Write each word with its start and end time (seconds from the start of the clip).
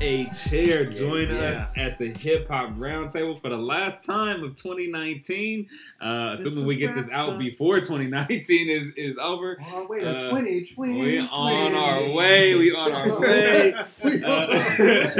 a 0.00 0.26
chair. 0.30 0.86
Join 0.86 1.28
Yeah. 1.28 1.38
us 1.50 1.68
at 1.76 1.98
the 1.98 2.08
Hip 2.08 2.48
Hop 2.48 2.76
Roundtable 2.76 3.40
for 3.40 3.48
the 3.50 3.58
last 3.58 4.06
time 4.06 4.42
of 4.42 4.54
2019. 4.54 5.68
Uh, 6.00 6.30
Just 6.36 6.46
assuming 6.46 6.64
we 6.66 6.76
get 6.76 6.94
this 6.94 7.10
out 7.10 7.38
before 7.38 7.80
2019 7.80 8.70
is 8.70 8.92
is 8.96 9.18
over. 9.18 9.58
Oh, 9.72 9.86
wait, 9.88 10.04
Uh, 10.04 10.26
a 10.26 10.30
20, 10.30 10.66
20, 10.74 10.92
We 10.92 10.98
20. 11.16 11.18
on 11.30 11.74
our 11.74 12.10
way. 12.12 12.54
We 12.54 12.72
on 12.72 12.92
our 12.92 13.20
way. 13.20 13.74
we, 14.04 14.24
on 14.24 14.32
our 14.32 14.48
way. 14.78 15.14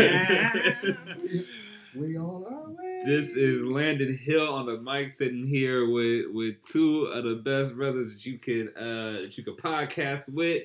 Uh, 0.75 0.85
we 1.95 2.17
on 2.17 2.45
our 2.47 2.71
way. 2.71 3.03
This 3.05 3.37
is 3.37 3.65
Landon 3.65 4.17
Hill 4.17 4.49
on 4.49 4.67
the 4.67 4.79
mic, 4.79 5.11
sitting 5.11 5.47
here 5.47 5.89
with 5.91 6.27
with 6.33 6.63
two 6.63 7.05
of 7.05 7.25
the 7.25 7.35
best 7.35 7.77
brothers 7.77 8.13
that 8.13 8.25
you 8.25 8.39
could 8.39 8.69
uh 8.77 9.23
that 9.23 9.37
you 9.37 9.45
could 9.45 9.57
podcast 9.59 10.33
with. 10.33 10.63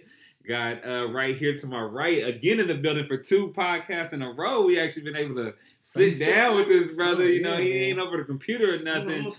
Got 0.47 0.85
uh 0.85 1.07
right 1.11 1.35
here 1.35 1.55
to 1.55 1.67
my 1.67 1.81
right 1.81 2.23
again 2.23 2.59
in 2.59 2.67
the 2.67 2.75
building 2.75 3.07
for 3.07 3.17
two 3.17 3.51
podcasts 3.53 4.13
in 4.13 4.21
a 4.21 4.31
row. 4.31 4.63
We 4.63 4.79
actually 4.79 5.03
been 5.03 5.15
able 5.15 5.35
to 5.35 5.55
sit 5.85 6.19
down 6.19 6.55
with 6.55 6.67
this 6.67 6.95
brother. 6.95 7.23
Oh, 7.23 7.27
You 7.27 7.41
know, 7.41 7.57
he 7.57 7.71
ain't 7.71 7.99
over 7.99 8.17
the 8.17 8.23
computer 8.23 8.75
or 8.75 8.79
nothing. 8.79 9.31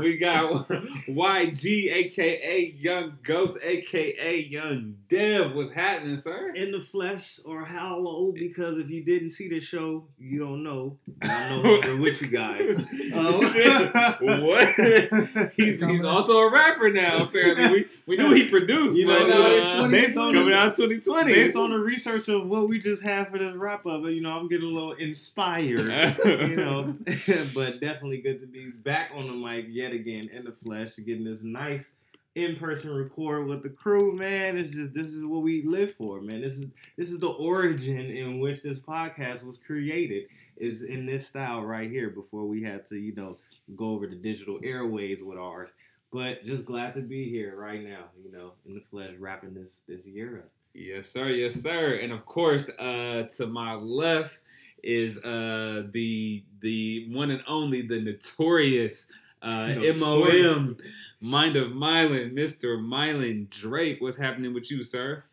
We 0.00 0.16
got 0.16 0.68
YG, 0.68 1.92
aka 1.92 2.74
Young 2.78 3.18
Ghost, 3.22 3.58
aka 3.62 4.40
Young 4.40 4.96
Dev. 5.08 5.54
What's 5.54 5.70
happening, 5.70 6.16
sir? 6.16 6.52
in 6.54 6.72
the 6.72 6.80
flesh 6.80 7.38
or 7.44 7.64
hollow 7.64 8.32
because 8.32 8.78
if 8.78 8.90
you 8.90 9.04
didn't 9.04 9.30
see 9.30 9.48
the 9.48 9.60
show, 9.60 10.06
you 10.18 10.38
don't 10.38 10.62
know. 10.62 10.98
I 11.22 11.50
know 11.50 11.80
I'm 11.82 12.00
with 12.00 12.22
you 12.22 12.28
guys. 12.28 12.78
Um, 13.14 13.40
what? 14.46 15.50
He's 15.56 15.82
he's 15.84 16.04
also 16.04 16.38
a 16.38 16.52
rapper 16.52 16.90
now. 16.90 17.24
Apparently, 17.24 17.70
we, 17.70 17.84
we 18.06 18.16
knew 18.16 18.32
he 18.34 18.48
produced. 18.48 18.96
You 18.96 19.06
know, 19.06 19.26
but, 19.26 19.34
uh, 19.34 19.88
based 19.88 20.16
on 20.16 20.32
coming 20.32 20.50
the, 20.50 20.56
out 20.56 20.76
2020. 20.76 21.32
based 21.32 21.56
on 21.56 21.70
the 21.70 21.78
research 21.78 22.28
of 22.28 22.46
what 22.46 22.68
we 22.68 22.78
just 22.78 23.02
had 23.02 23.28
for 23.28 23.38
this 23.38 23.54
wrap 23.54 23.86
up, 23.86 24.02
you 24.04 24.20
know, 24.20 24.38
I'm 24.38 24.48
getting 24.48 24.70
a 24.70 24.72
little 24.72 24.92
inspired. 24.92 25.89
you 26.24 26.56
know, 26.56 26.82
but 27.54 27.80
definitely 27.80 28.18
good 28.18 28.38
to 28.40 28.46
be 28.46 28.70
back 28.70 29.10
on 29.14 29.26
the 29.26 29.32
mic 29.32 29.66
yet 29.68 29.92
again 29.92 30.28
in 30.32 30.44
the 30.44 30.52
flesh, 30.52 30.96
getting 30.96 31.24
this 31.24 31.42
nice 31.42 31.92
in-person 32.34 32.90
record 32.90 33.46
with 33.46 33.62
the 33.62 33.68
crew, 33.68 34.14
man. 34.16 34.56
It's 34.56 34.70
just 34.70 34.92
this 34.92 35.08
is 35.08 35.24
what 35.24 35.42
we 35.42 35.62
live 35.62 35.92
for, 35.92 36.20
man. 36.20 36.40
This 36.40 36.58
is 36.58 36.70
this 36.96 37.10
is 37.10 37.18
the 37.18 37.28
origin 37.30 38.06
in 38.10 38.38
which 38.38 38.62
this 38.62 38.80
podcast 38.80 39.44
was 39.44 39.58
created. 39.58 40.26
Is 40.56 40.82
in 40.82 41.06
this 41.06 41.26
style 41.26 41.62
right 41.62 41.90
here 41.90 42.10
before 42.10 42.44
we 42.44 42.62
had 42.62 42.84
to, 42.86 42.98
you 42.98 43.14
know, 43.14 43.38
go 43.76 43.92
over 43.92 44.06
the 44.06 44.14
digital 44.14 44.60
airways 44.62 45.22
with 45.22 45.38
ours. 45.38 45.72
But 46.12 46.44
just 46.44 46.66
glad 46.66 46.92
to 46.94 47.00
be 47.00 47.30
here 47.30 47.56
right 47.56 47.82
now, 47.82 48.06
you 48.22 48.30
know, 48.30 48.52
in 48.66 48.74
the 48.74 48.82
flesh, 48.90 49.12
wrapping 49.18 49.54
this 49.54 49.82
this 49.88 50.06
year 50.06 50.38
up. 50.38 50.50
Yes, 50.74 51.08
sir. 51.08 51.28
Yes, 51.28 51.54
sir. 51.54 51.94
And 51.94 52.12
of 52.12 52.26
course, 52.26 52.70
uh, 52.78 53.26
to 53.36 53.46
my 53.46 53.74
left 53.74 54.38
is 54.82 55.22
uh, 55.24 55.84
the 55.90 56.44
the 56.60 57.08
one 57.10 57.30
and 57.30 57.42
only 57.46 57.82
the 57.82 58.00
notorious 58.00 59.06
uh, 59.42 59.66
Notorious. 59.68 60.66
MOM 60.66 60.76
Mind 61.22 61.56
of 61.56 61.72
Mylan, 61.72 62.32
Mr. 62.32 62.78
Mylan 62.78 63.50
Drake. 63.50 64.00
What's 64.00 64.16
happening 64.16 64.54
with 64.54 64.70
you, 64.70 64.82
sir? 64.82 65.24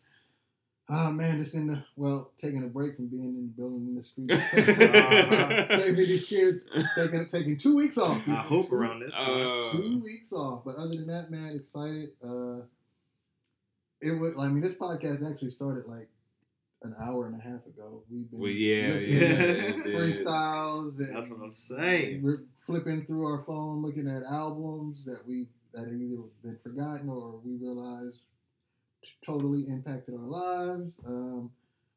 Oh, 0.90 1.12
man, 1.12 1.38
just 1.38 1.54
in 1.56 1.68
the, 1.68 1.84
well, 1.98 2.32
taking 2.38 2.64
a 2.64 2.68
break 2.68 2.96
from 2.96 3.08
being 3.08 3.24
in 3.24 3.36
the 3.36 3.62
building 3.62 3.88
in 3.88 3.96
the 3.96 4.02
street. 4.02 4.32
Uh-huh. 4.32 5.68
Saving 5.80 5.96
these 5.96 6.28
kids, 6.28 6.60
taking, 6.96 7.28
taking 7.28 7.58
two 7.58 7.76
weeks 7.76 7.98
off. 7.98 8.22
I 8.28 8.36
hope 8.36 8.72
around 8.72 9.02
this 9.02 9.14
time. 9.14 9.30
Uh, 9.30 9.72
two 9.72 10.02
weeks 10.02 10.32
off. 10.32 10.64
But 10.64 10.78
other 10.78 10.96
than 10.96 11.08
that, 11.08 11.30
man, 11.30 11.56
excited. 11.56 12.12
Uh, 12.24 12.62
it 14.00 14.12
would. 14.12 14.38
I 14.38 14.48
mean, 14.48 14.62
this 14.62 14.76
podcast 14.76 15.30
actually 15.30 15.52
started 15.52 15.88
like 15.88 16.08
an 16.84 16.96
hour 17.02 17.28
and 17.28 17.40
a 17.40 17.44
half 17.44 17.66
ago. 17.66 18.04
We've 18.10 18.30
been 18.30 18.40
well, 18.40 18.52
yeah, 18.52 18.88
listening 18.88 19.22
yeah. 19.22 19.38
to 19.38 19.68
it 19.68 19.84
did. 19.84 19.96
freestyles. 19.96 20.98
And 21.00 21.16
That's 21.16 21.30
what 21.30 21.40
I'm 21.44 21.54
saying. 21.54 22.22
We're 22.22 22.44
flipping 22.66 23.06
through 23.06 23.26
our 23.26 23.44
phone, 23.44 23.82
looking 23.82 24.08
at 24.08 24.24
albums 24.24 25.06
that 25.06 25.28
we 25.28 25.48
that 25.74 25.86
have 25.86 25.94
either 25.94 26.22
been 26.44 26.58
forgotten 26.64 27.10
or 27.10 27.40
we 27.44 27.56
realized 27.56 28.20
t- 29.02 29.12
totally 29.24 29.68
impacted 29.68 30.16
our 30.16 30.22
lives. 30.22 30.92
Um, 31.06 31.52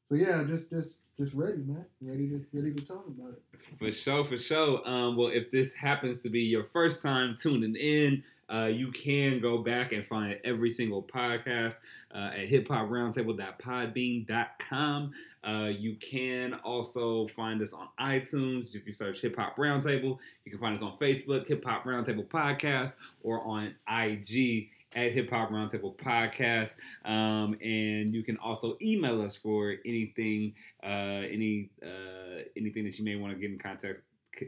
so 0.08 0.14
yeah, 0.14 0.44
just 0.46 0.70
just 0.70 0.96
just 1.18 1.34
ready, 1.34 1.58
man. 1.58 1.84
Ready 2.00 2.28
to 2.28 2.44
ready 2.52 2.74
to 2.74 2.84
talk 2.84 3.06
about 3.06 3.34
it. 3.34 3.42
For 3.78 3.92
sure, 3.92 4.24
for 4.24 4.38
sure. 4.38 4.88
Um, 4.88 5.16
well, 5.16 5.28
if 5.28 5.50
this 5.50 5.74
happens 5.74 6.20
to 6.22 6.30
be 6.30 6.40
your 6.40 6.64
first 6.64 7.02
time 7.02 7.34
tuning 7.36 7.76
in, 7.76 8.24
uh, 8.52 8.66
you 8.66 8.90
can 8.90 9.38
go 9.40 9.58
back 9.58 9.92
and 9.92 10.04
find 10.04 10.36
every 10.44 10.70
single 10.70 11.02
podcast 11.02 11.76
uh, 12.12 12.30
at 12.36 12.48
hiphoproundtable.podbean.com. 12.48 15.12
Uh, 15.44 15.70
you 15.78 15.94
can 15.96 16.54
also 16.64 17.28
find 17.28 17.62
us 17.62 17.72
on 17.72 17.86
iTunes. 18.00 18.74
If 18.74 18.84
you 18.86 18.92
search 18.92 19.20
Hip 19.20 19.36
Hop 19.36 19.56
Roundtable, 19.56 20.18
you 20.44 20.50
can 20.50 20.58
find 20.58 20.76
us 20.76 20.82
on 20.82 20.98
Facebook, 20.98 21.46
Hip 21.46 21.64
Hop 21.64 21.84
Roundtable 21.84 22.26
Podcast, 22.26 22.96
or 23.22 23.40
on 23.42 23.76
IG 23.88 24.70
at 24.96 25.12
Hip 25.12 25.30
Hop 25.30 25.50
Roundtable 25.50 25.96
Podcast. 25.96 26.78
Um, 27.04 27.56
and 27.62 28.12
you 28.12 28.24
can 28.24 28.36
also 28.38 28.76
email 28.82 29.22
us 29.22 29.36
for 29.36 29.76
anything, 29.86 30.54
uh, 30.82 31.22
any 31.30 31.70
uh, 31.82 32.42
anything 32.56 32.84
that 32.84 32.98
you 32.98 33.04
may 33.04 33.14
want 33.16 33.32
to 33.32 33.38
get 33.38 33.52
in 33.52 33.58
contact 33.58 34.00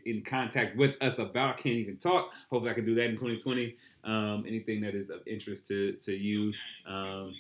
in 0.07 0.23
contact 0.23 0.77
with 0.77 0.95
us 1.01 1.19
about. 1.19 1.51
I 1.59 1.63
can't 1.63 1.77
even 1.77 1.97
talk. 1.97 2.33
Hopefully, 2.51 2.71
I 2.71 2.75
can 2.75 2.85
do 2.87 2.95
that 2.97 3.05
in 3.05 3.11
2020. 3.13 3.77
Um, 4.05 4.45
anything 4.49 4.81
that 4.81 4.95
is 4.97 5.11
of 5.11 5.21
interest 5.27 5.67
to 5.69 5.93
to 5.93 6.13
you. 6.13 6.53
Um, 6.87 7.33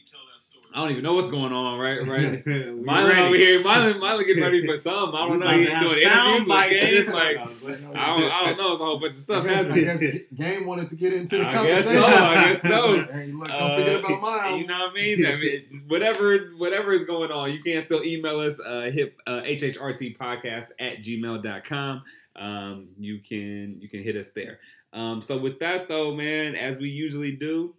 I 0.74 0.80
don't 0.80 0.90
even 0.92 1.02
know 1.02 1.12
what's 1.14 1.28
going 1.30 1.52
on, 1.52 1.78
right? 1.78 1.98
Right. 2.06 2.46
We're 2.46 3.16
over 3.26 3.36
here, 3.36 3.58
Mylan, 3.60 4.00
Mylan 4.00 4.26
getting 4.26 4.42
ready 4.42 4.64
for 4.66 4.76
some. 4.88 5.14
I 5.14 5.28
don't 5.28 5.38
know. 5.40 5.46
He's 5.48 5.66
doing 5.68 6.02
sound 6.02 6.46
interviews 6.48 6.48
with 6.48 6.80
games. 6.80 7.08
Like. 7.08 7.36
I 7.96 8.06
don't, 8.06 8.32
I 8.32 8.46
don't 8.46 8.56
know. 8.58 8.72
It's 8.72 8.80
a 8.80 8.84
whole 8.84 8.98
bunch 8.98 9.12
of 9.12 9.18
stuff 9.18 9.44
happening. 9.46 9.84
guess 9.84 9.98
Game 10.34 10.66
wanted 10.66 10.88
to 10.88 10.96
get 10.96 11.12
into 11.12 11.36
the 11.38 11.46
I 11.46 11.52
guess 11.66 11.84
conversation. 11.84 12.02
so, 12.02 12.24
I 12.24 12.34
guess 12.34 12.62
so. 12.62 13.04
hey, 13.12 13.26
look, 13.32 13.48
don't 13.48 13.60
Uh, 13.60 13.76
forget 13.78 14.00
about 14.00 14.20
mine. 14.22 14.58
You 14.60 14.66
know 14.66 14.78
what 14.78 14.90
I 14.92 14.94
mean? 14.94 15.26
I 15.26 15.36
mean, 15.36 15.82
whatever 15.88 16.38
whatever 16.56 16.92
is 16.92 17.04
going 17.04 17.30
on, 17.32 17.52
you 17.52 17.58
can 17.60 17.82
still 17.82 18.02
email 18.02 18.38
us 18.40 18.58
uh, 18.60 18.88
hip 18.92 19.20
uh, 19.26 19.42
hhrtpodcast 19.42 20.70
at 20.78 21.02
gmail.com. 21.02 22.02
Um, 22.36 22.88
you 22.98 23.20
can 23.20 23.78
you 23.80 23.88
can 23.88 24.02
hit 24.02 24.16
us 24.16 24.30
there. 24.30 24.60
Um, 24.92 25.20
so 25.20 25.38
with 25.38 25.58
that 25.60 25.88
though, 25.88 26.14
man, 26.14 26.54
as 26.54 26.78
we 26.78 26.88
usually 26.88 27.32
do, 27.32 27.74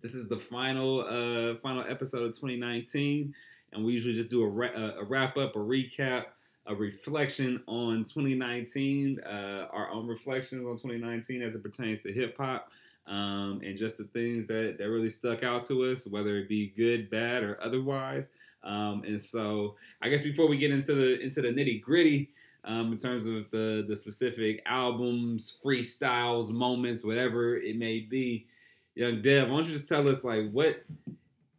this 0.00 0.14
is 0.14 0.28
the 0.28 0.38
final 0.38 1.00
uh, 1.00 1.56
final 1.56 1.84
episode 1.88 2.22
of 2.22 2.32
2019, 2.32 3.34
and 3.72 3.84
we 3.84 3.92
usually 3.92 4.14
just 4.14 4.30
do 4.30 4.42
a, 4.42 4.48
ra- 4.48 4.94
a 4.98 5.04
wrap 5.04 5.36
up, 5.36 5.56
a 5.56 5.58
recap, 5.58 6.26
a 6.66 6.74
reflection 6.74 7.62
on 7.66 8.04
2019, 8.04 9.20
uh, 9.20 9.66
our 9.72 9.90
own 9.90 10.06
reflections 10.06 10.64
on 10.64 10.72
2019 10.72 11.42
as 11.42 11.54
it 11.54 11.62
pertains 11.62 12.00
to 12.02 12.12
hip 12.12 12.36
hop 12.38 12.70
um, 13.06 13.60
and 13.64 13.76
just 13.76 13.98
the 13.98 14.04
things 14.04 14.46
that, 14.46 14.76
that 14.78 14.88
really 14.88 15.10
stuck 15.10 15.42
out 15.42 15.64
to 15.64 15.84
us, 15.84 16.06
whether 16.06 16.38
it 16.38 16.48
be 16.48 16.72
good, 16.76 17.10
bad, 17.10 17.42
or 17.42 17.58
otherwise. 17.62 18.24
Um, 18.62 19.02
and 19.06 19.20
so, 19.20 19.76
I 20.00 20.08
guess 20.08 20.22
before 20.22 20.46
we 20.46 20.58
get 20.58 20.70
into 20.70 20.94
the 20.94 21.18
into 21.20 21.40
the 21.40 21.48
nitty 21.48 21.80
gritty, 21.80 22.30
um, 22.64 22.92
in 22.92 22.98
terms 22.98 23.26
of 23.26 23.50
the 23.50 23.84
the 23.86 23.96
specific 23.96 24.62
albums, 24.66 25.58
freestyles, 25.64 26.50
moments, 26.50 27.04
whatever 27.04 27.56
it 27.56 27.76
may 27.76 28.00
be, 28.00 28.46
young 28.94 29.22
Dev, 29.22 29.48
why 29.48 29.56
don't 29.56 29.66
you 29.66 29.72
just 29.72 29.88
tell 29.88 30.08
us 30.08 30.24
like 30.24 30.50
what 30.50 30.82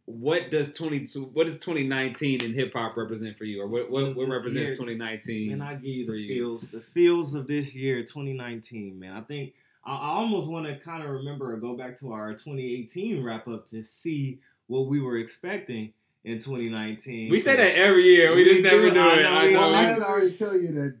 what 0.04 0.50
does 0.50 0.74
twenty 0.74 1.04
what 1.32 1.46
does 1.46 1.58
twenty 1.58 1.86
nineteen 1.86 2.42
in 2.42 2.52
hip 2.54 2.72
hop 2.72 2.96
represent 2.96 3.36
for 3.36 3.44
you, 3.44 3.62
or 3.62 3.66
what 3.66 3.90
what, 3.90 4.14
what 4.14 4.28
represents 4.28 4.78
twenty 4.78 4.94
nineteen? 4.94 5.58
Man, 5.58 5.62
I 5.62 5.74
give 5.74 5.84
you 5.84 6.06
the 6.06 6.20
you. 6.20 6.28
feels, 6.28 6.62
the 6.70 6.80
feels 6.80 7.34
of 7.34 7.46
this 7.46 7.74
year, 7.74 8.00
2019. 8.00 8.98
Man, 8.98 9.16
I 9.16 9.20
think 9.22 9.54
I, 9.84 9.94
I 9.94 10.08
almost 10.16 10.48
want 10.48 10.66
to 10.66 10.76
kind 10.76 11.02
of 11.02 11.10
remember 11.10 11.52
or 11.52 11.56
go 11.56 11.76
back 11.76 11.98
to 12.00 12.12
our 12.12 12.32
2018 12.32 13.22
wrap 13.22 13.48
up 13.48 13.68
to 13.68 13.82
see 13.82 14.40
what 14.66 14.86
we 14.86 15.00
were 15.00 15.18
expecting 15.18 15.92
in 16.24 16.38
2019. 16.38 17.30
We 17.30 17.40
say 17.40 17.56
that 17.56 17.76
every 17.76 18.04
year. 18.04 18.30
We, 18.34 18.44
We 18.44 18.50
just 18.50 18.62
never 18.62 18.88
do. 18.88 18.94
do 18.94 19.00
I 19.00 19.14
it. 19.14 19.22
know, 19.22 19.28
I 19.30 19.46
we 19.46 19.52
know. 19.52 19.60
well, 19.60 19.74
I 19.74 19.84
know. 19.86 19.94
can 19.94 20.02
already 20.04 20.32
tell 20.36 20.56
you 20.56 20.72
that 20.74 20.96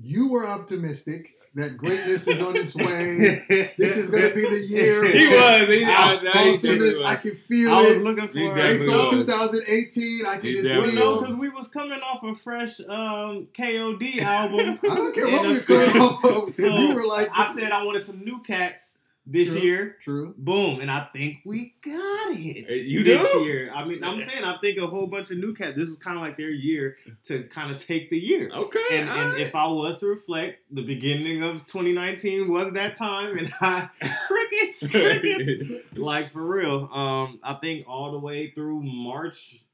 you 0.00 0.28
were 0.28 0.46
optimistic 0.46 1.34
that 1.56 1.76
greatness 1.76 2.28
is 2.28 2.40
on 2.40 2.56
its 2.56 2.76
way. 2.76 3.72
This 3.76 3.96
is 3.96 4.08
going 4.08 4.28
to 4.28 4.32
be 4.34 4.42
the 4.42 4.64
year. 4.68 5.04
he 5.12 5.26
was. 5.26 5.68
He, 5.68 5.84
I, 5.84 5.90
I- 5.90 6.12
I, 6.32 6.42
he 6.44 6.50
Awesomeness, 6.52 6.96
was. 6.98 7.08
I 7.08 7.16
can 7.16 7.34
feel 7.34 7.70
it. 7.70 7.72
I 7.72 7.82
was 7.82 7.90
it. 7.96 8.02
looking 8.04 8.28
for 8.28 8.38
You 8.38 8.54
Based 8.54 8.88
on 8.88 9.10
2018, 9.10 10.26
I 10.26 10.36
can 10.36 10.44
You 10.46 10.52
just 10.52 10.64
definitely 10.64 10.94
no, 10.94 11.20
because 11.22 11.36
we 11.36 11.48
was 11.48 11.66
coming 11.66 11.98
off 12.02 12.22
a 12.22 12.34
fresh 12.36 12.78
um, 12.80 13.48
KOD 13.52 14.18
album. 14.22 14.78
I 14.82 14.94
don't 14.94 15.12
care 15.14 15.26
And 15.28 15.32
what 15.36 15.46
a 15.46 15.48
we 15.48 15.54
were 15.54 15.60
coming 15.60 16.00
off 16.02 16.24
of. 16.24 16.54
So, 16.54 16.66
you 16.78 16.94
were 16.94 17.04
like, 17.06 17.28
I 17.34 17.52
said 17.52 17.72
I 17.72 17.82
wanted 17.84 18.04
some 18.04 18.20
new 18.24 18.40
cats 18.42 18.96
this 19.26 19.50
True. 19.50 19.60
year. 19.60 19.96
true. 20.02 20.34
Boom, 20.36 20.80
and 20.80 20.90
I 20.90 21.06
think 21.12 21.40
we 21.44 21.74
got 21.84 22.30
it. 22.32 22.86
You 22.86 23.04
this 23.04 23.32
do? 23.32 23.40
year. 23.40 23.70
I 23.72 23.84
mean, 23.84 24.02
I'm 24.02 24.20
saying 24.20 24.44
I 24.44 24.56
think 24.58 24.78
a 24.78 24.86
whole 24.86 25.06
bunch 25.06 25.30
of 25.30 25.38
new 25.38 25.54
cats. 25.54 25.76
This 25.76 25.88
is 25.88 25.96
kind 25.96 26.16
of 26.16 26.22
like 26.22 26.36
their 26.36 26.50
year 26.50 26.96
to 27.24 27.44
kind 27.44 27.70
of 27.70 27.84
take 27.84 28.10
the 28.10 28.18
year. 28.18 28.50
Okay. 28.52 28.80
And, 28.92 29.08
and 29.08 29.32
right. 29.32 29.40
if 29.40 29.54
I 29.54 29.68
was 29.68 29.98
to 29.98 30.06
reflect, 30.06 30.60
the 30.70 30.82
beginning 30.82 31.42
of 31.42 31.66
2019 31.66 32.48
was 32.48 32.72
that 32.72 32.96
time, 32.96 33.38
and 33.38 33.52
I 33.60 33.88
crickets, 34.26 34.86
crickets, 34.90 35.84
like 35.96 36.30
for 36.30 36.42
real. 36.42 36.88
Um, 36.92 37.38
I 37.44 37.54
think 37.54 37.86
all 37.86 38.12
the 38.12 38.18
way 38.18 38.50
through 38.50 38.82
March, 38.82 39.64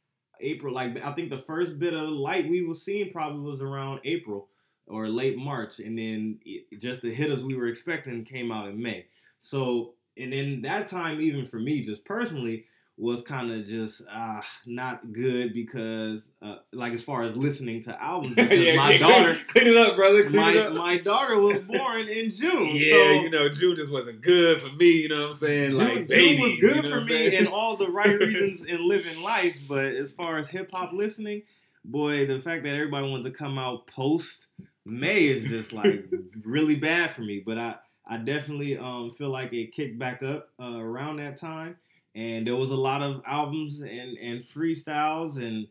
April. 0.41 0.75
Like 0.75 1.03
I 1.05 1.13
think 1.13 1.31
the 1.31 1.39
first 1.39 1.79
bit 1.79 1.95
of 1.95 2.11
light 2.11 2.49
we 2.49 2.67
were 2.67 2.75
seeing 2.75 3.11
probably 3.11 3.41
was 3.41 3.63
around 3.63 4.01
April 4.05 4.49
or 4.87 5.09
late 5.09 5.39
March, 5.39 5.79
and 5.79 5.99
then 5.99 6.41
it, 6.45 6.81
just 6.81 7.03
the 7.03 7.13
hitters 7.13 7.45
we 7.45 7.57
were 7.57 7.67
expecting 7.67 8.25
came 8.25 8.53
out 8.53 8.69
in 8.69 8.81
May. 8.83 9.07
So 9.39 9.95
and 10.17 10.33
then 10.33 10.63
that 10.63 10.87
time, 10.87 11.21
even 11.21 11.47
for 11.47 11.59
me, 11.59 11.83
just 11.83 12.05
personally, 12.05 12.67
was 12.99 13.21
kind 13.21 13.53
of 13.53 13.67
just 13.67 14.01
uh, 14.11 14.41
not 14.65 15.13
good 15.13 15.53
because, 15.53 16.31
uh, 16.41 16.57
like, 16.73 16.95
as 16.95 17.03
far 17.03 17.23
as 17.23 17.37
listening 17.37 17.83
to 17.83 18.03
albums, 18.03 18.35
because 18.37 18.59
yeah, 18.59 18.75
my 18.75 18.93
yeah, 18.93 18.99
daughter, 18.99 19.35
clean, 19.35 19.47
clean 19.49 19.67
it 19.69 19.77
up, 19.77 19.97
brother. 19.97 20.23
Clean 20.23 20.37
my 20.37 20.51
it 20.53 20.57
up. 20.57 20.73
my 20.73 20.97
daughter 20.97 21.39
was 21.39 21.59
born 21.59 22.09
in 22.09 22.31
June. 22.31 22.75
yeah, 22.77 22.91
so 22.91 23.11
you 23.11 23.31
know, 23.31 23.51
June 23.51 23.77
just 23.77 23.93
wasn't 23.93 24.23
good 24.23 24.61
for 24.61 24.73
me. 24.73 25.03
You 25.03 25.11
know 25.11 25.23
what 25.23 25.31
I'm 25.31 25.37
saying? 25.37 25.71
June, 25.71 25.79
like 25.79 25.95
June 25.95 26.07
babies, 26.09 26.41
was 26.41 26.55
you 26.55 26.61
good 26.61 26.85
know 26.85 26.89
for 26.89 27.05
me 27.05 27.37
in 27.37 27.47
all 27.47 27.77
the 27.77 27.91
right 27.91 28.19
reasons 28.19 28.65
in 28.65 28.89
living 28.89 29.23
life, 29.23 29.59
but 29.69 29.85
as 29.85 30.13
far 30.13 30.39
as 30.39 30.49
hip 30.49 30.71
hop 30.73 30.93
listening, 30.95 31.43
boy, 31.85 32.27
the 32.27 32.41
fact 32.41 32.65
that 32.65 32.75
everybody 32.75 33.11
wanted 33.11 33.25
to 33.25 33.31
come 33.31 33.59
out 33.59 33.87
post 33.89 34.47
May 34.87 35.27
is 35.27 35.45
just 35.45 35.73
like 35.73 36.09
really 36.45 36.77
bad 36.77 37.11
for 37.11 37.23
me. 37.23 37.43
But 37.45 37.59
I 37.59 37.75
I 38.07 38.19
definitely 38.19 38.79
um, 38.79 39.11
feel 39.11 39.31
like 39.31 39.53
it 39.53 39.73
kicked 39.73 39.99
back 39.99 40.23
up 40.23 40.51
uh, 40.61 40.79
around 40.79 41.17
that 41.17 41.37
time, 41.37 41.77
and 42.15 42.47
there 42.47 42.57
was 42.57 42.71
a 42.71 42.77
lot 42.77 43.03
of 43.03 43.23
albums 43.27 43.81
and 43.81 44.17
and 44.19 44.43
freestyles 44.43 45.37
and. 45.37 45.69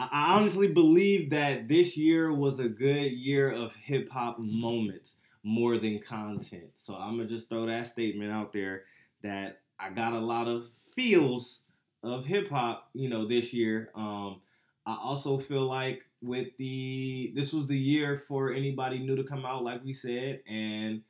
I 0.00 0.36
honestly 0.36 0.68
believe 0.68 1.30
that 1.30 1.66
this 1.66 1.96
year 1.96 2.32
was 2.32 2.60
a 2.60 2.68
good 2.68 3.10
year 3.10 3.50
of 3.50 3.74
hip 3.74 4.08
hop 4.08 4.38
moments 4.38 5.16
more 5.42 5.76
than 5.76 5.98
content. 5.98 6.70
So 6.74 6.94
I'm 6.94 7.16
gonna 7.16 7.28
just 7.28 7.48
throw 7.48 7.66
that 7.66 7.88
statement 7.88 8.30
out 8.30 8.52
there 8.52 8.84
that 9.22 9.60
I 9.78 9.90
got 9.90 10.12
a 10.12 10.18
lot 10.18 10.48
of 10.48 10.68
feels 10.94 11.60
of 12.02 12.24
hip 12.24 12.48
hop, 12.48 12.90
you 12.94 13.08
know, 13.08 13.26
this 13.26 13.52
year. 13.52 13.90
Um, 13.94 14.40
I 14.86 14.96
also 15.02 15.38
feel 15.38 15.66
like 15.66 16.04
with 16.22 16.48
the 16.58 17.32
this 17.34 17.52
was 17.52 17.66
the 17.66 17.78
year 17.78 18.18
for 18.18 18.52
anybody 18.52 18.98
new 18.98 19.16
to 19.16 19.24
come 19.24 19.44
out, 19.44 19.64
like 19.64 19.84
we 19.84 19.92
said, 19.92 20.40
and 20.48 21.02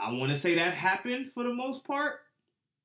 I 0.00 0.12
want 0.12 0.30
to 0.32 0.38
say 0.38 0.54
that 0.56 0.74
happened 0.74 1.32
for 1.32 1.42
the 1.44 1.52
most 1.52 1.84
part 1.84 2.20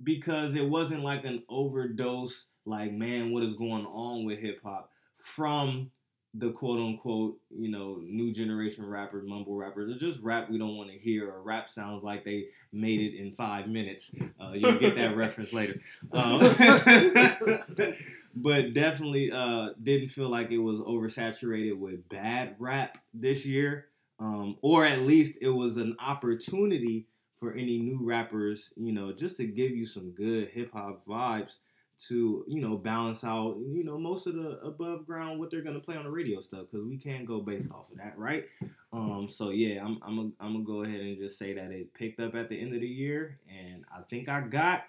because 0.01 0.55
it 0.55 0.67
wasn't 0.67 1.03
like 1.03 1.25
an 1.25 1.43
overdose. 1.49 2.47
Like, 2.65 2.91
man, 2.93 3.31
what 3.31 3.43
is 3.43 3.53
going 3.53 3.85
on 3.85 4.25
with 4.25 4.39
hip 4.39 4.59
hop 4.63 4.89
from 5.17 5.91
the 6.35 6.51
quote 6.51 6.79
unquote, 6.79 7.37
you 7.55 7.69
know, 7.69 7.99
new 8.03 8.33
generation 8.33 8.85
rappers, 8.85 9.23
mumble 9.27 9.55
rappers, 9.55 9.91
or 9.91 9.99
just 9.99 10.19
rap 10.21 10.49
we 10.49 10.57
don't 10.57 10.75
want 10.75 10.89
to 10.89 10.97
hear, 10.97 11.29
or 11.29 11.43
rap 11.43 11.69
sounds 11.69 12.03
like 12.03 12.25
they 12.25 12.47
made 12.71 12.99
it 12.99 13.15
in 13.15 13.33
five 13.33 13.67
minutes. 13.67 14.11
Uh, 14.41 14.53
you'll 14.53 14.79
get 14.79 14.95
that 14.95 15.15
reference 15.15 15.53
later. 15.53 15.75
Um, 16.11 16.41
but 18.35 18.73
definitely 18.73 19.31
uh, 19.31 19.69
didn't 19.81 20.09
feel 20.09 20.29
like 20.29 20.51
it 20.51 20.57
was 20.59 20.79
oversaturated 20.79 21.77
with 21.77 22.07
bad 22.09 22.55
rap 22.59 22.97
this 23.13 23.45
year, 23.45 23.87
um, 24.23 24.57
or 24.61 24.85
at 24.85 25.01
least 25.01 25.37
it 25.41 25.49
was 25.49 25.75
an 25.75 25.97
opportunity 25.99 27.07
for 27.35 27.51
any 27.53 27.77
new 27.77 27.99
rappers, 28.01 28.71
you 28.77 28.93
know, 28.93 29.11
just 29.11 29.35
to 29.37 29.45
give 29.45 29.71
you 29.71 29.85
some 29.85 30.11
good 30.11 30.47
hip 30.49 30.71
hop 30.71 31.05
vibes 31.05 31.57
to 31.95 32.43
you 32.47 32.59
know 32.59 32.75
balance 32.75 33.23
out 33.23 33.55
you 33.69 33.83
know 33.83 33.99
most 33.99 34.25
of 34.25 34.33
the 34.33 34.59
above 34.61 35.05
ground 35.05 35.39
what 35.39 35.51
they're 35.51 35.61
gonna 35.61 35.79
play 35.79 35.95
on 35.95 36.03
the 36.03 36.09
radio 36.09 36.41
stuff 36.41 36.65
because 36.71 36.83
we 36.87 36.97
can't 36.97 37.23
go 37.27 37.39
based 37.39 37.69
off 37.71 37.91
of 37.91 37.97
that 37.97 38.17
right? 38.17 38.45
Um 38.91 39.27
so 39.29 39.51
yeah 39.51 39.83
i'm 39.85 39.99
i'm 40.01 40.17
a, 40.17 40.43
i'm 40.43 40.53
gonna 40.53 40.65
go 40.65 40.83
ahead 40.83 41.01
and 41.01 41.17
just 41.19 41.37
say 41.37 41.53
that 41.53 41.71
it 41.71 41.93
picked 41.93 42.19
up 42.19 42.33
at 42.33 42.49
the 42.49 42.59
end 42.59 42.73
of 42.73 42.81
the 42.81 42.87
year 42.87 43.37
and 43.47 43.85
i 43.95 44.01
think 44.09 44.27
i 44.27 44.41
got 44.41 44.85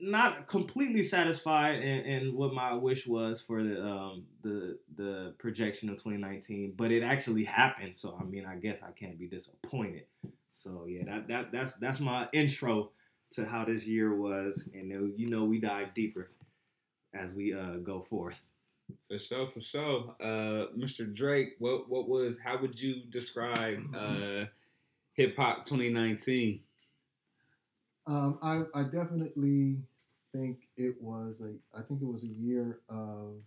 not 0.00 0.46
completely 0.46 1.02
satisfied 1.02 1.76
in, 1.76 2.00
in 2.04 2.36
what 2.36 2.52
my 2.52 2.72
wish 2.72 3.06
was 3.06 3.40
for 3.40 3.62
the 3.62 3.84
um 3.84 4.24
the 4.42 4.78
the 4.96 5.34
projection 5.38 5.88
of 5.88 5.96
2019 5.96 6.74
but 6.76 6.90
it 6.90 7.02
actually 7.02 7.44
happened 7.44 7.94
so 7.94 8.16
i 8.20 8.24
mean 8.24 8.46
i 8.46 8.54
guess 8.54 8.82
i 8.82 8.90
can't 8.92 9.18
be 9.18 9.26
disappointed 9.26 10.04
so 10.50 10.86
yeah 10.86 11.04
that, 11.04 11.28
that 11.28 11.52
that's 11.52 11.74
that's 11.74 12.00
my 12.00 12.28
intro 12.32 12.90
to 13.30 13.44
how 13.44 13.64
this 13.64 13.86
year 13.86 14.14
was, 14.14 14.68
and 14.74 14.90
then, 14.90 15.14
you 15.16 15.28
know 15.28 15.44
we 15.44 15.58
dive 15.58 15.94
deeper 15.94 16.30
as 17.14 17.32
we 17.34 17.54
uh, 17.54 17.76
go 17.82 18.00
forth. 18.00 18.44
For 19.08 19.18
sure, 19.18 19.46
for 19.48 19.60
sure. 19.60 20.14
Uh, 20.20 20.66
Mr. 20.76 21.12
Drake, 21.12 21.56
what 21.58 21.88
what 21.88 22.08
was? 22.08 22.40
How 22.40 22.58
would 22.60 22.80
you 22.80 23.02
describe 23.08 23.84
uh, 23.94 24.46
hip 25.12 25.36
hop 25.36 25.64
2019? 25.64 26.60
Um, 28.06 28.38
I, 28.42 28.62
I 28.74 28.84
definitely 28.84 29.76
think 30.32 30.68
it 30.76 30.94
was 31.00 31.40
a 31.40 31.54
I 31.76 31.82
think 31.82 32.02
it 32.02 32.06
was 32.06 32.24
a 32.24 32.28
year 32.28 32.80
of 32.88 33.42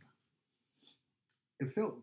it 1.60 1.74
felt 1.74 2.00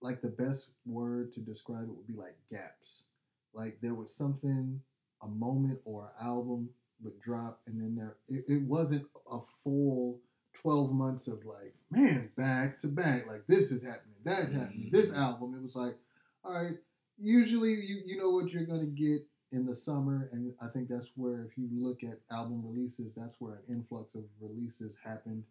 like 0.00 0.20
the 0.20 0.28
best 0.28 0.70
word 0.84 1.32
to 1.32 1.40
describe 1.40 1.84
it 1.84 1.96
would 1.96 2.06
be 2.06 2.14
like 2.14 2.36
gaps. 2.50 3.04
Like 3.52 3.78
there 3.80 3.94
was 3.94 4.14
something, 4.14 4.80
a 5.22 5.28
moment 5.28 5.80
or 5.84 6.04
an 6.04 6.26
album 6.26 6.68
would 7.02 7.20
drop 7.20 7.60
and 7.66 7.80
then 7.80 7.96
there 7.96 8.16
it, 8.28 8.44
it 8.48 8.62
wasn't 8.62 9.06
a 9.30 9.38
full 9.62 10.20
12 10.54 10.92
months 10.92 11.26
of 11.26 11.44
like, 11.44 11.74
man, 11.90 12.30
back 12.36 12.78
to 12.80 12.88
back, 12.88 13.26
like 13.26 13.46
this 13.46 13.70
is 13.70 13.82
happening, 13.82 14.14
that's 14.24 14.52
happening, 14.52 14.88
this 14.92 15.10
mm-hmm. 15.10 15.20
album. 15.20 15.54
It 15.54 15.62
was 15.62 15.76
like, 15.76 15.96
all 16.44 16.52
right, 16.52 16.78
usually 17.18 17.70
you 17.70 18.02
you 18.04 18.18
know 18.18 18.30
what 18.30 18.50
you're 18.50 18.64
gonna 18.64 18.86
get 18.86 19.20
in 19.52 19.64
the 19.64 19.74
summer, 19.74 20.28
and 20.32 20.52
I 20.60 20.68
think 20.68 20.88
that's 20.88 21.12
where, 21.14 21.44
if 21.44 21.56
you 21.56 21.68
look 21.72 22.02
at 22.02 22.20
album 22.30 22.62
releases, 22.64 23.14
that's 23.14 23.36
where 23.38 23.54
an 23.54 23.74
influx 23.76 24.14
of 24.14 24.24
releases 24.40 24.96
happened 25.04 25.44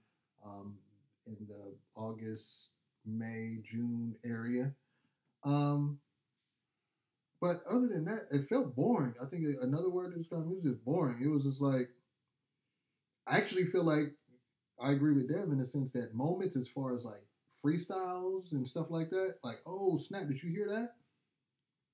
um, 0.46 0.76
in 1.28 1.38
the 1.48 1.74
August, 1.96 2.70
May, 3.06 3.58
June 3.64 4.16
area. 4.26 4.74
Um, 5.44 6.00
but 7.42 7.58
other 7.70 7.88
than 7.88 8.06
that, 8.06 8.28
it 8.32 8.48
felt 8.48 8.76
boring. 8.76 9.14
I 9.22 9.26
think 9.26 9.46
another 9.62 9.90
word 9.90 10.12
to 10.12 10.18
describe 10.18 10.48
was 10.48 10.64
just 10.64 10.84
boring. 10.84 11.22
It 11.24 11.28
was 11.28 11.44
just 11.44 11.62
like, 11.62 11.90
I 13.28 13.38
actually 13.38 13.66
feel 13.66 13.84
like 13.84 14.14
I 14.80 14.92
agree 14.92 15.14
with 15.14 15.30
Dev 15.30 15.52
in 15.52 15.60
the 15.60 15.68
sense 15.68 15.92
that 15.92 16.16
moments, 16.16 16.56
as 16.58 16.68
far 16.68 16.96
as 16.96 17.06
like 17.06 17.24
freestyles 17.64 18.52
and 18.52 18.68
stuff 18.68 18.88
like 18.90 19.10
that, 19.12 19.36
like, 19.44 19.62
oh 19.66 19.98
snap, 19.98 20.28
did 20.28 20.42
you 20.44 20.50
hear 20.50 20.68
that? 20.70 20.96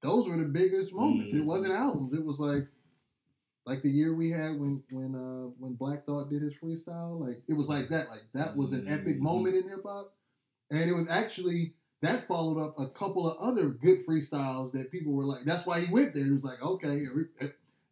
Those 0.01 0.27
were 0.27 0.37
the 0.37 0.45
biggest 0.45 0.93
moments. 0.93 1.33
It 1.33 1.41
Mhm. 1.41 1.45
wasn't 1.45 1.73
albums. 1.73 2.13
It 2.13 2.23
was 2.23 2.39
like, 2.39 2.67
like 3.65 3.81
the 3.83 3.89
year 3.89 4.13
we 4.15 4.31
had 4.31 4.59
when 4.59 4.83
when 4.91 5.15
uh 5.15 5.49
when 5.59 5.73
Black 5.75 6.05
Thought 6.05 6.29
did 6.29 6.41
his 6.41 6.53
freestyle. 6.55 7.19
Like 7.19 7.43
it 7.47 7.53
was 7.53 7.69
like 7.69 7.89
that. 7.89 8.09
Like 8.09 8.23
that 8.33 8.55
was 8.55 8.73
an 8.73 8.87
epic 8.87 9.17
Mhm. 9.17 9.21
moment 9.21 9.55
in 9.55 9.67
hip 9.69 9.83
hop, 9.85 10.13
and 10.71 10.89
it 10.89 10.93
was 10.93 11.07
actually 11.09 11.73
that 12.01 12.27
followed 12.27 12.59
up 12.59 12.73
a 12.79 12.87
couple 12.89 13.29
of 13.29 13.37
other 13.37 13.69
good 13.69 14.05
freestyles 14.05 14.71
that 14.73 14.91
people 14.91 15.13
were 15.13 15.25
like. 15.25 15.43
That's 15.45 15.65
why 15.65 15.81
he 15.81 15.93
went 15.93 16.15
there. 16.15 16.25
He 16.25 16.31
was 16.31 16.43
like, 16.43 16.63
okay, 16.63 17.05
every, 17.05 17.25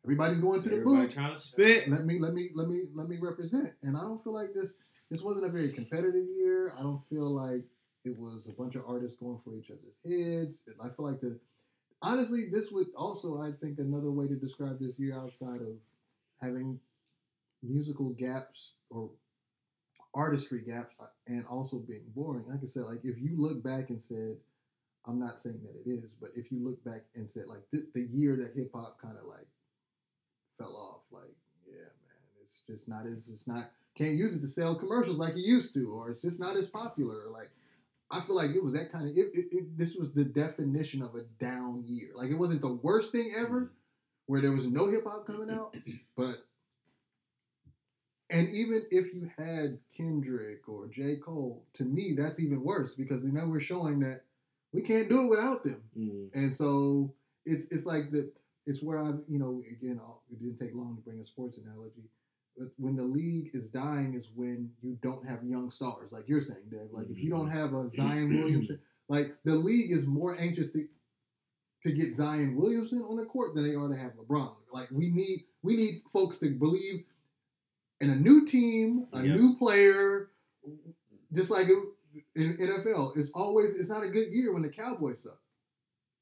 everybody's 0.04 0.39
going 0.39 0.62
to 0.63 0.70
the 0.70 0.75
Everybody 0.78 1.06
booth 1.06 1.13
trying 1.13 1.34
to 1.36 1.38
spit. 1.39 1.88
let 1.88 2.06
me 2.06 2.18
let 2.20 2.34
me 2.34 2.50
let 2.56 2.68
me 2.68 2.86
let 2.96 3.08
me 3.08 3.18
represent. 3.22 3.74
And 3.84 3.96
I 3.96 4.01
don't 4.01 4.24
feel 4.24 4.34
like 4.34 4.54
this 4.54 4.78
this 5.12 5.22
wasn't 5.22 5.46
a 5.46 5.50
very 5.50 5.72
competitive 5.72 6.25
year. 6.36 6.74
I 6.78 6.82
don't 6.82 7.04
feel 7.06 7.30
like 7.30 7.66
it 8.06 8.18
was 8.18 8.48
a 8.48 8.54
bunch 8.54 8.75
of 8.75 8.84
artists 8.88 9.20
going 9.20 9.39
for 9.44 9.56
each 9.56 9.70
other's 9.70 9.96
heads. 10.04 10.62
I 10.82 10.89
feel 10.89 11.06
like 11.06 11.20
the 11.22 11.39
honestly 12.01 12.46
this 12.50 12.72
would 12.72 12.88
also 12.96 13.41
I 13.41 13.51
think 13.51 13.79
another 13.79 14.12
way 14.12 14.27
to 14.27 14.36
describe 14.36 14.79
this 14.79 15.00
year 15.00 15.18
outside 15.18 15.62
of 15.62 15.75
having 16.41 16.79
musical 17.62 18.10
gaps 18.12 18.72
or 18.89 19.10
artistry 20.13 20.62
gaps 20.62 20.96
uh, 21.00 21.06
and 21.27 21.46
also 21.48 21.77
being 21.77 22.03
boring. 22.15 22.46
Like 22.48 22.60
I 22.63 22.68
said, 22.68 22.84
like 22.84 23.03
if 23.03 23.20
you 23.20 23.32
look 23.36 23.63
back 23.63 23.89
and 23.89 24.01
said, 24.01 24.38
I'm 25.06 25.20
not 25.20 25.39
saying 25.39 25.60
that 25.63 25.79
it 25.79 25.91
is, 25.91 26.06
but 26.20 26.32
if 26.36 26.51
you 26.51 26.60
look 26.60 26.84
back 26.84 27.01
and 27.15 27.29
said 27.29 27.48
like 27.48 27.62
the, 27.72 27.86
the 27.94 28.08
year 28.12 28.36
that 28.38 28.53
hip 28.56 28.72
hop 28.74 29.00
kind 29.01 29.18
of 29.18 29.27
like 29.27 29.48
fell 30.58 30.75
off, 30.75 31.01
like 31.12 31.34
yeah, 31.68 31.82
man, 31.82 32.22
it's 32.44 32.62
just 32.68 32.88
not 32.88 33.06
as 33.06 33.29
it's 33.29 33.48
not 33.48 33.72
can't 33.96 34.15
use 34.15 34.36
it 34.36 34.41
to 34.41 34.48
sell 34.48 34.75
commercials 34.75 35.18
like 35.18 35.34
it 35.34 35.46
used 35.46 35.74
to, 35.74 35.91
or 35.91 36.10
it's 36.10 36.22
just 36.22 36.39
not 36.39 36.56
as 36.56 36.70
popular. 36.70 37.29
Like 37.32 37.50
I 38.12 38.22
feel 38.22 38.36
like 38.36 38.51
it 38.51 38.63
was 38.63 38.74
that 38.74 38.92
kind 38.92 39.08
of 39.08 39.16
it, 39.16 39.28
it, 39.34 39.46
it, 39.51 39.78
this 39.78 39.96
was 39.96 40.12
the 40.13 40.25
definition 40.25 41.01
of 41.01 41.16
a 41.16 41.24
down 41.39 41.84
year. 41.86 42.10
Like 42.16 42.32
it 42.32 42.38
wasn't 42.38 42.62
the 42.62 42.74
worst 42.74 43.12
thing 43.12 43.34
ever, 43.38 43.72
where 44.25 44.42
there 44.42 44.51
was 44.51 44.68
no 44.68 44.89
hip 44.89 45.04
hop 45.06 45.28
coming 45.28 45.51
out, 45.51 45.75
but 46.18 46.38
and 48.32 48.50
even 48.50 48.86
if 48.92 49.13
you 49.13 49.30
had 49.38 49.80
Kendrick 49.96 50.68
or 50.68 50.88
J. 50.88 51.18
Cole, 51.18 51.63
to 51.75 51.84
me 51.84 52.13
that's 52.13 52.39
even 52.39 52.63
worse 52.63 52.94
because 52.94 53.24
now 53.24 53.46
we're 53.46 53.60
showing 53.60 54.00
that 54.01 54.24
we 54.72 54.82
can't 54.82 55.10
do 55.10 55.22
it 55.22 55.30
without 55.30 55.63
them. 55.63 55.82
Mm. 55.98 56.30
And 56.34 56.54
so 56.54 57.13
it's 57.46 57.66
it's 57.72 57.86
like 57.86 58.12
the 58.12 58.32
it's 58.66 58.84
where 58.84 59.00
I 59.00 59.12
you 59.28 59.39
know 59.39 59.63
again 59.70 60.00
it 60.32 60.39
didn't 60.39 60.60
take 60.60 60.75
long 60.75 60.96
to 60.96 61.01
bring 61.01 61.20
a 61.20 61.25
sports 61.25 61.58
analogy. 61.58 62.10
But 62.60 62.68
when 62.78 62.98
the 62.98 63.04
league 63.04 63.51
is 63.54 63.70
dying 63.70 64.16
is 64.16 64.28
when 64.36 64.70
you 64.82 64.98
don't 65.01 65.28
have 65.28 65.44
young 65.46 65.72
stars 65.72 66.12
like 66.12 66.28
you're 66.28 66.42
saying, 66.42 66.66
Dave. 66.70 66.89
Like 66.92 67.08
if 67.10 67.18
you 67.18 67.30
don't 67.30 67.50
have 67.50 67.74
a 67.74 67.89
Zion 67.89 68.30
mm-hmm. 68.30 68.42
Williamson, 68.42 68.80
like 69.08 69.36
the 69.46 69.56
league 69.56 69.92
is 69.92 70.06
more 70.06 70.36
anxious 70.38 70.72
to 70.74 70.86
to 71.84 71.92
get 71.94 72.13
Zion 72.13 72.58
Williamson 72.58 73.01
on 73.01 73.16
the 73.16 73.24
court 73.24 73.56
than 73.56 73.63
they 73.63 73.75
are 73.75 73.88
to 73.88 73.96
have 73.96 74.12
LeBron. 74.18 74.54
Like 74.74 74.89
we 74.92 75.10
need 75.10 75.46
we 75.63 75.78
need 75.78 76.01
folks 76.12 76.38
to 76.39 76.50
believe 76.50 77.06
in 78.01 78.10
a 78.10 78.16
new 78.16 78.46
team, 78.46 79.08
a 79.13 79.24
Yep. 79.25 79.39
new 79.39 79.56
player. 79.56 80.30
just 81.32 81.50
like 81.50 81.70
in 82.36 82.58
NFL, 82.58 83.16
it's 83.16 83.30
always 83.32 83.75
it's 83.75 83.89
not 83.89 84.04
a 84.04 84.10
good 84.10 84.34
year 84.34 84.51
when 84.54 84.63
the 84.63 84.70
Cowboys 84.70 85.24
suck. 85.24 85.39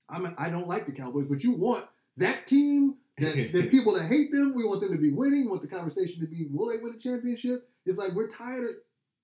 I'm 0.07 0.35
I 0.37 0.49
don't 0.49 0.67
like 0.67 0.85
the 0.85 0.91
Cowboys, 0.91 1.25
but 1.27 1.43
you 1.43 1.53
want 1.53 1.85
that 2.17 2.45
team 2.45 2.97
that 3.19 3.35
the 3.53 3.67
people 3.69 3.93
that 3.93 4.05
hate 4.05 4.31
them, 4.31 4.53
we 4.55 4.65
want 4.65 4.81
them 4.81 4.91
to 4.91 4.97
be 4.97 5.11
winning. 5.11 5.45
We 5.45 5.47
want 5.47 5.61
the 5.61 5.67
conversation 5.67 6.19
to 6.21 6.27
be 6.27 6.47
will 6.51 6.69
they 6.69 6.81
win 6.81 6.95
a 6.95 6.99
championship? 6.99 7.69
It's 7.85 7.97
like 7.97 8.11
we're 8.13 8.29
tired 8.29 8.63
of 8.69 8.75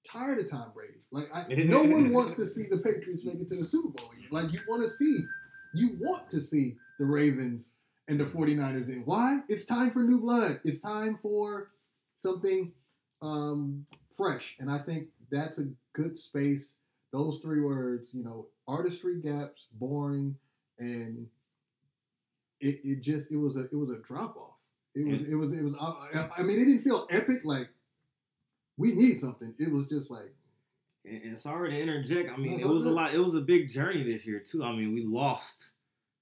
tired 0.06 0.40
of 0.40 0.50
Tom 0.50 0.72
Brady. 0.74 1.00
Like 1.12 1.30
I, 1.36 1.54
no 1.54 1.84
one 1.84 2.10
wants 2.14 2.36
to 2.36 2.48
see 2.48 2.68
the 2.70 2.78
Patriots 2.78 3.24
make 3.24 3.36
it 3.36 3.50
to 3.50 3.56
the 3.56 3.66
Super 3.66 3.90
Bowl. 3.90 4.12
Like 4.32 4.52
you 4.52 4.60
want 4.68 4.84
to 4.84 4.90
see, 4.90 5.20
you 5.74 5.98
want 6.00 6.30
to 6.32 6.42
see 6.42 6.76
the 7.00 7.06
Ravens 7.06 7.76
and 8.08 8.20
the 8.20 8.26
49ers 8.26 8.90
in. 8.90 9.04
Why? 9.06 9.40
It's 9.48 9.66
time 9.66 9.92
for 9.92 10.04
new 10.04 10.20
blood. 10.20 10.60
It's 10.64 10.82
time 10.82 11.18
for 11.22 11.72
something 12.22 12.74
um, 13.22 13.86
fresh. 14.16 14.56
And 14.60 14.70
I 14.70 14.78
think 14.78 15.08
that's 15.30 15.60
a 15.60 15.68
good 15.94 16.18
space. 16.20 16.78
Those 17.12 17.40
three 17.40 17.62
words, 17.62 18.14
you 18.14 18.24
know, 18.24 18.48
artistry 18.68 19.22
gaps, 19.22 19.68
boring, 19.74 20.36
and 20.80 21.28
it, 22.68 22.82
it 22.84 23.02
just 23.02 23.32
it 23.32 23.38
was 23.38 23.58
a 23.58 23.62
it 23.66 23.74
was 23.76 23.90
a 23.90 23.98
drop 23.98 24.36
off. 24.38 24.56
It 24.96 25.08
was 25.08 25.22
it 25.28 25.36
was 25.36 25.52
it 25.52 25.64
was 25.64 25.76
I, 25.80 26.30
I 26.38 26.44
mean 26.44 26.60
it 26.60 26.66
didn't 26.66 26.84
feel 26.84 27.08
epic 27.10 27.42
like 27.44 27.70
we 28.78 28.94
need 28.96 29.20
something. 29.20 29.54
It 29.60 29.72
was 29.72 29.86
just 29.88 30.10
like 30.10 30.34
And, 31.06 31.22
and 31.24 31.40
sorry 31.40 31.72
to 31.72 31.80
interject. 31.80 32.30
I 32.32 32.38
mean, 32.38 32.60
No, 32.62 32.70
it 32.70 32.74
was 32.74 32.86
a 32.86 32.92
lot. 32.92 33.14
It 33.14 33.20
was 33.20 33.36
a 33.36 33.42
big 33.42 33.70
journey 33.70 34.04
this 34.04 34.26
year 34.28 34.40
too. 34.40 34.64
I 34.64 34.72
mean, 34.72 34.94
we 34.94 35.04
lost 35.06 35.70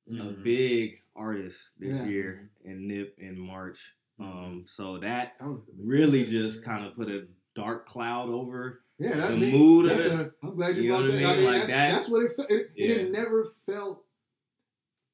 a 0.10 0.14
Mhm. 0.14 0.44
big 0.44 1.02
artist 1.16 1.70
this 1.80 1.98
Yeah. 1.98 2.06
year 2.08 2.50
in 2.64 2.88
Nip 2.88 3.16
in 3.20 3.38
March. 3.40 3.94
Um, 4.20 4.66
so 4.68 4.98
that 5.00 5.38
that 5.40 5.48
was 5.48 5.62
the 5.66 5.74
big- 5.74 5.88
really 5.88 6.26
just 6.26 6.64
kind 6.64 6.86
of 6.86 6.96
put 6.96 7.10
a 7.10 7.28
dark 7.56 7.88
cloud 7.88 8.30
over. 8.30 8.82
yeah 9.00 9.28
the 9.30 9.36
mean- 9.38 9.52
mood 9.58 9.92
of 9.92 9.98
that's 9.98 10.10
it. 10.10 10.20
a- 10.20 10.34
I'm 10.48 10.56
glad 10.56 10.76
you, 10.78 10.84
You 10.84 10.90
know 10.92 10.98
brought 10.98 11.10
what 11.12 11.20
that. 11.22 11.26
I 11.26 11.30
mean? 11.30 11.38
mean, 11.38 11.46
Like 11.46 11.56
that's, 11.56 11.68
that. 11.68 11.92
that's 11.94 12.10
what 12.10 12.22
it 12.24 12.36
felt. 12.36 12.52
It, 12.52 12.72
it 12.76 12.90
had 12.98 13.06
Yeah. 13.08 13.12
never 13.20 13.54
felt. 13.66 14.06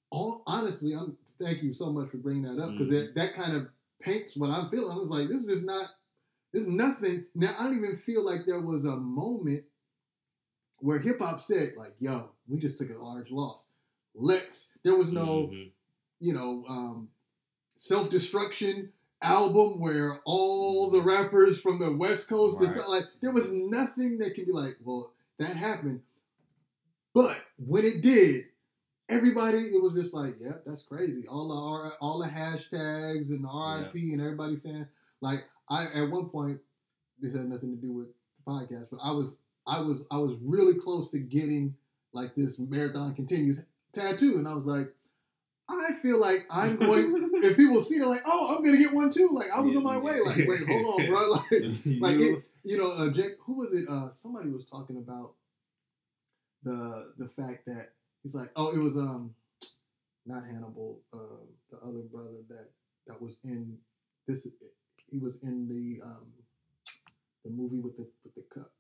All 0.09 0.43
honestly, 0.47 0.93
I'm 0.93 1.17
thank 1.39 1.61
you 1.61 1.73
so 1.73 1.91
much 1.91 2.09
for 2.09 2.17
bringing 2.17 2.43
that 2.43 2.59
up 2.61 2.71
because 2.71 2.87
Mhm. 2.89 2.91
that 2.91 3.15
that 3.15 3.33
kind 3.35 3.55
of 3.55 3.67
paints 3.99 4.35
what 4.35 4.49
I'm 4.49 4.69
feeling. 4.69 4.91
I 4.91 4.99
was 4.99 5.09
like, 5.09 5.27
this 5.27 5.41
is 5.41 5.45
just 5.47 5.63
not. 5.63 5.93
is 6.53 6.67
nothing. 6.67 7.25
Now 7.35 7.53
I 7.59 7.63
don't 7.65 7.77
even 7.77 7.97
feel 7.97 8.23
like 8.23 8.45
there 8.45 8.59
was 8.61 8.85
a 8.85 8.95
moment 8.95 9.65
where 10.79 10.97
hip 10.97 11.19
hop 11.19 11.43
said 11.43 11.75
like, 11.75 11.93
"Yo, 11.99 12.31
we 12.47 12.57
just 12.57 12.77
took 12.79 12.89
a 12.89 12.97
large 12.97 13.29
loss. 13.31 13.65
Let's." 14.15 14.71
There 14.83 14.95
was 14.95 15.11
no. 15.11 15.47
Mhm. 15.47 15.71
you 16.19 16.33
know, 16.33 16.65
um, 16.67 17.11
self 17.75 18.09
destruction 18.09 18.91
album 19.21 19.79
where 19.79 20.19
all 20.25 20.89
the 20.89 21.01
rappers 21.01 21.59
from 21.61 21.77
the 21.77 21.91
West 21.91 22.27
Coast 22.27 22.59
Right. 22.59 22.69
decide, 22.69 22.87
like 22.87 23.05
there 23.21 23.31
was 23.31 23.51
nothing 23.51 24.17
that 24.17 24.33
can 24.33 24.45
be 24.45 24.51
like, 24.51 24.77
well, 24.83 25.13
that 25.37 25.55
happened. 25.55 26.01
But 27.13 27.39
when 27.57 27.85
it 27.85 28.01
did, 28.01 28.45
everybody 29.09 29.57
it 29.57 29.81
was 29.81 29.93
just 29.93 30.13
like, 30.13 30.35
yeah, 30.39 30.53
that's 30.65 30.83
crazy. 30.83 31.27
All 31.27 31.47
the 31.47 31.91
all 32.01 32.19
the 32.19 32.27
hashtags 32.29 33.29
and 33.29 33.43
the 33.43 33.47
RIP 33.83 33.95
and 33.95 34.21
everybody 34.21 34.57
saying 34.57 34.87
like 35.21 35.45
I 35.69 35.85
at 35.95 36.09
one 36.09 36.29
point 36.29 36.59
this 37.19 37.35
had 37.35 37.49
nothing 37.49 37.75
to 37.75 37.81
do 37.81 37.91
with 37.91 38.07
the 38.07 38.51
podcast, 38.51 38.87
but 38.91 38.99
I 39.03 39.11
was 39.11 39.37
I 39.65 39.81
was 39.81 40.05
I 40.11 40.17
was 40.17 40.37
really 40.41 40.75
close 40.79 41.11
to 41.11 41.19
getting 41.19 41.75
like 42.13 42.35
this 42.35 42.59
marathon 42.59 43.13
continues 43.15 43.59
tattoo, 43.93 44.37
and 44.37 44.47
I 44.47 44.53
was 44.53 44.65
like, 44.65 44.93
I 45.69 45.91
feel 46.01 46.19
like 46.19 46.45
I'm 46.49 46.77
going. 46.77 47.29
if 47.43 47.57
people 47.57 47.81
see 47.81 47.95
it, 47.95 48.07
like, 48.07 48.21
oh, 48.25 48.55
I'm 48.55 48.63
gonna 48.63 48.77
get 48.77 48.93
one 48.93 49.11
too. 49.11 49.29
Like 49.31 49.47
I 49.53 49.59
was 49.61 49.75
on 49.75 49.83
my 49.83 49.97
way. 49.97 50.19
Like, 50.25 50.37
wait, 50.47 50.67
hold 50.67 50.99
on, 51.01 51.07
bro. 51.07 51.19
Like, 51.31 51.41
like 52.01 52.19
You- 52.19 52.37
it, 52.37 52.43
you 52.63 52.77
know, 52.77 52.91
uh, 52.91 53.11
Jake, 53.11 53.35
who 53.45 53.55
was 53.57 53.73
it? 53.73 53.87
Uh, 53.87 54.11
somebody 54.11 54.49
was 54.49 54.65
talking 54.65 54.97
about 54.97 55.33
the 56.63 57.13
the 57.17 57.27
fact 57.29 57.65
that 57.67 57.89
he's 58.24 58.36
like, 58.36 58.50
oh, 58.55 58.71
it 58.74 58.79
was 58.79 58.97
um, 58.97 59.33
not 60.25 60.45
Hannibal, 60.45 61.01
uh, 61.13 61.17
the 61.71 61.77
other 61.77 62.00
brother 62.12 62.43
that 62.50 62.69
that 63.07 63.21
was 63.21 63.38
in 63.43 63.77
this. 64.27 64.47
He 65.09 65.17
was 65.19 65.38
in 65.43 65.67
the 65.67 66.03
um, 66.05 66.25
the 67.45 67.51
movie 67.51 67.79
with 67.79 67.95
the 67.97 68.07
with 68.24 68.36
the 68.36 68.43
cup. 68.53 68.71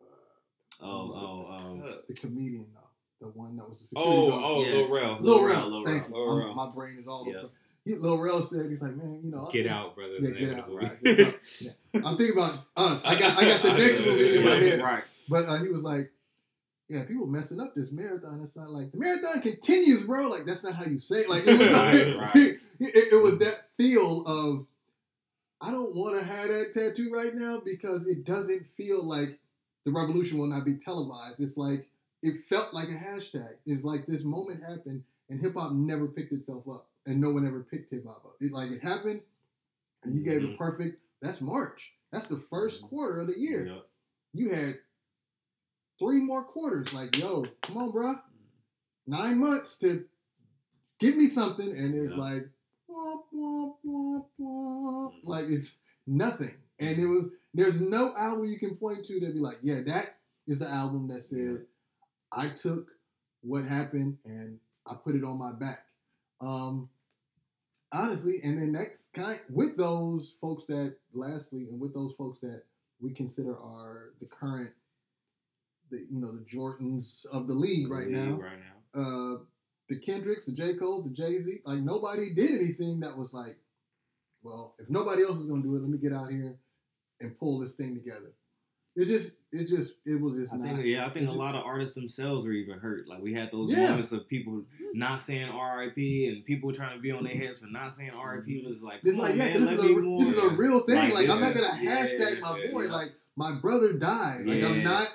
Uh, 0.00 0.84
oh, 0.84 1.46
oh, 1.48 1.52
um, 1.54 1.82
the 2.08 2.14
comedian 2.14 2.66
though, 2.74 3.26
the 3.26 3.32
one 3.32 3.56
that 3.56 3.68
was 3.68 3.78
the 3.80 3.86
security 3.86 4.12
Oh, 4.12 4.30
guard. 4.30 4.42
oh, 4.44 4.62
Yes. 4.64 4.74
Lil 4.74 4.94
Rel. 5.00 5.18
Lil 5.20 5.34
Lil 5.36 5.44
Rel, 5.44 5.54
Rel, 5.56 5.70
Lil 5.70 5.84
thank 5.84 6.02
Rel. 6.10 6.18
you. 6.20 6.30
Lil 6.44 6.54
my 6.54 6.70
brain 6.74 6.96
is 7.00 7.06
all 7.06 7.24
Yeah. 7.28 7.38
over. 7.38 7.48
He, 7.84 7.94
Lil 7.94 8.18
Rel 8.18 8.42
said, 8.42 8.68
he's 8.68 8.82
like, 8.82 8.96
man, 8.96 9.20
you 9.24 9.30
know, 9.30 9.46
I 9.48 9.52
Get 9.52 9.64
said- 9.64 9.72
out, 9.72 9.94
brother. 9.96 10.14
Yeah, 10.20 10.30
get 10.30 10.58
out. 10.58 10.70
Right. 10.74 11.02
Get 11.04 11.20
out. 11.20 11.34
Yeah. 11.60 11.70
I'm 12.04 12.16
thinking 12.16 12.36
about 12.36 12.58
us. 12.76 13.04
I 13.04 13.18
got, 13.18 13.38
I 13.42 13.44
got 13.48 13.62
the 13.62 13.72
next 13.78 14.00
movie 14.00 14.36
in 14.36 14.44
my 14.44 14.50
head. 14.56 14.82
right. 14.82 15.04
But 15.28 15.48
uh, 15.48 15.58
he 15.62 15.68
was 15.68 15.82
like, 15.82 16.10
yeah, 16.88 17.04
people 17.04 17.26
messing 17.26 17.60
up 17.60 17.74
this 17.74 17.92
marathon. 17.92 18.40
It's 18.42 18.56
not 18.56 18.70
like 18.70 18.92
the 18.92 18.98
marathon 18.98 19.42
continues, 19.42 20.04
bro. 20.04 20.28
Like 20.28 20.44
that's 20.46 20.62
not 20.64 20.74
how 20.74 20.84
you 20.84 20.98
say. 21.00 21.20
It. 21.20 21.28
Like 21.30 21.46
it 21.46 21.58
was, 21.58 21.68
Right, 21.72 22.16
right. 22.18 22.36
It, 22.36 22.60
it, 22.80 23.12
it 23.12 23.22
was 23.22 23.38
that 23.40 23.66
feel 23.76 24.24
of 24.26 24.66
I 25.60 25.70
don't 25.72 25.94
want 25.94 26.18
to 26.18 26.24
have 26.24 26.48
that 26.48 26.72
tattoo 26.74 27.10
right 27.12 27.34
now 27.34 27.60
because 27.64 28.06
it 28.06 28.24
doesn't 28.24 28.66
feel 28.76 29.02
like 29.02 29.38
the 29.84 29.90
revolution 29.92 30.38
will 30.38 30.46
not 30.46 30.64
be 30.64 30.76
televised. 30.76 31.40
It's 31.40 31.56
like 31.56 31.86
it 32.22 32.44
felt 32.48 32.72
like 32.74 32.88
a 32.88 32.92
hashtag. 32.92 33.54
It's 33.66 33.84
like 33.84 34.06
this 34.06 34.22
moment 34.22 34.62
happened 34.62 35.02
and 35.28 35.40
hip 35.40 35.54
hop 35.54 35.72
never 35.72 36.06
picked 36.06 36.32
itself 36.32 36.64
up, 36.68 36.86
and 37.06 37.20
no 37.20 37.30
one 37.30 37.46
ever 37.46 37.60
picked 37.60 37.92
hip 37.92 38.06
hop 38.06 38.22
up. 38.24 38.36
It 38.40 38.52
like 38.52 38.70
it 38.70 38.82
happened, 38.82 39.20
and 40.04 40.14
you 40.14 40.22
gave 40.22 40.40
Mhm. 40.42 40.52
it 40.52 40.58
perfect. 40.58 40.98
That's 41.20 41.40
March. 41.40 41.92
That's 42.12 42.26
the 42.28 42.38
first 42.48 42.80
quarter 42.82 43.20
of 43.20 43.26
the 43.26 43.38
year 43.38 43.66
Yep. 43.66 43.86
you 44.32 44.50
had 44.54 44.78
three 45.98 46.20
more 46.20 46.44
quarters. 46.44 46.92
Like, 46.92 47.16
yo, 47.18 47.46
come 47.62 47.76
on, 47.76 47.90
bro. 47.90 48.14
Nine 49.06 49.38
months 49.38 49.78
to 49.78 50.04
give 50.98 51.16
me 51.16 51.28
something, 51.28 51.68
and 51.68 51.94
it's 51.94 52.14
Yeah. 52.14 52.20
like, 52.20 52.48
womp, 52.88 53.22
womp, 53.34 53.76
womp, 53.84 54.26
womp. 54.40 55.12
like 55.24 55.46
it's 55.48 55.78
nothing. 56.06 56.54
And 56.78 56.98
it 56.98 57.06
was 57.06 57.30
there's 57.54 57.80
no 57.80 58.14
album 58.16 58.46
you 58.46 58.58
can 58.58 58.76
point 58.76 59.04
to 59.06 59.20
that 59.20 59.34
be 59.34 59.40
like, 59.40 59.58
yeah, 59.62 59.80
that 59.82 60.18
is 60.46 60.58
the 60.58 60.68
album 60.68 61.08
that 61.08 61.22
said 61.22 61.66
I 62.32 62.48
took 62.48 62.90
what 63.40 63.64
happened 63.64 64.18
and 64.24 64.58
I 64.86 64.94
put 64.94 65.14
it 65.16 65.24
on 65.24 65.38
my 65.38 65.52
back. 65.52 65.86
Um, 66.40 66.88
honestly, 67.92 68.40
and 68.44 68.60
then 68.60 68.72
next 68.72 69.08
kind 69.14 69.40
with 69.50 69.76
those 69.76 70.36
folks 70.40 70.66
that 70.66 70.96
lastly, 71.12 71.68
and 71.70 71.80
with 71.80 71.94
those 71.94 72.14
folks 72.16 72.38
that 72.40 72.62
we 73.00 73.12
consider 73.12 73.56
are 73.56 74.12
the 74.20 74.26
current, 74.26 74.70
the 75.90 75.98
you 75.98 76.20
know 76.20 76.32
the 76.32 76.44
Jordans 76.44 77.26
of 77.32 77.46
the 77.46 77.54
league 77.54 77.90
right 77.90 78.06
League 78.06 78.16
now. 78.16 78.40
Right 78.40 78.58
now. 78.58 79.00
Uh, 79.00 79.38
the 79.88 79.98
Kendricks, 79.98 80.44
the 80.44 80.52
J 80.52 80.74
Cole, 80.74 81.02
the 81.02 81.10
Jay 81.10 81.38
Z, 81.38 81.60
like 81.64 81.80
nobody 81.80 82.34
did 82.34 82.50
anything 82.50 83.00
that 83.00 83.16
was 83.16 83.32
like, 83.32 83.56
well, 84.42 84.74
if 84.78 84.88
nobody 84.90 85.22
else 85.22 85.36
is 85.36 85.46
gonna 85.46 85.62
do 85.62 85.76
it, 85.76 85.80
let 85.80 85.90
me 85.90 85.98
get 85.98 86.12
out 86.12 86.30
here 86.30 86.56
and 87.20 87.38
pull 87.38 87.58
this 87.58 87.74
thing 87.74 87.94
together. 87.94 88.32
It 88.96 89.06
just, 89.06 89.36
it 89.52 89.68
just, 89.68 89.94
it 90.04 90.20
was 90.20 90.36
just 90.36 90.52
I 90.52 90.56
not. 90.56 90.66
think 90.66 90.86
yeah, 90.86 91.06
I 91.06 91.10
think 91.10 91.28
a 91.28 91.32
lot 91.32 91.54
of 91.54 91.64
artists 91.64 91.94
themselves 91.94 92.44
were 92.44 92.50
even 92.50 92.80
hurt. 92.80 93.06
Like 93.06 93.22
we 93.22 93.32
had 93.32 93.50
those 93.52 93.70
Yeah. 93.70 93.90
moments 93.90 94.10
of 94.10 94.28
people 94.28 94.54
hmm. 94.54 94.98
not 94.98 95.20
saying 95.20 95.48
R.I.P. 95.48 96.28
and 96.28 96.44
people 96.44 96.72
trying 96.72 96.96
to 96.96 97.00
be 97.00 97.12
on 97.12 97.22
their 97.22 97.34
hmm. 97.34 97.42
heads 97.42 97.60
for 97.60 97.68
not 97.68 97.94
saying 97.94 98.10
R.I.P. 98.10 98.60
Hmm. 98.60 98.66
It 98.66 98.68
was 98.68 98.82
like, 98.82 99.00
It's 99.04 99.16
like, 99.16 99.32
on, 99.32 99.38
yeah, 99.38 99.44
man, 99.44 99.60
this, 99.60 99.70
is 99.70 99.78
a, 99.78 99.88
more. 99.88 100.20
this 100.20 100.36
is 100.36 100.42
a 100.42 100.56
real 100.56 100.80
thing. 100.80 100.96
Like, 100.96 101.14
Like, 101.14 101.30
I'm 101.30 101.40
not 101.40 101.54
gonna 101.54 101.66
hashtag 101.68 102.34
yeah, 102.34 102.40
my 102.40 102.68
boy. 102.72 102.82
yeah. 102.82 102.92
Like, 102.92 103.12
my 103.36 103.52
brother 103.52 103.92
died. 103.92 104.46
Like, 104.46 104.64
I'm 104.64 104.82
not 104.82 105.08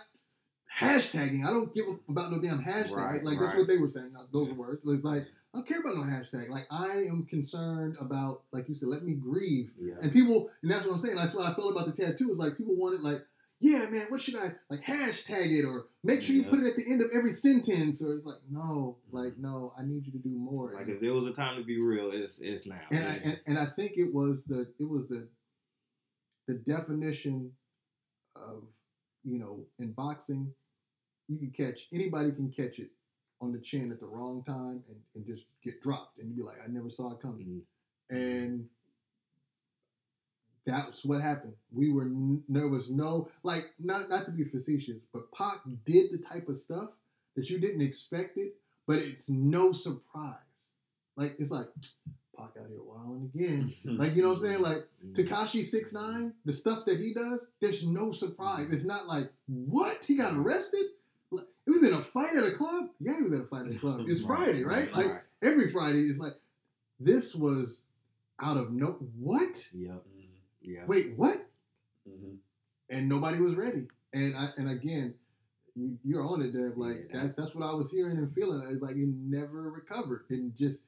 hashtagging. 0.78 1.46
I 1.46 1.50
don't 1.50 1.74
give 1.74 1.86
a, 1.88 2.12
about 2.12 2.32
no 2.32 2.40
damn 2.40 2.64
hashtag. 2.64 2.92
Right, 2.92 3.24
like, 3.24 3.40
that's 3.40 3.56
what 3.56 3.68
they 3.68 3.78
were 3.78 3.90
saying. 3.90 4.14
Not 4.14 4.32
those 4.32 4.52
words. 4.52 4.82
It's 4.86 5.04
like, 5.04 5.24
I 5.54 5.58
don't 5.58 5.68
care 5.68 5.82
about 5.82 5.96
no 5.98 6.04
hashtag. 6.04 6.50
Like, 6.50 6.68
I 6.72 7.06
am 7.10 7.26
concerned 7.26 7.96
about, 8.00 8.42
like 8.52 8.68
you 8.68 8.76
said, 8.76 8.90
let 8.90 9.04
me 9.04 9.14
grieve. 9.14 9.72
Yeah. 9.80 9.96
And 10.02 10.12
people, 10.12 10.50
and 10.62 10.72
that's 10.72 10.86
what 10.86 10.94
I'm 10.94 11.00
saying. 11.00 11.16
That's 11.16 11.34
what 11.34 11.48
I 11.48 11.54
felt 11.54 11.72
about 11.72 11.86
the 11.86 12.02
tattoo. 12.02 12.32
Is 12.32 12.38
like 12.38 12.58
people 12.58 12.76
wanted, 12.76 13.02
like, 13.02 13.24
yeah, 13.64 13.86
man, 13.90 14.08
what 14.10 14.20
should 14.20 14.36
I 14.38 14.52
like 14.70 14.82
hashtag 14.82 15.58
it 15.58 15.64
or 15.64 15.86
make 16.04 16.22
sure 16.22 16.36
you 16.36 16.44
put 16.44 16.60
it 16.60 16.68
at 16.68 16.76
the 16.76 16.86
end 16.86 17.02
of 17.02 17.10
every 17.14 17.32
sentence 17.32 18.02
or 18.02 18.16
it's 18.16 18.26
like, 18.26 18.42
no, 18.52 18.98
mm-hmm. 19.08 19.18
like, 19.18 19.38
no, 19.38 19.74
I 19.80 19.86
need 19.86 20.06
you 20.06 20.12
to 20.12 20.18
do 20.18 20.32
more. 20.32 20.74
Like 20.74 20.90
if 20.90 21.00
there 21.00 21.14
was 21.14 21.26
a 21.28 21.32
time 21.32 21.56
to 21.56 21.64
be 21.64 21.80
real, 21.80 22.12
it's 22.12 22.40
it's 22.40 22.66
now. 22.66 22.82
and 22.92 23.08
I, 23.08 23.20
and, 23.24 23.40
and 23.48 23.58
I 23.58 23.64
think 23.64 23.94
it 23.96 24.14
was 24.14 24.44
the 24.44 24.68
it 24.82 24.90
was 24.90 25.08
the 25.08 25.30
the 26.50 26.56
definition 26.56 27.54
of 28.36 28.64
you 29.24 29.40
know 29.40 29.66
in 29.80 29.94
boxing 29.94 30.52
you 31.30 31.38
can 31.38 31.52
catch 31.52 31.88
anybody 31.94 32.32
can 32.32 32.50
catch 32.52 32.80
it 32.80 32.90
on 33.42 33.52
the 33.52 33.60
chin 33.60 33.92
at 33.92 34.00
the 34.00 34.06
wrong 34.06 34.44
time 34.46 34.84
and, 34.88 34.98
and 35.16 35.26
just 35.26 35.44
get 35.64 35.82
dropped 35.82 36.18
and 36.20 36.28
you'd 36.30 36.38
be 36.38 36.44
like 36.44 36.58
I 36.64 36.68
never 36.68 36.90
saw 36.90 37.12
it 37.12 37.22
coming 37.22 37.62
Mhm. 38.12 38.18
and 38.18 38.70
that's 40.66 41.04
what 41.04 41.22
happened 41.22 41.54
we 41.72 41.92
were 41.92 42.04
n- 42.06 42.44
there 42.48 42.68
was 42.70 42.90
no 42.90 43.30
like 43.44 43.74
not 43.80 44.10
not 44.10 44.26
to 44.26 44.32
be 44.32 44.44
facetious 44.46 44.98
but 45.14 45.32
Pac 45.34 45.58
did 45.86 46.12
the 46.12 46.18
type 46.20 46.48
of 46.48 46.58
stuff 46.58 46.90
that 47.36 47.50
you 47.50 47.60
didn't 47.60 47.82
expect 47.82 48.38
it 48.38 48.56
but 48.88 48.98
it's 49.00 49.28
no 49.30 49.74
surprise 49.74 50.38
like 51.18 51.36
it's 51.40 51.52
like 51.52 51.68
Pac 52.38 52.52
out 52.60 52.68
here 52.70 52.82
wilding 52.82 53.30
again. 53.36 53.74
Like 54.00 54.16
you 54.16 54.24
know 54.24 54.30
what 54.30 54.40
I'm 54.40 54.46
saying? 54.46 54.62
Like 54.62 54.88
Tekashi 55.12 55.64
Six 55.66 55.94
Nine, 55.94 56.34
the 56.46 56.54
stuff 56.54 56.84
that 56.86 57.00
he 57.00 57.14
does, 57.14 57.42
there's 57.62 57.86
no 57.86 58.12
surprise. 58.12 58.72
It's 58.72 58.86
not 58.86 59.06
like 59.08 59.30
what 59.48 60.04
he 60.04 60.16
got 60.16 60.34
arrested. 60.36 60.82
Like, 61.34 61.46
It 61.68 61.72
was 61.72 61.84
in 61.84 61.94
a 61.94 62.02
fight 62.02 62.36
at 62.36 62.44
a 62.46 62.52
club. 62.52 62.90
Yeah, 63.00 63.16
he 63.18 63.24
was 63.24 63.34
at 63.34 63.42
a 63.42 63.48
fight 63.48 63.68
at 63.68 63.76
a 63.76 63.80
club. 63.80 64.06
It's 64.08 64.22
Friday, 64.26 64.64
right? 64.64 64.92
Like 64.94 65.24
every 65.42 65.72
Friday 65.72 66.00
is 66.00 66.18
like 66.20 66.34
this 67.00 67.36
was 67.36 67.82
out 68.40 68.58
of 68.58 68.72
no 68.72 68.98
what? 69.20 69.70
Yeah. 69.74 69.96
Yeah. 70.62 70.86
Wait, 70.88 71.18
what? 71.18 71.46
Mhm. 72.08 72.38
And 72.90 73.10
nobody 73.10 73.40
was 73.40 73.56
ready. 73.56 73.88
And 74.14 74.36
I 74.36 74.50
and 74.58 74.70
again, 74.70 75.16
you, 75.76 75.98
you're 76.04 76.26
on 76.26 76.42
it, 76.42 76.54
Dev. 76.54 76.78
Like 76.78 77.10
Yeah, 77.14 77.24
that's 77.24 77.36
that's 77.36 77.56
what 77.56 77.68
I 77.68 77.74
was 77.74 77.92
hearing 77.92 78.18
and 78.18 78.32
feeling. 78.34 78.62
It's 78.70 78.82
like 78.82 78.96
it 78.96 79.08
never 79.08 79.70
recovered. 79.72 80.26
And 80.30 80.56
just 80.56 80.84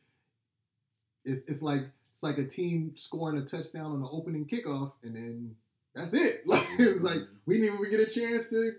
it's 1.23 1.41
it's 1.47 1.61
like 1.61 1.81
it's 2.13 2.23
like 2.23 2.37
a 2.37 2.45
team 2.45 2.91
scoring 2.95 3.37
a 3.37 3.45
touchdown 3.45 3.91
on 3.91 4.01
the 4.01 4.09
opening 4.09 4.45
kickoff, 4.45 4.93
and 5.03 5.15
then 5.15 5.55
that's 5.93 6.13
it. 6.13 6.43
Like 6.45 6.67
it's 6.79 7.01
like 7.01 7.21
we 7.45 7.59
didn't 7.59 7.75
even 7.79 7.89
get 7.89 7.99
a 8.07 8.11
chance 8.11 8.49
to 8.49 8.71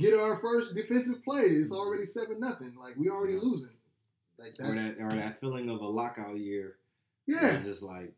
get 0.00 0.14
our 0.18 0.36
first 0.36 0.74
defensive 0.74 1.22
play. 1.24 1.42
It's 1.42 1.72
already 1.72 2.06
seven 2.06 2.40
nothing. 2.40 2.74
Like 2.76 2.96
we 2.96 3.08
already 3.08 3.36
losing. 3.36 3.76
Like 4.38 4.54
Or 4.58 4.74
that, 4.74 4.96
or 4.98 5.12
that 5.12 5.40
feeling 5.40 5.68
of 5.68 5.80
a 5.80 5.86
lockout 5.86 6.38
year. 6.38 6.76
yeah. 7.26 7.60
Just 7.62 7.82
like, 7.82 8.12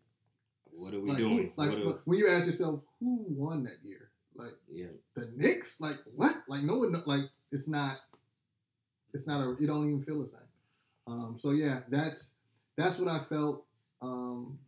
what 0.73 0.95
are 0.95 1.01
we 1.01 1.11
like, 1.11 1.19
who- 1.19 1.31
doing? 1.31 1.53
like 1.57 1.73
are, 1.73 2.01
when 2.05 2.19
you 2.19 2.29
ask 2.29 2.47
yourself, 2.47 2.81
who 3.01 3.25
won 3.29 3.65
that 3.65 3.79
year? 3.83 4.11
Like 4.35 4.55
yeah. 4.73 4.87
the 5.15 5.31
Knicks? 5.37 5.81
Like 5.81 5.99
what? 6.15 6.33
Like 6.49 6.63
no 6.63 6.77
one. 6.77 7.03
Like 7.07 7.25
it's 7.51 7.69
not. 7.69 7.99
It's 9.13 9.27
not 9.27 9.43
a. 9.43 9.51
It 9.63 9.67
don't 9.67 9.87
even 9.89 10.03
feel 10.03 10.21
the 10.23 10.29
same. 10.29 10.39
Um, 11.07 11.35
so 11.37 11.51
yeah, 11.51 11.81
that's 11.89 12.33
that's 12.79 12.99
what 12.99 13.11
I 13.11 13.19
felt. 13.19 13.67
Um, 14.01 14.59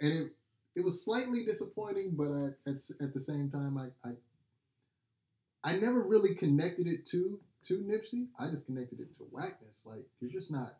and 0.00 0.12
it 0.12 0.32
it 0.74 0.84
was 0.84 1.02
slightly 1.02 1.44
disappointing, 1.44 2.10
but 2.12 2.32
I, 2.32 2.70
at 2.70 2.76
at 3.00 3.14
the 3.14 3.20
same 3.20 3.50
time, 3.50 3.78
I, 3.78 4.08
I 4.08 4.12
I 5.66 5.76
never 5.76 6.00
really 6.00 6.34
connected 6.36 6.86
it 6.86 7.06
to 7.08 7.40
to 7.66 7.78
Nipsey. 7.80 8.28
I 8.38 8.48
just 8.48 8.66
connected 8.66 9.00
it 9.00 9.08
to 9.18 9.24
whackness. 9.24 9.82
Like 9.84 10.06
you're 10.20 10.30
just 10.30 10.50
not. 10.50 10.76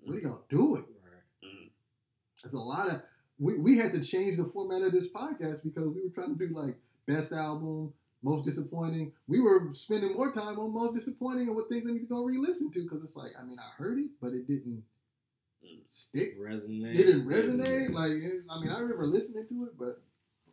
What 0.00 0.16
are 0.16 0.20
y'all 0.20 0.44
doing? 0.48 0.84
Mhm. 1.44 1.68
There's 2.42 2.54
a 2.54 2.58
lot 2.60 2.88
of 2.88 3.02
we, 3.38 3.58
we 3.58 3.76
had 3.76 3.92
to 3.92 4.00
change 4.00 4.38
the 4.38 4.44
format 4.46 4.82
of 4.82 4.92
this 4.92 5.08
podcast 5.08 5.62
because 5.62 5.88
we 5.88 6.02
were 6.02 6.14
trying 6.14 6.36
to 6.38 6.46
do 6.48 6.54
like 6.54 6.76
best 7.06 7.32
album, 7.32 7.92
most 8.22 8.44
disappointing. 8.44 9.12
We 9.28 9.40
were 9.40 9.74
spending 9.74 10.14
more 10.14 10.32
time 10.32 10.58
on 10.58 10.72
most 10.72 10.94
disappointing 10.94 11.48
and 11.48 11.56
what 11.56 11.68
things 11.68 11.84
I 11.86 11.92
need 11.92 12.00
to 12.00 12.06
go 12.06 12.24
re-listen 12.24 12.70
to 12.72 12.82
because 12.82 13.04
it's 13.04 13.16
like 13.16 13.32
I 13.38 13.44
mean 13.44 13.58
I 13.58 13.68
heard 13.76 13.98
it, 13.98 14.10
but 14.20 14.32
it 14.32 14.46
didn't 14.46 14.82
Mm. 15.64 15.80
stick. 15.88 16.38
Resonate. 16.38 16.94
It 16.94 17.04
didn't 17.04 17.26
resonate. 17.26 17.90
Like 17.92 18.12
I 18.50 18.60
mean 18.60 18.70
I 18.70 18.78
remember 18.80 19.06
listening 19.06 19.46
to 19.48 19.64
it, 19.64 19.78
but 19.78 20.02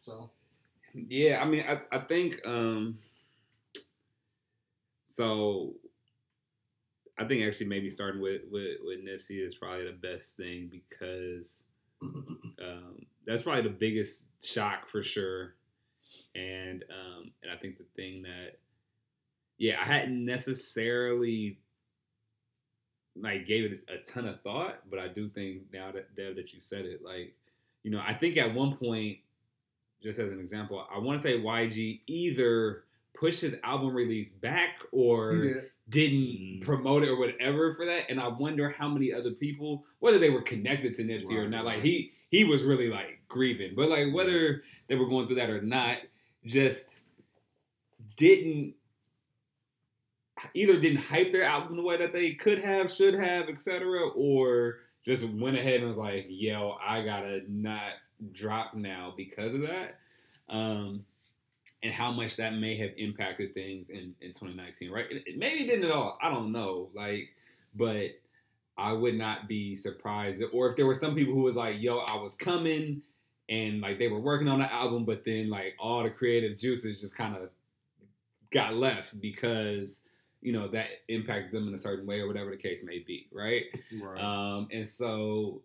so 0.02 0.32
Yeah, 0.94 1.42
I 1.42 1.46
mean, 1.46 1.64
I, 1.68 1.82
I 1.92 2.00
think 2.00 2.46
um 2.46 3.00
so 5.12 5.74
I 7.20 7.26
think 7.26 7.46
actually 7.46 7.68
maybe 7.68 7.90
starting 7.90 8.22
with, 8.22 8.44
with 8.50 8.78
with 8.84 9.06
Nipsey 9.06 9.46
is 9.46 9.56
probably 9.56 9.86
the 9.86 9.92
best 9.92 10.38
thing 10.38 10.72
because 10.72 11.66
um, 12.02 13.06
that's 13.28 13.44
probably 13.44 13.64
the 13.64 13.70
biggest 13.70 14.28
shock 14.42 14.88
for 14.88 15.04
sure, 15.04 15.56
and 16.34 16.86
um, 16.90 17.32
and 17.44 17.52
I 17.52 17.58
think 17.58 17.78
the 17.78 17.86
thing 17.96 18.22
that 18.24 18.58
yeah 19.58 19.82
I 19.82 19.86
hadn't 19.86 20.24
necessarily 20.24 21.60
like 23.18 23.46
gave 23.46 23.70
it 23.70 23.84
a 23.90 23.98
ton 23.98 24.28
of 24.28 24.42
thought, 24.42 24.90
but 24.90 24.98
I 24.98 25.10
do 25.10 25.28
think 25.28 25.64
now 25.74 25.92
that 25.92 26.16
Dev 26.16 26.38
that 26.38 26.54
you 26.54 26.62
said 26.62 26.86
it, 26.86 27.04
like 27.04 27.36
you 27.84 27.92
know 27.92 28.02
I 28.06 28.14
think 28.14 28.38
at 28.38 28.54
one 28.56 28.78
point 28.78 29.18
just 30.02 30.20
as 30.20 30.32
an 30.32 30.40
example, 30.40 30.88
I 30.94 31.00
want 31.00 31.20
to 31.20 31.22
say 31.22 31.38
YG 31.38 32.00
either 32.08 32.86
pushed 33.14 33.42
his 33.42 33.58
album 33.64 33.94
release 33.94 34.32
back 34.32 34.80
or 34.92 35.34
he 35.34 35.42
did. 35.42 35.72
didn't 35.90 36.60
Mhm. 36.62 36.62
promote 36.64 37.04
it 37.04 37.10
or 37.10 37.18
whatever 37.20 37.74
for 37.76 37.86
that. 37.86 38.10
And 38.10 38.20
I 38.20 38.28
wonder 38.30 38.70
how 38.70 38.88
many 38.90 39.12
other 39.14 39.32
people, 39.32 39.86
whether 40.00 40.18
they 40.20 40.30
were 40.30 40.42
connected 40.42 40.94
to 40.96 41.04
Nipsey 41.04 41.36
or 41.36 41.42
Right, 41.42 41.50
not, 41.50 41.66
like 41.66 41.76
right. 41.78 41.84
he 41.86 42.12
he 42.30 42.46
was 42.46 42.64
really 42.64 42.90
like 42.90 43.20
grieving, 43.28 43.76
but 43.76 43.90
like 43.90 44.14
whether 44.14 44.64
they 44.88 44.96
were 44.96 45.08
going 45.08 45.28
through 45.28 45.36
that 45.36 45.50
or 45.50 45.62
not, 45.62 45.98
just 46.46 47.04
didn't 48.16 48.76
either 50.54 50.80
didn't 50.80 51.00
hype 51.00 51.32
their 51.32 51.44
album 51.44 51.76
the 51.76 51.84
way 51.84 51.98
that 51.98 52.14
they 52.14 52.34
could 52.34 52.60
have, 52.60 52.92
should 52.92 53.14
have, 53.14 53.48
etc., 53.50 54.08
or 54.16 54.80
just 55.06 55.26
went 55.26 55.58
ahead 55.58 55.80
and 55.82 55.88
was 55.88 55.98
like, 55.98 56.26
"Yo, 56.30 56.78
I 56.82 57.04
gotta 57.04 57.42
not 57.50 57.94
drop 58.32 58.74
now 58.76 59.14
because 59.16 59.54
of 59.54 59.62
that." 59.62 60.00
Um, 60.50 61.06
and 61.84 61.94
how 61.94 62.12
much 62.12 62.36
that 62.38 62.54
may 62.56 62.78
have 62.78 62.92
impacted 62.98 63.54
things 63.54 63.90
in, 63.90 64.14
in 64.22 64.30
2019, 64.30 64.92
right? 64.92 65.06
It, 65.10 65.24
it 65.26 65.38
maybe 65.38 65.64
it 65.64 65.68
didn't 65.68 65.86
at 65.86 65.92
all. 65.92 66.18
I 66.22 66.30
don't 66.30 66.52
know. 66.52 66.90
Like, 66.94 67.30
but 67.76 68.12
I 68.78 68.94
would 68.94 69.16
not 69.16 69.48
be 69.48 69.76
surprised. 69.76 70.42
Or 70.54 70.68
if 70.68 70.76
there 70.76 70.86
were 70.86 70.94
some 70.94 71.16
people 71.16 71.34
who 71.34 71.44
was 71.44 71.56
like, 71.56 71.82
yo, 71.82 72.00
I 72.00 72.18
was 72.18 72.36
coming 72.36 73.02
and 73.50 73.82
like 73.82 74.00
they 74.00 74.08
were 74.08 74.20
working 74.20 74.48
on 74.48 74.60
the 74.60 74.72
album, 74.72 75.06
but 75.06 75.26
then 75.26 75.50
like 75.50 75.76
all 75.80 76.04
the 76.04 76.10
creative 76.10 76.58
juices 76.58 77.02
just 77.02 77.16
kind 77.16 77.36
of 77.36 77.50
got 78.52 78.76
left 78.76 79.20
because, 79.20 80.04
you 80.42 80.54
know, 80.54 80.68
that 80.70 80.88
impacted 81.08 81.52
them 81.52 81.68
in 81.68 81.74
a 81.74 81.78
certain 81.78 82.06
way 82.06 82.20
or 82.20 82.28
whatever 82.28 82.52
the 82.52 82.58
case 82.58 82.86
may 82.86 83.00
be, 83.00 83.28
right? 83.32 83.66
Right. 84.02 84.22
Um, 84.22 84.68
and 84.72 84.88
so, 84.88 85.62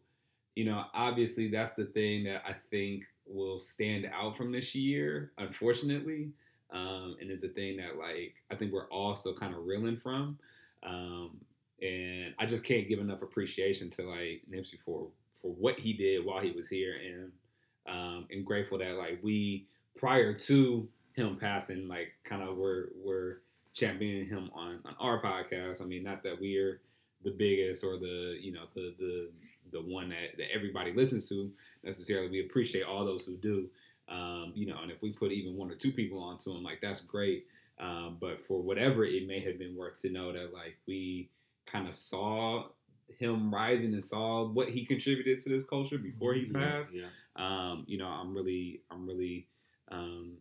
you 0.54 0.64
know, 0.64 0.84
obviously 0.94 1.48
that's 1.48 1.74
the 1.74 1.84
thing 1.84 2.24
that 2.24 2.42
I 2.46 2.54
think 2.70 3.04
will 3.26 3.58
stand 3.58 4.10
out 4.14 4.36
from 4.36 4.52
this 4.52 4.74
year, 4.74 5.32
unfortunately. 5.38 6.30
Um, 6.72 7.16
and 7.20 7.30
is 7.30 7.40
the 7.40 7.48
thing 7.48 7.76
that 7.76 7.96
like 7.96 8.34
I 8.50 8.56
think 8.56 8.72
we're 8.72 8.88
also 8.88 9.32
kind 9.32 9.54
of 9.54 9.64
reeling 9.66 9.96
from. 9.96 10.38
Um, 10.82 11.38
and 11.80 12.34
I 12.38 12.46
just 12.46 12.64
can't 12.64 12.88
give 12.88 12.98
enough 12.98 13.22
appreciation 13.22 13.88
to 13.90 14.02
like 14.02 14.42
Nipsey 14.50 14.78
for 14.84 15.08
for 15.34 15.52
what 15.52 15.78
he 15.78 15.92
did 15.92 16.24
while 16.24 16.40
he 16.40 16.50
was 16.50 16.68
here 16.68 16.94
and 16.96 17.32
um 17.86 18.26
and 18.30 18.44
grateful 18.44 18.78
that 18.78 18.96
like 18.96 19.20
we 19.22 19.66
prior 19.96 20.32
to 20.34 20.88
him 21.16 21.36
passing, 21.36 21.88
like 21.88 22.12
kind 22.24 22.42
of 22.42 22.56
were 22.56 22.90
were 23.02 23.40
championing 23.74 24.26
him 24.26 24.50
on 24.54 24.80
on 24.84 24.94
our 25.00 25.20
podcast. 25.20 25.82
I 25.82 25.86
mean, 25.86 26.04
not 26.04 26.22
that 26.22 26.40
we're 26.40 26.80
the 27.24 27.30
biggest 27.30 27.84
or 27.84 27.98
the 27.98 28.38
you 28.40 28.52
know 28.52 28.64
the 28.74 28.94
the 28.98 29.30
the 29.72 29.80
one 29.80 30.10
that, 30.10 30.36
that 30.38 30.46
everybody 30.54 30.92
listens 30.92 31.28
to 31.28 31.50
necessarily. 31.82 32.28
We 32.28 32.40
appreciate 32.40 32.84
all 32.84 33.04
those 33.04 33.24
who 33.24 33.36
do. 33.36 33.68
Um, 34.08 34.52
you 34.54 34.66
know, 34.66 34.78
and 34.82 34.90
if 34.90 35.02
we 35.02 35.12
put 35.12 35.32
even 35.32 35.56
one 35.56 35.70
or 35.70 35.74
two 35.74 35.90
people 35.92 36.22
onto 36.22 36.54
him, 36.54 36.62
like 36.62 36.80
that's 36.80 37.00
great. 37.00 37.46
Um, 37.78 38.16
but 38.20 38.40
for 38.40 38.62
whatever 38.62 39.04
it 39.04 39.26
may 39.26 39.40
have 39.40 39.58
been 39.58 39.76
worth 39.76 39.98
to 39.98 40.10
know 40.10 40.32
that 40.32 40.52
like 40.52 40.78
we 40.86 41.28
kind 41.66 41.86
of 41.88 41.94
saw 41.94 42.68
him 43.18 43.52
rising 43.54 43.92
and 43.92 44.02
saw 44.02 44.44
what 44.46 44.68
he 44.68 44.84
contributed 44.86 45.38
to 45.40 45.48
this 45.48 45.64
culture 45.64 45.98
before 45.98 46.34
he 46.34 46.48
Yeah, 46.50 46.58
passed 46.58 46.94
Yeah. 46.94 47.06
um, 47.36 47.84
you 47.86 47.98
know, 47.98 48.06
I'm 48.08 48.34
really, 48.34 48.82
I'm 48.90 49.06
really, 49.06 49.46
um, 49.88 50.38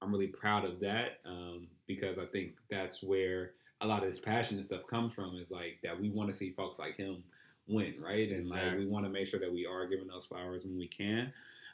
I'm 0.00 0.12
really 0.12 0.28
proud 0.28 0.64
of 0.64 0.80
that 0.80 1.20
um, 1.26 1.68
because 1.86 2.18
I 2.18 2.24
think 2.26 2.58
that's 2.70 3.02
where 3.02 3.52
a 3.80 3.86
lot 3.86 4.02
of 4.02 4.08
this 4.08 4.18
passion 4.20 4.56
and 4.56 4.64
stuff 4.64 4.86
comes 4.86 5.12
from. 5.12 5.36
Is 5.36 5.50
like 5.50 5.80
that 5.82 6.00
we 6.00 6.08
want 6.10 6.30
to 6.30 6.36
see 6.36 6.50
folks 6.52 6.78
like 6.78 6.96
him 6.96 7.22
win, 7.68 7.94
right? 8.00 8.30
And 8.32 8.48
like 8.48 8.76
we 8.76 8.86
want 8.86 9.04
to 9.04 9.10
make 9.10 9.28
sure 9.28 9.40
that 9.40 9.52
we 9.52 9.66
are 9.66 9.86
giving 9.86 10.06
those 10.08 10.24
flowers 10.24 10.64
when 10.64 10.76
we 10.78 10.86
can. 10.88 11.32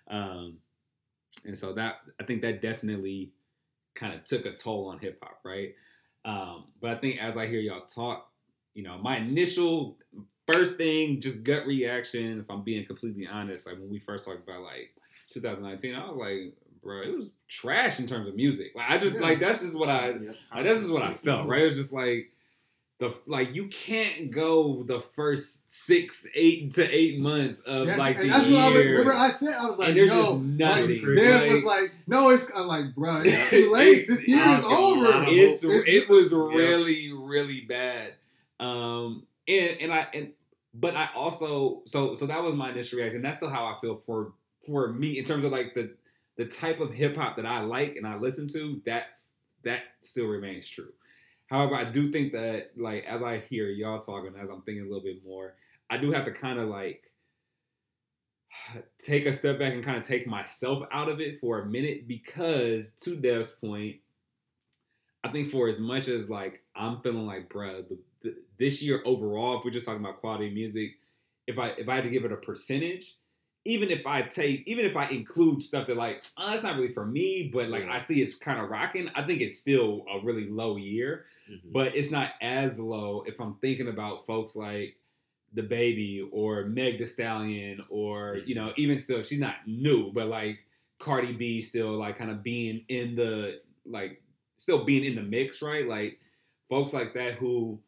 Um, 0.08 0.58
and 1.46 1.58
so 1.58 1.72
that 1.74 1.96
I 2.20 2.24
think 2.24 2.42
that 2.42 2.62
definitely 2.62 3.32
kind 3.94 4.14
of 4.14 4.24
took 4.24 4.44
a 4.46 4.52
toll 4.54 4.88
on 4.88 4.98
hip 4.98 5.18
hop, 5.22 5.40
right? 5.44 5.74
Um, 6.24 6.64
but 6.80 6.90
I 6.90 6.94
think 6.96 7.20
as 7.20 7.36
I 7.36 7.46
hear 7.46 7.60
y'all 7.60 7.86
talk, 7.86 8.30
you 8.74 8.82
know, 8.82 8.98
my 8.98 9.18
initial 9.18 9.98
first 10.46 10.76
thing, 10.76 11.20
just 11.20 11.44
gut 11.44 11.66
reaction, 11.66 12.40
if 12.40 12.50
I'm 12.50 12.62
being 12.62 12.84
completely 12.86 13.26
honest, 13.26 13.66
like 13.66 13.78
when 13.78 13.90
we 13.90 13.98
first 13.98 14.24
talked 14.24 14.42
about 14.42 14.62
like 14.62 14.94
2019, 15.30 15.94
I 15.94 16.08
was 16.10 16.16
like, 16.16 16.54
bro, 16.82 17.02
it 17.02 17.14
was 17.14 17.30
trash 17.48 17.98
in 18.00 18.06
terms 18.06 18.26
of 18.28 18.34
music. 18.34 18.72
Like 18.74 18.90
I 18.90 18.98
just 18.98 19.14
Yeah. 19.16 19.22
like 19.22 19.38
that's 19.38 19.60
just 19.60 19.78
what 19.78 19.88
I 19.88 20.08
Yep. 20.08 20.36
like, 20.54 20.64
that's 20.64 20.80
just 20.80 20.92
what 20.92 21.02
I 21.02 21.12
felt, 21.14 21.46
right? 21.48 21.62
It 21.62 21.66
was 21.66 21.76
just 21.76 21.92
like 21.92 22.30
the 22.98 23.12
like 23.26 23.54
you 23.54 23.66
can't 23.66 24.30
go 24.30 24.82
the 24.84 25.00
first 25.00 25.72
six, 25.72 26.26
eight 26.34 26.72
to 26.74 26.88
eight 26.88 27.18
months 27.18 27.60
of 27.62 27.88
Yes, 27.88 27.98
like 27.98 28.16
and 28.18 28.26
the 28.26 28.28
that's 28.32 28.46
what 28.48 28.58
I 28.60 28.66
was, 28.66 28.74
year. 28.84 28.90
remember 28.98 29.12
I 29.14 29.30
said 29.30 29.54
I 29.54 29.66
was 29.68 29.78
like, 29.78 29.88
and 29.88 29.96
there's 29.96 30.10
no, 30.10 30.16
just 30.20 30.32
like, 30.32 30.42
nothing. 30.42 31.14
Dev 31.14 31.40
Like, 31.42 31.50
was 31.50 31.64
like, 31.64 31.94
no, 32.06 32.30
it's 32.30 32.50
I'm 32.56 32.66
like, 32.68 32.94
bro, 32.94 33.22
it's 33.24 33.50
too 33.50 33.70
late. 33.72 33.88
It's- 33.88 34.06
this 34.06 34.28
year 34.28 34.38
is 34.48 34.58
it's 34.58 34.66
a 34.66 34.68
lot 34.70 34.96
over. 35.22 35.24
it's 35.28 35.64
It's- 35.64 35.84
it 35.86 36.08
was 36.08 36.30
Yeah. 36.32 36.38
really 36.38 37.12
really 37.12 37.62
bad 37.62 38.12
um 38.60 39.26
and 39.48 39.76
and 39.80 39.92
i 39.92 40.06
and 40.14 40.30
but 40.72 40.94
i 40.94 41.08
also 41.16 41.82
so 41.86 42.14
so 42.14 42.26
that 42.26 42.40
was 42.42 42.54
my 42.54 42.70
initial 42.70 43.00
reaction 43.00 43.20
that's 43.22 43.38
still 43.38 43.50
how 43.50 43.64
i 43.66 43.74
feel 43.80 43.96
for 44.06 44.32
for 44.64 44.92
me 44.92 45.18
in 45.18 45.24
terms 45.24 45.44
of 45.44 45.50
like 45.50 45.74
the 45.74 45.90
the 46.36 46.44
type 46.46 46.78
of 46.80 46.92
hip-hop 46.92 47.34
that 47.34 47.44
i 47.46 47.60
like 47.60 47.96
and 47.96 48.06
i 48.06 48.16
listen 48.16 48.46
to 48.48 48.80
that's 48.86 49.34
that 49.64 49.80
still 49.98 50.28
remains 50.28 50.68
true 50.68 50.92
however 51.46 51.74
i 51.74 51.84
do 51.84 52.10
think 52.10 52.32
that 52.32 52.70
like 52.76 53.04
as 53.04 53.22
i 53.22 53.38
hear 53.38 53.68
y'all 53.68 53.98
talking 53.98 54.34
as 54.40 54.50
i'm 54.50 54.62
thinking 54.62 54.84
a 54.84 54.88
little 54.88 55.02
bit 55.02 55.24
more 55.24 55.54
i 55.90 55.96
do 55.96 56.10
have 56.10 56.24
to 56.24 56.32
kind 56.32 56.58
of 56.58 56.68
like 56.68 57.10
take 58.98 59.26
a 59.26 59.32
step 59.32 59.58
back 59.58 59.72
and 59.72 59.84
kind 59.84 59.96
of 59.96 60.02
take 60.02 60.26
myself 60.26 60.82
out 60.92 61.08
of 61.08 61.20
it 61.20 61.40
for 61.40 61.60
a 61.60 61.66
minute 61.66 62.08
because 62.08 62.94
to 62.96 63.16
Dev's 63.16 63.52
point, 63.52 63.96
I 65.22 65.28
think 65.28 65.50
for 65.50 65.68
as 65.68 65.80
much 65.80 66.08
as 66.08 66.28
like 66.28 66.62
I'm 66.76 67.00
feeling 67.00 67.26
like, 67.26 67.48
bruh, 67.48 67.88
the, 67.88 67.98
the, 68.22 68.34
this 68.58 68.82
year 68.82 69.02
overall, 69.04 69.58
if 69.58 69.64
we're 69.64 69.70
just 69.70 69.86
talking 69.86 70.00
about 70.00 70.20
quality 70.20 70.52
music, 70.52 70.92
if 71.46 71.58
I 71.58 71.68
if 71.78 71.88
I 71.88 71.96
had 71.96 72.04
to 72.04 72.10
give 72.10 72.24
it 72.24 72.32
a 72.32 72.36
percentage, 72.36 73.16
even 73.64 73.90
if 73.90 74.06
I 74.06 74.22
take, 74.22 74.62
even 74.66 74.84
if 74.84 74.96
I 74.96 75.08
include 75.08 75.62
stuff 75.62 75.86
that 75.86 75.96
like, 75.96 76.22
oh, 76.36 76.50
that's 76.50 76.62
not 76.62 76.76
really 76.76 76.92
for 76.92 77.06
me, 77.06 77.50
but 77.52 77.68
like 77.68 77.84
I 77.88 77.98
see 77.98 78.20
it's 78.20 78.34
kind 78.34 78.60
of 78.60 78.68
rocking, 78.68 79.10
I 79.14 79.22
think 79.22 79.40
it's 79.40 79.58
still 79.58 80.04
a 80.10 80.24
really 80.24 80.48
low 80.48 80.76
year. 80.76 81.26
Mhm. 81.50 81.72
But 81.72 81.94
it's 81.94 82.10
not 82.10 82.32
as 82.40 82.78
low 82.78 83.22
if 83.26 83.40
I'm 83.40 83.54
thinking 83.56 83.88
about 83.88 84.26
folks 84.26 84.54
like 84.56 84.96
DaBaby 85.56 86.28
or 86.32 86.64
Meg 86.64 86.98
Thee 86.98 87.06
Stallion 87.06 87.82
or 87.88 88.38
you 88.44 88.54
know 88.54 88.72
even 88.76 88.98
still 88.98 89.22
she's 89.22 89.40
not 89.40 89.56
new, 89.66 90.12
but 90.12 90.28
like 90.28 90.58
Cardi 90.98 91.32
B 91.32 91.62
still 91.62 91.92
like 91.92 92.18
kind 92.18 92.30
of 92.30 92.42
being 92.42 92.84
in 92.88 93.14
the 93.14 93.60
like 93.86 94.22
still 94.56 94.84
being 94.84 95.04
in 95.04 95.14
the 95.14 95.22
mix, 95.22 95.62
right? 95.62 95.86
Like 95.86 96.18
folks 96.68 96.92
like 96.92 97.14
that 97.14 97.34
who 97.34 97.78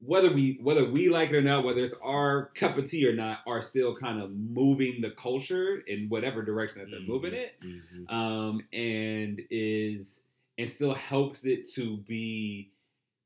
whether 0.00 0.30
we 0.32 0.58
whether 0.62 0.84
we 0.84 1.08
like 1.08 1.30
it 1.30 1.36
or 1.36 1.42
not, 1.42 1.64
whether 1.64 1.82
it's 1.82 1.96
our 2.02 2.46
cup 2.54 2.78
of 2.78 2.84
tea 2.84 3.06
or 3.08 3.14
not, 3.14 3.40
are 3.46 3.60
still 3.60 3.96
kind 3.96 4.20
of 4.22 4.30
moving 4.30 5.00
the 5.00 5.10
culture 5.10 5.82
in 5.86 6.08
whatever 6.08 6.42
direction 6.42 6.80
that 6.82 6.90
they're 6.90 7.00
moving 7.00 7.34
it 7.34 7.56
Mhm. 7.60 8.12
um, 8.12 8.60
and 8.72 9.42
is 9.50 10.24
and 10.56 10.68
still 10.68 10.94
helps 10.94 11.44
it 11.46 11.68
to 11.74 11.96
be 11.98 12.70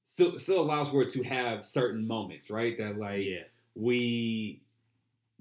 still 0.05 0.39
still 0.39 0.61
allows 0.61 0.91
for 0.91 1.03
it 1.03 1.11
to 1.13 1.23
have 1.23 1.65
certain 1.65 2.07
moments, 2.07 2.51
right? 2.51 2.77
That 2.79 2.99
like 2.99 3.25
yeah. 3.27 3.45
we 3.75 4.61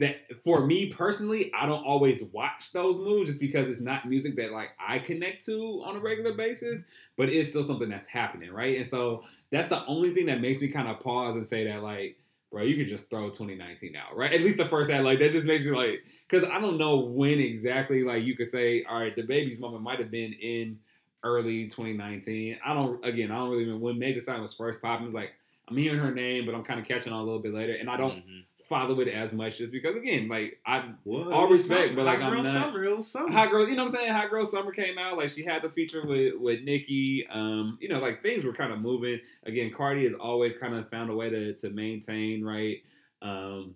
that 0.01 0.17
for 0.43 0.65
me 0.65 0.91
personally, 0.91 1.51
I 1.57 1.65
don't 1.65 1.83
always 1.83 2.23
watch 2.25 2.71
those 2.73 2.97
moves 2.97 3.29
just 3.29 3.39
because 3.39 3.67
it's 3.67 3.81
not 3.81 4.07
music 4.07 4.35
that 4.35 4.51
like 4.51 4.71
I 4.79 4.99
connect 4.99 5.45
to 5.45 5.81
on 5.85 5.95
a 5.95 5.99
regular 5.99 6.33
basis, 6.33 6.85
but 7.17 7.29
it's 7.29 7.49
still 7.49 7.63
something 7.63 7.89
that's 7.89 8.07
happening, 8.07 8.51
right? 8.51 8.77
And 8.77 8.85
so 8.85 9.23
that's 9.51 9.67
the 9.67 9.85
only 9.85 10.13
thing 10.13 10.25
that 10.27 10.41
makes 10.41 10.59
me 10.61 10.67
kind 10.67 10.87
of 10.87 10.99
pause 10.99 11.35
and 11.35 11.45
say 11.45 11.65
that 11.65 11.81
like 11.81 12.17
bro, 12.51 12.63
you 12.63 12.75
could 12.75 12.87
just 12.87 13.09
throw 13.09 13.29
2019 13.29 13.95
out, 13.95 14.15
right? 14.15 14.33
At 14.33 14.41
least 14.41 14.57
the 14.57 14.65
first 14.65 14.91
half, 14.91 15.05
like 15.05 15.19
that 15.19 15.31
just 15.31 15.47
makes 15.47 15.65
me 15.65 15.71
like, 15.71 16.03
because 16.27 16.43
I 16.47 16.59
don't 16.59 16.77
know 16.77 16.99
when 16.99 17.39
exactly, 17.39 18.03
like 18.03 18.23
you 18.23 18.35
could 18.35 18.47
say, 18.47 18.83
all 18.83 18.99
right, 18.99 19.15
DaBaby's 19.15 19.57
moment 19.57 19.83
might 19.83 19.99
have 19.99 20.11
been 20.11 20.33
in 20.33 20.77
early 21.23 21.67
2019. 21.67 22.59
I 22.65 22.73
don't, 22.73 23.03
again, 23.05 23.31
I 23.31 23.37
don't 23.37 23.51
really 23.51 23.63
remember 23.63 23.85
when 23.85 23.99
Meg 23.99 24.19
Thee 24.19 24.39
was 24.39 24.53
first 24.53 24.81
popping. 24.81 25.13
Like 25.13 25.31
I'm 25.69 25.77
hearing 25.77 25.99
her 25.99 26.13
name, 26.13 26.45
but 26.45 26.53
I'm 26.53 26.63
kind 26.63 26.79
of 26.79 26.85
catching 26.85 27.13
on 27.13 27.21
a 27.21 27.23
little 27.23 27.41
bit 27.41 27.53
later, 27.53 27.73
and 27.73 27.89
I 27.89 27.95
don't 27.95 28.17
Mhm. 28.17 28.43
Follow 28.71 28.99
it 29.01 29.09
as 29.09 29.33
much 29.33 29.57
just 29.57 29.71
because, 29.73 29.95
again, 29.97 30.27
like 30.29 30.59
I 30.65 30.93
Well, 31.03 31.31
All 31.33 31.47
respect, 31.49 31.89
summer. 31.89 31.95
but, 31.97 32.05
like, 32.05 32.19
I'm 32.21 32.31
girl 32.33 32.43
not- 32.43 32.53
summer. 32.53 32.83
It 32.85 32.97
was 32.97 33.11
summer. 33.11 33.31
Hot 33.31 33.49
Girl, 33.51 33.67
you 33.67 33.75
know 33.75 33.83
what 33.83 33.93
I'm 33.93 33.95
saying? 33.97 34.13
Hot 34.13 34.29
Girl 34.29 34.45
Summer 34.45 34.71
came 34.71 34.97
out. 34.97 35.17
Like 35.17 35.29
she 35.29 35.43
had 35.43 35.61
the 35.61 35.69
feature 35.69 36.05
with 36.05 36.35
with 36.39 36.63
Nicki. 36.63 37.27
Um, 37.29 37.77
you 37.81 37.89
know, 37.89 37.99
like 37.99 38.23
things 38.23 38.45
were 38.45 38.53
kind 38.53 38.71
of 38.73 38.79
moving. 38.79 39.19
Again, 39.45 39.71
Cardi 39.75 40.05
has 40.05 40.13
always 40.13 40.57
kind 40.57 40.73
of 40.73 40.89
found 40.89 41.09
a 41.11 41.15
way 41.15 41.29
to 41.29 41.53
to 41.53 41.69
maintain, 41.69 42.43
right? 42.43 42.77
Um, 43.21 43.75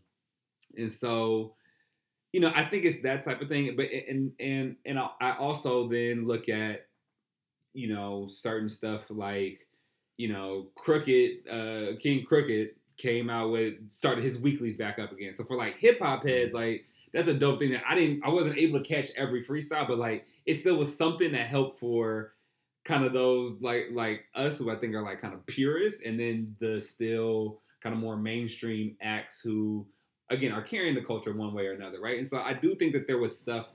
and 0.77 0.89
so, 0.89 1.55
you 2.34 2.39
know, 2.39 2.51
I 2.55 2.63
think 2.65 2.86
it's 2.86 3.01
that 3.03 3.21
type 3.23 3.41
of 3.41 3.49
thing. 3.49 3.75
But 3.75 3.88
and 4.10 4.31
and 4.39 4.77
and 4.86 4.97
I 4.97 5.10
I 5.21 5.38
also 5.38 5.88
then 5.89 6.25
look 6.25 6.47
at, 6.49 6.88
you 7.73 7.89
know, 7.93 8.27
certain 8.29 8.69
stuff 8.69 9.03
like, 9.10 9.67
you 10.17 10.29
know, 10.29 10.67
Crooked, 10.75 11.47
uh, 11.49 11.97
King 11.99 12.25
Crooked 12.25 12.69
came 12.97 13.29
out 13.29 13.51
with 13.51 13.91
started 13.91 14.23
his 14.23 14.39
weeklies 14.39 14.77
back 14.77 14.99
up 14.99 15.12
again. 15.12 15.34
So 15.34 15.43
for 15.43 15.58
like 15.58 15.77
hip 15.77 15.99
hop 15.99 16.25
heads, 16.25 16.51
mm-hmm. 16.51 16.60
like 16.60 16.86
that's 17.13 17.27
a 17.27 17.34
dope 17.34 17.60
thing 17.60 17.71
that 17.71 17.84
I 17.88 17.95
didn't 17.95 18.23
I 18.23 18.29
wasn't 18.29 18.58
able 18.58 18.79
to 18.81 18.86
catch 18.88 19.08
every 19.17 19.43
freestyle, 19.43 19.88
but 19.88 19.97
like 19.97 20.25
it 20.45 20.55
still 20.55 20.77
was 20.77 20.95
something 20.95 21.31
that 21.31 21.47
helped 21.47 21.79
for 21.79 22.34
kind 22.84 23.03
of 23.03 23.13
those 23.13 23.62
like 23.62 23.88
like 23.91 24.25
us 24.36 24.58
who 24.58 24.71
I 24.71 24.75
think 24.75 24.93
are 24.93 25.01
like 25.01 25.21
kind 25.21 25.34
of 25.34 25.45
purists 25.45 26.05
and 26.05 26.19
then 26.19 26.55
the 26.60 26.79
still 26.79 27.62
kind 27.81 27.93
of 27.93 27.99
more 27.99 28.17
mainstream 28.17 28.95
acts 29.01 29.41
who 29.41 29.86
again 30.29 30.51
are 30.51 30.62
carrying 30.62 30.95
the 30.95 31.01
culture 31.01 31.34
one 31.34 31.53
way 31.53 31.65
or 31.65 31.73
another, 31.73 31.99
right? 31.99 32.17
And 32.17 32.27
so 32.27 32.41
I 32.41 32.53
do 32.53 32.75
think 32.75 32.93
that 32.93 33.08
there 33.08 33.17
was 33.17 33.38
stuff 33.38 33.67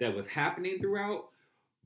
that 0.00 0.14
was 0.14 0.28
happening 0.28 0.78
throughout, 0.78 1.28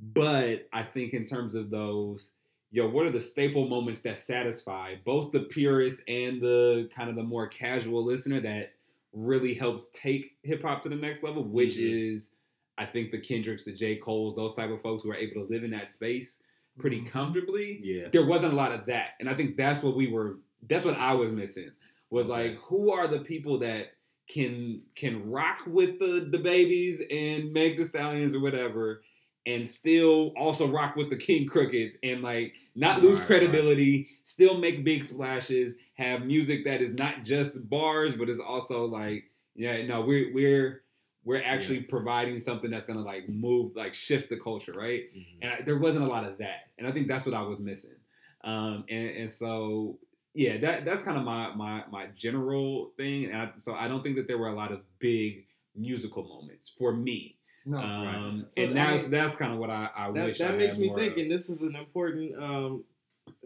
but 0.01 0.69
I 0.73 0.83
think 0.83 1.15
in 1.15 1.25
terms 1.25 1.55
of 1.55 1.71
those 1.71 2.35
yo, 2.73 2.89
what 2.89 3.07
are 3.07 3.11
the 3.11 3.21
staple 3.21 3.69
moments 3.69 4.01
that 4.03 4.19
satisfy 4.19 4.95
both 5.05 5.31
the 5.31 5.41
purist 5.41 6.03
and 6.09 6.41
the 6.41 6.89
kind 6.95 7.09
of 7.11 7.15
the 7.17 7.23
more 7.23 7.47
casual 7.47 8.03
listener 8.03 8.41
that 8.41 8.73
really 9.13 9.53
helps 9.55 9.91
take 9.93 10.37
hip 10.43 10.63
hop 10.63 10.81
to 10.81 10.89
the 10.89 10.97
next 10.97 11.23
level, 11.23 11.45
which 11.45 11.77
Mhm. 11.77 12.13
is 12.13 12.35
I 12.79 12.87
think 12.87 13.11
the 13.11 13.19
Kendricks, 13.21 13.65
the 13.65 13.73
J. 13.73 13.97
Cole's, 13.97 14.35
those 14.35 14.55
type 14.57 14.71
of 14.71 14.81
folks 14.81 15.03
who 15.03 15.11
are 15.11 15.15
able 15.15 15.43
to 15.43 15.49
live 15.53 15.63
in 15.63 15.71
that 15.73 15.91
space 15.91 16.43
pretty 16.79 17.03
Mhm. 17.03 17.09
comfortably. 17.09 17.79
Yeah. 17.85 18.09
There 18.09 18.25
wasn't 18.25 18.55
a 18.55 18.57
lot 18.57 18.73
of 18.73 18.87
that. 18.87 19.11
And 19.21 19.29
I 19.29 19.35
think 19.35 19.57
that's 19.59 19.83
what 19.83 19.95
we 19.95 20.07
were 20.09 20.39
that's 20.69 20.85
what 20.85 20.97
I 20.97 21.13
was 21.15 21.31
missing. 21.31 21.71
Was 22.09 22.29
like 22.31 22.55
who 22.57 22.91
are 22.91 23.07
the 23.07 23.19
people 23.21 23.59
that 23.59 23.93
can 24.29 24.81
can 24.95 25.29
rock 25.31 25.65
with 25.67 25.99
the 25.99 26.23
DaBabies 26.33 27.03
and 27.11 27.53
Meg 27.53 27.77
Thee 27.77 27.85
Stallions 27.85 28.35
or 28.35 28.41
whatever 28.41 29.03
and 29.47 29.67
still 29.69 30.33
also 30.37 30.67
rock 30.69 30.97
with 30.97 31.11
the 31.11 31.17
King 31.17 31.49
Crookeds 31.49 31.95
and 32.03 32.23
like 32.23 32.55
not 32.75 33.03
lose 33.03 33.19
Right, 33.19 33.27
credibility, 33.27 34.09
still 34.23 34.59
make 34.59 34.85
big 34.85 35.05
splashes, 35.05 35.75
have 35.95 36.25
music 36.25 36.65
that 36.65 36.81
is 36.81 36.95
not 36.95 37.25
just 37.25 37.69
bars, 37.69 38.15
but 38.17 38.29
is 38.29 38.41
also 38.41 38.87
like, 38.87 39.25
yeah, 39.55 39.85
no, 39.87 40.03
we're 40.03 40.33
we're 40.33 40.83
we're 41.25 41.43
actually 41.43 41.83
providing 41.83 42.39
something 42.39 42.71
that's 42.71 42.87
gonna 42.87 43.03
like 43.03 43.29
move, 43.29 43.77
like 43.77 43.95
shift 43.95 44.29
the 44.29 44.37
culture, 44.37 44.73
right? 44.73 45.05
Mhm. 45.17 45.25
And 45.43 45.53
I, 45.53 45.63
there 45.63 45.79
wasn't 45.79 46.05
a 46.05 46.09
lot 46.09 46.25
of 46.25 46.39
that, 46.39 46.71
and 46.79 46.87
I 46.87 46.91
think 46.93 47.09
that's 47.09 47.27
what 47.27 47.35
I 47.35 47.43
was 47.43 47.61
missing. 47.61 47.99
Um, 48.45 48.85
and 48.89 49.11
and 49.11 49.31
so 49.31 49.99
yeah, 50.35 50.57
that 50.59 50.85
that's 50.85 51.03
kind 51.03 51.19
of 51.19 51.25
my 51.25 51.55
my 51.55 51.85
my 51.91 52.07
general 52.15 52.93
thing. 52.97 53.27
And 53.27 53.37
I, 53.37 53.51
so 53.57 53.75
I 53.75 53.89
don't 53.89 54.03
think 54.03 54.17
that 54.17 54.27
there 54.27 54.39
were 54.39 54.49
a 54.49 54.55
lot 54.55 54.73
of 54.73 54.81
big 54.99 55.47
musical 55.77 56.23
moments 56.25 56.69
for 56.69 56.93
me. 56.93 57.37
No, 57.65 57.79
Um, 57.79 58.47
So, 58.51 58.63
and 58.63 58.79
I 58.79 58.91
that's 58.91 59.03
mean, 59.03 59.11
that's 59.13 59.35
kind 59.37 59.53
of 59.53 59.59
what 59.59 59.71
I, 59.71 59.89
I 59.97 60.11
that, 60.13 60.25
wish. 60.27 60.39
that 60.39 60.55
I 60.55 60.57
makes 60.57 60.77
me 60.79 60.93
think, 60.95 61.13
of. 61.13 61.19
and 61.19 61.31
this 61.31 61.49
is 61.49 61.61
an 61.63 61.77
important 61.77 62.35
um, 62.43 62.85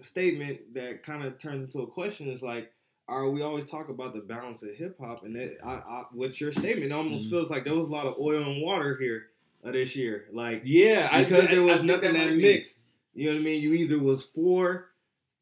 statement 0.00 0.74
that 0.74 1.02
kind 1.02 1.24
of 1.24 1.38
turns 1.38 1.64
into 1.64 1.80
a 1.80 1.86
question. 1.86 2.28
Is 2.28 2.42
like, 2.42 2.72
are 3.08 3.28
we 3.28 3.42
always 3.42 3.68
talk 3.70 3.88
about 3.88 4.14
the 4.14 4.20
balance 4.20 4.62
of 4.62 4.74
hip 4.74 4.96
hop, 5.00 5.24
and 5.24 5.36
that, 5.36 5.56
I, 5.64 5.70
I, 5.74 6.04
with 6.14 6.40
your 6.40 6.52
statement, 6.52 6.86
it 6.86 6.92
almost 6.92 7.26
Mhm. 7.26 7.30
feels 7.30 7.50
like 7.50 7.64
there 7.64 7.74
was 7.74 7.88
a 7.88 7.92
lot 7.92 8.06
of 8.06 8.16
oil 8.18 8.42
and 8.42 8.62
water 8.62 8.96
here 9.00 9.28
uh, 9.64 9.72
this 9.72 9.94
year. 9.96 10.26
Like, 10.32 10.62
Yeah, 10.64 11.22
because 11.22 11.44
I- 11.46 11.54
there 11.54 11.62
was 11.62 11.82
nothing 11.82 12.14
that 12.14 12.30
be- 12.30 12.36
mixed. 12.42 12.78
You 13.14 13.26
know 13.30 13.36
what 13.36 13.40
I 13.40 13.44
mean? 13.44 13.62
You 13.62 13.72
either 13.72 13.98
was 13.98 14.22
for, 14.22 14.90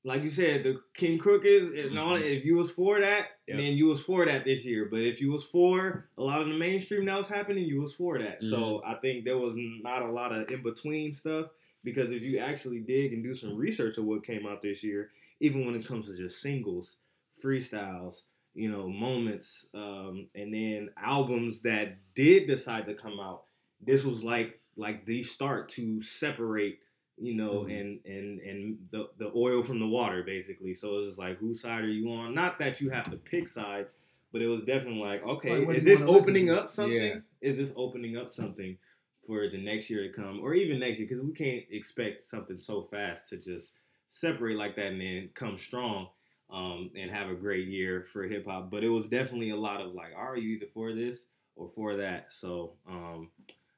like 0.07 0.23
you 0.23 0.29
said, 0.29 0.63
the 0.65 0.79
King 0.95 1.19
Crooked, 1.19 1.63
and 1.79 1.99
all. 1.99 2.17
Mhm. 2.19 2.37
If 2.39 2.45
you 2.45 2.57
was 2.57 2.71
for 2.71 3.01
that, 3.01 3.29
Yep. 3.49 3.57
then 3.59 3.73
you 3.77 3.87
was 3.87 4.01
for 4.03 4.25
that 4.27 4.45
this 4.45 4.65
year. 4.67 4.87
But 4.91 5.01
if 5.01 5.21
you 5.21 5.33
was 5.33 5.45
for 5.45 6.09
a 6.19 6.23
lot 6.23 6.43
of 6.43 6.49
the 6.49 6.55
mainstream 6.59 7.07
that 7.07 7.17
was 7.19 7.29
happening, 7.29 7.65
you 7.65 7.81
was 7.81 7.95
for 7.95 8.19
that. 8.19 8.41
So 8.43 8.57
Mm-hmm. 8.81 8.91
I 8.91 8.95
think 8.97 9.25
there 9.25 9.39
was 9.39 9.55
not 9.57 10.03
a 10.03 10.11
lot 10.11 10.33
of 10.33 10.51
in 10.51 10.63
between 10.63 11.15
stuff 11.15 11.49
because 11.83 12.13
if 12.13 12.23
you 12.23 12.39
actually 12.39 12.81
dig 12.81 13.13
and 13.15 13.25
do 13.25 13.35
some 13.35 13.57
research 13.57 13.97
of 13.99 14.05
what 14.05 14.25
came 14.27 14.47
out 14.47 14.61
this 14.63 14.83
year, 14.85 15.11
even 15.41 15.65
when 15.67 15.75
it 15.75 15.87
comes 15.87 16.07
to 16.07 16.17
just 16.17 16.41
singles, 16.41 16.97
freestyles, 17.43 18.23
you 18.55 18.71
know, 18.71 18.89
moments, 18.89 19.69
um, 19.75 20.29
and 20.35 20.53
then 20.55 20.91
albums 20.97 21.61
that 21.63 21.97
did 22.15 22.47
decide 22.47 22.87
to 22.87 22.95
come 22.95 23.19
out, 23.21 23.45
this 23.81 24.05
was 24.05 24.23
like 24.23 24.61
like 24.77 25.07
the 25.07 25.23
start 25.23 25.69
to 25.69 26.01
separate, 26.01 26.81
you 27.17 27.35
know, 27.35 27.61
Mhm. 27.65 27.81
and 27.81 28.07
and 28.07 28.41
and 28.41 28.89
the 28.91 29.09
the 29.19 29.31
oil 29.35 29.63
from 29.63 29.79
the 29.79 29.87
water 29.87 30.23
basically. 30.23 30.75
So 30.75 30.99
it 30.99 31.07
was 31.07 31.19
like, 31.19 31.39
whose 31.39 31.61
side 31.61 31.85
are 31.85 31.89
you 31.89 32.11
on? 32.11 32.35
Not 32.35 32.59
that 32.59 32.81
you 32.81 32.91
have 32.91 33.11
to 33.11 33.17
pick 33.17 33.49
sides, 33.49 33.99
but 34.33 34.43
it 34.43 34.49
was 34.49 34.63
definitely 34.63 35.01
like, 35.01 35.23
okay, 35.23 35.65
like 35.65 35.77
is 35.79 35.85
this 35.85 36.03
opening 36.03 36.51
up 36.51 36.71
something? 36.71 36.97
Yeah. 36.97 37.19
Is 37.41 37.57
this 37.57 37.73
opening 37.77 38.17
up 38.17 38.31
something 38.31 38.79
for 39.27 39.49
the 39.49 39.59
next 39.59 39.89
year 39.89 40.03
to 40.03 40.13
come, 40.13 40.41
or 40.41 40.55
even 40.55 40.81
next 40.81 40.99
year? 40.99 41.09
Because 41.09 41.23
we 41.25 41.33
can't 41.33 41.65
expect 41.71 42.23
something 42.23 42.59
so 42.59 42.83
fast 42.83 43.29
to 43.29 43.37
just 43.37 43.73
separate 44.09 44.57
like 44.57 44.77
that 44.77 44.87
and 44.87 45.01
then 45.01 45.31
come 45.35 45.57
strong 45.57 46.09
um, 46.51 46.91
and 46.97 47.11
have 47.11 47.31
a 47.31 47.35
great 47.35 47.69
year 47.69 48.05
for 48.13 48.25
hip 48.25 48.47
hop. 48.47 48.71
But 48.71 48.85
it 48.85 48.89
was 48.89 49.09
definitely 49.09 49.51
a 49.51 49.57
lot 49.57 49.81
of 49.81 49.93
like, 49.95 50.13
are 50.17 50.37
you 50.37 50.57
either 50.57 50.67
for 50.75 50.93
this 50.93 51.27
or 51.57 51.69
for 51.71 51.97
that? 51.97 52.33
So 52.33 52.75
um, 52.89 53.31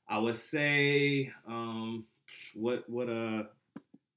I 0.09 0.19
would 0.19 0.37
say, 0.37 1.33
um, 1.47 2.07
what 2.55 2.89
what 2.89 3.09
uh 3.09 3.45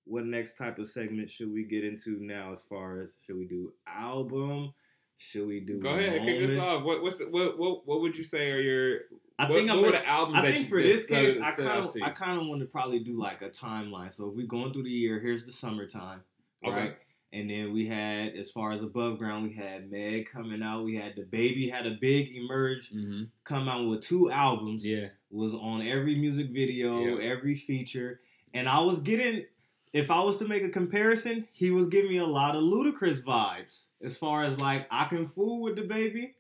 what 0.06 0.26
next 0.26 0.56
type 0.56 0.80
of 0.80 0.88
segment 0.88 1.30
should 1.30 1.52
we 1.52 1.64
get 1.64 1.84
into 1.84 2.20
now? 2.20 2.52
As 2.52 2.62
far 2.62 3.02
as 3.02 3.10
should 3.26 3.38
we 3.38 3.46
do 3.46 3.74
album? 3.88 4.74
Should 5.18 5.48
we 5.48 5.60
do? 5.60 5.80
Go 5.82 5.90
ahead, 5.90 6.22
kick 6.24 6.48
this 6.48 6.58
off. 6.58 6.84
What 6.84 7.04
what's 7.04 7.22
what 7.30 7.58
what 7.58 7.86
what 7.88 8.02
would 8.02 8.18
you 8.18 8.24
say 8.24 8.52
are 8.52 8.62
your 8.62 9.00
I 9.38 9.50
what, 9.50 9.56
think 9.58 9.70
what 9.70 9.78
I'm 9.78 9.84
were 9.84 9.92
the 9.92 10.08
albums 10.08 10.40
I 10.40 10.52
think 10.52 10.68
for 10.68 10.82
this 10.82 11.06
case, 11.06 11.38
I 11.40 11.52
kind 11.52 11.86
of? 11.86 11.96
I 12.04 12.10
kind 12.10 12.40
of 12.42 12.48
want 12.48 12.62
to 12.62 12.66
probably 12.68 13.00
do 13.00 13.20
like 13.20 13.42
a 13.42 13.50
timeline. 13.50 14.12
So 14.12 14.30
if 14.30 14.36
we're 14.36 14.48
going 14.48 14.74
through 14.74 14.84
the 14.84 14.90
year, 14.90 15.20
here's 15.20 15.46
the 15.46 15.52
summertime, 15.52 16.22
Okay. 16.66 16.76
right? 16.76 16.98
And 17.32 17.50
then 17.50 17.72
we 17.74 17.86
had, 17.88 18.34
as 18.34 18.52
far 18.52 18.72
as 18.72 18.82
above 18.82 19.20
ground, 19.20 19.44
we 19.48 19.54
had 19.54 19.92
Meg 19.92 20.30
coming 20.32 20.64
out. 20.64 20.84
We 20.84 20.96
had 20.96 21.16
DaBaby 21.16 21.72
had 21.72 21.86
a 21.86 21.92
big 21.92 22.36
emerge, 22.36 22.90
Mm-hmm. 22.92 23.24
come 23.44 23.70
out 23.70 23.88
with 23.88 24.02
two 24.02 24.32
albums. 24.32 24.86
Yeah. 24.86 25.10
Was 25.32 25.54
on 25.54 25.82
every 25.86 26.16
music 26.16 26.50
video, 26.50 27.18
Yeah. 27.18 27.24
every 27.32 27.56
feature, 27.56 28.22
and 28.54 28.68
I 28.68 28.80
was 28.82 29.00
getting. 29.00 29.46
If 29.92 30.12
I 30.12 30.22
was 30.22 30.38
to 30.38 30.48
make 30.48 30.64
a 30.64 30.70
comparison, 30.70 31.48
he 31.52 31.72
was 31.72 31.88
giving 31.88 32.12
me 32.12 32.18
a 32.18 32.26
lot 32.26 32.56
of 32.56 32.64
Ludacris 32.64 33.24
vibes. 33.24 33.86
As 34.04 34.18
far 34.18 34.44
as 34.44 34.60
like 34.60 34.88
I 34.92 35.06
can 35.06 35.26
fool 35.26 35.62
with 35.62 35.78
DaBaby, 35.78 36.34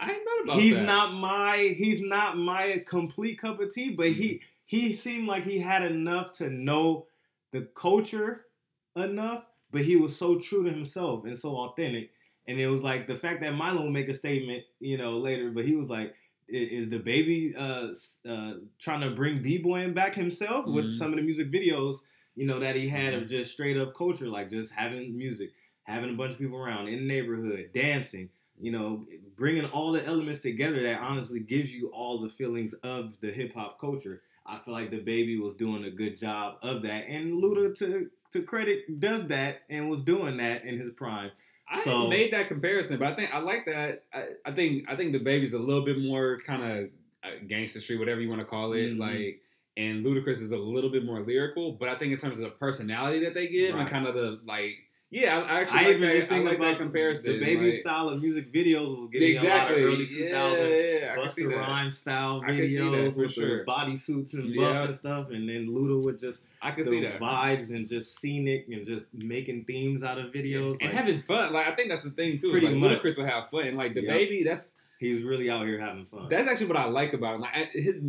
I 0.00 0.10
ain't 0.10 0.24
thought 0.24 0.44
about 0.44 0.58
he's 0.60 0.76
that. 0.76 0.86
not 0.86 1.12
my 1.14 1.56
he's 1.76 2.00
not 2.00 2.36
my 2.38 2.82
complete 2.86 3.38
cup 3.38 3.60
of 3.60 3.72
tea, 3.72 3.90
but 3.90 4.08
he 4.08 4.28
mm-hmm. 4.28 4.44
he 4.64 4.92
seemed 4.92 5.26
like 5.28 5.44
he 5.44 5.58
had 5.58 5.82
enough 5.84 6.32
to 6.34 6.50
know 6.50 7.06
the 7.52 7.62
culture 7.74 8.46
enough, 8.96 9.44
but 9.70 9.82
he 9.82 9.96
was 9.96 10.16
so 10.16 10.38
true 10.38 10.64
to 10.64 10.70
himself 10.70 11.24
and 11.24 11.36
so 11.38 11.56
authentic. 11.56 12.10
And 12.46 12.58
it 12.58 12.66
was 12.68 12.82
like 12.82 13.06
the 13.06 13.16
fact 13.16 13.40
that 13.42 13.54
Milo 13.54 13.82
would 13.82 13.92
make 13.92 14.08
a 14.08 14.14
statement, 14.14 14.64
you 14.80 14.96
know, 14.98 15.18
later, 15.18 15.50
but 15.50 15.64
he 15.64 15.76
was 15.76 15.88
like, 15.88 16.08
"I- 16.08 16.14
"Is 16.50 16.88
DaBaby 16.88 17.54
uh, 17.56 18.28
uh, 18.28 18.54
trying 18.78 19.00
to 19.02 19.10
bring 19.10 19.42
b 19.42 19.58
boying 19.58 19.94
back 19.94 20.14
himself 20.14 20.66
with 20.66 20.86
Mhm. 20.86 20.92
some 20.92 21.10
of 21.12 21.16
the 21.16 21.22
music 21.22 21.50
videos, 21.50 21.98
you 22.36 22.46
know, 22.46 22.58
that 22.60 22.76
he 22.76 22.88
had 22.88 23.12
Mm-hmm. 23.14 23.22
of 23.24 23.28
just 23.28 23.52
straight 23.52 23.76
up 23.76 23.94
culture, 23.94 24.26
like 24.28 24.50
just 24.50 24.72
having 24.74 25.16
music, 25.16 25.50
having 25.84 26.10
a 26.10 26.14
bunch 26.16 26.32
of 26.32 26.38
people 26.38 26.56
around 26.58 26.88
in 26.88 27.00
the 27.00 27.06
neighborhood, 27.06 27.70
dancing." 27.74 28.30
you 28.62 28.70
know, 28.70 29.06
bringing 29.36 29.64
all 29.64 29.90
the 29.90 30.04
elements 30.04 30.40
together 30.40 30.82
that 30.82 31.00
honestly 31.00 31.40
gives 31.40 31.72
you 31.72 31.88
all 31.94 32.20
the 32.20 32.28
feelings 32.28 32.74
of 32.82 33.18
the 33.22 33.30
hip 33.30 33.54
hop 33.54 33.78
culture. 33.80 34.20
I 34.44 34.58
feel 34.58 34.74
like 34.74 34.90
DaBaby 34.90 35.40
was 35.40 35.54
doing 35.54 35.84
a 35.84 35.90
good 35.90 36.18
job 36.18 36.58
of 36.62 36.82
that, 36.82 37.06
and 37.08 37.42
Luda 37.42 37.74
to 37.78 38.10
to 38.32 38.42
credit 38.42 39.00
does 39.00 39.28
that 39.28 39.62
and 39.70 39.88
was 39.88 40.02
doing 40.02 40.36
that 40.36 40.64
in 40.66 40.76
his 40.78 40.90
prime. 40.92 41.30
I 41.70 41.80
So- 41.82 42.08
made 42.08 42.32
that 42.32 42.48
comparison, 42.48 42.98
but 42.98 43.08
I 43.08 43.14
think 43.14 43.32
I 43.34 43.38
like 43.38 43.64
that. 43.66 44.04
I, 44.12 44.24
I 44.44 44.52
think 44.52 44.84
I 44.90 44.96
think 44.96 45.14
DaBaby's 45.14 45.54
a 45.54 45.58
little 45.58 45.84
bit 45.84 45.98
more 46.00 46.40
kind 46.44 46.62
of 46.64 46.90
uh, 47.22 47.28
gangster 47.46 47.80
street, 47.80 47.98
whatever 47.98 48.20
you 48.20 48.28
want 48.28 48.40
to 48.40 48.46
call 48.46 48.72
it. 48.72 48.94
Mhm. 48.94 48.98
Like, 48.98 49.40
and 49.76 50.04
Ludacris 50.04 50.40
is 50.42 50.52
a 50.52 50.58
little 50.58 50.90
bit 50.90 51.04
more 51.04 51.20
lyrical, 51.20 51.72
but 51.72 51.88
I 51.88 51.94
think 51.94 52.12
in 52.12 52.18
terms 52.18 52.40
of 52.40 52.44
the 52.46 52.50
personality 52.56 53.20
that 53.24 53.34
they 53.34 53.46
give 53.46 53.74
Right. 53.74 53.82
and 53.82 53.88
kind 53.90 54.06
of 54.06 54.14
the 54.14 54.40
like, 54.44 54.78
yeah, 55.12 55.38
I, 55.38 55.60
actually 55.60 55.78
I 55.80 55.82
like 55.88 56.00
that. 56.00 56.12
just 56.14 56.26
I 56.30 56.34
think 56.34 56.44
like 56.46 56.56
about 56.58 56.66
that 56.66 56.78
comparison. 56.78 57.32
DaBaby 57.34 57.64
like, 57.64 57.74
style 57.74 58.08
of 58.10 58.22
music 58.22 58.52
videos 58.52 59.00
was 59.00 59.10
getting 59.10 59.30
exactly 59.30 59.82
a 59.82 59.86
lot 59.86 59.92
of 59.92 59.94
early 59.94 60.06
two 60.06 60.14
yeah, 60.20 60.32
thousands. 60.32 60.76
Yeah, 60.78 61.12
I 61.12 61.20
can 61.20 61.30
see 61.30 61.42
Busta. 61.42 61.56
Rhymes 61.58 61.98
style 61.98 62.42
I 62.44 62.46
can 62.46 62.66
see 62.68 62.76
that 62.76 62.84
videos 62.84 63.14
for 63.14 63.20
with 63.22 63.32
sure. 63.32 63.58
the 63.58 63.64
bodysuits 63.64 64.34
and 64.34 64.54
buff 64.54 64.86
and 64.86 64.94
stuff, 64.94 65.30
and 65.30 65.48
then 65.48 65.66
Luda 65.66 66.04
with 66.04 66.20
just 66.20 66.42
I 66.62 66.70
can 66.70 66.84
the 66.84 66.90
see 66.90 67.00
that. 67.02 67.18
vibes 67.18 67.70
and 67.70 67.88
just 67.88 68.20
scenic 68.20 68.66
and 68.70 68.86
just 68.86 69.06
making 69.12 69.64
themes 69.64 70.04
out 70.04 70.18
of 70.18 70.26
videos. 70.32 70.76
and 70.80 70.82
Like, 70.82 70.92
having 70.92 71.22
fun. 71.22 71.52
Like 71.52 71.66
I 71.66 71.72
think 71.72 71.88
that's 71.90 72.04
the 72.04 72.10
thing 72.10 72.36
too. 72.36 72.52
Pretty 72.52 72.68
like, 72.68 72.76
much. 72.76 73.02
Ludacris 73.02 73.18
will 73.18 73.26
have 73.26 73.50
fun, 73.50 73.66
and 73.66 73.76
like 73.76 73.94
the 73.94 74.02
Yep. 74.02 74.12
baby, 74.12 74.44
that's 74.44 74.76
he's 75.00 75.22
really 75.24 75.50
out 75.50 75.66
here 75.66 75.80
having 75.80 76.06
fun. 76.06 76.28
That's 76.30 76.46
actually 76.46 76.68
what 76.68 76.76
I 76.76 76.84
like 76.84 77.14
about 77.14 77.34
him. 77.34 77.40
Like 77.40 77.70
his 77.72 78.04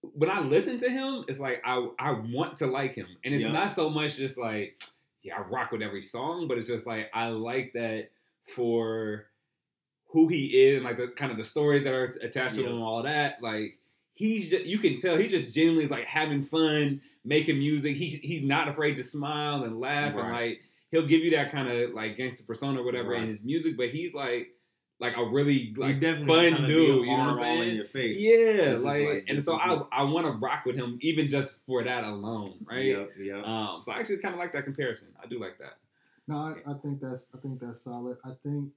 when 0.00 0.30
I 0.30 0.40
listen 0.40 0.78
to 0.78 0.88
him, 0.88 1.24
it's 1.28 1.40
like 1.40 1.60
I 1.66 1.86
I 1.98 2.12
want 2.12 2.56
to 2.58 2.66
like 2.66 2.94
him, 2.94 3.08
and 3.24 3.34
it's 3.34 3.44
not 3.44 3.70
so 3.70 3.90
much 3.90 4.16
just 4.16 4.38
like 4.38 4.78
yeah 5.28 5.38
I 5.38 5.42
rock 5.42 5.72
with 5.72 5.82
every 5.82 6.02
song, 6.02 6.48
but 6.48 6.58
it's 6.58 6.66
just 6.68 6.86
like 6.86 7.10
I 7.14 7.28
like 7.28 7.72
that 7.74 8.10
for 8.54 9.26
who 10.12 10.28
he 10.28 10.46
is 10.46 10.76
and 10.78 10.84
like 10.84 10.96
the 10.96 11.08
kind 11.08 11.30
of 11.30 11.38
the 11.38 11.44
stories 11.44 11.84
that 11.84 11.92
are 11.94 12.04
attached 12.22 12.54
to 12.56 12.62
Yeah. 12.62 12.68
him 12.68 12.74
and 12.76 12.82
all 12.82 13.02
that. 13.02 13.42
Like 13.42 13.78
he's 14.14 14.50
just 14.50 14.64
you 14.64 14.78
can 14.78 14.96
tell 14.96 15.16
he 15.16 15.28
just 15.28 15.54
genuinely 15.54 15.84
is 15.84 15.90
like 15.90 16.04
having 16.06 16.42
fun 16.42 17.00
making 17.24 17.58
music. 17.58 17.96
He's 17.96 18.18
he's 18.20 18.42
not 18.42 18.68
afraid 18.68 18.96
to 18.96 19.02
smile 19.04 19.64
and 19.64 19.78
laugh 19.80 20.14
and 20.14 20.32
like 20.32 20.62
he'll 20.90 21.06
give 21.06 21.20
you 21.22 21.30
that 21.32 21.50
kind 21.52 21.68
of 21.68 21.90
like 21.90 22.16
gangster 22.16 22.44
persona 22.46 22.80
or 22.80 22.84
whatever 22.84 23.14
in 23.14 23.28
his 23.28 23.44
music, 23.44 23.76
but 23.76 23.90
he's 23.90 24.14
like 24.14 24.48
like 25.00 25.16
a 25.16 25.24
really 25.24 25.72
like 25.76 26.00
definitely 26.00 26.50
fun 26.50 26.60
tryna 26.60 26.66
be 26.66 26.72
a 26.72 26.76
dude. 26.76 27.06
You 27.06 27.06
know 27.06 27.12
what 27.12 27.20
I'm 27.20 27.36
hard 27.36 27.38
all 27.38 27.52
in 27.54 27.60
saying? 27.60 27.76
your 27.76 27.86
face. 27.86 28.18
Yeah, 28.18 28.76
like, 28.78 29.08
like, 29.08 29.24
and 29.28 29.42
so 29.42 29.56
I 29.58 29.82
I 29.92 30.02
want 30.04 30.26
to 30.26 30.32
rock 30.32 30.64
with 30.64 30.76
him 30.76 30.98
even 31.00 31.28
just 31.28 31.60
for 31.62 31.84
that 31.84 32.04
alone, 32.04 32.54
right? 32.64 32.86
Yep, 32.86 33.10
yep. 33.20 33.44
Um, 33.44 33.80
so 33.82 33.92
I 33.92 33.98
actually 33.98 34.18
kind 34.18 34.34
of 34.34 34.40
like 34.40 34.52
that 34.52 34.64
comparison. 34.64 35.08
I 35.22 35.26
do 35.26 35.38
like 35.38 35.58
that. 35.58 35.74
No, 36.26 36.36
I, 36.36 36.54
I 36.68 36.74
think 36.74 37.00
that's 37.00 37.26
I 37.34 37.38
think 37.38 37.60
that's 37.60 37.80
solid. 37.80 38.18
I 38.24 38.30
think 38.42 38.70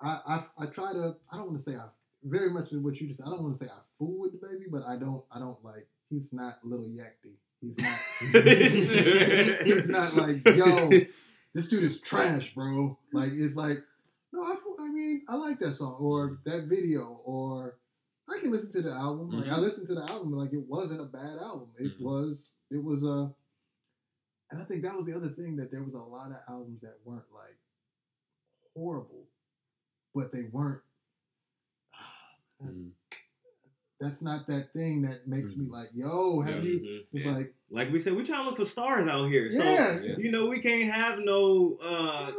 I 0.00 0.20
I, 0.26 0.64
I 0.64 0.66
try 0.66 0.92
to 0.92 1.16
I 1.32 1.36
don't 1.36 1.46
want 1.46 1.58
to 1.58 1.62
say 1.62 1.76
I 1.76 1.86
very 2.24 2.50
much 2.50 2.72
what 2.72 3.00
you 3.00 3.06
just 3.06 3.20
I 3.22 3.26
don't 3.26 3.42
want 3.42 3.56
to 3.56 3.64
say 3.64 3.70
I 3.70 3.78
fool 3.98 4.20
with 4.20 4.40
DaBaby, 4.40 4.70
but 4.70 4.84
I 4.86 4.96
don't 4.96 5.22
I 5.30 5.38
don't 5.38 5.62
like 5.64 5.86
he's 6.10 6.32
not 6.32 6.58
Lil 6.64 6.88
Yachty. 6.88 7.36
He's 7.60 7.78
not 7.78 7.98
he's 9.66 9.88
not 9.88 10.14
like 10.16 10.46
yo 10.46 10.90
this 11.54 11.68
dude 11.68 11.84
is 11.84 12.00
trash, 12.00 12.54
bro. 12.54 12.98
Like 13.12 13.30
it's 13.32 13.54
like 13.56 13.78
no, 14.34 14.42
I, 14.42 14.56
I 14.80 14.88
mean 14.92 15.24
I 15.28 15.36
like 15.36 15.58
that 15.60 15.72
song 15.72 15.96
or 16.00 16.38
that 16.44 16.64
video 16.64 17.20
or 17.24 17.78
I 18.28 18.38
can 18.40 18.50
listen 18.50 18.72
to 18.72 18.82
the 18.82 18.90
album. 18.92 19.30
Like 19.30 19.48
I 19.48 19.54
Mhm. 19.56 19.60
listened 19.60 19.86
to 19.88 19.94
the 19.94 20.02
album, 20.10 20.32
like 20.32 20.52
it 20.52 20.66
wasn't 20.66 21.00
a 21.00 21.04
bad 21.04 21.38
album. 21.38 21.68
It 21.78 21.98
Mhm. 21.98 22.00
was 22.04 22.50
it 22.70 22.82
was 22.82 23.04
a, 23.04 23.32
and 24.50 24.60
I 24.60 24.64
think 24.64 24.82
that 24.82 24.96
was 24.96 25.04
the 25.06 25.14
other 25.14 25.28
thing 25.28 25.56
that 25.56 25.70
there 25.70 25.82
was 25.84 25.94
a 25.94 25.98
lot 25.98 26.30
of 26.30 26.38
albums 26.48 26.80
that 26.80 26.98
weren't 27.04 27.30
like 27.32 27.58
horrible, 28.76 29.28
but 30.14 30.32
they 30.32 30.44
weren't. 30.44 30.82
Mm. 32.64 32.92
That's 34.00 34.22
not 34.22 34.46
that 34.48 34.72
thing 34.72 35.02
that 35.02 35.26
makes 35.26 35.54
me 35.56 35.64
Mhm. 35.66 35.70
like, 35.70 35.88
yo, 35.92 36.40
have 36.40 36.64
Yeah. 36.64 36.70
you? 36.70 36.80
Mhm. 36.80 37.06
It's 37.12 37.24
Yeah. 37.24 37.32
like, 37.36 37.54
Like 37.70 37.90
we 37.90 37.98
said, 37.98 38.14
we 38.14 38.22
trying 38.22 38.44
to 38.44 38.48
look 38.50 38.58
for 38.58 38.64
stars 38.64 39.08
out 39.08 39.28
here. 39.28 39.50
So 39.50 39.62
yeah, 39.62 40.00
yeah. 40.00 40.16
you 40.16 40.30
know 40.30 40.46
we 40.46 40.60
can't 40.60 40.88
have 40.92 41.18
no. 41.18 41.76
uh 41.78 42.30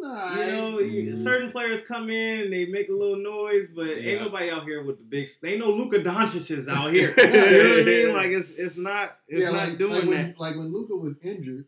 was 0.00 0.86
You 0.92 1.02
know, 1.04 1.12
Mhm. 1.16 1.22
certain 1.24 1.50
players 1.52 1.82
come 1.82 2.10
in 2.10 2.40
and 2.40 2.52
they 2.52 2.66
make 2.66 2.88
a 2.88 2.92
little 2.92 3.16
noise, 3.16 3.68
but 3.68 3.86
Yeah. 3.86 4.12
ain't 4.12 4.20
nobody 4.22 4.50
out 4.50 4.64
here 4.64 4.82
with 4.82 4.98
the 4.98 5.04
big. 5.04 5.28
Ain't 5.44 5.60
no 5.60 5.70
Luka 5.72 5.98
Doncic's 6.02 6.68
out 6.68 6.92
here. 6.92 7.14
you 7.18 7.24
know 7.24 7.70
what 7.70 7.80
I 7.80 7.84
mean? 7.84 8.12
Like 8.12 8.30
it's 8.30 8.50
it's 8.50 8.76
not 8.76 9.18
it's 9.28 9.40
yeah, 9.42 9.50
not 9.50 9.68
like, 9.70 9.78
doing 9.78 9.92
like 9.92 10.04
when, 10.04 10.26
that. 10.28 10.40
Like 10.40 10.56
when 10.56 10.72
Luka 10.72 10.94
was 10.96 11.18
injured, 11.18 11.66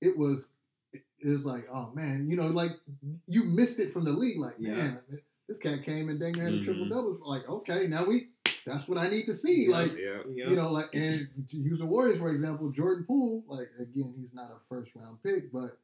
it 0.00 0.16
was 0.18 0.48
it 0.92 1.28
was 1.28 1.46
like, 1.46 1.64
oh 1.72 1.90
man, 1.94 2.28
you 2.28 2.36
know, 2.36 2.46
like 2.48 2.72
you 3.26 3.44
missed 3.44 3.78
it 3.78 3.92
from 3.92 4.04
the 4.04 4.10
league. 4.12 4.38
Like, 4.38 4.56
Yeah. 4.58 4.74
man, 4.76 4.98
this 5.48 5.58
cat 5.58 5.84
came 5.84 6.08
and 6.08 6.18
dang 6.18 6.34
had 6.34 6.52
a 6.54 6.62
triple 6.62 6.86
Mhm. 6.86 6.90
double. 6.90 7.18
Like, 7.24 7.48
okay, 7.48 7.86
now 7.86 8.04
we 8.04 8.28
that's 8.64 8.86
what 8.88 8.98
I 8.98 9.08
need 9.08 9.26
to 9.26 9.34
see. 9.34 9.68
Like, 9.68 9.92
Yeah. 9.92 10.22
You 10.28 10.44
know? 10.44 10.50
you 10.50 10.56
know, 10.56 10.72
like 10.72 10.94
and 10.94 11.28
to 11.50 11.56
use 11.56 11.78
the 11.78 11.86
Warriors 11.86 12.18
for 12.18 12.30
example, 12.32 12.70
Jordan 12.70 13.04
Poole, 13.04 13.44
like 13.46 13.70
again, 13.78 14.14
he's 14.18 14.32
not 14.34 14.50
a 14.50 14.58
first 14.68 14.94
round 14.94 15.22
pick, 15.22 15.52
but 15.52 15.78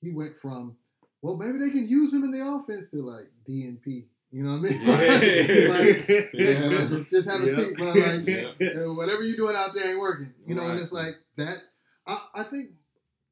he 0.00 0.10
went 0.10 0.38
from 0.38 0.76
well, 1.24 1.38
maybe 1.38 1.56
they 1.56 1.70
can 1.70 1.88
use 1.88 2.12
him 2.12 2.22
in 2.24 2.30
the 2.32 2.46
offense 2.46 2.90
to 2.90 2.96
like 3.02 3.30
DNP. 3.48 4.04
You 4.30 4.42
know 4.42 4.58
what 4.58 4.70
I 4.70 4.72
mean? 4.72 4.86
like, 5.68 6.08
Yeah. 6.34 6.86
just, 6.88 7.10
just 7.10 7.30
have 7.30 7.40
a 7.42 7.46
Yeah. 7.46 7.56
seat, 7.56 7.76
bro. 7.78 7.92
Like, 7.94 8.26
Yeah. 8.60 8.86
whatever 8.88 9.22
you're 9.22 9.36
doing 9.36 9.56
out 9.56 9.72
there 9.72 9.88
ain't 9.90 9.98
working. 9.98 10.34
You 10.46 10.54
know, 10.54 10.68
and 10.68 10.78
it's 10.78 10.92
like 10.92 11.16
that. 11.36 11.62
I, 12.06 12.18
I 12.34 12.42
think 12.42 12.72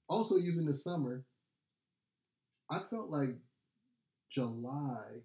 also 0.09 0.37
using 0.37 0.65
the 0.65 0.73
summer, 0.73 1.23
I 2.71 2.79
felt 2.79 3.11
like 3.11 3.37
July, 4.31 5.21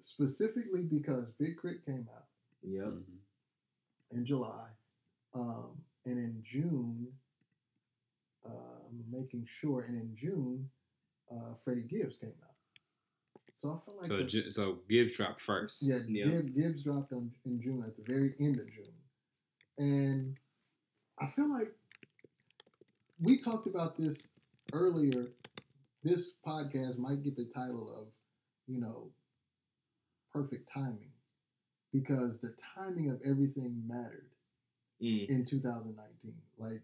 specifically 0.00 0.82
because 0.82 1.26
Big 1.38 1.60
K.R.I.T. 1.60 1.80
came 1.84 2.08
out 2.16 2.24
Yep. 2.62 2.84
Mhm. 2.86 3.18
in 4.12 4.24
July, 4.24 4.68
um, 5.34 5.82
and 6.06 6.18
in 6.18 6.42
June, 6.42 7.08
I'm 7.08 7.12
making 9.10 9.46
sure, 9.60 9.82
and 9.82 9.96
in 10.00 10.16
June, 10.16 10.68
uh, 11.30 11.54
Freddie 11.64 11.82
Gibbs 11.82 12.18
came 12.18 12.32
out. 12.42 12.54
So 13.58 13.70
I 13.70 13.78
felt 13.84 13.96
like 13.98 14.06
So 14.06 14.16
the- 14.18 14.24
Ju- 14.24 14.50
so 14.50 14.78
Gibbs 14.88 15.12
dropped 15.16 15.40
first. 15.40 15.82
Yeah, 15.82 15.98
Yeah. 16.08 16.26
Gibbs, 16.28 16.50
Gibbs 16.52 16.82
dropped 16.84 17.12
on, 17.12 17.32
in 17.44 17.60
June 17.60 17.82
at 17.84 17.96
the 17.96 18.02
very 18.02 18.34
end 18.38 18.58
of 18.60 18.66
June, 18.70 18.94
and 19.78 20.36
I 21.18 21.30
feel 21.30 21.50
like 21.52 21.74
we 23.20 23.38
talked 23.38 23.66
about 23.66 23.96
this 23.96 24.28
earlier. 24.72 25.32
This 26.04 26.34
podcast 26.46 26.96
might 26.98 27.22
get 27.24 27.34
the 27.36 27.46
title 27.46 27.92
of, 28.00 28.12
you 28.68 28.78
know, 28.78 29.10
perfect 30.32 30.68
timing, 30.72 31.10
because 31.92 32.38
the 32.40 32.52
timing 32.76 33.10
of 33.10 33.20
everything 33.22 33.82
mattered 33.86 34.30
Mm, 35.00 35.28
in 35.28 35.44
2019. 35.44 36.40
Like 36.56 36.82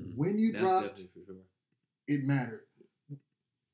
Mhm. 0.00 0.16
when 0.16 0.38
you 0.38 0.52
that's 0.52 0.62
dropped, 0.64 0.98
sure. 0.98 1.36
it 2.08 2.24
mattered. 2.24 2.66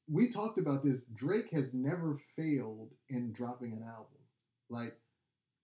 We 0.08 0.28
talked 0.30 0.58
about 0.58 0.84
this. 0.84 1.04
Drake 1.14 1.50
has 1.52 1.74
never 1.74 2.18
failed 2.36 2.90
in 3.08 3.32
dropping 3.32 3.72
an 3.72 3.82
album. 3.82 4.18
Like 4.68 4.96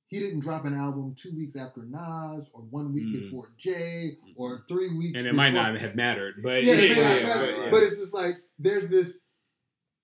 he 0.08 0.18
didn't 0.20 0.40
drop 0.40 0.64
an 0.64 0.74
album 0.74 1.14
two 1.14 1.34
weeks 1.34 1.56
after 1.56 1.84
Nas, 1.84 2.46
or 2.52 2.62
one 2.62 2.92
week 2.92 3.06
Mm. 3.06 3.20
before 3.22 3.48
Jay, 3.56 4.18
or 4.36 4.62
three 4.68 4.94
weeks. 4.94 5.18
And 5.18 5.26
it 5.26 5.34
might 5.34 5.54
not 5.54 5.78
have 5.78 5.94
mattered, 5.94 6.40
but 6.42 6.62
Yeah, 6.64 6.74
yeah, 6.74 6.80
it 6.82 6.96
may 6.96 7.20
yeah, 7.20 7.22
matter, 7.24 7.52
but, 7.52 7.58
yeah. 7.64 7.70
but 7.70 7.82
it's 7.82 7.96
just 7.98 8.12
like 8.14 8.34
there's 8.58 8.90
this 8.90 9.22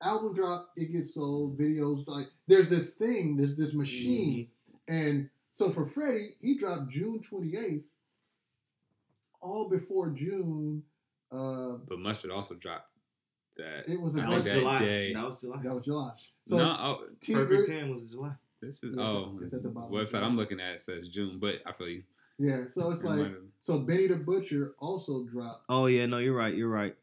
album 0.01 0.33
drop, 0.35 0.71
it 0.77 0.93
gets 0.93 1.15
sold, 1.15 1.59
videos 1.59 2.07
like 2.07 2.29
there's 2.47 2.69
this 2.71 2.95
thing, 2.95 3.37
there's 3.37 3.57
this 3.57 3.75
machine, 3.75 4.47
Mm-hmm. 4.89 4.95
and 4.95 5.31
so 5.53 5.71
for 5.73 5.87
Freddie, 5.87 6.37
he 6.41 6.57
dropped 6.57 6.89
June 6.91 7.21
28th 7.21 7.83
all 9.41 9.69
before 9.69 10.11
June. 10.11 10.83
Uh, 11.31 11.73
But 11.89 11.99
Mustard 11.99 12.31
also 12.31 12.55
dropped 12.55 12.89
that. 13.57 13.89
it 13.89 14.01
was 14.01 14.17
a 14.17 14.21
I 14.21 14.23
That 14.23 14.31
was 14.31 14.45
that 14.45 14.55
July. 14.59 14.79
day- 14.81 15.13
That 15.15 15.25
was 15.27 15.41
July. 15.41 15.63
That 15.63 15.75
was 15.75 15.85
July. 15.85 16.13
So 16.47 16.57
no, 16.57 16.77
oh, 16.79 17.07
T 17.21 17.35
Perfect 17.35 17.67
Gri- 17.67 17.75
Ten 17.77 17.91
was 17.91 18.05
July. 18.11 18.33
this 18.63 18.83
is 18.83 18.97
Yeah, 18.97 19.03
oh 19.03 19.39
it's 19.43 19.53
at 19.55 19.63
the 19.63 19.69
bottom. 19.69 19.93
website 19.93 20.23
I'm 20.23 20.37
looking 20.37 20.61
at 20.61 20.81
says 20.81 21.09
June, 21.09 21.39
but 21.39 21.57
I 21.67 21.73
feel 21.73 21.89
you. 21.89 22.03
Yeah, 22.39 22.69
so 22.69 22.91
it's 22.93 23.03
like 23.05 23.33
so 23.61 23.81
Benny 23.81 24.07
the 24.07 24.17
Butcher 24.17 24.75
also 24.79 25.25
dropped. 25.25 25.65
Oh 25.69 25.87
yeah, 25.87 26.07
no, 26.07 26.19
you're 26.19 26.37
right. 26.37 26.55
You're 26.55 26.69
right. 26.71 26.97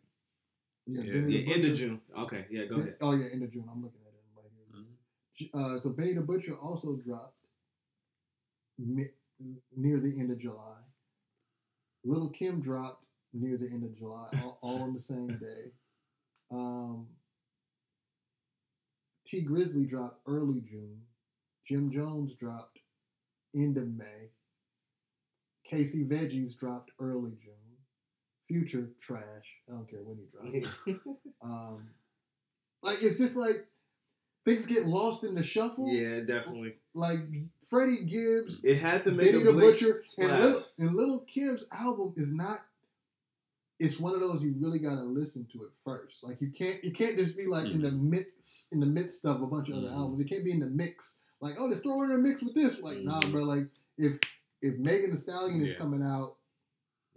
Yeah, 0.87 1.01
Yeah. 1.01 1.13
Yeah, 1.13 1.21
the 1.25 1.53
end 1.53 1.65
of 1.65 1.73
June. 1.77 2.01
Okay, 2.17 2.45
yeah, 2.49 2.65
go 2.65 2.77
ahead. 2.77 2.95
Oh 3.01 3.11
yeah, 3.13 3.27
end 3.31 3.43
of 3.43 3.51
June. 3.51 3.67
I'm 3.69 3.83
looking 3.83 3.99
at 4.07 4.13
it 4.13 4.23
right 4.35 4.49
here. 4.55 5.49
Mhm. 5.51 5.75
Uh, 5.77 5.79
so 5.81 5.89
Benny 5.89 6.13
the 6.13 6.21
Butcher 6.21 6.55
also 6.57 6.95
dropped 6.95 7.35
mi- 8.79 9.11
near 9.75 9.99
the 9.99 10.17
end 10.19 10.31
of 10.31 10.39
July. 10.39 10.77
Lil' 12.05 12.29
Kim 12.29 12.61
dropped 12.61 13.03
near 13.33 13.57
the 13.57 13.65
end 13.65 13.83
of 13.83 13.97
July, 13.97 14.27
all, 14.43 14.59
all 14.61 14.83
on 14.83 14.93
the 14.93 14.99
same 15.01 15.27
day. 15.27 15.71
Um, 16.51 17.07
Tee 19.27 19.43
Grizzley 19.43 19.89
dropped 19.89 20.21
early 20.27 20.61
June. 20.61 21.01
Jim 21.67 21.91
Jones 21.91 22.33
dropped 22.39 22.79
end 23.55 23.77
of 23.77 23.87
May. 23.87 24.29
Casey 25.67 26.05
Veggies 26.05 26.57
dropped 26.57 26.91
early 26.99 27.31
June. 27.43 27.53
Future 28.47 28.91
trash. 29.01 29.23
I 29.67 29.71
don't 29.71 29.89
care 29.89 30.03
when 30.03 30.17
he 30.17 30.59
dropped. 30.61 31.07
Um, 31.43 31.89
like 32.81 33.03
it's 33.03 33.17
just 33.17 33.35
like 33.35 33.67
things 34.45 34.65
get 34.65 34.85
lost 34.85 35.23
in 35.23 35.35
the 35.35 35.43
shuffle. 35.43 35.91
yeah, 35.91 36.19
definitely. 36.21 36.75
Like 36.93 37.19
Freddie 37.67 38.05
Gibbs, 38.05 38.63
It 38.63 38.77
had 38.77 39.01
to 39.03 39.11
make 39.11 39.31
Benny 39.31 39.43
a 39.43 39.51
the 39.51 39.59
Butcher, 39.59 39.97
and 39.97 40.07
splash. 40.07 40.43
Little, 40.43 40.63
and 40.79 40.95
Lil' 40.95 41.19
Kim's 41.27 41.65
album 41.71 42.13
is 42.15 42.31
not. 42.31 42.59
It's 43.77 43.99
one 43.99 44.13
of 44.13 44.21
those 44.21 44.41
you 44.41 44.55
really 44.57 44.79
gotta 44.79 45.01
listen 45.03 45.45
to 45.51 45.63
it 45.63 45.69
first. 45.83 46.23
Like 46.23 46.39
you 46.39 46.49
can't 46.49 46.81
you 46.83 46.91
can't 46.93 47.17
just 47.17 47.35
be 47.35 47.45
like 47.45 47.65
in 47.65 47.81
the 47.81 47.91
mix 47.91 48.69
in 48.71 48.79
the 48.79 48.85
midst 48.85 49.25
of 49.25 49.41
a 49.41 49.47
bunch 49.47 49.67
of 49.67 49.75
other 49.75 49.87
Mhm. 49.87 49.97
albums. 49.97 50.21
It 50.21 50.29
can't 50.29 50.45
be 50.45 50.51
in 50.51 50.61
the 50.61 50.67
mix. 50.67 51.17
Like 51.41 51.55
oh, 51.59 51.65
let's 51.65 51.81
throw 51.81 52.03
in 52.03 52.11
a 52.11 52.17
mix 52.17 52.41
with 52.41 52.55
this. 52.55 52.79
Like 52.79 52.99
nah, 52.99 53.19
Mhm. 53.21 53.31
bro. 53.33 53.43
Like 53.43 53.67
if 53.97 54.17
if 54.61 54.77
Megan 54.77 55.11
Thee 55.11 55.17
Stallion 55.17 55.61
is 55.61 55.73
coming 55.73 56.01
out, 56.01 56.37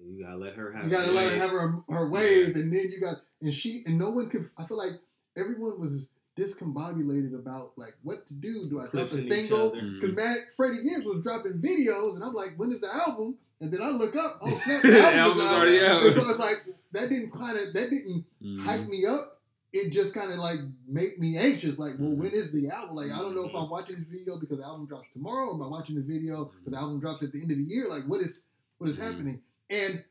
You 0.05 0.25
gotta 0.25 0.37
let 0.37 0.55
her 0.55 0.73
have. 0.73 0.85
you 0.85 0.91
gotta 0.91 1.13
let 1.13 1.31
her 1.31 1.39
have 1.39 1.51
her 1.51 1.85
her 1.91 2.09
wave, 2.09 2.57
and 2.57 2.73
then 2.73 2.87
you 2.91 3.01
got 3.01 3.23
and 3.41 3.55
she 3.55 3.85
and 3.87 3.97
no 3.97 4.11
one 4.11 4.29
could. 4.29 4.51
I 4.59 4.65
feel 4.65 4.79
like 4.79 4.99
everyone 5.37 5.79
was 5.79 6.09
discombobulated 6.39 7.35
about 7.35 7.73
like 7.77 7.95
what 8.03 8.27
to 8.29 8.35
do. 8.35 8.69
Do 8.69 8.81
I 8.81 8.87
drop 8.87 9.09
a 9.11 9.23
single? 9.23 9.71
Because 9.71 10.11
Mhm. 10.11 10.17
Matt 10.17 10.39
Freddie 10.57 10.83
Gibbs 10.83 11.05
was 11.05 11.23
dropping 11.23 11.55
videos, 11.61 12.15
and 12.17 12.25
I'm 12.25 12.35
like, 12.35 12.55
when 12.57 12.71
is 12.73 12.81
the 12.81 12.95
album? 12.95 13.37
And 13.61 13.73
then 13.73 13.83
I 13.83 13.91
look 13.91 14.15
up, 14.17 14.39
oh 14.43 14.61
snap, 14.65 14.83
The 14.83 14.91
the 14.91 15.15
album's 15.17 15.43
out. 15.45 15.55
already 15.61 15.81
out. 15.81 16.05
And 16.07 16.15
so 16.15 16.29
it's 16.31 16.39
like 16.39 16.65
that 16.93 17.09
didn't 17.09 17.33
kind 17.33 17.59
of 17.59 17.73
that 17.75 17.91
didn't 17.91 18.25
Mhm. 18.43 18.61
hype 18.61 18.89
me 18.89 19.05
up. 19.07 19.35
It 19.73 19.91
just 19.93 20.15
kind 20.15 20.31
of 20.33 20.39
like 20.39 20.61
make 20.87 21.19
me 21.19 21.37
anxious. 21.37 21.79
Like, 21.79 21.95
well, 21.99 22.11
Mhm. 22.13 22.17
when 22.19 22.31
is 22.33 22.53
the 22.53 22.69
album? 22.69 22.97
Like, 22.97 23.11
I 23.11 23.19
don't 23.19 23.35
know 23.35 23.47
if 23.49 23.55
I'm 23.55 23.69
watching 23.69 23.97
this 23.99 24.09
video 24.09 24.39
because 24.39 24.59
the 24.59 24.65
album 24.65 24.87
drops 24.87 25.09
tomorrow, 25.13 25.49
or 25.49 25.55
am 25.55 25.63
I 25.63 25.67
watching 25.69 25.97
the 25.97 26.03
video 26.03 26.47
because 26.47 26.73
the 26.73 26.79
album 26.79 27.01
drops 27.01 27.23
at 27.23 27.33
the 27.33 27.43
end 27.43 27.51
of 27.51 27.59
the 27.59 27.65
year? 27.65 27.89
Like, 27.89 28.05
what 28.05 28.21
is 28.21 28.43
what 28.79 28.89
is 28.89 28.97
Mhm. 28.97 29.01
happening? 29.03 29.43
And 29.71 30.05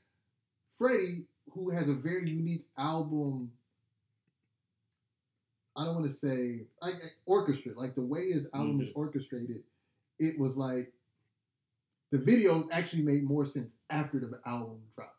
Freddie, 0.77 1.25
who 1.53 1.69
has 1.69 1.87
a 1.87 1.93
very 1.93 2.29
unique 2.29 2.65
album. 2.77 3.51
I 5.77 5.85
don't 5.85 5.95
want 5.95 6.07
to 6.07 6.11
say 6.11 6.61
like 6.81 6.95
orchestrated, 7.25 7.77
like 7.77 7.95
the 7.95 8.01
way 8.01 8.31
his 8.31 8.47
album 8.53 8.81
is 8.81 8.89
orchestrated. 8.95 9.63
It 10.19 10.39
was 10.39 10.57
like 10.57 10.91
the 12.11 12.17
video 12.17 12.67
actually 12.71 13.03
made 13.03 13.23
more 13.23 13.45
sense 13.45 13.69
after 13.89 14.19
the 14.19 14.39
album 14.45 14.79
dropped. 14.95 15.13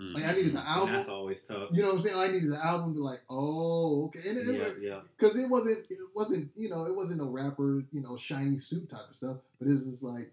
Mhm. 0.00 0.14
Like 0.14 0.24
I 0.24 0.32
needed 0.32 0.52
the 0.54 0.60
And 0.60 0.68
album. 0.68 0.92
That's 0.94 1.08
always 1.08 1.40
tough. 1.42 1.70
You 1.72 1.82
know 1.82 1.88
what 1.88 1.96
I'm 1.96 2.00
saying? 2.00 2.16
I 2.16 2.26
needed 2.28 2.50
the 2.52 2.64
album 2.64 2.94
to 2.94 2.94
be 2.94 3.00
like, 3.00 3.20
oh, 3.30 4.06
okay, 4.06 4.28
and 4.28 4.38
it, 4.38 4.46
Yeah, 4.46 4.88
yeah. 4.88 5.00
because 5.16 5.36
it 5.36 5.48
wasn't, 5.48 5.90
it 5.90 5.98
wasn't, 6.14 6.50
you 6.56 6.68
know, 6.68 6.84
it 6.86 6.94
wasn't 6.94 7.20
a 7.20 7.24
rapper, 7.24 7.84
you 7.92 8.00
know, 8.00 8.16
shiny 8.16 8.58
suit 8.58 8.88
type 8.90 9.10
of 9.10 9.16
stuff. 9.16 9.36
But 9.58 9.68
it 9.68 9.72
was 9.72 9.86
just 9.86 10.02
like, 10.02 10.32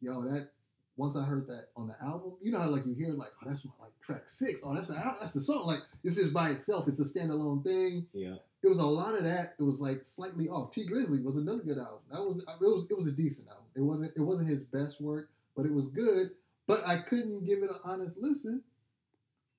yo, 0.00 0.22
that. 0.22 0.50
Once 0.96 1.14
I 1.16 1.24
heard 1.24 1.46
that 1.48 1.66
on 1.76 1.88
the 1.88 1.94
album, 2.02 2.32
you 2.40 2.50
know 2.52 2.58
how 2.58 2.70
like 2.70 2.86
you 2.86 2.94
hear 2.94 3.08
like, 3.12 3.28
oh, 3.42 3.46
that's 3.48 3.64
my 3.64 3.70
like 3.80 3.92
track 4.00 4.28
six. 4.28 4.60
Oh, 4.64 4.74
that's 4.74 4.88
the 4.88 4.94
that's 5.20 5.32
the 5.32 5.40
song. 5.40 5.66
Like 5.66 5.80
it's 6.02 6.16
just 6.16 6.32
by 6.32 6.50
itself. 6.50 6.88
It's 6.88 7.00
a 7.00 7.04
standalone 7.04 7.62
thing. 7.64 8.06
Yeah. 8.14 8.36
It 8.62 8.68
was 8.68 8.78
a 8.78 8.84
lot 8.86 9.14
of 9.14 9.24
that. 9.24 9.54
It 9.58 9.62
was 9.62 9.80
like 9.80 10.00
slightly 10.04 10.48
off. 10.48 10.70
Tee 10.72 10.86
Grizzley 10.86 11.22
was 11.22 11.36
another 11.36 11.62
good 11.62 11.78
album. 11.78 11.98
That 12.10 12.20
was 12.22 12.42
it 12.42 12.60
was 12.64 12.86
it 12.90 12.96
was 12.98 13.08
a 13.08 13.12
decent 13.12 13.48
album. 13.48 13.64
It 13.76 13.82
wasn't 13.82 14.12
it 14.16 14.20
wasn't 14.20 14.48
his 14.48 14.60
best 14.60 15.00
work, 15.00 15.28
but 15.56 15.66
it 15.66 15.72
was 15.72 15.90
good. 15.90 16.30
But 16.66 16.80
I 16.86 16.96
couldn't 16.98 17.44
give 17.44 17.58
it 17.62 17.70
an 17.70 17.76
honest 17.84 18.16
listen 18.18 18.62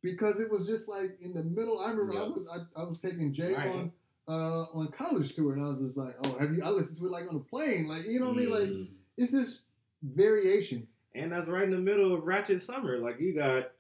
because 0.02 0.40
it 0.40 0.50
was 0.52 0.66
just 0.66 0.90
like 0.90 1.18
in 1.22 1.34
the 1.34 1.44
middle. 1.44 1.80
I 1.80 1.92
remember 1.92 2.18
I 2.18 2.24
was 2.24 2.48
I, 2.76 2.82
I 2.82 2.84
was 2.84 3.00
taking 3.00 3.34
Jay 3.34 3.54
Right. 3.54 3.70
on 3.70 3.92
uh 4.28 4.64
on 4.74 4.88
college 4.88 5.36
tour 5.36 5.54
and 5.54 5.64
I 5.64 5.70
was 5.70 5.80
just 5.82 5.98
like, 5.98 6.16
oh, 6.24 6.38
have 6.40 6.52
you? 6.52 6.64
I 6.64 6.70
listened 6.70 6.98
to 6.98 7.06
it 7.06 7.12
like 7.12 7.30
on 7.30 7.36
a 7.36 7.40
plane, 7.40 7.88
like 7.88 8.06
you 8.06 8.20
know 8.20 8.28
what 8.30 8.38
I 8.38 8.40
mean? 8.40 8.50
Like 8.50 8.62
Mhm. 8.70 8.88
it's 9.18 9.32
just 9.32 9.62
variations. 10.04 10.88
And 11.16 11.32
that's 11.32 11.48
right 11.48 11.64
in 11.64 11.72
the 11.72 11.78
middle 11.78 12.14
of 12.14 12.26
Ratchet 12.26 12.62
Summer. 12.62 12.98
Like 13.00 13.20
you 13.20 13.34
got, 13.36 13.72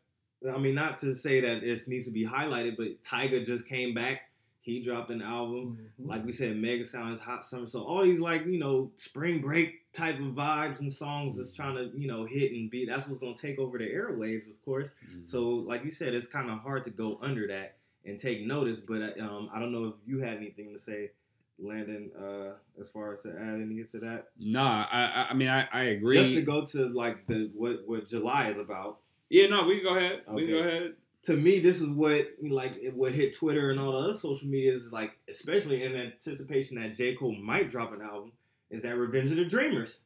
I 0.52 0.58
mean, 0.58 0.76
not 0.76 0.98
to 1.00 1.13
say 1.13 1.40
that 1.42 1.63
it 1.63 1.80
needs 1.88 2.06
to 2.06 2.12
be 2.12 2.26
highlighted, 2.26 2.78
but 2.78 3.02
Tyga 3.04 3.46
just 3.46 3.68
came 3.68 3.94
back. 3.94 4.30
He 4.62 4.82
dropped 4.82 5.12
an 5.12 5.22
album. 5.22 5.78
Mhm. 6.00 6.08
Like 6.08 6.26
we 6.26 6.32
said, 6.34 6.58
Mega 6.58 6.84
Sounds, 6.84 7.20
Hot 7.22 7.46
Summer. 7.46 7.68
So 7.68 7.84
all 7.84 8.04
these 8.04 8.20
like 8.20 8.46
you 8.46 8.60
know 8.60 8.92
spring 8.98 9.40
break 9.40 9.92
type 9.94 10.20
of 10.20 10.34
vibes 10.34 10.80
and 10.82 10.92
songs 10.92 11.38
that's 11.38 11.54
trying 11.54 11.76
to 11.76 11.98
you 11.98 12.08
know 12.08 12.26
hit 12.26 12.52
and 12.52 12.70
be. 12.70 12.86
That's 12.86 13.08
what's 13.08 13.20
gonna 13.20 13.36
take 13.36 13.60
over 13.60 13.78
the 13.78 13.86
airwaves, 13.86 14.50
of 14.50 14.62
course. 14.66 14.90
Mhm. 15.10 15.26
So 15.26 15.50
like 15.50 15.86
you 15.86 15.92
said, 15.92 16.13
it's 16.13 16.28
kind 16.28 16.50
of 16.50 16.60
hard 16.60 16.84
to 16.84 16.90
go 16.90 17.18
under 17.22 17.48
that 17.48 17.78
and 18.04 18.20
take 18.20 18.46
notice. 18.46 18.82
But 18.82 19.18
um, 19.22 19.50
I 19.54 19.60
don't 19.60 19.72
know 19.72 19.86
if 19.86 19.94
you 20.06 20.20
had 20.20 20.36
anything 20.38 20.74
to 20.74 20.80
say, 20.80 21.12
Landon, 21.60 22.12
uh, 22.20 22.54
as 22.80 22.89
far 22.89 23.13
as 23.13 23.24
to 23.24 23.30
add 23.30 23.56
anything 23.56 23.86
to 23.91 24.00
that. 24.00 24.28
Nah, 24.39 24.86
I, 24.91 25.28
I 25.30 25.34
mean 25.34 25.48
I, 25.50 25.67
I 25.72 25.84
agree. 25.84 26.17
Just 26.17 26.34
to 26.34 26.41
go 26.41 26.65
to 26.65 26.89
like 26.89 27.26
the 27.28 27.50
what 27.56 27.80
what 27.86 28.08
July 28.08 28.50
is 28.50 28.58
about. 28.58 29.00
yeah, 29.30 29.48
no, 29.48 29.63
we 29.65 29.76
can 29.76 29.84
go 29.84 29.98
ahead. 29.98 30.22
We 30.32 30.46
can 30.46 30.56
go 30.56 30.60
ahead. 30.60 30.93
To 31.24 31.36
me, 31.36 31.60
this 31.60 31.82
is 31.82 31.89
what 31.89 32.28
like 32.41 32.78
it 32.82 32.96
what 32.96 33.12
hit 33.12 33.36
Twitter 33.36 33.72
and 33.72 33.80
all 33.80 33.91
the 33.91 34.10
other 34.10 34.17
social 34.17 34.48
medias 34.48 34.84
is 34.84 34.93
like, 34.93 35.17
especially 35.28 35.84
in 35.84 35.96
anticipation 35.96 36.80
that 36.80 36.93
J 36.93 37.15
Cole 37.15 37.36
might 37.36 37.70
drop 37.70 37.91
an 37.91 38.02
album. 38.02 38.32
Is 38.70 38.84
that 38.84 38.96
Revenge 38.98 39.32
of 39.32 39.38
the 39.38 39.46
Dreamers? 39.46 40.02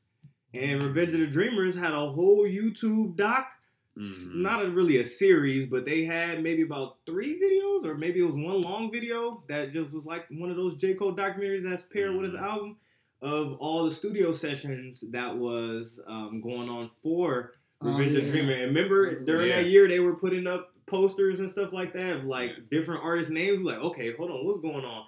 And 0.53 0.83
Revenge 0.83 1.13
of 1.13 1.19
the 1.19 1.27
Dreamers 1.27 1.75
had 1.75 1.93
a 1.93 2.09
whole 2.09 2.45
YouTube 2.45 3.15
doc. 3.15 3.53
Mhm. 3.99 4.35
Not 4.35 4.65
a, 4.65 4.69
really 4.71 4.97
a 4.97 5.03
series, 5.03 5.65
but 5.65 5.85
they 5.85 6.05
had 6.05 6.41
maybe 6.41 6.61
about 6.61 6.97
three 7.05 7.39
videos, 7.39 7.83
or 7.85 7.95
maybe 7.97 8.21
it 8.21 8.25
was 8.25 8.35
one 8.35 8.61
long 8.61 8.91
video 8.91 9.43
that 9.49 9.71
just 9.71 9.93
was 9.93 10.05
like 10.05 10.25
one 10.31 10.49
of 10.49 10.55
those 10.55 10.75
J 10.75 10.93
Cole 10.93 11.13
documentaries 11.15 11.63
that's 11.63 11.83
paired 11.83 12.15
with 12.15 12.25
his 12.31 12.35
Mhm. 12.35 12.41
album 12.41 12.77
of 13.21 13.53
all 13.59 13.83
the 13.83 13.91
studio 13.91 14.31
sessions 14.31 15.01
that 15.11 15.37
was 15.37 15.99
um, 16.07 16.41
going 16.41 16.69
on 16.69 16.87
for 16.89 17.53
Oh, 17.81 17.91
Revenge 17.97 18.15
of 18.15 18.23
yeah. 18.23 18.25
the 18.25 18.31
Dreamer. 18.31 18.51
And 18.53 18.75
remember 18.75 19.19
during 19.23 19.47
Yeah. 19.49 19.61
that 19.63 19.69
year 19.69 19.87
they 19.87 19.99
were 19.99 20.15
putting 20.15 20.47
up 20.47 20.73
posters 20.85 21.39
and 21.39 21.49
stuff 21.49 21.73
like 21.73 21.93
that 21.93 22.17
of 22.17 22.23
like 22.25 22.51
Yeah. 22.51 22.63
different 22.71 23.03
artist 23.03 23.29
names. 23.29 23.61
Like, 23.61 23.79
okay, 23.79 24.13
hold 24.13 24.31
on, 24.31 24.45
what's 24.45 24.61
going 24.61 24.85
on? 24.85 25.05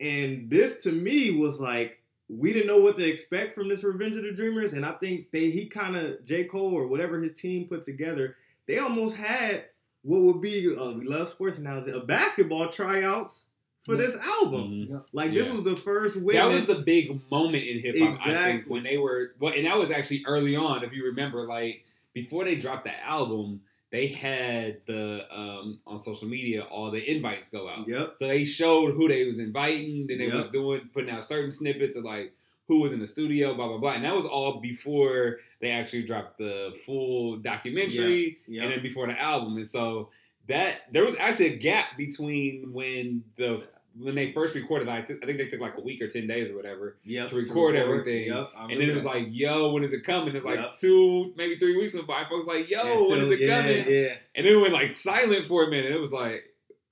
And 0.00 0.50
this 0.50 0.82
to 0.82 0.92
me 0.92 1.38
was 1.38 1.60
like 1.60 2.02
we 2.28 2.52
didn't 2.52 2.66
know 2.66 2.78
what 2.80 2.96
to 2.96 3.08
expect 3.08 3.54
from 3.54 3.68
this 3.68 3.84
Revenge 3.84 4.16
of 4.16 4.24
the 4.24 4.32
Dreamers, 4.32 4.72
and 4.72 4.84
I 4.84 4.92
think 4.92 5.30
they 5.30 5.50
he 5.50 5.66
kind 5.66 5.96
of 5.96 6.24
J 6.24 6.44
Cole 6.44 6.72
or 6.74 6.86
whatever 6.88 7.20
his 7.20 7.32
team 7.34 7.68
put 7.68 7.82
together, 7.84 8.36
they 8.66 8.78
almost 8.78 9.16
had 9.16 9.66
what 10.02 10.22
would 10.22 10.40
be 10.40 10.74
uh, 10.76 10.92
we 10.92 11.04
love 11.04 11.28
sports 11.28 11.58
analogy 11.58 11.90
a 11.92 12.00
basketball 12.00 12.68
tryouts 12.68 13.44
for 13.84 13.94
Yeah. 13.94 14.02
this 14.06 14.16
album. 14.18 14.70
Mhm. 14.88 15.04
Like 15.12 15.32
this 15.34 15.50
was 15.52 15.62
the 15.62 15.76
first 15.76 16.16
win. 16.16 16.36
That 16.36 16.48
was 16.48 16.66
the 16.66 16.76
big 16.80 17.20
moment 17.30 17.64
in 17.64 17.78
hip 17.80 17.96
hop, 17.98 18.08
I 18.10 18.12
think, 18.14 18.26
Exactly. 18.28 18.72
when 18.72 18.82
they 18.82 18.98
were. 18.98 19.34
Well, 19.38 19.52
and 19.54 19.64
that 19.66 19.78
was 19.78 19.90
actually 19.92 20.24
early 20.26 20.56
on, 20.56 20.82
if 20.84 20.92
you 20.92 21.04
remember. 21.04 21.42
Like 21.46 21.84
before 22.12 22.44
they 22.44 22.56
dropped 22.56 22.84
the 22.84 23.04
album, 23.04 23.60
they 23.92 24.08
had 24.08 24.78
the 24.86 25.24
um, 25.32 25.80
on 25.86 25.98
social 25.98 26.28
media 26.28 26.62
all 26.62 26.90
the 26.90 27.10
invites 27.10 27.50
go 27.50 27.68
out. 27.68 27.86
Yep. 27.88 28.12
So 28.16 28.26
they 28.26 28.44
showed 28.44 28.94
who 28.94 29.08
they 29.08 29.24
was 29.24 29.38
inviting, 29.38 30.06
then 30.08 30.18
they 30.18 30.26
Yep. 30.26 30.34
was 30.34 30.48
doing 30.48 30.90
putting 30.92 31.10
out 31.10 31.24
certain 31.24 31.52
snippets 31.52 31.96
of 31.96 32.04
like 32.04 32.32
who 32.68 32.80
was 32.80 32.92
in 32.92 32.98
the 32.98 33.06
studio, 33.06 33.54
blah 33.54 33.68
blah 33.68 33.78
blah, 33.78 33.92
and 33.92 34.04
that 34.04 34.14
was 34.14 34.26
all 34.26 34.60
before 34.60 35.38
they 35.60 35.70
actually 35.70 36.02
dropped 36.02 36.38
the 36.38 36.74
full 36.84 37.36
documentary, 37.36 38.38
Yep. 38.48 38.62
and 38.64 38.72
then 38.72 38.82
before 38.82 39.06
the 39.06 39.20
album. 39.20 39.56
And 39.56 39.66
so 39.66 40.10
that 40.48 40.92
there 40.92 41.04
was 41.04 41.16
actually 41.16 41.54
a 41.54 41.56
gap 41.56 41.96
between 41.96 42.72
when 42.72 43.24
the 43.36 43.66
when 43.98 44.14
they 44.14 44.32
first 44.32 44.54
recorded. 44.54 44.88
I, 44.88 44.98
I 44.98 45.02
think 45.02 45.38
they 45.38 45.46
took 45.46 45.60
like 45.60 45.76
a 45.76 45.80
week 45.80 46.02
or 46.02 46.08
ten 46.08 46.26
days 46.26 46.50
or 46.50 46.56
whatever, 46.56 46.96
Yep. 47.04 47.28
to 47.30 47.36
record 47.36 47.76
everything. 47.76 48.26
Yep. 48.26 48.50
And 48.58 48.80
then 48.80 48.88
it 48.90 48.94
was 48.94 49.04
like, 49.04 49.28
"Yo, 49.30 49.72
when 49.72 49.84
is 49.84 49.92
it 49.92 50.04
coming?" 50.04 50.34
It's 50.36 50.44
like 50.44 50.58
Yep. 50.58 50.74
two, 50.78 51.32
maybe 51.36 51.56
three 51.56 51.76
weeks 51.76 51.94
went 51.94 52.06
by. 52.06 52.24
Folks 52.28 52.46
like, 52.46 52.68
"Yo, 52.68 52.80
And 52.80 53.08
when 53.10 53.20
is 53.20 53.30
it 53.32 53.40
yeah, 53.40 53.60
coming?" 53.62 53.76
Yeah. 53.88 54.14
And 54.34 54.46
then 54.46 54.54
it 54.54 54.60
went 54.60 54.74
like 54.74 54.90
silent 54.90 55.46
for 55.46 55.64
a 55.64 55.70
minute. 55.70 55.92
It 55.92 56.00
was 56.00 56.12
like, 56.12 56.44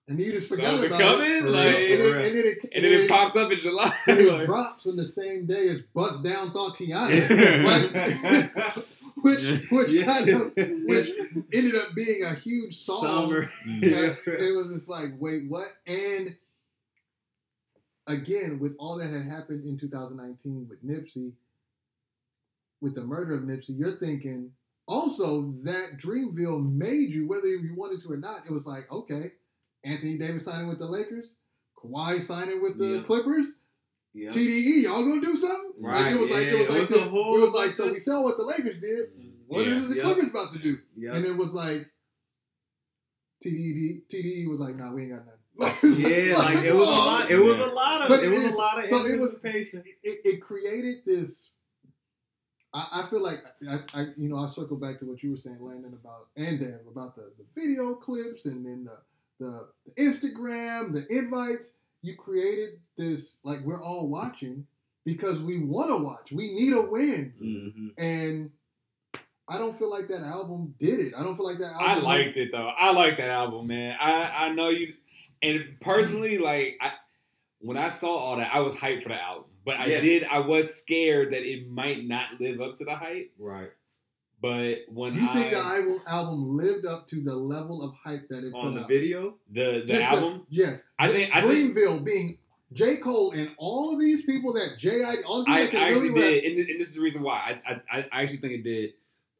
And 0.07 0.19
then 0.19 0.27
you 0.27 0.33
just 0.33 0.49
So 0.51 0.57
forgot 0.57 0.85
about 0.85 1.01
coming? 1.01 1.31
it. 1.31 1.45
Like- 1.45 1.67
and, 1.77 2.03
then, 2.03 2.25
and 2.27 2.37
then 2.37 2.47
it, 2.47 2.59
and 2.75 2.85
then 2.85 2.93
it 2.93 3.09
pops 3.09 3.37
up 3.37 3.51
in 3.51 3.59
July. 3.59 3.95
And 4.07 4.19
it 4.21 4.33
Like, 4.33 4.45
drops 4.47 4.87
on 4.87 4.97
the 4.97 5.09
same 5.09 5.47
day 5.47 5.69
as 5.69 5.81
Bust 5.81 6.23
Down 6.23 6.51
Thought 6.51 6.79
like, 6.81 8.55
which 9.17 9.45
which 9.71 9.93
Yeah. 9.93 10.05
kind 10.05 10.29
of 10.29 10.53
which 10.57 11.11
ended 11.53 11.75
up 11.77 11.95
being 11.95 12.23
a 12.23 12.35
huge 12.35 12.77
song. 12.77 13.03
Summer. 13.03 13.51
that 13.81 14.19
it 14.27 14.55
was 14.57 14.69
just 14.75 14.89
like, 14.89 15.13
wait, 15.19 15.45
what? 15.49 15.69
And 15.87 16.37
again, 18.07 18.59
with 18.61 18.75
all 18.79 18.97
that 18.99 19.11
had 19.11 19.31
happened 19.31 19.65
in 19.65 19.79
2019 19.79 20.67
with 20.69 20.85
Nipsey, 20.85 21.33
with 22.81 22.95
the 22.95 23.03
murder 23.05 23.35
of 23.35 23.43
Nipsey, 23.43 23.79
you're 23.79 23.91
thinking 23.93 24.51
also 24.87 25.55
that 25.63 25.97
Dreamville 25.97 26.71
made 26.73 27.11
you, 27.11 27.27
whether 27.27 27.47
you 27.49 27.75
wanted 27.75 28.03
to 28.03 28.13
or 28.13 28.17
not. 28.17 28.45
It 28.47 28.53
was 28.53 28.67
like, 28.67 28.91
okay, 28.93 29.33
Anthony 29.85 30.19
Davis 30.19 30.45
signing 30.45 30.69
with 30.69 30.79
the 30.79 30.87
Lakers, 30.87 31.35
Kawhi 31.79 32.19
signing 32.21 32.63
with 32.63 32.79
the 32.79 32.87
Yeah. 32.97 33.03
Clippers, 33.03 33.53
Yeah. 34.13 34.29
TDE, 34.31 34.83
y'all 34.85 35.03
gonna 35.05 35.21
do 35.21 35.35
something? 35.37 35.83
Like 35.83 36.15
it 36.15 36.21
was 36.21 36.31
like 36.31 36.47
it 36.47 36.59
was 36.59 36.67
it 36.67 36.71
like 36.71 36.81
was 36.83 36.91
a 36.91 36.95
this, 36.95 37.09
whole 37.09 37.37
it 37.37 37.41
was 37.41 37.53
like 37.53 37.71
so 37.71 37.91
we 37.91 37.99
saw 37.99 38.23
what 38.23 38.37
the 38.37 38.45
Lakers 38.45 38.79
did. 38.79 39.09
Mm-hmm. 39.19 39.29
What 39.47 39.67
Yeah. 39.67 39.77
are 39.77 39.89
the 39.89 39.97
Yeah. 39.97 40.03
Clippers 40.03 40.31
about 40.31 40.53
to 40.53 40.59
do? 40.59 40.79
Yeah. 40.97 41.15
And 41.15 41.25
it 41.25 41.37
was 41.37 41.53
like 41.55 41.91
TDE 43.43 44.07
TDE 44.09 44.49
was 44.49 44.61
like, 44.61 44.77
nah, 44.77 44.93
we 44.93 45.03
ain't 45.03 45.13
got 45.13 45.25
nothing. 45.27 45.34
Yeah, 45.59 45.67
like 46.39 46.65
it 46.65 46.73
was 46.75 46.89
a 46.89 46.91
lot. 46.91 47.31
It 47.31 47.39
was 47.39 47.59
a 47.59 47.67
lot 47.73 48.03
of. 48.03 48.09
But 48.09 48.21
it 48.25 48.27
it 48.33 48.35
was 48.35 48.43
is- 48.45 48.55
a 48.55 48.57
lot 48.57 48.83
of 48.83 48.89
so 48.89 48.97
it 49.07 49.19
was- 49.19 49.35
anticipation. 49.35 49.83
it, 50.03 50.19
it 50.25 50.41
created 50.43 51.05
this. 51.07 51.51
I, 52.73 53.03
I 53.05 53.11
feel 53.11 53.23
like 53.23 53.39
I, 53.71 53.77
I, 54.01 54.07
you 54.17 54.29
know, 54.29 54.37
I 54.37 54.49
circle 54.49 54.77
back 54.77 54.99
to 54.99 55.05
what 55.07 55.23
you 55.23 55.31
were 55.31 55.37
saying, 55.37 55.59
Landon, 55.61 55.93
about 55.95 56.27
and 56.37 56.59
Dan 56.59 56.81
about 56.91 57.15
the, 57.15 57.31
the 57.39 57.45
video 57.61 57.95
clips 57.95 58.47
and 58.47 58.67
then 58.67 58.85
the, 58.85 58.99
the 59.45 59.69
the 59.87 60.03
Instagram, 60.03 60.93
the 60.93 61.07
invites. 61.09 61.73
You 62.03 62.17
created 62.17 62.81
this 62.99 63.37
like 63.45 63.61
we're 63.65 63.81
all 63.83 64.11
watching 64.11 64.67
because 65.07 65.41
we 65.41 65.59
want 65.65 65.89
to 65.91 66.05
watch. 66.05 66.33
We 66.33 66.53
need 66.53 66.73
a 66.75 66.83
win, 66.91 67.33
Mm-hmm. 67.43 67.89
and 67.97 68.51
I 69.49 69.59
don't 69.59 69.79
feel 69.79 69.91
like 69.91 70.09
that 70.09 70.23
album 70.23 70.75
did 70.79 71.01
it. 71.01 71.13
I 71.17 71.23
don't 71.23 71.37
feel 71.37 71.47
like 71.47 71.59
that. 71.59 71.73
Album 71.75 71.87
I 71.89 71.95
liked 72.01 72.37
it 72.37 72.51
though. 72.53 72.69
I 72.77 72.93
like 72.93 73.17
that 73.19 73.31
album, 73.31 73.69
man. 73.69 73.97
I 74.01 74.47
I 74.49 74.53
know 74.53 74.69
you, 74.71 74.93
and 75.45 75.81
personally, 75.81 76.39
like 76.39 76.79
I, 76.81 76.93
when 77.61 77.77
I 77.77 77.89
saw 77.89 78.15
all 78.17 78.37
that, 78.37 78.55
I 78.55 78.61
was 78.61 78.75
hyped 78.75 79.03
for 79.03 79.11
the 79.11 79.21
album. 79.23 79.45
But 79.65 79.77
I 79.77 79.87
Yes. 79.87 80.03
did. 80.03 80.25
I 80.25 80.41
was 80.41 80.75
scared 80.75 81.33
that 81.33 81.43
it 81.43 81.71
might 81.71 82.07
not 82.07 82.41
live 82.41 82.61
up 82.61 82.75
to 82.77 82.85
the 82.85 82.95
hype. 82.95 83.33
Right. 83.39 83.71
But 84.43 84.81
when 84.89 85.15
you 85.15 85.27
I 85.27 85.33
think 85.33 85.51
the 85.53 85.57
album, 85.59 86.01
album 86.07 86.57
lived 86.59 86.85
up 86.85 87.09
to 87.09 87.21
the 87.23 87.35
level 87.35 87.83
of 87.83 87.95
hype 88.05 88.29
that 88.29 88.45
it 88.45 88.53
On 88.53 88.73
put 88.73 88.75
the 88.75 88.81
out? 88.83 88.89
video. 88.89 89.35
the 89.51 89.85
the 89.87 89.95
Just 89.95 90.03
album, 90.03 90.47
yes. 90.51 90.87
I 90.99 91.09
think 91.09 91.35
I 91.35 91.41
think 91.41 91.75
being 92.05 92.37
J. 92.75 92.97
Cole 92.99 93.31
and 93.33 93.53
all 93.57 93.95
of 93.95 94.01
these 94.01 94.27
people 94.27 94.53
that 94.55 94.77
J. 94.79 95.03
I. 95.03 95.17
All 95.27 95.45
the 95.45 95.51
I, 95.51 95.65
that 95.67 95.75
I 95.75 95.89
actually 95.89 96.11
really 96.11 96.41
did, 96.41 96.45
and, 96.45 96.69
and 96.71 96.81
this 96.81 96.89
is 96.89 96.97
the 96.97 97.03
reason 97.03 97.23
why 97.23 97.59
I, 97.67 97.81
I 97.91 97.99
I 98.13 98.23
actually 98.23 98.39
think 98.39 98.53
it 98.53 98.65
did 98.65 98.95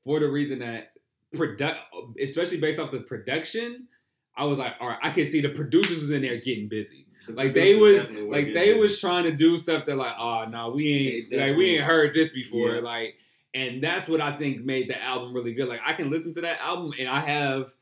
for 0.05 0.21
the 0.21 0.29
reason 0.31 0.61
that 0.61 0.93
product, 1.35 1.81
especially 2.19 2.61
based 2.61 2.81
off 2.81 2.91
the 2.91 3.01
production. 3.01 3.89
I 4.37 4.45
was 4.45 4.59
like, 4.59 4.75
all 4.81 4.89
right, 4.89 4.99
I 5.03 5.11
can 5.11 5.25
see 5.25 5.41
the 5.41 5.49
producers 5.51 5.99
was 6.01 6.11
in 6.11 6.23
there 6.23 6.37
getting 6.39 6.69
busy. 6.69 7.07
Like 7.29 7.55
they 7.55 7.75
was 7.77 8.11
like 8.11 8.53
they 8.53 8.75
was 8.75 9.01
trying 9.01 9.25
to 9.25 9.33
do 9.33 9.59
stuff 9.59 9.87
that 9.87 9.97
like, 9.97 10.15
oh 10.19 10.45
no, 10.47 10.71
we 10.71 11.29
ain't 11.31 11.41
like 11.41 11.57
we 11.57 11.77
ain't 11.77 11.85
heard 11.85 12.13
this 12.13 12.33
before. 12.33 12.75
Yeah. 12.77 12.81
Like, 12.83 13.15
and 13.55 13.83
that's 13.83 14.09
what 14.09 14.21
I 14.21 14.33
think 14.33 14.63
made 14.65 14.91
the 14.91 15.03
album 15.03 15.33
really 15.33 15.55
good. 15.55 15.69
Like 15.69 15.81
I 15.87 15.95
can 15.95 16.11
listen 16.11 16.35
to 16.35 16.43
that 16.43 16.61
album 16.61 16.93
and 16.99 17.09
I 17.09 17.21
have 17.21 17.73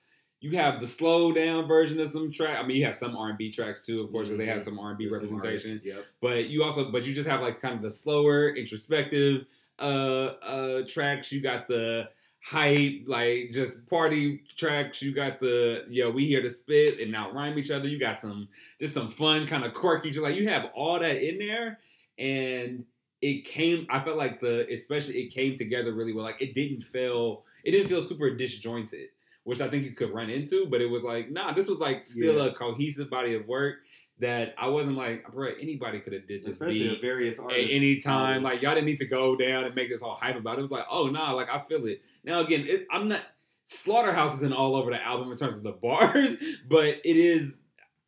you 0.40 0.56
have 0.58 0.80
the 0.80 0.86
slow 0.86 1.32
down 1.32 1.66
version 1.66 1.98
of 2.00 2.08
some 2.08 2.30
track. 2.32 2.58
I 2.58 2.64
mean, 2.66 2.76
you 2.76 2.84
have 2.84 2.96
some 2.96 3.16
R 3.16 3.30
and 3.30 3.38
B 3.38 3.50
tracks 3.50 3.84
too, 3.86 4.02
of 4.02 4.12
course, 4.12 4.28
'cause 4.28 4.38
they 4.38 4.46
have 4.46 4.62
some 4.62 4.78
R 4.78 4.90
and 4.90 4.98
B 4.98 5.08
representation 5.08 5.80
Yep. 5.84 6.04
but 6.20 6.46
you 6.46 6.62
also 6.62 6.90
but 6.92 7.04
you 7.04 7.12
just 7.14 7.28
have 7.28 7.40
like 7.42 7.60
kind 7.60 7.74
of 7.74 7.82
the 7.82 7.90
slower 7.90 8.54
introspective 8.54 9.46
uh 9.80 9.82
uh 9.82 10.82
tracks 10.86 11.32
you 11.32 11.40
got 11.40 11.66
the 11.66 12.08
hype 12.44 13.02
like 13.06 13.50
just 13.52 13.88
party 13.88 14.42
tracks. 14.56 15.00
You 15.02 15.12
got 15.12 15.40
the 15.40 15.84
yeah, 15.88 16.08
we 16.08 16.26
here 16.26 16.42
to 16.42 16.50
spit 16.50 16.98
and 17.00 17.14
out 17.14 17.34
rhyme 17.34 17.58
each 17.58 17.70
other. 17.70 17.88
You 17.88 17.98
got 17.98 18.16
some 18.16 18.48
just 18.80 18.94
some 18.94 19.08
fun 19.08 19.46
kind 19.46 19.64
of 19.64 19.74
quirky 19.74 20.12
like 20.12 20.34
you 20.36 20.48
have 20.48 20.66
all 20.74 20.98
that 20.98 21.22
in 21.22 21.38
there 21.38 21.78
and 22.18 22.84
it 23.22 23.44
came 23.44 23.86
i 23.88 23.98
felt 24.00 24.18
like 24.18 24.40
the 24.40 24.66
especially 24.70 25.14
it 25.14 25.32
came 25.32 25.54
together 25.54 25.92
really 25.92 26.12
well. 26.12 26.24
Like 26.24 26.40
it 26.42 26.54
didn't 26.54 26.80
feel 26.82 27.44
it 27.64 27.70
didn't 27.70 27.88
feel 27.88 28.02
super 28.02 28.34
disjointed 28.34 29.08
which 29.44 29.60
i 29.60 29.68
think 29.68 29.84
you 29.84 29.92
could 29.92 30.12
run 30.12 30.28
into 30.28 30.66
but 30.66 30.80
it 30.82 30.90
was 30.90 31.04
like 31.04 31.30
nah 31.30 31.52
this 31.52 31.68
was 31.68 31.78
like 31.80 32.04
still 32.04 32.36
Yeah. 32.36 32.50
a 32.50 32.52
cohesive 32.52 33.08
body 33.08 33.34
of 33.34 33.46
work 33.48 33.76
that 34.22 34.54
I 34.58 34.68
wasn't 34.68 34.96
like, 34.96 35.30
bro, 35.32 35.50
anybody 35.60 36.00
could 36.00 36.12
have 36.12 36.26
did 36.26 36.42
this 36.42 36.54
Especially 36.54 36.78
beat 36.80 36.92
at 36.94 37.00
various 37.00 37.38
at 37.38 37.44
any 37.50 38.00
time. 38.00 38.42
Like 38.42 38.62
y'all 38.62 38.74
didn't 38.74 38.86
need 38.86 38.98
to 38.98 39.06
go 39.06 39.36
down 39.36 39.64
and 39.64 39.74
make 39.74 39.88
this 39.90 40.02
all 40.02 40.14
hype 40.14 40.36
about 40.36 40.54
it. 40.56 40.58
It 40.58 40.62
was 40.62 40.70
like, 40.70 40.86
oh 40.90 41.08
nah, 41.08 41.32
like 41.32 41.48
I 41.50 41.60
feel 41.60 41.84
it. 41.86 42.02
Now 42.24 42.40
again, 42.40 42.64
it, 42.66 42.86
I'm 42.90 43.08
not 43.08 43.20
Slaughterhouse 43.64 44.34
isn't 44.36 44.52
all 44.52 44.74
over 44.76 44.90
the 44.90 45.02
album 45.02 45.30
in 45.30 45.36
terms 45.36 45.56
of 45.56 45.62
the 45.62 45.72
bars, 45.82 46.36
but 46.68 47.00
it 47.04 47.16
is. 47.16 47.60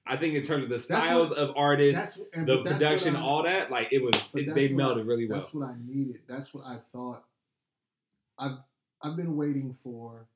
I 0.07 0.17
think 0.19 0.35
in 0.35 0.43
terms 0.43 0.65
of 0.65 0.71
the 0.71 0.79
styles 0.79 1.31
of 1.33 1.53
artists, 1.57 2.21
the 2.35 2.63
production, 2.63 3.17
I- 3.17 3.23
all 3.23 3.45
that, 3.45 3.71
like 3.71 3.89
it 3.91 4.03
was, 4.03 4.35
it, 4.35 4.55
they 4.55 4.69
what 4.69 4.97
melded 4.99 5.07
really 5.07 5.27
well. 5.27 5.41
That's 5.41 5.55
what 5.55 5.69
I 5.69 5.75
needed. 5.83 6.21
That's 6.29 6.53
what 6.53 6.67
I 6.67 6.77
thought. 6.93 7.25
I've 8.39 8.59
I've 9.03 9.17
been 9.17 9.37
waiting 9.37 9.75
for 9.83 10.27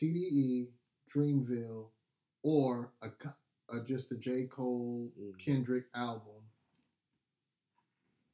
TDE, 0.00 0.66
Dreamville, 1.14 1.86
or 2.42 2.92
a, 3.00 3.08
co- 3.70 3.78
a 3.78 3.80
just 3.84 4.10
a 4.12 4.16
J 4.16 4.44
Cole 4.46 5.10
Mhm. 5.18 5.38
Kendrick 5.38 5.84
album. 5.94 6.32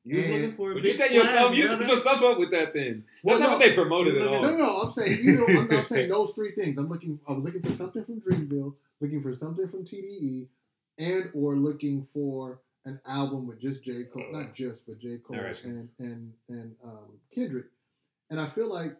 You 0.05 0.17
was 0.19 0.25
and- 0.27 0.35
looking 0.35 0.57
for 0.57 0.71
a 0.71 0.75
But 0.75 0.85
you 0.85 0.91
big 0.91 0.97
set 0.97 1.13
yourself, 1.13 1.57
you 1.57 1.67
set 1.67 1.79
brother. 1.79 1.93
yourself 1.95 2.23
up 2.23 2.39
with 2.39 2.51
that. 2.53 2.73
Then 2.75 3.05
Well, 3.25 3.39
that's 3.39 3.51
not 3.51 3.59
no. 3.59 3.59
what 3.59 3.69
they 3.69 3.75
promoted 3.75 4.17
at 4.17 4.29
all. 4.29 4.35
at- 4.37 4.43
No, 4.43 4.57
no, 4.57 4.81
I'm 4.83 4.93
saying 4.93 5.25
you 5.25 5.35
know, 5.37 5.47
I'm 5.47 5.69
not 5.69 5.89
saying 5.89 6.11
those 6.13 6.33
three 6.33 6.53
things. 6.53 6.79
I'm 6.79 6.89
looking. 6.89 7.19
I'm 7.27 7.43
looking 7.43 7.63
for 7.63 7.73
something 7.73 8.05
from 8.05 8.21
Dreamville, 8.21 8.77
looking 9.01 9.21
for 9.23 9.35
something 9.35 9.69
from 9.69 9.85
TDE, 9.85 10.49
and 10.99 11.31
or 11.35 11.57
looking 11.57 12.05
for 12.05 12.61
an 12.85 13.01
album 13.05 13.49
with 13.49 13.59
just 13.59 13.83
J 13.83 14.05
Cole, 14.05 14.31
not 14.31 14.55
just 14.55 14.87
but 14.87 14.99
J 15.01 15.19
Cole 15.19 15.37
Alright. 15.39 15.65
and 15.65 15.89
and 15.99 16.33
and 16.49 16.77
um, 16.85 17.19
Kendrick, 17.33 17.67
and 18.31 18.39
I 18.41 18.49
feel 18.49 18.69
like 18.69 18.97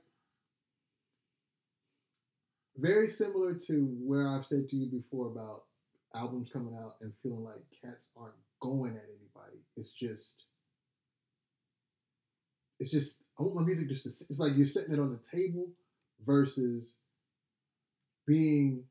very 2.77 3.07
similar 3.07 3.55
to 3.55 3.87
where 4.03 4.29
I've 4.29 4.45
said 4.45 4.69
to 4.69 4.77
you 4.77 4.87
before 4.87 5.29
about 5.29 5.65
albums 6.17 6.49
coming 6.53 6.75
out 6.83 6.95
and 7.01 7.13
feeling 7.23 7.45
like 7.45 7.61
cats 7.85 8.07
aren't 8.17 8.35
going 8.61 8.97
at 8.97 9.05
anybody. 9.05 9.59
It's 9.77 9.91
just, 9.91 10.45
it's 12.81 12.91
just. 12.91 13.23
I 13.39 13.43
want 13.43 13.57
my 13.57 13.63
music 13.63 13.89
just. 13.89 14.05
To, 14.05 14.09
it's 14.31 14.39
like 14.39 14.57
you're 14.57 14.67
setting 14.67 14.95
it 14.95 14.99
on 15.01 15.11
the 15.11 15.39
table 15.39 15.69
versus 16.25 16.95
being 18.27 18.83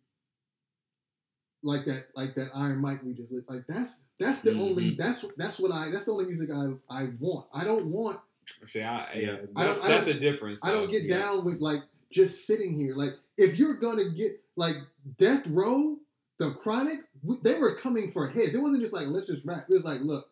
like 1.63 1.85
that, 1.85 2.05
like 2.15 2.35
that 2.35 2.49
Iron 2.55 2.79
Mike 2.79 3.01
we 3.03 3.13
just. 3.13 3.31
Like 3.47 3.65
that's 3.67 4.01
that's 4.19 4.41
the 4.41 4.53
only 4.53 4.91
Mhm. 4.91 4.97
that's 4.97 5.25
that's 5.37 5.59
what 5.59 5.71
I 5.71 5.89
that's 5.89 6.05
the 6.05 6.11
only 6.11 6.25
music 6.25 6.49
I 6.51 6.73
I 6.89 7.09
want. 7.19 7.47
I 7.53 7.63
don't 7.63 7.87
want 7.87 8.19
See, 8.65 8.83
I, 8.83 9.11
Yeah. 9.13 9.19
yeah, 9.21 9.37
I 9.55 9.63
that's, 9.65 9.83
I 9.83 9.87
that's 9.87 10.05
the 10.05 10.13
difference. 10.13 10.63
I 10.63 10.71
don't 10.71 10.85
though. 10.85 10.91
get 10.91 11.03
Yeah. 11.03 11.17
down 11.17 11.45
with 11.45 11.59
like 11.61 11.81
just 12.11 12.45
sitting 12.45 12.75
here. 12.75 12.95
Like 12.95 13.13
if 13.37 13.57
you're 13.57 13.77
gonna 13.77 14.09
get 14.11 14.39
like 14.55 14.75
Death 15.17 15.47
Row, 15.47 15.97
the 16.37 16.51
Chronic, 16.51 16.99
we, 17.25 17.37
they 17.43 17.59
were 17.59 17.75
coming 17.75 18.11
for 18.11 18.27
hits. 18.27 18.53
It 18.53 18.59
wasn't 18.61 18.81
just 18.81 18.93
like 18.93 19.07
let's 19.07 19.27
just 19.27 19.45
rap. 19.45 19.65
It 19.69 19.73
was 19.73 19.83
like, 19.83 20.01
look, 20.01 20.29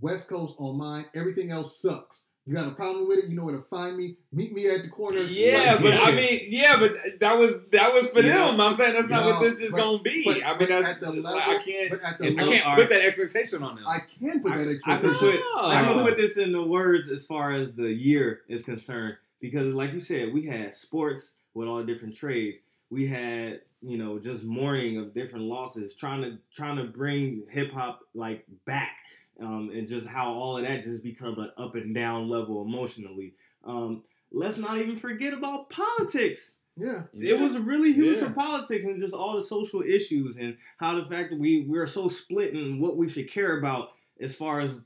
West 0.00 0.28
Coast 0.28 0.56
on 0.58 0.76
mine. 0.78 1.04
Everything 1.14 1.50
else 1.50 1.80
sucks. 1.80 2.26
You 2.46 2.54
got 2.56 2.68
a 2.68 2.70
problem 2.74 3.06
with 3.06 3.18
it? 3.18 3.26
You 3.28 3.36
know 3.36 3.44
where 3.44 3.56
to 3.56 3.62
find 3.62 3.96
me. 3.96 4.16
Meet 4.32 4.52
me 4.54 4.66
at 4.68 4.82
the 4.82 4.88
corner. 4.88 5.20
Yeah, 5.20 5.72
Like, 5.74 5.82
but 5.82 5.94
I 5.94 6.12
mean, 6.12 6.40
yeah, 6.48 6.78
but 6.80 6.96
that 7.20 7.36
was 7.38 7.62
that 7.70 7.92
was 7.92 8.08
for 8.08 8.22
Yeah. 8.22 8.46
them. 8.50 8.60
I'm 8.60 8.74
saying 8.74 8.94
that's 8.94 9.08
not 9.08 9.24
No, 9.24 9.30
what 9.32 9.42
this 9.42 9.60
is 9.60 9.70
but- 9.72 9.76
gonna 9.78 10.02
be. 10.02 10.24
but- 10.24 10.42
I 10.44 10.58
mean, 10.58 10.68
that's 10.68 10.88
at 10.94 11.00
the 11.00 11.12
like, 11.12 11.34
level- 11.34 11.40
I 11.54 11.62
can't. 11.62 11.90
but 11.90 12.00
at 12.02 12.18
the 12.18 12.28
I 12.28 12.32
can't 12.48 12.66
art. 12.66 12.78
put 12.80 12.88
that 12.88 13.02
expectation 13.02 13.62
on 13.62 13.76
them. 13.76 13.84
I 13.86 13.98
can 14.18 14.42
put 14.42 14.52
I- 14.52 14.56
that 14.56 14.62
I 14.62 14.64
could 14.64 14.74
expectation. 14.76 15.18
put 15.18 15.34
No. 15.34 15.66
I 15.68 15.84
can 15.84 15.96
No. 15.98 16.04
put 16.04 16.16
this 16.16 16.36
in 16.38 16.52
the 16.52 16.62
words 16.64 17.08
as 17.08 17.24
far 17.26 17.52
as 17.52 17.72
the 17.72 17.92
year 17.92 18.40
is 18.48 18.62
concerned 18.64 19.16
because, 19.40 19.72
like 19.74 19.92
you 19.92 20.00
said, 20.00 20.32
we 20.32 20.46
had 20.46 20.72
sports 20.74 21.34
with 21.54 21.68
all 21.68 21.76
the 21.76 21.84
different 21.84 22.16
trades. 22.16 22.58
We 22.88 23.06
had 23.06 23.60
you 23.82 23.96
know 23.98 24.18
just 24.18 24.44
mourning 24.44 24.96
of 24.98 25.14
different 25.14 25.44
losses, 25.46 25.94
trying 25.94 26.22
to 26.22 26.38
trying 26.54 26.76
to 26.76 26.84
bring 26.84 27.44
hip 27.50 27.72
hop 27.72 28.00
like 28.14 28.44
back, 28.66 28.98
um, 29.40 29.70
and 29.74 29.88
just 29.88 30.06
how 30.08 30.32
all 30.32 30.56
of 30.56 30.64
that 30.64 30.82
just 30.82 31.02
become 31.02 31.38
an 31.38 31.50
up 31.56 31.74
and 31.74 31.94
down 31.94 32.28
level 32.28 32.62
emotionally. 32.62 33.34
Um, 33.64 34.02
let's 34.32 34.56
not 34.58 34.78
even 34.78 34.96
forget 34.96 35.32
about 35.32 35.70
politics. 35.70 36.54
yeah. 36.76 37.02
It 37.18 37.38
was 37.38 37.58
really 37.58 37.92
huge 37.92 38.18
Yeah. 38.18 38.28
for 38.28 38.30
politics 38.34 38.84
and 38.84 39.00
just 39.02 39.12
all 39.14 39.36
the 39.36 39.44
social 39.44 39.82
issues 39.82 40.36
and 40.36 40.56
how 40.78 40.94
the 40.94 41.04
fact 41.04 41.30
that 41.30 41.38
we 41.38 41.64
we're 41.68 41.86
so 41.86 42.08
split 42.08 42.54
in 42.54 42.80
what 42.80 42.96
we 42.96 43.08
should 43.08 43.28
care 43.30 43.58
about 43.58 43.90
as 44.20 44.34
far 44.34 44.60
as 44.60 44.82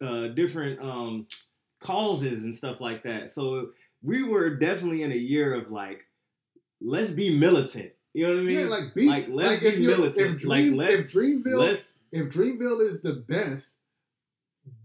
uh, 0.00 0.28
different 0.28 0.80
um, 0.80 1.26
causes 1.80 2.44
and 2.44 2.54
stuff 2.54 2.80
like 2.80 3.02
that. 3.04 3.28
So 3.30 3.70
we 4.02 4.22
were 4.22 4.50
definitely 4.56 5.02
in 5.02 5.12
a 5.12 5.16
year 5.16 5.52
of 5.54 5.70
like, 5.70 6.06
let's 6.80 7.10
be 7.10 7.36
militant. 7.36 7.92
You 8.16 8.26
know 8.26 8.32
what 8.34 8.40
I 8.40 8.42
mean? 8.44 8.58
yeah, 8.60 8.64
like 8.66 8.94
be 8.94 9.08
like, 9.08 9.26
let's 9.28 9.62
if 9.62 9.76
be 9.76 9.82
you're- 9.82 9.94
militant. 9.96 10.16
If, 10.42 10.44
Like, 10.48 10.64
Dream, 10.64 10.76
let's- 10.76 10.94
if 10.94 11.12
Dreamville 11.12 11.58
let's 11.58 11.92
if 12.12 12.26
Dreamville 12.30 12.80
is 12.80 13.02
the 13.02 13.12
best, 13.12 13.72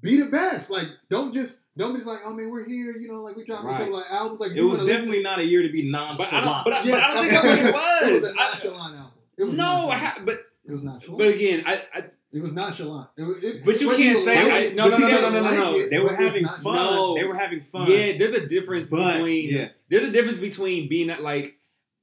be 0.01 0.19
the 0.19 0.25
best. 0.29 0.69
Like, 0.69 0.87
don't 1.09 1.33
just 1.33 1.59
don't 1.77 1.93
be 1.93 1.99
just 1.99 2.07
like, 2.07 2.19
oh 2.25 2.33
man, 2.33 2.49
we're 2.51 2.65
here. 2.67 2.97
You 2.97 3.07
know, 3.07 3.21
like 3.23 3.35
we 3.37 3.45
dropping 3.45 3.67
Right. 3.67 3.75
a 3.81 3.83
couple 3.85 3.97
like 3.99 4.11
albums. 4.11 4.39
Like, 4.41 4.51
It 4.51 4.61
was 4.61 4.79
wanna 4.79 4.91
definitely 4.91 5.23
not 5.23 5.39
a 5.39 5.45
year 5.45 5.61
to 5.63 5.69
be 5.71 5.89
But 5.91 5.97
I 5.97 6.07
nonchalant. 6.07 6.45
don't, 6.45 6.63
but, 6.65 6.73
I- 6.73 6.83
Yes, 6.83 6.91
but 6.95 7.03
I 7.03 7.13
don't 7.13 7.21
think 7.21 7.31
that's 7.31 7.45
what 7.45 7.59
it 7.59 7.65
It 7.65 7.73
was. 8.13 8.21
was 8.21 8.31
a 8.31 8.33
I- 8.39 8.51
nonchalant 8.51 8.95
album. 8.97 9.11
It 9.37 9.43
was 9.45 9.55
no, 9.55 9.63
nonchalant. 9.65 10.01
ha- 10.01 10.21
but 10.25 10.35
it 10.65 10.71
was 10.73 10.83
nonchalant. 10.83 11.17
but 11.19 11.27
again, 11.29 11.63
I, 11.65 11.73
I 11.93 12.03
it 12.33 12.41
was 12.41 12.53
nonchalant. 12.53 13.09
It, 13.17 13.23
it, 13.43 13.65
But 13.65 13.79
you 13.81 13.89
can't 13.95 14.17
say- 14.17 14.43
like 14.43 14.51
I- 14.53 14.59
it- 14.59 14.75
no, 14.75 14.89
but 14.89 14.99
no, 14.99 15.07
you 15.07 15.13
no, 15.13 15.21
no, 15.21 15.29
no, 15.29 15.41
like 15.41 15.57
no. 15.57 15.89
they 15.89 15.99
were 15.99 16.15
having 16.15 16.45
fun. 16.45 16.75
No. 16.75 17.15
They 17.15 17.23
were 17.23 17.35
having 17.35 17.61
fun. 17.61 17.89
yeah, 17.89 18.17
there's 18.17 18.33
a 18.33 18.45
difference 18.45 18.87
But, 18.87 19.13
between 19.13 19.49
yeah. 19.49 19.69
there's 19.89 20.03
a 20.03 20.11
difference 20.11 20.37
between 20.37 20.89
being 20.89 21.09
at, 21.09 21.23
like 21.23 21.57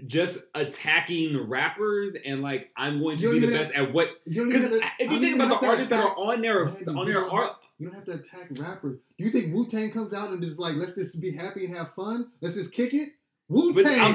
just 0.07 0.45
attacking 0.55 1.49
rappers 1.49 2.15
and 2.25 2.41
like 2.43 2.71
I'm 2.77 3.01
going 3.01 3.19
to 3.19 3.33
be 3.33 3.41
the 3.41 3.47
even 3.49 3.59
best 3.59 3.73
at 3.75 3.93
what 3.93 4.09
You 4.27 4.43
don't 4.43 4.49
because 4.49 4.65
even 4.67 4.81
have 4.81 4.97
to- 4.99 5.05
if 5.05 5.11
I 5.11 5.15
you 5.15 5.21
don't 5.21 5.21
think 5.21 5.35
about 5.37 5.49
the 5.61 5.67
to 5.67 5.71
artists 5.73 5.91
that 5.91 6.05
are 6.05 6.17
on 6.17 6.41
there 6.41 6.65
Man, 6.65 6.99
on 6.99 7.07
their 7.07 7.31
art 7.31 7.57
You 7.79 7.87
don't 7.89 7.95
have 7.97 8.05
to 8.07 8.13
attack 8.15 8.49
rappers. 8.61 8.99
Do 9.19 9.25
you 9.25 9.31
think 9.31 9.55
Wu 9.55 9.67
Tang 9.67 9.91
comes 9.91 10.15
out 10.15 10.31
and 10.31 10.43
just 10.43 10.59
like 10.59 10.77
let's 10.77 10.95
just 10.95 11.21
be 11.21 11.33
happy 11.33 11.65
and 11.67 11.77
have 11.77 11.95
fun? 11.95 12.29
Let's 12.41 12.55
just 12.55 12.73
kick 12.73 12.95
it. 12.95 13.09
Wu 13.49 13.73
Tang. 13.83 14.15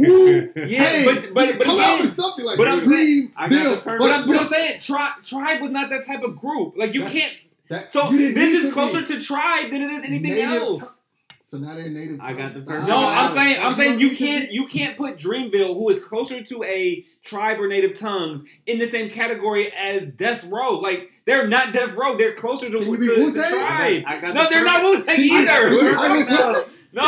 Wu 0.00 0.52
Yeah, 0.56 0.84
Tang. 0.84 1.04
but- 1.04 1.34
but- 1.34 1.58
but 1.58 1.64
come 1.66 1.78
again- 1.78 1.90
out 1.90 2.00
with 2.00 2.12
something 2.12 2.44
like 2.44 2.56
but 2.58 2.66
I'm 2.66 2.78
Dream, 2.80 3.32
I 3.36 3.48
got 3.48 3.84
Bill, 3.84 3.98
But 3.98 4.10
I'm, 4.10 4.26
but 4.26 4.32
but 4.32 4.40
I'm 4.40 4.46
saying 4.46 4.80
Tri- 4.80 5.14
Tribe 5.22 5.60
was 5.62 5.70
not 5.70 5.90
that 5.90 6.04
type 6.06 6.22
of 6.22 6.34
group. 6.36 6.74
Like 6.76 6.94
you 6.94 7.02
That- 7.04 7.12
can't. 7.12 7.32
that- 7.68 7.90
So 7.90 8.10
you 8.10 8.34
this 8.34 8.64
is 8.64 8.72
closer 8.72 9.00
be. 9.00 9.06
to 9.06 9.20
Tribe 9.20 9.70
than 9.70 9.82
it 9.82 9.92
is 9.92 10.02
anything 10.02 10.22
Native 10.34 10.50
else. 10.62 10.99
So 11.50 11.58
now 11.58 11.74
they're 11.74 11.90
native. 11.90 12.20
I 12.20 12.32
got 12.32 12.52
tongue 12.52 12.54
the 12.54 12.60
style. 12.60 12.74
perfect- 12.80 12.88
No, 12.88 12.96
I'm 12.96 13.34
saying 13.34 13.56
I'm 13.60 13.74
saying 13.74 13.98
you 13.98 14.14
can't 14.16 14.52
you 14.52 14.68
can't 14.68 14.96
put 14.96 15.18
Dreamville, 15.18 15.74
who 15.74 15.90
is 15.90 16.04
closer 16.04 16.44
to 16.44 16.62
a 16.62 17.04
tribe 17.24 17.58
or 17.58 17.66
native 17.66 17.98
tongues, 17.98 18.44
in 18.66 18.78
the 18.78 18.86
same 18.86 19.10
category 19.10 19.72
as 19.72 20.12
Death 20.12 20.44
Row. 20.44 20.78
Like 20.78 21.10
they're 21.24 21.48
not 21.48 21.72
Death 21.72 21.94
Row. 21.94 22.16
They're 22.16 22.34
closer 22.34 22.70
to, 22.70 22.78
Can 22.78 22.86
you 22.88 22.94
to, 22.94 23.00
be 23.00 23.06
to 23.08 23.20
Wu-Tang? 23.24 23.50
Tribe. 23.50 24.02
I 24.06 24.20
got 24.20 24.34
No, 24.34 24.44
the 24.44 24.48
they're 24.50 24.64
not 24.64 24.80
perfect- 24.80 25.08
Wu 25.08 25.14
Tang 25.16 25.24
you- 25.24 25.34
either. 25.38 25.46
can 25.48 25.72
you- 25.72 25.78
We're 25.80 25.96
I 25.96 26.12
mean, 26.12 26.26
no, 26.92 27.02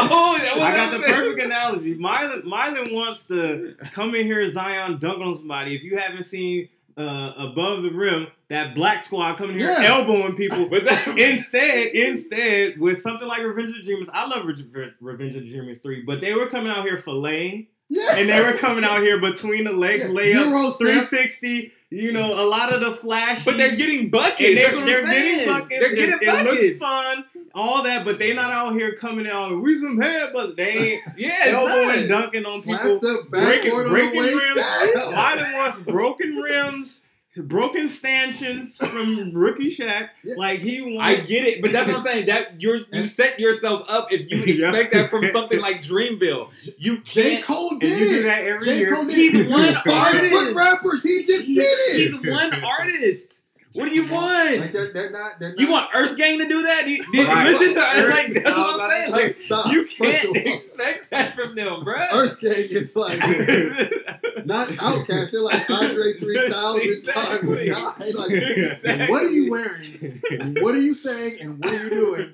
I 0.64 0.74
got 0.74 0.90
the 0.93 0.99
perfect 1.07 1.40
analogy. 1.40 1.97
Mylan, 1.97 2.43
Mylan 2.43 2.93
wants 2.93 3.22
to 3.26 3.76
come 3.93 4.16
in 4.16 4.26
here, 4.26 4.49
Zion, 4.51 4.99
dunk 4.99 5.20
on 5.20 5.36
somebody. 5.36 5.76
If 5.76 5.84
you 5.84 5.99
haven't 5.99 6.24
seen 6.24 6.68
uh, 6.97 7.32
Above 7.36 7.82
the 7.82 7.90
Rim, 7.90 8.28
that 8.49 8.74
black 8.74 9.05
squad 9.05 9.36
coming 9.36 9.59
here 9.59 9.68
Yes. 9.68 9.88
elbowing 9.88 10.34
people. 10.36 10.66
But 10.70 10.84
that, 10.84 11.07
Instead, 11.18 11.88
instead, 11.88 12.78
with 12.78 13.01
something 13.01 13.26
like 13.28 13.43
Revenge 13.43 13.70
of 13.70 13.76
the 13.76 13.82
Dreamers, 13.82 14.09
I 14.12 14.26
love 14.26 14.45
Re- 14.47 14.55
Re- 14.72 14.93
Revenge 15.01 15.36
of 15.36 15.43
the 15.45 15.51
Dreamers 15.51 15.78
3, 15.78 16.03
but 16.03 16.20
they 16.20 16.34
were 16.34 16.47
coming 16.47 16.70
out 16.70 16.84
here 16.84 16.99
filleting, 16.99 17.66
Yeah. 17.88 18.16
and 18.16 18.28
they 18.28 18.40
were 18.40 18.57
coming 18.59 18.84
out 18.84 19.03
here 19.03 19.18
between 19.20 19.64
the 19.64 19.72
legs, 19.72 20.07
Yeah, 20.09 20.14
layup, 20.14 20.51
Euro 20.51 20.70
step. 20.70 20.86
360, 20.88 21.72
you 21.90 22.12
know, 22.12 22.32
a 22.43 22.47
lot 22.49 22.72
of 22.72 22.80
the 22.80 22.90
flash. 22.93 23.45
but 23.45 23.57
they're 23.59 23.76
getting 23.76 24.09
buckets. 24.11 24.38
they're, 24.38 24.84
they're 24.86 25.07
getting 25.07 25.47
buckets. 25.47 25.80
They're 25.80 25.95
getting 25.95 26.14
it, 26.22 26.26
buckets. 26.26 26.51
it 26.59 26.62
looks 26.70 26.80
fun, 26.80 27.24
all 27.55 27.82
that, 27.82 28.05
but 28.05 28.18
they 28.18 28.34
not 28.34 28.50
out 28.50 28.74
here 28.74 28.92
coming 28.94 29.26
out. 29.26 29.61
We 29.61 29.78
some 29.78 30.00
head, 30.00 30.30
but 30.32 30.57
they 30.57 30.70
ain't 30.70 31.03
Yeah, 31.16 31.30
it's 31.46 31.55
elbowing, 31.55 32.09
not. 32.09 32.22
dunking 32.22 32.46
on 32.46 32.61
Slap 32.62 32.80
people. 32.82 32.98
breaking- 33.28 33.30
backboard 33.30 33.86
on 33.86 33.92
breaking 33.92 34.12
the 34.12 34.18
way 34.18 34.34
rims. 34.34 34.57
down. 34.94 35.12
Mylan 35.14 35.55
wants 35.57 35.78
broken 35.80 36.36
rims, 36.36 37.00
broken 37.36 37.88
stanchions 37.88 38.76
from 38.76 39.32
rookie 39.34 39.68
Shaq. 39.74 40.11
Yeah. 40.22 40.34
Like 40.36 40.61
he 40.61 40.82
wants. 40.82 41.00
I 41.24 41.26
get 41.26 41.44
it, 41.46 41.62
but 41.62 41.72
that's 41.72 41.88
what 41.88 41.96
I'm 41.98 42.03
saying. 42.03 42.26
That 42.26 42.61
you're 42.61 42.80
you 42.92 43.07
set 43.07 43.40
yourself 43.40 43.84
up 43.88 44.09
if 44.12 44.30
you 44.30 44.36
Yeah. 44.55 44.68
expect 44.68 44.92
that 44.92 45.11
from 45.11 45.24
something 45.26 45.61
like 45.61 45.82
Dreamville. 45.82 46.48
You 46.78 46.98
can't. 47.00 47.42
Cole 47.44 47.78
did 47.78 47.98
you 47.98 48.07
do 48.16 48.22
that 48.24 48.44
every 48.46 48.66
J. 48.66 48.78
year. 48.78 48.90
Did 48.94 49.11
He's 49.11 49.46
one 49.50 49.74
Five 49.74 50.14
artist. 50.14 50.32
foot 50.34 50.55
rappers. 50.55 51.03
He 51.03 51.24
just 51.24 51.46
He's, 51.46 51.59
did 51.59 51.64
it. 51.64 51.96
he's 52.22 52.30
one 52.30 52.62
artist. 52.64 53.32
What 53.75 53.89
do 53.89 53.95
you 53.95 54.07
want? 54.07 54.61
Like 54.61 54.73
they're, 54.73 54.93
they're 54.93 55.11
not. 55.11 55.39
They're 55.41 55.51
not. 55.51 55.61
You 55.61 55.70
want 55.70 55.91
Earth 55.95 56.16
Gang 56.16 56.39
to 56.39 56.49
do 56.49 56.62
that? 56.62 56.87
You, 56.89 57.05
did, 57.12 57.27
Right. 57.29 57.47
Listen 57.47 57.75
to 57.75 57.81
Earth- 57.81 58.11
like 58.11 58.45
that's 58.45 58.57
what 58.57 58.81
I'm 58.81 58.91
saying. 58.91 59.11
Like 59.12 59.39
Stop. 59.39 59.73
you 59.73 59.87
can't 59.87 60.37
expect 60.37 61.11
that 61.11 61.35
from 61.35 61.55
them, 61.55 61.83
bro. 61.85 61.97
Earth 62.12 62.41
Gang 62.41 62.53
is 62.53 62.95
like 62.95 63.18
not 64.47 64.68
OutKast. 64.68 65.31
They're 65.31 65.41
like 65.43 65.70
Andre 65.70 66.12
3000 66.20 66.83
Exactly. 66.83 67.70
times. 67.70 68.14
Like, 68.14 68.31
Exactly. 68.31 69.07
what 69.09 69.23
are 69.23 69.31
you 69.31 69.51
wearing? 69.51 70.20
What 70.62 70.75
are 70.75 70.81
you 70.81 70.95
saying? 70.95 71.39
And 71.41 71.59
what 71.64 71.73
are 71.73 71.85
you 71.85 71.91
doing? 71.91 72.33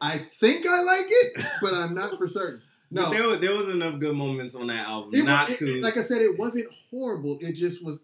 I 0.00 0.18
think 0.18 0.66
I 0.66 0.82
like 0.82 1.06
it, 1.08 1.46
but 1.62 1.74
I'm 1.74 1.94
not 1.94 2.18
for 2.18 2.26
certain. 2.28 2.60
No, 2.90 3.08
There, 3.10 3.26
was, 3.26 3.38
there 3.40 3.54
was 3.54 3.68
enough 3.68 4.00
good 4.00 4.14
moments 4.16 4.54
on 4.54 4.66
that 4.66 4.86
album 4.86 5.12
it 5.14 5.24
not 5.24 5.48
was, 5.48 5.58
to. 5.60 5.80
like 5.80 5.96
I 5.96 6.02
said, 6.02 6.20
it 6.22 6.38
wasn't 6.38 6.66
horrible. 6.90 7.38
It 7.40 7.54
just 7.54 7.82
was. 7.84 8.00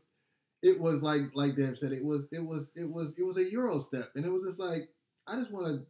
It 0.62 0.80
was 0.80 1.02
like 1.02 1.22
like 1.34 1.56
Deb 1.56 1.78
said. 1.78 1.92
It 1.92 2.04
was 2.04 2.28
it 2.32 2.44
was 2.44 2.72
it 2.76 2.88
was 2.88 3.14
it 3.16 3.22
was 3.22 3.36
a 3.36 3.50
Euro 3.50 3.80
step, 3.80 4.10
and 4.14 4.24
it 4.24 4.32
was 4.32 4.44
just 4.44 4.60
like 4.60 4.88
I 5.26 5.36
just 5.36 5.50
want 5.50 5.66
to. 5.66 5.82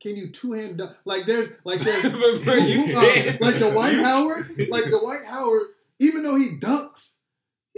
Can 0.00 0.16
you 0.16 0.30
two 0.30 0.52
hand? 0.52 0.80
Like 1.04 1.24
there's 1.24 1.50
like 1.64 1.80
there's 1.80 2.04
uh, 2.04 3.36
like 3.40 3.58
the 3.58 3.70
Dwight 3.72 3.94
Howard, 3.94 4.48
like 4.70 4.84
the 4.84 4.98
Dwight 5.00 5.24
Howard. 5.28 5.68
Even 6.00 6.22
though 6.22 6.36
he 6.36 6.56
dunks, 6.56 7.14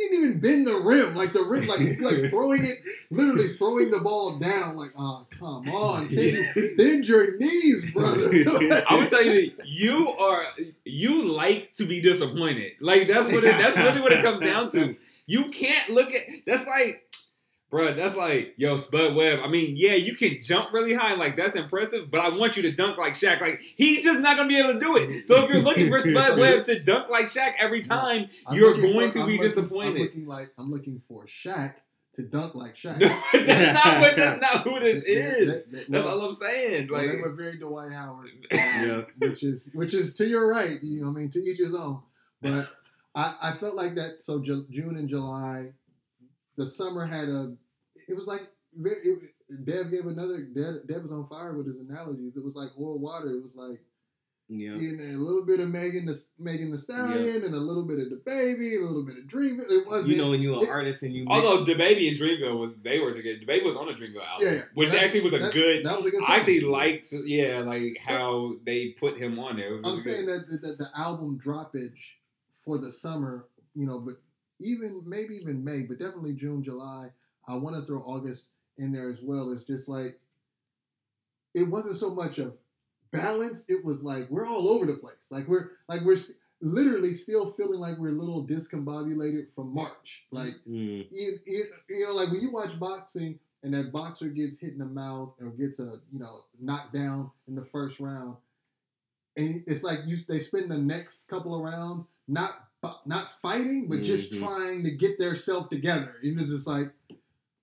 he 0.00 0.08
didn't 0.08 0.24
even 0.28 0.40
bend 0.40 0.66
the 0.66 0.76
rim. 0.84 1.14
Like 1.14 1.32
the 1.32 1.42
rim, 1.42 1.66
like 1.66 1.80
like 2.00 2.30
throwing 2.30 2.64
it, 2.64 2.78
literally 3.10 3.48
throwing 3.48 3.90
the 3.90 4.00
ball 4.00 4.38
down. 4.38 4.76
Like 4.76 4.92
oh 4.96 5.26
come 5.30 5.68
on, 5.68 6.08
bend, 6.08 6.54
bend 6.76 7.04
your 7.06 7.36
knees, 7.38 7.92
brother. 7.92 8.30
I 8.88 8.96
would 8.96 9.10
tell 9.10 9.24
you, 9.24 9.52
you 9.64 10.08
are 10.08 10.44
you 10.84 11.34
like 11.34 11.72
to 11.74 11.84
be 11.84 12.00
disappointed. 12.00 12.72
Like 12.80 13.08
that's 13.08 13.28
what 13.28 13.44
it, 13.44 13.58
that's 13.58 13.76
really 13.76 14.00
what 14.00 14.12
it 14.12 14.22
comes 14.22 14.40
down 14.40 14.68
to. 14.70 14.96
You 15.30 15.50
can't 15.50 15.90
look 15.90 16.12
at 16.14 16.22
that's 16.46 16.66
like, 16.66 17.02
bro. 17.70 17.94
That's 17.94 18.16
like, 18.16 18.54
yo, 18.56 18.76
Spud 18.76 19.14
Webb. 19.14 19.40
I 19.44 19.48
mean, 19.48 19.76
yeah, 19.76 19.94
you 19.94 20.14
can 20.16 20.38
jump 20.42 20.72
really 20.72 20.92
high, 20.94 21.14
like 21.14 21.36
that's 21.36 21.54
impressive. 21.54 22.10
But 22.10 22.20
I 22.20 22.30
want 22.30 22.56
you 22.56 22.62
to 22.64 22.72
dunk 22.72 22.98
like 22.98 23.14
Shaq. 23.14 23.40
Like 23.40 23.60
he's 23.76 24.02
just 24.02 24.20
not 24.20 24.36
gonna 24.36 24.48
be 24.48 24.58
able 24.58 24.74
to 24.74 24.80
do 24.80 24.96
it. 24.96 25.26
So 25.26 25.44
if 25.44 25.50
you're 25.50 25.62
looking 25.62 25.88
for 25.88 26.00
Spud 26.00 26.38
Webb 26.42 26.64
to 26.66 26.80
dunk 26.80 27.08
like 27.10 27.26
Shaq 27.26 27.54
every 27.58 27.80
time, 27.82 28.28
I'm 28.46 28.56
you're 28.56 28.74
going 28.74 29.10
for- 29.10 29.18
to 29.18 29.20
I'm 29.20 29.26
be 29.26 29.32
looking- 29.38 29.40
I'm 29.40 29.48
disappointed. 29.48 29.98
looking 30.02 30.26
like 30.26 30.50
I'm 30.58 30.70
looking 30.70 31.00
for 31.08 31.26
Shaq 31.26 31.74
to 32.16 32.22
dunk 32.22 32.56
like 32.56 32.74
Shaq. 32.76 32.98
that's 33.32 33.84
not 33.84 34.00
what. 34.00 34.16
That's 34.16 34.40
not 34.54 34.62
who 34.64 34.80
this 34.80 35.04
They- 35.04 35.14
they- 35.14 35.20
is. 35.20 35.66
they- 35.66 35.84
That's 35.88 36.04
well, 36.04 36.20
all 36.20 36.26
I'm 36.26 36.34
saying. 36.34 36.88
well, 36.90 37.02
Like, 37.02 37.12
they 37.12 37.18
were 37.20 37.32
very 37.34 37.56
Dwight 37.56 37.92
Howard, 37.92 38.30
um, 38.50 38.58
Yeah. 38.58 39.02
which 39.18 39.44
is 39.44 39.70
which 39.74 39.94
is 39.94 40.14
to 40.16 40.26
your 40.26 40.48
right. 40.50 40.82
You 40.82 41.02
know, 41.04 41.10
I 41.10 41.12
mean, 41.12 41.30
to 41.30 41.38
each 41.38 41.58
his 41.58 41.72
own. 41.74 42.00
But 42.42 42.68
I, 43.14 43.34
I 43.42 43.52
felt 43.52 43.74
like 43.74 43.94
that. 43.96 44.22
So 44.22 44.40
Ju- 44.40 44.66
June 44.70 44.96
and 44.96 45.08
July, 45.08 45.72
the 46.56 46.66
summer 46.68 47.04
had 47.04 47.28
a. 47.28 47.54
It 48.08 48.14
was 48.16 48.26
like 48.26 48.48
very. 48.74 48.96
It, 49.04 49.18
Dev 49.64 49.90
gave 49.90 50.06
another. 50.06 50.42
Dev, 50.42 50.86
Dev 50.86 51.02
was 51.02 51.10
on 51.10 51.26
fire 51.28 51.56
with 51.56 51.66
his 51.66 51.80
analogies. 51.80 52.36
It 52.36 52.44
was 52.44 52.54
like 52.54 52.70
oil 52.78 52.98
water. 52.98 53.30
It 53.30 53.42
was 53.42 53.56
like 53.56 53.80
yeah. 54.48 54.74
you 54.74 54.96
know, 54.96 55.16
a 55.16 55.22
little 55.22 55.44
bit 55.44 55.58
of 55.60 55.68
Megan 55.70 56.06
the 56.06 56.20
Megan 56.38 56.70
Thee 56.72 56.78
Stallion 56.78 57.44
and 57.44 57.54
a 57.54 57.58
little 57.58 57.84
bit 57.84 57.98
of 57.98 58.06
DaBaby, 58.08 58.78
a 58.80 58.84
little 58.84 59.04
bit 59.04 59.16
of 59.18 59.26
Dream. 59.28 59.60
It 59.60 59.86
wasn't. 59.88 60.08
You 60.10 60.16
know, 60.18 60.30
when 60.30 60.40
you're 60.40 60.56
an 60.58 60.62
it- 60.64 60.68
artist 60.68 61.02
and 61.02 61.12
you. 61.14 61.24
mix- 61.24 61.34
although 61.44 61.64
DaBaby 61.64 62.08
and 62.10 62.18
Dreamville 62.18 62.58
was 62.58 62.76
they 62.76 63.00
were 63.00 63.12
together. 63.12 63.38
DaBaby 63.44 63.64
was 63.64 63.76
on 63.76 63.86
the 63.86 63.92
Dreamville 63.92 64.24
album, 64.24 64.46
Yeah, 64.46 64.54
yeah. 64.54 64.60
which 64.74 64.90
That- 64.90 65.02
actually 65.04 65.22
was 65.22 65.32
a 65.32 65.38
good. 65.52 65.84
That 65.84 65.96
was 65.98 66.06
a 66.06 66.10
good. 66.10 66.22
I 66.26 66.36
actually 66.36 66.60
song. 66.60 66.70
liked, 66.70 67.12
yeah, 67.12 67.60
like 67.60 67.98
how 68.04 68.54
they 68.64 68.90
put 68.90 69.18
him 69.18 69.38
on 69.40 69.56
there. 69.56 69.74
It 69.74 69.82
was 69.84 69.92
I'm 69.92 69.98
really 69.98 70.02
saying 70.02 70.26
good. 70.26 70.48
that, 70.48 70.62
that 70.62 70.78
the 70.78 70.90
album 70.96 71.40
droppage 71.44 71.98
for 72.64 72.78
the 72.78 72.90
summer, 72.90 73.46
you 73.74 73.86
know, 73.86 73.98
but 73.98 74.14
even 74.60 75.02
maybe 75.06 75.34
even 75.36 75.64
May, 75.64 75.82
but 75.82 75.98
definitely 75.98 76.34
June, 76.34 76.62
July. 76.62 77.10
I 77.48 77.56
want 77.56 77.76
to 77.76 77.82
throw 77.82 78.00
August 78.00 78.46
in 78.78 78.92
there 78.92 79.10
as 79.10 79.18
well. 79.22 79.50
It's 79.52 79.64
just 79.64 79.88
like 79.88 80.18
it 81.54 81.68
wasn't 81.68 81.96
so 81.96 82.14
much 82.14 82.38
of 82.38 82.54
balance. 83.10 83.64
It 83.68 83.84
was 83.84 84.02
like 84.02 84.28
we're 84.30 84.46
all 84.46 84.68
over 84.68 84.86
the 84.86 84.94
place. 84.94 85.14
Like 85.30 85.48
we're 85.48 85.70
like 85.88 86.02
we're 86.02 86.18
literally 86.60 87.14
still 87.14 87.52
feeling 87.52 87.80
like 87.80 87.96
we're 87.98 88.10
a 88.10 88.20
little 88.20 88.46
discombobulated 88.46 89.46
from 89.54 89.74
March. 89.74 90.22
Like 90.30 90.54
Mm. 90.68 91.06
you, 91.10 91.38
you, 91.46 91.64
you 91.88 92.06
know, 92.06 92.12
like 92.14 92.30
when 92.30 92.40
you 92.40 92.52
watch 92.52 92.78
boxing 92.78 93.38
and 93.62 93.74
that 93.74 93.92
boxer 93.92 94.28
gets 94.28 94.58
hit 94.58 94.72
in 94.72 94.78
the 94.78 94.84
mouth 94.86 95.32
or 95.40 95.48
gets 95.50 95.78
a 95.80 96.00
you 96.12 96.18
know 96.18 96.44
knocked 96.60 96.92
down 96.92 97.30
in 97.48 97.54
the 97.54 97.64
first 97.64 97.98
round, 97.98 98.36
and 99.36 99.62
it's 99.66 99.82
like 99.82 100.00
you 100.06 100.18
they 100.28 100.38
spend 100.38 100.70
the 100.70 100.78
next 100.78 101.28
couple 101.28 101.54
of 101.54 101.62
rounds 101.62 102.04
not 102.28 102.68
not 103.06 103.28
fighting, 103.42 103.88
but 103.88 104.02
just 104.02 104.32
Mhm. 104.32 104.38
trying 104.40 104.84
to 104.84 104.90
get 104.90 105.18
their 105.18 105.36
self 105.36 105.68
together. 105.68 106.16
You 106.22 106.34
know, 106.34 106.44
just 106.46 106.66
like 106.66 106.92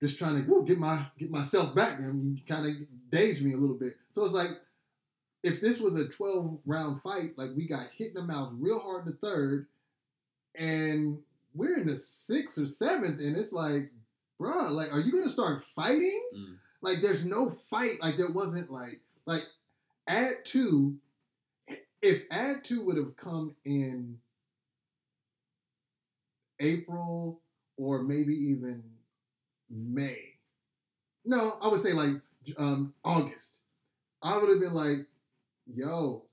just 0.00 0.16
trying 0.18 0.42
to 0.44 0.48
woo, 0.48 0.64
get 0.64 0.78
my 0.78 1.10
get 1.18 1.30
myself 1.30 1.74
back. 1.74 1.98
And 1.98 2.44
kind 2.46 2.66
of 2.66 3.10
dazed 3.10 3.44
me 3.44 3.52
a 3.54 3.56
little 3.56 3.76
bit. 3.76 3.96
So 4.14 4.24
it's 4.24 4.34
like 4.34 4.60
if 5.42 5.60
this 5.60 5.80
was 5.80 5.98
a 5.98 6.08
twelve 6.08 6.58
round 6.66 7.02
fight, 7.02 7.36
like 7.36 7.50
we 7.56 7.66
got 7.66 7.86
hit 7.88 8.08
in 8.08 8.14
the 8.14 8.22
mouth 8.22 8.52
real 8.58 8.78
hard 8.78 9.06
in 9.06 9.12
the 9.12 9.18
third, 9.18 9.66
and 10.54 11.18
we're 11.54 11.78
in 11.78 11.86
the 11.86 11.96
sixth 11.96 12.58
or 12.58 12.66
seventh, 12.66 13.20
and 13.20 13.36
it's 13.36 13.52
like, 13.52 13.90
bruh, 14.40 14.70
like, 14.70 14.92
are 14.92 15.00
you 15.00 15.10
gonna 15.12 15.28
start 15.28 15.64
fighting? 15.74 16.22
Mm. 16.34 16.56
Like, 16.80 17.00
there's 17.00 17.24
no 17.24 17.50
fight. 17.70 18.00
Like, 18.02 18.16
there 18.16 18.30
wasn't 18.30 18.70
like 18.70 19.00
like 19.26 19.46
Add-2. 20.06 20.96
If 22.00 22.22
Add-2 22.30 22.84
would 22.84 22.96
have 22.96 23.16
come 23.16 23.56
in 23.64 24.18
April 26.60 27.40
or 27.76 28.02
maybe 28.02 28.34
even 28.34 28.82
May. 29.70 30.34
No, 31.24 31.52
I 31.62 31.68
would 31.68 31.82
say 31.82 31.92
like 31.92 32.14
um, 32.56 32.94
August, 33.04 33.58
I 34.22 34.38
would 34.38 34.48
have 34.48 34.60
been 34.60 34.74
like, 34.74 35.06
yo, 35.72 36.24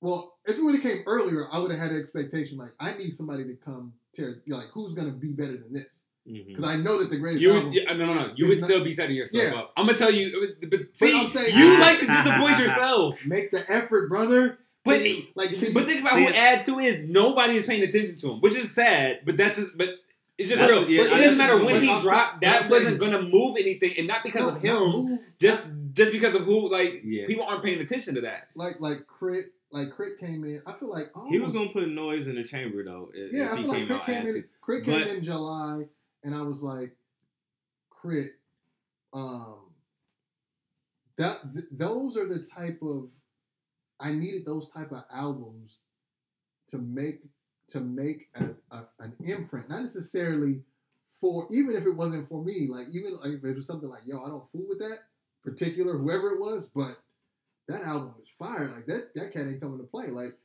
well, 0.00 0.36
if 0.46 0.56
it 0.56 0.62
would 0.62 0.74
have 0.74 0.82
came 0.82 1.02
earlier, 1.06 1.48
I 1.52 1.58
would 1.58 1.70
have 1.70 1.80
had 1.80 1.90
an 1.92 2.00
expectation 2.00 2.56
like, 2.56 2.70
I 2.80 2.96
need 2.96 3.14
somebody 3.14 3.44
to 3.44 3.54
come 3.54 3.92
tear, 4.14 4.42
like, 4.46 4.68
who's 4.72 4.94
gonna 4.94 5.10
be 5.10 5.28
better 5.28 5.56
than 5.56 5.72
this? 5.72 5.92
Because 6.24 6.64
I 6.64 6.76
know 6.76 6.98
that 6.98 7.08
the 7.10 7.16
greatest 7.16 7.42
You 7.42 7.54
would, 7.54 7.74
yeah, 7.74 7.92
no, 7.94 8.06
no, 8.06 8.14
no. 8.14 8.32
You 8.36 8.48
would 8.48 8.60
not- 8.60 8.68
still 8.68 8.84
be 8.84 8.92
setting 8.92 9.16
yourself 9.16 9.44
Yeah. 9.52 9.58
up. 9.60 9.72
I'm 9.76 9.86
gonna 9.86 9.96
tell 9.98 10.12
you, 10.12 10.54
but 10.70 10.94
see, 10.96 11.18
I'm 11.18 11.30
saying- 11.30 11.56
you 11.56 11.78
like 11.78 12.00
to 12.00 12.06
disappoint 12.06 12.58
yourself. 12.58 13.18
Make 13.26 13.50
the 13.50 13.64
effort, 13.70 14.08
brother. 14.08 14.58
But 14.88 15.02
Can 15.02 15.26
like, 15.34 15.48
can 15.50 15.72
But 15.72 15.86
think 15.86 16.00
about 16.00 16.14
See, 16.16 16.24
who 16.26 16.32
Add-2 16.32 16.84
is 16.84 17.00
nobody 17.08 17.56
is 17.56 17.66
paying 17.66 17.82
attention 17.82 18.16
to 18.16 18.32
him, 18.32 18.40
which 18.40 18.56
is 18.56 18.70
sad. 18.72 19.20
But 19.24 19.36
that's 19.36 19.56
just, 19.56 19.78
but 19.78 19.88
it's 20.36 20.48
just 20.48 20.60
That's- 20.60 20.78
real. 20.78 20.88
yeah, 20.90 21.02
it 21.04 21.10
doesn't 21.22 21.38
matter 21.38 21.62
when 21.64 21.82
he 21.82 21.90
I'm 21.90 22.02
dropped. 22.02 22.42
saying- 22.44 22.52
That 22.52 22.70
wasn't 22.70 23.00
saying- 23.00 23.12
gonna 23.12 23.22
move 23.28 23.56
anything, 23.58 23.94
and 23.98 24.06
not 24.08 24.22
because 24.24 24.42
No, 24.42 24.56
of 24.56 24.62
him. 24.62 24.90
move. 25.06 25.20
Just, 25.38 25.66
just 25.92 26.12
because 26.12 26.34
of 26.34 26.42
who, 26.42 26.70
like 26.70 27.02
Yeah. 27.04 27.26
people 27.26 27.44
aren't 27.44 27.62
paying 27.64 27.80
attention 27.80 28.14
to 28.16 28.20
that. 28.22 28.48
like 28.54 28.80
like 28.80 28.98
K.R.I.T 29.20 29.48
like 29.70 29.88
K.R.I.T 29.96 30.16
came 30.24 30.44
in. 30.44 30.62
I 30.66 30.72
feel 30.74 30.88
like 30.90 31.10
He 31.28 31.38
was 31.38 31.52
gonna 31.52 31.70
put 31.70 31.86
noise 31.88 32.26
in 32.26 32.36
the 32.36 32.44
chamber 32.44 32.82
though. 32.84 33.10
If, 33.12 33.32
Yeah, 33.32 33.46
if 33.46 33.52
I 33.52 33.56
he 33.56 33.62
feel 33.62 33.70
like 33.72 33.86
K.R.I.T 33.88 34.06
came 34.06 34.14
in. 34.14 34.22
attitude. 34.22 34.44
K.R.I.T 34.66 34.84
came 34.86 35.00
But- 35.00 35.08
in 35.16 35.24
July, 35.24 35.84
and 36.24 36.34
I 36.34 36.42
was 36.42 36.62
like, 36.62 36.96
K.R.I.T. 38.02 38.28
Um, 39.12 39.54
that 41.16 41.40
th- 41.52 41.64
those 41.72 42.16
are 42.16 42.26
the 42.26 42.40
type 42.44 42.78
of 42.82 43.08
I 44.00 44.12
needed 44.12 44.46
those 44.46 44.70
type 44.70 44.92
of 44.92 45.04
albums 45.12 45.78
to 46.70 46.78
make 46.78 47.20
to 47.70 47.80
make 47.80 48.28
a, 48.36 48.50
a, 48.74 48.86
an 49.00 49.12
imprint, 49.24 49.68
not 49.68 49.82
necessarily 49.82 50.60
for 51.20 51.48
even 51.50 51.74
if 51.76 51.84
it 51.84 51.94
wasn't 51.94 52.28
for 52.28 52.42
me, 52.42 52.66
like 52.68 52.86
even 52.92 53.16
like 53.16 53.32
if 53.32 53.44
it 53.44 53.56
was 53.56 53.66
something 53.66 53.88
like 53.88 54.02
yo, 54.06 54.22
I 54.22 54.28
don't 54.28 54.48
fool 54.50 54.66
with 54.68 54.78
that 54.80 54.98
particular 55.44 55.96
whoever 55.96 56.30
it 56.30 56.40
was, 56.40 56.70
but 56.74 56.98
that 57.68 57.82
album 57.82 58.14
was 58.18 58.28
fire. 58.38 58.72
Like 58.74 58.86
that 58.86 59.14
that 59.14 59.32
cat 59.32 59.46
ain't 59.46 59.60
coming 59.60 59.78
to 59.78 59.84
play. 59.84 60.08
Like 60.08 60.36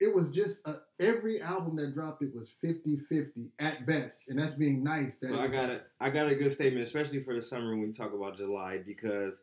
it 0.00 0.14
was 0.14 0.30
just 0.30 0.60
a, 0.66 0.76
every 1.00 1.40
album 1.40 1.76
that 1.76 1.94
dropped 1.94 2.22
it 2.22 2.34
was 2.34 2.50
50-50 2.62 3.48
at 3.58 3.86
best, 3.86 4.28
and 4.28 4.38
that's 4.38 4.52
being 4.52 4.82
nice. 4.84 5.16
That 5.18 5.28
So 5.28 5.40
I 5.40 5.46
got 5.46 5.70
a 5.70 5.80
I 6.00 6.10
got 6.10 6.28
a 6.28 6.34
good 6.34 6.52
statement, 6.52 6.82
especially 6.82 7.22
for 7.22 7.34
the 7.34 7.42
summer 7.42 7.70
when 7.70 7.82
we 7.86 7.92
talk 7.92 8.12
about 8.12 8.36
July, 8.36 8.78
because 8.78 9.42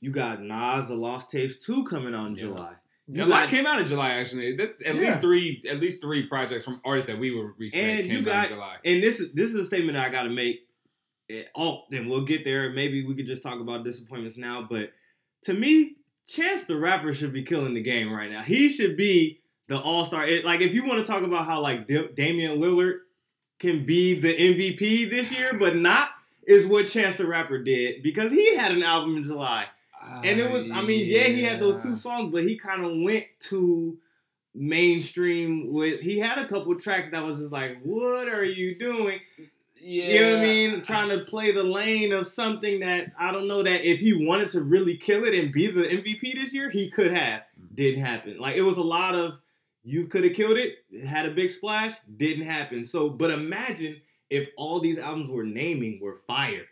you 0.00 0.10
got 0.10 0.42
Nas 0.42 0.88
the 0.88 0.94
Lost 0.94 1.30
Tapes 1.30 1.56
two 1.64 1.84
coming 1.84 2.14
out 2.14 2.28
in 2.28 2.34
Yeah. 2.34 2.42
July. 2.42 2.74
A 3.12 3.16
You 3.18 3.24
lot 3.24 3.48
came 3.48 3.66
out 3.66 3.80
in 3.80 3.86
July 3.86 4.10
actually. 4.10 4.56
That's 4.56 4.74
at 4.86 4.94
Yeah. 4.94 5.00
least 5.00 5.20
three, 5.20 5.62
at 5.68 5.80
least 5.80 6.00
three 6.00 6.26
projects 6.26 6.64
from 6.64 6.80
artists 6.84 7.10
that 7.10 7.18
we 7.18 7.30
were 7.32 7.54
recently 7.58 7.84
And 7.90 8.00
came 8.02 8.10
you 8.12 8.18
out 8.20 8.24
got- 8.24 8.44
in 8.46 8.52
July. 8.54 8.76
and 8.84 9.02
this 9.02 9.20
is 9.20 9.32
this 9.32 9.50
is 9.50 9.56
a 9.56 9.64
statement 9.64 9.96
I 9.98 10.08
got 10.10 10.24
to 10.24 10.30
make. 10.30 10.66
Oh, 11.54 11.84
then 11.90 12.08
we'll 12.08 12.24
get 12.24 12.44
there. 12.44 12.70
Maybe 12.70 13.04
we 13.04 13.14
could 13.14 13.26
just 13.26 13.42
talk 13.42 13.60
about 13.60 13.84
disappointments 13.84 14.36
now. 14.36 14.66
But 14.68 14.92
to 15.44 15.54
me, 15.54 15.96
Chance 16.26 16.64
the 16.64 16.76
Rapper 16.76 17.12
should 17.12 17.32
be 17.32 17.42
killing 17.42 17.74
the 17.74 17.82
game 17.82 18.12
right 18.12 18.30
now. 18.30 18.42
He 18.42 18.68
should 18.68 18.96
be 18.96 19.40
the 19.68 19.78
All 19.78 20.04
Star. 20.04 20.26
Like 20.44 20.60
if 20.60 20.74
you 20.74 20.84
want 20.84 21.04
to 21.04 21.10
talk 21.10 21.22
about 21.22 21.46
how 21.46 21.60
like 21.60 21.86
Da- 21.86 22.08
Damian 22.14 22.58
Lillard 22.60 22.98
can 23.58 23.84
be 23.86 24.14
the 24.14 24.32
MVP 24.32 25.04
this 25.10 25.30
year, 25.36 25.52
but 25.58 25.76
not 25.76 26.08
is 26.46 26.66
what 26.66 26.86
Chance 26.86 27.16
the 27.16 27.26
Rapper 27.26 27.62
did 27.62 28.02
because 28.02 28.32
he 28.32 28.56
had 28.56 28.72
an 28.72 28.82
album 28.82 29.16
in 29.16 29.24
July. 29.24 29.66
Ah, 30.10 30.20
and 30.24 30.40
it 30.40 30.50
was, 30.50 30.70
I 30.70 30.82
mean, 30.82 31.06
yeah, 31.06 31.24
he 31.24 31.42
had 31.42 31.60
those 31.60 31.82
two 31.82 31.94
songs, 31.94 32.32
but 32.32 32.42
he 32.42 32.56
kind 32.56 32.84
of 32.84 32.92
went 33.00 33.26
to 33.48 33.98
mainstream 34.54 35.72
with. 35.72 36.00
He 36.00 36.18
had 36.18 36.38
a 36.38 36.48
couple 36.48 36.74
tracks 36.74 37.10
that 37.10 37.24
was 37.24 37.38
just 37.38 37.52
like, 37.52 37.80
"What 37.82 38.28
are 38.28 38.44
you 38.44 38.74
doing?" 38.78 39.18
Yeah. 39.82 40.04
You 40.04 40.20
know 40.20 40.30
what 40.32 40.38
I 40.38 40.42
mean? 40.42 40.82
Trying 40.82 41.08
to 41.10 41.24
play 41.24 41.52
the 41.52 41.62
lane 41.62 42.12
of 42.12 42.26
something 42.26 42.80
that 42.80 43.12
I 43.18 43.32
don't 43.32 43.48
know 43.48 43.62
that 43.62 43.84
if 43.84 44.00
he 44.00 44.26
wanted 44.26 44.48
to 44.50 44.60
really 44.60 44.96
kill 44.96 45.24
it 45.24 45.34
and 45.34 45.52
be 45.52 45.68
the 45.68 45.84
MVP 45.84 46.34
this 46.34 46.52
year, 46.52 46.68
he 46.70 46.90
could 46.90 47.12
have. 47.12 47.42
Mm. 47.58 47.76
Didn't 47.76 48.04
happen. 48.04 48.38
Like 48.38 48.56
it 48.56 48.62
was 48.62 48.76
a 48.76 48.82
lot 48.82 49.14
of 49.14 49.38
you 49.82 50.06
could 50.06 50.24
have 50.24 50.34
killed 50.34 50.58
it, 50.58 50.74
it 50.90 51.06
had 51.06 51.26
a 51.26 51.30
big 51.30 51.50
splash, 51.50 51.94
didn't 52.16 52.44
happen. 52.44 52.84
So, 52.84 53.08
but 53.08 53.30
imagine 53.30 54.00
if 54.28 54.48
all 54.56 54.80
these 54.80 54.98
albums 54.98 55.30
we're 55.30 55.44
naming 55.44 55.98
were 56.00 56.16
fire. 56.26 56.66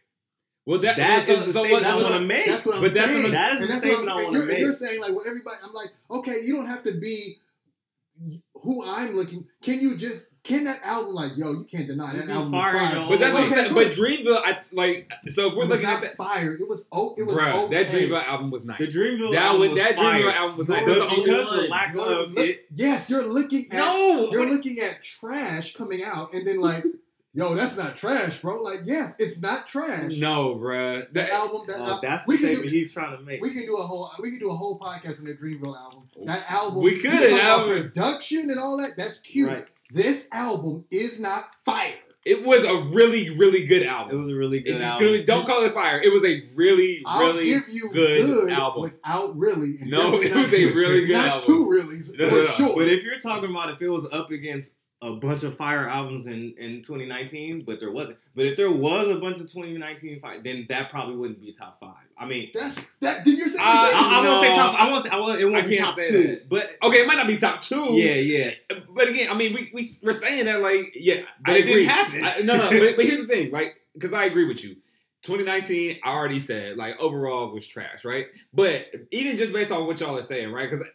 Well, 0.69 0.81
that, 0.81 0.99
That 0.99 1.27
so, 1.27 1.33
is 1.33 1.47
the 1.47 1.53
so 1.55 1.65
statement 1.65 1.87
what- 1.87 1.95
I 1.95 2.03
wanna 2.03 2.21
make. 2.21 2.45
That's 2.45 2.67
what 2.67 2.75
I'm 2.77 2.83
But 2.83 2.93
that's 2.93 3.09
saying. 3.11 3.23
what- 3.23 3.33
that 3.33 3.49
is 3.53 3.55
And 3.55 3.63
the 3.65 3.69
that's 3.69 3.81
statement 3.81 4.09
I'm 4.11 4.19
I 4.19 4.23
wanna 4.25 4.39
You're, 4.39 4.59
you're 4.59 4.77
saying 4.77 5.01
like, 5.01 5.13
well, 5.13 5.25
everybody. 5.27 5.57
I'm 5.65 5.73
like, 5.73 5.89
okay, 6.11 6.43
you 6.45 6.57
don't 6.57 6.67
have 6.67 6.83
to 6.83 6.93
be 6.93 7.39
who 8.53 8.85
I'm 8.85 9.17
looking. 9.17 9.47
Can 9.63 9.81
you 9.81 9.97
just 9.97 10.27
can 10.45 10.65
that 10.65 10.81
album 10.85 11.15
like, 11.15 11.37
yo, 11.39 11.53
you 11.53 11.65
can't 11.71 11.87
deny 11.87 12.13
that 12.15 12.29
album 12.29 12.53
fire, 12.53 12.73
was 12.75 12.83
fire. 12.83 13.07
But 13.09 13.19
that's 13.19 13.33
what 13.33 13.43
I'm 13.45 13.47
Okay, 13.53 13.55
saying. 13.63 13.75
But 13.75 13.93
Dreamville, 13.93 14.43
I 14.45 14.59
like. 14.73 15.11
So 15.31 15.49
if 15.49 15.55
we're 15.55 15.65
it 15.65 15.69
was 15.69 15.69
looking 15.71 15.83
not 15.85 15.97
at 15.97 16.01
that, 16.03 16.17
fire. 16.19 16.55
It 16.55 16.69
was 16.69 16.87
oh, 16.93 17.15
it 17.17 17.23
was 17.23 17.35
bro, 17.35 17.65
okay. 17.65 17.83
that 17.85 17.93
Dreamville 17.93 18.25
album 18.25 18.51
was 18.51 18.67
nice. 18.67 18.79
The 18.79 18.87
Dreamville 18.87 19.33
that 19.33 19.43
album 19.43 19.61
was, 19.61 19.71
was 19.71 19.79
that 19.79 19.97
fire. 19.97 20.23
Dreamville 20.23 20.35
album 20.35 20.59
was 20.59 20.69
nice. 20.69 20.87
No, 20.87 20.95
That's 20.99 21.15
the 21.17 21.23
because 21.23 21.47
one. 21.47 21.57
the 21.57 21.69
lack 21.69 21.95
of 21.95 21.99
look- 21.99 22.39
it. 22.39 22.67
Yes, 22.75 23.09
you're 23.11 23.25
looking 23.27 23.67
at 23.73 23.79
no, 23.79 24.31
you're 24.33 24.51
looking 24.51 24.79
at 24.81 25.03
trash 25.03 25.75
coming 25.75 26.03
out, 26.05 26.35
and 26.35 26.47
then 26.47 26.61
like, 26.61 26.85
yo, 27.39 27.55
that's 27.55 27.77
not 27.77 27.97
trash, 27.97 28.41
bro. 28.41 28.61
Like, 28.63 28.81
yes, 28.87 29.15
it's 29.19 29.41
not 29.41 29.67
trash. 29.69 30.13
no, 30.17 30.55
bro. 30.57 31.01
The 31.01 31.07
That, 31.13 31.31
album, 31.31 31.63
that 31.69 31.77
oh, 31.79 31.85
al- 31.87 32.01
that's 32.01 32.25
the 32.25 32.29
we 32.29 32.37
can 32.37 32.45
statement 32.47 32.65
do, 32.71 32.77
he's 32.79 32.93
trying 32.93 33.17
to 33.17 33.23
make. 33.23 33.41
we 33.43 33.51
can 33.51 33.65
do 33.65 33.77
a 33.77 33.83
whole 33.83 34.11
we 34.21 34.31
can 34.31 34.39
do 34.39 34.51
a 34.51 34.55
whole 34.55 34.79
podcast 34.79 35.19
on 35.19 35.25
the 35.25 35.35
Dreamville 35.35 35.77
album. 35.77 36.03
That 36.25 36.45
album, 36.51 36.83
We 36.83 36.99
could, 36.99 37.13
talk 37.13 37.23
about 37.31 37.41
album. 37.61 37.83
production 37.83 38.51
and 38.51 38.59
all 38.61 38.77
that. 38.79 38.97
That's 38.97 39.21
cute. 39.21 39.49
Right. 39.49 39.67
This 39.91 40.29
album 40.33 40.85
is 40.91 41.19
not 41.19 41.49
fire. 41.65 41.95
it 42.27 42.45
was 42.45 42.63
a 42.63 42.91
really, 42.95 43.31
really 43.39 43.65
good 43.67 43.87
album. 43.87 44.17
It 44.19 44.21
was 44.25 44.33
a 44.33 44.37
really 44.37 44.61
good 44.61 44.77
It's 44.77 44.85
album. 44.85 45.07
good. 45.09 45.25
Don't 45.27 45.47
call 45.47 45.65
it 45.65 45.73
fire. 45.73 45.99
It 46.03 46.13
was 46.13 46.25
a 46.25 46.43
really, 46.55 47.03
I'll 47.07 47.33
really 47.33 47.47
give 47.47 47.63
you 47.71 47.89
good 47.91 48.27
good, 48.27 48.53
album. 48.53 48.83
without 48.83 49.35
really. 49.39 49.79
No, 49.81 50.21
definitely 50.21 50.27
it 50.29 50.35
was 50.35 50.53
a 50.53 50.75
really 50.77 51.07
good 51.07 51.13
not 51.17 51.27
album. 51.29 51.47
two 51.47 51.67
reallys 51.67 52.19
No, 52.19 52.29
for 52.29 52.35
no, 52.37 52.43
no. 52.43 52.47
sure. 52.49 52.77
But 52.77 52.89
if 52.89 53.03
you're 53.03 53.19
talking 53.21 53.49
about 53.51 53.71
if 53.71 53.81
it 53.81 53.89
was 53.89 54.07
up 54.13 54.31
against 54.31 54.75
a 55.01 55.13
bunch 55.15 55.45
of 55.45 55.57
fire 55.57 55.89
albums 55.89 56.27
in, 56.27 56.55
in 56.59 56.83
2019, 56.83 57.63
but 57.63 57.79
there 57.79 57.91
wasn't. 57.93 58.19
But 58.35 58.47
if 58.47 58.57
there 58.57 58.71
was 58.71 59.09
a 59.09 59.15
bunch 59.21 59.37
of 59.37 59.43
2019 59.51 60.19
fire, 60.21 60.41
then 60.43 60.67
that 60.71 60.91
probably 60.91 61.15
wouldn't 61.17 61.41
be 61.41 61.53
top 61.53 61.79
five. 61.79 61.95
I 62.19 62.27
mean, 62.27 62.51
that's 62.53 62.75
that. 63.01 63.25
Did 63.25 63.39
you 63.39 63.49
say? 63.49 63.59
Uh, 63.61 63.63
I, 63.65 64.19
I 64.21 64.25
No. 64.25 64.33
won't 64.33 64.45
say 64.47 64.55
top. 64.57 64.75
I 64.81 64.91
won't 64.91 65.05
say. 65.05 65.11
I 65.11 65.17
won't, 65.19 65.41
it 65.41 65.45
won't 65.45 65.65
I 65.65 65.69
be 65.69 65.77
top 65.79 65.95
two. 65.97 66.23
that. 66.27 66.49
But 66.49 66.77
Okay, 66.83 66.99
it 66.99 67.07
might 67.07 67.17
not 67.17 67.29
be 67.29 67.37
top 67.39 67.63
two. 67.63 67.93
yeah, 67.93 68.15
yeah. 68.15 68.51
But 68.91 69.09
again, 69.09 69.31
I 69.31 69.35
mean, 69.35 69.55
we, 69.55 69.71
we 69.73 69.89
we're 70.03 70.13
saying 70.13 70.47
that 70.47 70.61
like, 70.61 70.93
yeah, 70.97 71.23
But 71.45 71.53
I 71.53 71.57
it 71.59 71.61
agree. 71.61 71.75
didn't 71.75 71.89
happen. 71.91 72.25
I- 72.25 72.41
no, 72.45 72.57
no. 72.57 72.71
But, 72.71 72.97
but 72.97 73.05
here's 73.05 73.21
the 73.21 73.27
thing, 73.29 73.53
like, 73.53 73.77
because 73.95 74.13
I 74.13 74.25
agree 74.25 74.47
with 74.49 74.65
you. 74.65 74.77
2019, 75.23 75.99
I 76.05 76.11
already 76.11 76.41
said 76.41 76.77
like 76.77 76.99
overall 77.01 77.53
was 77.53 77.67
trash, 77.67 78.05
right? 78.05 78.27
But 78.53 78.87
even 79.11 79.37
just 79.37 79.53
based 79.53 79.73
on 79.73 79.87
what 79.87 80.01
y'all 80.01 80.17
are 80.17 80.23
saying, 80.23 80.53
right? 80.53 80.71
Because 80.71 80.87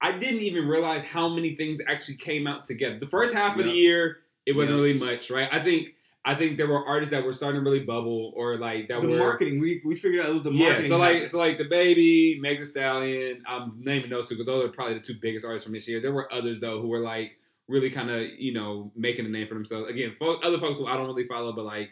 I 0.00 0.12
didn't 0.18 0.42
even 0.42 0.66
realize 0.66 1.02
how 1.04 1.28
many 1.28 1.54
things 1.56 1.80
actually 1.86 2.16
came 2.16 2.46
out 2.46 2.64
together. 2.64 2.98
The 2.98 3.06
first 3.06 3.32
half 3.34 3.58
of 3.58 3.64
the 3.64 3.70
year, 3.70 4.18
it 4.44 4.54
wasn't 4.54 4.78
Yeah. 4.78 4.84
really 4.84 4.98
much, 4.98 5.30
right? 5.30 5.48
I 5.50 5.58
think 5.60 5.94
I 6.24 6.34
think 6.34 6.56
there 6.56 6.66
were 6.66 6.84
artists 6.84 7.12
that 7.12 7.24
were 7.24 7.32
starting 7.32 7.60
to 7.62 7.64
really 7.64 7.84
bubble 7.84 8.32
or 8.34 8.56
like 8.56 8.88
that 8.88 9.00
the 9.00 9.06
were 9.06 9.16
marketing, 9.18 9.60
we, 9.60 9.80
we 9.84 9.94
figured 9.94 10.24
out 10.24 10.30
it 10.30 10.34
was 10.34 10.42
the 10.42 10.50
marketing. 10.50 10.82
yeah, 10.82 10.88
so 10.88 10.98
like 10.98 11.28
so 11.28 11.38
like 11.38 11.56
DaBaby, 11.56 12.40
Meg 12.40 12.58
Thee 12.58 12.64
Stallion. 12.64 13.44
I'm 13.46 13.74
naming 13.78 14.10
those 14.10 14.28
two 14.28 14.34
because 14.34 14.46
those 14.46 14.64
are 14.64 14.72
probably 14.72 14.94
the 14.94 15.00
two 15.00 15.14
biggest 15.22 15.46
artists 15.46 15.64
from 15.64 15.74
this 15.74 15.86
year. 15.88 16.00
There 16.00 16.12
were 16.12 16.32
others 16.32 16.58
though 16.60 16.80
who 16.80 16.88
were 16.88 16.98
like 16.98 17.38
really 17.68 17.90
kind 17.90 18.10
of 18.10 18.22
you 18.38 18.52
know 18.52 18.90
making 18.96 19.24
a 19.24 19.28
name 19.28 19.46
for 19.46 19.54
themselves. 19.54 19.88
Again, 19.88 20.16
other 20.20 20.58
folks 20.58 20.78
who 20.78 20.86
I 20.86 20.96
don't 20.96 21.06
really 21.06 21.26
follow, 21.28 21.52
but 21.52 21.64
like 21.64 21.90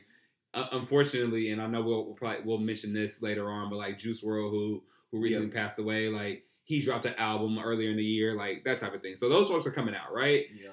uh, 0.52 0.66
unfortunately, 0.72 1.50
and 1.50 1.62
I 1.62 1.66
know 1.68 1.82
we'll, 1.82 2.04
we'll 2.04 2.14
probably 2.14 2.42
we'll 2.44 2.58
mention 2.58 2.92
this 2.92 3.22
later 3.22 3.48
on, 3.50 3.70
but 3.70 3.76
like 3.76 3.98
Juice 3.98 4.22
WRLD 4.22 4.50
who 4.50 4.82
who 5.12 5.20
recently 5.20 5.48
passed 5.48 5.78
away, 5.78 6.08
like 6.08 6.44
he 6.64 6.80
dropped 6.80 7.06
an 7.06 7.14
album 7.18 7.58
earlier 7.58 7.90
in 7.90 7.96
the 7.96 8.04
year, 8.04 8.34
like 8.34 8.64
that 8.64 8.78
type 8.80 8.94
of 8.94 9.02
thing. 9.02 9.16
So 9.16 9.28
those 9.28 9.48
folks 9.48 9.66
are 9.66 9.70
coming 9.70 9.94
out, 9.94 10.12
right? 10.12 10.46
Yeah. 10.54 10.70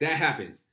that 0.00 0.16
happens. 0.16 0.64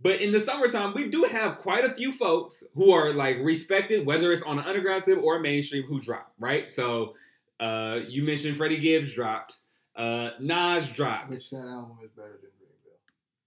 But 0.00 0.20
in 0.20 0.32
the 0.32 0.40
summertime, 0.40 0.94
we 0.94 1.08
do 1.08 1.24
have 1.24 1.58
quite 1.58 1.84
a 1.84 1.90
few 1.90 2.12
folks 2.12 2.64
who 2.74 2.90
are 2.90 3.12
like 3.12 3.38
respected, 3.40 4.04
whether 4.04 4.32
it's 4.32 4.42
on 4.42 4.58
an 4.58 4.64
underground 4.64 5.04
tip 5.04 5.22
or 5.22 5.38
mainstream, 5.38 5.84
who 5.84 6.00
drop, 6.00 6.32
right? 6.40 6.68
So 6.68 7.14
uh, 7.60 8.00
you 8.08 8.24
mentioned 8.24 8.56
Freddie 8.56 8.80
Gibbs 8.80 9.14
dropped, 9.14 9.58
uh, 9.94 10.30
Nas 10.40 10.88
dropped. 10.90 11.30
which 11.30 11.50
that 11.50 11.58
album 11.58 11.98
is 12.02 12.10
better 12.10 12.38
than. 12.42 12.50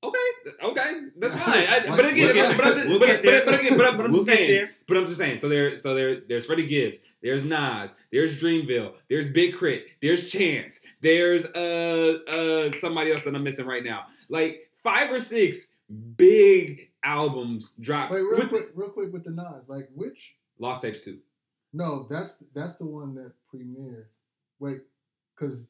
Okay, 0.04 0.18
okay, 0.64 1.00
that's 1.18 1.34
fine. 1.44 1.68
I, 1.68 1.84
We'll 1.88 1.98
but 1.98 2.06
again, 2.12 2.58
but, 2.58 2.66
I'm 2.68 2.74
just, 2.76 2.90
we'll 2.90 3.00
but, 3.00 3.24
but, 3.24 3.46
but 3.46 3.60
again, 3.60 3.78
but, 3.78 3.86
I'm- 3.88 3.98
but 3.98 4.06
I'm 4.06 4.12
We'll 4.12 4.24
just 4.24 4.26
saying, 4.38 4.68
but 4.88 4.98
I'm 4.98 5.06
just 5.06 5.18
saying. 5.18 5.38
So 5.40 5.50
there, 5.50 5.78
so 5.80 5.96
there, 5.96 6.22
there's 6.28 6.46
Freddie 6.46 6.68
Gibbs, 6.68 7.00
there's 7.24 7.44
Nas, 7.44 7.96
there's 8.12 8.40
Dreamville, 8.40 8.94
there's 9.10 9.30
Big 9.32 9.58
K.R.I.T, 9.58 9.86
there's 10.02 10.32
Chance, 10.32 10.82
there's 11.02 11.46
uh 11.46 12.20
uh 12.28 12.72
somebody 12.74 13.12
else 13.12 13.24
that 13.24 13.34
I'm 13.36 13.44
missing 13.44 13.66
right 13.66 13.84
now. 13.84 14.06
Like 14.30 14.70
five 14.84 15.12
or 15.12 15.20
six 15.20 15.74
big 16.18 16.90
albums 17.04 17.74
dropped. 17.80 18.12
Wait, 18.12 18.22
real 18.22 18.38
with 18.38 18.50
quick, 18.50 18.70
real 18.76 18.90
quick 18.90 19.12
with 19.14 19.24
the 19.24 19.32
Nas, 19.32 19.64
like 19.68 19.90
which? 19.96 20.36
Lost 20.60 20.84
Tapes 20.84 21.04
two. 21.04 21.20
No, 21.74 22.08
that's 22.10 22.38
that's 22.54 22.76
the 22.76 22.86
one 22.86 23.16
that 23.16 23.32
premiered. 23.54 24.06
Wait, 24.60 24.78
because 25.36 25.70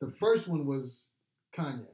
the 0.00 0.10
first 0.10 0.48
one 0.48 0.66
was 0.66 1.08
Kanye. 1.56 1.86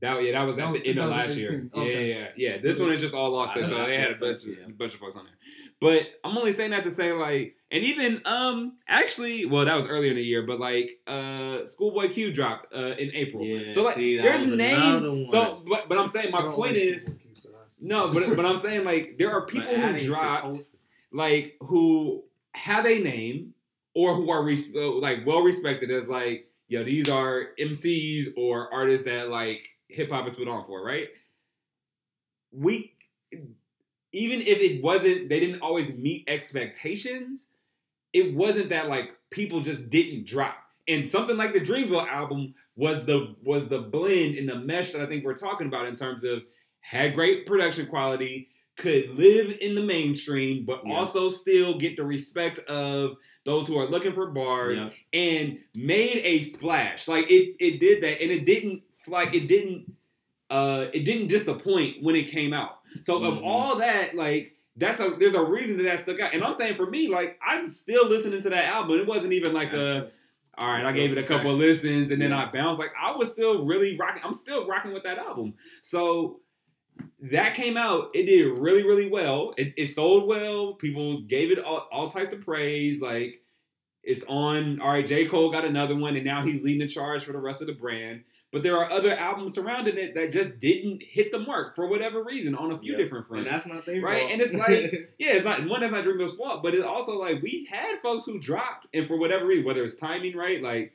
That 0.00 0.22
yeah, 0.22 0.32
that 0.32 0.46
was 0.46 0.56
That 0.56 0.66
at 0.66 0.72
was 0.72 0.82
the 0.82 0.88
end 0.88 0.98
of 0.98 1.10
last 1.10 1.36
year. 1.36 1.50
2018. 1.74 1.92
Yeah, 1.92 2.00
yeah, 2.00 2.28
yeah. 2.36 2.58
This 2.58 2.78
one 2.78 2.92
is 2.92 3.00
just 3.00 3.14
all 3.14 3.30
lost. 3.30 3.54
So 3.54 3.62
they 3.62 3.96
had 3.96 4.10
a 4.10 4.16
bunch, 4.16 4.40
suspect, 4.40 4.58
yeah. 4.60 4.66
a 4.66 4.72
bunch 4.72 4.94
of 4.94 5.00
folks 5.00 5.16
on 5.16 5.24
there. 5.24 5.34
But 5.80 6.08
I'm 6.24 6.36
only 6.36 6.52
saying 6.52 6.70
that 6.70 6.84
to 6.84 6.90
say 6.90 7.12
like, 7.12 7.56
and 7.70 7.82
even 7.82 8.22
um, 8.26 8.76
actually, 8.88 9.46
well, 9.46 9.64
that 9.64 9.74
was 9.74 9.86
earlier 9.86 10.10
in 10.10 10.16
the 10.16 10.22
year, 10.22 10.42
but 10.42 10.60
like, 10.60 10.90
uh, 11.06 11.64
Schoolboy 11.66 12.10
Q 12.12 12.32
dropped 12.32 12.74
uh 12.74 12.94
in 12.98 13.10
April. 13.14 13.44
Yeah, 13.44 13.72
so 13.72 13.82
like, 13.82 13.96
see, 13.96 14.18
there's 14.18 14.46
names. 14.46 15.02
So, 15.30 15.62
but 15.68 15.88
but 15.88 15.98
I'm 15.98 16.06
saying 16.06 16.30
my 16.30 16.42
point 16.42 16.72
like 16.72 16.82
is 16.82 17.04
Q, 17.04 17.14
so 17.42 17.50
no, 17.80 18.12
but 18.12 18.36
but 18.36 18.44
I'm 18.44 18.58
saying 18.58 18.84
like 18.84 19.16
there 19.18 19.32
are 19.32 19.46
people 19.46 19.74
who 19.74 19.98
dropped 19.98 20.54
like 21.12 21.56
who 21.60 22.24
have 22.52 22.86
a 22.86 22.98
name 22.98 23.54
or 23.94 24.14
who 24.14 24.30
are 24.30 24.42
res- 24.44 24.74
uh, 24.74 24.92
like 24.92 25.26
well 25.26 25.40
respected 25.42 25.90
as 25.90 26.08
like 26.08 26.50
yo 26.68 26.84
these 26.84 27.08
are 27.08 27.48
MCs 27.58 28.28
or 28.36 28.72
artists 28.72 29.06
that 29.06 29.30
like 29.30 29.66
hip 29.88 30.10
hop 30.10 30.26
is 30.28 30.34
put 30.34 30.48
on 30.48 30.64
for 30.64 30.84
right. 30.84 31.08
We 32.52 32.94
even 34.12 34.40
if 34.40 34.58
it 34.58 34.82
wasn't 34.82 35.28
they 35.28 35.40
didn't 35.40 35.60
always 35.62 35.96
meet 35.96 36.24
expectations. 36.28 37.52
It 38.12 38.34
wasn't 38.34 38.70
that 38.70 38.88
like 38.88 39.10
people 39.30 39.60
just 39.60 39.90
didn't 39.90 40.26
drop. 40.26 40.56
And 40.88 41.08
something 41.08 41.36
like 41.36 41.52
the 41.52 41.60
Dreamville 41.60 42.06
album 42.08 42.54
was 42.76 43.04
the 43.04 43.34
was 43.42 43.68
the 43.68 43.80
blend 43.80 44.36
and 44.36 44.48
the 44.48 44.54
mesh 44.58 44.92
that 44.92 45.02
I 45.02 45.06
think 45.06 45.24
we're 45.24 45.34
talking 45.34 45.66
about 45.66 45.86
in 45.86 45.94
terms 45.94 46.24
of 46.24 46.42
had 46.80 47.14
great 47.14 47.46
production 47.46 47.86
quality, 47.86 48.48
could 48.76 49.10
live 49.18 49.56
in 49.60 49.74
the 49.74 49.82
mainstream, 49.82 50.64
but 50.64 50.82
Yeah. 50.86 50.94
also 50.94 51.28
still 51.28 51.76
get 51.78 51.96
the 51.96 52.04
respect 52.04 52.58
of 52.68 53.16
those 53.44 53.66
who 53.66 53.76
are 53.78 53.88
looking 53.88 54.12
for 54.12 54.26
bars 54.30 54.78
Yeah. 54.78 54.90
and 55.12 55.58
made 55.74 56.18
a 56.24 56.42
splash. 56.42 57.08
Like 57.08 57.30
it 57.30 57.56
it 57.58 57.80
did 57.80 58.02
that 58.02 58.22
and 58.22 58.30
it 58.30 58.44
didn't 58.46 58.82
like 59.08 59.34
it 59.34 59.46
didn't 59.48 59.92
uh 60.50 60.86
it 60.92 61.04
didn't 61.04 61.26
disappoint 61.28 62.02
when 62.02 62.14
it 62.16 62.28
came 62.30 62.52
out. 62.52 62.78
So 63.02 63.22
of 63.24 63.34
Mhm. 63.34 63.44
all 63.44 63.76
that, 63.76 64.14
like 64.14 64.54
that's 64.76 65.00
a 65.00 65.16
there's 65.18 65.34
a 65.34 65.44
reason 65.44 65.78
that 65.78 65.84
that 65.84 66.00
stuck 66.00 66.20
out. 66.20 66.34
And 66.34 66.44
I'm 66.44 66.54
saying 66.54 66.76
for 66.76 66.86
me, 66.86 67.08
like 67.08 67.38
I'm 67.44 67.68
still 67.70 68.06
listening 68.08 68.40
to 68.42 68.50
that 68.50 68.64
album. 68.66 68.98
It 68.98 69.06
wasn't 69.06 69.32
even 69.32 69.52
like 69.52 69.72
a 69.72 70.10
all 70.58 70.68
right, 70.68 70.84
I 70.84 70.92
gave 70.92 71.12
it 71.12 71.18
a 71.18 71.22
couple 71.22 71.50
of 71.50 71.58
listens 71.58 72.10
and 72.10 72.20
then 72.22 72.32
I 72.32 72.50
bounced. 72.50 72.78
Like 72.80 72.92
I 73.00 73.14
was 73.16 73.32
still 73.32 73.64
really 73.66 73.96
rocking. 73.96 74.22
I'm 74.24 74.34
still 74.34 74.66
rocking 74.66 74.92
with 74.92 75.02
that 75.04 75.18
album. 75.18 75.54
So 75.82 76.40
that 77.20 77.54
came 77.54 77.76
out. 77.76 78.10
It 78.14 78.24
did 78.24 78.56
really, 78.58 78.82
really 78.82 79.10
well. 79.10 79.52
It, 79.58 79.74
it 79.76 79.86
sold 79.88 80.26
well. 80.26 80.74
People 80.74 81.22
gave 81.22 81.50
it 81.50 81.58
all, 81.58 81.86
all 81.92 82.08
types 82.08 82.32
of 82.32 82.40
praise. 82.42 83.02
Like 83.02 83.42
it's 84.02 84.24
on. 84.28 84.80
All 84.80 84.90
right, 84.92 85.06
J 85.06 85.26
Cole 85.26 85.50
got 85.50 85.64
another 85.64 85.96
one, 85.96 86.16
and 86.16 86.24
now 86.24 86.42
he's 86.42 86.64
leading 86.64 86.80
the 86.80 86.86
charge 86.86 87.24
for 87.24 87.32
the 87.32 87.38
rest 87.38 87.60
of 87.60 87.66
the 87.66 87.74
brand. 87.74 88.22
But 88.52 88.62
there 88.62 88.76
are 88.78 88.90
other 88.90 89.10
albums 89.12 89.54
surrounding 89.54 89.98
it 89.98 90.14
that 90.14 90.30
just 90.32 90.60
didn't 90.60 91.02
hit 91.02 91.32
the 91.32 91.40
mark 91.40 91.74
for 91.74 91.88
whatever 91.88 92.22
reason 92.22 92.54
on 92.54 92.70
a 92.72 92.78
few 92.78 92.92
Yeah. 92.92 92.98
different 92.98 93.26
And 93.28 93.44
fronts. 93.44 93.50
that's 93.50 93.66
not 93.66 93.84
their 93.84 94.00
Right, 94.00 94.20
fault. 94.20 94.32
and 94.32 94.40
it's 94.40 94.54
like- 94.54 94.92
yeah, 95.18 95.32
it's 95.34 95.44
not 95.44 95.66
one 95.66 95.80
that's 95.80 95.92
not 95.92 96.04
Dreamville's 96.04 96.36
fault, 96.36 96.62
but 96.62 96.72
it's 96.74 96.84
also 96.84 97.18
like 97.18 97.42
we 97.42 97.66
had 97.70 98.00
folks 98.02 98.24
who 98.24 98.38
dropped, 98.38 98.86
and 98.94 99.06
for 99.08 99.18
whatever 99.18 99.46
reason, 99.46 99.64
whether 99.64 99.82
it's 99.84 99.96
timing 99.96 100.36
right, 100.36 100.62
like 100.62 100.94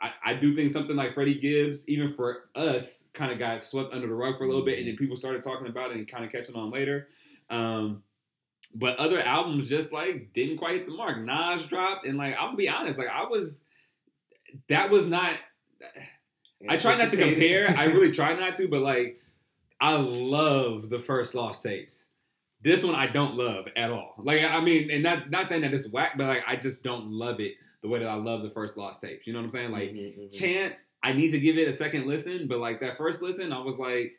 I, 0.00 0.12
I 0.24 0.34
do 0.34 0.54
think 0.54 0.70
something 0.70 0.96
like 0.96 1.14
Freddie 1.14 1.38
Gibbs, 1.38 1.88
even 1.88 2.12
for 2.14 2.48
us, 2.54 3.08
kind 3.14 3.32
of 3.32 3.38
got 3.38 3.62
swept 3.62 3.94
under 3.94 4.06
the 4.06 4.14
rug 4.14 4.36
for 4.36 4.44
a 4.44 4.46
little 4.46 4.64
bit, 4.64 4.78
and 4.78 4.86
then 4.88 4.96
people 4.96 5.16
started 5.16 5.42
talking 5.42 5.68
about 5.68 5.90
it 5.90 5.96
and 5.96 6.06
kind 6.08 6.24
of 6.24 6.30
catching 6.32 6.54
on 6.56 6.70
later. 6.70 7.08
Um, 7.48 8.02
but 8.74 8.98
other 8.98 9.20
albums 9.22 9.68
just 9.70 9.92
like 9.92 10.32
didn't 10.34 10.58
quite 10.58 10.74
hit 10.76 10.86
the 10.86 10.92
mark. 10.92 11.18
Nas 11.18 11.64
dropped, 11.66 12.06
and 12.06 12.18
like 12.18 12.36
I'll 12.38 12.56
be 12.56 12.68
honest, 12.68 12.98
like 12.98 13.08
I 13.08 13.24
was, 13.24 13.64
that 14.68 14.90
was 14.90 15.06
not. 15.06 15.32
I 16.68 16.76
try 16.76 16.96
not 16.96 17.10
to 17.10 17.16
compare. 17.16 17.68
I 17.76 17.84
really 17.84 18.10
try 18.12 18.34
not 18.34 18.54
to, 18.56 18.68
but 18.68 18.80
like, 18.82 19.20
I 19.80 19.96
love 19.96 20.88
the 20.88 20.98
first 20.98 21.34
Lost 21.34 21.62
tapes. 21.62 22.10
This 22.62 22.82
one 22.82 22.94
I 22.94 23.06
don't 23.06 23.36
love 23.36 23.68
at 23.76 23.90
all. 23.90 24.14
Like, 24.18 24.42
I 24.42 24.60
mean, 24.60 24.90
and 24.90 25.02
not 25.02 25.30
not 25.30 25.48
saying 25.48 25.62
that 25.62 25.74
it's 25.74 25.90
whack, 25.92 26.12
but 26.16 26.26
like, 26.26 26.44
I 26.46 26.56
just 26.56 26.82
don't 26.82 27.10
love 27.10 27.40
it 27.40 27.54
the 27.82 27.88
way 27.88 27.98
that 28.00 28.08
I 28.08 28.14
love 28.14 28.42
the 28.42 28.50
first 28.50 28.76
Lost 28.76 29.02
tapes. 29.02 29.26
You 29.26 29.32
know 29.34 29.38
what 29.40 29.44
I'm 29.44 29.50
saying? 29.50 29.70
Like, 29.72 29.90
Mhm, 29.90 30.18
mhm. 30.18 30.32
Chance, 30.38 30.92
I 31.02 31.12
need 31.12 31.30
to 31.32 31.38
give 31.38 31.58
it 31.58 31.68
a 31.68 31.72
second 31.72 32.06
listen, 32.06 32.48
but 32.48 32.58
like 32.58 32.80
that 32.80 32.96
first 32.96 33.22
listen, 33.22 33.52
I 33.52 33.60
was 33.60 33.78
like, 33.78 34.14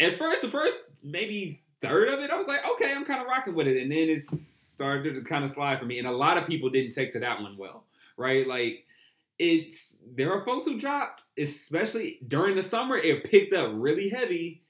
at 0.00 0.18
first, 0.18 0.42
the 0.42 0.48
first 0.48 0.84
maybe 1.02 1.62
third 1.80 2.08
of 2.08 2.20
it, 2.20 2.30
I 2.30 2.36
was 2.36 2.48
like, 2.48 2.60
okay, 2.74 2.92
I'm 2.92 3.04
kind 3.04 3.20
of 3.22 3.28
rocking 3.28 3.54
with 3.54 3.68
it, 3.68 3.80
and 3.80 3.90
then 3.90 4.08
it 4.08 4.20
started 4.22 5.14
to 5.14 5.22
kind 5.22 5.44
of 5.44 5.50
slide 5.50 5.78
for 5.78 5.86
me, 5.86 5.98
and 5.98 6.08
a 6.08 6.12
lot 6.12 6.36
of 6.36 6.46
people 6.46 6.68
didn't 6.70 6.90
take 6.92 7.12
to 7.12 7.20
that 7.20 7.40
one 7.40 7.56
well, 7.56 7.84
right? 8.16 8.46
Like, 8.46 8.84
it's 9.38 10.02
there 10.14 10.32
are 10.32 10.44
folks 10.44 10.64
who 10.64 10.78
dropped, 10.80 11.24
especially 11.38 12.18
during 12.26 12.56
the 12.56 12.62
summer, 12.62 12.96
it 12.96 13.24
picked 13.24 13.52
up 13.52 13.70
really 13.74 14.08
heavy, 14.08 14.62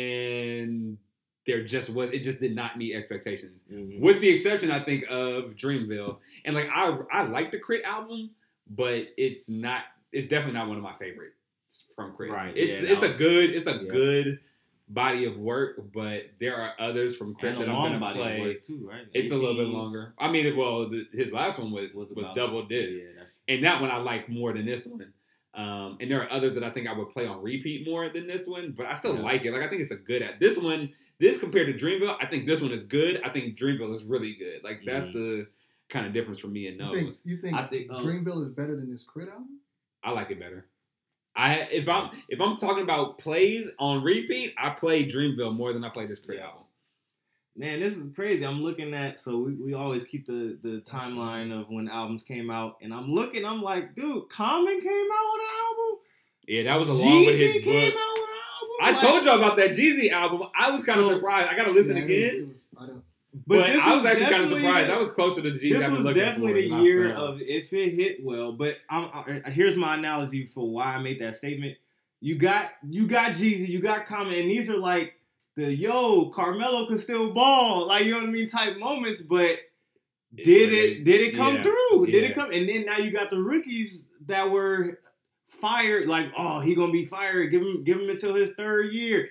and 0.00 0.98
there 1.46 1.64
just 1.64 1.90
was 1.90 2.10
it 2.10 2.22
just 2.24 2.40
did 2.40 2.54
not 2.54 2.76
meet 2.76 2.94
expectations 2.94 3.64
Mhm. 3.70 4.00
with 4.00 4.20
the 4.20 4.28
exception 4.28 4.70
I 4.70 4.80
think 4.80 5.04
of 5.08 5.54
Dreamville. 5.54 6.18
And 6.44 6.54
like 6.56 6.68
I 6.72 6.98
I 7.12 7.22
like 7.24 7.50
the 7.52 7.58
K.R.I.T 7.58 7.84
album, 7.84 8.30
but 8.68 9.08
it's 9.16 9.48
not 9.48 9.82
it's 10.12 10.26
definitely 10.28 10.54
not 10.58 10.68
one 10.68 10.76
of 10.76 10.82
my 10.82 10.94
favorites 10.94 11.34
from 11.94 12.16
K.R.I.T. 12.16 12.32
Right, 12.32 12.56
It's 12.56 12.82
yeah, 12.82 12.90
it's 12.92 13.00
that 13.00 13.14
a 13.14 13.18
good 13.18 13.50
it's 13.50 13.66
a 13.66 13.72
yeah. 13.72 13.90
good 13.90 14.40
body 14.88 15.24
of 15.24 15.36
work, 15.36 15.92
but 15.92 16.30
there 16.40 16.56
are 16.56 16.72
others 16.78 17.16
from 17.16 17.34
K.R.I.T 17.36 17.60
that 17.60 17.68
I'm 17.68 17.74
gonna 17.74 17.98
body 17.98 18.18
play. 18.20 18.40
of 18.40 18.46
work 18.46 18.62
too, 18.62 18.88
right? 18.88 19.04
It's 19.12 19.30
a 19.30 19.34
little 19.36 19.54
bit 19.56 19.66
longer. 19.68 20.14
I 20.18 20.30
mean, 20.30 20.56
well, 20.56 20.88
the, 20.88 21.06
his 21.12 21.32
last 21.32 21.58
one 21.58 21.70
was 21.70 21.94
was, 21.94 22.10
about- 22.12 22.34
double 22.36 22.64
disc, 22.66 23.00
Yeah, 23.02 23.15
and 23.48 23.64
that 23.64 23.80
one 23.80 23.90
I 23.90 23.96
like 23.98 24.28
more 24.28 24.52
than 24.52 24.64
this 24.66 24.86
one. 24.86 25.12
Um, 25.54 25.96
and 26.00 26.10
there 26.10 26.22
are 26.22 26.30
others 26.30 26.54
that 26.54 26.64
I 26.64 26.70
think 26.70 26.86
I 26.86 26.92
would 26.92 27.08
play 27.10 27.26
on 27.26 27.42
repeat 27.42 27.86
more 27.86 28.08
than 28.10 28.26
this 28.26 28.46
one, 28.46 28.72
but 28.76 28.84
I 28.86 28.94
still 28.94 29.14
Yeah. 29.16 29.22
like 29.22 29.44
it. 29.44 29.52
Like 29.52 29.62
I 29.62 29.68
think 29.68 29.80
it's 29.80 29.90
a 29.90 29.96
good 29.96 30.20
at 30.22 30.38
this 30.38 30.58
one. 30.58 30.90
This 31.18 31.40
compared 31.40 31.66
to 31.66 31.72
Dreamville, 31.86 32.16
I 32.20 32.26
think 32.26 32.44
this 32.46 32.60
one 32.60 32.72
is 32.72 32.84
good. 32.84 33.22
I 33.24 33.30
think 33.30 33.56
Dreamville 33.58 33.94
is 33.94 34.04
really 34.04 34.34
good. 34.34 34.62
Like 34.62 34.82
that's 34.84 35.06
Mhm. 35.08 35.12
the 35.14 35.46
kind 35.88 36.06
of 36.06 36.12
difference 36.12 36.40
for 36.40 36.48
me 36.48 36.66
and 36.66 36.78
You 36.78 36.92
think, 36.94 37.14
you 37.24 37.36
think, 37.38 37.56
I 37.56 37.62
think, 37.66 37.90
um, 37.90 38.04
Dreamville 38.04 38.42
is 38.46 38.50
better 38.52 38.76
than 38.76 38.90
this 38.92 39.04
K.R.I.T 39.04 39.30
album? 39.30 39.60
I 40.02 40.10
like 40.10 40.30
it 40.30 40.38
better. 40.38 40.66
I 41.34 41.60
if 41.72 41.88
I'm 41.88 42.10
if 42.28 42.38
I'm 42.40 42.56
talking 42.58 42.82
about 42.82 43.16
plays 43.18 43.70
on 43.78 44.02
repeat, 44.02 44.52
I 44.58 44.70
play 44.70 45.08
Dreamville 45.08 45.54
more 45.56 45.72
than 45.72 45.84
I 45.84 45.88
play 45.88 46.04
this 46.06 46.20
K.R.I.T 46.20 46.38
Yeah. 46.42 46.48
album. 46.48 46.64
Man, 47.58 47.80
this 47.80 47.96
is 47.96 48.12
crazy. 48.14 48.44
I'm 48.44 48.60
looking 48.62 48.92
at 48.92 49.18
so 49.18 49.38
we, 49.38 49.54
we 49.54 49.74
always 49.74 50.04
keep 50.04 50.26
the 50.26 50.58
the 50.62 50.82
timeline 50.84 51.58
of 51.58 51.70
when 51.70 51.88
albums 51.88 52.22
came 52.22 52.50
out, 52.50 52.76
and 52.82 52.92
I'm 52.92 53.10
looking. 53.10 53.44
I'm 53.46 53.62
like, 53.62 53.94
dude, 53.94 54.28
Common 54.28 54.78
came 54.80 54.88
out 54.88 55.32
with 55.32 55.40
an 55.40 55.48
album. 55.64 55.98
Yeah, 56.46 56.62
that 56.64 56.78
was 56.78 56.88
along 56.90 57.26
with 57.26 57.38
his 57.38 57.52
came 57.64 57.92
book. 57.92 58.00
out 58.00 58.14
with 58.14 58.28
an 58.28 58.36
album. 58.52 58.76
I 58.82 58.90
Like- 58.92 59.00
told 59.00 59.24
y'all 59.24 59.38
about 59.38 59.56
that 59.56 59.70
Jeezy 59.70 60.10
album. 60.10 60.42
I 60.54 60.70
was 60.70 60.84
kind 60.84 61.00
of 61.00 61.06
So- 61.06 61.14
surprised. 61.14 61.48
I 61.48 61.56
gotta 61.56 61.70
listen 61.72 61.96
Yeah, 61.96 62.02
it 62.02 62.06
was- 62.08 62.12
again. 62.28 62.34
it 62.42 62.48
was- 62.52 62.68
I 62.78 62.86
don't, 62.86 63.02
But, 63.46 63.66
this 63.72 63.82
I 63.82 63.94
was 63.94 64.04
actually 64.04 64.26
kind 64.26 64.42
of 64.44 64.48
surprised. 64.50 64.90
That 64.90 64.98
was 64.98 65.10
closer 65.12 65.42
to 65.42 65.50
the 65.50 65.58
Jeezy 65.58 65.72
this 65.74 65.82
I've 65.84 65.92
been 65.94 66.04
was 66.04 66.14
definitely 66.14 66.68
for. 66.68 66.76
the 66.76 66.82
year 66.84 67.08
found. 67.10 67.18
of 67.18 67.40
if 67.42 67.72
it 67.72 67.94
hit 67.94 68.22
well. 68.22 68.52
But 68.52 68.76
I'm, 68.90 69.10
I, 69.12 69.50
here's 69.50 69.76
my 69.76 69.94
analogy 69.96 70.46
for 70.46 70.70
why 70.70 70.94
I 70.94 71.02
made 71.02 71.18
that 71.20 71.34
statement. 71.36 71.76
You 72.20 72.36
got 72.36 72.70
you 72.88 73.06
got 73.06 73.32
Jeezy, 73.32 73.68
you 73.68 73.80
got 73.80 74.06
Common, 74.06 74.34
and 74.34 74.50
these 74.50 74.70
are 74.70 74.76
like 74.78 75.14
the 75.56 75.72
yo 75.74 76.30
Carmelo 76.30 76.86
can 76.86 76.98
still 76.98 77.32
ball, 77.32 77.86
like 77.88 78.04
you 78.04 78.12
know 78.12 78.18
what 78.18 78.28
I 78.28 78.32
mean 78.32 78.48
type 78.48 78.78
moments. 78.78 79.20
But 79.22 79.58
did 80.34 80.72
it 80.72 81.04
did 81.04 81.20
it 81.22 81.34
come 81.34 81.56
Yeah. 81.56 81.62
through? 81.62 82.06
Did 82.06 82.14
Yeah. 82.22 82.28
it 82.30 82.34
come? 82.34 82.50
And 82.52 82.68
then 82.68 82.84
now 82.84 82.98
you 82.98 83.10
got 83.10 83.30
the 83.30 83.40
rookies 83.42 84.04
that 84.26 84.50
were 84.50 85.00
fired. 85.48 86.06
Like 86.06 86.32
oh 86.36 86.60
he 86.60 86.74
gonna 86.74 86.92
be 86.92 87.04
fired. 87.04 87.50
Give 87.50 87.62
him 87.62 87.82
give 87.84 87.98
him 88.00 88.08
until 88.10 88.34
his 88.34 88.52
third 88.52 88.92
year. 88.92 89.30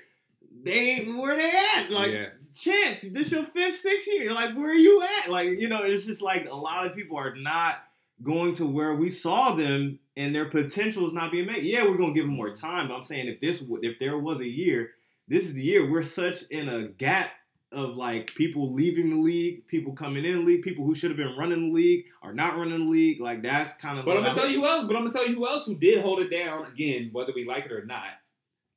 They 0.64 0.74
ain't 0.92 1.18
where 1.18 1.38
they 1.38 1.52
at. 1.78 1.92
Like 1.92 2.12
yeah. 2.12 2.30
chance 2.56 3.02
this 3.02 3.32
your 3.32 3.44
fifth 3.44 3.76
sixth 3.76 4.08
year 4.08 4.32
like 4.32 4.56
where 4.56 4.72
are 4.72 4.74
you 4.74 5.04
at 5.22 5.30
like 5.30 5.60
you 5.60 5.68
know 5.68 5.84
it's 5.84 6.06
just 6.06 6.22
like 6.22 6.50
a 6.50 6.56
lot 6.56 6.88
of 6.88 6.96
people 6.96 7.18
are 7.18 7.36
not 7.36 7.84
going 8.24 8.54
to 8.54 8.66
where 8.66 8.96
we 8.96 9.10
saw 9.10 9.54
them 9.54 10.00
and 10.16 10.34
their 10.34 10.46
potential 10.46 11.06
is 11.06 11.12
not 11.12 11.34
being 11.34 11.46
made 11.46 11.64
yeah 11.64 11.84
we're 11.84 11.98
gonna 11.98 12.14
give 12.14 12.26
them 12.26 12.34
more 12.34 12.52
time 12.52 12.88
but 12.88 12.96
i'm 12.96 13.04
saying 13.04 13.28
if 13.28 13.42
this 13.42 13.62
if 13.82 14.00
there 14.00 14.18
was 14.18 14.40
a 14.40 14.48
year 14.48 14.92
this 15.28 15.44
is 15.44 15.54
the 15.54 15.62
year 15.62 15.90
we're 15.90 16.02
such 16.02 16.44
in 16.50 16.70
a 16.70 16.88
gap 16.88 17.32
of 17.72 17.98
like 17.98 18.34
people 18.36 18.74
leaving 18.74 19.10
the 19.10 19.16
league 19.16 19.68
people 19.68 19.94
coming 19.94 20.24
in 20.24 20.40
the 20.40 20.46
league 20.46 20.62
people 20.62 20.86
who 20.86 20.96
should 20.96 21.10
have 21.10 21.18
been 21.18 21.36
running 21.38 21.70
the 21.70 21.76
league 21.76 22.06
are 22.22 22.34
not 22.34 22.58
running 22.58 22.86
the 22.86 22.92
league 22.92 23.20
like 23.20 23.42
that's 23.42 23.74
kind 23.74 24.00
of 24.00 24.06
But 24.06 24.18
I'm 24.18 24.24
gonna 24.24 24.36
tell 24.36 24.50
you 24.50 24.62
who 24.62 24.68
else. 24.68 24.86
But 24.86 24.96
I'm 24.96 25.02
gonna 25.04 25.12
tell 25.12 25.28
you 25.28 25.36
who 25.36 25.48
else 25.48 25.66
who 25.66 25.78
did 25.78 26.02
hold 26.02 26.20
it 26.20 26.30
down 26.30 26.66
again, 26.66 27.10
whether 27.12 27.34
we 27.36 27.46
like 27.46 27.66
it 27.66 27.72
or 27.72 27.86
not. 27.86 28.08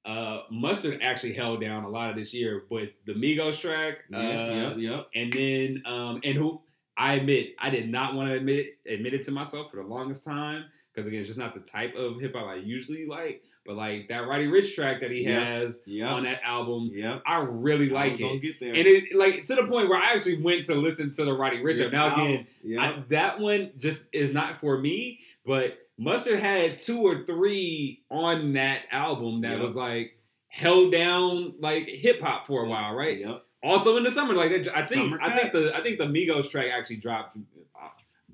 Uh, 0.05 0.43
Mustard 0.51 1.01
actually 1.03 1.35
held 1.35 1.61
down 1.61 1.85
a 1.85 1.89
lot 1.89 2.09
of 2.09 2.17
this 2.17 2.33
year 2.33 2.65
with 2.71 2.91
the 3.05 3.13
Migos 3.13 3.61
track. 3.61 3.99
yeah, 4.09 4.19
uh, 4.19 4.23
yep 4.55 4.75
yep 4.79 5.09
And 5.15 5.33
then, 5.33 5.83
um, 5.85 6.21
and 6.25 6.35
who 6.35 6.63
I 6.97 7.15
admit, 7.15 7.55
I 7.59 7.71
did 7.71 7.91
not 7.91 8.15
want 8.15 8.31
to 8.31 8.35
admit 8.35 8.67
it, 8.85 8.95
admit 8.95 9.13
it 9.15 9.23
to 9.25 9.33
myself 9.33 9.71
for 9.71 9.77
the 9.77 9.87
longest 9.87 10.25
time 10.25 10.65
because 10.93 11.07
again, 11.07 11.21
it's 11.21 11.29
just 11.29 11.39
not 11.39 11.55
the 11.55 11.61
type 11.61 11.95
of 11.95 12.21
hip 12.21 12.35
hop 12.35 12.47
I 12.47 12.57
usually 12.57 13.07
like. 13.07 13.43
But 13.69 13.77
like 13.77 14.09
that 14.09 14.27
Roddy 14.27 14.47
Ricch 14.49 14.75
track 14.75 15.03
that 15.03 15.11
he 15.11 15.25
Yep. 15.25 15.43
has 15.43 15.83
yep 15.87 16.11
on 16.11 16.25
that 16.25 16.41
album, 16.43 16.91
yep 16.95 17.23
I 17.27 17.41
really 17.43 17.91
like 17.91 18.13
was 18.19 18.21
it. 18.37 18.41
get 18.41 18.59
there 18.61 18.71
And 18.75 18.87
it 18.87 19.15
like 19.15 19.45
to 19.45 19.55
the 19.57 19.67
point 19.67 19.91
where 19.91 20.01
I 20.03 20.15
actually 20.15 20.41
went 20.41 20.65
to 20.65 20.75
listen 20.75 21.11
to 21.13 21.25
the 21.27 21.35
Roddy 21.35 21.59
Ricch. 21.59 21.79
Rich 21.79 21.93
now 21.93 22.09
album. 22.09 22.47
again. 22.65 22.79
I, 22.81 23.05
that 23.11 23.41
one 23.41 23.73
just 23.77 24.07
is 24.15 24.33
not 24.33 24.61
for 24.61 24.79
me. 24.79 25.21
But 25.45 25.77
Mustard 25.99 26.41
had 26.41 26.79
two 26.81 27.03
or 27.03 27.27
three 27.27 28.05
on 28.11 28.55
that 28.55 28.83
album 28.91 29.43
that 29.43 29.59
was 29.59 29.77
like 29.77 30.19
held 30.49 30.91
down 30.91 31.55
like 31.61 31.89
hip 31.89 32.23
hop 32.23 32.47
for 32.47 32.65
a 32.65 32.69
while, 32.69 32.95
right? 32.95 33.19
Yep. 33.19 33.45
Also 33.63 33.99
in 33.99 34.03
the 34.05 34.11
summer, 34.11 34.33
like 34.35 34.51
I 34.75 34.83
think 34.83 35.11
Summer 35.11 35.19
I 35.21 35.37
think 35.37 35.53
the 35.53 35.77
I 35.77 35.83
think 35.83 35.99
the 35.99 36.07
Migos 36.07 36.49
track 36.51 36.69
actually 36.73 36.97
dropped. 36.97 37.37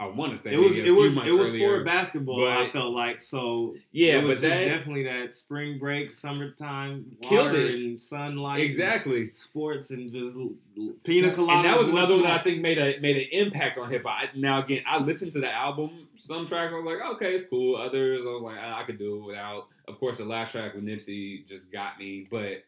I, 0.05 0.09
I 0.09 0.15
want 0.15 0.33
to 0.33 0.39
say 0.39 0.55
It 0.55 0.59
was 0.59 0.77
it 0.77 0.91
was 0.91 1.17
it 1.17 1.33
was 1.33 1.51
earlier. 1.51 1.79
for 1.79 1.85
basketball. 1.85 2.47
I 2.47 2.69
felt 2.69 2.93
like 2.93 3.23
so. 3.23 3.75
yeah, 3.93 4.19
it 4.19 4.25
was 4.25 4.41
but 4.41 4.49
that 4.49 4.65
definitely 4.65 5.05
that 5.05 5.35
spring 5.35 5.79
break, 5.79 6.11
summertime, 6.11 7.17
Killed 7.23 7.55
it. 7.55 7.75
and 7.75 8.01
sunlight, 8.01 8.61
exactly. 8.61 9.23
and 9.23 9.37
sports, 9.37 9.91
and 9.91 10.11
just 10.13 10.37
pina 11.05 11.29
coladas. 11.29 11.57
And 11.57 11.65
that 11.65 11.79
was 11.79 11.89
another 11.89 12.17
one 12.17 12.27
I 12.27 12.39
think 12.39 12.61
made 12.61 12.79
a 12.79 13.01
made 13.01 13.17
an 13.17 13.29
impact 13.33 13.79
on 13.79 13.91
hip 13.91 14.05
hop. 14.05 14.35
Now 14.35 14.63
again, 14.63 14.83
I 14.87 14.99
listened 14.99 15.33
to 15.35 15.41
the 15.41 15.53
album. 15.53 16.09
Some 16.17 16.47
tracks 16.47 16.73
I 16.73 16.77
was 16.77 16.85
like, 16.85 17.05
okay, 17.17 17.35
it's 17.35 17.47
cool. 17.47 17.77
Others 17.77 18.21
I 18.23 18.25
was 18.31 18.43
like, 18.43 18.57
ah, 18.61 18.81
I 18.81 18.85
could 18.85 18.99
do 18.99 19.17
it 19.17 19.27
without. 19.27 19.69
Of 19.87 19.99
course, 20.01 20.19
the 20.19 20.25
last 20.25 20.53
track 20.53 20.75
with 20.75 20.85
Nipsey 20.85 21.47
just 21.47 21.71
got 21.73 21.99
me. 21.99 22.27
But 22.31 22.65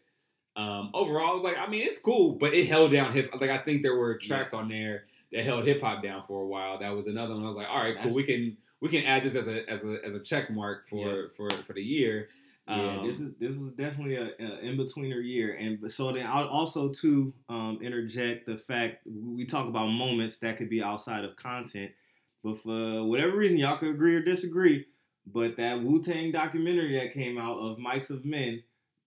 um, 0.57 0.91
overall, 0.95 1.31
I 1.31 1.35
was 1.35 1.43
like, 1.43 1.59
I 1.59 1.67
mean, 1.67 1.83
it's 1.87 1.99
cool, 1.99 2.33
but 2.33 2.55
it 2.55 2.67
held 2.67 2.93
down 2.93 3.13
hip. 3.13 3.31
Like 3.41 3.51
I 3.51 3.59
think 3.59 3.83
there 3.83 3.95
were 3.97 4.17
tracks 4.19 4.53
on 4.55 4.69
there 4.69 5.05
that 5.37 5.45
held 5.45 5.67
hip 5.67 5.81
hop 5.83 6.03
down 6.03 6.23
for 6.27 6.43
a 6.43 6.47
while. 6.47 6.79
That 6.79 6.97
was 6.97 7.07
another 7.07 7.35
one. 7.35 7.45
I 7.45 7.49
was 7.49 7.57
like, 7.57 7.69
all 7.69 7.81
right, 7.83 7.97
cool. 8.01 8.15
We 8.15 8.25
can 8.25 8.57
we 8.81 8.89
can 8.89 9.05
add 9.05 9.23
this 9.23 9.35
as 9.35 9.47
a 9.49 9.69
as 9.71 9.85
a 9.85 9.99
as 10.05 10.15
a 10.15 10.21
check 10.21 10.51
mark 10.51 10.89
for 10.89 11.09
Yeah. 11.09 11.23
for 11.37 11.51
for 11.51 11.73
the 11.75 11.83
year. 11.83 12.29
Yeah, 12.69 12.99
Um, 12.99 13.07
this 13.07 13.21
is 13.21 13.33
this 13.39 13.57
was 13.57 13.71
definitely 13.71 14.17
a, 14.17 14.25
a 14.41 14.59
in 14.61 14.77
betweener 14.77 15.25
year, 15.25 15.55
and 15.55 15.91
so 15.93 16.11
then 16.11 16.27
I'll 16.27 16.49
also 16.49 16.91
to 16.93 17.33
um, 17.49 17.79
interject 17.81 18.47
the 18.47 18.57
fact 18.57 19.07
we 19.07 19.45
talk 19.45 19.69
about 19.69 19.87
moments 19.87 20.39
that 20.39 20.57
could 20.57 20.69
be 20.69 20.83
outside 20.83 21.25
of 21.25 21.37
content, 21.37 21.93
but 22.43 22.59
for 22.61 23.05
whatever 23.05 23.37
reason 23.37 23.57
y'all 23.59 23.79
could 23.79 23.91
agree 23.91 24.17
or 24.17 24.21
disagree, 24.21 24.87
but 25.27 25.57
that 25.59 25.81
Wu 25.83 26.03
Tang 26.03 26.33
documentary 26.33 26.99
that 26.99 27.15
came 27.15 27.39
out 27.39 27.59
of 27.59 27.77
Mics 27.79 28.11
of 28.11 28.25
Men, 28.25 28.63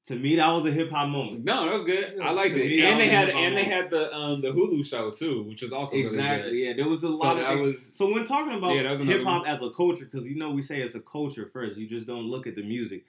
to 0.10 0.16
me 0.16 0.36
that 0.38 0.52
was 0.52 0.66
a 0.66 0.72
hip 0.72 0.90
hop 0.90 1.08
moment. 1.08 1.46
No, 1.46 1.66
that 1.66 1.74
was 1.74 1.84
good. 1.84 2.16
Yeah, 2.18 2.28
I 2.28 2.32
liked 2.32 2.56
to 2.56 2.64
it, 2.66 2.68
me, 2.70 2.82
and 2.82 3.00
they 3.00 3.08
had 3.10 3.28
hip-hop 3.28 3.44
and 3.44 3.58
they 3.58 3.64
had 3.64 3.90
the 3.92 4.14
um 4.14 4.42
the 4.42 4.50
Hulu 4.52 4.84
show 4.86 5.12
too, 5.12 5.44
which 5.44 5.62
was 5.62 5.72
also 5.72 5.96
really 5.96 6.10
good. 6.10 6.20
exactly, 6.20 6.66
yeah, 6.66 6.74
there 6.74 6.88
was 6.88 7.04
a 7.04 7.12
So 7.14 7.18
lot 7.18 7.38
that 7.38 7.46
of 7.52 7.60
was 7.60 7.94
So 7.96 8.12
when 8.12 8.26
talking 8.26 8.54
about 8.58 8.76
Yeah, 8.76 8.84
that 8.84 8.92
was 8.92 9.02
another 9.02 9.20
hip 9.20 9.28
hop 9.28 9.48
as 9.48 9.62
a 9.62 9.70
culture, 9.70 10.06
because 10.06 10.28
you 10.28 10.36
know 10.36 10.50
we 10.52 10.62
say 10.64 10.82
it's 10.82 10.96
a 10.96 11.00
culture 11.00 11.48
first, 11.48 11.78
you 11.78 11.88
just 11.88 12.08
don't 12.08 12.26
look 12.26 12.48
at 12.48 12.56
the 12.56 12.64
music. 12.64 13.06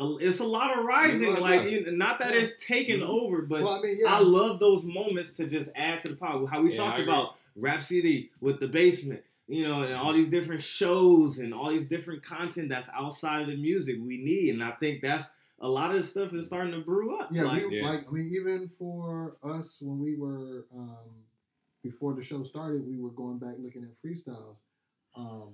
It's 0.00 0.38
a 0.38 0.44
lot 0.44 0.78
of 0.78 0.84
rising, 0.84 1.20
There's 1.20 1.38
a 1.38 1.40
like 1.42 1.60
stuff. 1.60 1.70
you- 1.72 1.90
not 1.92 2.18
that 2.20 2.34
it's 2.34 2.56
taken 2.64 3.00
Mhm. 3.00 3.08
over, 3.08 3.42
but 3.42 3.62
well, 3.62 3.74
I 3.74 3.82
mean, 3.82 3.98
yeah, 4.00 4.14
I 4.14 4.20
love 4.20 4.60
those 4.60 4.84
moments 4.84 5.32
to 5.34 5.46
just 5.46 5.70
add 5.74 6.00
to 6.00 6.08
the 6.08 6.16
power. 6.16 6.46
How 6.46 6.62
we 6.62 6.70
Yeah, 6.70 6.76
talked 6.76 6.98
I 6.98 7.02
agree. 7.02 7.12
about 7.12 7.36
Rap 7.56 7.82
City 7.82 8.30
with 8.40 8.60
the 8.60 8.68
basement, 8.68 9.22
you 9.48 9.64
know, 9.64 9.82
and 9.82 9.92
all 9.94 10.12
these 10.12 10.28
different 10.28 10.62
shows 10.62 11.38
and 11.38 11.52
all 11.52 11.68
these 11.70 11.86
different 11.86 12.22
content 12.22 12.68
that's 12.68 12.88
outside 12.94 13.42
of 13.42 13.48
the 13.48 13.56
music 13.56 13.98
we 14.00 14.16
need, 14.18 14.50
and 14.54 14.62
I 14.62 14.70
think 14.70 15.02
that's 15.02 15.30
a 15.60 15.68
lot 15.68 15.94
of 15.94 16.06
stuff 16.06 16.32
is 16.34 16.46
starting 16.46 16.72
to 16.72 16.80
brew 16.80 17.18
up. 17.18 17.30
Yeah, 17.32 17.44
like, 17.44 17.66
we, 17.66 17.80
Yeah. 17.80 17.88
like 17.88 18.06
I 18.08 18.10
mean, 18.10 18.32
even 18.34 18.68
for 18.68 19.36
us 19.42 19.78
when 19.80 19.98
we 19.98 20.16
were 20.16 20.66
um, 20.74 21.10
before 21.82 22.14
the 22.14 22.22
show 22.22 22.42
started, 22.44 22.86
we 22.86 22.98
were 22.98 23.10
going 23.10 23.38
back 23.38 23.54
looking 23.58 23.82
at 23.84 23.90
freestyles. 24.02 24.56
Um, 25.16 25.52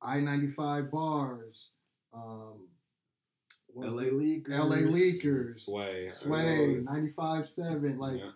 I 0.00 0.20
ninety 0.20 0.50
five 0.50 0.90
bars, 0.90 1.70
um, 2.12 2.66
LA 3.74 4.02
it? 4.02 4.12
Leakers, 4.14 4.58
LA 4.58 4.76
Leakers, 4.90 5.60
Sway, 5.60 6.08
Sway, 6.08 6.80
ninety 6.82 7.10
five 7.10 7.48
seven. 7.48 7.98
Like 7.98 8.18
Yeah. 8.18 8.32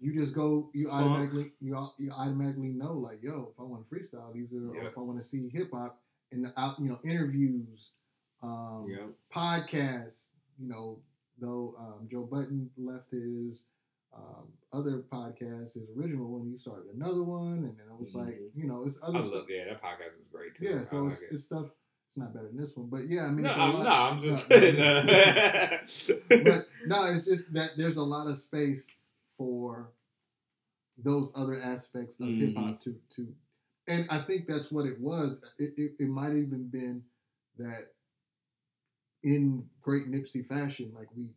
you 0.00 0.12
just 0.12 0.34
go, 0.34 0.70
you 0.74 0.88
Funk. 0.88 1.00
automatically 1.02 1.52
you, 1.60 1.86
you 1.98 2.10
automatically 2.12 2.68
know 2.68 2.92
like, 2.92 3.22
yo, 3.22 3.52
if 3.54 3.58
I 3.58 3.62
want 3.62 3.88
to 3.88 3.94
freestyle, 3.94 4.32
these 4.34 4.52
are, 4.52 4.70
or 4.70 4.86
if 4.88 4.98
I 4.98 5.00
want 5.00 5.18
to 5.18 5.24
see 5.24 5.48
hip 5.48 5.70
hop 5.72 6.00
and 6.30 6.44
the 6.44 6.52
out, 6.60 6.78
you 6.78 6.90
know, 6.90 6.98
interviews, 7.04 7.92
um, 8.42 8.86
Yeah. 8.88 9.06
podcasts, 9.32 10.26
you 10.58 10.68
know, 10.68 11.00
though 11.40 11.74
um, 11.78 12.08
Joe 12.10 12.24
Budden 12.24 12.70
left 12.76 13.10
his 13.10 13.64
um, 14.14 14.48
other 14.72 14.98
podcast, 15.12 15.74
his 15.74 15.88
original 15.96 16.26
one, 16.28 16.50
he 16.50 16.56
started 16.56 16.86
another 16.94 17.22
one, 17.22 17.58
and 17.64 17.76
then 17.78 17.86
it 17.90 18.00
was 18.00 18.14
like, 18.14 18.28
Mhm. 18.40 18.50
you 18.56 18.66
know, 18.66 18.84
it's 18.86 18.98
I 19.02 19.06
other 19.08 19.18
love 19.18 19.26
stuff. 19.28 19.46
yeah, 19.50 19.64
that 19.66 19.82
podcast 19.82 20.20
is 20.20 20.28
great 20.28 20.54
too. 20.54 20.64
Yeah, 20.64 20.82
so 20.82 21.04
like 21.04 21.12
it's, 21.12 21.22
it. 21.22 21.32
it's 21.32 21.44
stuff. 21.44 21.66
It's 22.06 22.16
not 22.16 22.32
better 22.32 22.46
than 22.48 22.56
this 22.56 22.74
one, 22.74 22.88
but 22.88 23.06
yeah, 23.06 23.26
I 23.26 23.30
mean, 23.30 23.44
no, 23.44 23.52
I'm, 23.52 23.72
no, 23.72 23.86
I'm 23.86 24.18
just 24.28 24.48
no, 24.48 24.56
no, 24.56 24.62
saying. 24.62 24.80
uh, 24.80 25.78
but 26.42 26.66
no, 26.86 27.04
it's 27.12 27.26
just 27.26 27.52
that 27.52 27.72
there's 27.76 27.98
a 27.98 28.02
lot 28.02 28.26
of 28.28 28.38
space 28.38 28.86
for 29.36 29.90
those 30.96 31.30
other 31.36 31.60
aspects 31.60 32.18
of 32.18 32.26
Mhm. 32.28 32.40
hip 32.40 32.56
hop 32.56 32.80
to 32.80 32.98
to, 33.16 33.34
and 33.88 34.06
I 34.10 34.18
think 34.18 34.46
that's 34.46 34.72
what 34.72 34.86
it 34.86 34.98
was. 34.98 35.40
It, 35.58 35.74
it, 35.76 35.92
it 36.00 36.08
might 36.08 36.28
have 36.28 36.38
even 36.38 36.68
been 36.68 37.04
that 37.58 37.92
in 39.22 39.64
great 39.82 40.10
Nipsey 40.10 40.46
fashion, 40.46 40.92
like 40.94 41.08
we 41.16 41.30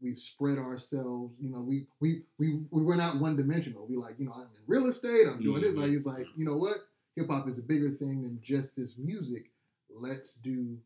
we 0.00 0.14
spread 0.14 0.58
ourselves. 0.58 1.34
You 1.40 1.50
know, 1.50 1.60
we 1.60 1.86
we 2.00 2.22
we 2.38 2.60
we 2.70 2.82
were 2.82 2.96
not 2.96 3.16
one 3.18 3.36
dimensional. 3.36 3.86
We 3.86 3.96
like, 3.96 4.16
you 4.18 4.26
know, 4.26 4.32
I'm 4.32 4.42
in 4.42 4.62
real 4.66 4.86
estate. 4.86 5.26
I'm 5.26 5.42
doing 5.42 5.62
this. 5.62 5.72
Mhm. 5.74 5.82
Like 5.82 5.90
it's 5.92 6.06
like, 6.06 6.26
you 6.36 6.44
know 6.44 6.56
what? 6.56 6.76
Hip 7.16 7.28
hop 7.30 7.48
is 7.48 7.58
a 7.58 7.62
bigger 7.62 7.90
thing 7.90 8.22
than 8.22 8.40
just 8.42 8.76
this 8.76 8.98
music. 8.98 9.50
Let's 9.90 10.34
do 10.34 10.78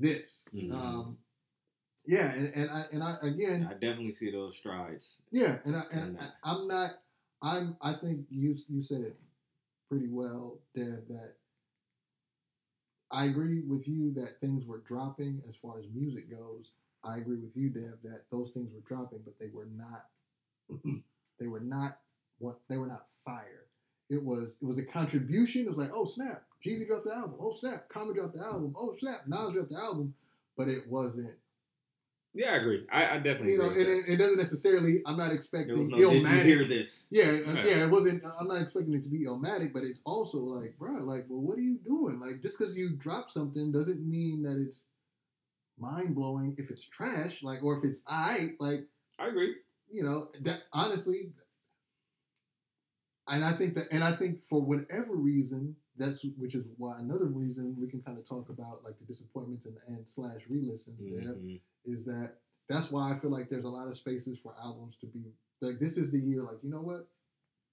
this. 0.00 0.42
Mhm. 0.54 0.72
Um, 0.72 1.18
yeah, 2.06 2.32
and, 2.34 2.54
and 2.54 2.70
I 2.70 2.84
and 2.92 3.02
I 3.02 3.16
again, 3.22 3.66
I 3.68 3.74
definitely 3.74 4.14
see 4.14 4.30
those 4.30 4.56
strides. 4.56 5.18
yeah, 5.30 5.58
and 5.64 5.76
I 5.76 5.82
and 5.90 6.18
I. 6.18 6.26
I'm 6.44 6.68
not. 6.68 7.02
I'm. 7.42 7.76
I 7.82 7.92
think 7.94 8.26
you 8.30 8.56
you 8.68 8.82
said 8.82 9.02
it 9.02 9.16
pretty 9.90 10.08
well, 10.08 10.58
Deb. 10.74 11.06
That 11.08 11.34
I 13.10 13.26
agree 13.26 13.60
with 13.60 13.86
you 13.86 14.12
that 14.14 14.40
things 14.40 14.66
were 14.66 14.82
dropping 14.86 15.42
as 15.48 15.54
far 15.56 15.78
as 15.78 15.86
music 15.94 16.30
goes. 16.30 16.70
I 17.04 17.18
agree 17.18 17.38
with 17.38 17.56
you, 17.56 17.68
Deb, 17.68 17.98
that 18.02 18.24
those 18.30 18.50
things 18.52 18.72
were 18.72 18.80
dropping, 18.86 19.20
but 19.24 19.38
they 19.38 19.48
were 19.52 19.68
not. 19.76 20.06
they 21.38 21.46
were 21.46 21.60
not 21.60 21.98
what 22.38 22.58
they 22.68 22.76
were 22.76 22.86
not 22.86 23.06
fire. 23.24 23.66
It 24.10 24.22
was 24.24 24.58
it 24.60 24.64
was 24.66 24.78
a 24.78 24.84
contribution. 24.84 25.62
It 25.66 25.68
was 25.68 25.78
like, 25.78 25.90
oh 25.92 26.04
snap, 26.04 26.44
Jeezy 26.64 26.86
dropped 26.86 27.06
the 27.06 27.14
album. 27.14 27.36
Oh 27.40 27.52
snap, 27.52 27.88
Common 27.88 28.14
dropped 28.14 28.34
the 28.34 28.44
album. 28.44 28.74
Oh 28.76 28.96
snap, 28.98 29.20
Nas 29.26 29.52
dropped 29.52 29.70
the 29.70 29.78
album. 29.78 30.14
But 30.56 30.68
it 30.68 30.88
wasn't 30.88 31.34
yeah, 32.36 32.52
I 32.52 32.56
agree. 32.56 32.86
I, 32.92 33.14
I 33.14 33.18
definitely 33.18 33.52
you 33.52 33.58
know, 33.58 33.70
agree. 33.70 33.82
and 33.82 33.90
it, 33.90 34.12
it 34.12 34.16
doesn't 34.18 34.38
necessarily. 34.38 35.02
I'm 35.06 35.16
not 35.16 35.32
expecting 35.32 35.76
no. 35.76 35.96
Did 35.96 35.98
you 35.98 36.10
illmatic. 36.10 36.42
hear 36.42 36.64
this? 36.64 37.06
Yeah, 37.10 37.24
uh, 37.24 37.62
yeah, 37.64 37.84
it 37.84 37.90
wasn't. 37.90 38.24
I'm 38.38 38.48
not 38.48 38.60
expecting 38.60 38.94
it 38.94 39.02
to 39.04 39.08
be 39.08 39.24
illmatic, 39.24 39.72
but 39.72 39.82
it's 39.82 40.02
also 40.04 40.38
like, 40.38 40.76
bro, 40.78 40.94
like, 40.94 41.24
well, 41.28 41.40
what 41.40 41.58
are 41.58 41.62
you 41.62 41.78
doing? 41.84 42.20
Like, 42.20 42.42
just 42.42 42.58
because 42.58 42.76
you 42.76 42.90
drop 42.90 43.30
something 43.30 43.72
doesn't 43.72 44.06
mean 44.06 44.42
that 44.42 44.56
it's 44.56 44.86
mind 45.78 46.14
blowing. 46.14 46.54
If 46.58 46.70
it's 46.70 46.84
trash, 46.84 47.42
like, 47.42 47.62
or 47.62 47.78
if 47.78 47.84
it's 47.84 48.02
I, 48.06 48.50
like. 48.60 48.86
I 49.18 49.28
agree. 49.28 49.54
you 49.90 50.02
know, 50.02 50.28
that 50.42 50.64
honestly, 50.72 51.32
and 53.28 53.44
I 53.44 53.52
think 53.52 53.74
that, 53.76 53.88
and 53.90 54.04
I 54.04 54.12
think 54.12 54.40
for 54.48 54.60
whatever 54.60 55.14
reason, 55.14 55.74
that's 55.96 56.24
which 56.36 56.54
is 56.54 56.66
why 56.76 56.98
another 56.98 57.26
reason 57.26 57.74
we 57.78 57.88
can 57.88 58.02
kind 58.02 58.18
of 58.18 58.28
talk 58.28 58.48
about 58.50 58.84
like 58.84 58.98
the 58.98 59.06
disappointments 59.06 59.66
and, 59.66 59.76
and 59.88 60.06
slash 60.06 60.42
re-listens 60.48 60.98
there 61.00 61.34
Mhm. 61.34 61.60
Is 61.86 62.04
that 62.04 62.32
that's 62.68 62.90
why 62.90 63.12
I 63.12 63.18
feel 63.18 63.30
like 63.30 63.48
there's 63.48 63.64
a 63.64 63.68
lot 63.68 63.88
of 63.88 63.96
spaces 63.96 64.38
for 64.42 64.54
albums 64.62 64.96
to 65.00 65.06
be 65.06 65.20
like 65.60 65.78
this 65.78 65.96
is 65.96 66.10
the 66.12 66.18
year 66.18 66.42
like 66.42 66.58
you 66.62 66.70
know 66.70 66.80
what 66.80 67.08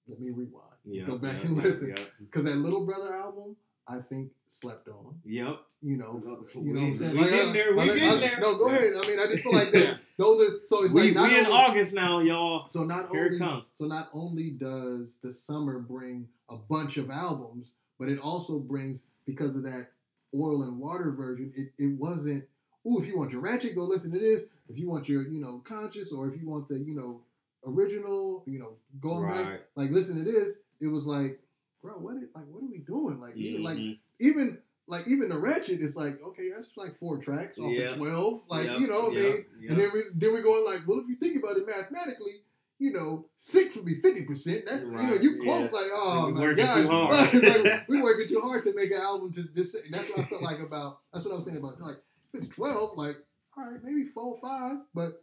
let 0.08 0.20
me 0.20 0.30
rewind 0.30 0.64
Yeah, 0.84 1.04
go 1.06 1.18
back 1.18 1.34
yeah, 1.40 1.46
and 1.48 1.56
listen 1.62 1.88
yeah. 1.96 2.04
because 2.20 2.44
that 2.44 2.56
little 2.56 2.84
brother 2.86 3.12
album 3.12 3.56
I 3.86 3.98
think 4.00 4.30
slept 4.48 4.88
on 4.88 5.18
Yep. 5.24 5.58
you 5.82 5.96
know 5.96 6.22
We- 6.54 6.62
you 6.62 6.72
know 6.74 6.80
what 6.80 6.88
I'm 6.90 6.98
saying 6.98 7.12
we 7.12 7.18
Like, 7.20 7.30
getting 7.30 7.52
there, 7.52 7.74
we 7.76 7.84
getting 7.86 8.20
there. 8.20 8.38
no 8.40 8.56
go 8.58 8.66
ahead 8.66 8.92
I 8.96 9.06
mean 9.08 9.18
I 9.20 9.26
just 9.26 9.42
feel 9.42 9.52
like 9.52 9.72
that 9.72 9.98
those 10.16 10.40
are 10.48 10.52
so 10.64 10.84
it's 10.84 10.94
We, 10.94 11.12
like 11.12 11.28
we 11.30 11.38
in 11.38 11.46
only- 11.46 11.58
August 11.58 11.92
now, 11.92 12.20
y'all. 12.20 12.68
so 12.68 12.84
not 12.84 13.08
Here 13.10 13.24
it 13.26 13.32
only 13.32 13.38
comes. 13.38 13.64
so 13.74 13.86
not 13.86 14.08
only 14.14 14.50
does 14.50 15.16
the 15.22 15.32
summer 15.32 15.80
bring 15.80 16.28
a 16.48 16.56
bunch 16.56 16.98
of 16.98 17.10
albums, 17.10 17.72
but 17.98 18.08
it 18.08 18.18
also 18.20 18.58
brings 18.58 19.06
because 19.26 19.56
of 19.56 19.62
that 19.64 19.88
oil 20.34 20.62
and 20.62 20.78
water 20.78 21.10
version. 21.12 21.52
It, 21.56 21.72
it 21.82 21.96
wasn't. 21.98 22.44
Ooh, 22.86 23.00
if 23.00 23.06
you 23.06 23.16
want 23.18 23.32
your 23.32 23.40
ratchet, 23.40 23.74
go 23.74 23.84
listen 23.84 24.12
to 24.12 24.18
this. 24.18 24.44
If 24.68 24.78
you 24.78 24.88
want 24.88 25.08
your 25.08 25.22
you 25.22 25.40
know 25.40 25.62
conscious, 25.64 26.12
or 26.12 26.28
if 26.28 26.40
you 26.40 26.48
want 26.48 26.68
the 26.68 26.78
you 26.78 26.94
know 26.94 27.20
original, 27.66 28.42
you 28.46 28.58
know 28.58 28.74
going 29.00 29.28
back 29.30 29.62
like 29.76 29.90
listen 29.90 30.16
to 30.22 30.30
this. 30.30 30.58
It 30.80 30.88
was 30.88 31.06
like, 31.06 31.40
bro, 31.82 31.92
what 31.94 32.16
is 32.16 32.28
like 32.34 32.44
what 32.46 32.62
are 32.62 32.70
we 32.70 32.78
doing? 32.78 33.20
Like 33.20 33.36
even 33.36 33.62
like 33.62 33.78
Mhm. 33.78 33.98
even 34.20 34.58
like 34.86 35.06
even 35.08 35.28
the 35.30 35.38
ratchet 35.38 35.80
is 35.80 35.96
like 35.96 36.20
okay, 36.22 36.50
that's 36.54 36.76
like 36.76 36.96
four 36.98 37.18
tracks 37.18 37.58
off 37.58 37.72
Yeah. 37.72 37.90
of 37.92 37.96
twelve. 37.96 38.42
Like 38.48 38.66
Yep, 38.66 38.80
you 38.80 38.86
know, 38.88 39.10
yep, 39.10 39.22
mean, 39.22 39.44
yep. 39.60 39.70
and 39.70 39.80
then 39.80 39.90
we 39.94 40.00
then 40.14 40.34
we 40.34 40.42
going 40.42 40.64
like, 40.64 40.86
well, 40.86 40.98
if 41.00 41.08
you 41.08 41.16
think 41.16 41.42
about 41.42 41.56
it 41.56 41.66
mathematically, 41.66 42.42
you 42.78 42.92
know, 42.92 43.26
six 43.36 43.76
would 43.76 43.86
be 43.86 43.94
fifty 44.00 44.24
percent. 44.26 44.64
That's 44.66 44.82
you 44.84 44.90
know, 44.90 44.98
Right, 44.98 45.22
you 45.22 45.36
yeah. 45.42 45.44
quote 45.44 45.72
like, 45.72 45.86
oh 45.94 46.26
we 46.26 46.32
my 46.34 46.40
working 46.40 46.64
god, 46.66 46.82
too 46.82 46.88
hard. 46.90 47.34
like, 47.64 47.88
we 47.88 48.02
working 48.08 48.28
too 48.28 48.40
hard 48.40 48.64
to 48.64 48.74
make 48.74 48.90
an 48.90 49.00
album 49.00 49.32
to 49.32 49.42
this. 49.42 49.74
And 49.74 49.92
that's 49.94 50.10
what 50.10 50.18
I 50.20 50.24
felt 50.24 50.42
like 50.42 50.60
about. 50.60 50.98
That's 51.12 51.24
what 51.24 51.32
I 51.32 51.36
was 51.36 51.44
saying 51.46 51.56
about 51.58 51.80
like 51.80 51.96
it's 52.34 52.48
twelve, 52.48 52.96
like 52.96 53.16
all 53.56 53.70
right, 53.70 53.80
maybe 53.82 54.06
four, 54.12 54.36
or 54.36 54.40
five, 54.40 54.78
but 54.94 55.22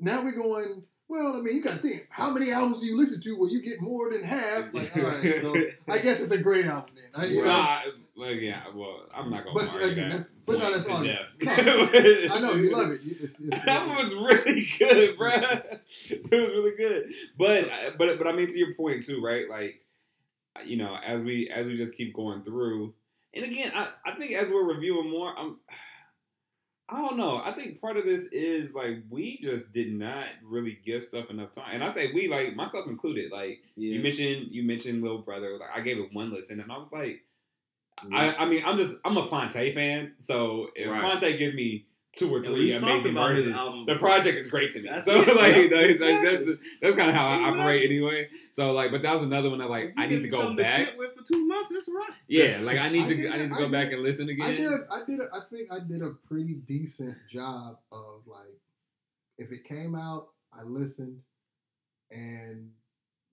now 0.00 0.22
we're 0.22 0.32
going 0.32 0.82
Well, 1.08 1.36
I 1.36 1.40
mean, 1.40 1.56
you 1.56 1.62
got 1.62 1.74
to 1.74 1.78
think. 1.78 2.08
How 2.10 2.30
many 2.30 2.50
albums 2.50 2.80
do 2.80 2.86
you 2.86 2.98
listen 2.98 3.20
to 3.22 3.38
where 3.38 3.48
you 3.48 3.62
get 3.62 3.80
more 3.80 4.12
than 4.12 4.24
half? 4.24 4.72
Like, 4.74 4.96
all 4.96 5.02
right, 5.04 5.40
so 5.40 5.54
I 5.88 5.98
guess 5.98 6.20
it's 6.20 6.32
a 6.32 6.38
great 6.38 6.66
album 6.66 6.94
then. 6.96 7.04
I, 7.14 7.26
you 7.26 7.44
know, 7.44 7.48
Well, 7.48 7.82
well, 8.16 8.30
yeah. 8.30 8.62
Well, 8.74 9.06
I'm 9.14 9.30
not 9.30 9.44
gonna. 9.44 9.54
But 9.54 9.68
argue 9.70 9.88
again, 9.88 10.10
that 10.10 10.26
but 10.44 10.58
no, 10.58 10.70
that's 10.70 10.88
all-. 10.88 10.98
I 10.98 12.40
know 12.40 12.54
you 12.54 12.76
love 12.76 12.92
it. 12.92 13.00
It's, 13.04 13.34
it's, 13.40 13.64
that 13.64 13.88
was 13.88 14.14
really 14.14 14.66
good, 14.78 15.18
bro. 15.18 15.32
It 16.08 16.30
was 16.30 16.50
really 16.50 16.76
good. 16.76 17.12
But 17.38 17.98
but 17.98 18.18
but 18.18 18.26
I 18.26 18.32
mean 18.32 18.48
to 18.48 18.58
your 18.58 18.74
point 18.74 19.04
too, 19.04 19.22
right? 19.22 19.48
Like 19.48 19.82
you 20.64 20.76
know, 20.76 20.96
as 21.04 21.22
we 21.22 21.48
as 21.48 21.66
we 21.66 21.76
just 21.76 21.96
keep 21.96 22.14
going 22.14 22.42
through, 22.42 22.94
and 23.34 23.44
again, 23.44 23.72
I, 23.74 23.88
I 24.04 24.12
think 24.16 24.32
as 24.32 24.50
we're 24.50 24.64
reviewing 24.64 25.10
more, 25.10 25.36
I'm 25.38 25.58
I 26.88 27.02
don't 27.02 27.16
know. 27.16 27.42
I 27.44 27.50
think 27.52 27.80
part 27.80 27.96
of 27.96 28.04
this 28.04 28.26
is 28.32 28.74
like 28.74 29.02
we 29.10 29.38
just 29.42 29.72
did 29.72 29.92
not 29.92 30.26
really 30.44 30.78
give 30.84 31.02
stuff 31.02 31.30
enough 31.30 31.50
time, 31.50 31.70
and 31.72 31.82
I 31.82 31.90
say 31.90 32.12
we 32.12 32.28
like 32.28 32.54
myself 32.54 32.86
included. 32.86 33.32
Like 33.32 33.60
you 33.76 34.00
mentioned, 34.00 34.48
you 34.52 34.62
mentioned 34.62 35.02
Little 35.02 35.18
Brother. 35.18 35.58
Like 35.58 35.70
I 35.74 35.80
gave 35.80 35.98
it 35.98 36.12
one 36.12 36.32
listen, 36.32 36.60
and 36.60 36.70
I 36.70 36.78
was 36.78 36.92
like, 36.92 37.22
I, 38.12 38.34
I 38.36 38.46
mean, 38.46 38.62
I'm 38.64 38.78
just 38.78 38.98
I'm 39.04 39.16
a 39.16 39.28
Phonte 39.28 39.74
fan, 39.74 40.12
so 40.20 40.68
if 40.76 40.88
Right. 40.88 41.00
Phonte 41.00 41.36
gives 41.38 41.54
me 41.54 41.86
two 42.16 42.34
or 42.34 42.42
three 42.42 42.72
amazing 42.72 43.14
verses, 43.14 43.52
the 43.86 43.96
project 43.98 44.38
is 44.38 44.46
great 44.50 44.70
to 44.72 44.80
me. 44.82 44.88
That's 44.88 45.04
so 45.04 45.12
it, 45.14 45.26
like, 45.36 45.70
yeah. 45.70 45.76
like, 45.76 46.00
like, 46.00 46.22
that's 46.22 46.46
that's 46.80 46.96
kind 46.96 47.10
of 47.10 47.14
how 47.14 47.26
I 47.26 47.48
operate 47.48 47.84
anyway. 47.84 48.28
So 48.50 48.72
like, 48.72 48.90
but 48.90 49.02
that 49.02 49.12
was 49.12 49.22
another 49.22 49.50
one 49.50 49.58
that 49.60 49.70
like 49.70 49.94
I 49.96 50.06
need 50.06 50.22
to 50.22 50.28
go 50.28 50.54
back. 50.54 50.88
sit 50.88 50.98
with 50.98 51.14
for 51.14 51.22
two 51.22 51.46
months. 51.46 51.70
That's 51.72 51.88
right. 51.88 52.10
Yeah, 52.26 52.60
like 52.62 52.78
I 52.78 52.88
need 52.88 53.04
I 53.04 53.08
to 53.08 53.14
did- 53.16 53.32
I 53.32 53.36
need 53.38 53.48
to 53.48 53.54
go 53.54 53.60
did- 53.62 53.72
back 53.72 53.92
and 53.92 54.02
listen 54.02 54.28
again. 54.28 54.46
I 54.46 54.56
did. 54.56 54.70
A, 54.72 54.78
I 54.90 55.04
did. 55.04 55.20
A, 55.20 55.24
I 55.34 55.40
think 55.50 55.72
I 55.72 55.78
did 55.80 56.02
a 56.02 56.10
pretty 56.26 56.54
decent 56.66 57.16
job 57.30 57.78
of 57.92 58.22
like, 58.26 58.58
if 59.38 59.52
it 59.52 59.64
came 59.64 59.94
out, 59.94 60.28
I 60.52 60.62
listened 60.62 61.18
and 62.10 62.70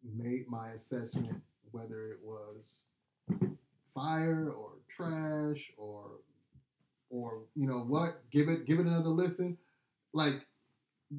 made 0.04 0.48
my 0.50 0.72
assessment 0.72 1.42
whether 1.72 2.08
it 2.12 2.20
was 2.24 2.80
fire 3.94 4.52
or 4.52 4.72
trash 4.96 5.72
or 5.78 6.20
or 7.14 7.44
you 7.56 7.68
know 7.68 7.80
what. 7.80 8.22
Give 8.32 8.50
it. 8.50 8.66
Give 8.66 8.80
it 8.80 8.88
another 8.88 9.10
listen. 9.10 9.58
Like 10.14 10.46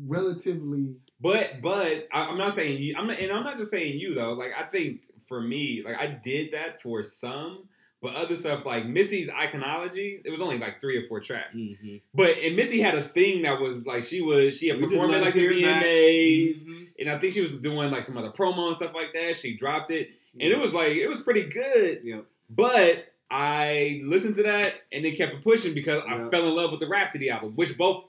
relatively. 0.07 0.97
But 1.21 1.63
but 1.63 2.09
I, 2.13 2.27
I'm 2.27 2.39
not 2.39 2.55
saying 2.55 2.81
you. 2.83 2.97
I'm 2.99 3.07
not, 3.07 3.19
and 3.19 3.33
I'm 3.33 3.45
not 3.45 3.57
just 3.57 3.71
saying 3.71 3.99
you 3.99 4.13
though. 4.15 4.33
Like 4.33 4.53
I 4.59 4.65
think 4.65 5.03
for 5.29 5.41
me, 5.41 5.83
like 5.85 5.99
I 5.99 6.07
did 6.07 6.53
that 6.53 6.83
for 6.83 7.03
some, 7.03 7.69
but 8.03 8.15
other 8.15 8.37
stuff 8.37 8.67
like 8.67 8.87
Missy's 8.87 9.31
iconology, 9.31 10.21
it 10.25 10.31
was 10.31 10.41
only 10.41 10.59
like 10.59 10.81
three 10.81 10.97
or 10.99 11.07
four 11.09 11.21
tracks. 11.21 11.59
Mm-hmm. 11.59 11.97
But 12.13 12.39
and 12.39 12.57
Missy 12.57 12.81
had 12.81 12.95
a 12.97 13.03
thing 13.03 13.43
that 13.43 13.61
was 13.61 13.87
like 13.87 14.05
she 14.05 14.21
was 14.21 14.59
she 14.59 14.69
had 14.69 14.81
We 14.81 14.89
performed 14.89 15.15
at 15.15 15.21
like 15.21 15.29
us 15.29 15.35
the 15.35 15.41
hear 15.41 15.53
it 15.53 15.63
back. 15.63 15.83
VMAs, 15.85 16.65
Mhm. 16.67 16.89
and 16.99 17.11
I 17.11 17.19
think 17.19 17.33
she 17.33 17.41
was 17.41 17.57
doing 17.59 17.91
like 17.91 18.05
some 18.05 18.19
other 18.19 18.31
promo 18.31 18.67
and 18.67 18.77
stuff 18.77 18.95
like 18.95 19.13
that. 19.15 19.37
She 19.37 19.57
dropped 19.57 19.91
it, 19.91 20.11
and 20.39 20.51
it 20.53 20.59
was 20.59 20.75
like 20.75 20.93
it 20.93 21.09
was 21.09 21.21
pretty 21.21 21.45
good. 21.49 22.01
Yep. 22.05 22.25
But 22.51 23.14
I 23.31 24.03
listened 24.05 24.37
to 24.37 24.43
that 24.45 24.83
and 24.93 25.05
then 25.05 25.17
kept 25.17 25.43
pushing 25.43 25.75
because 25.75 26.03
I 26.09 26.29
fell 26.29 26.47
in 26.47 26.55
love 26.55 26.71
with 26.71 26.81
the 26.81 26.87
Rapsody 26.87 27.31
album, 27.31 27.53
which 27.57 27.77
both 27.77 28.05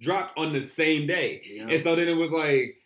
dropped 0.00 0.38
on 0.38 0.52
the 0.52 0.62
same 0.62 1.06
day. 1.06 1.42
And 1.68 1.80
so 1.80 1.96
then 1.96 2.08
it 2.08 2.14
was 2.14 2.32
like, 2.32 2.76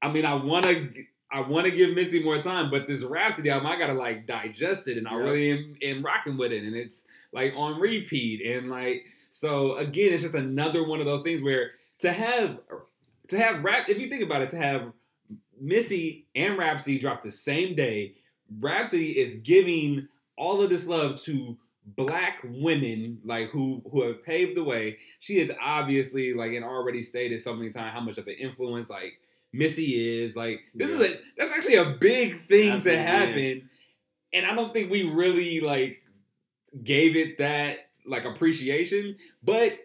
I 0.00 0.10
mean, 0.10 0.24
I 0.24 0.34
want 0.34 0.66
to, 0.66 0.92
I 1.30 1.40
want 1.40 1.66
to 1.66 1.72
give 1.72 1.94
Missy 1.94 2.22
more 2.22 2.38
time, 2.42 2.70
but 2.70 2.86
this 2.86 3.02
Rapsody 3.02 3.50
album, 3.50 3.66
I 3.66 3.78
gotta 3.78 3.94
like 3.94 4.26
digest 4.26 4.88
it, 4.88 4.98
and 4.98 5.08
I 5.08 5.14
really 5.14 5.50
am, 5.50 5.76
am 5.82 6.04
rocking 6.04 6.36
with 6.36 6.52
it, 6.52 6.64
and 6.64 6.76
it's 6.76 7.06
like 7.32 7.54
on 7.56 7.80
repeat, 7.80 8.44
and 8.44 8.68
like 8.68 9.06
so 9.30 9.76
again, 9.76 10.12
it's 10.12 10.20
just 10.20 10.34
another 10.34 10.86
one 10.86 11.00
of 11.00 11.06
those 11.06 11.22
things 11.22 11.40
where 11.40 11.70
to 12.00 12.12
have, 12.12 12.58
to 13.28 13.38
have 13.38 13.64
rap, 13.64 13.88
if 13.88 13.98
you 13.98 14.08
think 14.08 14.22
about 14.22 14.42
it, 14.42 14.50
to 14.50 14.58
have 14.58 14.92
Missy 15.58 16.26
and 16.34 16.58
Rapsody 16.58 16.98
drop 16.98 17.22
the 17.22 17.30
same 17.30 17.74
day, 17.74 18.14
Rapsody 18.60 19.18
is 19.18 19.36
giving 19.36 20.08
all 20.42 20.60
of 20.60 20.70
this 20.70 20.88
love 20.88 21.20
to 21.22 21.56
black 21.84 22.38
women 22.44 23.18
like 23.24 23.50
who 23.50 23.82
who 23.90 24.02
have 24.02 24.24
paved 24.24 24.56
the 24.56 24.62
way 24.62 24.96
she 25.20 25.38
is 25.38 25.52
obviously 25.60 26.32
like 26.32 26.52
and 26.52 26.64
already 26.64 27.02
stated 27.02 27.40
so 27.40 27.54
many 27.54 27.70
times 27.70 27.92
how 27.92 28.00
much 28.00 28.18
of 28.18 28.26
an 28.26 28.34
influence 28.34 28.88
like 28.90 29.18
Missy 29.52 30.22
is 30.22 30.36
like 30.36 30.60
this 30.74 30.90
is 30.90 31.00
a 31.00 31.18
that's 31.36 31.52
actually 31.52 31.76
a 31.76 31.90
big 31.90 32.40
thing 32.46 32.70
to 32.70 32.76
Absolutely, 32.76 33.02
yeah. 33.02 33.18
happen 33.18 33.70
and 34.32 34.46
I 34.46 34.54
don't 34.54 34.72
think 34.72 34.90
we 34.90 35.10
really 35.10 35.60
like 35.60 36.02
gave 36.82 37.16
it 37.16 37.38
that 37.38 37.90
like 38.06 38.24
appreciation 38.24 39.16
but 39.42 39.78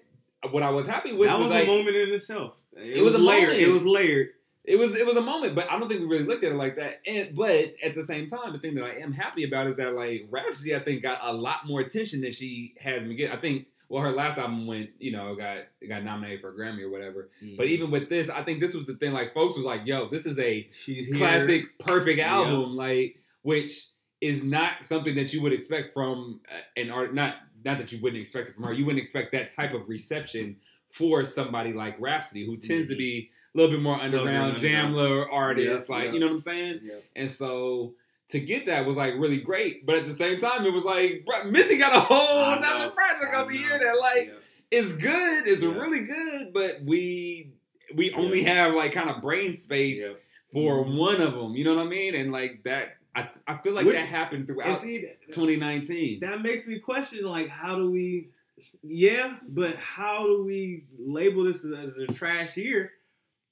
what 0.52 0.64
I 0.64 0.70
was 0.70 0.88
happy 0.88 1.14
with 1.14 1.30
that 1.30 1.40
was, 1.40 1.50
was, 1.50 1.52
like 1.52 1.64
a 1.64 1.68
moment 1.68 1.96
in 1.96 2.10
itself. 2.10 2.60
It, 2.76 2.98
It 2.98 3.04
was 3.04 3.14
was, 3.14 3.22
layered. 3.22 3.50
moment. 3.50 3.62
It 3.62 3.72
was 3.72 3.86
layered. 3.86 4.30
It 4.68 4.78
was 4.78 4.94
it 4.96 5.06
was 5.08 5.16
a 5.16 5.22
moment, 5.22 5.56
but 5.56 5.72
I 5.72 5.80
don't 5.80 5.88
think 5.88 6.02
we 6.02 6.08
really 6.08 6.26
looked 6.26 6.44
at 6.44 6.52
it 6.52 6.56
like 6.56 6.76
that. 6.76 7.00
And 7.08 7.34
but 7.36 7.74
at 7.82 7.96
the 7.96 8.04
same 8.04 8.26
time, 8.28 8.52
the 8.52 8.60
thing 8.60 8.76
that 8.76 8.84
I 8.84 8.96
am 8.98 9.14
happy 9.14 9.46
about 9.46 9.68
is 9.68 9.78
that 9.78 9.94
like 9.96 10.28
Rapsody, 10.30 10.76
I 10.76 10.80
think 10.80 11.02
got 11.04 11.20
a 11.24 11.32
lot 11.34 11.66
more 11.66 11.80
attention 11.80 12.20
than 12.22 12.32
she 12.32 12.76
has 12.82 13.04
been 13.04 13.16
get. 13.16 13.32
I 13.32 13.38
think 13.38 13.68
well, 13.90 14.04
her 14.04 14.12
last 14.12 14.38
album 14.38 14.68
went, 14.68 14.90
you 15.00 15.14
know, 15.14 15.34
got 15.36 15.60
got 15.88 16.04
nominated 16.04 16.42
for 16.42 16.50
a 16.50 16.54
Grammy 16.54 16.82
or 16.82 16.90
whatever. 16.90 17.30
But 17.58 17.68
even 17.68 17.90
with 17.92 18.10
this, 18.10 18.30
I 18.30 18.44
think 18.44 18.60
this 18.60 18.74
was 18.74 18.86
the 18.86 18.96
thing. 18.96 19.14
Like 19.14 19.34
folks 19.34 19.56
was 19.56 19.66
like, 19.66 19.84
"Yo, 19.86 20.10
this 20.10 20.26
is 20.26 20.38
a 20.38 20.68
she's 20.72 21.08
here. 21.08 21.16
classic, 21.18 21.80
perfect 21.80 22.18
Yeah. 22.18 22.34
album." 22.36 22.76
Like 22.76 23.16
which 23.44 23.88
is 24.20 24.44
not 24.44 24.84
something 24.84 25.16
that 25.16 25.32
you 25.34 25.42
would 25.44 25.54
expect 25.54 25.94
from 25.94 26.42
uh, 26.52 26.60
an 26.76 26.90
art. 26.90 27.14
Not 27.16 27.38
not 27.64 27.78
that 27.78 27.94
you 27.94 28.02
wouldn't 28.02 28.20
expect 28.20 28.50
it 28.50 28.56
from 28.56 28.66
her. 28.66 28.74
You 28.74 28.86
wouldn't 28.86 29.00
expect 29.02 29.32
that 29.32 29.52
type 29.56 29.74
of 29.74 29.88
reception 29.88 30.58
for 30.92 31.24
somebody 31.24 31.72
like 31.72 31.96
Rapsody, 32.02 32.46
who 32.46 32.58
tends 32.58 32.88
to 32.90 32.96
Mhm. 32.96 32.98
be 32.98 33.32
a 33.54 33.58
little 33.58 33.72
bit 33.76 33.82
more 33.82 34.00
underground, 34.00 34.54
underground. 34.56 34.94
jamler 34.96 35.26
artist. 35.32 35.90
Yeah, 35.90 35.96
like 35.96 36.06
yeah. 36.06 36.12
you 36.14 36.20
know 36.20 36.28
what 36.28 36.34
I'm 36.34 36.40
saying? 36.40 36.80
Yep. 36.84 37.04
And 37.16 37.32
so 37.32 37.94
to 38.30 38.40
get 38.40 38.66
that 38.66 38.86
was 38.86 38.98
like 38.98 39.14
really 39.16 39.40
great. 39.40 39.86
But 39.86 39.96
at 39.96 40.06
the 40.06 40.14
same 40.14 40.38
time, 40.40 40.66
it 40.66 40.74
was 40.74 40.84
like 40.86 41.26
bruh, 41.26 41.50
Missy 41.50 41.78
got 41.78 41.96
a 41.96 42.00
whole 42.00 42.54
another 42.54 42.90
project 42.92 43.34
over 43.36 43.52
here 43.52 43.80
that 43.80 43.98
like 44.00 44.34
is 44.72 44.94
good. 44.98 45.48
is 45.48 45.64
Yeah. 45.64 45.70
really 45.74 46.02
good, 46.02 46.54
but 46.54 46.82
we 46.84 47.52
we 47.96 48.12
only 48.14 48.42
Yeah. 48.44 48.66
have 48.66 48.74
like 48.76 48.92
kind 48.92 49.10
of 49.10 49.22
brain 49.22 49.54
space 49.54 50.06
for 50.52 50.84
Mhm. 50.86 50.98
one 50.98 51.22
of 51.22 51.34
them. 51.36 51.56
You 51.56 51.64
know 51.64 51.76
what 51.76 51.86
I 51.88 51.90
mean? 51.90 52.16
And 52.16 52.32
like 52.34 52.64
that, 52.64 52.98
I 53.16 53.30
I 53.48 53.58
feel 53.58 53.74
like 53.74 53.86
Which- 53.86 53.96
that 53.96 54.08
happened 54.08 54.46
throughout 54.48 54.82
see, 54.82 55.08
2019. 55.32 56.20
that 56.20 56.42
makes 56.42 56.68
me 56.68 56.80
question 56.80 57.24
like 57.24 57.48
how 57.48 57.78
do 57.78 57.90
we 57.90 58.30
yeah 58.84 59.36
but 59.48 59.76
how 59.76 60.26
do 60.26 60.44
we 60.44 60.84
label 60.98 61.44
this 61.44 61.64
as, 61.64 61.72
as 61.72 61.98
a 62.00 62.08
trash 62.08 62.58
year 62.58 62.92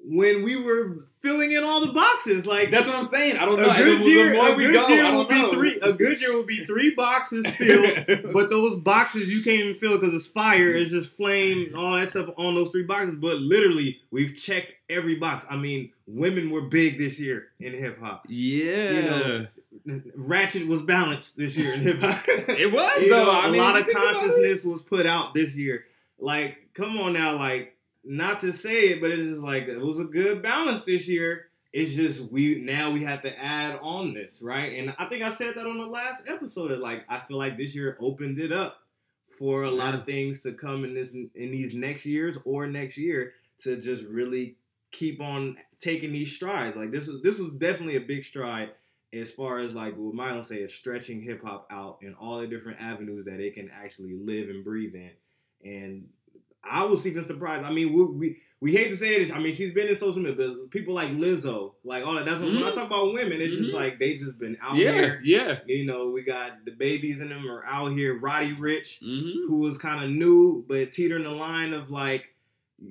when 0.07 0.43
we 0.43 0.55
were 0.55 1.05
filling 1.21 1.51
in 1.51 1.63
all 1.63 1.81
the 1.81 1.91
boxes 1.91 2.45
like 2.45 2.69
That's 2.69 2.85
what 2.85 2.95
I'm 2.95 3.05
saying. 3.05 3.37
I 3.37 3.45
don't 3.45 3.59
know. 3.59 3.69
And 3.69 3.77
good 3.77 4.01
year, 4.05 4.33
a 4.33 4.55
good 4.55 4.73
go, 4.73 4.87
year 4.87 5.11
will 5.11 5.25
be 5.25 5.41
know. 5.41 5.51
three 5.53 5.79
a 5.81 5.93
good 5.93 6.21
year 6.21 6.33
will 6.33 6.45
be 6.45 6.63
three 6.65 6.93
boxes 6.93 7.47
filled 7.55 8.05
but 8.33 8.49
those 8.51 8.79
boxes 8.81 9.33
you 9.33 9.41
can't 9.43 9.59
even 9.59 9.75
fill 9.75 9.97
because 9.97 10.13
it's 10.13 10.27
fire 10.27 10.75
it's 10.75 10.91
just 10.91 11.17
flame 11.17 11.65
and 11.67 11.75
all 11.75 11.95
that 11.95 12.09
stuff 12.09 12.29
on 12.37 12.53
those 12.53 12.69
three 12.69 12.83
boxes 12.83 13.15
but 13.15 13.37
literally 13.37 13.99
we've 14.11 14.35
checked 14.37 14.71
every 14.89 15.15
box 15.15 15.45
i 15.49 15.55
mean 15.55 15.91
women 16.05 16.51
were 16.51 16.61
big 16.61 16.99
this 16.99 17.19
year 17.19 17.47
in 17.59 17.73
hip-hop 17.73 18.25
yeah, 18.29 18.91
You 18.91 19.01
know, 19.01 20.01
ratchet 20.15 20.67
was 20.67 20.83
balanced 20.83 21.37
this 21.37 21.57
year 21.57 21.73
in 21.73 21.81
hip-hop 21.81 22.19
it 22.27 22.71
was 22.71 23.01
you 23.01 23.09
know, 23.09 23.31
a 23.31 23.51
mean, 23.51 23.61
lot 23.61 23.77
of 23.79 23.85
think 23.85 23.97
about 23.97 24.15
it. 24.15 24.19
consciousness 24.19 24.63
was 24.63 24.81
put 24.83 25.05
out 25.05 25.33
this 25.33 25.55
year. 25.57 25.85
Like, 26.19 26.69
come 26.73 26.97
on 26.97 27.13
now, 27.13 27.35
like, 27.35 27.74
not 28.05 28.41
to 28.41 28.53
say 28.53 28.89
it, 28.89 29.01
but 29.01 29.11
it's 29.11 29.27
just 29.27 29.41
like 29.41 29.63
it 29.63 29.79
was 29.79 29.99
a 29.99 30.05
good 30.05 30.41
balance 30.41 30.83
this 30.83 31.07
year. 31.07 31.47
It's 31.73 31.93
just 31.93 32.31
we 32.31 32.61
now 32.61 32.91
we 32.91 33.03
have 33.03 33.21
to 33.23 33.43
add 33.43 33.79
on 33.81 34.13
this, 34.13 34.41
right? 34.41 34.77
And 34.77 34.95
I 34.97 35.05
think 35.05 35.23
I 35.23 35.29
said 35.29 35.55
that 35.55 35.67
on 35.67 35.77
the 35.77 35.85
last 35.85 36.23
episode. 36.27 36.77
Like 36.79 37.03
I 37.09 37.19
feel 37.19 37.37
like 37.37 37.57
this 37.57 37.75
year 37.75 37.97
opened 37.99 38.39
it 38.39 38.51
up 38.51 38.77
for 39.37 39.63
a 39.63 39.71
lot 39.71 39.93
of 39.93 40.05
things 40.05 40.41
to 40.41 40.53
come 40.53 40.85
in 40.85 40.93
this 40.93 41.13
in 41.13 41.29
these 41.33 41.73
next 41.73 42.05
years 42.05 42.37
or 42.45 42.67
next 42.67 42.97
year 42.97 43.33
to 43.63 43.75
just 43.77 44.03
really 44.03 44.55
keep 44.91 45.19
on 45.19 45.57
taking 45.79 46.13
these 46.13 46.33
strides. 46.33 46.77
Like 46.77 46.91
this 46.91 47.07
was 47.07 47.21
this 47.21 47.37
was 47.37 47.51
definitely 47.51 47.97
a 47.97 48.01
big 48.01 48.23
stride 48.23 48.71
as 49.13 49.31
far 49.31 49.59
as 49.59 49.75
like 49.75 49.95
what 49.97 50.13
Milo 50.13 50.41
say 50.41 50.57
is 50.57 50.73
stretching 50.73 51.21
hip 51.21 51.43
hop 51.43 51.67
out 51.71 51.99
in 52.01 52.13
all 52.15 52.39
the 52.39 52.47
different 52.47 52.81
avenues 52.81 53.25
that 53.25 53.39
it 53.39 53.53
can 53.53 53.69
actually 53.73 54.15
live 54.15 54.49
and 54.49 54.63
breathe 54.63 54.95
in. 54.95 55.11
And 55.63 56.07
I 56.69 56.83
was 56.85 57.05
even 57.07 57.23
surprised. 57.23 57.63
I 57.65 57.71
mean, 57.71 57.93
we 57.93 58.03
we, 58.03 58.37
we 58.61 58.71
hate 58.71 58.89
to 58.89 58.97
say 58.97 59.15
it. 59.15 59.31
I 59.31 59.39
mean, 59.39 59.53
she's 59.53 59.73
been 59.73 59.87
in 59.87 59.95
social 59.95 60.21
media, 60.21 60.35
but 60.35 60.71
people 60.71 60.93
like 60.93 61.11
Lizzo, 61.11 61.73
like 61.83 62.05
all 62.05 62.15
that. 62.15 62.25
That's 62.25 62.39
what, 62.39 62.49
when 62.53 62.63
I 62.63 62.71
Mhm. 62.71 62.73
talk 62.75 62.87
about 62.87 63.13
women, 63.13 63.41
it's 63.41 63.55
just 63.55 63.71
Mhm. 63.71 63.75
like 63.75 63.99
they 63.99 64.15
just 64.15 64.39
been 64.39 64.57
out 64.61 64.75
Yeah, 64.77 64.91
here. 64.93 65.21
yeah. 65.23 65.59
You 65.67 65.85
know, 65.85 66.09
we 66.09 66.23
got 66.23 66.65
the 66.65 66.71
babies 66.71 67.19
in 67.19 67.29
them 67.29 67.47
are 67.49 67.63
out 67.65 67.89
here. 67.91 68.17
Roddy 68.17 68.53
Ricch, 68.55 69.03
Mm-hmm. 69.03 69.47
who 69.47 69.57
was 69.57 69.77
kind 69.77 70.03
of 70.03 70.09
new, 70.09 70.63
but 70.67 70.91
teetering 70.93 71.23
the 71.23 71.31
line 71.31 71.73
of 71.73 71.91
like, 71.91 72.25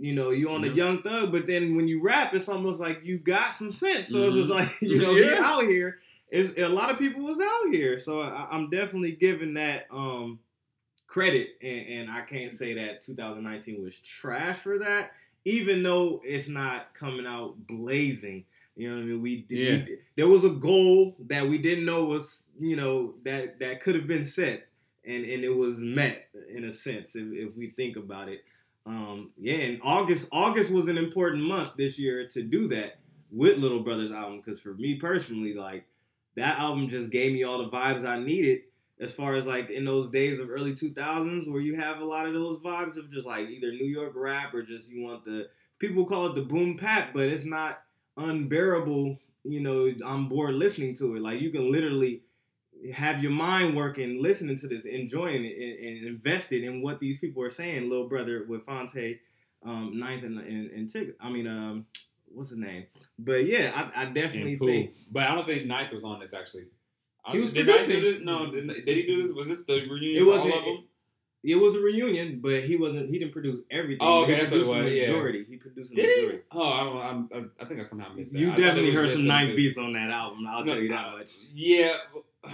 you 0.01 0.15
know, 0.15 0.31
you 0.31 0.49
on 0.51 0.61
the 0.63 0.69
Yeah. 0.69 0.75
young 0.75 1.03
thug, 1.03 1.33
but 1.33 1.47
then 1.47 1.75
when 1.77 1.89
you 1.89 2.03
rap, 2.03 2.35
it's 2.35 2.49
almost 2.49 2.79
like 2.81 3.01
you 3.05 3.19
got 3.19 3.55
some 3.55 3.73
sense. 3.73 4.09
So 4.11 4.23
it's 4.25 4.37
just 4.37 4.51
Mhm. 4.51 4.55
like, 4.55 4.69
you 4.83 4.99
know, 5.01 5.13
you're 5.17 5.43
out 5.43 5.65
here. 5.67 5.99
It's, 6.31 6.59
a 6.59 6.69
lot 6.69 6.91
of 6.91 6.99
people 6.99 7.23
was 7.23 7.39
out 7.41 7.73
here. 7.73 7.99
So 7.99 8.21
I, 8.21 8.49
I'm 8.51 8.69
definitely 8.71 9.13
giving 9.13 9.55
that 9.55 9.87
um, 9.91 10.39
credit. 11.15 11.51
And, 11.63 11.87
and 11.87 12.11
I 12.11 12.23
can't 12.23 12.51
say 12.53 12.75
that 12.75 13.01
2019 13.03 13.83
was 13.83 13.99
trash 14.01 14.57
for 14.59 14.79
that. 14.81 15.13
even 15.47 15.83
though 15.83 16.23
it's 16.25 16.49
not 16.49 16.95
coming 16.95 17.27
out 17.27 17.55
blazing. 17.67 18.45
You 18.77 18.89
know 18.89 18.97
what 18.97 19.03
I 19.03 19.07
mean? 19.07 19.23
We 19.23 19.37
did, 19.43 19.59
Yeah. 19.59 19.71
we 19.71 19.85
did- 19.85 19.99
there 20.17 20.27
was 20.29 20.43
a 20.43 20.49
goal 20.51 21.17
that 21.29 21.47
we 21.49 21.59
didn't 21.59 21.85
know 21.85 22.05
was 22.07 22.49
you 22.59 22.77
know 22.77 23.15
that 23.25 23.59
that 23.61 23.81
could 23.83 23.95
have 23.95 24.07
been 24.09 24.25
set, 24.25 24.67
and 25.05 25.23
and 25.25 25.45
it 25.45 25.55
was 25.55 25.79
met 25.79 26.29
in 26.57 26.65
a 26.65 26.73
sense 26.73 27.15
if, 27.15 27.27
if 27.33 27.57
we 27.57 27.69
think 27.71 27.97
about 27.97 28.29
it. 28.29 28.43
Um, 28.87 29.31
yeah, 29.39 29.59
and 29.67 29.81
August 29.83 30.29
August 30.33 30.73
was 30.73 30.89
an 30.89 30.99
important 30.99 31.45
month 31.45 31.77
this 31.77 31.99
year 31.99 32.27
to 32.29 32.43
do 32.43 32.67
that 32.69 32.99
with 33.31 33.59
Little 33.59 33.81
Brother's 33.81 34.11
album 34.13 34.41
because 34.45 34.61
for 34.61 34.75
me 34.75 34.95
personally, 34.97 35.55
like 35.55 35.85
that 36.37 36.59
album 36.59 36.89
just 36.89 37.11
gave 37.11 37.33
me 37.33 37.45
all 37.45 37.59
the 37.59 37.69
vibes 37.71 38.05
I 38.05 38.19
needed 38.19 38.63
as 39.01 39.13
far 39.13 39.35
as 39.35 39.47
like 39.47 39.71
in 39.71 39.85
those 39.85 40.09
days 40.09 40.39
of 40.39 40.51
early 40.51 40.73
2000s 40.73 41.51
where 41.51 41.61
you 41.61 41.77
have 41.77 41.99
a 41.99 42.05
lot 42.05 42.27
of 42.27 42.33
those 42.33 42.61
vibes 42.61 42.97
of 42.97 43.11
just 43.13 43.27
like 43.27 43.49
either 43.49 43.73
New 43.73 43.87
York 43.87 44.13
rap 44.15 44.55
or 44.55 44.63
just 44.63 44.91
you 44.91 45.03
want 45.03 45.25
the 45.25 45.49
people 45.79 46.05
call 46.05 46.27
it 46.27 46.35
the 46.35 46.43
boom 46.43 46.77
bap, 46.77 47.13
but 47.13 47.29
it's 47.29 47.45
not 47.45 47.83
unbearable. 48.17 49.19
You 49.43 49.61
know, 49.61 49.93
I'm 50.07 50.29
bored 50.29 50.55
listening 50.55 50.95
to 50.97 51.17
it. 51.17 51.23
Like 51.23 51.41
you 51.41 51.51
can 51.51 51.71
literally 51.71 52.23
have 52.93 53.23
your 53.23 53.33
mind 53.33 53.77
working, 53.77 54.23
listening 54.23 54.57
to 54.59 54.69
this, 54.69 54.85
enjoying 54.85 55.45
it, 55.45 55.57
and, 55.57 55.99
and 55.99 56.07
invested 56.07 56.65
in 56.65 56.83
what 56.83 57.01
these 57.01 57.19
people 57.19 57.43
are 57.43 57.51
saying. 57.51 57.89
Little 57.89 58.09
brother 58.09 58.45
with 58.49 58.65
Phonte, 58.65 59.19
um, 59.65 59.99
Ninth 59.99 60.23
and 60.23 60.39
and, 60.39 60.71
and 60.71 60.89
Tig- 60.89 61.15
I 61.21 61.31
mean, 61.31 61.47
um, 61.47 61.87
what's 62.27 62.51
his 62.51 62.59
name? 62.59 62.87
But 63.19 63.47
yeah, 63.47 63.73
I, 63.75 64.03
I 64.03 64.05
definitely 64.07 64.57
think 64.57 64.95
But 65.11 65.25
I 65.25 65.35
don't 65.35 65.47
think 65.47 65.67
Ninth 65.67 65.93
was 65.93 66.05
on 66.05 66.21
this 66.21 66.33
actually. 66.35 66.67
I 67.27 67.33
He 67.33 67.41
was 67.41 67.51
did 67.53 67.67
producing. 67.67 68.03
this? 68.03 68.21
No, 68.23 68.51
did, 68.51 68.67
did 68.69 68.97
he 68.97 69.07
do 69.07 69.23
this? 69.23 69.33
Was 69.33 69.49
this 69.49 69.65
the 69.65 69.87
reunion? 69.89 70.23
It 70.23 70.27
all 70.27 70.37
wasn't- 70.39 70.55
of 70.57 70.65
them? 70.65 70.85
it 71.47 71.57
was 71.57 71.75
a 71.77 71.81
reunion, 71.81 72.41
but 72.41 72.65
he 72.65 72.77
wasn't. 72.77 73.11
He 73.11 73.19
didn't 73.19 73.33
produce 73.33 73.61
everything. 73.71 73.99
Oh, 74.01 74.23
okay, 74.25 74.39
that's 74.39 74.51
what 74.51 74.61
it 74.61 74.65
produced 74.67 74.85
the 74.85 74.91
yeah. 74.97 75.07
Majority. 75.13 75.45
He 75.49 75.57
produced 75.57 75.91
the 75.91 75.97
Did 75.97 76.33
he? 76.33 76.39
Oh, 76.53 76.63
I 76.73 76.85
don't. 76.85 77.31
I'm, 77.35 77.51
I, 77.59 77.63
I 77.63 77.67
think 77.67 77.81
I 77.81 77.85
somehow 77.85 78.13
missed 78.15 78.33
that. 78.33 78.39
You 78.39 78.53
I 78.53 78.57
definitely 78.57 78.93
heard 78.93 79.11
some 79.11 79.27
nice 79.27 79.49
two. 79.49 79.57
beats 79.57 79.77
on 79.79 79.93
that 79.93 80.11
album. 80.11 80.47
I'll 80.49 80.65
No, 80.65 80.73
tell 80.75 80.83
you 80.83 80.89
that 80.89 81.05
I- 81.07 81.13
much. 81.19 81.33
Yeah, 81.53 81.97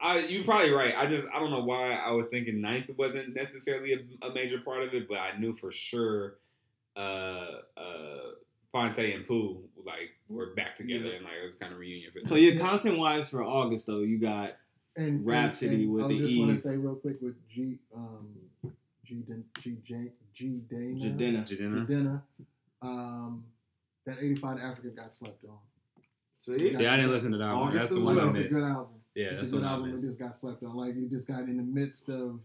I 0.00 0.18
you're 0.20 0.44
probably 0.44 0.70
right. 0.70 0.94
I 0.96 1.06
just 1.06 1.26
I 1.34 1.38
don't 1.40 1.50
know 1.50 1.62
why 1.64 1.92
I 1.94 2.10
was 2.12 2.28
thinking 2.28 2.60
Ninth 2.60 2.90
wasn't 2.96 3.34
necessarily 3.34 3.92
a, 3.94 4.26
a 4.26 4.32
major 4.34 4.58
part 4.60 4.82
of 4.82 4.92
it, 4.94 5.08
but 5.08 5.18
I 5.18 5.36
knew 5.38 5.54
for 5.54 5.70
sure 5.70 6.36
uh 6.96 7.00
uh 7.76 8.18
Phonte 8.74 9.14
and 9.14 9.24
Pooh 9.26 9.58
like 9.86 10.10
were 10.28 10.52
back 10.54 10.74
together 10.74 11.04
Yeah. 11.06 11.14
and 11.16 11.24
like 11.24 11.34
it 11.40 11.44
was 11.44 11.54
kind 11.54 11.72
of 11.72 11.78
reunion 11.78 12.10
for 12.12 12.18
them. 12.20 12.28
So 12.28 12.34
yeah, 12.34 12.58
content 12.58 12.98
wise 12.98 13.28
for 13.28 13.44
August 13.44 13.86
though, 13.86 14.00
you 14.00 14.18
got 14.18 14.56
and 14.96 15.24
Rapsody 15.24 15.74
and, 15.74 15.82
and 15.84 15.92
with 15.94 16.04
I 16.06 16.08
the 16.08 16.18
just 16.18 16.38
want 16.38 16.50
E. 16.50 16.54
to 16.54 16.60
say 16.60 16.76
real 16.76 16.96
quick 16.96 17.22
with 17.22 17.36
G 17.48 17.78
um 17.94 18.28
G 19.04 19.22
Den- 19.28 19.44
G 19.62 19.76
J 19.86 20.10
G 20.34 20.48
Dana 20.68 20.96
Jidenna. 20.98 21.46
Jidenna? 21.46 21.86
Jidenna, 21.86 22.22
um 22.82 23.44
that 24.06 24.18
85 24.20 24.58
Africa 24.58 24.88
got 24.88 25.12
slept 25.14 25.44
on. 25.44 25.56
So 26.38 26.52
Yeah. 26.54 26.72
See, 26.72 26.86
I 26.86 26.96
didn't 26.96 27.10
listen 27.12 27.30
to 27.32 27.38
that 27.38 27.46
one. 27.54 27.68
August 27.68 27.74
That's 27.78 27.90
is 27.92 27.98
the 27.98 28.04
Like, 28.04 28.16
one 28.16 28.24
I 28.24 28.28
it's 28.28 28.36
a 28.36 28.40
missed. 28.40 28.52
good 28.52 28.64
album. 28.64 28.86
Yeah, 29.14 29.24
it's 29.26 29.40
that's 29.40 29.52
a 29.52 29.54
the 29.54 29.56
good 29.58 29.62
one 29.62 29.68
I 29.70 29.72
album 29.74 29.86
that 29.88 29.92
missed. 29.94 30.06
just 30.06 30.18
got 30.18 30.36
slept 30.36 30.62
on. 30.64 30.76
Like 30.76 30.96
it 30.96 31.08
just 31.10 31.26
got 31.28 31.40
in 31.42 31.56
the 31.56 31.62
midst 31.62 32.08
of 32.08 32.40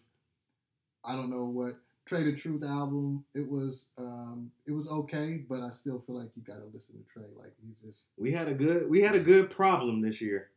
I 1.03 1.15
don't 1.15 1.29
know 1.29 1.45
what 1.45 1.75
Trae 2.09 2.23
tha 2.23 2.31
Truth 2.33 2.63
album. 2.63 3.23
It 3.33 3.47
was 3.49 3.89
um 3.97 4.51
it 4.65 4.71
was 4.71 4.87
okay, 4.87 5.45
but 5.49 5.59
I 5.61 5.71
still 5.71 5.99
feel 6.05 6.17
like 6.17 6.29
you 6.35 6.41
gotta 6.45 6.65
listen 6.73 6.95
to 6.97 7.03
Trey. 7.13 7.27
Like 7.37 7.53
he's 7.65 7.77
just 7.85 8.05
we 8.17 8.31
had 8.31 8.47
a 8.47 8.53
good 8.53 8.89
we 8.89 9.01
had 9.01 9.15
a 9.15 9.19
good 9.19 9.49
problem 9.51 10.01
this 10.01 10.21
year. 10.21 10.49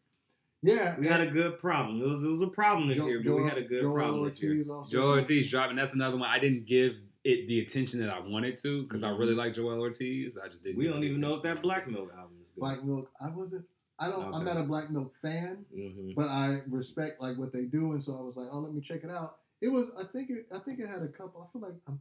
Yeah. 0.63 0.99
We 0.99 1.09
had 1.09 1.21
a 1.21 1.27
good 1.27 1.59
problem. 1.59 2.01
It 2.03 2.07
was 2.07 2.23
it 2.25 2.29
was 2.29 2.41
a 2.43 2.47
problem 2.47 2.89
this 2.89 2.99
Jo- 2.99 3.07
year, 3.07 3.21
but 3.25 3.35
we 3.37 3.43
had 3.45 3.59
a 3.59 3.63
good 3.63 3.85
Joell 3.85 3.95
problem 3.95 4.29
this 4.29 4.41
year. 4.43 4.65
Also 4.71 4.89
Joell 4.97 5.03
dropped- 5.15 5.17
Ortiz 5.31 5.51
dropping. 5.51 5.77
That's 5.77 5.95
another 5.95 6.17
one. 6.17 6.29
I 6.29 6.39
didn't 6.39 6.65
give 6.67 6.99
it 7.25 7.47
the 7.49 7.61
attention 7.61 8.01
that 8.01 8.11
I 8.11 8.21
wanted 8.21 8.57
to 8.59 8.83
because 8.85 9.03
I 9.03 9.11
Mhm. 9.11 9.19
really 9.19 9.35
like 9.35 9.53
Joell 9.55 9.79
Ortiz. 9.79 10.39
I 10.39 10.49
just 10.49 10.63
didn't. 10.65 10.79
We 10.79 10.87
don't 10.87 11.05
even 11.05 11.21
know 11.21 11.35
if 11.35 11.41
attention. 11.41 11.55
that 11.57 11.63
Black 11.63 11.89
Milk 11.89 12.13
album 12.17 12.37
is 12.43 12.49
good. 12.55 12.61
Black 12.61 12.85
Milk. 12.85 13.11
I 13.21 13.31
wasn't 13.31 13.67
I 13.99 14.09
don't 14.09 14.35
I'm 14.35 14.45
not 14.45 14.57
a 14.57 14.65
Black 14.65 14.91
Milk 14.91 15.15
fan, 15.23 15.65
hmm 15.73 16.13
but 16.17 16.29
I 16.29 16.63
respect 16.69 17.21
like 17.21 17.37
what 17.39 17.53
they 17.53 17.65
do 17.65 17.93
and 17.93 18.03
so 18.03 18.17
I 18.19 18.23
was 18.23 18.37
like, 18.37 18.49
Oh, 18.51 18.61
let 18.61 18.73
me 18.73 18.81
check 18.81 19.05
it 19.05 19.11
out. 19.11 19.39
It 19.63 19.69
was 19.73 19.93
I 19.99 20.05
think 20.05 20.29
it 20.31 20.47
I 20.55 20.59
think 20.59 20.79
it 20.81 20.89
had 20.89 21.03
a 21.03 21.09
couple 21.09 21.41
I 21.41 21.53
feel 21.53 21.63
like 21.63 21.77
I'm 21.89 22.01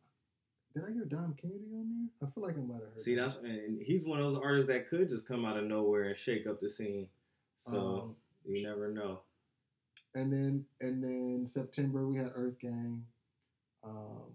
did 0.74 0.84
I 0.86 0.92
hear 0.94 1.04
Dom 1.06 1.36
Kennedy 1.40 1.66
on 1.76 2.10
there? 2.22 2.28
I 2.28 2.32
feel 2.34 2.44
like 2.44 2.56
I 2.58 2.62
might 2.62 2.76
have 2.82 2.94
heard 2.94 3.02
See, 3.02 3.16
that. 3.16 3.24
that's 3.26 3.38
and 3.38 3.82
he's 3.82 4.06
one 4.06 4.20
of 4.20 4.26
those 4.32 4.42
artists 4.42 4.68
that 4.68 4.90
could 4.90 5.08
just 5.10 5.28
come 5.28 5.46
out 5.46 5.58
of 5.58 5.66
nowhere 5.66 6.04
and 6.04 6.18
shake 6.18 6.48
up 6.48 6.60
the 6.62 6.70
scene. 6.70 7.08
So 7.70 7.78
Um, 7.78 8.16
you 8.46 8.64
never 8.64 8.92
know. 8.92 9.22
and 10.16 10.32
then 10.34 10.66
and 10.82 11.04
then 11.04 11.46
September 11.48 12.08
we 12.08 12.18
had 12.18 12.32
Earth 12.36 12.58
Gang, 12.60 13.06
um, 13.84 14.32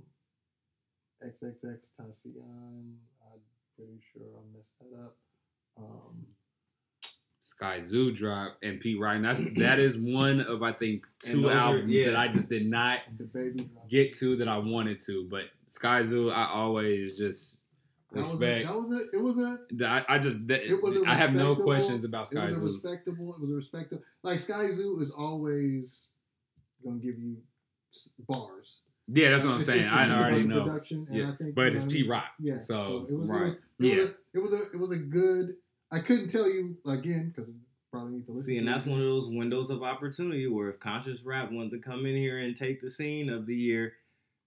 XXX 1.25 1.91
Tacian. 1.99 2.97
I'm 3.25 3.41
pretty 3.77 3.99
sure 4.13 4.23
I 4.39 4.57
messed 4.57 4.73
that 4.81 4.99
up. 5.05 5.17
Um, 5.79 6.27
Skyzoo 7.61 8.15
drop 8.15 8.57
and 8.63 8.81
Pete 8.81 8.99
Ryan. 9.01 9.23
That's 9.23 9.41
that 9.57 9.79
is 9.79 9.97
one 9.97 10.41
of 10.41 10.63
I 10.63 10.73
think 10.73 11.07
two 11.21 11.43
those 11.43 11.51
are- 11.53 11.59
albums 11.59 11.91
yeah. 11.93 12.07
that 12.07 12.17
I 12.17 12.29
just 12.29 12.49
did 12.49 12.67
not 12.69 13.01
the 13.17 13.25
baby 13.25 13.65
drop. 13.65 13.89
get 13.89 14.13
to 14.19 14.37
that 14.37 14.49
I 14.49 14.59
wanted 14.59 15.01
to. 15.07 15.27
But 15.31 15.45
Skyzoo, 15.69 16.33
I 16.33 16.49
always 16.53 17.17
just 17.19 17.61
That 18.13 18.21
was 18.23 18.31
a, 18.31 18.37
respect. 18.37 18.67
that 18.69 18.75
was 18.77 18.93
a. 18.93 19.17
It 19.17 19.23
was 19.23 19.39
a. 19.39 19.89
I, 19.89 20.05
I 20.15 20.19
just 20.19 20.47
that, 20.49 20.65
It 20.71 20.83
was 20.83 20.97
a 20.97 21.05
I 21.07 21.15
have 21.15 21.35
no 21.35 21.57
questions 21.57 22.05
about 22.05 22.33
It 22.33 22.39
was 22.39 22.53
a 22.53 22.55
Zoo. 22.61 22.65
respectable. 22.67 23.35
It 23.35 23.41
was 23.43 23.51
a 23.51 23.55
respectable. 23.55 24.03
Like 24.23 24.39
Skyzoo 24.39 25.03
is 25.03 25.11
always 25.17 26.01
gonna 26.85 26.99
give 26.99 27.19
you 27.19 27.37
bars. 28.29 28.81
Yeah, 29.09 29.31
that's 29.31 29.45
what 29.45 29.53
I'm 29.53 29.59
It's 29.59 29.67
saying. 29.67 29.87
I 29.87 30.11
already 30.19 30.43
know. 30.45 30.65
Production, 30.65 31.07
and 31.09 31.17
Yeah, 31.17 31.29
I 31.29 31.31
think, 31.33 31.55
but 31.55 31.69
it's 31.75 31.85
Pete 31.85 32.09
Rock. 32.09 32.25
Yeah. 32.41 32.59
So, 32.59 33.07
it 33.09 33.15
was, 33.15 33.29
right. 33.29 33.43
It 33.43 33.47
was, 33.47 33.57
Yeah. 33.79 34.05
it 34.35 34.39
was, 34.39 34.53
a, 34.53 34.63
it 34.63 34.63
was 34.63 34.71
a 34.71 34.73
it 34.73 34.79
was 34.81 34.91
a 34.93 34.97
good. 34.99 35.55
I 35.91 36.01
couldn't 36.01 36.29
tell 36.29 36.49
you 36.49 36.77
again 36.87 37.33
because 37.35 37.51
probably 37.91 38.17
need 38.17 38.27
to 38.27 38.33
listen. 38.33 38.47
See, 38.47 38.59
and 38.59 38.69
that's 38.69 38.87
one 38.87 39.01
of 39.01 39.07
those 39.07 39.29
windows 39.29 39.71
of 39.71 39.83
opportunity 39.83 40.47
where 40.47 40.69
if 40.69 40.81
conscious 40.81 41.23
rap 41.23 41.51
wanted 41.51 41.71
to 41.73 41.79
come 41.79 42.07
in 42.07 42.17
here 42.17 42.39
and 42.39 42.57
take 42.57 42.81
the 42.81 42.91
scene 42.91 43.29
of 43.29 43.47
the 43.47 43.55
year 43.55 43.95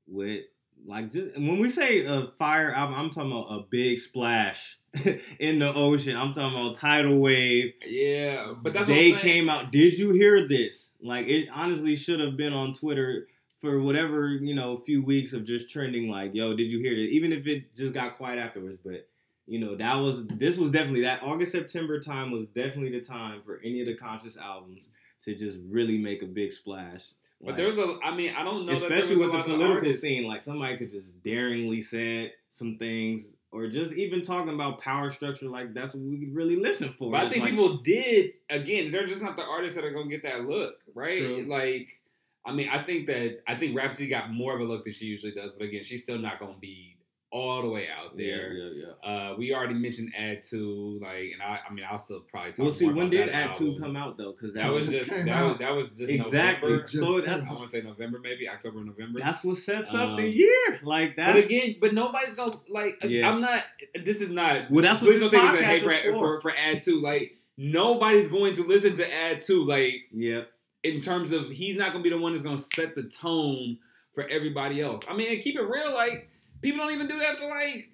with 0.08 0.44
like 0.86 1.12
just 1.12 1.36
when 1.36 1.60
we 1.60 1.70
say 1.70 2.06
a 2.06 2.28
fire 2.38 2.72
album, 2.72 2.96
I'm 2.96 3.10
talking 3.10 3.32
about 3.32 3.48
a 3.48 3.64
big 3.70 4.00
splash 4.00 4.80
in 5.40 5.60
the 5.60 5.74
ocean. 5.74 6.16
I'm 6.16 6.32
talking 6.32 6.58
about 6.58 6.76
tidal 6.76 7.20
wave. 7.20 7.74
Yeah, 7.86 8.54
but 8.62 8.74
that's 8.74 8.88
they 8.88 9.12
what 9.12 9.18
I'm 9.18 9.22
came 9.22 9.50
out. 9.50 9.72
Did 9.72 9.98
you 9.98 10.14
hear 10.14 10.48
this? 10.48 10.92
Like 11.02 11.28
it 11.28 11.50
honestly 11.54 11.96
should 11.96 12.20
have 12.20 12.38
been 12.38 12.54
on 12.54 12.74
Twitter 12.74 13.28
for 13.60 13.82
whatever 13.82 14.30
you 14.30 14.56
know, 14.56 14.78
few 14.78 15.04
weeks 15.04 15.34
of 15.34 15.44
just 15.44 15.70
trending. 15.70 16.10
Like, 16.10 16.34
yo, 16.34 16.56
did 16.56 16.72
you 16.72 16.80
hear 16.80 16.96
this? 16.96 17.12
Even 17.12 17.34
if 17.34 17.46
it 17.46 17.76
just 17.76 17.94
got 17.94 18.16
quiet 18.16 18.40
afterwards, 18.40 18.80
but 18.84 19.08
you 19.50 19.60
know, 19.60 19.76
that 19.76 19.96
was 19.96 20.28
this 20.28 20.58
was 20.58 20.70
definitely 20.70 21.02
that 21.02 21.24
August 21.24 21.52
September 21.52 22.00
time 22.00 22.30
was 22.32 22.46
definitely 22.46 22.92
the 22.92 23.02
time 23.02 23.42
for 23.44 23.60
any 23.64 23.82
of 23.82 23.88
the 23.88 23.96
conscious 23.96 24.38
albums 24.38 24.88
to 25.24 25.34
just 25.36 25.58
really 25.68 25.98
make 25.98 26.22
a 26.22 26.28
big 26.28 26.52
splash. 26.52 27.14
But 27.42 27.50
Like, 27.50 27.58
there's 27.58 27.78
a. 27.78 27.98
I 28.04 28.16
mean, 28.16 28.34
I 28.36 28.44
don't 28.44 28.66
know. 28.66 28.74
there 28.74 28.84
especially 28.84 29.16
with 29.18 29.32
the 29.32 29.44
political 29.44 29.92
scene, 29.94 30.26
like 30.26 30.44
somebody 30.44 30.78
could 30.78 30.92
just 30.92 31.22
daringly 31.24 31.82
say 31.82 32.34
some 32.52 32.78
things. 32.78 33.32
Or 33.52 33.66
just 33.68 33.96
even 33.96 34.22
talking 34.22 34.54
about 34.54 34.80
power 34.80 35.10
structure, 35.10 35.48
like 35.50 35.74
that's 35.74 35.96
what 35.96 36.04
we 36.04 36.30
really 36.32 36.56
listen 36.56 36.90
for. 36.92 37.10
But 37.10 37.22
I 37.26 37.30
think 37.30 37.42
like- 37.42 37.50
people 37.50 37.78
did 37.78 38.34
again. 38.52 38.92
They're 38.92 39.08
just 39.08 39.24
not 39.24 39.36
the 39.36 39.42
artists 39.42 39.76
that 39.76 39.84
are 39.88 39.92
gonna 39.92 40.08
get 40.10 40.22
that 40.22 40.46
look, 40.46 40.76
right? 40.94 41.18
True. 41.18 41.46
Like, 41.48 42.00
I 42.46 42.54
mean, 42.54 42.70
I 42.70 42.84
think 42.84 43.08
that 43.08 43.42
I 43.48 43.56
think 43.56 43.76
Rapsody 43.76 44.08
got 44.08 44.32
more 44.32 44.54
of 44.54 44.62
a 44.62 44.66
look 44.66 44.84
than 44.84 44.94
she 44.94 45.08
usually 45.08 45.32
does. 45.32 45.54
But 45.54 45.64
again, 45.64 45.84
she's 45.84 46.04
still 46.04 46.20
not 46.20 46.40
gonna 46.40 46.60
be 46.62 46.98
all 47.32 47.62
the 47.62 47.70
way 47.70 47.88
out 47.88 48.18
there. 48.18 48.52
Yeah, 48.54 48.70
yeah, 48.74 48.86
yeah. 49.04 49.10
Uh, 49.10 49.36
we 49.38 49.54
already 49.54 49.76
mentioned 49.76 50.12
Add-2, 50.18 51.00
like, 51.00 51.32
and 51.34 51.42
I, 51.44 51.60
I 51.70 51.72
mean, 51.74 51.86
I'll 51.90 52.00
still 52.00 52.22
probably 52.22 52.52
talk. 52.54 52.64
We'll 52.64 52.74
see. 52.74 52.88
When 52.88 53.10
did 53.12 53.30
that 53.30 53.36
Add-2 53.36 53.80
come 53.80 53.96
out 53.96 54.18
though? 54.18 54.32
Because 54.32 54.56
That 54.56 54.72
was 54.72 54.88
just 54.88 55.12
just 55.12 55.26
that 55.26 55.44
was, 55.46 55.58
that 55.60 55.76
was 55.76 55.90
just 55.92 56.12
Exactly. 56.12 56.72
November. 56.72 56.88
Just 56.88 57.04
So 57.04 57.22
that's 57.22 57.42
I 57.44 57.46
want 57.54 57.62
to 57.62 57.68
say 57.68 57.82
November, 57.82 58.20
maybe 58.20 58.50
October, 58.50 58.84
November. 58.84 59.20
that's 59.20 59.44
what 59.44 59.58
sets 59.58 59.94
up 59.94 60.18
the 60.18 60.24
Um, 60.24 60.30
year. 60.32 60.80
Like 60.84 61.16
but 61.16 61.36
again, 61.36 61.76
but 61.80 61.94
nobody's 61.94 62.34
gonna 62.36 62.60
like. 62.70 62.96
Yeah. 63.04 63.30
I'm 63.30 63.42
not. 63.42 63.64
This 64.04 64.22
is 64.22 64.32
not. 64.32 64.72
Well, 64.72 64.84
that's 64.84 65.02
what 65.02 65.12
this 65.14 65.22
don't 65.22 65.32
take 65.32 65.42
this 65.52 65.62
as 65.62 65.82
podcast 65.84 66.06
is 66.06 66.06
for, 66.06 66.12
for. 66.14 66.42
for 66.42 66.52
for 66.52 66.58
Add-2. 66.58 67.02
Like 67.02 67.34
nobody's 67.58 68.30
going 68.30 68.54
to 68.56 68.64
listen 68.64 68.96
to 68.96 69.14
Add-2. 69.14 69.68
Like 69.68 69.94
yeah. 70.12 70.42
in 70.84 71.02
terms 71.02 71.32
of 71.32 71.50
he's 71.52 71.78
not 71.78 71.92
gonna 71.92 72.04
be 72.04 72.10
the 72.10 72.18
one 72.18 72.32
that's 72.32 72.44
gonna 72.44 72.58
set 72.58 72.96
the 72.96 73.04
tone 73.04 73.78
for 74.16 74.28
everybody 74.28 74.82
else. 74.82 75.04
I 75.10 75.16
mean, 75.16 75.32
and 75.32 75.42
keep 75.42 75.56
it 75.56 75.62
real. 75.62 75.94
Like 75.94 76.29
people 76.62 76.80
don't 76.80 76.94
even 76.94 77.08
do 77.08 77.20
that 77.20 77.38
for 77.38 77.48
like. 77.48 77.90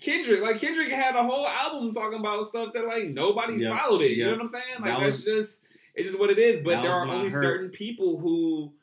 Kendrick, 0.00 0.42
like 0.42 0.60
Kendrick 0.60 0.90
had 0.90 1.16
a 1.16 1.22
whole 1.24 1.46
album 1.46 1.92
talking 1.92 2.20
about 2.20 2.44
stuff 2.46 2.72
that 2.74 2.86
like 2.86 3.08
nobody 3.08 3.54
Yeah. 3.54 3.76
followed 3.78 4.02
it. 4.02 4.10
You 4.12 4.16
Yeah. 4.18 4.24
know 4.26 4.32
what 4.32 4.40
I'm 4.42 4.48
saying? 4.48 4.64
Like 4.80 4.84
That 4.84 5.00
that's 5.00 5.22
just 5.22 5.64
it's 5.94 6.06
just 6.08 6.20
what 6.20 6.30
it 6.30 6.38
is. 6.38 6.62
But 6.62 6.82
there 6.82 6.92
are 6.92 7.06
only 7.08 7.30
hurt. 7.30 7.42
certain 7.42 7.70
people 7.70 8.18
who 8.18 8.74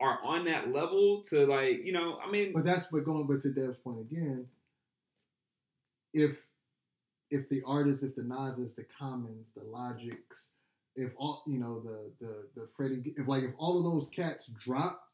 are 0.00 0.18
on 0.22 0.44
that 0.46 0.72
level 0.72 1.22
to 1.26 1.46
like, 1.46 1.84
you 1.86 1.92
know, 1.92 2.18
I 2.18 2.28
mean 2.30 2.52
But 2.52 2.64
that's 2.64 2.88
but 2.88 3.04
going 3.04 3.26
but 3.28 3.40
to 3.42 3.50
Dev's 3.52 3.78
point 3.78 4.00
again, 4.00 4.46
if 6.12 6.36
if 7.30 7.48
the 7.48 7.62
artists, 7.64 8.02
if 8.02 8.16
the 8.16 8.24
Nas's, 8.24 8.74
the 8.74 8.84
Commons, 8.98 9.46
the 9.54 9.62
Logics, 9.62 10.52
if 10.96 11.12
all 11.16 11.44
you 11.46 11.58
know 11.58 11.80
the 11.80 12.10
the 12.20 12.48
the 12.60 12.66
Freddie, 12.76 13.14
if 13.16 13.28
like 13.28 13.44
if 13.44 13.52
all 13.58 13.78
of 13.78 13.84
those 13.84 14.08
cats 14.08 14.46
drop 14.58 15.07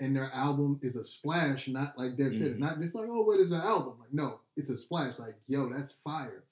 and 0.00 0.16
their 0.16 0.30
album 0.34 0.78
is 0.82 0.96
a 0.96 1.04
splash, 1.04 1.68
not 1.68 1.96
like 1.98 2.16
Dev 2.16 2.32
said, 2.36 2.48
Mhm. 2.48 2.50
it's 2.52 2.60
not 2.60 2.80
just 2.80 2.94
like 2.94 3.06
oh 3.08 3.22
what 3.22 3.38
is 3.40 3.50
an 3.52 3.60
album? 3.60 3.94
Like 4.00 4.12
no, 4.12 4.40
it's 4.56 4.70
a 4.70 4.76
splash. 4.76 5.18
Like, 5.18 5.36
yo, 5.46 5.68
that's 5.68 5.92
fire. 6.04 6.42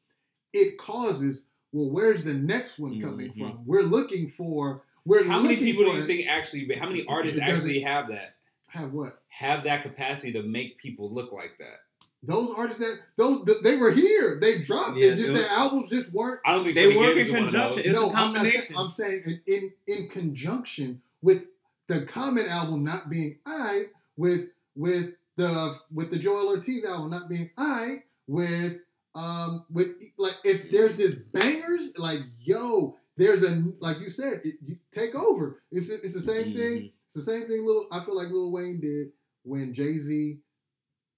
It 0.52 0.78
causes, 0.78 1.44
well, 1.72 1.90
where's 1.90 2.24
the 2.24 2.34
next 2.34 2.78
one 2.78 3.00
coming 3.00 3.30
Mhm. 3.32 3.38
from? 3.38 3.66
We're 3.66 3.82
looking 3.82 4.30
for. 4.30 4.82
We're 5.04 5.24
How 5.24 5.40
many 5.40 5.56
people 5.56 5.84
do 5.84 5.90
for 5.92 5.96
you 5.98 6.02
it. 6.04 6.06
think 6.06 6.26
actually? 6.28 6.72
How 6.76 6.86
many 6.88 7.04
artists 7.06 7.40
actually 7.40 7.80
have 7.80 8.08
that? 8.08 8.34
have 8.68 8.92
what? 8.92 9.22
Have 9.28 9.64
that 9.64 9.82
capacity 9.82 10.32
to 10.32 10.42
make 10.42 10.76
people 10.76 11.10
look 11.10 11.32
like 11.32 11.56
that? 11.58 11.80
Those 12.22 12.50
artists 12.56 12.80
that 12.82 12.98
those 13.16 13.44
they 13.62 13.76
were 13.76 13.92
here, 13.92 14.38
they 14.40 14.60
dropped 14.62 14.98
Yeah, 14.98 15.12
it. 15.12 15.16
Just 15.16 15.30
it 15.30 15.34
their 15.34 15.48
albums 15.48 15.88
just 15.88 16.12
weren't. 16.12 16.40
I 16.44 16.52
don't 16.54 16.64
think 16.64 16.74
They 16.74 16.84
Freddie 16.92 16.98
work 16.98 17.14
Gibbs 17.16 17.20
in 17.20 17.26
is 17.28 17.32
one 17.32 17.42
of 17.44 17.50
conjunction. 17.50 17.82
those. 17.82 17.90
It's 17.90 17.98
a 17.98 18.02
no, 18.02 18.12
I'm 18.14 18.32
not. 18.34 18.46
I'm 18.84 18.90
saying 18.90 19.22
in, 19.26 19.40
in 19.46 19.72
in 19.86 20.08
conjunction 20.08 21.00
with 21.22 21.46
the 21.88 22.02
Common 22.02 22.46
album 22.46 22.84
not 22.84 23.10
being 23.10 23.38
I, 23.46 23.84
with 24.16 24.50
with 24.76 25.14
the 25.36 25.76
with 25.92 26.10
the 26.10 26.18
Joell 26.18 26.48
Ortiz 26.48 26.84
album 26.84 27.10
not 27.10 27.28
being 27.28 27.50
I, 27.58 28.02
with 28.26 28.78
um 29.14 29.64
with 29.70 29.88
like 30.18 30.36
if 30.44 30.70
there's 30.70 30.98
this 30.98 31.14
bangers 31.14 31.98
like 31.98 32.20
yo, 32.40 32.96
there's 33.16 33.42
a 33.42 33.64
like 33.80 33.98
you 34.00 34.10
said, 34.10 34.42
it, 34.44 34.56
you 34.64 34.76
take 34.92 35.14
over. 35.14 35.62
It's 35.72 35.88
it's 35.88 36.14
the 36.14 36.20
same 36.20 36.54
thing. 36.54 36.92
It's 37.06 37.14
the 37.14 37.22
same 37.22 37.48
thing. 37.48 37.66
Little 37.66 37.86
I 37.90 38.00
feel 38.04 38.16
like 38.16 38.28
Lil 38.28 38.52
Wayne 38.52 38.80
did 38.80 39.08
when 39.42 39.72
Jay 39.74 39.98
Z 39.98 40.38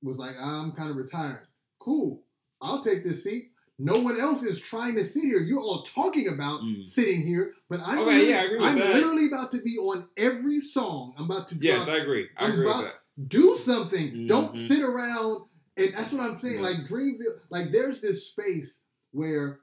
was 0.03 0.19
like, 0.19 0.37
I'm 0.41 0.73
kind 0.73 0.91
of 0.91 0.97
retiring. 0.97 1.47
Cool, 1.81 2.23
I'll 2.63 2.83
take 2.83 3.05
this 3.05 3.25
seat. 3.25 3.51
No 3.83 3.99
one 4.01 4.21
else 4.21 4.43
is 4.43 4.61
trying 4.61 4.95
to 4.97 5.05
sit 5.05 5.23
here. 5.25 5.41
You're 5.41 5.61
all 5.63 5.83
talking 5.85 6.29
about 6.29 6.61
Mm. 6.61 6.87
sitting 6.87 7.23
here, 7.27 7.55
but 7.71 7.81
I'm, 7.83 7.99
Okay, 8.01 8.05
literally, 8.19 8.29
yeah, 8.31 8.41
I 8.41 8.45
agree 8.45 8.59
I'm 8.61 8.77
literally 8.77 9.27
about 9.29 9.53
to 9.53 9.63
be 9.63 9.79
on 9.79 10.07
every 10.19 10.61
song. 10.61 11.15
I'm 11.17 11.25
about 11.25 11.49
to 11.49 11.55
drop. 11.55 11.65
Yes, 11.65 11.89
I 11.89 11.97
agree. 11.97 12.29
I 12.37 12.45
I'm 12.47 12.53
agree 12.53 12.67
with 12.67 12.77
that. 12.83 12.95
do 13.29 13.57
something. 13.57 14.27
Don't 14.27 14.55
Mhm. 14.55 14.69
sit 14.69 14.83
around. 14.83 15.47
And 15.77 15.95
that's 15.95 16.13
what 16.13 16.21
I'm 16.21 16.39
saying. 16.41 16.57
Yeah. 16.57 16.61
Like 16.63 16.77
Dreamville, 16.87 17.41
like 17.49 17.71
there's 17.73 18.01
this 18.03 18.27
space 18.29 18.81
where 19.13 19.61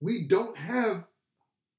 we 0.00 0.26
don't 0.26 0.56
have 0.56 1.06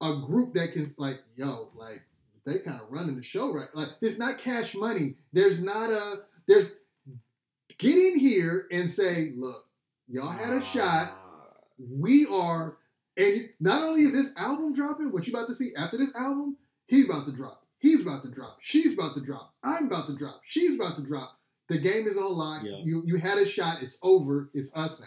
a 0.02 0.22
group 0.26 0.54
that 0.54 0.72
can 0.72 0.90
like, 0.98 1.22
yo, 1.36 1.70
like 1.76 2.02
they 2.46 2.60
kind 2.60 2.80
of 2.80 2.88
running 2.90 3.18
the 3.18 3.24
show 3.24 3.52
right. 3.54 3.68
Like 3.74 3.90
it's 4.02 4.18
not 4.18 4.38
cash 4.38 4.74
money. 4.74 5.16
There's 5.34 5.62
not 5.62 5.90
a 5.90 6.24
there's 6.46 6.72
get 7.78 7.98
in 7.98 8.18
here 8.20 8.68
and 8.72 8.90
say, 8.90 9.34
look, 9.36 9.66
y'all 10.08 10.30
had 10.30 10.54
a 10.58 10.62
shot. 10.64 11.17
We 11.80 12.26
are, 12.28 12.78
and 13.18 13.50
not 13.60 13.84
only 13.84 14.02
is 14.02 14.14
this 14.14 14.34
album 14.38 14.74
dropping, 14.74 15.12
what 15.12 15.28
you 15.28 15.34
about 15.34 15.48
to 15.48 15.56
see 15.56 15.74
after 15.78 15.98
this 15.98 16.16
album, 16.16 16.58
he's 16.88 17.10
about 17.10 17.26
to 17.26 17.32
drop. 17.32 17.64
He's 17.80 18.02
about 18.06 18.24
to 18.24 18.30
drop. 18.32 18.58
She's 18.62 18.94
about 18.94 19.14
to 19.14 19.22
drop. 19.22 19.54
I'm 19.64 19.88
about 19.88 20.08
to 20.08 20.16
drop. 20.16 20.42
She's 20.44 20.76
about 20.80 20.96
to 20.96 21.02
drop. 21.04 21.38
The 21.70 21.78
game 21.78 22.08
is 22.08 22.18
on 22.18 22.34
lock. 22.36 22.64
Yeah. 22.64 22.78
You 22.84 23.04
you 23.06 23.18
had 23.18 23.38
a 23.38 23.46
shot. 23.46 23.84
It's 23.84 23.98
over. 24.02 24.50
It's 24.54 24.76
us 24.76 25.00
now. 25.00 25.06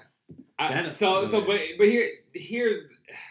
I, 0.59 0.89
so 0.89 1.25
so 1.25 1.41
but 1.41 1.59
but 1.79 1.89
here 1.89 2.07
here's 2.35 2.85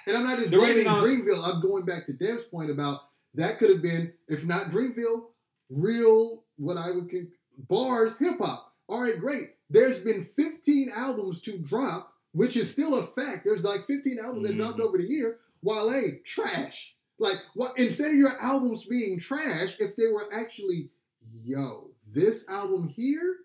And 0.07 0.17
I'm 0.17 0.23
not 0.25 0.39
just 0.39 0.51
The 0.51 0.57
reason 0.57 0.83
blaming 0.83 0.87
I'm- 0.87 1.03
Dreamville. 1.03 1.47
I'm 1.55 1.61
going 1.61 1.85
back 1.85 2.05
to 2.07 2.13
Dev's 2.13 2.43
point 2.45 2.69
about 2.71 3.01
that 3.35 3.59
could 3.59 3.69
have 3.69 3.81
been, 3.83 4.11
if 4.27 4.43
not 4.43 4.71
Dreamville, 4.71 5.27
real 5.69 6.43
what 6.57 6.77
I 6.77 6.91
would 6.91 7.09
con- 7.09 7.31
bars 7.69 8.17
hip 8.17 8.39
hop. 8.39 8.73
All 8.89 9.01
right, 9.01 9.19
great. 9.19 9.49
There's 9.69 10.01
been 10.01 10.27
15 10.35 10.89
albums 10.93 11.41
to 11.43 11.59
drop, 11.59 12.11
which 12.39 12.55
is 12.55 12.71
still 12.71 12.97
a 12.97 13.05
fact. 13.07 13.43
There's 13.43 13.63
like 13.63 13.85
15 13.85 14.17
albums 14.17 14.47
that 14.47 14.53
Mhm. 14.55 14.59
dropped 14.59 14.79
over 14.79 14.97
the 14.97 15.03
year. 15.05 15.39
Wale, 15.61 16.13
trash. 16.23 16.95
Like, 17.17 17.35
what? 17.53 17.77
Instead 17.77 18.11
of 18.11 18.17
your 18.17 18.31
albums 18.39 18.85
being 18.85 19.19
trash, 19.19 19.75
if 19.77 19.97
they 19.97 20.07
were 20.07 20.31
actually, 20.33 20.89
yo, 21.43 21.91
this 22.09 22.47
album 22.47 22.87
here 22.87 23.39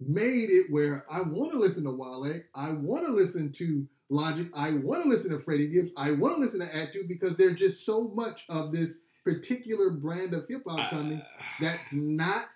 made 0.00 0.48
it 0.48 0.70
where 0.70 1.04
I 1.10 1.20
want 1.20 1.52
to 1.52 1.58
listen 1.58 1.84
to 1.84 1.90
Wale, 1.90 2.40
I 2.54 2.72
want 2.72 3.04
to 3.04 3.12
listen 3.12 3.52
to 3.52 3.86
Logic, 4.08 4.48
I 4.54 4.72
want 4.76 5.02
to 5.02 5.08
listen 5.10 5.30
to 5.32 5.38
Freddie 5.38 5.68
Gibbs, 5.68 5.90
I 5.98 6.12
want 6.12 6.34
to 6.36 6.40
listen 6.40 6.60
to 6.60 6.74
Add-2 6.74 7.06
because 7.08 7.36
there's 7.36 7.58
just 7.58 7.84
so 7.84 8.08
much 8.08 8.44
of 8.48 8.72
this 8.72 8.98
particular 9.24 9.90
brand 9.90 10.32
of 10.32 10.48
hip 10.48 10.62
hop 10.66 10.90
coming 10.90 11.18
uh, 11.18 11.42
that's 11.60 11.92
not. 11.92 12.46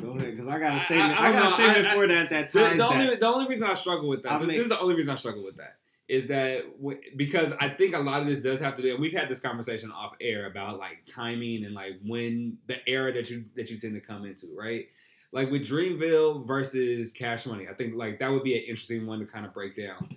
Go 0.00 0.10
ahead, 0.10 0.30
because 0.32 0.46
I 0.46 0.58
got 0.58 0.76
a 0.76 0.84
statement. 0.84 1.18
I- 1.20 1.26
I 1.26 1.28
I, 1.28 1.32
got 1.32 1.42
don't 1.42 1.52
a 1.52 1.54
statement. 1.72 1.86
I- 1.86 1.94
for 1.94 2.06
that. 2.08 2.30
That 2.30 2.48
The, 2.52 2.76
the 2.76 2.86
only 2.88 3.06
that. 3.06 3.20
the 3.20 3.26
only 3.26 3.46
reason 3.48 3.68
I 3.68 3.74
struggle 3.74 4.08
with 4.08 4.22
that 4.22 4.38
this, 4.40 4.48
make- 4.48 4.56
this 4.56 4.64
is 4.64 4.68
the 4.70 4.78
only 4.80 4.94
reason 4.94 5.12
I 5.12 5.16
struggle 5.16 5.44
with 5.44 5.56
that 5.56 5.76
is 6.08 6.26
that 6.26 6.64
w- 6.78 7.00
because 7.16 7.52
I 7.60 7.68
think 7.68 7.94
a 7.94 7.98
lot 8.00 8.20
of 8.20 8.26
this 8.26 8.40
does 8.40 8.60
have 8.60 8.74
to 8.76 8.82
do. 8.82 8.96
We've 8.98 9.12
had 9.12 9.28
this 9.28 9.40
conversation 9.40 9.90
off 9.92 10.14
air 10.20 10.46
about 10.46 10.78
like 10.78 11.04
timing 11.06 11.64
and 11.64 11.74
like 11.74 12.00
when 12.04 12.58
the 12.66 12.76
era 12.88 13.12
that 13.12 13.30
you 13.30 13.44
that 13.56 13.70
you 13.70 13.78
tend 13.78 13.94
to 13.94 14.00
come 14.00 14.24
into, 14.24 14.46
right? 14.56 14.86
Like 15.32 15.50
with 15.50 15.62
Dreamville 15.68 16.46
versus 16.46 17.12
Cash 17.12 17.46
Money, 17.46 17.66
I 17.68 17.74
think 17.74 17.94
like 17.94 18.18
that 18.18 18.30
would 18.30 18.42
be 18.42 18.56
an 18.56 18.62
interesting 18.64 19.06
one 19.06 19.20
to 19.20 19.26
kind 19.26 19.46
of 19.46 19.54
break 19.54 19.76
down. 19.76 20.08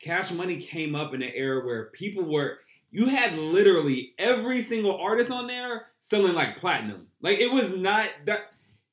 Cash 0.00 0.32
Money 0.32 0.56
came 0.56 0.94
up 0.94 1.14
in 1.14 1.22
an 1.22 1.30
era 1.34 1.64
where 1.64 1.86
people 1.86 2.24
were 2.24 2.58
you 2.90 3.06
had 3.06 3.34
literally 3.38 4.14
every 4.18 4.60
single 4.62 4.96
artist 4.98 5.30
on 5.30 5.46
there 5.46 5.86
selling 6.00 6.34
like 6.34 6.58
platinum. 6.58 7.06
Like 7.20 7.38
it 7.38 7.50
was 7.52 7.76
not 7.76 8.08
that 8.26 8.52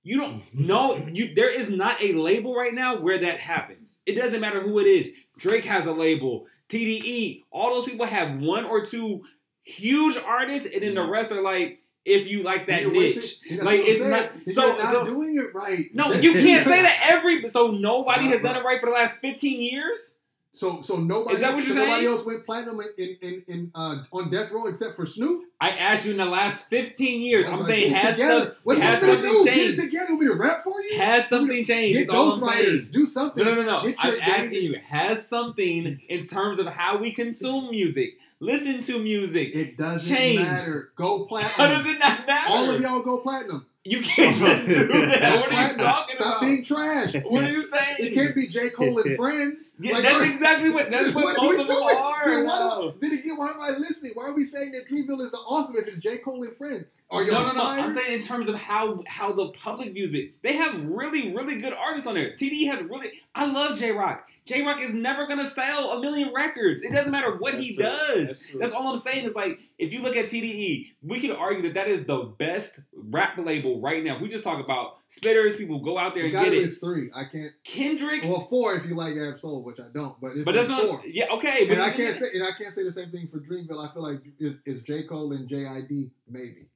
you 0.09 0.17
don't 0.17 0.41
know 0.55 1.07
you 1.13 1.35
there 1.35 1.53
is 1.53 1.69
not 1.69 2.01
a 2.01 2.13
label 2.13 2.55
right 2.55 2.73
now 2.73 2.99
where 2.99 3.19
that 3.19 3.39
happens. 3.39 4.01
It 4.07 4.15
doesn't 4.15 4.41
matter 4.41 4.59
who 4.59 4.79
it 4.79 4.87
is. 4.87 5.13
Drake 5.37 5.65
has 5.65 5.85
a 5.85 5.91
label, 5.91 6.47
TDE, 6.67 7.43
all 7.51 7.75
those 7.75 7.85
people 7.85 8.07
have 8.07 8.39
one 8.39 8.65
or 8.65 8.87
two 8.87 9.23
huge 9.61 10.17
artists 10.17 10.67
and 10.73 10.81
then 10.81 10.95
the 10.95 11.01
mm-hmm. 11.01 11.11
rest 11.11 11.31
are 11.31 11.43
like 11.43 11.83
if 12.05 12.27
you 12.27 12.41
like 12.41 12.65
that 12.67 12.81
You're 12.81 12.91
niche. 12.91 13.39
it. 13.47 13.61
Like, 13.61 13.81
it's 13.81 13.99
saying. 13.99 14.09
not- 14.09 14.31
You're 14.47 14.55
so- 14.55 14.77
not 14.77 14.93
so- 14.93 15.05
doing 15.05 15.35
it 15.37 15.53
right. 15.53 15.85
No, 15.93 16.11
you 16.11 16.33
can't 16.33 16.65
say 16.67 16.81
that 16.81 17.07
every 17.11 17.47
so 17.47 17.69
nobody 17.69 18.29
has 18.29 18.41
done 18.41 18.55
it 18.55 18.63
right 18.63 18.79
for 18.79 18.87
the 18.87 18.95
last 18.95 19.19
15 19.19 19.61
years. 19.61 20.17
So, 20.51 20.81
so 20.81 20.95
nobody. 20.97 21.35
Is 21.35 21.41
that 21.41 21.53
what 21.53 21.63
you're 21.63 21.73
so 21.75 21.79
Nobody 21.81 22.01
saying? 22.01 22.07
else 22.07 22.25
went 22.25 22.45
platinum 22.45 22.81
in 22.97 23.17
in, 23.21 23.43
in 23.47 23.71
uh, 23.75 23.97
on 24.11 24.29
death 24.31 24.51
row 24.51 24.65
except 24.67 24.95
for 24.95 25.05
Snoop. 25.05 25.45
I 25.61 25.69
asked 25.71 26.05
you 26.05 26.11
in 26.11 26.17
the 26.17 26.25
last 26.25 26.69
15 26.69 27.21
years. 27.21 27.45
I'm 27.47 27.57
Like, 27.57 27.65
saying 27.67 27.93
get 27.93 28.03
has 28.03 28.15
stuff 28.15 28.53
What 28.63 28.77
has 28.79 29.01
you 29.01 29.07
want 29.09 29.21
me 29.21 29.27
to 29.29 29.33
something 29.35 29.43
do? 29.43 29.45
Get 29.45 29.57
changed. 29.57 29.79
it 29.79 29.85
together. 29.85 30.05
Want 30.09 30.21
me 30.21 30.27
to 30.27 30.33
rap 30.35 30.63
for 30.63 30.81
you? 30.81 30.97
Has 30.97 31.29
something 31.29 31.63
changed? 31.63 31.99
Get 31.99 32.09
I'm 32.09 32.15
those 32.15 32.41
writers. 32.41 32.87
Do 32.87 33.05
something. 33.05 33.45
No, 33.45 33.53
no, 33.55 33.61
no, 33.63 33.81
no. 33.83 33.93
I'm 33.99 34.19
asking 34.21 34.51
game- 34.51 34.71
you, 34.73 34.79
has 34.87 35.27
something 35.27 36.01
in 36.09 36.21
terms 36.25 36.59
of 36.59 36.65
how 36.67 36.97
we 36.97 37.11
consume 37.11 37.69
music, 37.69 38.17
listen 38.39 38.81
to 38.83 38.99
music. 38.99 39.51
It 39.53 39.77
doesn't 39.77 40.15
Changed. 40.15 40.43
matter. 40.43 40.91
Go 40.95 41.25
platinum. 41.25 41.51
How 41.55 41.67
does 41.67 41.85
it 41.85 41.99
not 41.99 42.25
matter? 42.25 42.49
All 42.51 42.69
of 42.71 42.81
y'all 42.81 43.03
go 43.03 43.19
platinum. 43.19 43.65
You 43.89 44.01
can't 44.01 44.35
just 44.35 44.67
do 44.67 44.87
that. 44.87 45.21
What 45.35 45.47
are 45.47 45.49
you 45.49 45.49
platinum. 45.49 45.85
talking 45.85 46.15
Stop 46.15 46.27
about? 46.37 46.41
being 46.41 46.63
trash. 46.63 47.13
What 47.23 47.43
are 47.43 47.49
you 47.51 47.65
saying? 47.65 47.95
It 47.99 48.13
can't 48.13 48.35
be 48.35 48.47
J. 48.47 48.69
Cole 48.69 48.99
and 48.99 49.15
friends. 49.17 49.71
Yeah, 49.79 49.93
Like, 49.93 50.03
that's 50.03 50.25
exactly 50.25 50.69
what 50.69 50.91
that's 50.91 51.09
what, 51.13 51.37
are 51.39 51.41
we 51.47 51.57
most 51.57 51.61
of 51.61 51.67
them 51.67 51.77
are. 51.77 52.29
Then, 52.29 52.45
why 52.45 52.91
then 53.01 53.11
again, 53.13 53.37
why 53.37 53.47
am 53.49 53.61
I 53.61 53.77
listening? 53.79 54.11
Why 54.13 54.25
are 54.25 54.35
we 54.35 54.43
saying 54.45 54.73
that 54.73 54.87
Dreamville 54.89 55.21
is 55.21 55.33
awesome 55.33 55.75
if 55.77 55.87
it's 55.87 55.97
J. 55.97 56.19
Cole 56.19 56.43
and 56.43 56.55
friends? 56.55 56.85
Are 57.11 57.23
No, 57.25 57.31
y'all 57.31 57.47
no, 57.47 57.53
no. 57.53 57.63
I'm 57.65 57.91
saying 57.91 58.13
in 58.13 58.21
terms 58.21 58.49
of 58.49 58.55
how 58.55 59.01
how 59.07 59.31
the 59.33 59.49
public 59.49 59.93
views 59.93 60.13
it. 60.13 60.41
They 60.43 60.55
have 60.57 60.83
really, 60.85 61.33
really 61.33 61.59
good 61.59 61.73
artists 61.73 62.05
on 62.07 62.13
there. 62.13 62.33
TDE 62.35 62.67
has 62.67 62.83
really. 62.83 63.13
I 63.33 63.51
love 63.51 63.79
Jay 63.79 63.91
Rock. 63.91 64.27
Jay 64.45 64.61
Rock 64.63 64.79
is 64.79 64.93
never 64.93 65.25
gonna 65.25 65.45
sell 65.47 65.91
a 65.93 66.01
million 66.01 66.31
records. 66.35 66.83
It 66.83 66.91
doesn't 66.91 67.11
matter 67.11 67.35
what 67.37 67.55
he 67.55 67.75
true. 67.75 67.83
does. 67.85 68.27
That's. 68.27 68.59
That's 68.59 68.73
all 68.73 68.87
I'm 68.89 68.97
saying 68.97 69.25
is 69.25 69.33
like 69.33 69.59
if 69.79 69.91
you 69.91 70.03
look 70.03 70.15
at 70.15 70.25
TDE, 70.25 70.87
we 71.01 71.19
could 71.19 71.31
argue 71.31 71.63
that 71.63 71.73
that 71.73 71.87
is 71.87 72.05
the 72.05 72.25
best 72.37 72.81
rap 72.93 73.37
label 73.39 73.81
right 73.81 74.03
now. 74.03 74.17
If 74.17 74.21
we 74.21 74.27
just 74.29 74.43
talk 74.43 74.63
about 74.63 74.97
spitters, 75.09 75.57
people 75.57 75.79
go 75.79 75.97
out 75.97 76.13
there 76.13 76.25
You 76.27 76.37
and 76.37 76.45
get 76.45 76.53
it 76.53 76.61
it. 76.61 76.67
as 76.67 76.77
three. 76.77 77.09
I 77.15 77.23
can't. 77.23 77.51
Kendrick, 77.63 78.23
Well, 78.23 78.45
four 78.51 78.75
if 78.75 78.85
you 78.85 78.93
like 78.93 79.15
Ab 79.17 79.39
Soul, 79.39 79.63
which 79.63 79.79
I 79.79 79.87
don't. 79.91 80.19
But 80.21 80.33
it's 80.35 80.45
but 80.45 80.53
that's 80.53 80.69
like 80.69 80.83
not. 80.83 80.87
four. 80.89 81.03
Yeah, 81.07 81.25
okay, 81.31 81.65
but 81.65 81.73
And 81.73 81.81
I 81.81 81.89
can't 81.89 82.15
say 82.15 82.27
and 82.35 82.43
I 82.43 82.51
can't 82.55 82.75
say 82.75 82.83
the 82.83 82.93
same 82.93 83.09
thing 83.09 83.29
for 83.31 83.39
Dreamville. 83.39 83.83
I 83.83 83.91
feel 83.93 84.03
like 84.03 84.19
is 84.39 84.59
is 84.67 84.83
J 84.83 85.03
Cole 85.03 85.31
and 85.33 85.49
JID 85.49 86.11
maybe. 86.29 86.67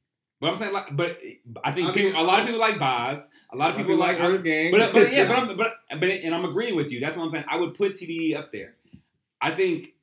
But 0.43 0.49
I'm 0.49 0.57
saying 0.57 0.73
like, 0.73 0.93
but 0.93 1.21
I 1.63 1.71
think 1.71 1.87
I 1.87 1.95
mean, 1.95 2.07
people, 2.07 2.21
a 2.21 2.25
lot 2.25 2.41
of 2.41 2.45
people 2.47 2.59
like 2.59 2.77
Bas. 2.77 3.31
A 3.53 3.55
lot 3.55 3.69
of 3.69 3.77
people 3.77 3.95
like 3.95 4.19
Earth 4.19 4.43
Gang. 4.43 4.73
But, 4.73 4.91
but 4.91 5.13
yeah, 5.13 5.25
but, 5.25 5.37
I'm, 5.37 5.47
but 5.57 5.71
but 5.97 6.09
and 6.09 6.35
I'm 6.35 6.43
agreeing 6.43 6.75
with 6.75 6.91
you. 6.91 6.99
That's 6.99 7.15
what 7.15 7.23
I'm 7.23 7.31
saying. 7.31 7.45
I 7.47 7.55
would 7.55 7.75
put 7.75 7.93
TDE 7.93 8.35
up 8.35 8.51
there. 8.51 8.75
I 9.41 9.51
think 9.51 9.93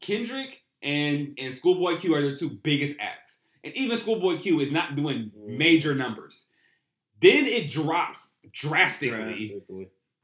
Kendrick 0.00 0.62
and 0.82 1.34
and 1.36 1.52
Schoolboy 1.52 1.98
Q 1.98 2.14
are 2.14 2.22
the 2.22 2.34
two 2.34 2.48
biggest 2.48 2.98
acts, 3.00 3.42
and 3.62 3.76
even 3.76 3.98
Schoolboy 3.98 4.38
Q 4.38 4.60
is 4.60 4.72
not 4.72 4.96
doing 4.96 5.30
Mm. 5.38 5.58
major 5.58 5.94
numbers. 5.94 6.48
Then 7.20 7.44
it 7.44 7.68
drops 7.68 8.38
drastically. 8.50 9.60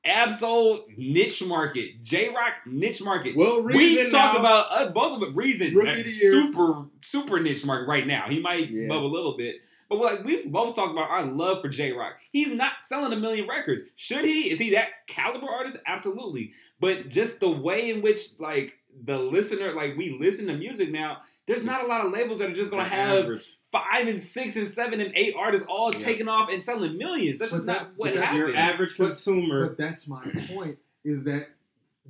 Ab 0.05 0.33
Soul 0.33 0.85
niche 0.97 1.45
market, 1.45 2.03
Jay 2.03 2.29
Rock 2.29 2.61
niche 2.66 3.03
market. 3.03 3.37
Well, 3.37 3.62
we 3.65 4.03
talk 4.11 4.35
now- 4.35 4.39
about 4.39 4.66
uh, 4.70 4.91
both 4.91 5.20
of 5.20 5.29
it. 5.29 5.35
Reason 5.37 5.75
Rookie 5.75 5.91
of 5.91 5.97
the 5.97 6.03
year. 6.11 6.33
super 6.33 6.87
super 7.01 7.41
niche 7.41 7.65
market 7.65 7.87
right 7.89 8.07
now. 8.07 8.27
He 8.29 8.41
might 8.41 8.70
Yeah. 8.70 8.89
bubble 8.89 9.09
a 9.09 9.15
little 9.15 9.37
bit, 9.37 9.57
but 9.89 9.99
like 9.99 10.25
we've 10.25 10.51
both 10.51 10.77
talked 10.77 10.93
about 10.93 11.11
our 11.11 11.25
love 11.27 11.61
for 11.62 11.69
Jay 11.69 11.93
Rock. 11.93 12.15
He's 12.31 12.55
not 12.55 12.81
selling 12.81 13.12
a 13.12 13.16
million 13.16 13.49
records. 13.49 13.83
Should 13.97 14.25
he? 14.25 14.51
Is 14.51 14.59
he 14.59 14.70
that 14.70 14.89
caliber 15.09 15.49
artist? 15.51 15.79
Absolutely. 15.87 16.53
But 16.81 17.09
just 17.09 17.41
the 17.41 17.51
way 17.51 17.91
in 17.91 18.01
which 18.01 18.39
like 18.39 18.75
the 19.05 19.19
listener, 19.19 19.73
like 19.75 19.97
we 19.97 20.16
listen 20.19 20.47
to 20.47 20.55
music 20.57 20.91
now, 20.91 21.19
there's 21.49 21.65
not 21.65 21.83
a 21.83 21.87
lot 21.89 22.05
of 22.07 22.12
labels 22.12 22.39
that 22.39 22.51
are 22.51 22.55
just 22.55 22.70
gonna 22.70 22.85
have 22.89 23.25
Average. 23.25 23.59
five 23.73 24.07
and 24.07 24.20
six 24.20 24.55
and 24.57 24.66
seven 24.69 25.01
and 25.01 25.12
eight 25.16 25.35
artists 25.37 25.66
all 25.66 25.93
Yeah. 25.93 25.99
taking 26.01 26.29
off 26.29 26.49
and 26.51 26.62
selling 26.62 26.97
millions. 26.97 27.41
That's 27.41 27.51
But 27.51 27.57
just 27.57 27.66
that- 27.66 27.83
not 27.83 27.93
what 27.97 28.15
happens. 28.15 28.39
Your 28.39 28.55
average 28.55 28.97
But- 28.97 29.07
consumer. 29.09 29.66
But 29.69 29.79
that's 29.79 30.07
my 30.07 30.23
point. 30.49 30.79
is 31.05 31.25
that 31.25 31.49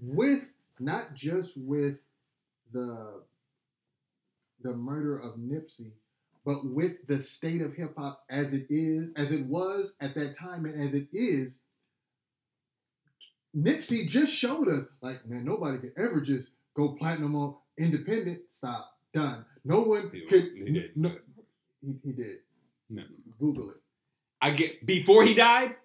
with 0.03 0.53
not 0.81 1.15
just 1.15 1.57
with 1.57 2.01
the 2.73 3.23
the 4.61 4.75
murder 4.75 5.17
of 5.17 5.37
Nipsey, 5.37 5.93
but 6.45 6.67
with 6.67 7.07
the 7.07 7.19
state 7.19 7.63
of 7.63 7.75
hip 7.75 7.95
hop 7.97 8.25
as 8.29 8.53
it 8.53 8.67
is, 8.69 9.11
as 9.15 9.31
it 9.31 9.47
was 9.47 9.95
at 10.01 10.15
that 10.15 10.37
time, 10.37 10.65
and 10.67 10.75
as 10.83 10.95
it 10.95 11.09
is, 11.13 11.59
Nipsey 13.57 14.09
just 14.09 14.33
showed 14.33 14.69
us, 14.69 14.85
like, 15.01 15.25
man, 15.27 15.45
nobody 15.45 15.79
could 15.79 15.93
ever 15.97 16.21
just 16.21 16.51
go 16.75 16.95
platinum 16.97 17.35
on 17.37 17.57
independent. 17.79 18.41
Stop, 18.51 18.98
done. 19.13 19.45
No 19.65 19.83
one 19.83 20.11
He- 20.13 20.23
could. 20.23 20.53
he 20.55 20.73
did. 20.73 20.97
No, 20.97 21.13
he, 21.83 21.97
he 22.05 22.13
did. 22.13 22.37
No. 22.91 23.03
Google 23.39 23.71
it. 23.71 23.77
I 24.41 24.51
get 24.51 24.85
before 24.87 25.25
he 25.25 25.35
died. 25.35 25.77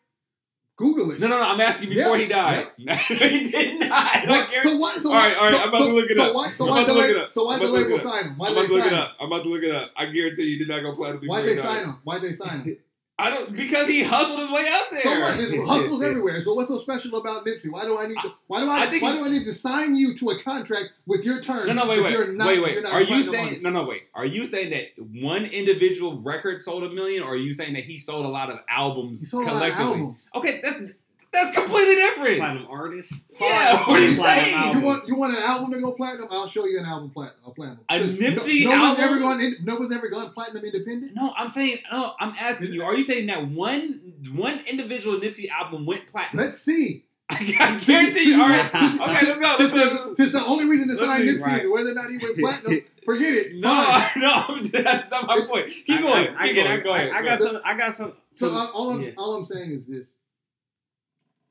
Google 0.76 1.12
it. 1.12 1.20
No, 1.20 1.28
no, 1.28 1.38
no. 1.38 1.44
I'm 1.50 1.62
asking 1.62 1.90
before 1.90 2.18
Yeah, 2.18 2.24
he 2.24 2.28
died. 2.28 2.68
he 2.78 3.52
did 3.52 3.80
not. 3.80 4.28
What- 4.28 4.50
so 4.64 4.78
why? 4.78 4.98
So 4.98 5.10
All 5.10 5.16
right, 5.16 5.38
all 5.38 5.44
right, 5.44 5.54
so, 5.54 5.62
I'm 5.62 5.70
about 5.70 5.82
so, 5.82 5.88
to 5.88 5.94
look 5.94 6.10
it 6.10 6.18
so. 6.18 6.34
Why, 6.34 6.50
so 6.50 6.66
why 6.66 6.82
about 6.84 6.94
the 6.94 7.24
it. 7.24 7.34
So 7.34 7.46
why 7.46 7.54
I'm 7.56 7.60
the 7.60 7.66
about 7.68 7.78
to 7.78 7.80
look 7.84 7.90
label 8.04 8.12
sign 8.12 8.24
him? 8.26 8.38
Why 8.38 8.48
I'm 8.48 8.54
they 8.56 8.60
about 8.60 8.68
to 8.68 8.74
look 8.74 8.84
sign 8.84 8.94
it 8.94 9.00
up. 9.00 9.18
I'm 9.20 9.28
about 9.28 9.44
to 9.44 9.50
look 9.50 9.64
it 9.64 9.72
up. 9.76 9.92
I 9.96 10.06
guarantee 10.08 10.44
you 10.44 10.58
did 10.60 10.68
not 10.68 10.82
go 10.82 10.96
platinum 10.96 11.22
before 11.22 11.36
Why 11.36 11.42
he 11.42 11.48
they 11.50 11.62
sign 11.62 11.86
him? 11.86 11.96
Why 12.04 12.20
they 12.20 12.32
sign 12.34 12.60
him? 12.62 12.78
I 13.20 13.30
don't 13.30 13.54
because 13.56 13.88
he 13.88 14.02
hustled 14.02 14.40
his 14.40 14.50
way 14.50 14.66
out 14.68 14.86
there. 14.92 15.02
So 15.02 15.20
what? 15.20 15.38
There's 15.38 15.68
hustles 15.68 16.02
everywhere. 16.10 16.42
So 16.42 16.56
what's 16.56 16.68
so 16.70 16.80
special 16.80 17.16
about 17.16 17.46
Nipsey? 17.46 17.70
Why 17.70 17.84
do 17.84 17.96
I 17.98 18.08
need 18.08 18.16
to? 18.16 18.34
Why 18.48 18.60
do 18.62 18.70
I? 18.70 18.84
I 18.86 18.90
think 18.90 19.04
why 19.04 19.12
he- 19.12 19.18
do 19.20 19.26
I 19.26 19.30
need 19.30 19.46
to 19.46 19.54
sign 19.54 19.96
you 19.96 20.18
to 20.18 20.30
a 20.30 20.40
contract 20.42 20.94
with 21.06 21.24
your 21.24 21.40
terms? 21.40 21.68
No, 21.68 21.74
no, 21.74 21.88
wait, 21.88 22.02
wait, 22.04 22.34
not- 22.34 22.48
wait, 22.48 22.64
wait. 22.64 22.86
Are 22.86 23.04
you 23.04 23.22
saying 23.22 23.62
no, 23.62 23.70
no, 23.70 23.84
wait? 23.86 24.04
Are 24.16 24.26
you 24.26 24.48
saying 24.48 24.72
that 24.72 24.88
one 25.22 25.46
individual 25.46 26.22
record 26.22 26.62
sold 26.62 26.84
a 26.84 26.90
million, 26.90 27.22
or 27.22 27.34
are 27.34 27.38
you 27.38 27.54
saying 27.54 27.74
that 27.76 27.84
he 27.84 27.98
sold 28.00 28.26
a 28.26 28.30
lot 28.30 28.50
of 28.50 28.60
albums 28.68 29.20
He 29.20 29.28
sold 29.28 29.44
a 29.48 29.54
lot 29.54 29.56
of 29.56 29.60
collectively? 29.76 29.94
albums. 29.94 30.18
Okay, 30.36 30.60
that's 30.64 30.94
that's 31.34 31.54
completely 31.56 31.96
different. 31.96 32.38
Platinum 32.38 32.68
artists. 32.70 33.38
Yeah, 33.42 33.80
what 33.88 34.00
are 34.00 34.06
you 34.06 34.16
Platinum 34.16 34.44
saying? 34.46 34.56
album. 34.56 34.80
You 34.82 34.86
want 34.88 35.08
you 35.08 35.16
want 35.16 35.38
an 35.38 35.44
album 35.44 35.74
to 35.74 35.82
go 35.82 35.92
platinum? 35.94 36.28
I'll 36.32 36.48
show 36.48 36.66
you 36.66 36.80
an 36.80 36.86
album 36.86 37.10
platinum. 37.10 37.40
A 37.46 37.52
platinum. 37.52 37.80
A 37.90 38.00
So, 38.00 38.06
Nipsey 38.08 38.64
no, 38.66 38.70
no 38.76 38.82
one's 38.84 39.00
album? 39.00 39.04
ever 39.04 39.20
gone. 39.20 39.42
In, 39.42 39.56
no 39.64 39.76
one's 39.76 39.92
ever 39.92 40.10
gone 40.10 40.30
platinum 40.32 40.64
independent. 40.64 41.16
No, 41.16 41.34
I'm 41.36 41.50
saying 41.50 41.80
no. 41.92 42.14
I'm 42.20 42.36
asking 42.40 42.74
you. 42.74 42.84
Are 42.84 42.96
you 42.96 43.04
saying 43.04 43.26
that 43.28 43.48
one 43.48 44.14
one 44.34 44.60
individual 44.70 45.20
Nipsey 45.20 45.50
album 45.50 45.86
went 45.86 46.08
platinum? 46.08 46.46
Let's 46.46 46.60
see. 46.62 47.06
I 47.30 47.44
guarantee 47.44 48.30
you. 48.30 48.42
All 48.42 48.48
right. 48.50 48.66
Okay, 48.76 49.26
let's 49.26 49.40
go. 49.40 49.58
Since, 49.58 49.74
Let's 49.74 49.92
the, 49.92 50.04
go. 50.06 50.16
since 50.16 50.32
the 50.34 50.44
only 50.46 50.66
reason 50.66 50.88
to 50.90 50.96
sign 50.98 51.28
see, 51.28 51.36
Nipsey 51.38 51.42
right. 51.42 51.64
is 51.64 51.70
whether 51.70 51.92
or 51.92 51.96
not 51.96 52.10
he 52.10 52.18
went 52.18 52.38
platinum, 52.38 52.82
forget 53.06 53.34
it. 53.34 53.56
No, 53.56 53.70
Fine. 53.70 54.10
no, 54.22 54.34
I'm 54.50 54.62
just- 54.62 54.72
that's 54.74 55.10
not 55.10 55.26
my 55.26 55.40
point. 55.50 55.70
Keep 55.70 55.90
I- 55.90 56.02
going. 56.02 56.28
I, 56.38 56.44
I, 56.44 56.48
keep 56.48 56.56
get- 56.56 56.66
going. 56.66 56.80
I, 56.80 56.84
Go 56.84 56.94
ahead. 56.94 57.12
I, 57.12 57.18
I 57.18 57.22
got 57.24 57.28
ahead. 57.28 57.40
some. 57.42 57.62
I 57.66 57.78
got 57.78 57.96
some. 57.96 58.14
So 58.36 58.48
some- 58.50 58.58
uh, 58.58 58.68
all 58.74 58.92
I'm 58.92 59.02
yeah. 59.02 59.10
all 59.18 59.36
I'm 59.36 59.46
saying 59.46 59.72
is 59.72 59.86
this: 59.88 60.13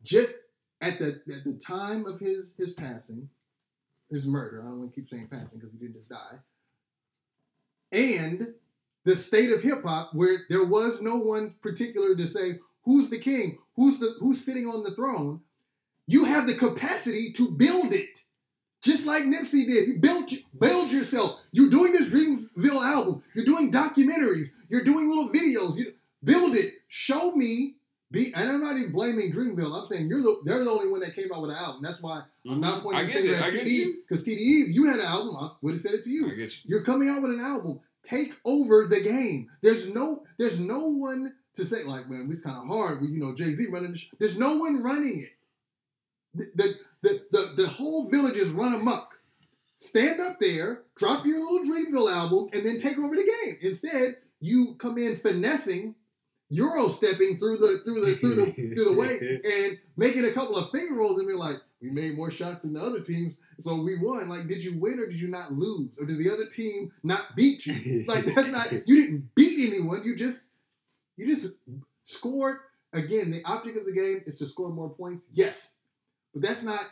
just 0.02 0.34
at 0.80 0.98
the 0.98 1.20
at 1.32 1.44
the 1.44 1.58
time 1.64 2.06
of 2.06 2.18
his 2.18 2.54
his 2.58 2.72
passing, 2.72 3.28
his 4.10 4.26
murder. 4.26 4.60
I 4.62 4.66
don't 4.66 4.80
want 4.80 4.94
to 4.94 5.00
keep 5.00 5.08
saying 5.08 5.28
passing 5.30 5.58
because 5.58 5.72
he 5.72 5.78
didn't 5.78 5.94
just 5.94 6.08
die. 6.08 6.38
And 7.92 8.54
the 9.04 9.16
state 9.16 9.50
of 9.50 9.62
hip 9.62 9.82
hop, 9.84 10.14
where 10.14 10.40
there 10.48 10.64
was 10.64 11.02
no 11.02 11.18
one 11.18 11.54
particular 11.62 12.14
to 12.16 12.26
say 12.26 12.58
who's 12.84 13.10
the 13.10 13.18
king, 13.18 13.58
who's 13.76 13.98
the 13.98 14.14
who's 14.20 14.44
sitting 14.44 14.68
on 14.68 14.82
the 14.82 14.92
throne. 14.92 15.40
You 16.06 16.24
have 16.24 16.46
the 16.46 16.54
capacity 16.54 17.32
to 17.34 17.50
build 17.50 17.92
it, 17.94 18.24
just 18.82 19.06
like 19.06 19.22
Nipsey 19.22 19.66
did. 19.66 19.88
You 19.88 19.98
build 20.00 20.32
build 20.58 20.90
yourself. 20.90 21.40
You're 21.52 21.70
doing 21.70 21.92
this 21.92 22.08
Dreamville 22.08 22.84
album. 22.84 23.22
You're 23.34 23.44
doing 23.44 23.70
documentaries. 23.70 24.48
You're 24.68 24.84
doing 24.84 25.08
little 25.08 25.28
videos. 25.28 25.76
You 25.76 25.92
build 26.24 26.56
it. 26.56 26.74
Show 26.88 27.32
me. 27.36 27.76
Be 28.12 28.32
and 28.34 28.50
I'm 28.50 28.60
not 28.60 28.76
even 28.76 28.92
blaming 28.92 29.32
Dreamville. 29.32 29.74
I'm 29.74 29.86
saying 29.86 30.06
you're 30.06 30.20
the 30.20 30.36
they're 30.44 30.62
the 30.62 30.70
only 30.70 30.88
one 30.88 31.00
that 31.00 31.16
came 31.16 31.32
out 31.32 31.40
with 31.40 31.50
an 31.50 31.56
album. 31.56 31.80
That's 31.82 32.00
why 32.00 32.22
I'm 32.48 32.60
not 32.60 32.74
mm-hmm. 32.74 32.88
I 32.88 32.92
pointing 32.92 33.06
the 33.06 33.12
finger. 33.12 33.34
At 33.36 33.52
TDE 33.52 33.86
because 34.06 34.24
TDE, 34.24 34.68
if 34.68 34.74
you 34.74 34.86
had 34.86 35.00
an 35.00 35.06
album, 35.06 35.36
I 35.40 35.50
would 35.62 35.72
have 35.72 35.80
said 35.80 35.94
it 35.94 36.04
to 36.04 36.10
you. 36.10 36.26
I 36.26 36.34
get 36.34 36.52
you. 36.52 36.60
You're 36.66 36.82
coming 36.82 37.08
out 37.08 37.22
with 37.22 37.32
an 37.32 37.40
album. 37.40 37.80
Take 38.04 38.34
over 38.44 38.86
the 38.86 39.00
game. 39.00 39.48
There's 39.62 39.88
no 39.88 40.24
there's 40.38 40.60
no 40.60 40.88
one 40.88 41.32
to 41.54 41.64
say 41.64 41.84
like, 41.84 42.08
man, 42.08 42.28
it's 42.30 42.42
kind 42.42 42.58
of 42.58 42.66
hard. 42.66 43.00
With, 43.00 43.10
you 43.10 43.18
know, 43.18 43.34
Jay 43.34 43.50
Z 43.52 43.66
running. 43.70 43.92
The 43.92 43.98
sh-. 43.98 44.10
There's 44.18 44.38
no 44.38 44.58
one 44.58 44.82
running 44.82 45.20
it. 45.20 45.30
The, 46.34 46.50
the 46.54 46.78
the 47.02 47.26
the 47.30 47.62
the 47.62 47.68
whole 47.68 48.10
village 48.10 48.36
is 48.36 48.50
run 48.50 48.74
amok. 48.74 49.08
Stand 49.76 50.20
up 50.20 50.38
there, 50.38 50.82
drop 50.96 51.24
your 51.24 51.40
little 51.40 51.66
Dreamville 51.66 52.12
album, 52.12 52.48
and 52.52 52.64
then 52.64 52.78
take 52.78 52.98
over 52.98 53.16
the 53.16 53.24
game. 53.24 53.56
Instead, 53.62 54.16
you 54.38 54.76
come 54.78 54.98
in 54.98 55.16
finessing, 55.16 55.94
euro 56.52 56.88
stepping 56.88 57.38
through 57.38 57.56
the 57.56 57.80
through 57.84 58.04
the 58.04 58.14
through 58.14 58.34
the 58.34 58.52
through 58.52 58.84
the 58.84 58.92
way, 58.92 59.18
and 59.20 59.78
making 59.96 60.24
a 60.24 60.32
couple 60.32 60.56
of 60.56 60.70
finger 60.70 60.94
rolls 60.94 61.18
and 61.18 61.26
be 61.26 61.34
like, 61.34 61.56
we 61.80 61.90
made 61.90 62.16
more 62.16 62.30
shots 62.30 62.60
than 62.60 62.74
the 62.74 62.80
other 62.80 63.00
teams, 63.00 63.34
so 63.58 63.80
we 63.80 63.98
won. 63.98 64.28
Like, 64.28 64.46
did 64.46 64.62
you 64.62 64.78
win 64.78 65.00
or 65.00 65.06
did 65.06 65.20
you 65.20 65.28
not 65.28 65.52
lose, 65.52 65.90
or 65.98 66.04
did 66.04 66.18
the 66.18 66.30
other 66.30 66.46
team 66.46 66.92
not 67.02 67.34
beat 67.34 67.66
you? 67.66 68.04
Like, 68.06 68.26
that's 68.26 68.48
not 68.48 68.70
you 68.86 69.02
didn't 69.02 69.34
beat 69.34 69.72
anyone. 69.72 70.02
You 70.04 70.14
just 70.16 70.44
you 71.16 71.26
just 71.26 71.54
scored. 72.04 72.58
Again, 72.94 73.30
the 73.30 73.42
object 73.46 73.78
of 73.78 73.86
the 73.86 73.92
game 73.92 74.20
is 74.26 74.36
to 74.38 74.46
score 74.46 74.68
more 74.68 74.90
points. 74.90 75.26
Yes, 75.32 75.76
but 76.34 76.42
that's 76.42 76.62
not. 76.62 76.84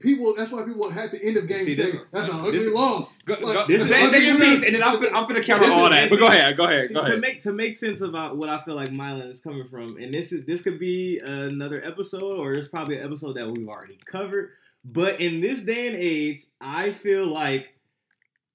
People. 0.00 0.34
That's 0.36 0.52
why 0.52 0.64
people 0.66 0.90
had 0.90 1.10
the 1.12 1.24
end 1.24 1.38
of 1.38 1.48
game 1.48 1.64
See, 1.64 1.74
say 1.74 1.82
this- 1.92 1.96
that's 2.12 2.30
an 2.30 2.40
ugly 2.40 2.58
this- 2.58 2.74
loss. 2.74 3.22
Go, 3.22 3.34
Like, 3.40 3.42
go, 3.54 3.66
this 3.66 3.82
is- 3.82 3.88
say, 3.88 4.06
say 4.10 4.26
your 4.26 4.36
piece, 4.36 4.62
and 4.62 4.74
then 4.74 4.82
I'm, 4.82 4.96
gonna- 5.00 5.16
I'm 5.18 5.26
gonna 5.26 5.42
counter 5.42 5.70
all 5.72 5.88
that. 5.88 6.10
But 6.10 6.18
go 6.18 6.26
ahead. 6.26 6.56
Go 6.58 6.64
ahead. 6.64 6.88
See, 6.88 6.94
Go 6.94 7.06
to 7.06 7.16
make 7.16 7.42
to 7.42 7.52
make 7.54 7.76
sense 7.78 8.02
about 8.02 8.32
uh, 8.32 8.34
what 8.34 8.50
I 8.50 8.60
feel 8.60 8.74
like 8.74 8.90
Mylan 8.90 9.30
is 9.30 9.40
coming 9.40 9.66
from, 9.68 9.96
and 9.96 10.12
this 10.12 10.30
is 10.30 10.44
this 10.44 10.60
could 10.60 10.78
be 10.78 11.20
another 11.20 11.82
episode, 11.82 12.22
or 12.22 12.52
it's 12.52 12.68
probably 12.68 12.98
an 12.98 13.04
episode 13.06 13.36
that 13.36 13.50
we've 13.50 13.66
already 13.66 13.98
covered. 14.04 14.50
But 14.84 15.20
in 15.22 15.40
this 15.40 15.62
day 15.62 15.86
and 15.86 15.96
age, 15.96 16.40
I 16.60 16.90
feel 16.90 17.26
like 17.26 17.68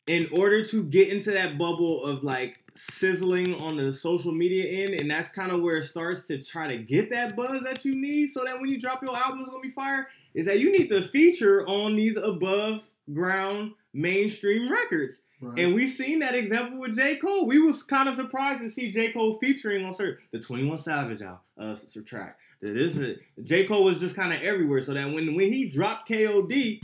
in 0.06 0.28
order 0.32 0.64
to 0.66 0.84
get 0.84 1.10
into 1.10 1.32
that 1.32 1.58
bubble 1.58 2.04
of 2.06 2.24
like 2.24 2.60
sizzling 2.76 3.60
on 3.62 3.76
the 3.78 3.92
social 3.92 4.32
media 4.32 4.84
end, 4.84 4.92
and 5.02 5.10
that's 5.10 5.30
kind 5.30 5.52
of 5.52 5.62
where 5.62 5.78
it 5.78 5.84
starts 5.86 6.26
to 6.28 6.44
try 6.44 6.68
to 6.68 6.78
get 6.78 7.10
that 7.10 7.36
buzz 7.36 7.64
that 7.64 7.84
you 7.86 7.94
need, 7.96 8.28
so 8.28 8.44
that 8.44 8.60
when 8.60 8.70
you 8.70 8.80
drop 8.80 9.02
your 9.02 9.18
album, 9.18 9.40
it's 9.42 9.50
gonna 9.50 9.62
be 9.62 9.70
fire. 9.72 10.08
Is 10.34 10.46
that 10.46 10.60
you 10.60 10.72
need 10.72 10.90
to 10.90 11.02
feature 11.02 11.68
on 11.68 11.96
these 11.96 12.18
above 12.18 12.88
ground 13.14 13.74
mainstream 13.94 14.72
records. 14.72 15.24
Right. 15.42 15.60
And 15.60 15.76
we've 15.76 15.90
seen 15.90 16.20
that 16.20 16.36
example 16.36 16.80
with 16.80 16.96
J. 16.96 17.18
Cole. 17.18 17.48
We 17.48 17.60
was 17.60 17.84
kind 17.84 18.10
of 18.10 18.16
surprised 18.16 18.62
to 18.62 18.70
see 18.70 18.92
J. 18.92 19.12
Cole 19.12 19.38
featuring 19.40 19.86
on 19.86 19.94
certain 19.94 20.18
the 20.32 20.40
21 20.40 20.78
Savage 20.78 21.22
out 21.22 21.42
uh 21.60 21.76
track. 22.06 22.38
That 22.62 22.74
this 22.74 22.98
is 22.98 23.18
J. 23.44 23.66
Cole 23.66 23.84
was 23.84 24.00
just 24.00 24.16
kind 24.16 24.34
of 24.34 24.42
everywhere. 24.42 24.82
So 24.82 24.94
that 24.94 25.12
when 25.12 25.36
when 25.36 25.52
he 25.52 25.70
dropped 25.70 26.10
KOD, 26.10 26.82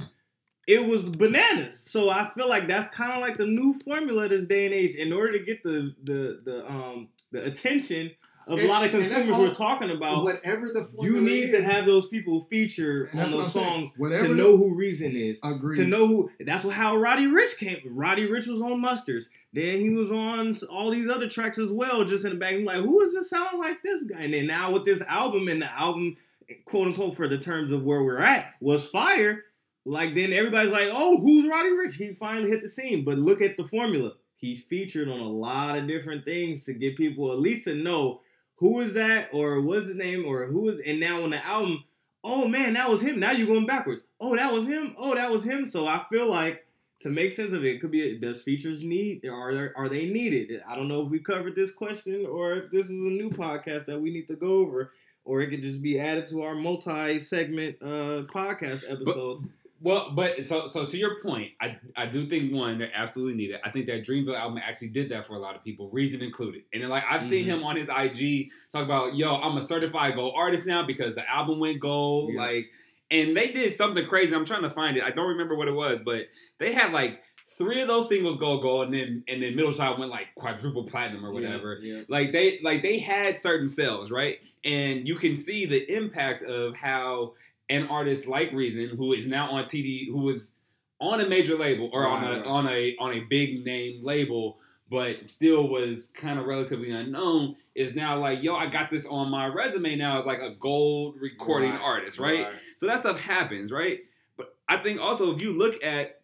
it 0.67 0.87
was 0.87 1.09
bananas. 1.09 1.79
So 1.85 2.09
I 2.09 2.31
feel 2.35 2.47
like 2.47 2.67
that's 2.67 2.89
kind 2.89 3.11
of 3.11 3.21
like 3.21 3.37
the 3.37 3.47
new 3.47 3.73
formula 3.73 4.27
this 4.27 4.45
day 4.45 4.65
and 4.65 4.73
age. 4.73 4.95
In 4.95 5.11
order 5.11 5.33
to 5.33 5.43
get 5.43 5.63
the 5.63 5.95
the 6.03 6.41
the 6.43 6.65
um 6.67 7.09
the 7.31 7.43
attention 7.43 8.11
of 8.47 8.57
a 8.57 8.61
And- 8.61 8.69
lot 8.69 8.83
of 8.85 8.91
consumers 8.91 9.29
we're 9.37 9.53
talking 9.53 9.89
about, 9.89 10.23
whatever 10.23 10.67
the 10.67 10.89
you 11.01 11.21
need 11.21 11.49
is, 11.49 11.55
to 11.55 11.63
have 11.63 11.85
those 11.85 12.07
people 12.07 12.41
feature 12.41 13.09
on 13.13 13.31
those 13.31 13.51
songs 13.51 13.89
Whatever 13.97 14.27
to 14.27 14.35
know 14.35 14.57
who 14.57 14.75
Reason 14.75 15.15
is 15.15 15.39
agree 15.43 15.75
to 15.77 15.85
know 15.85 16.07
who 16.07 16.29
that's 16.39 16.69
how 16.69 16.97
Roddy 16.97 17.25
Ricch 17.27 17.57
came. 17.57 17.77
Roddy 17.85 18.27
Ricch 18.27 18.47
was 18.47 18.61
on 18.61 18.81
Musters. 18.81 19.27
Then 19.53 19.77
he 19.79 19.89
was 19.91 20.11
on 20.11 20.55
all 20.69 20.89
these 20.89 21.07
other 21.07 21.29
tracks 21.29 21.57
as 21.57 21.69
well, 21.71 22.03
just 22.05 22.25
in 22.25 22.31
the 22.31 22.37
back. 22.37 22.55
Like, 22.63 22.81
who 22.81 23.01
is 23.01 23.13
this 23.13 23.29
sounding 23.29 23.59
like 23.59 23.83
this 23.83 24.03
guy? 24.03 24.21
And 24.21 24.33
then 24.33 24.47
now 24.47 24.71
with 24.71 24.83
this 24.83 25.01
album 25.03 25.47
and 25.47 25.61
the 25.61 25.71
album, 25.71 26.17
quote 26.65 26.87
unquote, 26.87 27.15
for 27.15 27.27
the 27.27 27.37
terms 27.37 27.71
of 27.71 27.83
where 27.83 28.03
we're 28.03 28.19
at, 28.19 28.53
was 28.59 28.87
fire. 28.89 29.43
Like 29.85 30.15
then 30.15 30.33
everybody's 30.33 30.71
like, 30.71 30.89
oh, 30.91 31.19
who's 31.19 31.47
Roddy 31.47 31.69
Ricch? 31.69 31.93
He 31.95 32.13
finally 32.13 32.49
hit 32.49 32.61
the 32.63 32.69
scene. 32.69 33.03
But 33.03 33.17
look 33.19 33.41
at 33.41 33.57
the 33.57 33.63
formula. 33.65 34.13
He 34.37 34.55
featured 34.57 35.07
on 35.07 35.19
a 35.19 35.27
lot 35.27 35.77
of 35.77 35.87
different 35.87 36.25
things 36.25 36.65
to 36.65 36.73
get 36.73 36.97
people 36.97 37.31
at 37.31 37.39
least 37.39 37.65
to 37.65 37.75
know 37.75 38.21
who 38.63 38.79
is 38.79 38.93
that 38.93 39.27
or 39.33 39.59
what's 39.59 39.87
his 39.87 39.97
name 39.97 40.23
or 40.25 40.45
who 40.45 40.69
is. 40.69 40.79
And 40.85 40.97
now 40.97 41.23
on 41.23 41.31
the 41.31 41.45
album, 41.45 41.83
oh 42.23 42.47
man, 42.47 42.75
that 42.75 42.89
was 42.89 43.01
him. 43.01 43.19
Now 43.19 43.31
you're 43.31 43.45
going 43.45 43.65
backwards. 43.65 44.03
Oh, 44.21 44.37
that 44.37 44.53
was 44.53 44.65
him. 44.65 44.95
Oh, 44.97 45.13
that 45.15 45.29
was 45.29 45.43
him. 45.43 45.67
So 45.67 45.85
I 45.85 46.05
feel 46.09 46.29
like 46.29 46.65
to 47.01 47.09
make 47.09 47.33
sense 47.33 47.51
of 47.51 47.65
it, 47.65 47.75
it 47.75 47.81
could 47.81 47.91
be 47.91 48.17
does 48.17 48.41
features 48.41 48.81
need 48.81 49.25
are 49.25 49.53
there 49.53 49.73
are 49.75 49.89
they 49.89 50.05
needed? 50.05 50.61
I 50.65 50.77
don't 50.77 50.87
know 50.87 51.01
if 51.01 51.09
we 51.09 51.19
covered 51.19 51.55
this 51.55 51.71
question 51.71 52.25
or 52.25 52.53
if 52.53 52.71
this 52.71 52.85
is 52.85 53.01
a 53.01 53.09
new 53.09 53.31
podcast 53.31 53.83
that 53.87 53.99
we 53.99 54.13
need 54.13 54.29
to 54.29 54.37
go 54.37 54.59
over, 54.59 54.93
or 55.25 55.41
it 55.41 55.49
could 55.49 55.61
just 55.61 55.83
be 55.83 55.99
added 55.99 56.29
to 56.29 56.43
our 56.43 56.55
multi-segment 56.55 57.75
uh, 57.81 58.23
podcast 58.33 58.89
episodes. 58.89 59.45
Well, 59.83 60.11
but 60.15 60.45
so 60.45 60.65
so 60.67 60.85
to 60.85 60.97
your 60.97 61.19
point, 61.21 61.51
I 61.59 61.77
I 61.95 62.05
do 62.05 62.25
think 62.25 62.53
one 62.53 62.77
they're 62.79 62.89
absolutely 62.95 63.35
needed. 63.35 63.59
I 63.65 63.69
think 63.69 63.85
that 63.87 64.05
Dreamville 64.05 64.33
album 64.35 64.57
actually 64.63 64.89
did 64.89 65.09
that 65.09 65.27
for 65.27 65.33
a 65.33 65.39
lot 65.39 65.55
of 65.57 65.63
people, 65.63 65.89
Reason 65.89 66.21
included. 66.21 66.63
And 66.73 66.81
then, 66.81 66.89
like 66.89 67.03
I've 67.09 67.27
seen 67.27 67.45
Mhm. 67.45 67.49
him 67.49 67.63
on 67.65 67.75
his 67.75 67.89
IG 67.89 68.49
talk 68.71 68.85
about, 68.85 69.15
yo, 69.17 69.35
I'm 69.35 69.57
a 69.57 69.61
certified 69.61 70.15
gold 70.15 70.35
artist 70.37 70.65
now 70.65 70.83
because 70.85 71.15
the 71.15 71.29
album 71.29 71.59
went 71.59 71.81
gold. 71.81 72.31
Yeah. 72.33 72.41
Like, 72.41 72.71
and 73.11 73.35
they 73.35 73.51
did 73.51 73.71
something 73.73 74.07
crazy. 74.07 74.33
I'm 74.33 74.45
trying 74.45 74.61
to 74.63 74.69
find 74.69 74.95
it. 74.95 75.03
I 75.03 75.11
don't 75.11 75.27
remember 75.27 75.55
what 75.55 75.67
it 75.67 75.73
was, 75.75 76.01
but 76.01 76.27
they 76.59 76.71
had 76.71 76.93
like 76.93 77.21
three 77.57 77.81
of 77.81 77.89
those 77.89 78.07
singles 78.07 78.39
go 78.39 78.59
gold, 78.59 78.85
and 78.85 78.93
then 78.93 79.23
and 79.27 79.43
then 79.43 79.53
Middle 79.53 79.73
Child 79.73 79.99
went 79.99 80.11
like 80.11 80.33
quadruple 80.35 80.85
platinum 80.85 81.25
or 81.25 81.33
whatever. 81.33 81.79
Yeah. 81.81 82.03
Like 82.07 82.31
they 82.31 82.59
like 82.63 82.83
they 82.83 82.99
had 82.99 83.37
certain 83.37 83.67
sales, 83.67 84.11
right? 84.11 84.39
And 84.63 85.05
you 85.05 85.15
can 85.17 85.35
see 85.35 85.65
the 85.65 85.93
impact 85.93 86.43
of 86.45 86.73
how 86.73 87.33
an 87.69 87.87
artist 87.87 88.27
like 88.27 88.51
Reason, 88.51 88.89
who 88.89 89.13
is 89.13 89.27
now 89.27 89.51
on 89.51 89.65
TD, 89.65 90.07
who 90.07 90.19
was 90.19 90.55
on 90.99 91.19
a 91.21 91.27
major 91.27 91.57
label 91.57 91.89
or 91.91 92.07
on 92.07 92.23
a 92.23 92.31
right. 92.31 92.45
on 92.45 92.67
a 92.67 92.95
on 92.99 93.13
a 93.13 93.21
big 93.21 93.65
name 93.65 94.03
label, 94.03 94.57
but 94.89 95.27
still 95.27 95.67
was 95.67 96.11
kind 96.11 96.39
of 96.39 96.45
relatively 96.45 96.91
unknown, 96.91 97.55
is 97.75 97.95
now 97.95 98.17
like, 98.17 98.43
yo, 98.43 98.55
I 98.55 98.67
got 98.67 98.89
this 98.89 99.05
on 99.05 99.29
my 99.29 99.47
resume 99.47 99.95
now 99.95 100.19
as 100.19 100.25
like 100.25 100.39
a 100.39 100.55
gold 100.59 101.15
recording 101.19 101.71
Right, 101.71 101.81
artist, 101.81 102.19
right? 102.19 102.47
So 102.77 102.87
that 102.87 102.99
stuff 102.99 103.19
happens, 103.19 103.71
right? 103.71 103.99
But 104.37 104.55
I 104.67 104.77
think 104.77 105.01
also 105.01 105.35
if 105.35 105.41
you 105.41 105.57
look 105.57 105.83
at 105.83 106.21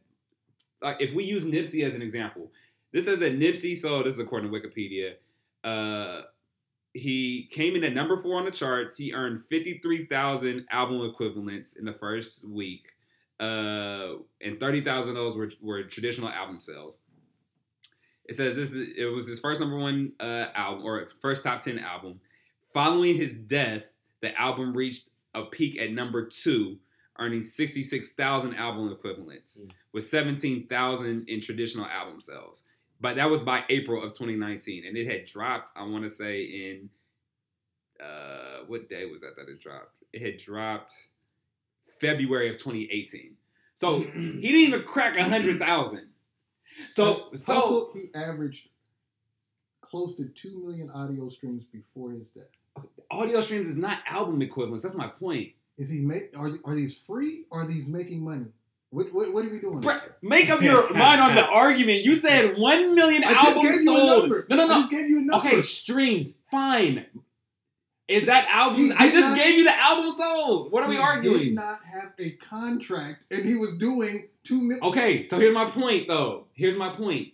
like 0.82 0.98
if 1.00 1.14
we 1.14 1.24
use 1.24 1.46
Nipsey 1.46 1.86
as 1.86 1.96
an 1.96 2.02
example, 2.02 2.52
this 2.92 3.06
says 3.06 3.20
that 3.20 3.38
Nipsey, 3.38 3.76
so 3.76 4.04
this 4.04 4.16
is 4.16 4.20
according 4.20 4.52
to 4.52 4.58
Wikipedia, 4.58 5.14
uh 5.64 6.24
he 6.94 7.48
came 7.52 7.76
in 7.76 7.84
at 7.84 7.94
number 7.94 8.22
four 8.22 8.38
on 8.40 8.46
the 8.46 8.52
charts. 8.52 8.98
He 8.98 9.14
earned 9.14 9.44
53,000 9.50 10.66
album 10.72 11.02
equivalents 11.10 11.76
in 11.78 11.86
the 11.86 11.94
first 11.94 12.50
week. 12.50 12.88
Uh, 13.40 14.16
and 14.42 14.60
30,000 14.60 15.10
of 15.12 15.16
those 15.16 15.36
were, 15.38 15.52
were 15.62 15.84
traditional 15.84 16.30
album 16.30 16.60
sales. 16.60 17.00
It 18.26 18.36
says 18.36 18.56
this 18.56 18.74
is, 18.74 18.90
it 18.98 19.06
was 19.06 19.28
his 19.28 19.40
first 19.40 19.60
number 19.62 19.78
one 19.78 20.12
uh, 20.20 20.48
album 20.54 20.86
or 20.86 21.08
first 21.22 21.44
top 21.44 21.62
10 21.62 21.80
album. 21.80 22.20
Following 22.74 23.16
his 23.16 23.40
death, 23.40 23.84
the 24.22 24.40
album 24.40 24.76
reached 24.76 25.10
a 25.34 25.44
peak 25.44 25.80
at 25.80 25.92
number 25.92 26.28
two, 26.28 26.78
earning 27.18 27.42
66,000 27.44 28.56
album 28.56 28.92
equivalents 28.92 29.62
Mm. 29.62 29.72
with 29.94 30.06
17,000 30.06 31.28
in 31.28 31.42
traditional 31.42 31.86
album 31.86 32.22
sales. 32.22 32.66
But 33.02 33.16
that 33.16 33.30
was 33.30 33.42
by 33.42 33.64
April 33.70 34.04
of 34.04 34.14
2019, 34.14 34.86
and 34.86 34.98
it 34.98 35.08
had 35.08 35.26
dropped. 35.26 35.72
I 35.76 35.84
want 35.84 36.04
to 36.04 36.10
say 36.10 36.42
in 36.44 36.90
uh, 38.04 38.66
what 38.68 38.90
day 38.90 39.06
was 39.06 39.22
that 39.22 39.36
that 39.38 39.50
it 39.50 39.62
dropped? 39.62 39.94
It 40.12 40.22
had 40.22 40.38
dropped 40.38 40.96
February 42.02 42.50
of 42.50 42.58
2018. 42.58 43.36
So 43.76 44.00
he 44.02 44.06
didn't 44.10 44.44
even 44.44 44.84
crack 44.84 45.16
a 45.18 45.24
hundred 45.24 45.60
thousand. 45.60 46.08
So 46.90 47.30
so 47.36 47.54
also, 47.54 47.94
he 47.94 48.10
averaged 48.14 48.68
close 49.82 50.16
to 50.18 50.26
two 50.26 50.62
million 50.66 50.90
audio 50.90 51.30
streams 51.30 51.64
before 51.66 52.12
his 52.12 52.30
death. 52.30 52.44
audio 53.10 53.42
streams 53.42 53.70
is 53.70 53.78
not 53.78 54.00
album 54.08 54.42
equivalents. 54.42 54.84
That's 54.84 54.96
my 54.96 55.08
point. 55.08 55.54
Is 55.78 55.90
he 55.90 56.02
make? 56.02 56.38
Are 56.38 56.50
are 56.66 56.76
these 56.76 56.98
free? 56.98 57.46
Or 57.50 57.62
are 57.62 57.68
these 57.68 57.88
making 57.88 58.22
money? 58.22 58.48
What 58.92 59.14
what, 59.14 59.34
what 59.34 59.46
are 59.46 59.50
we 59.50 59.60
doing? 59.60 59.80
Bre- 59.82 59.92
Make 60.22 60.50
up 60.50 60.62
your 60.62 60.92
mind 60.98 61.22
on 61.22 61.36
the 61.36 61.46
argument. 61.46 62.04
You 62.04 62.16
said 62.16 62.58
one 62.58 62.96
million 62.96 63.24
I 63.24 63.34
just 63.34 63.48
albums 63.48 63.70
gave 63.70 63.82
you 63.82 63.94
a 63.94 63.98
sold. 63.98 64.22
number. 64.22 64.48
No, 64.50 64.56
no, 64.56 64.64
I 64.66 64.68
no. 64.68 64.74
just 64.80 64.92
gave 64.92 65.08
you 65.10 65.20
a 65.20 65.22
number. 65.26 65.48
Okay, 65.48 65.62
streams, 65.62 66.38
fine. 66.50 67.06
Is 68.08 68.26
that 68.26 68.48
album? 68.50 68.92
I 68.98 69.12
just 69.12 69.28
not- 69.28 69.38
gave 69.38 69.56
you 69.56 69.64
the 69.66 69.78
album 69.80 70.12
sold. 70.18 70.72
What 70.72 70.84
are 70.84 70.90
we 70.90 70.98
arguing? 70.98 71.22
He 71.22 71.40
arguing? 71.40 71.50
Did 71.50 71.56
not 71.56 71.78
have 71.94 72.14
a 72.18 72.32
contract, 72.32 73.26
and 73.32 73.46
he 73.48 73.54
was 73.56 73.78
doing 73.78 74.30
two 74.44 74.60
million. 74.62 74.84
Okay, 74.84 75.22
so 75.24 75.38
here's 75.40 75.54
my 75.54 75.70
point 75.70 76.08
though. 76.08 76.46
Here's 76.54 76.76
my 76.78 76.90
point. 76.90 77.30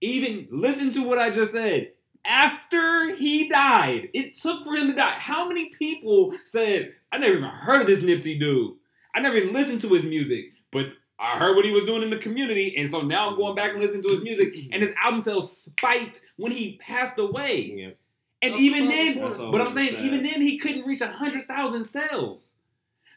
Even 0.00 0.48
listen 0.50 0.92
to 0.94 1.04
what 1.06 1.18
I 1.18 1.30
just 1.30 1.52
said. 1.52 1.92
After 2.24 3.14
he 3.16 3.48
died, 3.48 4.10
it 4.12 4.34
took 4.34 4.64
for 4.64 4.74
him 4.74 4.88
to 4.88 4.92
die. 4.92 5.12
How 5.18 5.48
many 5.48 5.70
people 5.70 6.34
said, 6.44 6.92
I 7.10 7.18
never 7.18 7.36
even 7.36 7.48
heard 7.48 7.82
of 7.82 7.86
this 7.86 8.02
Nipsey 8.02 8.38
dude? 8.38 8.74
I 9.14 9.20
never 9.20 9.36
even 9.36 9.54
listened 9.54 9.80
to 9.82 9.88
his 9.94 10.04
music, 10.04 10.52
but 10.70 10.86
I 11.18 11.38
heard 11.38 11.56
what 11.56 11.64
he 11.64 11.72
was 11.72 11.84
doing 11.84 12.02
in 12.02 12.10
the 12.10 12.18
community, 12.18 12.76
and 12.76 12.88
so 12.88 13.00
now 13.00 13.28
I'm 13.30 13.36
going 13.36 13.54
back 13.56 13.72
and 13.72 13.80
listening 13.80 14.02
to 14.04 14.08
his 14.10 14.22
music, 14.22 14.54
and 14.70 14.82
his 14.82 14.94
album 15.02 15.20
sales 15.20 15.56
spiked 15.56 16.24
when 16.36 16.52
he 16.52 16.76
passed 16.80 17.18
away. 17.18 17.72
Yeah. 17.74 17.90
And 18.40 18.54
Of 18.54 18.60
even 18.60 18.86
then, 18.86 19.18
That's 19.18 19.36
but 19.36 19.60
I'm 19.60 19.72
saying 19.72 19.94
sad. 19.96 20.04
even 20.04 20.22
then 20.22 20.40
he 20.40 20.58
couldn't 20.58 20.86
reach 20.86 21.00
a 21.00 21.08
hundred 21.08 21.48
thousand 21.48 21.84
sales. 21.84 22.57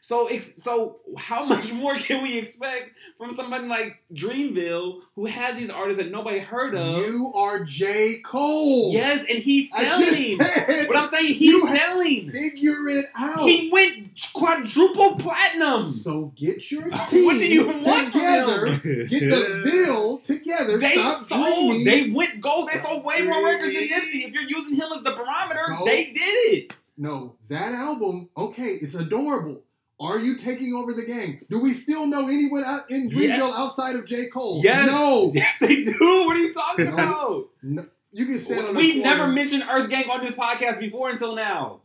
So 0.04 0.26
ex- 0.26 0.60
so 0.60 0.96
how 1.16 1.44
much 1.52 1.72
more 1.72 1.94
can 1.96 2.24
we 2.24 2.36
expect 2.36 2.90
from 3.18 3.30
somebody 3.32 3.68
like 3.68 4.02
Dreamville 4.12 5.02
who 5.14 5.26
has 5.26 5.56
these 5.56 5.70
artists 5.70 6.02
that 6.02 6.10
nobody 6.10 6.40
heard 6.40 6.74
of? 6.74 7.06
You 7.06 7.32
are 7.36 7.62
J 7.64 8.16
Cole. 8.24 8.90
Yes, 8.92 9.24
and 9.30 9.38
he's 9.38 9.72
I 9.72 9.84
selling. 9.84 10.04
just 10.06 10.36
said. 10.38 10.88
But 10.88 10.96
I'm 10.96 11.06
saying 11.06 11.34
he's 11.34 11.52
You 11.52 11.68
selling. 11.68 12.32
figure 12.32 12.88
it 12.88 13.06
out. 13.14 13.42
He 13.42 13.70
went 13.72 14.20
quadruple 14.32 15.18
platinum. 15.18 15.84
so 15.84 16.32
get 16.36 16.68
your 16.72 16.90
What 16.90 17.08
team 17.08 17.38
do 17.38 17.46
you 17.46 17.66
want 17.68 18.12
together. 18.12 18.78
Get 19.06 19.20
the 19.30 19.62
bill 19.64 20.18
together. 20.18 20.78
They 20.78 20.94
Stop 20.94 21.16
sold. 21.20 21.44
dreaming. 21.74 21.84
They 21.84 22.10
went 22.10 22.40
gold. 22.40 22.68
They 22.72 22.78
sold 22.80 23.04
way 23.04 23.22
more 23.22 23.44
records 23.44 23.72
than 23.72 23.84
Nipsey. 23.84 24.26
If 24.26 24.32
you're 24.32 24.42
using 24.48 24.74
him 24.74 24.88
as 24.92 25.04
the 25.04 25.12
barometer, 25.12 25.62
Gold. 25.76 25.86
they 25.88 26.06
did 26.10 26.20
it. 26.54 26.76
No, 26.98 27.36
that 27.48 27.72
album, 27.72 28.28
okay, 28.36 28.78
it's 28.82 28.94
adorable. 28.96 29.62
Are 30.02 30.18
you 30.18 30.36
taking 30.36 30.74
over 30.74 30.92
the 30.92 31.04
game? 31.04 31.44
Do 31.48 31.60
we 31.60 31.72
still 31.74 32.06
know 32.06 32.28
anyone 32.28 32.64
out 32.64 32.90
in 32.90 33.08
Yeah. 33.08 33.38
Dreamville 33.38 33.52
outside 33.54 33.94
of 33.96 34.06
J. 34.06 34.26
Cole? 34.28 34.60
Yes. 34.64 34.90
No. 34.90 35.30
Yes, 35.34 35.56
they 35.60 35.84
do. 35.84 35.92
What 36.26 36.36
are 36.36 36.40
you 36.40 36.52
talking 36.52 36.84
No. 36.90 36.92
about? 36.94 37.48
no. 37.62 37.86
You 38.14 38.26
can 38.26 38.38
stand 38.38 38.66
on 38.66 38.74
the 38.74 38.78
We 38.80 39.00
corner. 39.02 39.16
never 39.16 39.26
mentioned 39.32 39.64
Earth 39.70 39.88
Gang 39.88 40.10
on 40.10 40.20
this 40.20 40.34
podcast 40.34 40.78
before 40.80 41.08
until 41.10 41.34
now. 41.34 41.80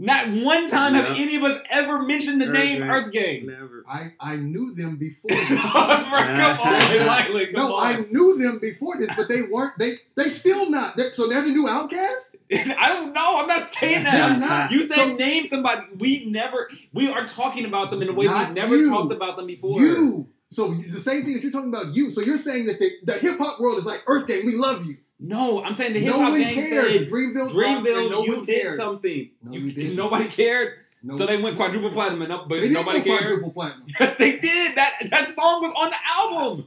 Not 0.00 0.28
one 0.30 0.68
time 0.70 0.94
have 0.94 1.06
any 1.16 1.34
of 1.36 1.42
us 1.42 1.60
ever 1.70 2.02
mentioned 2.02 2.40
the 2.40 2.46
Earth 2.46 2.54
name 2.54 2.80
Gang. 2.80 2.90
Earth 2.90 3.12
Gang. 3.12 3.46
Never. 3.46 3.84
I, 3.88 4.08
I 4.20 4.36
knew 4.36 4.72
them 4.74 4.96
before 4.96 5.28
Bro, 5.28 5.36
this. 5.36 5.48
come 5.60 6.60
on, 6.60 6.92
Lila, 6.92 7.46
come 7.46 7.52
no, 7.54 7.78
I 7.78 8.04
knew 8.10 8.38
them 8.38 8.58
before 8.60 8.96
this, 8.98 9.10
but 9.16 9.28
they 9.28 9.42
weren't. 9.42 9.76
They 9.78 9.94
they 10.16 10.30
still 10.30 10.70
not. 10.70 10.96
They, 10.96 11.10
so 11.10 11.28
they're 11.28 11.42
the 11.42 11.50
new 11.50 11.66
OutKast. 11.66 12.36
I 12.52 12.88
don't 12.88 13.12
know. 13.12 13.40
I'm 13.40 13.46
not 13.46 13.62
saying 13.64 14.04
that. 14.04 14.38
not. 14.38 14.70
You 14.70 14.84
said 14.86 14.96
So- 14.96 15.14
name 15.16 15.46
somebody. 15.46 15.82
We 15.98 16.30
never. 16.30 16.70
We 16.92 17.10
are 17.10 17.26
talking 17.26 17.64
about 17.64 17.90
them 17.90 18.02
in 18.02 18.08
a 18.08 18.12
way 18.12 18.26
we've 18.28 18.50
never 18.52 18.76
you. 18.76 18.88
talked 18.90 19.12
about 19.12 19.36
them 19.36 19.46
before. 19.46 19.80
You. 19.80 20.28
So 20.50 20.72
the 20.72 21.00
same 21.00 21.24
thing 21.24 21.34
that 21.34 21.42
you're 21.42 21.52
talking 21.52 21.68
about. 21.68 21.94
You. 21.94 22.10
So 22.10 22.20
you're 22.22 22.38
saying 22.38 22.66
that 22.66 22.78
the, 22.78 22.90
the 23.04 23.12
hip 23.18 23.38
hop 23.38 23.60
world 23.60 23.76
is 23.78 23.84
like 23.84 24.02
Earth 24.06 24.26
Gang. 24.26 24.46
We 24.46 24.56
love 24.56 24.86
you. 24.86 24.96
No, 25.20 25.62
I'm 25.62 25.74
saying 25.74 25.92
the 25.94 26.00
hip 26.00 26.10
no 26.12 26.20
hop 26.22 26.30
one 26.30 26.40
gang 26.40 26.54
cares. 26.54 26.68
said 26.70 27.08
Dreamville, 27.08 27.50
Dreamville, 27.50 28.10
no 28.10 28.22
you 28.24 28.46
did 28.46 28.62
cared. 28.62 28.76
something. 28.76 29.30
No, 29.42 29.52
you, 29.52 29.60
you 29.66 29.94
nobody 29.94 30.28
cared. 30.28 30.78
No, 31.02 31.16
So 31.18 31.26
they 31.26 31.40
went 31.40 31.56
quadruple 31.56 31.90
platinum, 31.90 32.22
and 32.22 32.30
no- 32.30 32.46
but 32.48 32.60
They 32.60 32.70
nobody 32.70 33.02
cared. 33.02 33.18
quadruple 33.20 33.50
platinum. 33.52 33.86
Yes, 34.00 34.16
they 34.16 34.38
did. 34.38 34.76
That 34.76 34.94
that 35.10 35.28
song 35.28 35.60
was 35.62 35.72
on 35.76 35.90
the 35.90 35.96
album. 36.18 36.66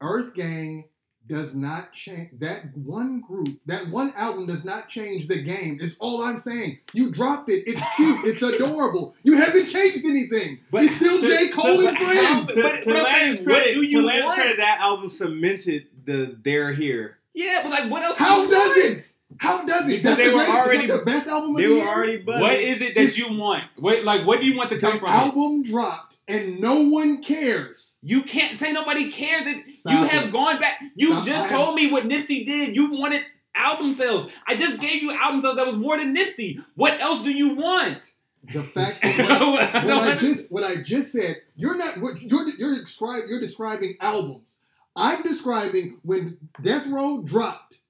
Earth 0.00 0.34
Gang 0.34 0.84
does 1.28 1.54
not 1.54 1.92
change. 1.92 2.30
That 2.38 2.76
one 2.76 3.20
group, 3.20 3.58
that 3.66 3.88
one 3.88 4.12
album 4.16 4.46
does 4.46 4.64
not 4.64 4.88
change 4.88 5.28
the 5.28 5.42
game. 5.42 5.78
It's 5.80 5.96
all 5.98 6.22
I'm 6.22 6.40
saying. 6.40 6.78
You 6.92 7.10
dropped 7.10 7.48
it. 7.50 7.64
It's 7.66 7.82
cute. 7.96 8.26
It's 8.28 8.42
adorable. 8.42 9.14
You 9.22 9.36
haven't 9.36 9.66
changed 9.66 10.04
anything. 10.04 10.60
But- 10.70 10.82
He's 10.82 10.96
still 10.96 11.20
to- 11.20 11.26
J. 11.28 11.48
Cole 11.48 11.78
to- 11.80 11.88
and 11.88 11.98
friends. 11.98 12.46
But- 12.46 12.54
to, 12.54 12.62
but 12.62 12.84
to 12.84 12.96
I'm 12.98 13.02
Landon's 13.04 13.40
credit, 13.46 13.74
do 13.74 13.82
you 13.82 14.00
to 14.00 14.06
Landon's 14.06 14.34
credit, 14.34 14.56
that 14.58 14.78
album 14.80 15.08
cemented 15.08 15.86
the 16.04 16.36
"They're 16.42 16.72
Here." 16.72 17.18
Yeah, 17.34 17.60
but 17.62 17.70
like, 17.70 17.90
what 17.90 18.02
else? 18.02 18.16
How 18.18 18.36
do 18.36 18.42
you 18.44 18.50
does 18.50 18.68
want? 18.68 18.84
it? 18.98 19.12
How 19.38 19.66
does 19.66 19.82
it? 19.92 19.96
Because 19.96 20.02
That's 20.02 20.16
they 20.18 20.28
the 20.30 20.36
were 20.36 20.44
great- 20.44 20.54
already- 20.54 20.86
that 20.86 20.98
the 21.00 21.04
best 21.04 21.26
album 21.26 21.50
of 21.50 21.56
They 21.56 21.64
the 21.66 21.70
were 21.72 21.76
year. 21.78 21.88
already 21.88 22.16
buzzing. 22.18 22.40
What 22.40 22.54
is 22.60 22.80
it 22.80 22.94
that 22.94 23.18
you 23.18 23.36
want? 23.36 23.64
What 23.76 24.04
like, 24.04 24.26
what 24.26 24.40
do 24.40 24.46
you 24.46 24.56
want 24.56 24.70
to 24.70 24.78
come 24.78 24.92
The 24.92 24.98
from? 25.00 25.08
it? 25.08 25.12
album 25.12 25.62
dropped 25.64 26.15
and 26.28 26.60
no 26.60 26.88
one 26.88 27.22
cares. 27.22 27.96
You 28.02 28.22
can't 28.22 28.56
say 28.56 28.72
nobody 28.72 29.10
cares. 29.10 29.44
That 29.44 29.70
Stop 29.70 29.92
you 29.92 30.04
it. 30.04 30.10
have 30.10 30.32
gone 30.32 30.60
back. 30.60 30.80
You 30.94 31.12
Stop. 31.12 31.26
just 31.26 31.50
told 31.50 31.74
me 31.74 31.90
what 31.90 32.04
Nipsey 32.04 32.44
did. 32.44 32.74
You 32.74 32.92
wanted 32.92 33.22
album 33.54 33.92
sales. 33.92 34.28
I 34.46 34.56
just 34.56 34.80
gave 34.80 35.02
you 35.02 35.12
album 35.12 35.40
sales 35.40 35.56
that 35.56 35.66
was 35.66 35.76
more 35.76 35.96
than 35.96 36.14
Nipsey. 36.14 36.62
What 36.74 37.00
else 37.00 37.22
do 37.22 37.32
you 37.32 37.54
want? 37.54 38.12
The 38.52 38.62
fact 38.62 39.02
that 39.02 39.40
what, 39.40 39.60
I 39.74 39.84
what 39.84 40.08
I 40.08 40.16
just 40.16 40.52
what 40.52 40.64
I 40.64 40.76
just 40.82 41.12
said, 41.12 41.36
you're 41.56 41.76
not 41.76 41.98
what 41.98 42.20
you're 42.20 42.48
you're 42.58 42.80
describe 42.80 43.24
you're 43.28 43.40
describing 43.40 43.96
albums. 44.00 44.58
I'm 44.94 45.22
describing 45.22 45.98
when 46.02 46.38
Death 46.62 46.86
Row 46.86 47.22
dropped, 47.22 47.80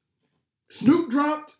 Snoop 0.68 1.10
dropped, 1.10 1.56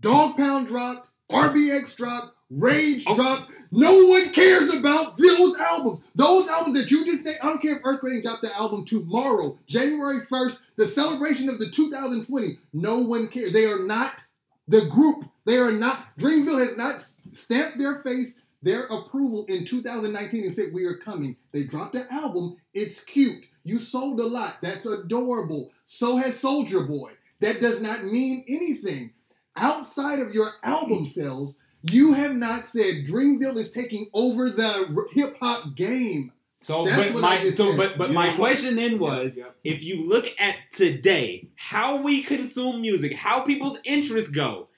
Dog 0.00 0.36
Pound 0.36 0.68
dropped, 0.68 1.08
RBX 1.30 1.96
dropped, 1.96 2.35
Rage 2.50 3.04
Oh. 3.06 3.14
dropped. 3.16 3.50
No 3.72 4.06
one 4.06 4.30
cares 4.30 4.72
about 4.72 5.16
those 5.18 5.56
albums. 5.56 6.00
Those 6.14 6.48
albums 6.48 6.78
that 6.78 6.90
you 6.90 7.04
just 7.04 7.24
named. 7.24 7.38
I 7.42 7.46
don't 7.48 7.60
care 7.60 7.76
if 7.76 7.82
Earthquake 7.84 8.22
dropped 8.22 8.42
the 8.42 8.54
album 8.56 8.84
tomorrow, 8.84 9.58
January 9.66 10.20
1st, 10.26 10.58
the 10.76 10.86
celebration 10.86 11.48
of 11.48 11.58
the 11.58 11.68
2020. 11.70 12.58
No 12.72 12.98
one 12.98 13.28
cares. 13.28 13.52
They 13.52 13.66
are 13.66 13.84
not 13.84 14.24
the 14.68 14.86
group. 14.86 15.24
They 15.44 15.58
are 15.58 15.72
not. 15.72 15.98
Dreamville 16.18 16.58
has 16.66 16.76
not 16.76 17.04
stamped 17.32 17.78
their 17.78 17.96
face, 18.02 18.34
their 18.62 18.84
approval 18.86 19.44
in 19.48 19.64
2019 19.64 20.44
and 20.44 20.54
said, 20.54 20.72
We 20.72 20.84
are 20.86 20.96
coming. 20.96 21.36
They 21.52 21.64
dropped 21.64 21.96
an 21.96 22.06
album. 22.10 22.56
It's 22.74 23.02
cute. 23.02 23.44
You 23.64 23.78
sold 23.78 24.20
a 24.20 24.26
lot. 24.26 24.58
That's 24.62 24.86
adorable. 24.86 25.72
So 25.84 26.16
has 26.16 26.40
Soulja 26.40 26.86
Boy. 26.86 27.12
That 27.40 27.60
does 27.60 27.82
not 27.82 28.04
mean 28.04 28.44
anything. 28.48 29.12
Outside 29.56 30.20
of 30.20 30.32
your 30.34 30.50
album 30.62 31.06
sales, 31.06 31.56
you 31.82 32.14
have 32.14 32.34
not 32.34 32.66
said 32.66 33.06
Dreamville 33.06 33.56
is 33.56 33.70
taking 33.70 34.08
over 34.12 34.50
the 34.50 35.06
hip 35.12 35.36
hop 35.40 35.74
game. 35.74 36.32
So, 36.58 36.84
That's 36.86 37.12
but 37.12 37.20
my 37.20 37.50
so 37.50 37.76
but 37.76 37.98
but 37.98 38.08
You 38.08 38.14
my 38.14 38.32
question 38.34 38.76
then 38.76 38.98
was, 38.98 39.36
Yep. 39.36 39.56
if 39.62 39.84
you 39.84 40.08
look 40.08 40.26
at 40.38 40.56
today, 40.72 41.48
how 41.54 42.00
we 42.00 42.22
consume 42.22 42.80
music, 42.80 43.14
how 43.14 43.40
people's 43.40 43.78
interests 43.84 44.30
go, 44.30 44.68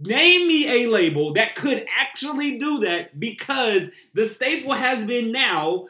Name 0.00 0.48
me 0.48 0.68
a 0.84 0.90
label 0.90 1.32
that 1.34 1.54
could 1.54 1.86
actually 1.98 2.58
do 2.58 2.80
that 2.80 3.18
because 3.18 3.90
the 4.12 4.24
staple 4.24 4.72
has 4.74 5.06
been 5.06 5.32
now 5.32 5.86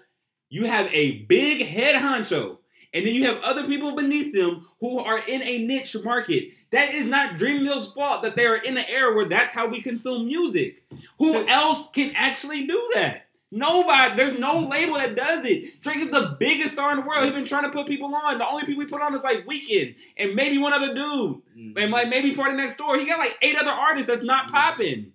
you 0.51 0.67
have 0.67 0.87
a 0.93 1.23
big 1.23 1.67
head 1.67 2.01
honcho 2.01 2.59
and 2.93 3.05
then 3.05 3.15
you 3.15 3.25
have 3.25 3.43
other 3.43 3.67
people 3.67 3.97
beneath 3.97 4.33
them 4.33 4.67
who 4.79 5.01
are 5.01 5.19
in 5.19 5.43
a 5.43 5.59
niche 5.67 5.97
market. 6.05 6.51
That 6.75 6.93
is 6.93 7.07
not 7.07 7.37
Dreamville's 7.37 7.93
fault 7.93 8.23
that 8.23 8.35
they 8.35 8.47
are 8.47 8.57
in 8.57 8.77
an 8.77 8.85
era 8.89 9.15
where 9.15 9.27
that's 9.27 9.53
how 9.53 9.69
we 9.69 9.81
consume 9.81 10.27
music. 10.27 10.83
Who 11.21 11.47
else 11.47 11.89
can 11.93 12.13
actually 12.17 12.67
do 12.67 12.91
that? 12.95 13.29
Nobody. 13.53 14.17
There's 14.17 14.37
no 14.41 14.59
label 14.59 14.95
that 14.95 15.15
does 15.15 15.45
it. 15.45 15.81
Drake 15.83 15.99
is 15.99 16.11
the 16.11 16.37
biggest 16.41 16.73
star 16.73 16.91
in 16.91 17.01
the 17.01 17.07
world. 17.07 17.23
He's 17.23 17.33
been 17.33 17.45
trying 17.45 17.63
to 17.63 17.71
put 17.71 17.87
people 17.87 18.13
on. 18.13 18.39
The 18.39 18.49
only 18.49 18.65
people 18.65 18.83
he 18.83 18.89
put 18.89 19.03
on 19.03 19.15
is 19.15 19.23
like 19.23 19.47
Weeknd 19.47 19.95
and 20.19 20.35
maybe 20.35 20.59
one 20.59 20.73
other 20.73 20.89
dude 20.89 21.43
mm-hmm. 21.57 21.79
and 21.79 21.93
like 21.93 22.09
maybe 22.09 22.35
PartyNextDoor. 22.35 22.99
He 22.99 23.07
got 23.07 23.21
like 23.21 23.39
eight 23.41 23.57
other 23.57 23.71
artists 23.71 24.09
that's 24.09 24.25
not 24.25 24.47
mm-hmm. 24.47 24.57
popping. 24.57 25.13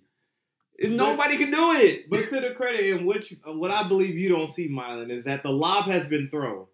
Nobody 0.78 1.36
can 1.36 1.50
do 1.50 1.72
it. 1.72 2.08
But 2.08 2.30
to 2.30 2.40
the 2.40 2.52
credit 2.52 2.86
in 2.86 3.04
which 3.04 3.34
what 3.44 3.70
I 3.70 3.86
believe 3.86 4.16
you 4.16 4.30
don't 4.30 4.48
see, 4.48 4.66
Mylan, 4.66 5.10
is 5.10 5.24
that 5.24 5.42
the 5.42 5.52
lob 5.52 5.84
has 5.84 6.06
been 6.06 6.30
thrown. 6.30 6.68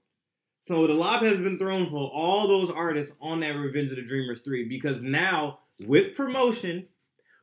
So 0.66 0.84
the 0.88 0.94
lob 0.94 1.22
has 1.22 1.38
been 1.38 1.60
thrown 1.60 1.88
for 1.90 2.10
all 2.12 2.48
those 2.48 2.70
artists 2.70 3.12
on 3.20 3.38
that 3.38 3.50
Revenge 3.54 3.90
of 3.90 3.96
the 3.98 4.02
Dreamers 4.02 4.40
3 4.40 4.64
because 4.68 5.00
now 5.00 5.60
with 5.86 6.16
promotion, 6.16 6.86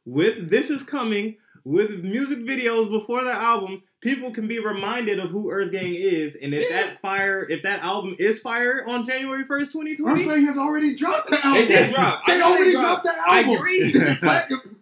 with 0.06 0.50
This 0.50 0.70
Is 0.70 0.84
Coming, 0.84 1.38
with 1.64 2.04
music 2.04 2.40
videos 2.40 2.90
before 2.92 3.24
the 3.24 3.32
album, 3.32 3.82
people 4.02 4.32
can 4.32 4.46
be 4.50 4.60
reminded 4.60 5.20
of 5.20 5.30
who 5.30 5.52
Earth 5.52 5.72
Gang 5.72 5.96
is. 5.96 6.36
And 6.36 6.54
if 6.54 6.70
Yeah. 6.70 6.76
that 6.88 7.02
fire, 7.02 7.48
if 7.50 7.64
that 7.64 7.82
album 7.82 8.18
is 8.20 8.42
fire 8.42 8.84
on 8.86 9.06
January 9.06 9.46
1st, 9.46 9.72
2020, 9.72 10.24
Earthquake 10.24 10.46
has 10.46 10.58
already 10.58 10.94
dropped 10.94 11.30
the 11.30 11.38
They 11.38 11.42
album. 11.48 11.68
did 11.70 11.94
drop. 11.96 12.28
They 12.28 12.42
already 12.42 12.72
dropped. 12.74 13.04
dropped 13.06 13.18
the 13.26 13.32
I 13.32 13.40
agree. 13.40 13.94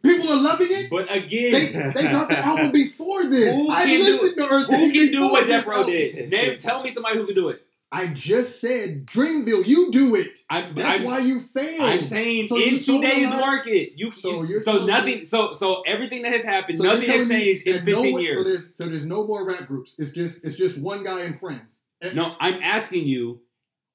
People 0.02 0.30
are 0.34 0.42
loving 0.42 0.70
it. 0.72 0.90
But 0.90 1.16
again, 1.16 1.92
they 1.94 2.08
dropped 2.10 2.32
the 2.32 2.40
album 2.40 2.72
before 2.72 3.24
this. 3.26 3.54
Who 3.54 3.70
I 3.70 3.86
listened 3.86 4.36
to 4.38 4.50
Earthquake. 4.50 4.80
who 4.80 4.92
can 4.92 5.12
do 5.12 5.22
what 5.28 5.46
Death 5.46 5.68
Row 5.68 5.84
did? 5.86 6.32
Name, 6.32 6.58
tell 6.58 6.82
me 6.82 6.90
somebody 6.90 7.20
who 7.20 7.28
can 7.28 7.36
do 7.36 7.50
it. 7.50 7.64
I 7.94 8.08
just 8.08 8.62
said 8.62 9.06
Dreamville. 9.06 9.68
You 9.68 9.92
do 9.92 10.16
it. 10.16 10.40
I'm, 10.50 10.74
That's 10.76 11.02
I'm, 11.02 11.06
why 11.06 11.20
you 11.20 11.42
failed. 11.42 11.82
I'm 11.82 12.02
saying 12.02 12.48
So 12.48 12.58
in 12.58 12.80
today's 12.80 13.30
market, 13.30 13.94
you 13.98 14.14
So 14.14 14.32
so, 14.32 14.44
you're 14.44 14.62
so 14.62 14.86
nothing. 14.86 15.20
me- 15.20 15.26
So 15.26 15.54
so 15.54 15.82
everything 15.82 16.22
that 16.22 16.32
has 16.32 16.44
happened, 16.44 16.78
So 16.78 16.86
nothing 16.86 17.10
has 17.10 17.28
changed 17.28 17.68
in 17.68 17.74
that 17.74 17.86
no 17.86 17.96
15 17.96 18.14
one- 18.14 18.22
years. 18.22 18.38
So 18.38 18.44
there's, 18.44 18.70
so 18.76 18.86
there's 18.88 19.06
no 19.06 19.28
more 19.28 19.46
rap 19.46 19.68
groups. 19.68 19.96
It's 20.00 20.12
just 20.12 20.46
it's 20.46 20.56
just 20.56 20.78
one 20.78 21.04
guy 21.04 21.24
and 21.24 21.38
friends. 21.40 21.82
And- 22.02 22.16
No, 22.16 22.36
I'm 22.40 22.62
asking 22.64 23.08
you, 23.08 23.42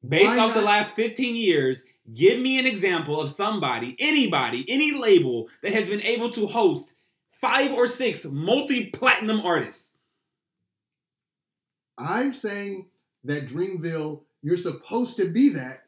based 0.06 0.36
Why 0.36 0.40
off 0.40 0.52
the 0.55 0.60
last 0.62 0.94
15 0.94 1.35
years, 1.35 1.85
give 2.12 2.39
me 2.39 2.59
an 2.59 2.66
example 2.66 3.18
of 3.20 3.31
somebody, 3.31 3.97
anybody, 3.98 4.66
any 4.68 4.93
label 4.93 5.48
that 5.62 5.73
has 5.73 5.89
been 5.89 6.02
able 6.02 6.31
to 6.32 6.47
host 6.47 6.97
five 7.32 7.73
or 7.73 7.86
six 7.86 8.27
multi-platinum 8.27 9.40
artists. 9.40 9.98
I'm 11.98 12.35
saying 12.35 12.89
that 13.26 13.46
Dreamville, 13.48 14.22
you're 14.42 14.56
supposed 14.56 15.16
to 15.18 15.30
be 15.30 15.50
that. 15.50 15.78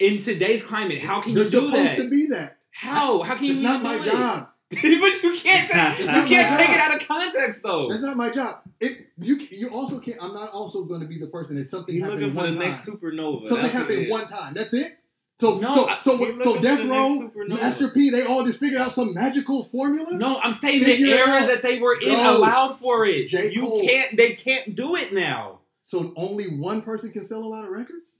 In 0.00 0.18
today's 0.20 0.62
climate, 0.64 1.02
how 1.02 1.20
can 1.20 1.32
you're 1.32 1.44
you 1.44 1.50
do 1.50 1.66
supposed 1.70 1.96
to 1.96 2.10
be 2.10 2.26
that. 2.26 2.58
How? 2.70 3.22
How 3.22 3.34
can 3.36 3.44
you 3.46 3.52
It's 3.52 3.60
even 3.60 3.72
not 3.72 3.82
my 3.82 3.98
do 3.98 4.10
job. 4.10 4.48
but 4.70 4.82
you 4.82 5.34
can't 5.36 5.70
take, 5.70 5.98
you 6.00 6.06
can't 6.06 6.60
take 6.60 6.70
it 6.76 6.78
out 6.80 6.94
of 7.00 7.08
context 7.08 7.62
though. 7.62 7.88
That's 7.88 8.02
not 8.02 8.16
my 8.18 8.30
job. 8.30 8.56
It 8.80 8.98
you 9.18 9.36
you 9.50 9.70
also 9.70 9.98
can't. 9.98 10.22
I'm 10.22 10.34
not 10.34 10.50
also 10.52 10.84
going 10.84 11.00
to 11.00 11.06
be 11.06 11.18
the 11.18 11.26
person 11.28 11.56
that 11.56 11.66
something 11.68 11.94
He's 11.94 12.04
looking 12.04 12.20
happened 12.34 12.36
for 12.38 12.42
the 12.46 12.50
one 12.52 12.58
time. 12.60 12.68
next 12.68 12.86
supernova. 12.86 13.46
Something 13.48 13.62
That's 13.62 13.72
happened 13.74 14.10
one 14.10 14.28
time. 14.28 14.54
That's 14.54 14.74
it. 14.74 14.92
So 15.40 15.58
No, 15.58 15.74
so 15.74 15.88
I- 15.88 15.98
so 16.02 16.10
He's 16.18 16.20
what- 16.20 16.34
looking 16.36 16.54
so 16.54 16.60
Death 16.62 16.84
Row, 16.84 17.30
supernova. 17.30 17.60
Master 17.60 17.88
P, 17.88 18.10
they 18.10 18.24
all 18.26 18.44
just 18.44 18.60
figured 18.60 18.80
out 18.82 18.92
some 18.92 19.14
magical 19.14 19.64
formula. 19.64 20.12
No, 20.18 20.38
I'm 20.40 20.52
saying 20.52 20.80
the 20.80 20.84
Figure 20.86 21.14
it 21.14 21.18
era 21.28 21.46
that 21.46 21.62
they 21.62 21.78
were 21.78 21.98
in 21.98 22.10
Go. 22.10 22.36
allowed 22.36 22.74
for 22.78 23.06
it. 23.06 23.28
J. 23.28 23.50
You 23.50 23.62
Cole. 23.62 23.82
can't. 23.86 24.16
They 24.18 24.32
can't 24.34 24.74
do 24.76 24.96
it 24.96 25.12
now. 25.14 25.57
So 25.88 26.12
only 26.18 26.44
one 26.58 26.82
person 26.82 27.10
can 27.12 27.24
sell 27.24 27.38
a 27.42 27.46
lot 27.48 27.64
of 27.64 27.70
records. 27.70 28.16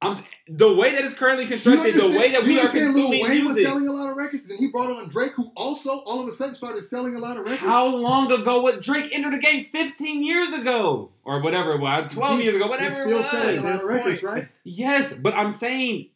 I'm 0.00 0.16
the 0.48 0.72
way 0.74 0.92
that 0.94 1.04
it's 1.04 1.12
currently 1.12 1.44
constructed, 1.44 1.94
the 1.94 2.18
way 2.18 2.32
that 2.32 2.44
we 2.44 2.56
are 2.56 2.60
understand 2.60 2.94
Lil 2.94 3.10
consuming 3.10 3.22
Wayne 3.28 3.44
was 3.44 3.62
selling 3.62 3.86
a 3.88 3.92
lot 3.92 4.08
of 4.10 4.16
records, 4.16 4.44
and 4.48 4.58
he 4.58 4.68
brought 4.68 4.90
on 4.90 5.10
Drake, 5.10 5.32
who 5.32 5.52
also 5.54 5.90
all 5.90 6.22
of 6.22 6.28
a 6.28 6.32
sudden 6.32 6.54
started 6.54 6.82
selling 6.82 7.16
a 7.16 7.18
lot 7.18 7.36
of 7.36 7.44
records. 7.44 7.60
How 7.60 7.84
long 7.84 8.32
ago 8.32 8.62
was 8.62 8.76
Drake 8.82 9.10
entered 9.14 9.34
the 9.34 9.38
game? 9.38 9.66
15 9.70 10.24
years 10.24 10.54
ago, 10.54 11.10
or 11.22 11.42
whatever 11.42 11.72
it 11.72 11.80
was, 11.82 12.10
12 12.10 12.32
He's- 12.38 12.44
years 12.44 12.56
ago, 12.56 12.64
he's 12.64 12.70
whatever 12.70 12.94
still 13.06 13.18
it 13.20 13.26
selling 13.26 13.48
a 13.58 13.60
was. 13.60 13.64
lot 13.70 13.82
of 13.82 13.84
records, 13.86 14.22
right? 14.22 14.48
Yes, 14.64 15.12
but 15.12 15.34
I'm 15.34 15.50
saying 15.50 16.06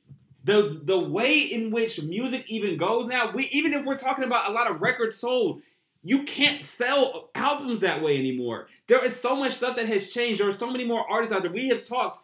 the 0.46 0.80
the 0.82 0.98
way 0.98 1.40
in 1.40 1.70
which 1.70 2.02
music 2.02 2.46
even 2.48 2.78
goes 2.78 3.06
now, 3.08 3.32
we 3.32 3.48
even 3.52 3.74
if 3.74 3.84
we're 3.84 3.98
talking 3.98 4.24
about 4.24 4.48
a 4.48 4.54
lot 4.54 4.70
of 4.70 4.80
records 4.80 5.16
sold, 5.18 5.60
you 6.04 6.22
can't 6.22 6.64
sell 6.64 7.30
albums 7.34 7.80
that 7.80 8.02
way 8.02 8.18
anymore. 8.18 8.68
There 8.86 9.04
is 9.04 9.18
so 9.18 9.34
much 9.34 9.52
stuff 9.54 9.76
that 9.76 9.86
has 9.88 10.08
changed. 10.08 10.40
There 10.40 10.48
are 10.48 10.52
so 10.52 10.70
many 10.70 10.84
more 10.84 11.04
artists 11.10 11.34
out 11.34 11.42
there. 11.42 11.50
We 11.50 11.68
have 11.68 11.82
talked 11.82 12.18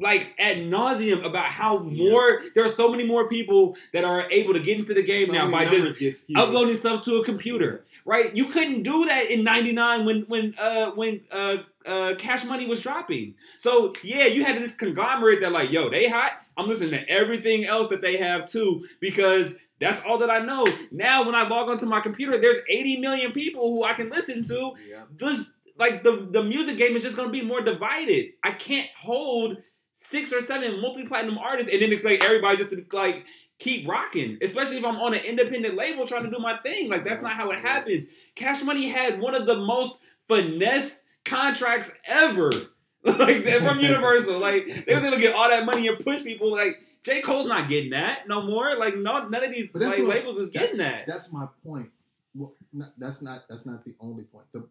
like 0.00 0.34
ad 0.38 0.58
nauseum 0.58 1.24
about 1.24 1.50
how 1.50 1.78
more 1.78 2.42
there 2.54 2.64
are 2.64 2.68
so 2.68 2.88
many 2.88 3.06
more 3.06 3.28
people 3.28 3.76
that 3.92 4.04
are 4.04 4.30
able 4.30 4.54
to 4.54 4.60
get 4.60 4.78
into 4.78 4.94
the 4.94 5.02
game 5.02 5.26
So 5.26 5.32
now 5.32 5.50
by 5.50 5.66
just 5.66 6.24
uploading 6.34 6.74
stuff 6.76 7.04
to 7.04 7.16
a 7.16 7.24
computer, 7.24 7.84
right? 8.04 8.34
You 8.34 8.46
couldn't 8.46 8.82
do 8.82 9.04
that 9.04 9.30
in 9.30 9.44
'99 9.44 10.04
when 10.04 10.20
when 10.22 10.54
uh 10.58 10.90
when 10.92 11.20
uh 11.30 11.58
uh 11.86 12.14
Cash 12.16 12.44
Money 12.44 12.66
was 12.66 12.80
dropping. 12.80 13.34
So 13.58 13.92
yeah, 14.02 14.26
you 14.26 14.44
had 14.44 14.60
this 14.60 14.74
conglomerate 14.74 15.40
that 15.42 15.52
like, 15.52 15.70
yo, 15.70 15.90
they 15.90 16.08
hot. 16.08 16.32
I'm 16.56 16.68
listening 16.68 16.90
to 16.90 17.08
everything 17.08 17.64
else 17.66 17.88
that 17.90 18.00
they 18.00 18.16
have 18.16 18.46
too 18.46 18.86
because 19.00 19.58
that's 19.82 20.04
all 20.06 20.18
that 20.18 20.30
I 20.30 20.38
know. 20.38 20.66
Now 20.90 21.24
when 21.24 21.34
I 21.34 21.46
log 21.46 21.68
onto 21.68 21.86
my 21.86 22.00
computer, 22.00 22.38
there's 22.38 22.58
80 22.68 23.00
million 23.00 23.32
people 23.32 23.70
who 23.70 23.84
I 23.84 23.92
can 23.92 24.10
listen 24.10 24.42
to. 24.44 24.72
Yeah. 24.88 25.02
This 25.16 25.52
like 25.78 26.02
the 26.02 26.28
the 26.30 26.42
music 26.42 26.76
game 26.76 26.96
is 26.96 27.02
just 27.02 27.16
gonna 27.16 27.30
be 27.30 27.42
more 27.42 27.60
divided. 27.60 28.30
I 28.42 28.52
can't 28.52 28.88
hold 29.00 29.58
six 29.94 30.32
or 30.32 30.40
seven 30.40 30.80
multi-platinum 30.80 31.38
artists 31.38 31.70
and 31.72 31.82
then 31.82 31.92
expect 31.92 32.24
everybody 32.24 32.56
just 32.56 32.70
to 32.70 32.84
like 32.92 33.26
keep 33.58 33.88
rocking. 33.88 34.38
Especially 34.42 34.76
if 34.76 34.84
I'm 34.84 34.96
on 34.96 35.14
an 35.14 35.24
independent 35.24 35.76
label 35.76 36.06
trying 36.06 36.24
to 36.24 36.30
do 36.30 36.38
my 36.38 36.56
thing. 36.58 36.88
Like 36.88 37.04
that's 37.04 37.22
not 37.22 37.32
how 37.32 37.50
it 37.50 37.60
happens. 37.60 38.06
Cash 38.34 38.62
Money 38.62 38.88
had 38.88 39.20
one 39.20 39.34
of 39.34 39.46
the 39.46 39.58
most 39.58 40.04
finesse 40.28 41.08
contracts 41.24 41.98
ever. 42.06 42.50
like 43.04 43.44
from 43.44 43.80
Universal. 43.80 44.38
Like 44.38 44.84
they 44.86 44.94
was 44.94 45.04
able 45.04 45.16
to 45.16 45.22
get 45.22 45.34
all 45.34 45.48
that 45.48 45.66
money 45.66 45.88
and 45.88 45.98
push 45.98 46.22
people. 46.22 46.52
Like 46.52 46.80
J. 47.04 47.20
Cole's 47.20 47.46
not 47.46 47.68
getting 47.68 47.90
that 47.90 48.28
no 48.28 48.42
more. 48.42 48.76
Like 48.76 48.96
no, 48.96 49.28
none 49.28 49.44
of 49.44 49.52
these 49.52 49.74
like 49.74 49.98
labels 49.98 50.38
is 50.38 50.50
getting 50.50 50.78
that. 50.78 51.06
That's 51.06 51.32
my 51.32 51.46
point. 51.64 51.90
Well, 52.34 52.54
not, 52.72 52.92
that's 52.98 53.20
not 53.20 53.44
that's 53.48 53.66
not 53.66 53.84
the 53.84 53.94
only 54.00 54.24
point. 54.24 54.46
The 54.52 54.66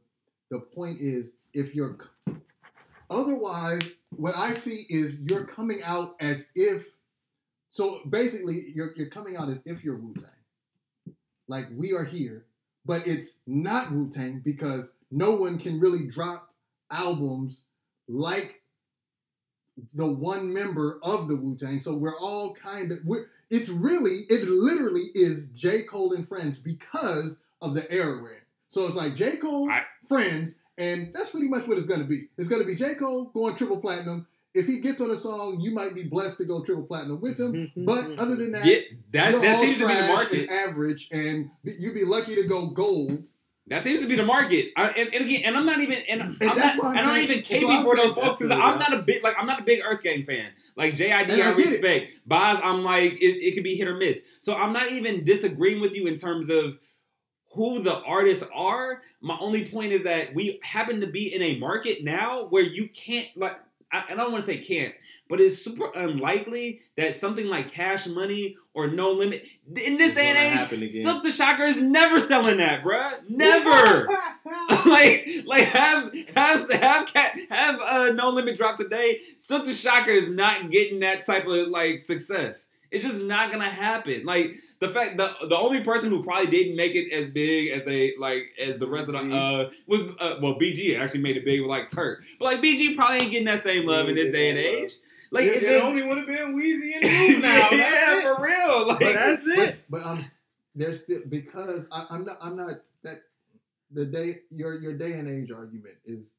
the 0.50 0.60
point 0.60 1.00
is 1.02 1.34
if 1.54 1.76
you're 1.76 1.98
otherwise, 3.10 3.82
what 4.16 4.36
I 4.38 4.54
see 4.54 4.86
is 4.90 5.22
you're 5.22 5.46
coming 5.46 5.82
out 5.84 6.16
as 6.20 6.48
if. 6.56 6.86
So 7.70 8.02
basically, 8.10 8.72
you're 8.76 8.94
you're 8.96 9.10
coming 9.10 9.38
out 9.38 9.50
as 9.50 9.62
if 9.66 9.84
you're 9.84 9.98
Wu 9.98 10.14
Tang, 10.14 11.16
like 11.48 11.68
we 11.76 11.94
are 11.94 12.04
here, 12.04 12.46
but 12.86 13.06
it's 13.08 13.40
not 13.48 13.92
Wu 13.92 14.10
Tang 14.10 14.42
because 14.44 14.94
no 15.10 15.36
one 15.36 15.58
can 15.58 15.80
really 15.80 16.08
drop 16.08 16.54
albums 16.90 17.64
like 18.08 18.61
the 19.94 20.06
one 20.12 20.54
member 20.54 21.00
of 21.04 21.28
the 21.28 21.36
Wu 21.36 21.56
Tang. 21.58 21.80
So 21.80 21.96
we're 21.96 22.18
all 22.20 22.54
kind 22.56 22.92
of 22.92 23.00
we're 23.06 23.26
it's 23.50 23.70
really, 23.70 24.26
it 24.30 24.48
literally 24.48 25.10
is 25.14 25.48
J. 25.56 25.84
Cole 25.84 26.14
and 26.14 26.28
Friends 26.28 26.58
because 26.58 27.38
of 27.62 27.76
the 27.76 27.90
era 27.92 28.22
we're 28.22 28.34
in. 28.34 28.42
So 28.70 28.86
it's 28.88 28.96
like 28.96 29.16
J. 29.16 29.38
Cole, 29.38 29.70
I- 29.70 29.84
Friends, 30.08 30.56
and 30.78 31.14
that's 31.14 31.30
pretty 31.32 31.48
much 31.50 31.68
what 31.68 31.78
it's 31.78 31.88
gonna 31.88 32.06
be. 32.06 32.28
It's 32.38 32.50
gonna 32.50 32.64
be 32.64 32.76
J. 32.76 32.96
Cole 32.96 33.26
going 33.34 33.56
triple 33.56 33.78
platinum. 33.78 34.26
If 34.54 34.66
he 34.68 34.82
gets 34.82 35.00
on 35.00 35.10
a 35.12 35.16
song, 35.18 35.62
you 35.62 35.72
might 35.74 35.96
be 35.96 36.04
blessed 36.04 36.38
to 36.40 36.46
go 36.46 36.62
triple 36.64 36.84
platinum 36.84 37.22
with 37.22 37.40
him. 37.40 37.72
But 37.78 38.20
other 38.20 38.36
than 38.36 38.52
that, 38.54 38.66
Yeah, 38.66 38.80
that 39.14 39.42
that 39.42 39.60
seems 39.62 39.78
to 39.80 39.88
be 39.88 39.94
the 39.94 40.00
trash 40.00 40.10
market. 40.10 40.40
and 40.42 40.50
average, 40.52 41.08
and 41.12 41.50
you'd 41.64 41.94
be 41.94 42.04
lucky 42.06 42.36
to 42.36 42.48
go 42.48 42.70
gold. 42.72 43.24
That 43.72 43.84
seems 43.84 44.02
to 44.02 44.08
be 44.08 44.18
the 44.18 44.26
market. 44.26 44.74
I, 44.76 44.90
and, 44.90 45.14
and 45.16 45.24
again, 45.24 45.44
and 45.46 45.56
I'm 45.56 45.66
not 45.66 45.80
even, 45.80 46.04
and, 46.10 46.22
I'm 46.22 46.38
not, 46.42 46.52
I'm 46.52 46.80
and 46.88 47.00
I'm 47.00 47.06
not 47.06 47.18
even 47.20 47.40
caping 47.40 47.84
for 47.84 47.96
those 47.96 48.16
folks 48.16 48.42
because 48.42 48.52
I'm 48.52 48.78
not 48.78 48.92
a 48.92 49.02
big, 49.02 49.24
like, 49.24 49.36
I'm 49.40 49.48
not 49.48 49.62
a 49.62 49.64
big 49.64 49.80
Earth 49.82 50.04
Gang 50.04 50.24
fan. 50.24 50.50
Like 50.76 50.96
JID, 50.96 51.32
I 51.32 51.52
I, 51.52 51.56
respect. 51.56 52.12
Bas, 52.26 52.60
I'm 52.62 52.84
like, 52.84 53.14
it, 53.14 53.48
it 53.48 53.56
could 53.56 53.64
be 53.64 53.76
hit 53.76 53.88
or 53.88 53.96
miss. 53.96 54.26
So 54.42 54.56
I'm 54.56 54.74
not 54.74 54.92
even 54.92 55.24
disagreeing 55.24 55.80
with 55.80 55.96
you 55.96 56.06
in 56.08 56.16
terms 56.16 56.50
of 56.50 56.80
who 57.54 57.82
the 57.82 57.96
artists 58.04 58.46
are. 58.54 59.04
My 59.22 59.38
only 59.40 59.64
point 59.64 59.94
is 59.94 60.04
that 60.04 60.36
we 60.36 60.60
happen 60.64 61.00
to 61.00 61.08
be 61.08 61.34
in 61.34 61.42
a 61.42 61.58
market 61.58 62.04
now 62.04 62.48
where 62.48 62.64
you 62.64 62.90
can't 62.90 63.30
like. 63.38 63.58
I, 63.92 64.06
I 64.10 64.16
don't 64.16 64.32
want 64.32 64.44
to 64.44 64.52
say 64.52 64.58
can't, 64.60 64.94
but 65.28 65.42
it's 65.42 65.64
super 65.64 65.92
unlikely 65.96 66.82
that 66.98 67.16
something 67.16 67.48
like 67.48 67.72
Cash 67.72 68.08
Money 68.08 68.56
or 68.74 68.88
No 68.88 69.12
Limit 69.12 69.46
in 69.68 69.98
this 69.98 70.12
It's 70.12 70.16
day 70.16 70.28
and 70.28 70.82
age. 70.82 70.92
Silk 70.92 71.24
the 71.24 71.32
Shocker 71.32 71.64
is 71.64 71.82
never 71.82 72.20
selling 72.20 72.58
that, 72.58 72.84
bruh. 72.84 73.30
Never. 73.30 74.08
like, 74.86 75.28
like 75.46 75.64
have 75.66 76.14
have 76.36 76.72
have 76.72 77.06
cat 77.08 77.38
have 77.50 77.82
uh, 77.82 78.12
No 78.14 78.30
Limit 78.30 78.56
drop 78.56 78.78
today. 78.78 79.22
Silk 79.38 79.66
the 79.66 79.74
Shocker 79.74 80.12
is 80.12 80.30
not 80.30 80.70
getting 80.70 81.00
that 81.02 81.26
type 81.26 81.46
of 81.46 81.68
like 81.68 82.02
success. 82.02 82.72
It's 82.92 83.04
just 83.04 83.22
not 83.22 83.52
gonna 83.52 83.70
happen. 83.70 84.26
Like 84.26 84.56
the 84.82 84.90
fact 84.90 85.16
the 85.16 85.32
the 85.48 85.56
only 85.56 85.84
person 85.84 86.10
who 86.10 86.24
probably 86.24 86.50
didn't 86.50 86.76
make 86.76 86.96
it 86.96 87.14
as 87.14 87.30
big 87.30 87.70
as 87.70 87.86
they 87.86 88.16
like 88.18 88.48
as 88.60 88.80
the 88.80 88.88
rest 88.88 89.08
of 89.08 89.14
the 89.14 89.34
uh 89.34 89.70
was 89.88 90.02
uh, 90.20 90.38
well 90.42 90.60
BG 90.60 91.00
actually 91.00 91.22
made 91.22 91.38
it 91.38 91.46
big 91.46 91.62
with 91.62 91.70
like 91.70 91.88
Turk, 91.88 92.24
but 92.40 92.46
like 92.46 92.62
BG 92.62 92.96
probably 92.96 93.18
ain't 93.18 93.32
getting 93.32 93.46
that 93.46 93.60
same 93.60 93.86
love 93.86 94.10
in 94.10 94.16
this 94.16 94.32
day 94.32 94.50
and 94.50 94.58
age. 94.58 94.96
Like 95.30 95.46
it, 95.46 95.56
it's 95.56 95.64
it 95.64 95.70
just 95.70 95.86
only 95.86 96.04
would 96.04 96.18
have 96.18 96.28
been 96.28 96.56
Weezy 96.58 96.96
and 96.96 97.04
News 97.30 97.42
now. 97.42 97.68
yeah, 97.72 98.18
it. 98.18 98.24
for 98.24 98.44
real. 98.44 98.88
Like 98.88 99.00
But 99.00 99.14
that's 99.14 99.46
it. 99.46 99.82
But, 99.88 100.02
but 100.02 100.06
I'm 100.06 100.26
there's 100.74 101.04
still 101.04 101.22
because 101.30 101.88
I, 101.92 102.08
I'm 102.10 102.26
not 102.26 102.38
I'm 102.42 102.58
not 102.58 102.72
that 103.04 103.18
the 103.92 104.06
day 104.06 104.40
your 104.50 104.80
your 104.80 104.94
day 104.94 105.14
and 105.14 105.30
age 105.30 105.52
argument 105.52 105.96
is 106.06 106.32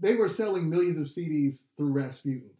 they 0.00 0.16
were 0.16 0.28
selling 0.28 0.68
millions 0.68 0.98
of 0.98 1.06
CDs 1.06 1.62
through 1.76 1.92
Rasputin's. 1.92 2.53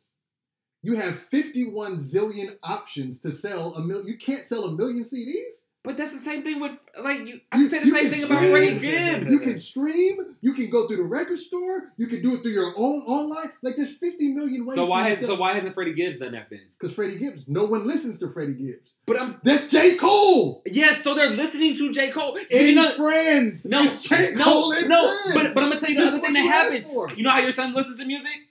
You 0.84 0.96
have 0.96 1.18
51 1.18 1.98
zillion 1.98 2.56
options 2.62 3.18
to 3.20 3.32
sell 3.32 3.74
a 3.74 3.80
million. 3.80 4.06
You 4.06 4.16
can't 4.18 4.44
sell 4.44 4.64
a 4.64 4.72
million 4.76 5.04
CDs. 5.04 5.42
But 5.82 5.98
that's 5.98 6.12
the 6.12 6.18
same 6.18 6.42
thing 6.42 6.60
with 6.60 6.72
like 7.02 7.26
you. 7.26 7.40
I 7.52 7.58
You- 7.58 7.68
can 7.68 7.68
say 7.68 7.78
the 7.84 7.90
same 7.90 8.02
can 8.04 8.10
thing 8.10 8.22
about 8.24 8.38
stream. 8.38 8.52
Freddie 8.52 8.78
Gibbs. 8.80 9.30
You 9.30 9.38
can 9.40 9.60
stream. 9.60 10.16
You 10.40 10.54
can 10.54 10.70
go 10.70 10.86
through 10.88 10.96
the 10.96 11.02
record 11.02 11.38
store. 11.38 11.92
You 11.98 12.06
can 12.06 12.22
do 12.22 12.34
it 12.34 12.42
through 12.42 12.52
your 12.52 12.72
own 12.74 13.00
online. 13.02 13.52
Like 13.60 13.76
there's 13.76 13.92
50 13.92 14.32
million 14.34 14.64
ways. 14.64 14.76
So 14.76 14.86
why 14.86 15.10
has 15.10 15.18
to 15.18 15.26
so 15.26 15.34
why 15.34 15.52
hasn't 15.54 15.74
Freddie 15.74 15.92
Gibbs 15.92 16.18
done 16.18 16.32
that 16.32 16.48
then? 16.48 16.62
Because 16.78 16.94
Freddie 16.94 17.18
Gibbs, 17.18 17.44
no 17.46 17.66
one 17.66 17.86
listens 17.86 18.18
to 18.20 18.30
Freddie 18.30 18.54
Gibbs. 18.54 18.96
But 19.04 19.20
I'm 19.20 19.30
That's 19.42 19.68
J. 19.68 19.96
Cole 19.96 20.62
yes. 20.64 21.02
So 21.04 21.14
they're 21.14 21.28
listening 21.30 21.76
to 21.76 21.92
J 21.92 22.10
Cole. 22.10 22.36
in 22.50 22.66
You 22.68 22.74
know, 22.76 22.90
Friends. 22.90 23.66
no, 23.66 23.82
it's 23.82 24.02
J. 24.08 24.32
no, 24.34 24.44
Cole 24.44 24.72
in 24.72 24.88
no. 24.88 25.02
Friends. 25.22 25.34
But 25.34 25.54
but 25.54 25.62
I'm 25.64 25.68
gonna 25.68 25.80
tell 25.80 25.90
you 25.90 25.96
the 25.98 26.04
This 26.04 26.12
other 26.14 26.22
thing 26.22 26.32
that 26.34 26.44
you 26.44 26.48
asked 26.50 26.72
happens. 26.72 26.86
for. 26.86 27.10
You 27.14 27.22
know 27.24 27.30
how 27.30 27.40
your 27.40 27.52
son 27.52 27.74
listens 27.74 27.98
to 27.98 28.04
music? 28.06 28.48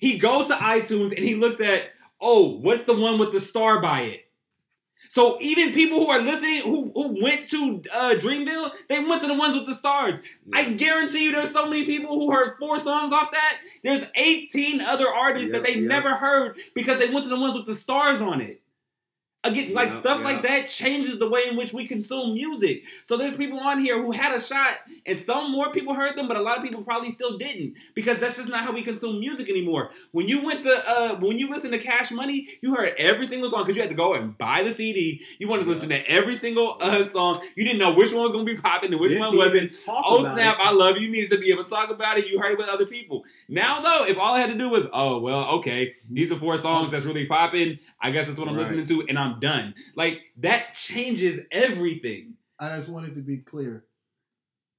He 0.00 0.18
goes 0.18 0.48
to 0.48 0.54
iTunes 0.54 1.14
and 1.14 1.24
he 1.24 1.34
looks 1.34 1.60
at, 1.60 1.90
oh, 2.20 2.56
what's 2.58 2.84
the 2.84 2.94
one 2.94 3.18
with 3.18 3.32
the 3.32 3.40
star 3.40 3.80
by 3.80 4.00
it? 4.02 4.26
So 5.08 5.38
even 5.40 5.72
people 5.72 5.98
who 5.98 6.08
are 6.08 6.22
listening, 6.22 6.62
who, 6.62 6.92
who 6.94 7.20
went 7.20 7.48
to 7.48 7.82
uh, 7.92 8.14
Dreamville, 8.14 8.70
they 8.88 9.02
went 9.02 9.20
to 9.22 9.26
the 9.26 9.34
ones 9.34 9.56
with 9.56 9.66
the 9.66 9.74
stars. 9.74 10.22
I 10.52 10.70
guarantee 10.70 11.24
you 11.24 11.32
there's 11.32 11.50
so 11.50 11.68
many 11.68 11.84
people 11.84 12.14
who 12.14 12.30
heard 12.30 12.56
four 12.60 12.78
songs 12.78 13.12
off 13.12 13.32
that. 13.32 13.58
There's 13.82 14.06
18 14.14 14.80
other 14.80 15.08
artists 15.08 15.50
that 15.50 15.64
they 15.64 15.74
yep. 15.74 15.82
never 15.82 16.14
heard 16.14 16.58
because 16.76 17.00
they 17.00 17.08
went 17.08 17.24
to 17.24 17.28
the 17.28 17.40
ones 17.40 17.56
with 17.56 17.66
the 17.66 17.74
stars 17.74 18.22
on 18.22 18.40
it. 18.40 18.62
Again, 19.42 19.72
like 19.72 19.88
stuff 19.88 20.22
like 20.22 20.42
that 20.42 20.68
changes 20.68 21.18
the 21.18 21.26
way 21.28 21.44
in 21.48 21.56
which 21.56 21.72
we 21.72 21.86
consume 21.86 22.34
music. 22.34 22.84
So 23.02 23.16
there's 23.16 23.34
people 23.34 23.58
on 23.58 23.80
here 23.80 24.00
who 24.02 24.12
had 24.12 24.34
a 24.36 24.40
shot, 24.40 24.74
and 25.06 25.18
some 25.18 25.50
more 25.50 25.72
people 25.72 25.94
heard 25.94 26.14
them, 26.14 26.28
but 26.28 26.36
a 26.36 26.42
lot 26.42 26.58
of 26.58 26.62
people 26.62 26.82
probably 26.82 27.08
still 27.08 27.38
didn't 27.38 27.74
because 27.94 28.18
that's 28.18 28.36
just 28.36 28.50
not 28.50 28.64
how 28.64 28.72
we 28.72 28.82
consume 28.82 29.18
music 29.18 29.48
anymore. 29.48 29.92
When 30.12 30.28
you 30.28 30.44
went 30.44 30.62
to, 30.64 30.82
uh, 30.86 31.14
when 31.20 31.38
you 31.38 31.48
listen 31.48 31.70
to 31.70 31.78
Cash 31.78 32.10
Money, 32.10 32.48
you 32.60 32.74
heard 32.74 32.92
every 32.98 33.24
single 33.24 33.48
song 33.48 33.62
because 33.62 33.76
you 33.76 33.82
had 33.82 33.88
to 33.88 33.96
go 33.96 34.12
and 34.12 34.36
buy 34.36 34.62
the 34.62 34.72
CD. 34.72 35.22
You 35.38 35.48
wanted 35.48 35.64
to 35.64 35.70
listen 35.70 35.88
to 35.88 36.06
every 36.10 36.36
single 36.36 36.76
uh, 36.78 37.02
song. 37.04 37.40
You 37.56 37.64
didn't 37.64 37.78
know 37.78 37.94
which 37.94 38.12
one 38.12 38.22
was 38.24 38.32
going 38.32 38.44
to 38.44 38.54
be 38.54 38.60
popping 38.60 38.92
and 38.92 39.00
which 39.00 39.12
Didn't 39.12 39.26
one 39.26 39.38
wasn't. 39.38 39.72
Oh 39.88 40.22
snap! 40.22 40.56
it. 40.60 40.66
I 40.66 40.72
love 40.72 40.96
you. 40.98 41.06
You 41.06 41.12
needed 41.12 41.30
to 41.30 41.38
be 41.38 41.50
able 41.50 41.64
to 41.64 41.70
talk 41.70 41.88
about 41.88 42.18
it. 42.18 42.28
You 42.28 42.38
heard 42.38 42.52
it 42.52 42.58
with 42.58 42.68
other 42.68 42.84
people. 42.84 43.24
Now 43.48 43.80
though, 43.80 44.04
if 44.06 44.18
all 44.18 44.34
I 44.34 44.40
had 44.40 44.50
to 44.52 44.58
do 44.58 44.68
was, 44.68 44.86
oh 44.92 45.18
well, 45.18 45.46
okay, 45.60 45.94
these 46.10 46.30
are 46.30 46.36
four 46.36 46.58
songs 46.58 46.90
that's 46.90 47.06
really 47.06 47.24
popping. 47.24 47.78
I 48.02 48.10
guess 48.10 48.26
that's 48.26 48.38
what 48.38 48.46
I'm 48.46 48.54
Right. 48.54 48.64
listening 48.68 48.84
to, 48.86 49.06
and 49.08 49.18
I'm 49.18 49.29
done. 49.38 49.74
Like 49.94 50.22
that 50.38 50.74
changes 50.74 51.40
everything. 51.52 52.34
I 52.58 52.76
just 52.76 52.88
wanted 52.88 53.14
to 53.14 53.20
be 53.20 53.38
clear. 53.38 53.84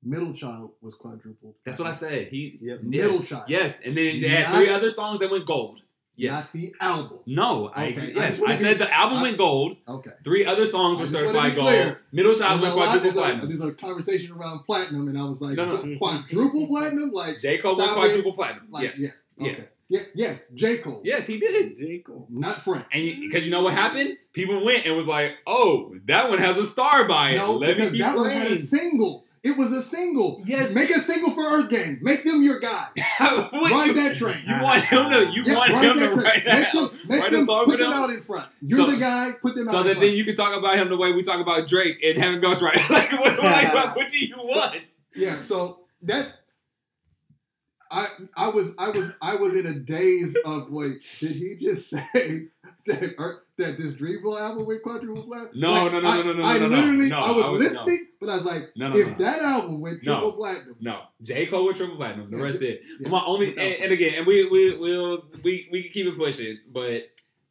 Middle 0.03 0.33
Child 0.33 0.71
was 0.81 0.95
quadruple. 0.95 1.55
That's 1.63 1.77
what 1.77 1.87
I 1.87 1.91
said. 1.91 2.27
He 2.29 2.57
Yep. 2.61 2.79
yes, 2.83 3.03
Middle 3.03 3.23
Child. 3.23 3.43
Yes, 3.47 3.81
and 3.85 3.95
then 3.95 4.19
they 4.19 4.27
had 4.29 4.49
Not- 4.49 4.55
three 4.55 4.69
other 4.69 4.89
songs 4.89 5.19
that 5.19 5.29
went 5.29 5.45
gold. 5.45 5.81
Yes. 6.15 6.53
Not 6.53 6.61
the 6.61 6.75
album. 6.81 7.19
no, 7.25 7.71
I 7.73 7.89
Okay, 7.91 8.13
yes, 8.15 8.27
just 8.31 8.41
wanna 8.41 8.53
I, 8.53 8.57
said 8.57 8.77
be- 8.79 8.83
the 8.83 8.93
album 8.99 9.19
I- 9.19 9.21
went 9.23 9.37
gold. 9.37 9.77
Okay. 9.87 10.11
Three 10.23 10.45
other 10.45 10.65
songs 10.65 10.99
were 10.99 11.05
just 11.05 11.15
wanna 11.15 11.27
certified 11.27 11.55
gold. 11.55 11.67
clear. 11.69 12.01
Middle 12.11 12.33
Child 12.33 12.61
There's 12.61 12.73
went 12.75 12.83
quadruple 12.85 13.01
there's, 13.11 13.15
uh, 13.15 13.19
a, 13.19 13.21
uh, 13.21 13.25
platinum. 13.25 13.47
there's 13.49 13.65
a 13.65 13.73
conversation 13.73 14.31
around 14.33 14.59
platinum, 14.65 15.07
and 15.07 15.17
I 15.17 15.23
was 15.23 15.41
like, 15.41 15.55
No, 15.55 15.81
no. 15.83 15.97
quadruple 15.97 16.67
platinum? 16.67 17.11
Like, 17.11 17.39
J 17.39 17.57
Cole 17.59 17.77
went 17.77 17.91
quadruple 17.91 18.33
platinum. 18.33 18.65
it. 18.65 18.71
Like, 18.71 18.83
yes, 18.83 18.99
yeah. 18.99 19.07
Yeah. 19.37 19.51
Okay. 19.51 19.61
Yeah. 19.61 19.65
Yes. 20.15 20.43
J. 20.53 20.77
Cole. 20.77 21.01
yes, 21.03 21.27
he 21.27 21.39
did. 21.39 21.77
J. 21.77 21.99
Cole. 21.99 22.27
Not 22.29 22.55
Frank. 22.61 22.85
And 22.93 23.21
because 23.21 23.45
you 23.45 23.51
know 23.51 23.61
what 23.63 23.73
happened, 23.73 24.17
people 24.33 24.63
went 24.63 24.85
and 24.85 24.95
was 24.95 25.07
like, 25.07 25.33
"Oh, 25.45 25.93
that 26.05 26.29
one 26.29 26.39
has 26.39 26.57
a 26.57 26.65
star 26.65 27.07
by 27.07 27.31
it. 27.31 27.37
No, 27.37 27.53
Let 27.53 27.69
me 27.69 27.73
because 27.75 27.91
keep 27.91 28.01
that 28.01 28.15
one 28.17 28.29
had 28.29 28.47
a 28.47 28.55
single. 28.57 29.25
It 29.43 29.57
was 29.57 29.71
a 29.71 29.81
single. 29.81 30.43
Yes. 30.45 30.71
Make 30.75 30.91
a 30.91 30.99
single 30.99 31.31
for 31.31 31.41
Earth 31.43 31.67
Gang. 31.69 31.97
Make 32.03 32.23
them 32.23 32.43
your 32.43 32.59
guy. 32.59 32.89
What- 33.19 33.51
Ride 33.71 33.95
that 33.95 34.15
train. 34.15 34.43
You 34.47 34.61
want 34.61 34.83
him 34.83 35.09
to? 35.09 35.31
You 35.33 35.41
Yeah, 35.43 35.55
want 35.57 35.73
ride 35.73 35.83
him 35.85 35.97
that 35.99 36.07
to 36.09 36.13
train. 36.13 36.25
write 36.25 36.45
Make 36.45 36.71
them, 36.73 36.99
make 37.09 37.21
write 37.21 37.33
a 37.33 37.37
them 37.37 37.45
song 37.47 37.65
put 37.65 37.79
them 37.79 37.89
them? 37.89 37.99
out 38.03 38.09
in 38.11 38.21
front. 38.21 38.47
You're 38.61 38.79
So- 38.85 38.91
the 38.91 38.97
guy. 38.97 39.31
Put 39.41 39.55
them 39.55 39.67
out 39.67 39.71
So 39.73 39.83
that 39.83 39.99
then 39.99 40.13
you 40.13 40.25
can 40.25 40.35
talk 40.35 40.55
about 40.55 40.77
him 40.77 40.89
the 40.89 40.97
way 40.97 41.11
we 41.11 41.23
talk 41.23 41.41
about 41.41 41.67
Drake 41.67 41.97
and 42.03 42.19
having 42.21 42.39
ghostwriter. 42.39 42.87
like, 42.91 43.11
what, 43.13 43.39
like, 43.43 43.73
what, 43.73 43.95
what 43.95 44.09
do 44.09 44.19
you 44.19 44.35
want? 44.37 44.75
Yeah, 45.15 45.35
so 45.37 45.79
that's 46.03 46.37
I 47.91 48.07
I 48.37 48.47
was 48.49 48.73
I 48.77 48.89
was 48.89 49.13
I 49.21 49.35
was 49.35 49.53
in 49.53 49.65
a 49.65 49.79
daze 49.79 50.35
of 50.45 50.71
wait, 50.71 51.01
did 51.19 51.31
he 51.35 51.57
just 51.59 51.89
say 51.89 52.47
that 52.85 53.15
or, 53.17 53.43
that 53.57 53.77
this 53.77 53.93
Dreamville 53.95 54.39
album 54.39 54.65
went 54.65 54.81
quadruple 54.81 55.23
platinum? 55.23 55.51
No, 55.55 55.71
Like, 55.71 55.91
no, 55.91 55.99
no, 55.99 56.09
I, 56.09 56.17
no, 56.17 56.23
no, 56.23 56.33
no, 56.33 56.43
I 56.45 56.57
no, 56.57 56.67
no. 56.67 56.75
literally 56.77 57.09
No, 57.09 57.19
I 57.19 57.31
was 57.31 57.45
I 57.45 57.49
listening, 57.49 58.07
but 58.19 58.29
I 58.29 58.35
was 58.35 58.45
like, 58.45 58.71
No, 58.75 58.89
no, 58.89 58.95
if 58.97 59.07
no. 59.07 59.13
that 59.25 59.41
album 59.41 59.81
went 59.81 60.03
No. 60.03 60.13
triple 60.13 60.31
platinum, 60.33 60.75
No, 60.79 61.01
J 61.21 61.45
Cole 61.47 61.67
with 61.67 61.77
triple 61.77 61.97
platinum. 61.97 62.31
The 62.31 62.37
Yeah, 62.37 62.43
rest 62.43 62.59
did. 62.59 62.79
yeah, 62.99 63.09
My 63.09 63.23
only 63.25 63.49
and, 63.49 63.59
and 63.59 63.91
again, 63.91 64.13
and 64.17 64.25
we 64.25 64.47
we 64.47 64.77
will 64.77 65.25
we 65.43 65.67
we 65.71 65.83
can 65.83 65.91
keep 65.91 66.07
it 66.07 66.17
pushing, 66.17 66.59
but 66.71 67.09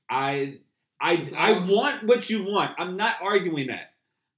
I 0.09 0.59
I 1.01 1.27
I 1.37 1.67
want 1.71 2.05
what 2.05 2.31
you 2.31 2.45
want. 2.45 2.75
I'm 2.79 2.97
not 2.97 3.17
arguing 3.23 3.69
that. 3.69 3.93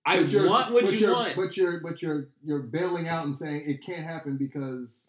I 0.04 0.20
want 0.22 0.72
what 0.72 0.92
you 0.92 1.12
want. 1.12 1.36
But 1.36 1.56
you're 1.56 1.80
but 1.80 2.02
you're 2.02 2.28
you're 2.42 2.58
bailing 2.58 3.06
out 3.08 3.24
and 3.24 3.36
saying 3.36 3.62
it 3.66 3.84
can't 3.86 4.04
happen 4.04 4.36
because 4.36 5.06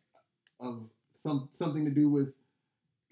of 0.64 0.84
some 1.14 1.50
something 1.52 1.86
to 1.86 1.92
do 1.92 2.10
with 2.10 2.34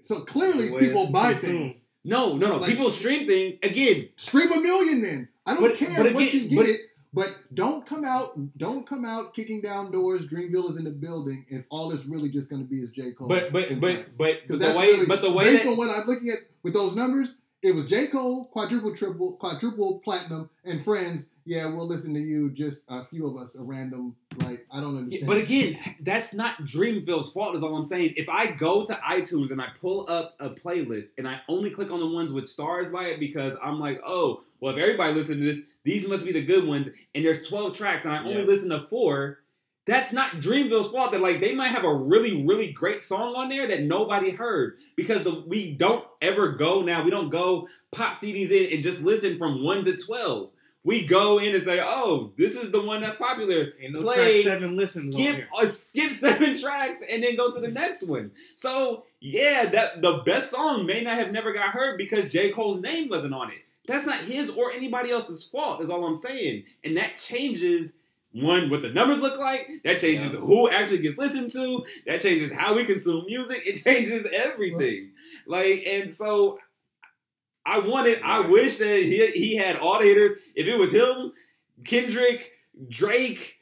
so 0.04 0.22
clearly 0.22 0.70
people 0.80 1.12
buy 1.12 1.34
consumed. 1.34 1.74
things. 1.74 1.84
no, 2.04 2.36
no, 2.38 2.48
no. 2.48 2.58
Like- 2.58 2.72
People 2.72 2.92
stream 2.92 3.28
things 3.28 3.56
again. 3.62 4.10
Stream 4.16 4.52
a 4.52 4.60
million 4.60 5.02
then. 5.02 5.30
I 5.46 5.54
don't 5.54 5.64
But- 5.64 5.76
care 5.76 6.04
but 6.04 6.14
what 6.14 6.34
you 6.34 6.48
get 6.48 6.56
but- 6.58 6.66
it. 6.68 6.82
But 7.14 7.36
don't 7.54 7.86
come 7.86 8.06
out, 8.06 8.58
don't 8.58 8.88
come 8.88 9.04
out 9.04 9.34
kicking 9.34 9.60
down 9.60 9.92
doors. 9.92 10.22
Dreamville 10.28 10.70
is 10.70 10.78
in 10.78 10.86
the 10.86 10.92
building. 10.92 11.46
If 11.50 11.66
all 11.70 11.92
it's 11.92 12.06
really 12.06 12.30
just 12.30 12.50
going 12.50 12.62
to 12.64 12.68
be 12.68 12.80
is 12.80 12.90
J 12.92 13.12
Cole. 13.12 13.28
But 13.28 13.52
but 13.52 13.70
and 13.70 13.82
but 13.82 13.96
Friends. 13.96 14.16
but 14.18 14.48
'Cause 14.48 14.60
the 14.60 14.78
way 14.80 14.88
really- 14.94 15.06
but 15.08 15.22
the 15.22 15.30
way 15.30 15.44
based 15.44 15.66
that, 15.66 15.72
on 15.72 15.78
what 15.78 15.90
I'm 15.90 16.08
looking 16.08 16.30
at 16.30 16.38
with 16.64 16.74
those 16.74 16.96
numbers, 16.96 17.36
it 17.62 17.76
was 17.76 17.86
J 17.86 18.08
Cole, 18.08 18.46
quadruple, 18.46 18.96
triple, 18.96 19.34
quadruple 19.34 20.00
platinum, 20.00 20.50
and 20.66 20.84
Friends. 20.84 21.28
Yeah, 21.44 21.66
we'll 21.74 21.88
listen 21.88 22.14
to 22.14 22.20
you. 22.20 22.52
Just 22.52 22.84
a 22.88 23.04
few 23.06 23.26
of 23.26 23.36
us, 23.36 23.56
a 23.56 23.62
random 23.64 24.16
like 24.38 24.66
I 24.72 24.80
don't 24.80 24.94
Yeah, 24.94 25.00
understand. 25.00 25.28
but 25.28 25.38
again, 25.38 25.96
that's 26.00 26.34
not 26.36 26.62
Dreamville's 26.64 27.34
fault. 27.34 27.56
Is 27.56 27.64
all 27.64 27.76
I'm 27.76 27.84
saying. 27.84 28.14
If 28.16 28.30
I 28.30 28.52
go 28.52 28.86
to 28.86 28.94
iTunes 28.94 29.50
and 29.52 29.60
I 29.62 29.70
pull 29.82 30.06
up 30.10 30.36
a 30.40 30.50
playlist 30.52 31.08
and 31.18 31.28
I 31.28 31.42
only 31.50 31.72
click 31.72 31.90
on 31.92 32.00
the 32.00 32.08
ones 32.08 32.32
with 32.32 32.48
stars 32.48 32.92
by 32.92 33.06
it 33.06 33.20
because 33.20 33.58
I'm 33.64 33.80
like, 33.80 34.02
oh, 34.06 34.44
well, 34.60 34.74
if 34.76 34.80
everybody 34.82 35.14
listened 35.14 35.40
to 35.42 35.46
this, 35.54 35.64
these 35.84 36.08
must 36.08 36.24
be 36.26 36.32
the 36.32 36.44
good 36.46 36.68
ones. 36.68 36.90
And 37.16 37.26
there's 37.26 37.48
12 37.48 37.76
tracks 37.76 38.06
and 38.06 38.14
I 38.14 38.20
only 38.20 38.42
Yeah. 38.42 38.46
listen 38.46 38.70
to 38.70 38.86
four. 38.88 39.40
That's 39.92 40.14
not 40.14 40.36
Dreamville's 40.36 40.90
fault. 40.90 41.12
That 41.12 41.20
like 41.20 41.42
they 41.42 41.54
might 41.54 41.68
have 41.68 41.84
a 41.84 41.94
really 41.94 42.46
really 42.46 42.72
great 42.72 43.04
song 43.04 43.36
on 43.36 43.50
there 43.50 43.68
that 43.68 43.82
nobody 43.82 44.30
heard 44.30 44.78
because 44.96 45.26
the 45.26 45.44
we 45.46 45.74
don't 45.74 46.08
ever 46.22 46.54
go 46.54 46.82
now. 46.82 47.04
We 47.04 47.12
don't 47.12 47.30
go 47.30 47.68
pop 47.92 48.16
CDs 48.16 48.52
in 48.52 48.72
and 48.74 48.84
just 48.84 49.04
listen 49.04 49.38
from 49.38 49.66
one 49.66 49.84
to 49.84 49.98
12. 49.98 50.50
We 50.86 51.06
go 51.06 51.40
in 51.40 51.54
and 51.54 51.62
say, 51.62 51.82
oh, 51.84 52.32
this 52.38 52.56
is 52.56 52.72
the 52.72 52.82
one 52.82 53.02
that's 53.02 53.18
popular 53.18 53.74
no 53.90 54.02
play 54.02 54.44
seven 54.44 54.78
listens 54.78 55.14
on 55.14 55.22
skip 55.22 55.48
uh, 55.54 55.66
skip 55.66 56.12
seven 56.14 56.58
tracks 56.58 57.04
and 57.12 57.22
then 57.22 57.36
go 57.36 57.52
to 57.52 57.60
the 57.60 57.68
next 57.68 58.04
one. 58.04 58.32
So 58.56 59.04
yeah, 59.20 59.66
that 59.74 60.02
the 60.02 60.24
best 60.26 60.52
song 60.52 60.86
may 60.86 61.04
not 61.04 61.18
have 61.18 61.34
never 61.34 61.52
got 61.52 61.72
heard 61.72 61.98
because 61.98 62.30
J. 62.30 62.52
Cole's 62.52 62.80
name 62.80 63.10
wasn't 63.10 63.34
on 63.34 63.52
it. 63.52 63.58
That's 63.88 64.06
not 64.06 64.22
his 64.22 64.52
or 64.52 64.72
anybody 64.72 65.12
else's 65.12 65.44
fault, 65.44 65.82
is 65.82 65.90
all 65.90 66.06
I'm 66.06 66.16
saying. 66.16 66.64
And 66.82 66.96
that 66.96 67.18
changes 67.18 67.98
one 68.34 68.70
what 68.70 68.82
the 68.82 68.90
numbers 68.94 69.20
look 69.20 69.38
like, 69.40 69.68
that 69.84 70.00
changes 70.00 70.34
Yeah. 70.34 70.40
who 70.40 70.70
actually 70.70 71.00
gets 71.00 71.18
listened 71.18 71.52
to, 71.52 71.86
that 72.06 72.22
changes 72.22 72.52
how 72.52 72.76
we 72.76 72.86
consume 72.86 73.26
music, 73.26 73.64
it 73.66 73.74
changes 73.84 74.28
everything. 74.34 75.12
Like, 75.46 75.84
and 75.86 76.12
so 76.12 76.60
I 77.66 77.80
wanted, 77.80 78.22
I 78.24 78.40
wish 78.42 78.78
that 78.78 79.04
he, 79.04 79.28
he 79.32 79.56
had 79.56 79.78
all 79.78 80.00
the 80.00 80.06
haters. 80.06 80.40
If 80.56 80.68
it 80.68 80.78
was 80.78 80.92
him, 80.92 81.34
Kendrick, 81.84 82.52
Drake, 82.90 83.60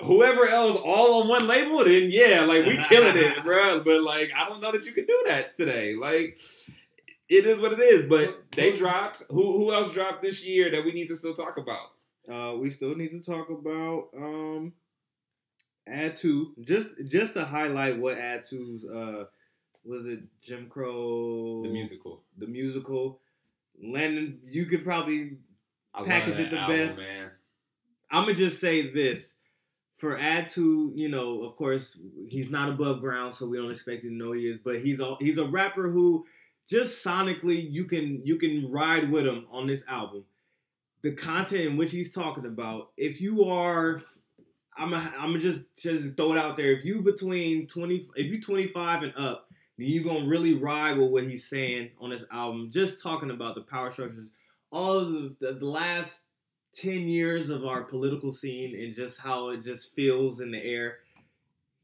whoever 0.00 0.46
else 0.46 0.76
all 0.84 1.22
on 1.22 1.28
one 1.28 1.46
label, 1.46 1.78
then 1.84 2.08
yeah, 2.10 2.44
like 2.46 2.66
we 2.66 2.76
killing 2.76 3.16
it, 3.16 3.42
bro. 3.44 3.82
But 3.82 4.02
like, 4.02 4.30
I 4.36 4.48
don't 4.48 4.60
know 4.60 4.72
that 4.72 4.84
you 4.84 4.92
can 4.92 5.06
do 5.06 5.24
that 5.28 5.54
today. 5.54 5.94
Like, 5.94 6.36
it 7.28 7.46
is 7.46 7.60
what 7.60 7.72
it 7.72 7.80
is. 7.80 8.06
But 8.08 8.44
they 8.52 8.76
dropped. 8.76 9.22
Who 9.30 9.56
who 9.58 9.72
else 9.72 9.90
dropped 9.92 10.20
this 10.22 10.46
year 10.46 10.70
that 10.72 10.84
we 10.84 10.92
need 10.92 11.08
to 11.08 11.16
still 11.16 11.34
talk 11.34 11.56
about? 11.56 11.88
Uh, 12.30 12.54
we 12.58 12.70
still 12.70 12.94
need 12.96 13.10
to 13.10 13.20
talk 13.22 13.48
about 13.50 14.08
um, 14.16 14.72
Add-2, 15.88 16.64
just 16.64 16.88
just 17.06 17.34
to 17.34 17.44
highlight 17.44 17.98
what 17.98 18.18
Add-2's 18.18 18.84
uh, 18.84 19.24
was 19.84 20.06
it 20.06 20.20
Jim 20.42 20.66
Crow 20.68 21.62
The 21.62 21.68
musical. 21.68 22.22
the 22.36 22.46
musical. 22.46 23.20
Landon, 23.82 24.40
you 24.44 24.66
could 24.66 24.82
probably 24.84 25.38
I 25.94 26.02
Package 26.04 26.40
it 26.40 26.50
the 26.50 26.58
album, 26.58 26.76
best. 26.76 26.98
man. 26.98 27.30
I'm 28.10 28.24
gonna 28.24 28.34
just 28.34 28.60
say 28.60 28.90
this. 28.92 29.32
For 29.94 30.18
Add-2, 30.18 30.92
you 30.94 31.08
know, 31.08 31.42
of 31.44 31.56
course, 31.56 31.98
he's 32.28 32.50
not 32.50 32.68
above 32.68 33.00
ground, 33.00 33.34
so 33.34 33.46
we 33.46 33.56
don't 33.56 33.70
expect 33.70 34.04
you 34.04 34.10
to 34.10 34.16
know 34.16 34.32
he 34.32 34.42
is. 34.50 34.58
But 34.62 34.80
he's 34.80 35.00
a 35.00 35.14
he's 35.20 35.38
a 35.38 35.46
rapper 35.46 35.88
who, 35.90 36.26
just 36.68 37.02
sonically, 37.04 37.70
you 37.70 37.84
can 37.84 38.20
you 38.24 38.36
can 38.36 38.70
ride 38.70 39.10
with 39.10 39.24
him 39.26 39.46
on 39.50 39.66
this 39.68 39.84
album. 39.88 40.24
The 41.06 41.12
content 41.12 41.60
in 41.66 41.76
which 41.76 41.92
he's 41.92 42.12
talking 42.12 42.46
about. 42.46 42.90
If 42.96 43.20
you 43.20 43.44
are, 43.44 44.02
I'm 44.76 44.92
a, 44.92 45.12
I'm 45.16 45.30
gonna 45.30 45.38
just 45.38 45.76
just 45.76 46.16
throw 46.16 46.32
it 46.32 46.38
out 46.38 46.56
there. 46.56 46.72
If 46.72 46.84
you 46.84 47.00
between 47.00 47.68
twenty, 47.68 48.04
if 48.16 48.26
you 48.26 48.42
25 48.42 49.04
and 49.04 49.16
up, 49.16 49.48
then 49.78 49.86
you 49.86 50.02
gonna 50.02 50.26
really 50.26 50.54
ride 50.54 50.98
with 50.98 51.10
what 51.10 51.22
he's 51.22 51.48
saying 51.48 51.90
on 52.00 52.10
this 52.10 52.24
album. 52.32 52.72
Just 52.72 53.00
talking 53.00 53.30
about 53.30 53.54
the 53.54 53.60
power 53.60 53.92
structures, 53.92 54.30
all 54.72 54.98
of 54.98 55.12
the, 55.12 55.36
the, 55.38 55.52
the 55.52 55.66
last 55.66 56.24
10 56.74 57.06
years 57.06 57.50
of 57.50 57.64
our 57.64 57.84
political 57.84 58.32
scene 58.32 58.74
and 58.74 58.92
just 58.92 59.20
how 59.20 59.50
it 59.50 59.62
just 59.62 59.94
feels 59.94 60.40
in 60.40 60.50
the 60.50 60.58
air. 60.58 60.96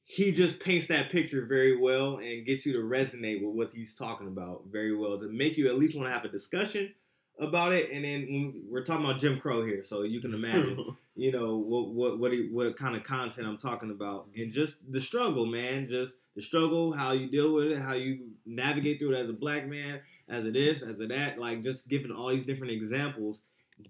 He 0.03 0.32
just 0.32 0.59
paints 0.59 0.89
that 0.89 1.12
picture 1.12 1.47
very 1.47 1.77
well 1.77 2.16
and 2.16 2.44
gets 2.44 2.66
you 2.66 2.73
to 2.73 2.81
resonate 2.81 3.40
with 3.40 3.55
what 3.55 3.70
he's 3.73 3.94
talking 3.94 4.27
about 4.27 4.65
very 4.69 4.97
well 4.97 5.16
to 5.20 5.28
make 5.28 5.57
you 5.57 5.69
at 5.69 5.78
least 5.78 5.97
want 5.97 6.09
to 6.09 6.12
have 6.12 6.24
a 6.24 6.28
discussion 6.28 6.93
about 7.38 7.72
it. 7.72 7.90
And 7.90 8.04
then 8.04 8.62
we're 8.68 8.84
talking 8.84 9.04
about 9.04 9.18
Jim 9.18 9.38
Crow 9.40 9.64
here, 9.64 9.82
so 9.82 10.02
you 10.02 10.20
can 10.20 10.34
imagine, 10.34 10.78
you 11.16 11.32
know, 11.32 11.56
what 11.56 11.88
what 11.94 12.18
what, 12.18 12.32
he, 12.32 12.48
what 12.52 12.76
kind 12.76 12.96
of 12.96 13.04
content 13.04 13.46
I'm 13.46 13.59
talking 13.59 13.90
about, 13.90 14.28
and 14.36 14.52
just 14.52 14.76
the 14.90 15.00
struggle, 15.00 15.46
man, 15.46 15.88
just 15.88 16.14
the 16.34 16.42
struggle, 16.42 16.92
how 16.92 17.12
you 17.12 17.30
deal 17.30 17.52
with 17.52 17.66
it, 17.72 17.78
how 17.78 17.92
you 17.94 18.30
navigate 18.46 18.98
through 18.98 19.14
it 19.14 19.20
as 19.20 19.28
a 19.28 19.34
black 19.34 19.66
man, 19.66 20.00
as 20.28 20.46
it 20.46 20.56
is, 20.56 20.82
as 20.82 20.98
a 21.00 21.06
that, 21.09 21.38
like 21.38 21.62
just 21.62 21.88
giving 21.88 22.10
all 22.10 22.28
these 22.28 22.44
different 22.44 22.72
examples 22.72 23.40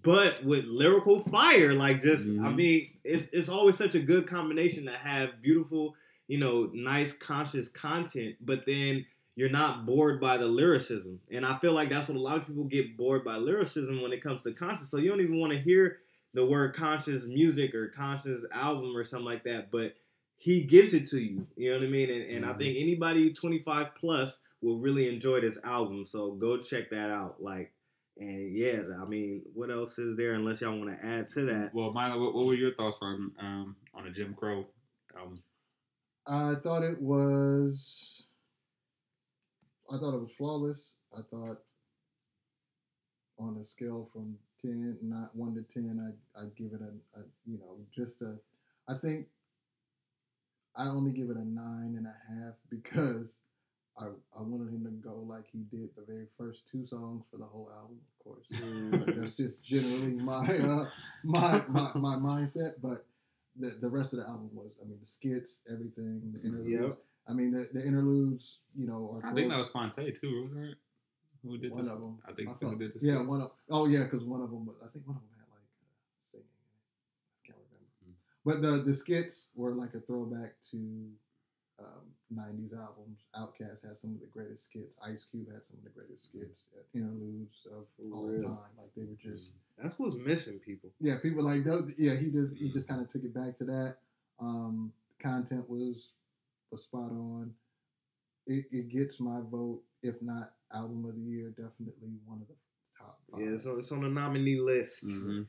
but 0.01 0.43
with 0.43 0.65
lyrical 0.65 1.19
fire. 1.19 1.73
Like 1.73 2.01
just, 2.01 2.29
I 2.39 2.49
Mhm. 2.49 2.55
mean, 2.55 2.89
it's 3.03 3.27
it's 3.29 3.49
always 3.49 3.77
such 3.77 3.95
a 3.95 3.99
good 3.99 4.25
combination 4.25 4.85
to 4.85 4.91
have 4.91 5.41
beautiful, 5.41 5.95
you 6.27 6.37
know, 6.39 6.71
nice 6.73 7.13
conscious 7.13 7.67
content, 7.67 8.37
but 8.41 8.65
then 8.65 9.05
you're 9.35 9.49
not 9.49 9.85
bored 9.85 10.19
by 10.21 10.37
the 10.37 10.45
lyricism. 10.45 11.19
And 11.31 11.45
I 11.45 11.57
feel 11.57 11.73
like 11.73 11.89
that's 11.89 12.07
what 12.07 12.17
a 12.17 12.21
lot 12.21 12.37
of 12.37 12.45
people 12.47 12.65
get 12.65 12.97
bored 12.97 13.23
by 13.23 13.37
lyricism 13.37 14.01
when 14.01 14.13
it 14.13 14.23
comes 14.23 14.41
to 14.43 14.53
conscious. 14.53 14.89
So 14.91 14.97
you 14.97 15.09
don't 15.09 15.21
even 15.21 15.39
want 15.39 15.53
to 15.53 15.59
hear 15.59 15.97
the 16.33 16.45
word 16.45 16.75
conscious 16.75 17.25
music 17.25 17.73
or 17.75 17.87
conscious 17.89 18.43
album 18.51 18.95
or 18.95 19.03
something 19.03 19.25
like 19.25 19.43
that, 19.43 19.71
but 19.71 19.95
he 20.37 20.63
gives 20.63 20.93
it 20.93 21.07
to 21.09 21.19
you. 21.19 21.47
You 21.55 21.71
know 21.71 21.79
what 21.79 21.85
I 21.85 21.89
mean? 21.89 22.09
And, 22.09 22.23
and 22.31 22.45
I 22.45 22.53
Mhm. 22.53 22.57
think 22.57 22.77
anybody 22.79 23.33
25 23.33 23.95
plus 23.95 24.39
will 24.61 24.79
really 24.79 25.07
enjoy 25.07 25.41
this 25.41 25.57
album. 25.63 26.05
So 26.05 26.31
go 26.33 26.57
check 26.57 26.89
that 26.91 27.09
out. 27.09 27.41
Like, 27.41 27.71
and 28.17 28.55
yeah, 28.55 28.81
I 29.01 29.05
mean, 29.05 29.43
what 29.53 29.71
else 29.71 29.97
is 29.99 30.15
there 30.17 30.33
unless 30.33 30.61
y'all 30.61 30.77
want 30.77 30.91
to 30.91 31.05
add 31.05 31.27
to 31.29 31.45
that? 31.45 31.73
Well, 31.73 31.91
Milo, 31.93 32.19
what, 32.23 32.35
what 32.35 32.45
were 32.45 32.53
your 32.53 32.73
thoughts 32.73 32.99
on 33.01 33.31
um 33.39 33.75
on 33.93 34.05
a 34.07 34.11
Jim 34.11 34.33
Crow 34.35 34.65
album? 35.17 35.41
I 36.27 36.55
thought 36.55 36.83
it 36.83 37.01
was. 37.01 38.22
I 39.93 39.97
thought 39.97 40.15
it 40.15 40.21
was 40.21 40.31
flawless. 40.31 40.93
I 41.15 41.21
thought 41.29 41.59
on 43.37 43.57
a 43.61 43.63
scale 43.63 44.09
from 44.11 44.35
ten, 44.61 44.97
not 45.03 45.35
one 45.35 45.53
to 45.53 45.61
ten, 45.71 45.99
I 46.35 46.41
I 46.41 46.45
give 46.57 46.73
it 46.73 46.81
a, 46.81 47.19
a 47.19 47.23
you 47.45 47.59
know 47.59 47.77
just 47.95 48.21
a. 48.21 48.35
I 48.87 48.95
think 48.95 49.27
I 50.75 50.87
only 50.87 51.11
give 51.11 51.29
it 51.29 51.37
a 51.37 51.47
nine 51.47 51.95
and 51.97 52.07
a 52.07 52.15
half 52.27 52.55
because 52.69 53.37
I 53.99 54.05
I 54.05 54.41
wanted 54.41 54.73
him 54.73 54.83
to 54.85 54.91
go 55.07 55.23
like 55.27 55.45
he 55.51 55.59
did 55.59 55.89
the 55.95 56.03
very 56.07 56.25
first 56.37 56.63
two 56.71 56.87
songs 56.87 57.25
for 57.29 57.37
the 57.37 57.45
whole 57.45 57.69
album. 57.75 57.97
Of 58.19 58.25
course, 58.25 59.15
that's 59.15 59.33
just 59.33 59.63
generally 59.63 60.13
my 60.13 60.57
uh, 60.57 60.89
my, 61.23 61.61
my 61.69 61.91
my 61.93 62.15
mindset. 62.15 62.75
But 62.81 63.05
the 63.59 63.77
the 63.79 63.89
rest 63.89 64.13
of 64.13 64.19
the 64.19 64.25
album 64.27 64.49
was, 64.53 64.71
I 64.81 64.87
mean, 64.87 64.97
the 64.99 65.05
skits, 65.05 65.59
everything, 65.71 66.33
the 66.33 66.47
interludes. 66.47 66.69
Yep. 66.69 66.97
I 67.27 67.33
mean, 67.33 67.51
the, 67.51 67.69
the 67.73 67.85
interludes, 67.85 68.57
you 68.75 68.85
know, 68.87 69.19
are 69.23 69.29
I 69.29 69.33
think 69.33 69.49
that 69.49 69.59
was 69.59 69.69
Phonte 69.71 69.95
too, 70.15 70.43
wasn't 70.43 70.71
it? 70.71 70.77
Who 71.43 71.57
did 71.57 71.71
one 71.71 71.83
this? 71.83 71.91
of 71.91 71.99
them. 71.99 72.19
I 72.27 72.31
think 72.33 72.49
I 72.49 72.53
who 72.53 72.59
felt- 72.67 72.79
did 72.79 72.93
the 72.93 73.05
yeah, 73.07 73.21
one 73.21 73.41
of 73.41 73.51
oh 73.69 73.85
yeah, 73.85 74.03
because 74.03 74.23
one 74.23 74.41
of 74.41 74.49
them, 74.49 74.65
was- 74.65 74.77
I 74.83 74.87
think 74.91 75.07
one 75.07 75.17
of 75.17 75.21
them 75.23 75.31
had 75.37 75.47
like 75.51 75.63
uh, 75.63 76.31
singing. 76.31 76.45
I 77.43 77.47
can't 77.47 77.57
remember. 77.59 77.81
But 78.45 78.61
the 78.61 78.83
the 78.83 78.93
skits 78.93 79.49
were 79.55 79.71
like 79.73 79.93
a 79.93 79.99
throwback 80.01 80.53
to 80.71 80.77
um, 81.79 82.05
'90s 82.33 82.73
albums. 82.77 83.19
Outkast 83.35 83.85
had 83.87 83.97
some 84.01 84.13
of 84.15 84.19
the 84.21 84.27
greatest 84.31 84.65
skits. 84.65 84.97
Ice 85.05 85.25
Cube 85.31 85.47
had 85.51 85.63
some 85.65 85.77
of 85.77 85.83
the 85.83 85.89
greatest 85.91 86.25
skits, 86.29 86.65
uh, 86.77 86.81
interludes 86.93 87.67
of 87.71 87.85
all 88.13 88.25
Real. 88.27 88.43
time. 88.43 88.71
Like 88.77 88.91
they 88.95 89.03
were 89.03 89.15
just 89.21 89.51
That's 89.81 89.97
what's 89.99 90.15
missing, 90.15 90.59
people. 90.59 90.91
yeah, 90.99 91.17
people 91.21 91.43
like 91.43 91.63
those. 91.63 91.91
Yeah, 91.97 92.15
he 92.15 92.29
just 92.31 92.53
he 92.57 92.69
just 92.71 92.87
kind 92.87 93.01
of 93.01 93.09
took 93.11 93.23
it 93.23 93.33
back 93.33 93.57
to 93.57 93.63
that. 93.65 93.95
Um, 94.39 94.91
content 95.21 95.69
was 95.69 96.09
was 96.73 96.83
spot 96.83 97.11
on. 97.11 97.51
It, 98.45 98.65
it 98.71 98.89
gets 98.89 99.19
my 99.21 99.39
vote, 99.49 99.81
if 100.01 100.15
not 100.21 100.51
album 100.73 101.05
of 101.05 101.15
the 101.15 101.21
year, 101.21 101.49
definitely 101.49 102.09
one 102.25 102.41
of 102.41 102.47
the 102.47 102.55
top. 102.99 103.19
Five. 103.31 103.41
Yeah, 103.41 103.55
so 103.55 103.77
it's 103.77 103.91
on 103.91 104.01
the 104.01 104.09
nominee 104.09 104.59
list. 104.59 105.05
Mhm. 105.05 105.45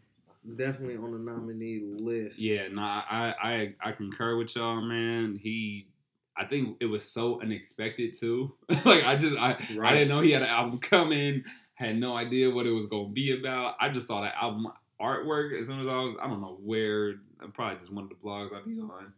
Definitely 0.57 0.99
on 0.99 1.13
the 1.13 1.19
nominee 1.19 1.81
list. 1.83 2.39
Yeah, 2.39 2.69
no, 2.69 2.83
I, 2.83 3.35
I 3.43 3.75
I 3.81 3.93
concur 3.93 4.37
with 4.37 4.55
y'all, 4.55 4.83
man. 4.83 5.37
He, 5.43 5.89
I 6.37 6.45
think 6.45 6.77
it 6.81 6.87
was 6.87 7.03
so 7.03 7.41
unexpected 7.41 8.13
too. 8.13 8.55
like 8.85 9.05
I 9.05 9.17
just 9.17 9.39
I 9.39 9.57
I 9.83 9.93
didn't 9.95 10.09
know 10.09 10.21
he 10.21 10.33
had 10.33 10.43
an 10.43 10.49
album 10.49 10.79
coming. 10.79 11.45
Had 11.77 11.99
no 11.99 12.15
idea 12.15 12.51
what 12.51 12.67
it 12.67 12.73
was 12.73 12.87
gonna 12.87 13.09
be 13.09 13.33
about. 13.33 13.77
I 13.81 13.89
just 13.89 14.07
saw 14.07 14.21
the 14.21 14.37
album 14.37 14.69
artwork 15.01 15.59
as 15.59 15.67
soon 15.67 15.81
as 15.81 15.89
I 15.89 15.97
was 15.97 16.17
I 16.21 16.29
don't 16.29 16.43
know 16.43 16.59
where. 16.63 17.15
Probably 17.55 17.77
just 17.79 17.93
one 17.93 18.05
of 18.05 18.11
the 18.11 18.17
blogs 18.17 18.55
I'd 18.55 18.65
be 18.65 18.79
on. 18.81 19.13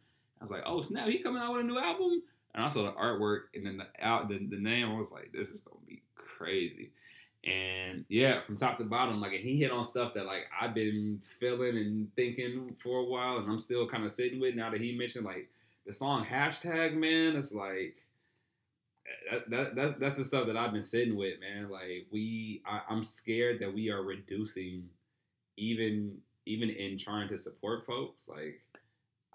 Was 0.46 0.52
like, 0.52 0.64
oh 0.66 0.80
snap, 0.80 1.08
he 1.08 1.18
coming 1.18 1.42
out 1.42 1.52
with 1.52 1.62
a 1.62 1.64
new 1.64 1.78
album. 1.78 2.22
And 2.54 2.64
I 2.64 2.72
saw 2.72 2.84
the 2.84 2.92
artwork 2.92 3.40
and 3.54 3.66
then 3.66 3.78
the 3.78 3.86
out 4.00 4.28
the, 4.28 4.38
the 4.38 4.58
name. 4.58 4.88
I 4.88 4.94
was 4.94 5.12
like, 5.12 5.32
this 5.32 5.48
is 5.48 5.60
gonna 5.60 5.80
be 5.86 6.02
crazy. 6.14 6.92
And 7.44 8.04
yeah, 8.08 8.40
from 8.44 8.56
top 8.56 8.78
to 8.78 8.84
bottom, 8.84 9.20
like 9.20 9.32
and 9.32 9.42
he 9.42 9.56
hit 9.56 9.70
on 9.70 9.84
stuff 9.84 10.14
that 10.14 10.26
like 10.26 10.44
I've 10.58 10.74
been 10.74 11.20
feeling 11.22 11.76
and 11.76 12.14
thinking 12.16 12.76
for 12.78 13.00
a 13.00 13.04
while, 13.04 13.38
and 13.38 13.50
I'm 13.50 13.58
still 13.58 13.88
kind 13.88 14.04
of 14.04 14.10
sitting 14.10 14.40
with 14.40 14.54
now 14.54 14.70
that 14.70 14.80
he 14.80 14.96
mentioned 14.96 15.24
like 15.24 15.48
the 15.86 15.92
song 15.92 16.24
hashtag 16.24 16.94
man. 16.94 17.36
It's 17.36 17.52
like 17.52 17.96
that, 19.30 19.50
that 19.50 19.76
that's 19.76 19.98
that's 19.98 20.16
the 20.16 20.24
stuff 20.24 20.46
that 20.46 20.56
I've 20.56 20.72
been 20.72 20.82
sitting 20.82 21.16
with, 21.16 21.40
man. 21.40 21.70
Like 21.70 22.06
we, 22.10 22.62
I, 22.66 22.80
I'm 22.88 23.02
scared 23.02 23.60
that 23.60 23.72
we 23.72 23.90
are 23.90 24.02
reducing 24.02 24.88
even 25.56 26.18
even 26.46 26.70
in 26.70 26.96
trying 26.96 27.28
to 27.28 27.38
support 27.38 27.84
folks. 27.86 28.28
Like 28.28 28.60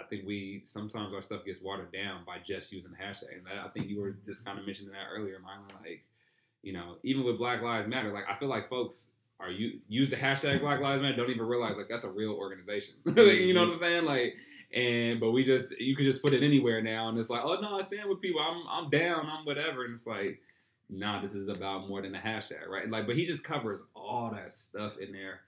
I 0.01 0.07
think 0.07 0.25
we 0.25 0.61
sometimes 0.65 1.13
our 1.13 1.21
stuff 1.21 1.45
gets 1.45 1.61
watered 1.61 1.91
down 1.91 2.21
by 2.25 2.37
just 2.45 2.71
using 2.71 2.91
hashtag. 2.91 3.37
And 3.37 3.45
that, 3.45 3.65
I 3.65 3.69
think 3.69 3.87
you 3.87 3.99
were 3.99 4.11
just 4.25 4.45
kind 4.45 4.59
of 4.59 4.65
mentioning 4.65 4.91
that 4.91 5.07
earlier, 5.13 5.35
Mylan. 5.35 5.81
Like 5.81 6.03
you 6.63 6.73
know, 6.73 6.97
even 7.03 7.23
with 7.23 7.37
Black 7.37 7.61
Lives 7.61 7.87
Matter, 7.87 8.11
like 8.11 8.25
I 8.29 8.35
feel 8.35 8.49
like 8.49 8.69
folks 8.69 9.11
are 9.39 9.49
you 9.49 9.79
use 9.87 10.11
the 10.11 10.17
hashtag 10.17 10.61
Black 10.61 10.79
Lives 10.79 11.01
Matter, 11.01 11.15
don't 11.17 11.29
even 11.29 11.45
realize 11.45 11.77
like 11.77 11.87
that's 11.89 12.03
a 12.03 12.11
real 12.11 12.33
organization. 12.33 12.95
Like, 13.05 13.17
you 13.17 13.53
know 13.53 13.61
what 13.61 13.69
I'm 13.69 13.75
saying? 13.75 14.05
Like, 14.05 14.35
and 14.73 15.19
but 15.19 15.31
we 15.31 15.43
just 15.43 15.79
you 15.79 15.95
can 15.95 16.05
just 16.05 16.23
put 16.23 16.33
it 16.33 16.43
anywhere 16.43 16.81
now, 16.81 17.09
and 17.09 17.17
it's 17.17 17.29
like, 17.29 17.41
oh 17.43 17.57
no, 17.61 17.77
I 17.77 17.81
stand 17.81 18.09
with 18.09 18.21
people. 18.21 18.41
I'm 18.41 18.63
I'm 18.69 18.89
down. 18.89 19.25
I'm 19.25 19.45
whatever, 19.45 19.85
and 19.85 19.93
it's 19.93 20.07
like. 20.07 20.41
Nah, 20.93 21.21
this 21.21 21.35
is 21.35 21.47
about 21.47 21.87
more 21.87 22.01
than 22.01 22.13
a 22.13 22.19
hashtag, 22.19 22.67
right? 22.67 22.89
Like, 22.89 23.07
but 23.07 23.15
he 23.15 23.25
just 23.25 23.45
covers 23.45 23.81
all 23.95 24.29
that 24.31 24.51
stuff 24.51 24.97
in 24.97 25.13
there. 25.13 25.39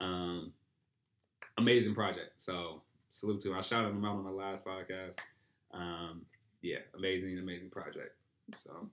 Um, 0.00 0.52
amazing 1.56 1.94
project. 1.94 2.32
So 2.38 2.82
salute 3.10 3.40
to 3.42 3.50
him. 3.52 3.58
I 3.58 3.62
shouted 3.62 3.90
him 3.90 4.04
out 4.04 4.16
on 4.16 4.24
my 4.24 4.30
last 4.30 4.64
podcast. 4.64 5.16
Um, 5.72 6.22
yeah, 6.62 6.78
amazing, 6.96 7.38
amazing 7.38 7.70
project. 7.70 8.14
So 8.54 8.88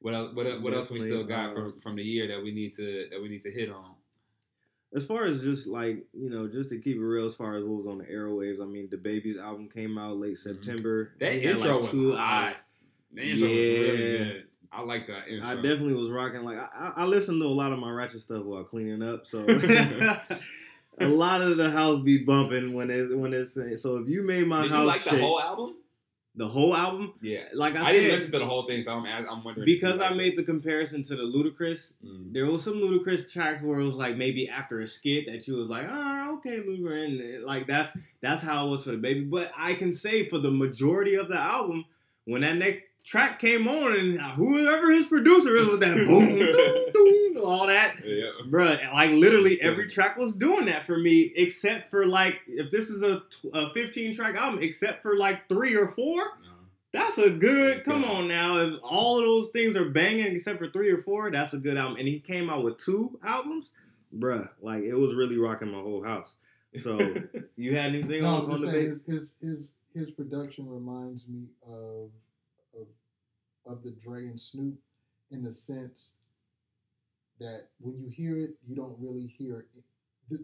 what 0.00 0.14
else? 0.14 0.34
What, 0.34 0.62
what 0.62 0.74
else 0.74 0.90
we 0.90 1.00
still 1.00 1.24
got 1.24 1.50
uh, 1.50 1.54
from 1.54 1.80
from 1.80 1.96
the 1.96 2.02
year 2.02 2.28
that 2.28 2.42
we 2.42 2.52
need 2.52 2.74
to 2.74 3.08
that 3.10 3.20
we 3.22 3.28
need 3.28 3.42
to 3.42 3.50
hit 3.50 3.70
on? 3.70 3.94
As 4.94 5.04
far 5.04 5.24
as 5.24 5.42
just 5.42 5.66
like 5.66 6.04
you 6.12 6.30
know, 6.30 6.46
just 6.48 6.68
to 6.70 6.78
keep 6.78 6.96
it 6.96 7.00
real, 7.00 7.26
as 7.26 7.34
far 7.34 7.56
as 7.56 7.64
what 7.64 7.76
was 7.76 7.86
on 7.86 7.98
the 7.98 8.04
airwaves, 8.04 8.62
I 8.62 8.66
mean, 8.66 8.88
DaBaby's 8.88 9.38
album 9.38 9.68
came 9.68 9.98
out 9.98 10.16
late 10.18 10.38
September. 10.38 11.06
Mm-hmm. 11.06 11.18
That 11.24 11.34
intro 11.34 11.80
like, 11.80 11.92
was 11.92 12.18
hot. 12.18 12.56
The 13.12 13.22
intro 13.22 13.48
was 13.48 13.56
really 13.56 14.12
Yeah. 14.12 14.18
good. 14.18 14.44
I 14.72 14.82
like 14.82 15.06
that 15.06 15.28
intro. 15.28 15.48
I 15.48 15.54
definitely 15.54 15.94
was 15.94 16.10
rocking. 16.10 16.42
Like 16.42 16.58
I, 16.58 16.68
I 16.74 16.92
I 17.02 17.04
listen 17.04 17.38
to 17.38 17.46
a 17.46 17.48
lot 17.48 17.72
of 17.72 17.78
my 17.78 17.90
ratchet 17.90 18.22
stuff 18.22 18.44
while 18.44 18.64
cleaning 18.64 19.02
up, 19.02 19.26
so 19.26 19.44
a 21.00 21.06
lot 21.08 21.42
of 21.42 21.56
the 21.56 21.70
house 21.70 22.00
be 22.00 22.18
bumping 22.18 22.74
when 22.74 22.90
it 22.90 23.16
when 23.16 23.32
it's 23.32 23.54
so. 23.82 23.96
If 23.98 24.08
you 24.08 24.22
made 24.22 24.46
my 24.46 24.62
Did 24.62 24.70
house 24.70 24.80
you 24.80 24.86
like 24.86 25.02
the 25.04 25.18
whole 25.26 25.40
album? 25.40 25.74
the 26.36 26.48
whole 26.48 26.74
album, 26.74 27.14
Yeah. 27.22 27.44
like 27.54 27.76
I, 27.76 27.82
I, 27.82 27.84
said, 27.84 27.92
didn't 27.92 28.10
listen 28.10 28.32
to 28.32 28.38
the 28.40 28.46
whole 28.46 28.64
thing, 28.64 28.82
so 28.82 28.98
I'm 28.98 29.06
I'm 29.28 29.44
wondering 29.44 29.66
because 29.66 30.00
I 30.00 30.12
made 30.14 30.32
it. 30.32 30.36
the 30.36 30.42
comparison 30.42 31.02
to 31.04 31.14
the 31.16 31.22
Ludacris. 31.22 31.94
Mm. 32.04 32.32
There 32.32 32.46
was 32.46 32.64
some 32.64 32.74
Ludacris 32.74 33.32
tracks 33.32 33.62
where 33.62 33.78
it 33.78 33.84
was 33.84 33.96
like 33.96 34.16
maybe 34.16 34.48
after 34.48 34.80
a 34.80 34.86
skit 34.86 35.26
that 35.26 35.46
you 35.46 35.56
was 35.56 35.68
like, 35.68 35.86
oh, 35.88 36.34
okay, 36.38 36.58
Ludacris, 36.58 37.04
and 37.36 37.44
like 37.44 37.66
that's 37.68 37.96
that's 38.20 38.42
how 38.42 38.66
it 38.66 38.70
was 38.70 38.82
for 38.84 38.92
DaBaby. 38.96 39.30
But 39.30 39.52
I 39.56 39.74
can 39.74 39.92
say 39.92 40.24
for 40.24 40.38
the 40.38 40.50
majority 40.50 41.14
of 41.14 41.28
the 41.28 41.38
album, 41.38 41.84
when 42.24 42.40
that 42.40 42.56
next 42.56 42.80
track 43.04 43.38
came 43.38 43.68
on 43.68 43.94
and 43.94 44.18
whoever 44.32 44.90
his 44.90 45.06
producer 45.06 45.54
is 45.56 45.66
with 45.68 45.80
that 45.80 45.94
boom, 45.94 46.38
boom, 46.38 47.34
boom, 47.34 47.44
all 47.44 47.66
that. 47.66 47.96
Yeah. 48.04 48.30
Bruh, 48.48 48.92
like 48.92 49.10
literally 49.10 49.60
every 49.60 49.86
track 49.88 50.16
was 50.16 50.32
doing 50.32 50.66
that 50.66 50.84
for 50.86 50.98
me, 50.98 51.32
except 51.36 51.88
for 51.90 52.06
like 52.06 52.40
if 52.48 52.70
this 52.70 52.88
is 52.90 53.02
a, 53.02 53.22
a 53.52 53.72
15 53.74 54.14
track 54.14 54.34
album, 54.36 54.60
except 54.62 55.02
for 55.02 55.16
like 55.16 55.48
three 55.48 55.74
or 55.76 55.86
four. 55.88 56.16
No. 56.16 56.50
That's 56.92 57.18
a 57.18 57.28
good. 57.28 57.78
It's 57.78 57.84
Come 57.84 58.02
good. 58.02 58.10
on 58.10 58.28
now, 58.28 58.56
if 58.58 58.74
all 58.82 59.18
of 59.18 59.24
those 59.24 59.48
things 59.48 59.74
are 59.76 59.88
banging 59.88 60.26
except 60.26 60.60
for 60.60 60.68
three 60.68 60.90
or 60.90 60.98
four, 60.98 61.28
that's 61.30 61.52
a 61.52 61.58
good 61.58 61.76
album. 61.76 61.96
And 61.98 62.06
he 62.06 62.20
came 62.20 62.48
out 62.48 62.62
with 62.62 62.78
two 62.78 63.18
albums, 63.24 63.72
bruh. 64.16 64.48
Like 64.62 64.84
it 64.84 64.94
was 64.94 65.12
really 65.14 65.36
rocking 65.36 65.72
my 65.72 65.80
whole 65.80 66.04
house. 66.04 66.34
So 66.76 66.98
you 67.56 67.74
had 67.74 67.86
anything 67.94 68.22
No, 68.22 68.28
on, 68.28 68.44
I'm 68.44 68.50
on 68.52 68.60
the 68.60 68.70
saying 68.70 69.00
base? 69.08 69.14
his, 69.16 69.34
his 69.40 69.58
his 69.58 69.68
his 70.06 70.10
production 70.12 70.68
reminds 70.68 71.26
me 71.26 71.46
of 71.66 71.72
of 71.72 72.10
of 73.66 73.82
the 73.82 73.92
Dre 73.92 74.26
and 74.26 74.40
Snoop 74.40 74.74
in 75.30 75.42
the 75.42 75.52
sense 75.52 76.12
that 77.40 77.68
when 77.80 77.98
you 78.00 78.08
hear 78.08 78.38
it, 78.38 78.54
you 78.66 78.76
don't 78.76 78.96
really 78.98 79.26
hear 79.26 79.60
it. 79.60 79.84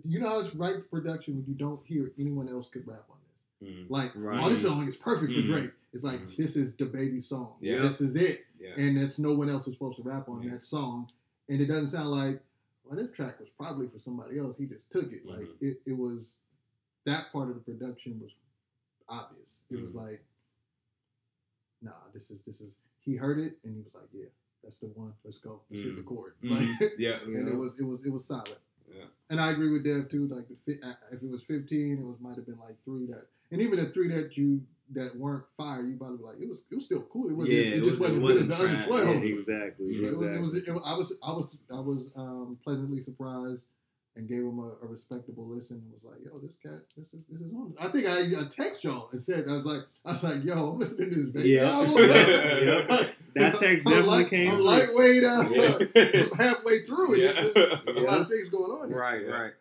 You 0.04 0.20
know 0.20 0.28
how 0.28 0.40
it's 0.40 0.54
right 0.54 0.76
production 0.90 1.36
when 1.36 1.46
you 1.46 1.54
don't 1.54 1.80
hear 1.86 2.12
anyone 2.18 2.48
else 2.48 2.68
could 2.68 2.86
rap 2.86 3.04
on 3.08 3.16
this. 3.32 3.68
Mhm. 3.68 3.90
Like, 3.90 4.12
Right. 4.14 4.42
oh, 4.42 4.48
this 4.50 4.62
song 4.62 4.86
is 4.88 4.96
perfect 4.96 5.32
for 5.32 5.38
Mhm. 5.40 5.46
Drake. 5.46 5.72
It's 5.92 6.04
like 6.04 6.20
Mhm. 6.20 6.36
this 6.36 6.56
is 6.56 6.72
DaBaby 6.72 7.22
song. 7.22 7.56
Yeah. 7.60 7.80
This 7.82 8.00
is 8.00 8.16
it, 8.16 8.46
Yeah. 8.58 8.74
and 8.76 8.96
that's 8.98 9.18
no 9.18 9.34
one 9.34 9.48
else 9.48 9.66
is 9.66 9.74
supposed 9.74 9.96
to 9.96 10.02
rap 10.02 10.28
on 10.28 10.42
Yeah. 10.42 10.52
that 10.52 10.64
song. 10.64 11.10
And 11.48 11.60
it 11.60 11.66
doesn't 11.66 11.88
sound 11.90 12.10
like 12.10 12.42
well, 12.84 12.96
this 12.98 13.14
track 13.14 13.38
was 13.38 13.48
probably 13.50 13.86
for 13.86 14.00
somebody 14.00 14.36
else. 14.36 14.58
He 14.58 14.66
just 14.66 14.90
took 14.90 15.12
it. 15.12 15.24
Like 15.24 15.46
Mhm. 15.46 15.62
it, 15.62 15.82
it 15.86 15.92
was 15.92 16.34
that 17.04 17.30
part 17.30 17.48
of 17.48 17.54
the 17.54 17.60
production 17.60 18.18
was 18.18 18.32
obvious. 19.08 19.62
It 19.70 19.76
was 19.76 19.92
Mhm. 19.94 19.98
like, 19.98 20.24
nah, 21.82 22.08
this 22.12 22.30
is 22.32 22.42
this 22.42 22.60
is. 22.60 22.76
He 23.04 23.16
heard 23.16 23.38
it 23.38 23.58
and 23.64 23.74
he 23.74 23.82
was 23.82 23.94
like, 23.94 24.08
yeah, 24.12 24.26
that's 24.62 24.78
the 24.78 24.86
one. 24.86 25.12
Let's 25.24 25.38
go. 25.38 25.60
Let's 25.70 25.84
hit 25.84 25.96
the 25.96 26.02
chord. 26.02 26.34
Mhm. 26.42 26.80
Like, 26.80 26.92
Yeah. 26.98 27.18
and 27.24 27.48
it 27.48 27.56
was 27.56 27.78
it 27.78 27.84
was 27.84 28.00
it 28.04 28.12
was 28.12 28.24
solid. 28.26 28.56
Yeah. 28.94 29.04
And 29.30 29.40
I 29.40 29.50
agree 29.50 29.70
with 29.72 29.84
Dev 29.84 30.08
too. 30.10 30.26
Like 30.26 30.46
the 30.48 30.56
fi- 30.66 30.86
uh, 30.86 30.94
if 31.12 31.22
it 31.22 31.30
was 31.30 31.42
fifteen, 31.42 31.98
it 31.98 32.04
was 32.04 32.16
might 32.20 32.36
have 32.36 32.46
been 32.46 32.58
like 32.58 32.76
three 32.84 33.06
that, 33.06 33.26
and 33.52 33.62
even 33.62 33.78
the 33.78 33.86
three 33.86 34.08
that 34.08 34.36
you 34.36 34.62
that 34.92 35.16
weren't 35.16 35.44
fire, 35.56 35.82
you 35.86 35.96
probably 35.96 36.24
like 36.24 36.40
it 36.40 36.48
was 36.48 36.64
it 36.70 36.74
was 36.74 36.84
still 36.84 37.02
cool. 37.02 37.30
It 37.30 37.36
was 37.36 37.48
Yeah, 37.48 37.74
it, 37.76 37.84
just 37.84 38.00
wasn't 38.00 38.18
as 38.18 38.22
good 38.24 38.42
as 38.42 38.48
the 38.48 38.54
other 38.56 38.86
twelve. 38.86 39.24
Yeah, 39.24 39.38
exactly. 39.38 39.94
You 39.94 40.02
know, 40.02 40.08
it 40.08 40.18
was, 40.18 40.32
it 40.32 40.40
was, 40.40 40.54
exactly. 40.56 40.72
it 40.72 40.74
was, 40.74 40.82
I 40.84 40.94
was, 40.96 41.18
I 41.22 41.32
was, 41.32 41.56
I 41.70 41.80
was 41.80 42.12
um, 42.16 42.58
pleasantly 42.64 43.00
surprised 43.02 43.62
and 44.16 44.28
gave 44.28 44.38
him 44.38 44.58
a, 44.58 44.84
a 44.84 44.88
respectable 44.88 45.46
listen 45.46 45.76
and 45.76 45.92
was 45.92 46.02
like, 46.04 46.24
"Yo, 46.24 46.38
this 46.40 46.56
cat, 46.62 46.80
this 46.96 47.06
is, 47.14 47.20
this 47.30 47.40
is 47.40 47.52
on." 47.54 47.74
I 47.80 47.88
think 47.88 48.06
I, 48.06 48.40
I 48.40 48.44
text 48.54 48.82
y'all 48.84 49.08
and 49.12 49.22
said, 49.22 49.44
"I 49.48 49.52
was 49.52 49.64
like, 49.64 49.80
I 50.04 50.12
was 50.12 50.22
like, 50.22 50.44
yo, 50.44 50.70
I'm 50.72 50.78
listening 50.78 51.10
to 51.10 51.16
this 51.16 51.26
baby 51.30 51.48
Yeah. 51.50 51.70
album." 51.70 51.94
Yeah. 51.98 52.86
Like, 52.88 53.16
That 53.36 53.58
text 53.58 53.64
I'm 53.86 53.92
definitely 53.92 54.02
light- 54.08 54.30
came 54.30 54.50
I'm 54.52 54.60
lightweight. 54.60 55.24
Uh, 55.24 55.48
Yeah. 55.50 56.22
I'm 56.22 56.30
halfway 56.38 56.78
through 56.80 57.14
it. 57.14 57.20
Yeah. 57.22 57.30
It's- 57.30 57.52
it's- 57.86 57.96
a 57.96 58.00
lot 58.00 58.20
of 58.20 58.28
things 58.28 58.48
going 58.48 58.70
on. 58.72 58.88
Here. 58.88 58.98
Right, 58.98 59.28
right. 59.28 59.52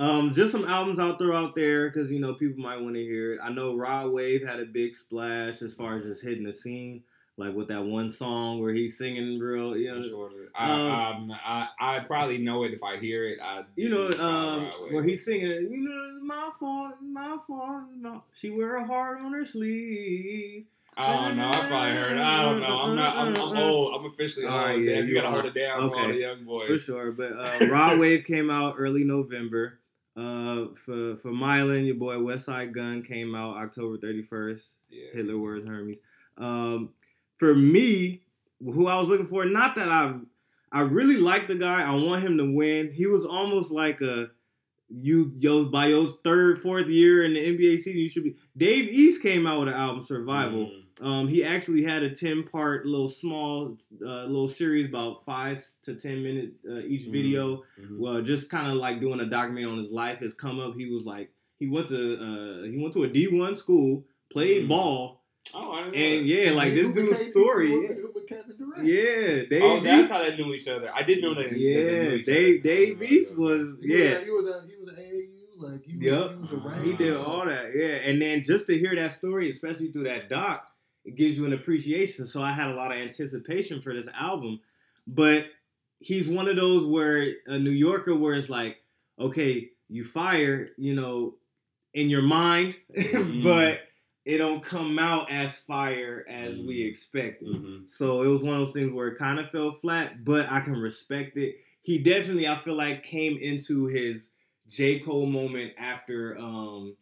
Um, 0.00 0.32
just 0.32 0.52
some 0.52 0.64
albums 0.64 0.98
I'll 1.00 1.16
throw 1.16 1.36
out 1.36 1.54
there 1.56 1.88
because 1.90 2.10
you 2.12 2.20
know 2.20 2.32
people 2.34 2.62
might 2.62 2.80
want 2.80 2.94
to 2.94 3.02
hear 3.02 3.34
it. 3.34 3.40
I 3.42 3.50
know 3.50 3.76
Rod 3.76 4.10
Wave 4.12 4.46
had 4.46 4.60
a 4.60 4.64
big 4.64 4.94
splash 4.94 5.60
as 5.60 5.74
far 5.74 5.96
as 5.98 6.04
just 6.04 6.22
hitting 6.24 6.44
the 6.44 6.52
scene, 6.52 7.02
like 7.38 7.54
with 7.54 7.68
that 7.68 7.84
one 7.84 8.08
song 8.10 8.60
where 8.60 8.74
he's 8.74 8.98
singing 8.98 9.38
real, 9.38 9.76
you 9.76 9.94
know, 9.94 10.02
sure 10.02 10.30
I, 10.54 11.10
um, 11.12 11.32
I, 11.32 11.68
I 11.80 11.98
probably 12.00 12.38
know 12.38 12.64
it 12.64 12.72
if 12.74 12.82
I 12.82 12.98
hear 12.98 13.26
it. 13.28 13.38
I, 13.42 13.62
you 13.76 13.88
know, 13.88 14.10
um, 14.18 14.68
where 14.90 15.04
he's 15.04 15.24
singing, 15.24 15.50
it, 15.50 15.62
you 15.70 15.78
know, 15.88 16.10
it's 16.16 16.24
my 16.24 16.50
fault, 16.58 16.94
my 17.00 17.36
fault. 17.46 17.84
no. 17.96 18.24
She 18.34 18.50
wear 18.50 18.76
a 18.76 18.84
heart 18.86 19.20
on 19.20 19.32
her 19.32 19.44
sleeve. 19.44 20.64
I 20.96 21.14
don't 21.28 21.36
know. 21.36 21.48
I 21.48 21.52
probably 21.68 21.90
heard. 21.92 22.16
it. 22.16 22.20
I 22.20 22.42
don't 22.42 22.60
know. 22.60 22.78
I'm 22.80 22.96
not. 22.96 23.16
I'm, 23.16 23.28
I'm 23.36 23.56
old. 23.56 23.94
I'm 23.94 24.06
officially 24.10 24.46
old. 24.46 24.54
All 24.54 24.64
right, 24.66 24.80
yeah, 24.80 24.96
Damn, 24.96 25.06
you 25.08 25.14
gotta 25.14 25.28
are. 25.28 25.32
hold 25.42 25.44
it 25.44 25.54
down 25.54 25.80
for 25.90 25.94
all 25.96 26.02
Okay. 26.02 26.12
the 26.12 26.18
young 26.18 26.44
boys. 26.44 26.66
For 26.68 26.76
sure, 26.78 27.12
but 27.12 27.32
uh, 27.34 27.66
Rod 27.70 27.98
Wave 28.00 28.24
came 28.24 28.50
out 28.50 28.74
early 28.78 29.04
November. 29.04 29.78
Uh, 30.16 30.74
for 30.74 31.14
for 31.18 31.30
Mylan, 31.30 31.86
your 31.86 31.94
boy 31.94 32.16
Westside 32.16 32.72
Gunn 32.74 33.04
came 33.04 33.36
out 33.36 33.58
October 33.58 33.96
thirty 33.98 34.22
first. 34.22 34.72
Yeah. 34.90 35.04
Hitler 35.14 35.38
Wears 35.38 35.64
Hermes. 35.64 35.98
Um, 36.36 36.90
for 37.38 37.54
me, 37.54 38.22
who 38.60 38.86
I 38.86 38.98
was 39.00 39.08
looking 39.08 39.26
for, 39.26 39.44
not 39.44 39.74
that 39.76 39.88
I, 39.90 40.14
I 40.70 40.80
really 40.82 41.16
like 41.16 41.46
the 41.46 41.54
guy. 41.54 41.82
I 41.82 41.94
want 41.94 42.22
him 42.22 42.36
to 42.38 42.52
win. 42.52 42.92
He 42.92 43.06
was 43.06 43.24
almost 43.24 43.70
like 43.70 44.00
a 44.00 44.30
you 44.90 45.32
yo 45.38 45.66
by 45.66 45.86
your 45.88 46.06
third, 46.06 46.60
fourth 46.62 46.86
year 46.88 47.22
in 47.24 47.34
the 47.34 47.40
NBA 47.40 47.78
season. 47.78 47.98
You 48.00 48.08
should 48.08 48.24
be. 48.24 48.36
Dave 48.56 48.88
East 48.90 49.22
came 49.22 49.46
out 49.46 49.60
with 49.60 49.68
an 49.68 49.74
album 49.74 50.02
Survival. 50.02 50.66
Mm. 50.66 50.84
Um, 51.00 51.28
he 51.28 51.44
actually 51.44 51.84
had 51.84 52.02
a 52.02 52.12
ten 52.14 52.42
part 52.42 52.84
little 52.86 53.06
small 53.06 53.76
uh, 54.04 54.24
little 54.24 54.48
series 54.48 54.86
about 54.86 55.24
five 55.24 55.62
to 55.82 55.94
ten 55.94 56.22
minute 56.22 56.54
uh, 56.68 56.78
each 56.80 57.02
Mhm. 57.06 57.12
video. 57.12 57.62
Mhm. 57.80 57.98
Well, 57.98 58.20
just 58.22 58.50
kind 58.50 58.66
of 58.66 58.74
like 58.74 59.00
doing 59.00 59.20
a 59.20 59.26
documentary 59.26 59.70
on 59.70 59.78
his 59.78 59.92
life, 59.92 60.18
his 60.18 60.34
come 60.34 60.58
up. 60.58 60.74
He 60.76 60.86
was 60.86 61.04
like 61.04 61.30
he 61.60 61.68
went 61.68 61.88
to 61.88 62.16
uh, 62.18 62.62
he 62.64 62.78
went 62.78 62.94
to 62.94 63.04
a 63.04 63.08
D 63.08 63.28
one 63.28 63.54
school, 63.54 64.04
played 64.30 64.64
Mhm. 64.64 64.68
ball, 64.68 65.17
Oh, 65.54 65.72
I 65.72 65.84
didn't 65.84 65.94
know 65.94 65.98
and 66.00 66.20
that. 66.20 66.26
yeah, 66.26 66.52
like 66.52 66.72
this 66.74 66.88
dude's 66.92 67.08
with 67.18 67.18
story. 67.18 67.70
Yeah, 67.70 67.76
was 67.88 67.88
with- 67.96 68.14
with 68.14 68.26
Kevin 68.28 68.56
Durant. 68.58 68.84
yeah 68.86 69.44
Dave 69.48 69.62
Oh, 69.62 69.80
that's 69.80 70.10
how 70.10 70.18
they 70.18 70.36
knew 70.36 70.52
each 70.54 70.68
other. 70.68 70.90
I 70.94 71.02
didn't 71.02 71.22
know 71.22 71.34
that. 71.34 71.50
they 71.50 71.56
Yeah, 71.56 72.02
knew 72.08 72.10
each 72.16 72.26
Dave 72.26 72.60
other. 72.60 72.68
Dave 72.68 73.02
East 73.02 73.38
was 73.38 73.76
He 73.82 73.88
yeah. 73.98 74.18
he 74.24 74.30
was 74.30 74.46
at, 74.62 74.68
he 74.68 74.76
was 74.84 74.92
at 74.92 74.98
AAU. 75.04 75.24
Like 75.60 75.84
he 75.84 75.96
was, 75.96 76.10
Yep. 76.10 76.30
he 76.30 76.36
was 76.40 76.52
around. 76.52 76.84
He 76.84 76.92
did 76.92 77.16
all 77.16 77.44
that, 77.46 77.72
yeah. 77.74 77.96
And 78.08 78.20
then 78.22 78.42
just 78.44 78.66
to 78.68 78.78
hear 78.78 78.94
that 78.94 79.12
story, 79.12 79.48
especially 79.50 79.90
through 79.90 80.04
that 80.04 80.28
doc, 80.28 80.68
it 81.04 81.16
gives 81.16 81.36
you 81.38 81.46
an 81.46 81.52
appreciation. 81.52 82.26
So 82.28 82.42
I 82.42 82.52
had 82.52 82.68
a 82.70 82.74
lot 82.74 82.92
of 82.92 82.98
anticipation 82.98 83.80
for 83.80 83.92
this 83.94 84.08
album. 84.18 84.60
But 85.06 85.46
he's 86.00 86.28
one 86.28 86.46
of 86.48 86.54
those 86.56 86.84
where 86.86 87.32
a 87.46 87.58
New 87.58 87.70
Yorker 87.72 88.14
where 88.14 88.34
it's 88.34 88.48
like, 88.50 88.76
okay, 89.18 89.70
you 89.88 90.04
fire, 90.04 90.68
you 90.76 90.94
know, 90.94 91.34
in 91.94 92.08
your 92.10 92.22
mind, 92.22 92.76
Mhm. 92.96 93.42
but 93.42 93.80
it 94.28 94.36
don't 94.38 94.62
come 94.62 94.98
out 94.98 95.30
as 95.30 95.58
fire 95.60 96.24
as 96.28 96.60
we 96.60 96.80
Mhm. 96.80 96.86
expected. 96.88 97.48
Mhm. 97.48 97.88
So 97.88 98.22
it 98.22 98.28
was 98.28 98.42
one 98.42 98.54
of 98.54 98.60
those 98.60 98.72
things 98.74 98.92
where 98.92 99.08
it 99.08 99.16
kind 99.18 99.38
of 99.40 99.50
fell 99.50 99.72
flat, 99.72 100.22
but 100.24 100.50
I 100.52 100.60
can 100.60 100.74
respect 100.74 101.36
it. 101.38 101.56
He 101.82 101.96
definitely, 101.98 102.46
I 102.46 102.56
feel 102.58 102.74
like, 102.74 103.02
came 103.02 103.38
into 103.38 103.86
his 103.86 104.28
J. 104.68 104.98
Cole 104.98 105.24
moment 105.26 105.72
after 105.78 106.36
um 106.38 106.96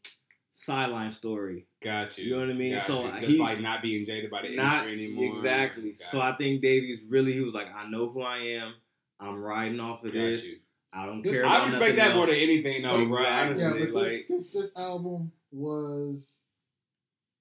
Sideline 0.55 1.11
Story. 1.11 1.67
Got 1.83 2.17
you. 2.17 2.25
You 2.27 2.31
know 2.35 2.41
what 2.41 2.51
I 2.51 2.55
mean? 2.55 2.73
Got 2.75 2.87
So, 2.87 3.05
you. 3.05 3.11
just 3.21 3.27
he- 3.27 3.39
like 3.41 3.61
not 3.61 3.83
being 3.83 4.07
jaded 4.07 4.31
by 4.31 4.43
the 4.43 4.55
Not 4.55 4.87
industry 4.87 4.93
anymore. 5.07 5.25
exactly. 5.27 5.93
Got 5.93 6.09
So 6.09 6.17
you. 6.19 6.23
I 6.23 6.33
think 6.37 6.63
Dave 6.63 6.85
East 6.85 7.05
really, 7.09 7.33
he 7.33 7.41
was 7.43 7.53
like, 7.55 7.75
I 7.75 7.89
know 7.91 8.09
who 8.09 8.23
I 8.23 8.39
am. 8.39 8.75
I'm 9.21 9.37
riding 9.37 9.81
off 9.81 10.05
of 10.05 10.13
Got 10.13 10.21
this. 10.21 10.45
you. 10.47 10.57
I 10.93 11.05
don't 11.07 11.23
This- 11.23 11.33
care. 11.33 11.43
About 11.43 11.61
I 11.61 11.65
respect 11.65 11.81
nothing 11.81 11.97
that 11.97 12.15
more 12.17 12.27
than 12.27 12.37
anything, 12.37 12.83
though, 12.83 13.07
bro. 13.07 13.19
Exactly. 13.19 13.25
Yeah, 13.25 13.41
Honestly, 13.71 13.87
but 13.87 13.95
like, 13.95 14.29
this, 14.29 14.29
this 14.29 14.51
this 14.51 14.73
album 14.77 15.33
was 15.53 16.41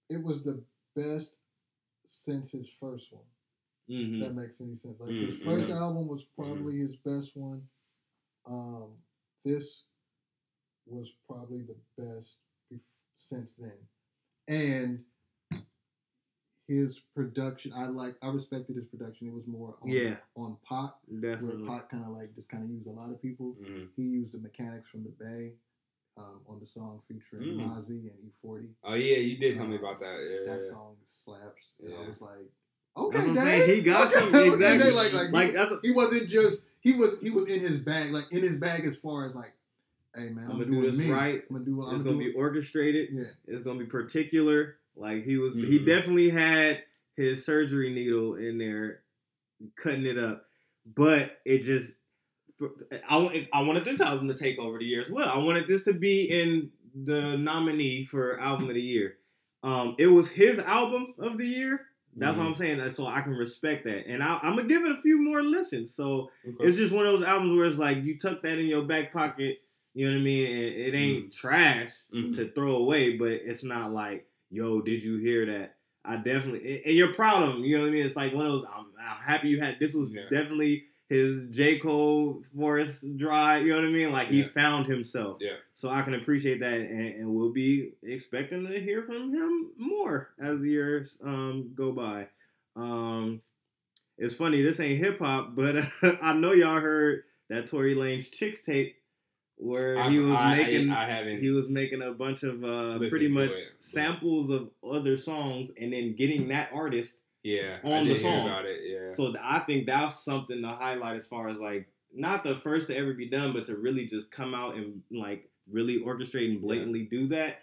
it 0.09 0.23
was 0.23 0.43
the 0.43 0.61
best 0.95 1.35
since 2.05 2.51
his 2.51 2.69
first 2.79 3.11
one. 3.11 3.23
Mhm. 3.87 4.19
that 4.19 4.33
makes 4.33 4.61
any 4.61 4.75
sense. 4.77 4.99
Like 4.99 5.11
his 5.11 5.37
1st 5.43 5.69
mhm. 5.69 5.75
album 5.75 6.07
was 6.07 6.23
probably 6.35 6.77
his 6.79 6.95
best 6.95 7.35
one. 7.37 7.61
Um, 8.45 8.93
this 9.43 9.83
was 10.87 11.11
probably 11.27 11.61
the 11.61 11.75
best 11.97 12.39
since 13.15 13.53
then, 13.55 13.87
and 14.47 15.05
his 16.67 16.99
production. 17.13 17.73
I 17.73 17.85
like. 17.87 18.15
I 18.23 18.29
respected 18.29 18.75
his 18.75 18.85
production. 18.85 19.27
It 19.27 19.33
was 19.33 19.45
more 19.45 19.77
on, 19.81 19.89
Yeah. 19.89 20.17
on 20.35 20.57
pot, 20.63 20.99
where 21.07 21.21
Definitely. 21.21 21.67
pot 21.67 21.89
kind 21.89 22.03
of 22.05 22.09
like 22.11 22.33
just 22.35 22.49
kind 22.49 22.63
of 22.63 22.69
used 22.71 22.87
a 22.87 22.91
lot 22.91 23.11
of 23.11 23.21
people. 23.21 23.53
mhm. 23.61 23.89
He 23.95 24.03
used 24.03 24.31
the 24.33 24.39
mechanics 24.39 24.89
from 24.89 25.03
the 25.03 25.09
Bay 25.11 25.53
um, 26.17 26.39
on 26.47 26.59
the 26.59 26.65
song 26.67 27.01
featuring 27.07 27.57
Mm. 27.57 27.67
Mozzy 27.69 28.09
and 28.09 28.31
E40. 28.43 28.67
oh 28.83 28.93
yeah, 28.93 29.17
you 29.17 29.37
did 29.37 29.55
tell 29.55 29.67
me 29.67 29.75
about 29.75 29.99
that. 29.99 30.17
Yeah, 30.45 30.53
That 30.53 30.61
yeah. 30.63 30.69
song 30.71 30.95
slaps. 31.07 31.73
And 31.81 31.91
Yeah. 31.91 31.97
I 31.97 32.07
was 32.07 32.21
like, 32.21 32.51
okay, 32.97 33.17
That's 33.17 33.27
I'm 33.29 33.35
Dave. 33.35 33.43
saying. 33.43 33.75
He 33.77 33.81
got 33.83 34.07
okay, 34.07 34.19
some- 34.19 34.35
exactly. 34.53 34.91
Like, 34.91 35.13
like, 35.13 35.31
Like 35.31 35.47
he, 35.47 35.53
that's 35.53 35.71
a, 35.71 35.79
he 35.83 35.91
wasn't 35.91 36.29
just 36.29 36.63
he 36.81 36.93
was 36.93 37.19
he 37.21 37.31
was 37.31 37.47
in 37.47 37.59
his 37.59 37.79
bag, 37.79 38.11
like 38.11 38.31
in 38.31 38.41
his 38.43 38.57
bag 38.57 38.85
as 38.85 38.95
far 38.95 39.25
as 39.25 39.35
like, 39.35 39.53
hey 40.15 40.29
man, 40.29 40.45
I'm 40.45 40.51
I'm, 40.51 40.57
gonna 40.59 40.65
gonna 40.65 40.71
do 40.71 40.81
do 40.83 40.91
this 40.97 41.05
me. 41.07 41.11
right. 41.11 41.43
I'm 41.49 41.55
gonna 41.55 41.65
do 41.65 41.75
what 41.75 41.85
it's 41.91 41.93
I'm 42.01 42.03
gonna 42.05 42.17
gonna 42.17 42.29
be 42.29 42.33
orchestrated. 42.33 43.09
Yeah, 43.11 43.23
It's 43.47 43.63
gonna 43.63 43.79
be 43.79 43.85
particular. 43.85 44.77
Like 44.95 45.25
he 45.25 45.37
was, 45.37 45.53
he 45.55 45.79
Mhm. 45.79 45.85
definitely 45.85 46.29
had 46.29 46.83
his 47.17 47.45
surgery 47.45 47.93
needle 47.93 48.35
in 48.35 48.57
there, 48.57 49.01
cutting 49.75 50.05
it 50.05 50.17
up. 50.17 50.45
But 50.85 51.41
it 51.43 51.59
just, 51.63 51.93
for- 51.93 51.99
I 53.09 53.47
I 53.53 53.61
wanted 53.63 53.85
this 53.85 54.01
album 54.01 54.27
to 54.29 54.33
take 54.33 54.59
over 54.59 54.77
the 54.79 54.85
year 54.85 55.01
as 55.01 55.09
well. 55.09 55.29
I 55.29 55.37
wanted 55.37 55.67
this 55.67 55.83
to 55.85 55.93
be 55.93 56.25
in 56.25 56.71
the 56.93 57.37
nominee 57.37 58.05
for 58.05 58.39
album 58.39 58.69
of 58.69 58.75
the 58.75 58.81
year. 58.81 59.17
Um, 59.63 59.95
it 59.97 60.07
was 60.07 60.31
his 60.31 60.59
album 60.59 61.13
of 61.19 61.37
the 61.37 61.45
year. 61.45 61.81
That's 62.17 62.37
what 62.37 62.47
I'm 62.47 62.55
saying. 62.55 62.91
So 62.91 63.07
I 63.07 63.19
can 63.21 63.33
respect 63.33 63.83
that, 63.83 64.07
and 64.07 64.23
I, 64.23 64.39
I'm 64.41 64.55
gonna 64.55 64.69
give 64.69 64.85
it 64.85 64.91
a 64.93 65.01
few 65.01 65.21
more 65.21 65.43
listens. 65.43 65.93
So 65.93 66.29
Okay. 66.47 66.65
it's 66.69 66.77
just 66.77 66.93
one 66.93 67.05
of 67.05 67.11
those 67.11 67.27
albums 67.27 67.57
where 67.57 67.67
it's 67.67 67.77
like 67.79 68.03
you 68.03 68.17
tuck 68.17 68.41
that 68.43 68.57
in 68.57 68.67
your 68.67 68.83
back 68.83 69.11
pocket. 69.11 69.59
You 69.93 70.07
know 70.07 70.13
what 70.15 70.21
I 70.21 70.23
mean? 70.23 70.45
And 70.47 70.75
it 70.75 70.93
ain't 70.95 71.33
trash 71.33 71.91
Mhm. 72.13 72.35
to 72.35 72.47
throw 72.51 72.75
away, 72.77 73.17
but 73.17 73.31
it's 73.31 73.63
not 73.63 73.93
like, 73.93 74.27
yo, 74.49 74.81
did 74.81 75.03
you 75.03 75.17
hear 75.17 75.45
that? 75.45 75.75
I 76.05 76.17
definitely 76.17 76.83
and 76.85 76.95
you're 76.95 77.13
proud 77.13 77.43
of 77.43 77.55
him. 77.55 77.63
You 77.65 77.77
know 77.77 77.83
what 77.83 77.89
I 77.89 77.93
mean? 77.93 78.05
It's 78.05 78.15
like 78.15 78.33
one 78.33 78.45
of 78.45 78.51
those. 78.53 78.65
I'm, 78.73 78.85
I'm 78.99 79.21
happy 79.23 79.49
you 79.49 79.59
had. 79.59 79.79
This 79.79 79.93
was 79.93 80.11
Yeah. 80.11 80.23
definitely 80.29 80.85
his 81.09 81.49
J 81.51 81.77
Cole 81.79 82.41
Forest 82.57 83.17
Drive. 83.17 83.63
You 83.65 83.69
know 83.73 83.77
what 83.81 83.87
I 83.87 83.91
mean? 83.91 84.11
Like 84.11 84.29
he 84.29 84.43
found 84.43 84.87
himself. 84.87 85.37
Yeah. 85.41 85.53
So 85.75 85.89
I 85.89 86.01
can 86.01 86.13
appreciate 86.15 86.59
that, 86.61 86.73
and, 86.73 87.15
and 87.15 87.29
we'll 87.35 87.51
be 87.51 87.91
expecting 88.03 88.65
to 88.67 88.79
hear 88.79 89.03
from 89.03 89.33
him 89.33 89.71
more 89.77 90.29
as 90.41 90.59
the 90.61 90.69
years 90.69 91.19
um, 91.23 91.71
go 91.75 91.91
by. 91.91 92.27
Um, 92.75 93.41
it's 94.17 94.33
funny. 94.35 94.61
This 94.61 94.79
ain't 94.79 94.99
hip 94.99 95.19
hop, 95.19 95.55
but 95.55 95.75
I 96.21 96.33
know 96.33 96.53
y'all 96.53 96.79
heard 96.79 97.23
that 97.49 97.67
Tory 97.67 97.95
Lanez 97.95 98.29
Chixtape 98.33 98.93
where 99.57 99.97
I- 99.99 100.09
he 100.09 100.19
was 100.19 100.31
I- 100.31 100.55
making 100.55 100.89
I, 100.91 101.07
haven't. 101.09 101.39
he 101.41 101.49
was 101.49 101.69
making 101.69 102.01
a 102.01 102.11
bunch 102.11 102.43
of 102.43 102.63
uh, 102.63 102.97
pretty 103.09 103.27
much 103.29 103.51
it, 103.51 103.73
samples 103.79 104.49
of 104.49 104.69
other 104.89 105.17
songs 105.17 105.69
and 105.79 105.93
then 105.93 106.15
getting 106.15 106.47
that 106.49 106.69
artist. 106.73 107.15
yeah, 107.43 107.77
on 107.83 108.07
the 108.07 108.15
song. 108.17 108.47
it. 108.65 108.79
Yeah. 109.07 109.13
So 109.13 109.25
th- 109.27 109.37
I 109.41 109.59
think 109.59 109.85
that's 109.87 110.23
something 110.23 110.61
to 110.61 110.69
highlight 110.69 111.15
as 111.17 111.27
far 111.27 111.49
as 111.49 111.59
like 111.59 111.87
not 112.13 112.43
the 112.43 112.55
first 112.55 112.87
to 112.87 112.95
ever 112.97 113.13
be 113.13 113.27
done, 113.27 113.53
but 113.53 113.65
to 113.65 113.75
really 113.75 114.05
just 114.05 114.31
come 114.31 114.53
out 114.53 114.75
and 114.75 115.01
like 115.11 115.49
really 115.71 115.99
orchestrate 115.99 116.49
and 116.51 116.61
blatantly 116.61 117.03
do 117.03 117.27
that. 117.29 117.61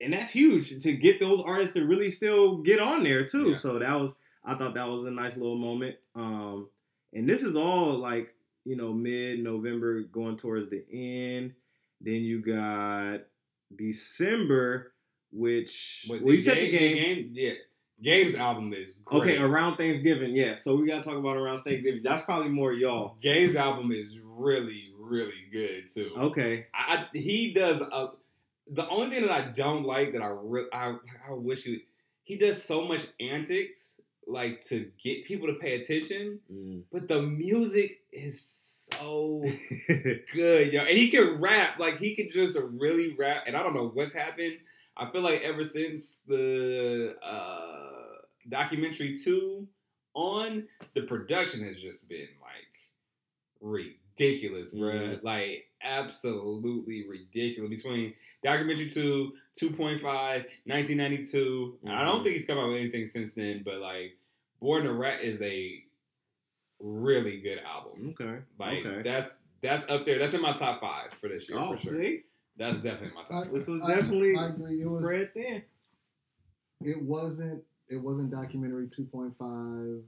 And 0.00 0.12
that's 0.12 0.30
huge 0.30 0.80
to 0.82 0.92
get 0.92 1.18
those 1.18 1.42
artists 1.44 1.74
to 1.74 1.84
really 1.84 2.10
still 2.10 2.58
get 2.58 2.78
on 2.78 3.02
there 3.02 3.24
too. 3.24 3.50
Yeah. 3.50 3.56
So 3.56 3.78
that 3.78 3.98
was 3.98 4.12
I 4.44 4.54
thought 4.54 4.74
that 4.74 4.88
was 4.88 5.04
a 5.04 5.10
nice 5.10 5.36
little 5.36 5.58
moment. 5.58 5.96
Um 6.14 6.68
and 7.12 7.28
this 7.28 7.42
is 7.42 7.56
all 7.56 7.94
like, 7.94 8.34
you 8.64 8.76
know, 8.76 8.92
mid 8.92 9.40
November 9.40 10.02
going 10.02 10.36
towards 10.36 10.70
the 10.70 10.84
end. 10.92 11.54
Then 12.00 12.22
you 12.22 12.40
got 12.40 13.22
December, 13.74 14.92
which 15.32 16.06
But 16.08 16.22
well, 16.22 16.34
you 16.34 16.40
said 16.40 16.58
the 16.58 16.70
game. 16.70 16.96
game, 16.96 17.30
yeah, 17.32 17.52
games 18.02 18.34
album 18.34 18.72
is 18.72 19.00
great. 19.04 19.22
Okay, 19.22 19.38
around 19.38 19.76
Thanksgiving, 19.76 20.34
yeah. 20.34 20.56
So 20.56 20.76
we 20.76 20.86
gotta 20.86 21.02
talk 21.02 21.16
about 21.16 21.36
around 21.36 21.60
Thanksgiving. 21.60 22.02
That's 22.02 22.24
probably 22.24 22.50
more 22.50 22.72
y'all. 22.72 23.16
Games 23.20 23.56
album 23.56 23.92
is 23.92 24.18
really, 24.22 24.92
really 24.98 25.46
good 25.52 25.88
too. 25.88 26.12
Okay. 26.16 26.66
I, 26.74 27.06
he 27.12 27.52
does 27.52 27.80
a, 27.80 28.10
the 28.70 28.88
only 28.88 29.10
thing 29.10 29.26
that 29.26 29.32
I 29.32 29.42
don't 29.42 29.84
like 29.84 30.12
that 30.12 30.22
I 30.22 30.28
re- 30.28 30.68
I 30.72 30.96
I 31.28 31.32
wish 31.32 31.64
he 31.64 31.84
he 32.24 32.36
does 32.36 32.62
so 32.62 32.86
much 32.86 33.06
antics 33.20 34.00
like 34.26 34.60
to 34.60 34.90
get 35.02 35.24
people 35.24 35.48
to 35.48 35.54
pay 35.54 35.74
attention, 35.76 36.40
mm. 36.52 36.82
but 36.92 37.08
the 37.08 37.22
music 37.22 38.02
is 38.12 38.40
so 38.40 39.42
good, 39.88 40.72
yo. 40.72 40.82
And 40.82 40.96
he 40.96 41.08
can 41.10 41.40
rap, 41.40 41.78
like 41.78 41.98
he 41.98 42.14
can 42.14 42.28
just 42.30 42.58
really 42.62 43.14
rap. 43.14 43.44
And 43.46 43.56
I 43.56 43.62
don't 43.62 43.74
know 43.74 43.88
what's 43.88 44.12
happened. 44.12 44.58
I 44.98 45.10
feel 45.10 45.22
like 45.22 45.42
ever 45.42 45.62
since 45.64 46.22
the 46.26 47.16
uh, 47.22 48.18
documentary 48.48 49.16
two 49.16 49.68
on, 50.14 50.66
the 50.94 51.02
production 51.02 51.64
has 51.64 51.80
just 51.80 52.08
been 52.08 52.28
like 52.40 52.66
ridiculous, 53.60 54.74
bruh. 54.74 55.18
Mhm. 55.18 55.22
Like 55.22 55.66
absolutely 55.82 57.06
ridiculous. 57.08 57.70
Between 57.82 58.14
documentary 58.42 58.88
two, 58.90 59.34
2.5, 59.60 60.46
1992. 60.66 61.78
I 61.86 62.04
don't 62.04 62.20
Mhm. 62.20 62.22
think 62.24 62.36
he's 62.36 62.46
come 62.46 62.58
out 62.58 62.68
with 62.68 62.78
anything 62.80 63.06
since 63.06 63.34
then, 63.34 63.62
but 63.64 63.78
like 63.78 64.16
Born 64.60 64.84
2 64.84 64.90
Rap 64.92 65.20
is 65.22 65.40
a 65.42 65.84
really 66.80 67.40
good 67.40 67.58
album. 67.58 68.14
okay. 68.20 68.42
Like 68.58 68.84
okay. 68.84 69.02
that's 69.02 69.42
that's 69.60 69.88
up 69.90 70.04
there. 70.06 70.18
That's 70.20 70.34
in 70.34 70.40
my 70.42 70.52
top 70.52 70.80
five 70.80 71.12
for 71.12 71.28
this 71.28 71.48
year 71.48 71.58
oh, 71.58 71.72
for 71.76 71.78
sure. 71.78 72.02
see, 72.02 72.22
That's 72.58 72.80
definitely 72.80 73.14
my 73.14 73.22
top. 73.24 73.46
I- 73.46 73.48
this 73.48 73.66
was 73.66 73.80
I- 73.82 73.94
definitely 73.96 74.36
I 74.36 74.48
agree. 74.48 74.82
It 74.82 74.90
was 74.90 75.04
spread 75.04 75.32
thin. 75.34 75.62
it 76.82 77.02
wasn't 77.02 77.64
it 77.88 77.96
wasn't 77.96 78.30
documentary 78.30 78.88
2.5 78.88 80.02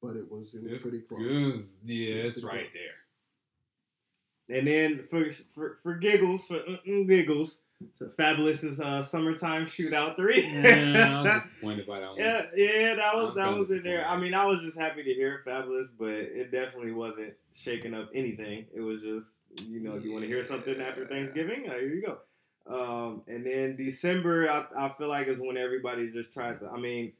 but 0.00 0.16
it 0.16 0.30
was 0.30 0.54
it 0.54 0.62
was 0.62 0.72
It's- 0.72 0.82
pretty 0.82 1.00
close 1.00 1.20
it 1.20 1.46
was- 1.52 1.82
yeah, 1.84 2.14
it's 2.14 2.40
Pretty 2.40 2.56
right 2.58 2.66
close. 2.72 2.82
there. 4.48 4.58
And 4.58 4.66
then 4.66 5.02
for 5.04 5.30
for, 5.30 5.76
for 5.76 5.94
giggles, 5.96 6.46
for 6.46 6.58
mm-mm 6.60 7.06
giggles, 7.08 7.58
so 7.96 8.06
Fabolous's 8.06 8.80
uh, 8.80 9.02
summertime 9.02 9.64
shootout 9.64 10.16
three. 10.16 10.42
Yeah, 10.42 11.20
I 11.20 11.22
was 11.22 11.32
disappointed 11.42 11.86
by 11.86 12.00
that 12.00 12.08
one. 12.10 12.18
Yeah, 12.18 12.46
yeah, 12.54 12.94
that 12.94 13.14
was 13.14 13.26
was 13.26 13.34
that 13.36 13.56
was 13.56 13.70
in 13.70 13.82
there. 13.82 14.06
I 14.06 14.16
mean, 14.16 14.34
I 14.34 14.46
was 14.46 14.60
just 14.64 14.78
happy 14.78 15.02
to 15.04 15.14
hear 15.14 15.42
Fabulous, 15.44 15.88
but 15.98 16.08
it 16.08 16.50
definitely 16.50 16.92
wasn't 16.92 17.34
shaking 17.52 17.94
up 17.94 18.10
anything. 18.14 18.66
It 18.74 18.80
was 18.80 19.00
just, 19.02 19.38
you 19.68 19.80
know, 19.80 19.96
if 19.96 20.04
you 20.04 20.12
want 20.12 20.24
to 20.24 20.28
hear 20.28 20.42
something 20.42 20.80
after 20.80 21.06
Thanksgiving, 21.06 21.68
uh, 21.68 21.74
here 21.74 21.94
you 21.94 22.02
go. 22.02 22.18
Um, 22.68 23.22
and 23.28 23.46
then 23.46 23.76
December, 23.76 24.50
I, 24.50 24.66
I 24.76 24.88
feel 24.90 25.08
like 25.08 25.28
is 25.28 25.38
when 25.40 25.56
everybody 25.56 26.10
just 26.10 26.32
tried 26.32 26.60
to. 26.60 26.68
I 26.68 26.78
mean, 26.78 27.12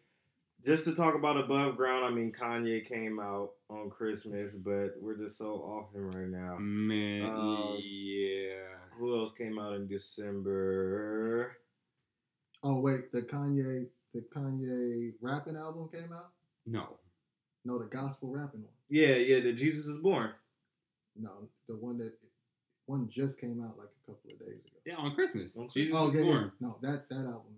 just 0.64 0.84
to 0.84 0.94
talk 0.94 1.14
about 1.14 1.36
above 1.36 1.76
ground. 1.76 2.04
I 2.04 2.10
mean, 2.10 2.32
Kanye 2.32 2.86
came 2.86 3.20
out 3.20 3.52
on 3.70 3.90
Christmas, 3.90 4.54
but 4.54 4.94
we're 5.00 5.16
just 5.16 5.36
so 5.38 5.54
off 5.56 5.94
him 5.94 6.08
right 6.10 6.28
now. 6.28 6.56
Man, 6.58 7.22
Um, 7.30 7.78
yeah. 7.82 8.64
Who 8.98 9.16
else 9.18 9.32
came 9.36 9.58
out 9.58 9.74
in 9.74 9.86
December? 9.88 11.56
oh 12.64 12.80
wait 12.80 13.12
the 13.12 13.22
kanye 13.22 13.86
the 14.12 14.20
kanye 14.34 15.12
rapping 15.20 15.56
album 15.56 15.88
came 15.92 16.12
out 16.12 16.32
No. 16.66 16.96
no 17.64 17.78
the 17.78 17.84
gospel 17.84 18.30
rapping 18.32 18.62
one 18.62 18.72
Yeah, 18.88 19.14
yeah, 19.14 19.38
the 19.40 19.52
Jesus 19.52 19.86
is 19.86 20.00
Born. 20.00 20.30
no 21.14 21.48
the 21.68 21.76
one 21.76 21.98
that 21.98 22.14
one 22.86 23.08
just 23.08 23.40
came 23.40 23.62
out 23.62 23.78
like 23.78 23.86
a 23.86 24.10
couple 24.10 24.30
of 24.32 24.38
days 24.40 24.58
ago 24.66 24.78
Yeah, 24.84 24.96
on 24.96 25.14
Christmas. 25.14 25.52
On 25.56 25.68
Jesus 25.68 25.94
oh 25.96 26.08
is 26.08 26.14
yeah, 26.14 26.20
yeah. 26.20 26.26
born. 26.26 26.52
no 26.58 26.78
that 26.82 27.08
that 27.10 27.16
album 27.26 27.54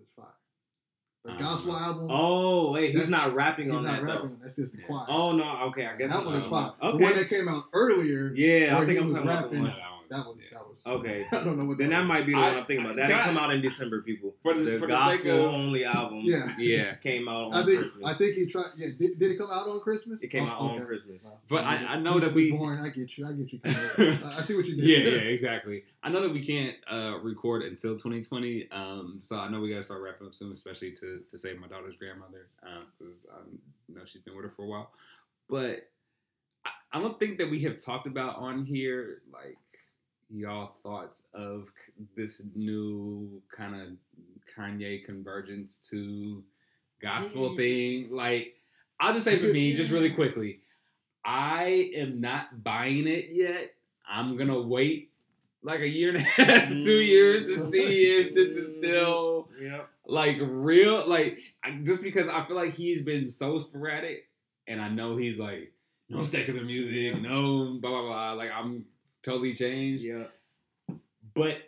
the 1.23 1.31
uh, 1.31 1.37
gospel 1.39 1.73
know. 1.73 1.79
album 1.79 2.07
Oh, 2.09 2.71
wait, 2.71 2.91
he's 2.95 3.07
not 3.09 3.33
rapping 3.35 3.67
he's 3.69 3.75
on 3.75 3.83
not 3.83 3.91
that 3.93 4.01
though. 4.01 4.13
rapping 4.13 4.37
that's 4.41 4.55
just 4.55 4.73
the 4.73 4.79
Yeah. 4.81 4.87
choir 4.87 5.05
Oh 5.09 5.31
no, 5.33 5.57
okay, 5.67 5.85
I 5.85 5.95
guess 5.95 6.11
that 6.11 6.19
I'm 6.19 6.25
one 6.25 6.35
is 6.35 6.41
talking 6.45 6.51
fire 6.51 6.73
about- 6.79 6.91
the 6.99 7.03
one 7.03 7.13
that 7.13 7.29
came 7.29 7.47
out 7.47 7.63
earlier 7.73 8.31
yeah, 8.35 8.75
I 8.75 8.79
think 8.79 8.91
he 8.91 8.97
I'm 8.97 9.03
was 9.05 9.13
talking 9.13 9.29
about 9.29 9.51
the 9.51 9.57
rapping. 9.57 9.61
one. 9.61 9.69
that 9.69 9.77
was, 9.77 10.09
that 10.09 10.27
was 10.27 10.37
yeah. 10.41 10.57
that 10.57 10.67
was 10.69 10.70
Okay, 10.85 11.25
I 11.31 11.43
don't 11.43 11.57
know 11.59 11.65
what 11.65 11.77
then 11.77 11.91
that 11.91 12.05
might 12.05 12.25
be 12.25 12.33
the 12.33 12.39
I- 12.39 12.49
one 12.49 12.57
I'm 12.57 12.65
thinking 12.65 12.85
about. 12.85 12.95
That 12.95 13.07
can 13.09 13.17
didn't 13.17 13.23
come 13.35 13.37
out 13.37 13.53
in 13.53 13.61
December, 13.61 14.01
people. 14.01 14.33
For 14.41 14.53
the- 14.53 14.61
the 14.71 14.79
for 14.79 14.87
the 14.87 14.95
sake 15.11 15.23
gospel 15.23 15.45
of- 15.49 15.53
only 15.53 15.85
album, 15.85 16.21
yeah 16.23 16.53
Yeah. 16.57 16.95
came 16.95 17.27
out 17.27 17.51
on 17.51 17.53
I 17.53 17.63
think 17.63 17.79
Christmas. 17.81 18.05
I 18.09 18.13
think 18.13 18.35
he 18.35 18.45
tried. 18.47 18.65
Yeah, 18.77 18.87
did, 18.97 19.19
did 19.19 19.31
it 19.31 19.37
come 19.37 19.49
out 19.51 19.67
on 19.67 19.79
Christmas? 19.81 20.21
it 20.21 20.27
came 20.29 20.43
Oh, 20.43 20.47
out 20.47 20.59
on. 20.61 20.85
Christmas. 20.85 21.23
Wow. 21.23 21.37
But 21.49 21.63
I- 21.65 21.85
I 21.85 21.97
know 21.99 22.13
Jesus 22.13 22.29
that 22.29 22.35
we- 22.35 22.51
is 22.51 22.57
Born. 22.57 22.79
I 22.79 22.89
get 22.89 23.17
you. 23.17 23.27
I 23.27 23.31
get 23.33 23.53
you. 23.53 23.59
I 23.65 23.69
I 23.69 24.41
see 24.41 24.55
what 24.55 24.65
you 24.65 24.75
did. 24.75 24.85
yeah, 24.85 24.97
yeah, 24.97 25.29
exactly. 25.29 25.83
I 26.03 26.09
know 26.09 26.21
that 26.21 26.31
we 26.33 26.43
can't 26.43 26.75
uh, 26.91 27.19
record 27.21 27.61
until 27.63 27.93
2020, 27.95 28.71
um, 28.71 29.19
so 29.21 29.37
I 29.39 29.49
know 29.49 29.59
we 29.61 29.69
gotta 29.69 29.83
start 29.83 30.01
wrapping 30.01 30.25
up 30.27 30.33
soon, 30.33 30.51
especially 30.51 30.93
to, 30.93 31.21
to 31.29 31.37
save 31.37 31.59
my 31.59 31.67
daughter's 31.67 31.95
grandmother, 31.95 32.47
because 32.97 33.27
I 33.31 33.37
know 33.93 34.01
she's 34.05 34.21
been 34.23 34.35
with 34.35 34.45
her 34.45 34.51
for 34.51 34.63
a 34.63 34.67
while. 34.67 34.91
But 35.47 35.89
I, 36.65 36.69
I 36.93 36.99
don't 37.01 37.19
think 37.19 37.37
that 37.37 37.51
we 37.51 37.59
have 37.63 37.77
talked 37.77 38.07
about 38.07 38.37
on 38.37 38.65
here 38.65 39.21
like 39.31 39.57
y'all 40.33 40.73
thoughts 40.83 41.27
of 41.33 41.67
this 42.15 42.47
new 42.55 43.41
kind 43.55 43.75
of 43.75 43.87
Kanye 44.55 45.05
convergence 45.05 45.89
to 45.91 46.43
gospel 47.01 47.55
thing. 47.55 48.09
Like, 48.11 48.55
I'll 48.99 49.13
just 49.13 49.25
say 49.25 49.37
for 49.37 49.45
me, 49.53 49.75
just 49.75 49.91
really 49.91 50.11
quickly, 50.11 50.59
I 51.23 51.91
am 51.95 52.21
not 52.21 52.63
buying 52.63 53.07
it 53.07 53.29
yet. 53.31 53.71
I'm 54.07 54.37
gonna 54.37 54.61
wait 54.61 55.11
like 55.63 55.81
a 55.81 55.87
year 55.87 56.09
and 56.09 56.17
a 56.17 56.21
half, 56.21 56.69
two 56.69 56.99
years 56.99 57.47
to 57.47 57.57
see 57.71 58.19
if 58.19 58.33
this 58.33 58.51
is 58.51 58.77
still 58.77 59.49
mm-hmm. 59.53 59.65
Yep. 59.65 59.89
like 60.05 60.37
real. 60.41 61.07
Like 61.07 61.39
just 61.83 62.03
because 62.03 62.27
I 62.27 62.43
feel 62.45 62.55
like 62.55 62.73
he's 62.73 63.03
been 63.03 63.29
so 63.29 63.59
sporadic, 63.59 64.27
and 64.67 64.81
I 64.81 64.89
know 64.89 65.17
he's 65.17 65.39
like 65.39 65.73
no 66.09 66.25
secular 66.25 66.63
music, 66.63 67.21
no 67.21 67.77
blah 67.79 67.89
blah 67.89 68.01
blah. 68.01 68.33
Like 68.33 68.51
I'm 68.51 68.85
totally 69.23 69.53
changed, 69.53 70.03
Yeah. 70.03 70.25
but 71.33 71.61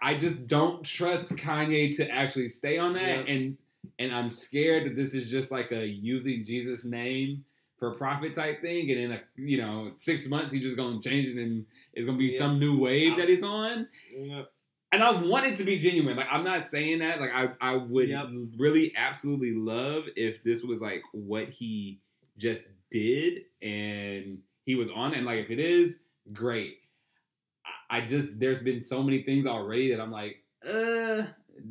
I 0.00 0.14
just 0.14 0.46
don't 0.46 0.84
trust 0.84 1.36
Kanye 1.36 1.96
to 1.96 2.08
actually 2.10 2.48
stay 2.48 2.78
on 2.78 2.94
that, 2.94 3.28
Yeah. 3.28 3.34
and 3.34 3.56
and 3.98 4.12
I'm 4.14 4.28
scared 4.28 4.84
that 4.84 4.96
this 4.96 5.14
is 5.14 5.30
just 5.30 5.50
like 5.50 5.72
a 5.72 5.86
using 5.86 6.44
Jesus' 6.44 6.84
name 6.84 7.44
for 7.78 7.92
profit 7.94 8.34
type 8.34 8.60
thing, 8.60 8.90
and 8.90 9.00
in 9.00 9.12
a 9.12 9.20
you 9.36 9.58
know 9.58 9.92
six 9.96 10.28
months 10.28 10.52
he's 10.52 10.62
just 10.62 10.76
gonna 10.76 11.00
change 11.00 11.26
it, 11.26 11.36
and 11.36 11.66
it's 11.92 12.06
gonna 12.06 12.18
be 12.18 12.26
Yeah. 12.26 12.38
some 12.38 12.58
new 12.58 12.78
wave 12.78 13.16
that 13.16 13.28
he's 13.28 13.42
on. 13.42 13.88
Yep. 14.16 14.52
And 14.92 15.02
I 15.02 15.10
want 15.20 15.46
it 15.46 15.56
to 15.56 15.64
be 15.64 15.78
genuine. 15.78 16.16
Like 16.16 16.28
I'm 16.30 16.44
not 16.44 16.62
saying 16.64 17.00
that. 17.00 17.20
Like 17.20 17.32
I, 17.34 17.50
I 17.60 17.76
would 17.76 18.08
Yep. 18.08 18.28
really 18.56 18.94
absolutely 18.96 19.52
love 19.52 20.04
if 20.14 20.42
this 20.44 20.62
was 20.62 20.80
like 20.80 21.02
what 21.12 21.48
he 21.50 22.00
just 22.38 22.74
did 22.90 23.44
and 23.60 24.42
he 24.64 24.74
was 24.74 24.88
on. 24.90 25.12
And 25.14 25.26
like 25.26 25.40
if 25.40 25.50
it 25.50 25.58
is, 25.58 26.02
great. 26.32 26.78
I, 27.88 28.00
just 28.00 28.40
there's 28.40 28.62
been 28.62 28.80
so 28.80 29.02
many 29.02 29.22
things 29.22 29.46
already 29.46 29.90
that 29.92 30.00
I'm 30.00 30.10
like, 30.10 30.42
uh, 30.66 31.22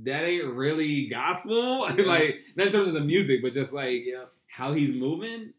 that 0.04 0.24
ain't 0.24 0.46
really 0.46 1.08
gospel. 1.08 1.82
like 2.06 2.40
not 2.56 2.68
in 2.68 2.72
terms 2.72 2.88
of 2.88 2.94
the 2.94 3.02
music, 3.02 3.42
but 3.42 3.52
just 3.54 3.74
like 3.74 4.06
Yep. 4.06 4.32
how 4.48 4.74
he's 4.74 4.94
moving. 4.94 5.54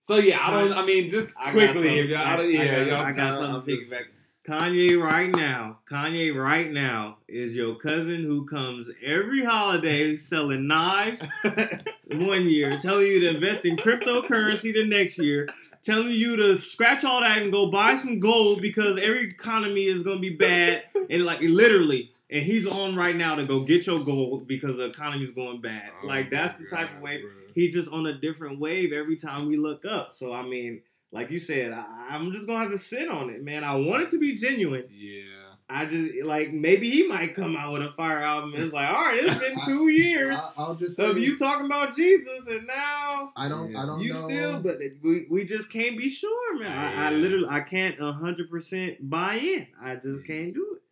So 0.00 0.16
yeah, 0.16 0.38
I 0.40 0.50
don't. 0.50 0.72
I 0.72 0.84
mean, 0.84 1.08
just 1.10 1.36
quickly, 1.36 2.00
if 2.00 2.08
y'all, 2.10 2.18
I, 2.20 2.32
I- 2.32 2.36
don't- 2.36 2.50
yeah, 2.52 2.62
I 2.62 2.66
got- 2.66 2.86
y'all- 2.88 3.04
I 3.04 3.12
got 3.12 3.38
something 3.38 3.76
piggyback. 3.76 4.08
Kanye 4.48 5.00
right 5.00 5.30
now, 5.32 5.78
Kanye 5.88 6.34
right 6.34 6.68
now 6.68 7.18
is 7.28 7.54
your 7.54 7.76
cousin 7.76 8.24
who 8.24 8.44
comes 8.44 8.90
every 9.00 9.44
holiday 9.44 10.16
selling 10.16 10.66
knives 10.66 11.22
one 12.10 12.48
year, 12.48 12.76
telling 12.80 13.06
you 13.06 13.20
to 13.20 13.36
invest 13.36 13.64
in 13.64 13.76
cryptocurrency 13.76 14.74
the 14.74 14.84
next 14.84 15.18
year, 15.18 15.48
telling 15.82 16.10
you 16.10 16.36
to 16.36 16.56
scratch 16.56 17.04
all 17.04 17.20
that 17.20 17.42
and 17.42 17.52
go 17.52 17.70
buy 17.70 17.96
some 17.96 18.20
gold 18.20 18.62
because 18.62 18.98
every 18.98 19.24
economy 19.24 19.84
is 19.84 20.02
gonna 20.02 20.20
be 20.20 20.34
bad 20.34 20.84
and 21.10 21.24
like 21.24 21.40
literally. 21.40 22.12
And 22.30 22.42
he's 22.42 22.66
on 22.66 22.96
right 22.96 23.14
now 23.14 23.34
to 23.34 23.44
go 23.44 23.60
get 23.60 23.86
your 23.86 24.02
gold 24.02 24.48
because 24.48 24.78
the 24.78 24.86
economy's 24.86 25.32
going 25.32 25.60
bad. 25.60 25.90
Oh 26.02 26.06
like 26.06 26.30
that's 26.30 26.56
the 26.56 26.64
type 26.64 26.88
of 26.88 26.94
God, 26.94 27.02
wave. 27.02 27.20
bro. 27.22 27.30
He's 27.54 27.74
just 27.74 27.90
on 27.92 28.06
a 28.06 28.14
different 28.18 28.58
wave 28.58 28.92
every 28.92 29.16
time 29.16 29.48
we 29.48 29.58
look 29.58 29.84
up. 29.84 30.12
So 30.14 30.32
I 30.32 30.42
mean, 30.42 30.80
like 31.10 31.30
you 31.30 31.38
said, 31.38 31.72
I, 31.72 32.08
I'm 32.10 32.32
just 32.32 32.46
gonna 32.46 32.60
have 32.60 32.70
to 32.70 32.78
sit 32.78 33.08
on 33.08 33.28
it, 33.28 33.44
man. 33.44 33.64
I 33.64 33.74
want 33.76 34.04
it 34.04 34.10
to 34.10 34.18
be 34.18 34.34
genuine. 34.34 34.84
Yeah. 34.90 35.41
I 35.68 35.86
just 35.86 36.24
like 36.24 36.52
maybe 36.52 36.90
he 36.90 37.08
might 37.08 37.34
come 37.34 37.56
out 37.56 37.72
with 37.72 37.82
a 37.82 37.90
fire 37.90 38.22
album. 38.22 38.52
It's 38.54 38.72
like, 38.72 38.88
all 38.88 38.94
right, 38.94 39.18
it's 39.22 39.38
been 39.38 39.58
two 39.64 39.88
years 39.88 40.38
I, 40.38 40.50
I'll 40.56 40.74
just 40.74 40.98
of 40.98 41.14
say, 41.14 41.20
you 41.20 41.38
talking 41.38 41.66
about 41.66 41.96
Jesus, 41.96 42.46
and 42.46 42.66
now 42.66 43.32
I 43.36 43.48
don't. 43.48 43.74
I 43.74 43.86
don't 43.86 43.98
know 43.98 44.02
you 44.02 44.12
know. 44.12 44.28
still. 44.28 44.60
But 44.60 44.78
we, 45.02 45.26
we 45.30 45.44
just 45.44 45.72
can't 45.72 45.96
be 45.96 46.08
sure, 46.08 46.58
man. 46.58 46.76
I, 46.76 47.08
I 47.08 47.10
literally 47.10 47.48
I 47.48 47.60
can't 47.60 47.98
hundred 47.98 48.50
percent 48.50 48.98
buy 49.08 49.34
in. 49.34 49.66
I 49.80 49.96
just 49.96 50.26
can't 50.26 50.52
do 50.54 50.76
it. 50.76 50.82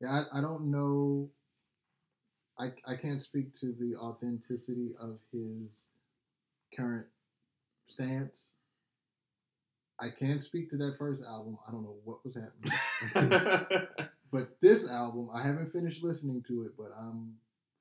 Yeah, 0.00 0.22
I, 0.32 0.38
I 0.38 0.40
don't 0.40 0.70
know. 0.70 1.30
I, 2.58 2.72
I 2.86 2.96
can't 2.96 3.22
speak 3.22 3.58
to 3.60 3.72
the 3.78 3.96
authenticity 3.96 4.90
of 5.00 5.18
his 5.32 5.86
current 6.76 7.06
stance. 7.86 8.50
I 10.00 10.08
can't 10.08 10.40
speak 10.40 10.70
to 10.70 10.76
that 10.78 10.96
first 10.98 11.24
album. 11.24 11.58
I 11.66 11.72
don't 11.72 11.82
know 11.82 11.96
what 12.04 12.24
was 12.24 12.36
happening. 12.36 13.88
but 14.30 14.60
this 14.60 14.88
album, 14.90 15.28
I 15.32 15.42
haven't 15.42 15.72
finished 15.72 16.02
listening 16.02 16.42
to 16.48 16.64
it, 16.64 16.72
but 16.76 16.92
I'm 16.98 17.34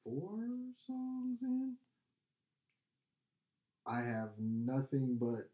four 0.03 0.39
songs 0.85 1.39
in. 1.41 1.75
I 3.85 4.01
have 4.01 4.29
nothing 4.39 5.17
but 5.19 5.49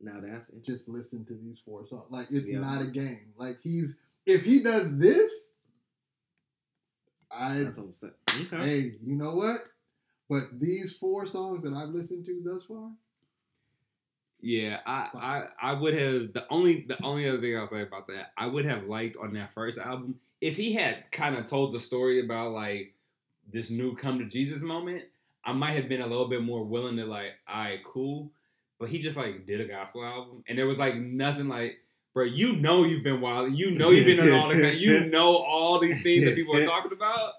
Now 0.00 0.20
that's 0.20 0.48
it. 0.50 0.64
just 0.64 0.88
listen 0.88 1.24
to 1.26 1.34
these 1.34 1.60
four 1.64 1.86
songs. 1.86 2.06
Like 2.10 2.28
it's 2.30 2.48
Yeah. 2.48 2.58
not 2.60 2.82
a 2.82 2.86
game. 2.86 3.32
Like 3.36 3.58
he's 3.62 3.96
if 4.26 4.44
he 4.44 4.62
does 4.62 4.98
this, 4.98 5.30
I 7.30 7.58
That's 7.60 7.78
what 7.78 7.86
I'm 7.86 7.92
saying. 7.92 8.12
Okay. 8.52 8.66
hey, 8.66 8.80
you 9.04 9.16
know 9.16 9.34
what? 9.36 9.58
But 10.28 10.58
these 10.60 10.94
four 10.96 11.26
songs 11.26 11.62
that 11.64 11.72
I've 11.74 11.90
listened 11.90 12.24
to 12.26 12.42
thus 12.44 12.64
far, 12.64 12.90
Yeah, 14.42 14.80
I, 14.84 15.08
I 15.14 15.70
I 15.70 15.72
would 15.72 15.94
have 15.94 16.32
the 16.32 16.44
only 16.50 16.82
the 16.82 17.00
only 17.04 17.28
other 17.28 17.40
thing 17.40 17.56
I'll 17.56 17.68
say 17.68 17.82
about 17.82 18.08
that 18.08 18.32
I 18.36 18.46
would 18.46 18.64
have 18.64 18.84
liked 18.84 19.16
on 19.16 19.34
that 19.34 19.54
first 19.54 19.78
album 19.78 20.16
if 20.40 20.56
he 20.56 20.74
had 20.74 21.10
kind 21.12 21.36
of 21.36 21.46
told 21.46 21.72
the 21.72 21.78
story 21.78 22.20
about 22.20 22.50
like 22.52 22.94
this 23.50 23.70
new 23.70 23.94
come 23.94 24.18
to 24.18 24.24
Jesus 24.24 24.62
moment. 24.62 25.04
I 25.44 25.52
might 25.52 25.72
have 25.72 25.88
been 25.88 26.00
a 26.00 26.06
little 26.06 26.28
bit 26.28 26.42
more 26.42 26.62
willing 26.64 26.96
to 26.96 27.04
like, 27.04 27.32
all 27.48 27.62
right, 27.62 27.80
cool. 27.84 28.30
But 28.78 28.88
he 28.88 28.98
just 28.98 29.16
like 29.16 29.46
did 29.46 29.60
a 29.60 29.64
gospel 29.64 30.04
album, 30.04 30.42
and 30.48 30.58
there 30.58 30.66
was 30.66 30.78
like 30.78 30.96
nothing 30.96 31.48
like, 31.48 31.78
bro. 32.12 32.24
You 32.24 32.56
know 32.56 32.82
you've 32.84 33.04
been 33.04 33.20
wild. 33.20 33.52
You 33.52 33.70
know 33.78 33.90
you've 33.90 34.06
been 34.06 34.20
on 34.20 34.32
all 34.32 34.48
the. 34.48 34.74
You 34.76 35.06
know 35.06 35.36
all 35.36 35.78
these 35.78 36.02
things 36.02 36.24
that 36.24 36.34
people 36.34 36.56
are 36.56 36.64
talking 36.74 36.92
about. 36.92 37.34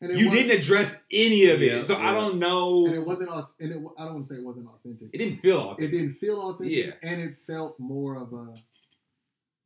You 0.00 0.30
didn't 0.30 0.58
address 0.58 1.02
any 1.10 1.50
of 1.50 1.60
it, 1.60 1.72
Yeah, 1.72 1.80
so 1.80 1.96
I 1.96 2.12
don't 2.12 2.38
know. 2.38 2.86
and 2.86 2.94
it 2.94 3.04
wasn't. 3.04 3.30
And 3.60 3.72
it, 3.72 3.76
I 3.98 4.04
don't 4.04 4.14
want 4.14 4.26
to 4.26 4.34
say 4.34 4.38
it 4.40 4.44
wasn't 4.44 4.68
authentic. 4.68 5.08
It 5.12 5.18
didn't 5.18 5.38
feel 5.40 5.58
Authentic. 5.70 5.88
It 5.92 5.96
didn't 5.96 6.14
feel 6.14 6.40
authentic, 6.40 6.76
Yeah. 6.86 6.92
and 7.10 7.20
it 7.20 7.36
felt 7.46 7.78
more 7.80 8.16
of 8.16 8.32
a 8.32 8.54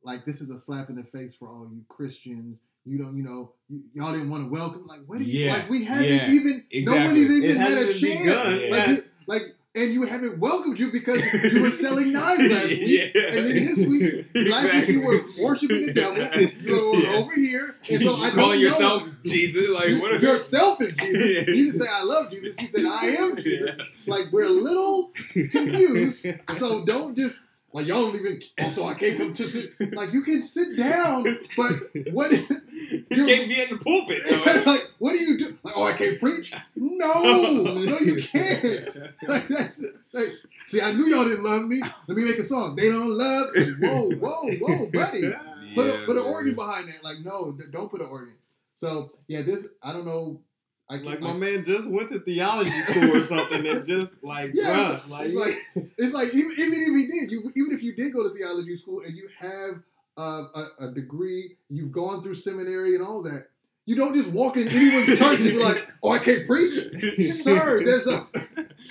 like 0.03 0.25
this 0.25 0.41
is 0.41 0.49
a 0.49 0.57
slap 0.57 0.89
in 0.89 0.95
the 0.95 1.03
face 1.03 1.35
for 1.35 1.47
all 1.47 1.69
you 1.71 1.83
Christians. 1.87 2.57
You 2.85 2.97
don't, 2.97 3.15
you 3.15 3.23
know, 3.23 3.53
y'all 3.93 4.11
didn't 4.11 4.29
want 4.29 4.43
to 4.43 4.49
welcome. 4.49 4.85
Like, 4.85 4.99
what? 5.05 5.19
Do 5.19 5.23
you, 5.23 5.45
Yeah, 5.45 5.53
Like, 5.53 5.69
we 5.69 5.85
haven't 5.85 6.05
yeah, 6.09 6.29
even. 6.31 6.65
exactly. 6.69 7.03
Nobody's 7.03 7.31
even 7.45 7.55
had 7.55 7.77
a 7.77 7.93
chance. 7.93 8.25
Yeah. 8.25 8.69
Like, 8.77 9.09
like, 9.27 9.41
and 9.75 9.91
you 9.91 10.03
haven't 10.03 10.37
welcomed 10.37 10.79
you 10.79 10.91
because 10.91 11.21
you 11.51 11.61
were 11.63 11.71
selling 11.71 12.11
knives 12.13 12.39
last 12.41 12.67
week. 12.69 13.11
yeah. 13.15 13.21
And 13.27 13.45
then 13.45 13.55
this 13.55 13.77
week, 13.77 14.27
last 14.51 14.73
week 14.73 14.87
you 14.89 15.01
were 15.01 15.21
worshiping 15.39 15.85
the 15.87 15.93
devil. 15.93 16.17
You 16.41 16.91
were 16.91 16.97
Yes. 16.99 17.23
over 17.23 17.35
here, 17.35 17.75
and 17.89 18.01
so 18.01 18.15
I 18.21 18.25
you 18.27 18.31
calling 18.33 18.59
yourself 18.61 19.03
know. 19.07 19.11
Jesus? 19.25 19.69
Like 19.69 19.89
You- 19.89 20.01
what? 20.01 20.11
Are 20.13 20.19
you? 20.19 20.27
yourself 20.27 20.79
is 20.81 20.93
Jesus. 20.95 21.47
You 21.47 21.71
didn't 21.71 21.79
say 21.81 21.87
I 21.91 22.03
love 22.03 22.29
Jesus. 22.31 22.53
You 22.59 22.67
said 22.75 22.85
I 22.85 23.05
am 23.07 23.35
Jesus. 23.43 23.75
Like 24.05 24.25
we're 24.31 24.45
a 24.45 24.49
little 24.49 25.11
confused. 25.33 26.25
So 26.57 26.85
don't 26.85 27.15
just 27.15 27.39
like 27.73 27.87
y'all 27.87 28.11
don't 28.11 28.15
even. 28.15 28.39
Also, 28.61 28.85
I 28.85 28.93
can't 28.93 29.17
come 29.17 29.33
to 29.33 29.49
sit. 29.49 29.73
Like 29.93 30.13
you 30.13 30.21
can 30.21 30.43
sit 30.43 30.77
down, 30.77 31.23
but 31.57 31.71
what? 32.11 32.31
you 32.81 33.05
can't 33.09 33.49
be 33.49 33.61
in 33.61 33.69
the 33.71 33.79
pulpit. 33.83 34.21
though. 34.29 34.63
like 34.71 34.91
what 34.99 35.13
do 35.13 35.17
you 35.17 35.39
do? 35.39 35.57
Like 35.63 35.73
oh, 35.75 35.83
I 35.83 35.93
can't 35.93 36.19
preach. 36.19 36.53
No, 36.75 37.21
no, 37.23 37.97
you 37.97 38.21
can't. 38.21 38.95
Like 39.27 39.47
that's 39.47 39.81
like. 40.13 40.29
See, 40.67 40.81
I 40.81 40.91
knew 40.93 41.05
y'all 41.05 41.25
didn't 41.25 41.43
love 41.43 41.65
me. 41.65 41.81
Let 42.07 42.15
me 42.15 42.23
make 42.23 42.37
a 42.37 42.43
song. 42.43 42.75
They 42.75 42.89
don't 42.89 43.09
love. 43.09 43.53
Me. 43.53 43.71
Whoa, 43.79 44.09
whoa, 44.11 44.51
whoa, 44.59 44.91
buddy. 44.91 45.33
Put 45.75 45.87
a, 45.87 46.03
put 46.05 46.15
an 46.15 46.23
organ 46.23 46.53
behind 46.53 46.87
that. 46.89 47.03
Like 47.03 47.17
no, 47.23 47.57
don't 47.71 47.89
put 47.89 48.01
an 48.01 48.07
organ. 48.07 48.35
So 48.75 49.13
yeah, 49.27 49.41
this 49.41 49.67
I 49.81 49.93
don't 49.93 50.05
know. 50.05 50.39
I 50.89 50.97
Like 50.97 51.21
my 51.21 51.33
man 51.33 51.63
just 51.65 51.87
went 51.89 52.09
to 52.09 52.19
theology 52.19 52.81
school 52.83 53.15
or 53.17 53.23
something 53.23 53.65
and 53.65 53.85
just 53.87 54.21
like, 54.23 54.51
Yeah, 54.53 54.99
bruh, 55.05 55.09
like, 55.09 55.27
it's 55.27 55.35
like 55.35 55.87
it's 55.97 56.13
like 56.13 56.27
even, 56.33 56.51
even 56.57 56.81
if 56.81 56.95
he 56.95 57.07
did, 57.19 57.31
you 57.31 57.51
even 57.55 57.71
if 57.73 57.81
you 57.81 57.95
did 57.95 58.13
go 58.13 58.23
to 58.27 58.35
theology 58.35 58.75
school 58.77 59.01
and 59.05 59.15
you 59.15 59.29
have 59.39 59.81
uh, 60.17 60.43
a, 60.55 60.65
a 60.87 60.91
degree, 60.91 61.55
you've 61.69 61.91
gone 61.91 62.21
through 62.21 62.35
seminary 62.35 62.95
and 62.95 63.03
all 63.03 63.23
that. 63.23 63.47
You 63.85 63.95
don't 63.95 64.15
just 64.15 64.31
walk 64.31 64.55
in 64.57 64.67
anyone's 64.69 65.07
church 65.19 65.39
and 65.39 65.49
be 65.49 65.61
like, 65.61 65.87
"Oh, 66.03 66.11
I 66.11 66.19
can't 66.19 66.47
preach." 66.47 66.75
Sir, 67.43 67.83
there's 67.83 68.07
a 68.07 68.25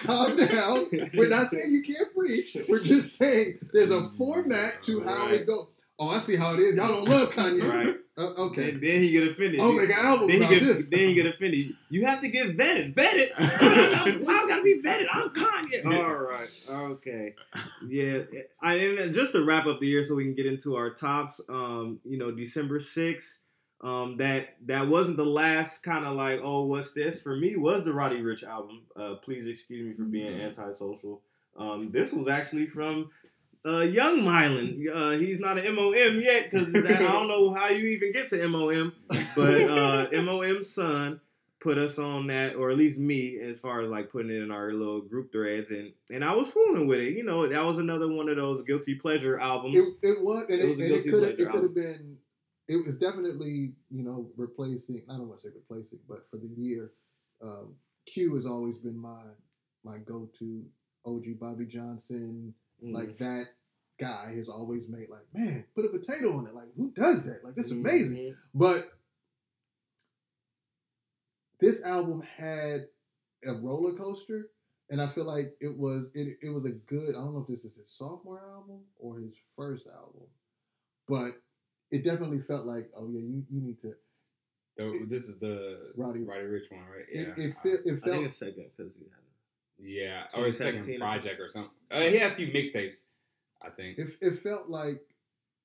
calm 0.01 0.36
down. 0.36 0.86
We're 1.14 1.28
not 1.31 1.48
saying 1.48 1.73
you 1.73 1.82
can't 1.82 2.14
preach. 2.14 2.56
We're 2.69 2.81
just 2.81 3.16
saying 3.16 3.59
there's 3.73 3.90
a 3.90 4.09
format 4.19 4.82
to 4.85 5.01
how 5.02 5.27
Right. 5.27 5.35
it 5.40 5.47
goes. 5.47 5.69
Oh, 5.98 6.09
I 6.10 6.19
see 6.19 6.36
how 6.36 6.55
it 6.55 6.60
is. 6.60 6.74
Y'all 6.74 6.89
don't 6.89 7.09
love 7.09 7.31
Kanye. 7.31 7.69
right. 7.69 7.97
Uh, 8.19 8.47
okay. 8.47 8.73
Then, 8.73 8.81
then 8.81 9.02
he 9.02 9.10
get 9.12 9.28
offended. 9.28 9.60
I'll 9.60 9.73
make 9.73 9.89
an 9.89 9.97
album 9.98 10.28
then 10.28 10.39
about 10.43 10.52
he 10.52 10.59
get, 10.60 10.66
this. 10.66 10.86
then 10.90 11.01
he 11.09 11.14
get 11.14 11.27
offended. 11.27 11.74
You 11.90 12.05
have 12.06 12.20
to 12.20 12.28
get 12.28 12.56
vetted. 12.56 12.94
Vetted? 12.94 13.31
Why 14.27 14.43
I 14.44 14.47
gotta 14.48 14.62
be 14.62 14.82
vetted? 14.85 15.06
I'm 15.12 15.31
Kanye. 15.31 15.86
All 16.02 16.12
right. 16.14 16.48
Okay. 16.70 17.35
Yeah. 17.89 18.19
I 18.60 18.74
and 18.74 19.14
just 19.14 19.32
to 19.32 19.44
wrap 19.44 19.66
up 19.66 19.81
the 19.81 19.86
year, 19.86 20.05
so 20.05 20.14
we 20.14 20.24
can 20.24 20.35
get 20.35 20.47
into 20.47 20.77
our 20.77 20.90
tops. 20.90 21.40
Um, 21.48 22.01
you 22.05 22.19
know, 22.19 22.31
December 22.31 22.81
sixth. 22.81 23.39
Um, 23.81 24.16
that 24.19 24.56
that 24.66 24.86
wasn't 24.89 25.16
the 25.16 25.27
last 25.27 25.82
kind 25.82 26.05
of 26.05 26.14
like, 26.14 26.40
oh, 26.43 26.66
what's 26.66 26.93
this 26.93 27.20
for 27.23 27.35
me? 27.35 27.56
Was 27.56 27.82
the 27.85 27.93
Roddy 27.93 28.20
Ricch 28.23 28.44
album? 28.44 28.82
Uh, 28.94 29.14
please 29.24 29.44
excuse 29.47 29.85
me 29.89 29.94
for 29.94 30.05
being 30.09 30.32
Mhm. 30.32 30.56
antisocial. 30.56 31.20
Um, 31.56 31.90
this 31.90 32.12
was 32.12 32.28
actually 32.28 32.66
from 32.66 33.10
uh, 33.67 33.81
Young 33.81 34.21
Mylan. 34.21 34.87
Uh, 34.93 35.11
he's 35.19 35.39
not 35.39 35.59
an 35.59 35.75
MOM 35.75 36.21
yet 36.21 36.51
because 36.51 36.69
I 36.75 36.99
don't 36.99 37.29
know 37.29 37.55
how 37.55 37.69
you 37.69 37.87
even 37.87 38.13
get 38.13 38.29
to 38.31 38.49
MOM, 38.49 38.93
but 39.37 39.63
uh, 39.69 40.23
MOM's 40.23 40.75
son 40.75 41.21
put 41.61 41.79
us 41.79 41.99
on 41.99 42.27
that, 42.27 42.57
or 42.57 42.71
at 42.71 42.77
least 42.77 42.99
me, 42.99 43.39
as 43.39 43.61
far 43.61 43.81
as 43.81 43.89
like 43.89 44.11
putting 44.11 44.31
it 44.31 44.43
in 44.43 44.51
our 44.51 44.73
little 44.73 45.01
group 45.01 45.31
threads, 45.31 45.71
and 45.71 45.93
and 46.11 46.25
I 46.25 46.35
was 46.35 46.49
fooling 46.49 46.87
with 46.87 47.01
it. 47.01 47.15
You 47.15 47.25
know, 47.25 47.47
that 47.47 47.65
was 47.65 47.79
another 47.79 48.09
one 48.09 48.29
of 48.29 48.37
those 48.37 48.65
guilty 48.65 48.97
pleasure 48.97 49.39
albums. 49.39 49.77
It, 49.77 49.95
it 50.03 50.23
was, 50.23 50.45
and 50.51 50.61
It 50.61 50.65
it, 50.65 50.77
was 50.77 50.87
and 50.87 50.97
it 50.97 51.03
could 51.05 51.23
have 51.23 51.39
it 51.39 51.51
could 51.51 51.63
have 51.63 51.75
been. 51.75 52.17
It 52.69 52.85
was 52.85 52.99
definitely 52.99 53.73
you 53.91 54.03
know 54.03 54.31
replacing. 54.37 55.03
I 55.09 55.17
don't 55.17 55.29
want 55.29 55.41
to 55.41 55.49
say 55.49 55.55
replacing, 55.55 56.01
but 56.09 56.19
for 56.31 56.37
the 56.39 56.49
year, 56.57 56.93
um, 57.43 57.75
Q 58.07 58.35
has 58.35 58.47
always 58.47 58.79
been 58.79 58.97
my 58.99 59.23
my 59.85 59.99
go 59.99 60.29
to. 60.41 60.65
OG 61.05 61.41
Bobby 61.41 61.67
Johnson, 61.67 62.55
Mm. 62.85 62.93
like 62.95 63.19
that 63.19 63.47
guy 64.01 64.33
has 64.37 64.49
always 64.49 64.83
made 64.89 65.09
like, 65.09 65.27
man, 65.35 65.65
put 65.75 65.85
a 65.85 65.89
potato 65.89 66.37
on 66.39 66.47
it. 66.47 66.55
Like, 66.55 66.69
who 66.77 66.91
does 66.93 67.25
that? 67.27 67.45
Like, 67.45 67.55
that's 67.55 67.71
amazing. 67.71 68.17
Mhm. 68.17 68.37
But 68.55 68.91
this 71.61 71.83
album 71.85 72.23
had 72.37 72.89
a 73.47 73.53
roller 73.55 73.95
coaster, 73.97 74.51
and 74.91 75.01
I 75.01 75.07
feel 75.09 75.25
like 75.25 75.57
it 75.61 75.77
was 75.77 76.11
it, 76.15 76.39
it 76.43 76.51
was 76.51 76.65
a 76.65 76.71
good. 76.73 77.11
I 77.11 77.19
don't 77.21 77.35
know 77.35 77.41
if 77.41 77.49
this 77.49 77.65
is 77.65 77.77
his 77.77 77.89
sophomore 77.97 78.41
album 78.53 78.81
or 78.99 79.19
his 79.21 79.35
first 79.57 79.87
album, 79.87 80.27
but 81.09 81.33
it 81.91 82.05
definitely 82.05 82.41
felt 82.41 82.67
like, 82.67 82.91
oh 82.97 83.09
yeah, 83.09 83.21
you, 83.21 83.45
you 83.51 83.61
need 83.61 83.81
to. 83.83 83.95
The- 84.77 85.07
this 85.09 85.25
is 85.29 85.39
the 85.39 85.93
Roddy- 85.97 86.23
Roddy 86.25 86.45
Ricch 86.47 86.71
one, 86.71 86.81
right? 86.91 87.05
It, 87.11 87.29
Yeah. 87.37 87.45
it, 87.45 87.55
fe- 87.63 87.69
it 87.71 87.81
I 87.81 87.83
think 87.85 88.05
felt 88.05 88.25
it's 88.25 88.39
second 88.39 88.71
because 88.77 88.93
he 88.97 89.05
had. 89.05 89.22
Yeah, 89.83 90.25
or 90.37 90.47
his 90.47 90.59
second 90.59 90.99
project 90.99 91.41
or 91.41 91.49
something. 91.49 91.71
Uh, 91.91 92.01
he 92.01 92.17
had 92.19 92.33
a 92.33 92.37
few 92.37 92.49
mixtapes, 92.49 93.07
I 93.65 93.71
think. 93.71 93.99
it, 93.99 94.17
it 94.21 94.43
felt 94.43 94.69
like 94.69 95.01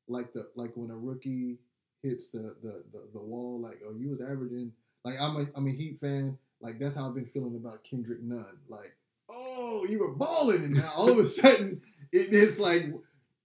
like 0.08 0.34
the 0.34 0.48
like 0.56 0.72
when 0.76 0.90
a 0.92 0.98
rookie 0.98 1.58
hits 2.04 2.30
the 2.30 2.56
the, 2.64 2.84
the, 2.94 3.04
the 3.14 3.20
wall 3.20 3.60
like 3.62 3.80
oh 3.88 3.94
you 3.98 4.10
was 4.10 4.22
averaging 4.22 4.72
like 5.04 5.16
I'm 5.20 5.36
a 5.38 5.46
I'm 5.56 5.68
a 5.68 5.72
Heat 5.72 6.00
fan 6.00 6.38
like 6.62 6.80
that's 6.80 6.96
how 6.96 7.08
I've 7.10 7.16
been 7.16 7.26
feeling 7.26 7.56
about 7.56 7.84
Kendrick 7.84 8.22
Nunn 8.24 8.46
like 8.70 8.96
oh 9.30 9.86
you 9.90 10.00
were 10.00 10.14
balling 10.16 10.64
and 10.64 10.76
now 10.76 10.92
all 10.96 11.10
of 11.12 11.18
a 11.20 11.26
sudden 11.40 11.82
it, 12.14 12.28
it's 12.34 12.58
like 12.60 12.86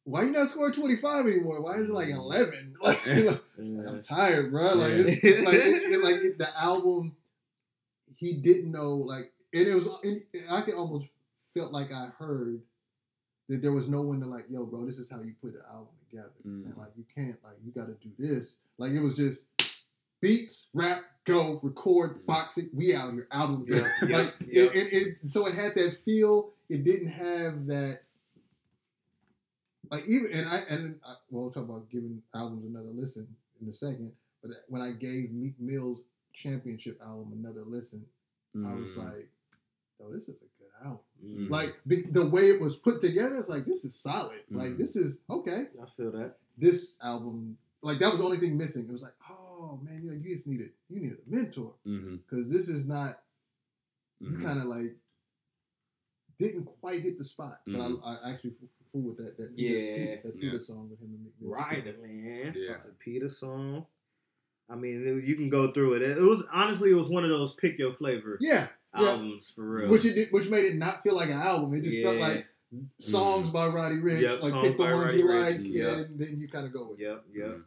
why 0.04 0.22
you 0.22 0.32
not 0.32 0.48
scoring 0.48 0.74
25 0.74 1.26
anymore? 1.26 1.62
Why 1.62 1.74
is 1.74 1.88
it 1.88 1.92
like 1.92 2.08
11? 2.08 2.74
Like, 2.82 3.06
like, 3.06 3.40
Yeah. 3.56 3.88
I'm 3.88 4.00
tired, 4.02 4.50
bro. 4.50 4.74
Like, 4.74 4.90
Yeah. 4.94 4.96
it's, 5.06 5.22
it's 5.24 5.42
like, 5.46 5.54
it, 5.54 5.82
it- 5.92 6.02
like 6.02 6.16
it- 6.16 6.38
the 6.38 6.48
album, 6.60 7.14
he 8.16 8.38
didn't 8.38 8.72
know, 8.72 8.94
like, 8.96 9.32
and 9.54 9.66
it 9.68 9.74
was, 9.74 9.88
and 10.04 10.22
I 10.50 10.60
could 10.62 10.74
almost 10.74 11.06
felt 11.54 11.72
like 11.72 11.92
I 11.92 12.08
heard 12.18 12.60
that 13.48 13.60
there 13.62 13.72
was 13.72 13.88
no 13.88 14.00
one 14.02 14.20
to 14.20 14.26
like, 14.26 14.44
yo, 14.48 14.64
bro, 14.64 14.86
this 14.86 14.98
is 14.98 15.10
how 15.10 15.20
you 15.20 15.34
put 15.42 15.52
the 15.54 15.60
album 15.68 15.88
together, 16.08 16.30
Mm. 16.46 16.64
and 16.66 16.76
like, 16.76 16.90
you 16.96 17.04
can't, 17.14 17.36
like, 17.44 17.56
you 17.64 17.70
got 17.72 17.86
to 17.86 17.94
do 17.94 18.10
this. 18.18 18.54
Like, 18.78 18.92
it 18.92 19.00
was 19.00 19.14
just 19.14 19.44
beats, 20.20 20.68
rap, 20.72 21.00
go, 21.24 21.58
record, 21.62 22.24
box 22.26 22.56
it, 22.58 22.70
we 22.72 22.94
out 22.94 23.12
here, 23.12 23.26
album 23.32 23.66
yep, 23.68 23.84
like, 24.02 24.34
yep. 24.46 24.72
It, 24.74 24.76
it, 24.76 24.92
it, 24.92 25.16
so 25.30 25.46
it 25.46 25.54
had 25.54 25.74
that 25.74 25.98
feel. 26.04 26.50
It 26.70 26.84
didn't 26.84 27.08
have 27.08 27.66
that 27.66 28.00
like 29.90 30.04
even 30.06 30.32
and 30.32 30.48
I 30.48 30.60
and 30.70 30.94
I, 31.04 31.14
well, 31.30 31.42
we'll 31.44 31.50
talk 31.50 31.64
about 31.64 31.90
giving 31.90 32.22
albums 32.34 32.64
another 32.64 32.88
listen 32.94 33.26
in 33.60 33.68
a 33.68 33.72
second. 33.74 34.12
But 34.42 34.52
when 34.68 34.80
I 34.80 34.92
gave 34.92 35.32
Meek 35.32 35.54
Mill's 35.60 36.00
championship 36.32 36.98
album 37.02 37.32
another 37.38 37.62
listen, 37.66 38.04
I 38.56 38.72
was 38.74 38.92
Mm. 38.92 39.04
like, 39.04 39.28
"Yo, 40.02 40.12
this 40.12 40.24
is 40.24 40.36
a 40.36 40.46
good 40.58 40.70
album." 40.84 40.98
Mm. 41.24 41.48
Like 41.50 41.80
the, 41.86 42.02
the 42.10 42.26
way 42.26 42.42
it 42.50 42.60
was 42.60 42.76
put 42.76 43.00
together, 43.00 43.36
it's 43.36 43.48
like 43.48 43.64
this 43.64 43.84
is 43.84 43.94
solid. 43.94 44.40
Like 44.50 44.70
Mhm. 44.70 44.78
this 44.78 44.96
is 44.96 45.18
okay. 45.30 45.68
I 45.82 45.86
feel 45.86 46.10
that. 46.12 46.36
This 46.58 46.96
album, 47.02 47.56
like 47.82 47.98
that 48.00 48.10
was 48.10 48.18
the 48.18 48.24
only 48.24 48.38
thing 48.38 48.56
missing. 48.58 48.86
It 48.86 48.92
was 48.92 49.02
like, 49.02 49.14
oh 49.30 49.78
man, 49.82 50.02
you, 50.02 50.12
you 50.12 50.34
just 50.34 50.46
needed 50.46 50.70
you 50.90 51.00
needed 51.00 51.18
a 51.26 51.30
mentor 51.34 51.74
because 51.84 52.50
this 52.50 52.68
is 52.68 52.86
not. 52.86 53.22
You 54.20 54.30
Mhm. 54.30 54.42
kind 54.44 54.58
of 54.60 54.66
like 54.66 54.96
didn't 56.38 56.64
quite 56.64 57.02
hit 57.02 57.18
the 57.18 57.24
spot, 57.24 57.60
but 57.66 57.74
Mhm. 57.76 58.00
I, 58.04 58.16
I 58.16 58.30
actually 58.32 58.54
fool 58.90 59.02
with 59.02 59.16
that 59.18 59.36
that 59.36 59.52
Yeah. 59.56 60.16
that 60.22 60.34
Peta 60.34 60.46
Yeah. 60.54 60.58
song 60.58 60.90
with 60.90 61.00
him 61.00 61.14
and 61.14 61.24
Meek 61.24 61.34
Mill. 61.40 61.50
Ryder, 61.52 61.96
man. 62.02 62.54
Yeah. 62.56 62.78
The 62.84 62.92
Peta 62.98 63.28
song. 63.28 63.86
I 64.68 64.76
mean, 64.76 65.22
you 65.26 65.34
can 65.36 65.48
go 65.50 65.72
through 65.72 65.94
it. 65.94 66.02
It 66.02 66.18
was 66.20 66.44
honestly, 66.52 66.90
it 66.90 66.94
was 66.94 67.08
one 67.08 67.24
of 67.24 67.30
those 67.30 67.52
pick 67.54 67.78
your 67.78 67.92
flavor 67.92 68.38
Yeah, 68.40 68.68
yeah. 68.98 69.08
albums 69.08 69.50
for 69.50 69.62
real. 69.62 69.88
which 69.88 70.04
it 70.04 70.14
did, 70.14 70.28
which 70.30 70.48
made 70.48 70.64
it 70.64 70.76
not 70.76 71.02
feel 71.02 71.16
like 71.16 71.28
an 71.30 71.40
album. 71.40 71.74
It 71.74 71.84
just 71.84 72.02
felt 72.02 72.18
like 72.18 72.46
songs 72.98 73.50
by 73.50 73.66
Roddy 73.66 73.96
Ricch. 73.96 74.20
Yep, 74.20 74.42
like 74.42 74.52
songs 74.52 74.68
pick 74.68 74.76
the 74.76 74.84
by 74.84 74.92
ones 74.92 75.04
Roddy 75.04 75.18
you 75.18 75.24
Ricch, 75.24 75.44
like, 75.44 75.54
and- 75.56 75.66
yeah, 75.66 75.84
yep. 75.84 76.06
and 76.06 76.20
then 76.20 76.36
you 76.36 76.48
kind 76.48 76.66
of 76.66 76.72
go 76.72 76.88
with. 76.90 77.00
it. 77.00 77.04
Yep, 77.04 77.24
yep. 77.34 77.58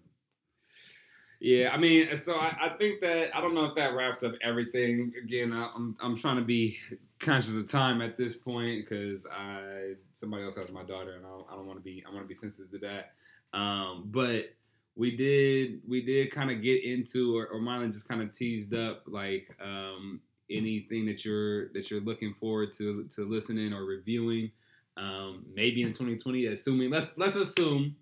Yeah, 1.40 1.70
I 1.72 1.78
mean, 1.78 2.16
so 2.18 2.38
I, 2.38 2.58
I 2.62 2.70
think 2.70 3.02
that 3.02 3.36
I 3.36 3.42
don't 3.42 3.54
know 3.54 3.66
if 3.66 3.76
that 3.76 3.94
wraps 3.94 4.24
up 4.24 4.34
everything. 4.42 5.14
Again, 5.22 5.52
I, 5.52 5.70
I'm 5.76 5.96
I'm 6.02 6.18
trying 6.18 6.38
to 6.38 6.42
be 6.42 6.78
conscious 7.20 7.58
of 7.58 7.70
time 7.70 8.02
at 8.02 8.18
this 8.18 8.36
point 8.36 8.86
because 8.86 9.28
I 9.28 9.94
somebody 10.14 10.44
else 10.44 10.56
has 10.56 10.72
my 10.72 10.84
daughter, 10.84 11.16
and 11.16 11.26
I 11.26 11.30
don't, 11.30 11.46
I 11.52 11.56
don't 11.56 11.68
want 11.68 11.78
to 11.78 11.84
be 11.84 12.04
I 12.08 12.12
want 12.12 12.24
to 12.24 12.28
be 12.28 12.36
sensitive 12.36 12.72
to 12.72 12.88
that. 12.88 13.14
Um, 13.58 14.06
but 14.08 14.56
we 14.96 15.16
did 15.16 15.82
we 15.88 16.02
did 16.02 16.32
kind 16.32 16.52
of 16.52 16.62
get 16.62 16.84
into, 16.84 17.38
or, 17.38 17.48
or 17.48 17.60
Mylan 17.60 17.92
just 17.92 18.08
kind 18.08 18.22
of 18.22 18.32
teased 18.32 18.74
up 18.74 19.04
like 19.06 19.56
um, 19.62 20.22
anything 20.50 21.06
that 21.08 21.26
you're 21.26 21.70
that 21.70 21.90
you're 21.90 22.02
looking 22.02 22.34
forward 22.34 22.72
to 22.74 23.08
to 23.16 23.26
listening 23.26 23.74
or 23.74 23.84
reviewing. 23.84 24.52
Um, 24.98 25.46
maybe 25.54 25.82
in 25.82 25.90
2020, 25.90 26.46
assuming 26.46 26.90
let's 26.90 27.18
let's 27.18 27.36
assume 27.36 27.96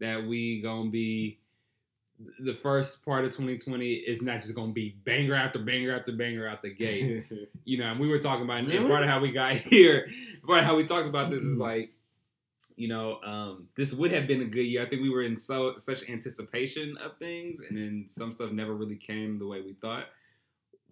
that 0.00 0.26
we 0.26 0.60
gonna 0.60 0.90
be 0.90 1.38
the 2.38 2.54
first 2.54 3.04
part 3.04 3.24
of 3.24 3.30
2020 3.32 3.92
is 3.92 4.22
not 4.22 4.40
just 4.40 4.54
to 4.54 4.72
be 4.72 4.96
banger 5.04 5.34
after 5.34 5.58
banger 5.58 5.94
after 5.94 6.12
banger 6.12 6.48
out 6.48 6.62
the 6.62 6.72
gate. 6.72 7.26
you 7.64 7.78
know, 7.78 7.90
and 7.90 8.00
we 8.00 8.08
were 8.08 8.18
talking 8.18 8.44
about, 8.44 8.58
and 8.58 8.88
part 8.88 9.02
of 9.02 9.08
how 9.08 9.20
we 9.20 9.32
got 9.32 9.56
here, 9.56 10.08
part 10.46 10.60
of 10.60 10.64
how 10.64 10.76
we 10.76 10.84
talked 10.84 11.08
about 11.08 11.30
this 11.30 11.42
is 11.42 11.58
like, 11.58 11.90
you 12.76 12.88
know, 12.88 13.20
um, 13.24 13.68
this 13.76 13.92
would 13.92 14.12
have 14.12 14.26
been 14.26 14.40
a 14.40 14.46
good 14.46 14.62
year. 14.62 14.82
I 14.82 14.88
think 14.88 15.02
we 15.02 15.10
were 15.10 15.22
in 15.22 15.36
so 15.36 15.76
such 15.78 16.08
anticipation 16.08 16.96
of 16.98 17.18
things, 17.18 17.60
and 17.60 17.76
then 17.76 18.04
some 18.08 18.32
stuff 18.32 18.52
never 18.52 18.74
really 18.74 18.96
came 18.96 19.38
the 19.38 19.46
way 19.46 19.60
we 19.60 19.74
thought. 19.74 20.06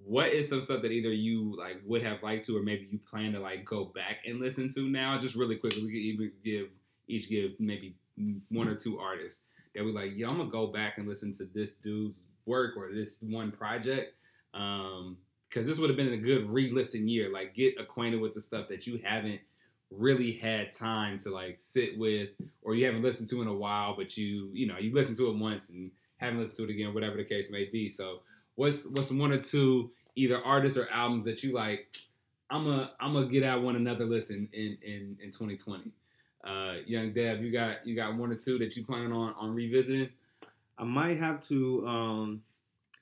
What 0.04 0.28
is 0.28 0.48
some 0.48 0.64
stuff 0.64 0.82
that 0.82 0.90
either 0.90 1.12
you 1.12 1.56
like 1.56 1.80
would 1.84 2.02
have 2.02 2.22
liked 2.22 2.46
to, 2.46 2.56
or 2.56 2.62
maybe 2.62 2.88
you 2.90 2.98
plan 2.98 3.32
to 3.32 3.40
like 3.40 3.64
go 3.64 3.84
back 3.84 4.18
and 4.26 4.40
listen 4.40 4.68
to 4.70 4.88
now? 4.88 5.18
Just 5.18 5.34
really 5.34 5.56
quickly, 5.56 5.82
we 5.84 5.88
could 5.88 5.96
even 5.96 6.32
give 6.44 6.68
each 7.08 7.28
give 7.28 7.52
maybe 7.58 7.94
one 8.50 8.68
or 8.68 8.74
two 8.74 8.98
artists 8.98 9.42
that 9.74 9.84
we 9.84 9.92
like, 9.92 10.12
yo, 10.14 10.28
I'm 10.28 10.36
gonna 10.36 10.50
go 10.50 10.66
back 10.66 10.98
and 10.98 11.08
listen 11.08 11.32
to 11.32 11.44
this 11.44 11.76
dude's 11.76 12.28
work 12.46 12.76
or 12.76 12.92
this 12.92 13.22
one 13.22 13.52
project. 13.52 14.14
Um, 14.54 15.18
because 15.48 15.66
this 15.66 15.78
would 15.78 15.90
have 15.90 15.98
been 15.98 16.12
a 16.14 16.16
good 16.16 16.48
re-listen 16.48 17.06
year. 17.06 17.30
Like 17.30 17.54
get 17.54 17.78
acquainted 17.78 18.20
with 18.22 18.32
the 18.32 18.40
stuff 18.40 18.68
that 18.68 18.86
you 18.86 19.00
haven't 19.04 19.40
really 19.90 20.32
had 20.32 20.72
time 20.72 21.18
to 21.18 21.30
like 21.30 21.56
sit 21.58 21.98
with 21.98 22.30
or 22.62 22.74
you 22.74 22.86
haven't 22.86 23.02
listened 23.02 23.28
to 23.30 23.42
in 23.42 23.48
a 23.48 23.54
while, 23.54 23.94
but 23.94 24.16
you, 24.16 24.48
you 24.54 24.66
know, 24.66 24.78
you 24.78 24.92
listened 24.92 25.18
to 25.18 25.28
it 25.28 25.36
once 25.36 25.68
and 25.68 25.90
haven't 26.16 26.38
listened 26.38 26.56
to 26.56 26.64
it 26.64 26.74
again, 26.74 26.94
whatever 26.94 27.18
the 27.18 27.24
case 27.24 27.50
may 27.50 27.66
be. 27.66 27.90
So 27.90 28.20
what's 28.56 28.88
what's 28.90 29.10
one 29.10 29.32
or 29.32 29.38
two 29.38 29.90
either 30.14 30.42
artists 30.42 30.78
or 30.78 30.88
albums 30.90 31.24
that 31.24 31.42
you 31.42 31.52
like, 31.52 31.86
I'm 32.50 32.66
a 32.66 32.92
I'm 33.00 33.14
gonna 33.14 33.26
get 33.26 33.42
out 33.42 33.62
one 33.62 33.76
another 33.76 34.04
listen 34.04 34.48
in 34.52 34.78
in, 34.82 35.18
in 35.22 35.30
2020. 35.30 35.90
Uh, 36.44 36.74
young 36.86 37.12
Dev, 37.12 37.42
you 37.42 37.52
got 37.52 37.86
you 37.86 37.94
got 37.94 38.16
one 38.16 38.30
or 38.32 38.34
two 38.36 38.58
that 38.58 38.76
you 38.76 38.84
planning 38.84 39.12
on 39.12 39.34
on 39.38 39.54
revisiting? 39.54 40.10
I 40.78 40.84
might 40.84 41.18
have 41.18 41.46
to 41.48 41.86
um, 41.86 42.42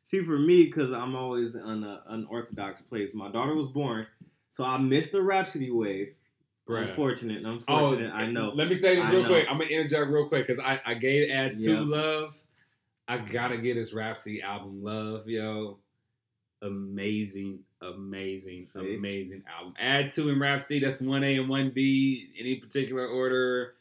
see 0.04 0.22
for 0.22 0.38
me 0.38 0.64
because 0.64 0.92
I'm 0.92 1.14
always 1.16 1.54
in 1.54 1.62
an 1.62 1.98
unorthodox 2.06 2.82
place. 2.82 3.10
My 3.14 3.30
daughter 3.30 3.54
was 3.54 3.68
born, 3.68 4.06
so 4.50 4.64
I 4.64 4.76
missed 4.78 5.12
the 5.12 5.22
Rapsody 5.22 5.70
wave. 5.70 6.14
Bruh. 6.68 6.88
Unfortunate, 6.88 7.44
unfortunate. 7.44 8.12
I 8.12 8.26
know. 8.30 8.50
Oh, 8.52 8.54
Let 8.54 8.68
me 8.68 8.74
say 8.76 8.94
this 8.96 9.06
I 9.06 9.10
real 9.12 9.22
know. 9.22 9.28
quick. 9.28 9.46
I'm 9.50 9.58
gonna 9.58 9.70
interject 9.70 10.08
real 10.10 10.28
quick 10.28 10.46
because 10.46 10.62
I 10.62 10.80
I 10.84 10.94
gave 10.94 11.30
Add-2 11.30 11.66
Yeah. 11.66 11.80
Love. 11.80 12.34
I 13.10 13.18
gotta 13.18 13.56
get 13.58 13.76
his 13.76 13.92
Rapsody 13.92 14.40
album 14.40 14.84
Love, 14.84 15.28
yo. 15.28 15.78
Amazing, 16.62 17.60
amazing, 17.82 18.66
See? 18.66 18.94
amazing 18.94 19.42
album. 19.52 19.74
Add-2 19.80 20.30
and 20.30 20.40
Rapsody. 20.40 20.78
That's 20.78 21.00
one 21.00 21.24
A 21.24 21.36
and 21.38 21.48
one 21.48 21.72
B. 21.74 22.32
Any 22.38 22.56
particular 22.56 23.06
order? 23.06 23.74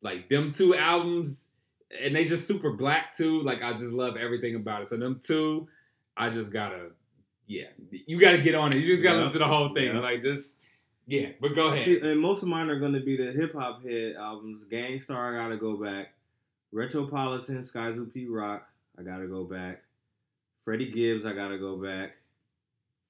Like 0.00 0.28
them 0.28 0.52
two 0.52 0.76
albums, 0.76 1.54
and 2.00 2.14
they 2.14 2.24
just 2.24 2.46
super 2.46 2.70
black 2.72 3.12
too. 3.14 3.40
Like 3.40 3.62
I 3.64 3.72
just 3.72 3.92
love 3.92 4.16
everything 4.16 4.54
about 4.54 4.82
it. 4.82 4.86
So 4.88 4.96
them 4.96 5.18
two, 5.20 5.66
I 6.16 6.30
just 6.30 6.52
gotta, 6.52 6.90
yeah, 7.48 7.64
you 7.90 8.20
gotta 8.20 8.38
get 8.38 8.54
on 8.54 8.72
it. 8.72 8.78
You 8.78 8.86
just 8.86 9.02
gotta 9.02 9.18
Yeah. 9.18 9.24
listen 9.24 9.40
to 9.40 9.46
the 9.46 9.52
whole 9.52 9.74
thing. 9.74 9.94
Yeah. 9.94 10.00
Like 10.00 10.22
just, 10.22 10.60
yeah. 11.08 11.30
But 11.40 11.56
go 11.56 11.72
ahead. 11.72 11.84
See, 11.84 11.98
and 12.00 12.20
most 12.20 12.42
of 12.44 12.48
mine 12.48 12.70
are 12.70 12.78
to 12.78 13.00
be 13.00 13.16
the 13.16 13.32
hip 13.32 13.54
hop 13.54 13.82
head 13.82 14.14
albums. 14.16 14.62
Gang 14.70 15.00
Starr, 15.00 15.34
I 15.36 15.42
gotta 15.42 15.56
go 15.56 15.76
back. 15.76 16.12
Retropolitan, 16.72 17.62
Skies 17.64 17.96
with 17.96 18.12
Pete 18.12 18.30
Rock, 18.30 18.68
I 18.98 19.02
gotta 19.02 19.26
go 19.26 19.44
back. 19.44 19.82
Freddie 20.58 20.90
Gibbs, 20.90 21.24
I 21.24 21.32
gotta 21.32 21.58
go 21.58 21.76
back. 21.76 22.16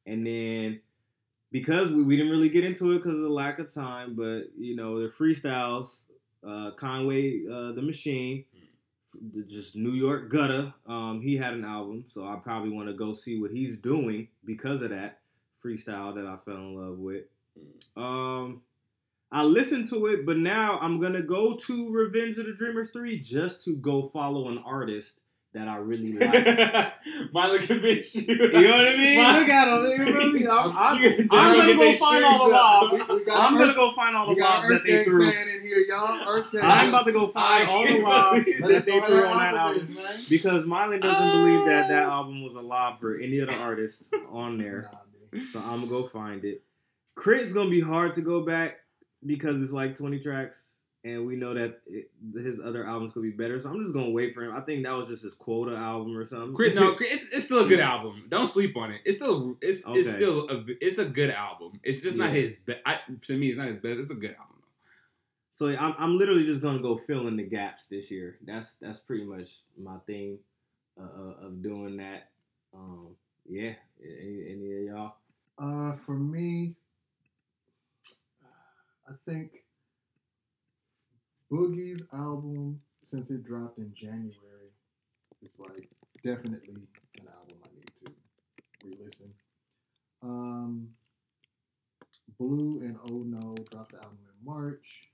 And 0.06 0.26
then 0.26 0.80
because 1.50 1.90
we, 1.90 2.02
we 2.02 2.16
didn't 2.16 2.32
really 2.32 2.48
get 2.48 2.64
into 2.64 2.92
it 2.92 2.98
because 2.98 3.16
of 3.16 3.22
the 3.22 3.28
lack 3.28 3.58
of 3.58 3.72
time, 3.72 4.14
but 4.14 4.50
you 4.58 4.76
know 4.76 5.00
the 5.00 5.08
freestyles, 5.08 6.00
uh, 6.46 6.70
Conway, 6.72 7.42
uh, 7.46 7.72
the 7.72 7.82
Machine, 7.82 8.44
the- 9.34 9.42
just 9.42 9.74
New 9.76 9.92
York 9.92 10.28
Gutter. 10.30 10.72
Um, 10.86 11.20
he 11.20 11.36
had 11.36 11.54
an 11.54 11.64
album, 11.64 12.04
so 12.08 12.26
I 12.26 12.36
probably 12.36 12.70
want 12.70 12.88
to 12.88 12.94
go 12.94 13.12
see 13.12 13.40
what 13.40 13.50
he's 13.50 13.76
doing 13.78 14.28
because 14.44 14.82
of 14.82 14.90
that 14.90 15.20
freestyle 15.64 16.14
that 16.14 16.26
I 16.26 16.36
fell 16.36 16.56
in 16.56 16.74
love 16.76 16.98
with. 16.98 17.24
Um, 17.96 18.62
I 19.30 19.42
listened 19.44 19.88
to 19.88 20.06
it, 20.06 20.24
but 20.24 20.38
now 20.38 20.78
I'm 20.80 21.00
gonna 21.00 21.22
go 21.22 21.54
to 21.56 21.92
Revenge 21.92 22.38
of 22.38 22.46
the 22.46 22.52
Dreamers 22.54 22.88
three 22.90 23.18
just 23.18 23.64
to 23.66 23.76
go 23.76 24.02
follow 24.02 24.48
an 24.48 24.58
artist 24.58 25.20
that 25.52 25.66
I 25.68 25.76
really 25.76 26.12
like. 26.18 26.92
Miley 27.32 27.58
convinced 27.58 28.16
you. 28.28 28.34
You 28.34 28.48
know 28.52 28.70
what 28.70 28.88
I 28.88 28.96
mean? 28.96 29.18
Look 29.18 29.48
at 29.48 29.68
him. 29.68 30.06
You 30.06 30.14
feel 30.20 30.32
me? 30.32 30.46
I'm, 30.46 30.76
I'm, 30.76 31.02
You- 31.02 31.28
I'm 31.30 31.56
you 31.56 31.62
gonna 31.62 31.74
go 31.74 31.92
find 31.94 32.24
all 32.24 32.32
the 32.32 32.38
strings 32.38 32.52
up. 32.52 32.52
lobs. 32.52 32.92
We, 32.92 33.14
we 33.16 33.24
got 33.24 33.40
I'm 33.40 33.54
Earth, 33.54 33.60
gonna 33.60 33.74
go 33.74 33.92
find 33.94 34.16
all 34.16 34.28
the 34.28 34.34
got 34.36 34.50
lobs 34.62 34.70
Earth 34.70 34.82
that 34.82 34.90
they 34.90 35.04
threw. 35.04 35.30
fan 35.30 35.48
in 35.48 35.62
here, 35.62 35.84
y'all. 35.88 36.28
Earth 36.28 36.46
Gang. 36.52 36.60
I'm 36.64 36.88
about 36.90 37.06
to 37.06 37.12
go 37.12 37.28
find 37.28 37.68
all 37.68 37.82
the 37.82 37.88
can't 37.88 38.02
lobs 38.04 38.44
that 38.44 38.84
they 38.86 39.00
threw 39.00 39.16
that 39.16 39.26
on 39.30 39.38
that 39.38 39.54
album 39.54 39.80
album 39.82 39.96
is, 39.98 40.28
because 40.30 40.64
Miley 40.66 40.98
doesn't 41.00 41.38
believe 41.40 41.66
that 41.66 41.88
that 41.88 42.04
album 42.04 42.42
was 42.42 42.54
a 42.54 42.60
lob 42.62 43.00
for 43.00 43.14
any 43.16 43.40
other 43.40 43.54
artist 43.54 44.04
on 44.30 44.56
there. 44.58 44.90
Nah. 45.34 45.40
So 45.52 45.60
I'm 45.60 45.80
gonna 45.80 45.86
go 45.88 46.06
find 46.08 46.44
it. 46.44 46.62
K.R.I.T's 47.22 47.52
gonna 47.52 47.68
be 47.70 47.80
hard 47.80 48.14
to 48.14 48.20
go 48.22 48.42
back 48.44 48.78
because 49.24 49.60
it's 49.62 49.72
like 49.72 49.96
20 49.96 50.18
tracks, 50.20 50.70
and 51.04 51.26
we 51.26 51.36
know 51.36 51.54
that 51.54 51.80
it, 51.86 52.10
his 52.34 52.60
other 52.60 52.84
albums 52.84 53.12
could 53.12 53.22
be 53.22 53.30
better. 53.30 53.58
So 53.58 53.70
I'm 53.70 53.80
just 53.80 53.94
gonna 53.94 54.10
wait 54.10 54.34
for 54.34 54.42
him. 54.42 54.54
I 54.54 54.60
think 54.60 54.84
that 54.84 54.94
was 54.94 55.08
just 55.08 55.22
his 55.22 55.34
quota 55.34 55.76
album 55.76 56.16
or 56.16 56.24
something. 56.24 56.54
Chris, 56.54 56.74
no, 56.74 56.96
it's, 57.00 57.32
it's 57.32 57.46
still 57.46 57.64
a 57.64 57.68
good 57.68 57.80
album. 57.80 58.24
Don't 58.28 58.46
sleep 58.46 58.76
on 58.76 58.90
it. 58.90 59.00
It's 59.04 59.18
still 59.18 59.56
it's 59.60 59.84
it's 59.86 60.08
still 60.12 60.48
a 60.50 60.64
it's 60.80 60.98
a 60.98 61.04
good 61.04 61.30
album. 61.30 61.80
It's 61.82 62.00
just 62.02 62.16
not 62.16 62.30
Yeah. 62.34 62.40
his 62.42 62.56
best. 62.58 62.80
To 63.26 63.36
me, 63.36 63.48
it's 63.48 63.58
not 63.58 63.68
his 63.68 63.78
best. 63.78 63.98
It's 63.98 64.10
a 64.10 64.14
good 64.16 64.30
album. 64.38 64.44
So 65.52 65.68
I'm, 65.68 65.94
I'm 65.98 66.16
literally 66.18 66.44
just 66.46 66.62
gonna 66.62 66.78
go 66.80 66.96
fill 66.96 67.26
in 67.26 67.36
the 67.36 67.42
gaps 67.42 67.84
this 67.86 68.10
year. 68.10 68.38
That's 68.44 68.74
that's 68.74 68.98
pretty 68.98 69.24
much 69.24 69.48
my 69.76 69.96
theme 70.06 70.38
uh, 71.00 71.02
uh, 71.04 71.46
of 71.46 71.62
doing 71.62 71.96
that. 71.96 72.28
Um, 72.74 73.08
yeah, 73.48 73.72
any, 74.00 74.44
any 74.50 74.72
of 74.72 74.82
y'all? 74.84 75.14
Uh, 75.58 75.96
for 76.06 76.14
me, 76.14 76.74
I 79.08 79.12
think 79.26 79.52
Boogie's 81.50 82.06
album, 82.12 82.80
since 83.04 83.30
it 83.30 83.44
dropped 83.44 83.78
in 83.78 83.92
January, 83.94 84.72
it's 85.40 85.58
like 85.58 85.88
definitely 86.22 86.82
an 87.18 87.26
album 87.28 87.58
I 87.64 87.68
need 87.74 87.90
to 88.04 88.12
re-listen. 88.84 89.32
Um, 90.22 90.88
Blu 92.38 92.80
and 92.82 92.96
Oh 93.08 93.22
No 93.24 93.54
dropped 93.70 93.92
the 93.92 93.98
album 93.98 94.18
in 94.24 94.46
March. 94.46 95.08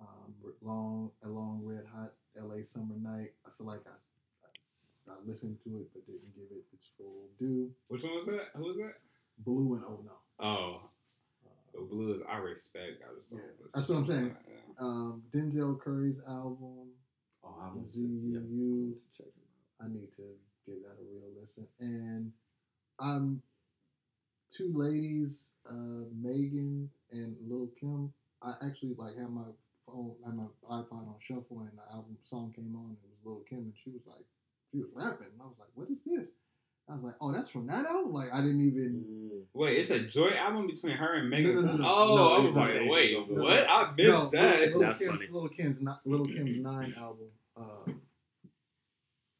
Um, 0.00 0.34
long, 0.62 1.10
a 1.24 1.28
long 1.28 1.60
red 1.62 1.84
hot 1.94 2.12
LA 2.36 2.64
summer 2.66 2.96
night. 3.00 3.32
I 3.46 3.50
feel 3.56 3.66
like 3.66 3.82
I, 3.86 3.96
I, 4.44 5.12
I 5.12 5.16
listened 5.26 5.58
to 5.64 5.70
it 5.78 5.88
but 5.94 6.06
didn't 6.06 6.34
give 6.34 6.46
it 6.50 6.64
its 6.72 6.86
full 6.98 7.28
due. 7.38 7.70
Which 7.88 8.02
one 8.02 8.14
was 8.14 8.26
that? 8.26 8.48
Who 8.56 8.64
was 8.64 8.76
that? 8.76 8.94
Blu 9.38 9.74
and 9.74 9.84
Oh 9.86 10.04
No. 10.04 10.44
Oh, 10.46 10.90
the 11.74 11.80
blues. 11.80 12.22
I 12.28 12.36
respect. 12.38 13.02
I 13.08 13.14
just 13.18 13.30
don't 13.30 13.40
Yeah, 13.40 13.46
listen 13.62 13.70
that's 13.74 13.88
what 13.88 13.96
I'm 13.96 14.04
it. 14.04 14.08
saying. 14.08 14.36
Yeah. 14.48 14.86
um, 14.86 15.22
Denzel 15.34 15.80
Curry's 15.80 16.20
album, 16.28 16.88
Oh, 17.42 17.56
I 17.60 17.68
want 17.74 17.90
to 17.92 17.98
ZUU. 17.98 18.94
check 19.16 19.26
it 19.26 19.34
I 19.82 19.88
need 19.88 20.08
to 20.16 20.22
give 20.66 20.82
that 20.82 20.96
a 21.00 21.04
real 21.10 21.30
listen. 21.40 21.66
And 21.80 22.32
I'm 22.98 23.42
two 24.54 24.72
ladies, 24.74 25.48
uh, 25.68 26.04
Megan 26.20 26.90
and 27.12 27.36
Lil 27.48 27.68
Kim. 27.80 28.12
I 28.42 28.54
actually 28.66 28.94
like 28.98 29.16
had 29.16 29.30
my 29.30 29.48
phone, 29.86 30.14
had 30.24 30.34
my 30.34 30.44
iPod 30.68 30.92
on 31.08 31.14
shuffle, 31.26 31.60
and 31.60 31.70
the 31.78 31.92
album 31.94 32.16
song 32.24 32.52
came 32.54 32.74
on. 32.76 32.92
It 33.02 33.08
was 33.08 33.18
Lil 33.24 33.44
Kim, 33.48 33.58
and 33.58 33.72
she 33.82 33.90
was 33.90 34.02
like, 34.06 34.24
she 34.70 34.78
was 34.78 34.88
rapping, 34.94 35.32
and 35.32 35.40
I 35.40 35.44
was 35.46 35.56
like, 35.58 35.70
what 35.74 35.88
is 35.88 35.98
this? 36.04 36.28
I 36.90 36.94
was 36.94 37.02
like, 37.04 37.14
oh, 37.20 37.32
that's 37.32 37.48
from 37.48 37.66
that 37.68 37.86
album. 37.86 38.12
Like 38.12 38.28
I 38.32 38.38
didn't 38.38 38.60
even. 38.66 39.04
Mm. 39.08 39.40
Wait, 39.54 39.78
it's 39.78 39.90
a 39.90 40.00
joint 40.00 40.36
album 40.36 40.66
between 40.66 40.96
her 40.96 41.14
and 41.14 41.30
Megan. 41.30 41.54
No, 41.54 41.60
no, 41.62 41.76
no. 41.76 41.84
Oh, 41.88 42.16
No, 42.16 42.34
I 42.36 42.38
was 42.40 42.56
like, 42.56 42.72
same. 42.72 42.88
wait, 42.88 43.28
what? 43.28 43.66
I 43.68 43.92
missed 43.96 44.32
that. 44.32 44.70
Lil 44.72 44.80
That's 44.80 44.98
Kim, 44.98 45.08
funny. 45.10 45.26
Lil 45.30 45.48
Kim's 45.48 45.80
not 45.80 46.00
Lil 46.04 46.26
Kim's 46.26 46.58
Nine 46.62 46.94
album. 46.98 47.28
Uh, 47.56 47.92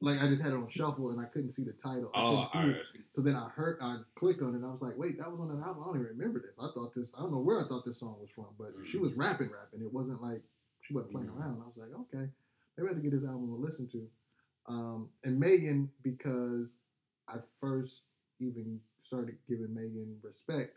like 0.02 0.22
I 0.22 0.28
just 0.28 0.40
had 0.42 0.52
it 0.52 0.56
on 0.56 0.68
shuffle 0.68 1.10
and 1.10 1.20
I 1.20 1.24
couldn't 1.26 1.50
see 1.52 1.62
the 1.64 1.72
title. 1.72 2.10
I 2.14 2.20
Oh, 2.22 2.36
all 2.52 2.74
So 3.10 3.20
then 3.22 3.36
I 3.36 3.48
heard, 3.50 3.78
I 3.82 3.96
clicked 4.14 4.40
on 4.42 4.50
it, 4.50 4.56
and 4.56 4.64
I 4.64 4.70
was 4.70 4.80
like, 4.80 4.96
"Wait, 4.96 5.18
that 5.18 5.30
was 5.30 5.40
on 5.40 5.50
an 5.50 5.62
album. 5.62 5.82
I 5.82 5.86
don't 5.88 5.96
even 6.02 6.16
remember 6.16 6.40
this. 6.40 6.52
I 6.58 6.68
thought 6.72 6.94
this. 6.94 7.12
I 7.16 7.20
don't 7.20 7.32
know 7.32 7.38
where 7.38 7.60
I 7.60 7.68
thought 7.68 7.84
this 7.84 7.98
song 8.00 8.16
was 8.20 8.30
from, 8.34 8.46
but 8.58 8.72
she 8.90 8.96
was 8.96 9.14
rapping, 9.14 9.50
rapping. 9.50 9.82
It 9.84 9.92
wasn't 9.92 10.22
like 10.22 10.42
she 10.82 10.94
wasn't 10.94 11.12
playing 11.12 11.28
Mhm. 11.28 11.38
around. 11.38 11.60
I 11.62 11.66
was 11.66 11.76
like, 11.76 11.90
okay, 11.92 12.30
maybe 12.78 12.88
I 12.88 12.92
had 12.94 12.96
to 12.96 13.02
get 13.02 13.12
this 13.12 13.24
album 13.28 13.48
to 13.48 13.54
listen 13.56 13.88
to. 13.88 14.08
Um, 14.66 15.08
and 15.24 15.38
Megan, 15.38 15.90
because 16.02 16.68
I 17.32 17.38
first 17.60 18.00
even 18.40 18.80
started 19.06 19.36
giving 19.48 19.74
Megan 19.74 20.16
respect 20.22 20.76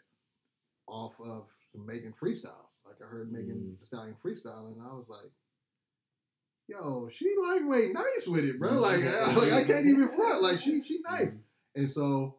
off 0.88 1.14
of 1.24 1.46
some 1.72 1.86
Megan 1.86 2.14
freestyles. 2.22 2.74
Like 2.86 2.96
I 3.04 3.06
heard 3.06 3.32
Megan 3.32 3.78
Thee 3.80 3.86
Stallion 3.86 4.16
freestyle, 4.24 4.68
and 4.68 4.82
I 4.82 4.94
was 4.94 5.08
like, 5.10 5.32
"Yo, 6.68 7.10
she 7.16 7.34
lightweight 7.42 7.94
nice 7.94 8.28
with 8.28 8.44
it, 8.46 8.60
bro. 8.60 8.80
Like, 8.80 9.00
I, 9.04 9.34
like 9.34 9.54
I 9.54 9.64
can't 9.64 9.86
even 9.88 10.10
front. 10.10 10.42
Like 10.42 10.60
she 10.62 10.84
she 10.84 11.00
nice." 11.10 11.36
And 11.76 11.90
so 11.90 12.36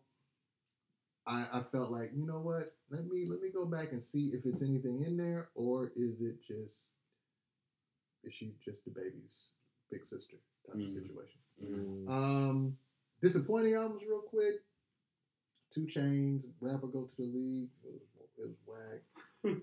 I, 1.26 1.46
I 1.52 1.62
felt 1.72 1.90
like, 1.90 2.12
you 2.14 2.26
know 2.26 2.38
what? 2.40 2.74
Let 2.90 3.06
me 3.06 3.24
let 3.26 3.40
me 3.40 3.48
go 3.50 3.64
back 3.64 3.92
and 3.92 4.04
see 4.04 4.28
if 4.34 4.44
it's 4.44 4.62
anything 4.62 5.02
in 5.04 5.16
there, 5.16 5.48
or 5.54 5.90
is 5.96 6.20
it 6.20 6.36
just 6.46 6.88
is 8.22 8.32
she 8.34 8.54
just 8.64 8.86
DaBaby's 8.88 9.52
big 9.90 10.06
sister 10.06 10.36
type 10.66 10.74
of 10.76 10.80
Mhm. 10.80 10.94
situation? 10.94 11.40
Mm. 11.62 12.08
Um, 12.10 12.78
disappointing 13.24 13.74
albums, 13.74 14.02
real 14.08 14.20
quick. 14.20 14.62
2 15.74 15.88
Chainz, 15.94 16.44
Rapper 16.60 16.86
Go 16.86 17.02
to 17.02 17.10
the 17.16 17.24
League. 17.24 17.68
It 17.84 17.90
was, 17.90 18.02
it 18.38 18.46
was 18.46 18.56
whack. 18.66 19.00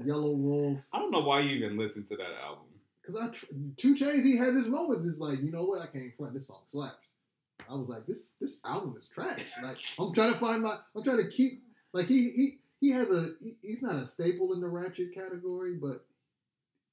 Um, 0.00 0.06
Yelawolf. 0.06 0.80
I 0.92 0.98
don't 0.98 1.10
know 1.10 1.20
why 1.20 1.40
you 1.40 1.56
even 1.56 1.76
listen 1.76 2.04
to 2.06 2.16
that 2.16 2.32
album. 2.44 2.64
Cause 3.04 3.16
I 3.20 3.34
tr- 3.34 3.46
2 3.76 3.94
Chainz, 3.96 4.22
he 4.22 4.36
has 4.36 4.54
his 4.54 4.68
moments. 4.68 5.06
It's 5.08 5.18
like, 5.18 5.40
you 5.42 5.50
know 5.50 5.64
what? 5.64 5.82
I 5.82 5.86
can't 5.86 6.14
front. 6.16 6.34
This 6.34 6.46
song 6.46 6.62
slaps. 6.66 6.96
I 7.68 7.74
was 7.74 7.88
like, 7.88 8.06
this 8.06 8.34
this 8.40 8.60
album 8.64 8.94
is 8.96 9.08
trash. 9.08 9.44
Like 9.62 9.76
I'm 9.98 10.12
trying 10.14 10.32
to 10.32 10.38
find 10.38 10.62
my. 10.62 10.76
I'm 10.94 11.02
trying 11.02 11.22
to 11.22 11.28
keep. 11.28 11.62
Like 11.92 12.06
he 12.06 12.30
he 12.30 12.50
he 12.80 12.90
has 12.90 13.10
a. 13.10 13.30
He, 13.42 13.56
he's 13.62 13.82
not 13.82 13.96
a 13.96 14.06
staple 14.06 14.52
in 14.52 14.60
the 14.60 14.68
ratchet 14.68 15.14
category, 15.14 15.74
but 15.74 16.04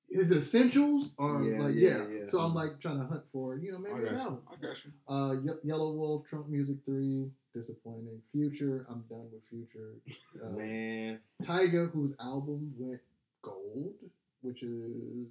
his 0.10 0.32
essentials 0.32 1.14
are 1.18 1.44
Yeah, 1.44 1.60
like 1.64 1.76
yeah, 1.76 1.90
yeah. 1.90 2.08
yeah. 2.22 2.28
So 2.28 2.40
I'm 2.40 2.54
like 2.54 2.80
trying 2.80 3.00
to 3.00 3.06
hunt 3.06 3.24
for 3.32 3.58
you 3.58 3.72
know 3.72 3.78
I 3.80 3.82
maybe 3.82 4.04
got 4.06 4.14
an 4.14 4.14
you. 4.16 4.22
album. 4.22 4.42
I 4.52 4.56
got 4.56 4.76
you. 4.86 4.92
Uh, 5.08 5.34
Ye- 5.44 5.70
Yellow 5.70 5.94
Wolf, 5.94 6.28
Trunk 6.30 6.48
Muzik 6.50 6.78
Three, 6.86 7.30
disappointing. 7.54 8.22
Future, 8.32 8.86
I'm 8.90 9.04
done 9.10 9.28
with 9.32 9.44
Future. 9.50 9.96
Uh, 10.46 10.50
Man, 10.50 11.20
Tyga, 11.44 11.90
whose 11.92 12.14
album 12.20 12.74
went 12.78 13.00
gold, 13.42 13.94
which 14.42 14.62
is 14.64 15.28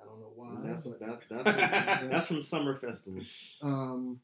I 0.00 0.04
don't 0.06 0.20
know 0.20 0.32
why, 0.34 0.58
that's 0.64 0.82
but 0.82 0.98
that's 0.98 1.24
that's 1.28 1.44
that's 2.10 2.26
from 2.26 2.42
Summer 2.42 2.76
Festival. 2.76 3.20
um, 3.62 4.18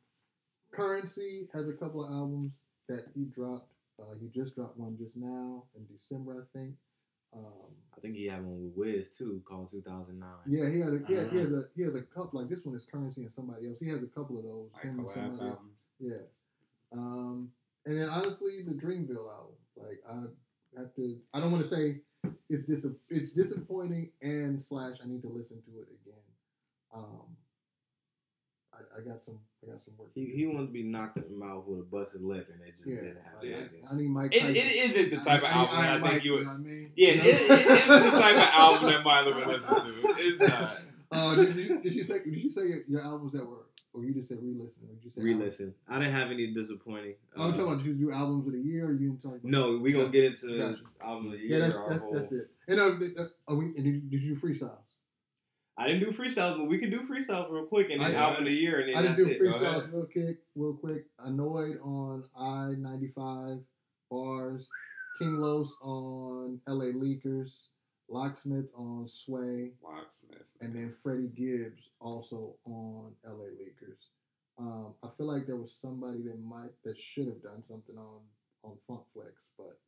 Curren$y 0.72 1.42
has 1.54 1.68
a 1.68 1.72
couple 1.74 2.04
of 2.04 2.10
albums 2.12 2.52
that 2.88 3.04
he 3.14 3.24
dropped. 3.24 3.70
Uh, 4.00 4.14
he 4.20 4.28
just 4.28 4.54
dropped 4.54 4.78
one 4.78 4.96
just 4.96 5.16
now 5.16 5.64
in 5.76 5.84
December, 5.96 6.46
I 6.54 6.58
think. 6.58 6.74
Um, 7.34 7.42
I 7.96 8.00
think 8.00 8.14
he 8.16 8.26
had 8.26 8.44
one 8.44 8.62
with 8.64 8.72
Wiz 8.76 9.08
too, 9.10 9.42
called 9.46 9.70
2009. 9.70 10.28
yeah, 10.46 10.68
he 10.70 10.80
had 10.80 10.94
a, 10.94 11.06
he, 11.06 11.14
had, 11.14 11.30
he 11.30 11.38
Uh-huh. 11.38 11.38
has 11.38 11.52
a 11.52 11.68
he 11.76 11.82
has 11.82 11.94
a 11.94 12.02
couple 12.02 12.40
like 12.40 12.48
this 12.48 12.64
one 12.64 12.74
is 12.76 12.86
Curren$y 12.90 13.12
and 13.24 13.32
somebody 13.32 13.66
else. 13.68 13.80
He 13.80 13.88
has 13.90 14.02
a 14.02 14.06
couple 14.06 14.38
of 14.38 14.44
those. 14.44 14.70
Like 14.72 14.84
him 14.84 15.06
somebody 15.12 15.50
else. 15.50 15.58
Yeah. 15.98 16.22
Um, 16.92 17.50
and 17.86 18.00
then 18.00 18.08
honestly, 18.08 18.62
the 18.62 18.72
Dreamville 18.72 19.30
album, 19.32 19.54
like 19.76 20.00
I 20.08 20.14
have 20.80 20.94
to, 20.96 21.18
I 21.34 21.40
don't 21.40 21.50
want 21.52 21.64
to 21.64 21.68
say 21.68 22.00
it's 22.48 22.64
dis- 22.64 22.86
it's 23.08 23.32
disappointing 23.32 24.10
and 24.22 24.60
slash 24.60 24.96
I 25.02 25.06
need 25.08 25.22
to 25.22 25.28
listen 25.28 25.60
to 25.62 25.80
it 25.80 25.88
again. 26.02 26.22
Um, 26.94 27.36
I, 28.78 29.00
I 29.00 29.04
got 29.04 29.20
some, 29.20 29.38
I 29.66 29.70
got 29.72 29.82
some 29.84 29.94
work. 29.98 30.10
He 30.14 30.26
he 30.26 30.46
wanted 30.46 30.66
to 30.66 30.72
be 30.72 30.82
knocked 30.82 31.16
in 31.16 31.24
the 31.24 31.30
mouth 31.36 31.64
with 31.66 31.80
a 31.80 31.82
busted 31.82 32.22
lip, 32.22 32.48
and 32.52 32.62
it 32.62 32.74
just 32.76 32.88
yeah, 32.88 32.96
didn't 32.96 33.22
happen. 33.22 33.50
Yeah. 33.50 33.88
I, 33.88 33.92
I 33.92 33.96
need 33.96 34.08
Mike. 34.08 34.34
It, 34.34 34.56
it 34.56 34.74
isn't 34.90 35.10
the 35.10 35.16
type 35.24 35.42
of 35.42 35.48
album 35.48 35.76
I, 35.78 35.88
I 35.88 35.92
think 36.00 36.04
Mike, 36.04 36.24
you 36.24 36.32
would. 36.34 36.42
know 36.44 36.48
what 36.50 36.54
I 36.54 36.58
mean? 36.58 36.92
Yeah, 36.96 37.12
You 37.12 37.20
it, 37.20 37.26
it 37.26 37.66
isn't 37.66 38.04
the 38.12 38.20
type 38.20 38.36
of 38.36 38.48
album 38.54 38.90
that 38.90 39.02
Milo 39.04 39.34
would 39.34 39.46
listen 39.46 39.74
to. 39.76 39.94
It's 40.18 40.40
not. 40.48 40.78
Uh, 41.10 41.34
did, 41.36 41.56
you, 41.56 41.80
did 41.82 41.94
you 41.94 42.04
say 42.04 42.18
did 42.24 42.34
you 42.36 42.50
say 42.50 42.62
your 42.86 43.00
albums 43.02 43.32
that 43.32 43.44
were, 43.46 43.64
or 43.94 44.04
you 44.04 44.12
just 44.14 44.28
said 44.28 44.38
re-listen, 44.42 44.82
or 44.88 44.94
you 45.02 45.10
say? 45.10 45.22
Re-listen. 45.22 45.74
I 45.88 45.98
didn't 45.98 46.12
have 46.14 46.30
any 46.30 46.48
disappointing. 46.48 47.14
Oh, 47.36 47.44
I'm 47.44 47.48
uh, 47.50 47.52
talking 47.56 47.72
about 47.72 47.76
did 47.78 47.86
you 47.86 47.94
do 47.94 48.12
albums 48.12 48.46
of 48.46 48.52
the 48.52 48.60
year, 48.60 48.86
or 48.86 48.92
you 48.92 48.98
didn't 49.10 49.22
talk 49.22 49.32
about? 49.32 49.44
No, 49.44 49.78
we 49.78 49.92
gonna 49.92 50.08
get 50.10 50.24
into 50.24 50.58
Gotcha. 50.58 50.82
album 51.02 51.26
of 51.26 51.32
the 51.32 51.38
Yeah, 51.38 51.44
year. 51.56 51.60
that's 51.60 51.80
that's, 51.88 51.98
whole- 52.00 52.12
that's 52.14 52.32
it. 52.32 52.50
And 52.68 52.78
uh, 52.80 53.22
uh, 53.50 53.54
we, 53.54 53.64
and 53.76 53.76
did, 54.10 54.12
you, 54.12 54.18
you 54.18 54.36
freestyles? 54.36 54.76
I 55.78 55.86
didn't 55.86 56.00
do 56.00 56.10
freestyles, 56.10 56.56
but 56.58 56.66
we 56.66 56.78
could 56.78 56.90
do 56.90 57.00
freestyles 57.00 57.50
real 57.50 57.66
quick, 57.66 57.90
and 57.90 58.00
then 58.00 58.14
I- 58.14 58.18
album 58.18 58.40
of 58.42 58.48
the 58.48 58.52
year, 58.54 58.80
and 58.80 58.88
then 58.88 58.96
I 58.96 59.02
that's 59.02 59.16
do 59.16 59.28
it. 59.28 59.40
Freestyles 59.40 59.92
real 59.92 60.06
quick, 60.12 60.38
real 60.56 60.74
quick. 60.74 61.04
Annoyed 61.20 61.78
on 61.82 62.24
I 62.38 62.74
ninety 62.78 63.08
five 63.14 63.58
bars. 64.10 64.68
King 65.18 65.40
Los 65.40 65.72
on 65.82 66.60
L.A. 66.68 66.92
Leakers. 66.92 67.66
Locksmith 68.10 68.66
on 68.74 69.06
Sway, 69.08 69.72
Locksmith. 69.84 70.46
and 70.62 70.74
then 70.74 70.94
Freddie 71.02 71.28
Gibbs 71.36 71.90
also 72.00 72.54
on 72.64 73.12
L.A. 73.26 73.48
Leakers. 73.60 73.98
Um, 74.58 74.94
I 75.02 75.08
feel 75.16 75.26
like 75.26 75.46
there 75.46 75.56
was 75.56 75.72
somebody 75.80 76.22
that 76.22 76.40
might 76.42 76.70
that 76.84 76.96
should 76.98 77.26
have 77.26 77.42
done 77.42 77.62
something 77.68 77.96
on 77.98 78.20
on 78.64 78.76
Funk 78.86 79.02
Flex, 79.12 79.32
but 79.58 79.78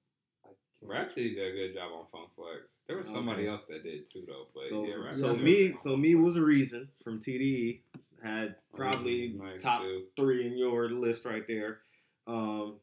I 0.88 1.04
did 1.14 1.38
a 1.38 1.52
good 1.52 1.74
job 1.74 1.92
on 1.92 2.06
Funk 2.10 2.30
Flex. 2.34 2.82
There 2.86 2.96
was 2.96 3.08
somebody 3.08 3.42
Okay. 3.42 3.50
else 3.50 3.64
that 3.64 3.82
did 3.84 4.06
too, 4.06 4.24
though. 4.26 4.46
But 4.54 4.64
So, 4.68 4.86
yeah, 4.86 4.94
Rapsody 4.94 5.20
so 5.20 5.36
me, 5.36 5.74
so 5.78 5.96
me 5.96 6.14
was 6.14 6.36
a 6.36 6.42
reason 6.42 6.88
from 7.04 7.20
TDE 7.20 7.82
had 8.22 8.56
probably 8.74 9.22
This 9.26 9.32
is 9.32 9.38
nice, 9.38 9.62
top 9.62 9.82
too. 9.82 10.06
three 10.16 10.46
in 10.46 10.56
your 10.56 10.88
list 10.90 11.24
right 11.24 11.46
there. 11.46 11.80
Um, 12.26 12.76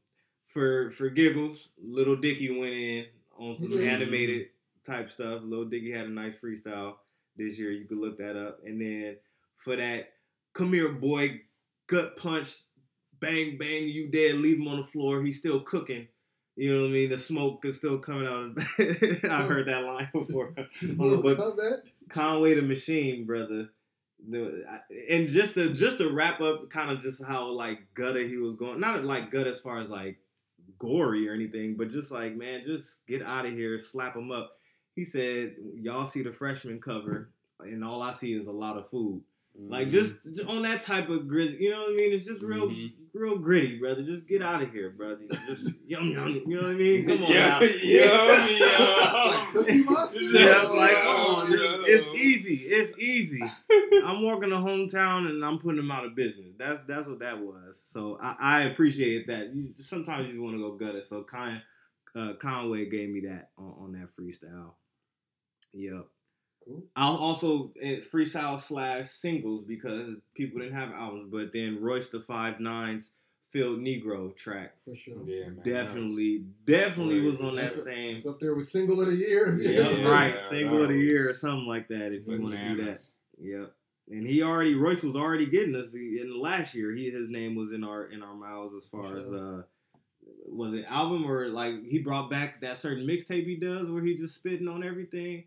for 0.46 0.92
for 0.92 1.10
giggles, 1.10 1.70
Lil 1.78 2.16
Dicky 2.18 2.50
went 2.58 2.74
in 2.74 3.06
on 3.38 3.58
some 3.58 3.72
Yeah. 3.72 3.82
animated 3.94 4.50
type 4.84 5.10
stuff. 5.10 5.42
Lil 5.44 5.66
Dicky 5.66 5.92
had 5.92 6.06
a 6.06 6.10
nice 6.10 6.40
freestyle 6.40 6.98
this 7.36 7.60
year. 7.60 7.72
You 7.72 7.86
could 7.86 7.98
look 7.98 8.18
that 8.20 8.36
up. 8.36 8.64
And 8.66 8.80
then 8.80 9.18
for 9.58 9.76
that, 9.76 10.14
come 10.54 10.72
here, 10.74 10.92
boy, 10.94 11.42
gut 11.88 12.16
punch, 12.18 12.64
bang 13.20 13.58
bang, 13.58 13.88
you 13.90 14.08
dead, 14.08 14.36
leave 14.36 14.58
him 14.58 14.68
on 14.68 14.78
the 14.78 14.84
floor. 14.88 15.22
He's 15.24 15.40
still 15.40 15.60
cooking. 15.62 16.08
You 16.58 16.74
know 16.74 16.82
what 16.82 16.88
I 16.88 16.92
mean? 16.92 17.10
The 17.10 17.20
smoke 17.20 17.64
is 17.66 17.78
still 17.78 18.00
coming 18.00 18.26
out. 18.26 18.58
I've 19.30 19.48
heard 19.48 19.68
that 19.68 19.84
line 19.86 20.10
before. 20.14 20.54
But-? 20.56 21.38
Conway 22.10 22.56
the 22.56 22.64
Machine, 22.64 23.26
brother. 23.26 23.70
And 24.28 25.30
just 25.30 25.54
to 25.54 25.72
just 25.74 26.00
to 26.00 26.10
wrap 26.10 26.42
up, 26.42 26.72
kind 26.72 26.90
of 26.90 27.04
just 27.04 27.24
how 27.24 27.50
like 27.50 27.94
gutter 27.94 28.28
he 28.28 28.38
was 28.38 28.56
going. 28.56 28.80
Not 28.80 29.04
like 29.04 29.30
gut 29.30 29.46
as 29.46 29.62
far 29.62 29.80
as 29.80 29.92
like 29.92 30.18
gory 30.80 31.30
or 31.30 31.34
anything, 31.34 31.76
but 31.78 31.92
just 31.92 32.12
like 32.12 32.36
man, 32.36 32.64
just 32.66 33.06
get 33.06 33.22
out 33.22 33.46
of 33.46 33.54
here, 33.54 33.78
slap 33.78 34.16
him 34.16 34.32
up. 34.32 34.58
He 34.96 35.06
said, 35.06 35.56
"Y'all 35.76 36.08
see 36.08 36.24
the 36.24 36.34
freshman 36.34 36.82
cover, 36.82 37.30
and 37.60 37.86
all 37.86 38.02
I 38.02 38.12
see 38.12 38.34
is 38.34 38.48
a 38.48 38.52
lot 38.52 38.78
of 38.78 38.90
food." 38.90 39.22
Like 39.60 39.88
Mhm. 39.88 39.92
just 39.92 40.20
on 40.48 40.62
that 40.64 40.84
type 40.84 41.10
of 41.10 41.28
grit, 41.28 41.60
you 41.60 41.72
know 41.72 41.82
what 41.82 41.94
I 41.94 41.96
mean? 41.96 42.14
It's 42.14 42.26
just 42.26 42.44
real, 42.44 42.70
Mhm. 42.70 42.92
real 43.14 43.38
gritty, 43.40 43.80
brother. 43.80 44.04
Just 44.04 44.28
get 44.28 44.42
out 44.44 44.62
of 44.62 44.72
here, 44.72 44.92
brother. 44.92 45.26
Just 45.48 45.80
yum 45.88 46.12
yum. 46.12 46.44
You 46.46 46.56
know 46.58 46.68
what 46.68 46.72
I 46.72 46.74
mean? 46.76 47.06
Come 47.06 47.24
on 47.24 47.32
yeah, 47.32 47.60
now. 47.60 49.50
Cookie 49.54 49.84
Monster? 49.86 50.20
Just 50.20 50.76
like, 50.76 50.94
come 50.94 51.48
it's 51.88 52.08
easy. 52.20 52.56
It's 52.68 52.98
easy. 53.00 53.42
I'm 54.06 54.22
walking 54.22 54.50
to 54.52 54.58
hometown 54.58 55.28
and 55.30 55.44
I'm 55.44 55.58
putting 55.58 55.78
them 55.78 55.90
out 55.92 56.06
of 56.06 56.16
business. 56.16 56.54
That's 56.58 56.82
that's 56.88 57.08
what 57.08 57.20
that 57.20 57.40
was. 57.40 57.82
So 57.86 58.18
I, 58.22 58.36
I 58.40 58.64
appreciate 58.66 59.28
that. 59.28 59.56
You, 59.56 59.74
sometimes 59.80 60.26
you 60.28 60.32
just 60.34 60.42
want 60.42 60.56
to 60.56 60.62
go 60.62 60.76
gut 60.76 60.96
it. 60.96 61.06
So 61.06 61.24
Con, 61.24 61.62
uh, 62.16 62.34
Conway 62.40 62.90
gave 62.90 63.10
me 63.10 63.22
that 63.22 63.50
on, 63.58 63.74
on 63.80 63.92
that 63.94 64.10
freestyle. 64.16 64.74
Yep. 65.74 66.08
Cool. 66.68 66.84
I'll 66.96 67.16
also 67.16 67.72
eh, 67.82 67.98
freestyle 68.00 68.60
slash 68.60 69.08
singles 69.10 69.64
because 69.64 70.16
people 70.36 70.60
didn't 70.60 70.76
have 70.76 70.92
albums, 70.92 71.30
but 71.32 71.54
then 71.54 71.80
Royce 71.82 72.10
da 72.10 72.20
Five 72.20 72.60
Nine's 72.60 73.12
Field 73.50 73.80
Negro 73.80 74.36
track 74.36 74.78
For 74.84 74.96
sure. 74.96 75.16
Yeah, 75.26 75.46
man. 75.46 75.62
definitely, 75.64 76.46
definitely 76.66 77.22
was 77.22 77.40
on 77.40 77.56
that 77.56 77.74
same. 77.74 78.18
It's 78.18 78.26
up 78.26 78.40
there 78.42 78.54
with 78.56 78.68
single 78.68 79.00
of 79.02 79.08
the 79.08 79.16
year. 79.16 79.58
Yeah, 79.60 79.90
Yeah, 79.90 80.10
right. 80.12 80.36
yeah, 80.36 80.50
Single 80.50 80.84
of 80.84 80.90
the 80.90 81.00
year 81.00 81.30
or 81.30 81.34
something 81.34 81.66
like 81.68 81.88
that. 81.88 82.12
If 82.12 82.28
you 82.28 82.42
want 82.42 82.56
to 82.56 82.76
do 82.76 82.86
that. 82.86 83.00
Yep. 83.40 83.74
And 84.10 84.26
he 84.28 84.42
already 84.42 84.76
Royce 84.76 85.04
was 85.04 85.16
already 85.16 85.46
getting 85.46 85.76
us 85.76 85.94
in 85.94 86.30
the 86.34 86.38
last 86.40 86.74
year. 86.76 86.92
He 86.94 87.10
his 87.10 87.30
name 87.30 87.56
was 87.56 87.72
in 87.72 87.84
our 87.84 88.06
in 88.06 88.22
our 88.24 88.34
mouths 88.36 88.74
as 88.74 88.88
far 88.88 89.18
as 89.18 89.30
uh 89.30 89.64
was 90.46 90.74
it 90.74 90.86
album 90.90 91.26
or 91.30 91.48
like 91.50 91.86
he 91.86 92.00
brought 92.00 92.30
back 92.30 92.62
that 92.62 92.78
certain 92.78 93.06
mixtape 93.08 93.46
he 93.46 93.56
does 93.56 93.90
where 93.90 94.04
he 94.04 94.14
just 94.16 94.36
spitting 94.36 94.68
on 94.68 94.84
everything. 94.84 95.46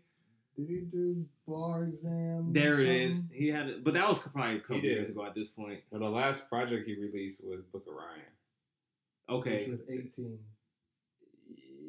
Did 0.67 0.69
he 0.69 0.81
do 0.81 1.25
bar 1.47 1.85
exam? 1.85 2.53
There 2.53 2.79
it 2.79 2.87
is. 2.87 3.23
He 3.33 3.47
had 3.49 3.67
it, 3.67 3.83
but 3.83 3.93
that 3.95 4.07
was 4.07 4.19
probably 4.19 4.57
a 4.57 4.59
couple 4.59 4.83
years 4.83 5.09
ago 5.09 5.25
at 5.25 5.33
this 5.33 5.47
point. 5.47 5.79
Well, 5.89 6.01
the 6.01 6.09
last 6.09 6.47
project 6.49 6.87
he 6.87 6.95
released 6.95 7.45
was 7.47 7.63
Book 7.63 7.85
of 7.87 7.95
Ryan. 7.95 8.21
Okay. 9.29 9.69
Which 9.69 9.79
was 9.79 9.89
18. 9.89 10.37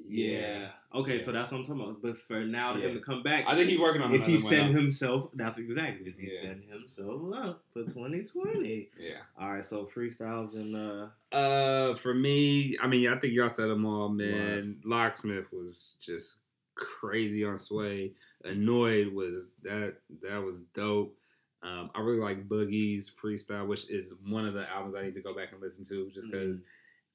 Yeah. 0.09 0.69
Okay, 0.95 1.19
so 1.19 1.33
that's 1.33 1.51
what 1.53 1.59
I'm 1.59 1.65
talking 1.65 1.83
about. 1.83 2.03
But 2.03 2.17
for 2.19 2.41
now 2.45 2.75
to 2.75 2.81
him 2.81 2.95
to 2.95 3.01
come 3.01 3.23
back, 3.23 3.45
I 3.47 3.55
think 3.55 3.71
he's 3.71 3.81
working 3.81 4.03
on 4.03 4.13
is 4.15 4.27
he 4.27 4.35
another 4.37 4.49
setting 4.49 4.75
up. 4.77 4.81
himself? 4.81 5.31
That's 5.35 5.59
exactly. 5.59 6.07
Is 6.09 6.19
he 6.19 6.31
Yeah. 6.33 6.41
setting 6.41 6.69
himself 6.69 7.23
up 7.35 7.65
for 7.73 7.83
2020? 7.85 8.91
Yeah. 8.99 9.11
All 9.39 9.53
right, 9.53 9.65
so 9.65 9.87
freestyles 9.87 10.55
and 10.55 10.77
uh, 10.77 11.09
Uh, 11.37 11.95
for 11.95 12.13
me, 12.15 12.77
I 12.81 12.87
mean, 12.89 13.09
I 13.09 13.17
think 13.19 13.33
y'all 13.33 13.49
said 13.51 13.69
them 13.69 13.87
all, 13.87 14.09
man. 14.11 14.81
Locksmith 14.85 15.51
was 15.53 15.95
just 16.01 16.35
crazy 16.75 17.45
on 17.45 17.59
Sway. 17.59 18.13
Annoyed 18.45 19.13
was 19.13 19.57
that 19.63 19.97
that 20.23 20.43
was 20.43 20.61
dope. 20.75 21.17
Um, 21.63 21.91
I 21.95 22.01
really 22.01 22.19
like 22.19 22.49
Boogie's 22.49 23.11
freestyle, 23.11 23.69
which 23.69 23.89
is 23.89 24.15
one 24.27 24.47
of 24.47 24.55
the 24.55 24.69
albums 24.69 24.97
I 24.97 25.03
need 25.03 25.15
to 25.15 25.21
go 25.21 25.35
back 25.35 25.53
and 25.53 25.61
listen 25.61 25.85
to, 25.87 26.11
just 26.11 26.31
because 26.31 26.59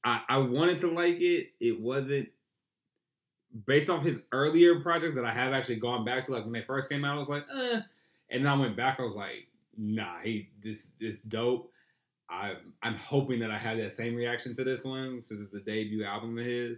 I, 0.03 0.21
I 0.29 0.37
wanted 0.37 0.79
to 0.79 0.91
like 0.91 1.19
it. 1.19 1.51
It 1.59 1.81
wasn't 1.81 2.29
based 3.65 3.89
off 3.89 4.03
his 4.03 4.23
earlier 4.31 4.79
projects 4.79 5.15
that 5.15 5.25
I 5.25 5.31
have 5.31 5.53
actually 5.53 5.77
gone 5.77 6.05
back 6.05 6.25
to. 6.25 6.31
Like 6.31 6.43
when 6.43 6.53
they 6.53 6.61
first 6.61 6.89
came 6.89 7.03
out, 7.03 7.15
I 7.15 7.19
was 7.19 7.29
like, 7.29 7.45
eh. 7.53 7.81
and 8.29 8.45
then 8.45 8.51
I 8.51 8.57
went 8.57 8.77
back. 8.77 8.99
I 8.99 9.03
was 9.03 9.15
like, 9.15 9.47
nah, 9.77 10.19
he 10.23 10.49
this 10.61 10.91
this 10.99 11.21
dope. 11.21 11.71
I 12.29 12.53
I'm 12.81 12.95
hoping 12.95 13.39
that 13.39 13.51
I 13.51 13.57
have 13.57 13.77
that 13.77 13.93
same 13.93 14.15
reaction 14.15 14.53
to 14.55 14.63
this 14.63 14.85
one 14.85 15.21
since 15.21 15.41
it's 15.41 15.51
the 15.51 15.59
debut 15.59 16.03
album 16.03 16.37
of 16.37 16.45
his. 16.45 16.77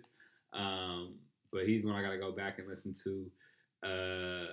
Um, 0.54 1.16
but 1.52 1.68
he's 1.68 1.86
one 1.86 1.96
I 1.96 2.02
got 2.02 2.12
to 2.12 2.18
go 2.18 2.32
back 2.32 2.60
and 2.60 2.68
listen 2.68 2.94
to. 3.04 3.30
Uh, 3.84 4.46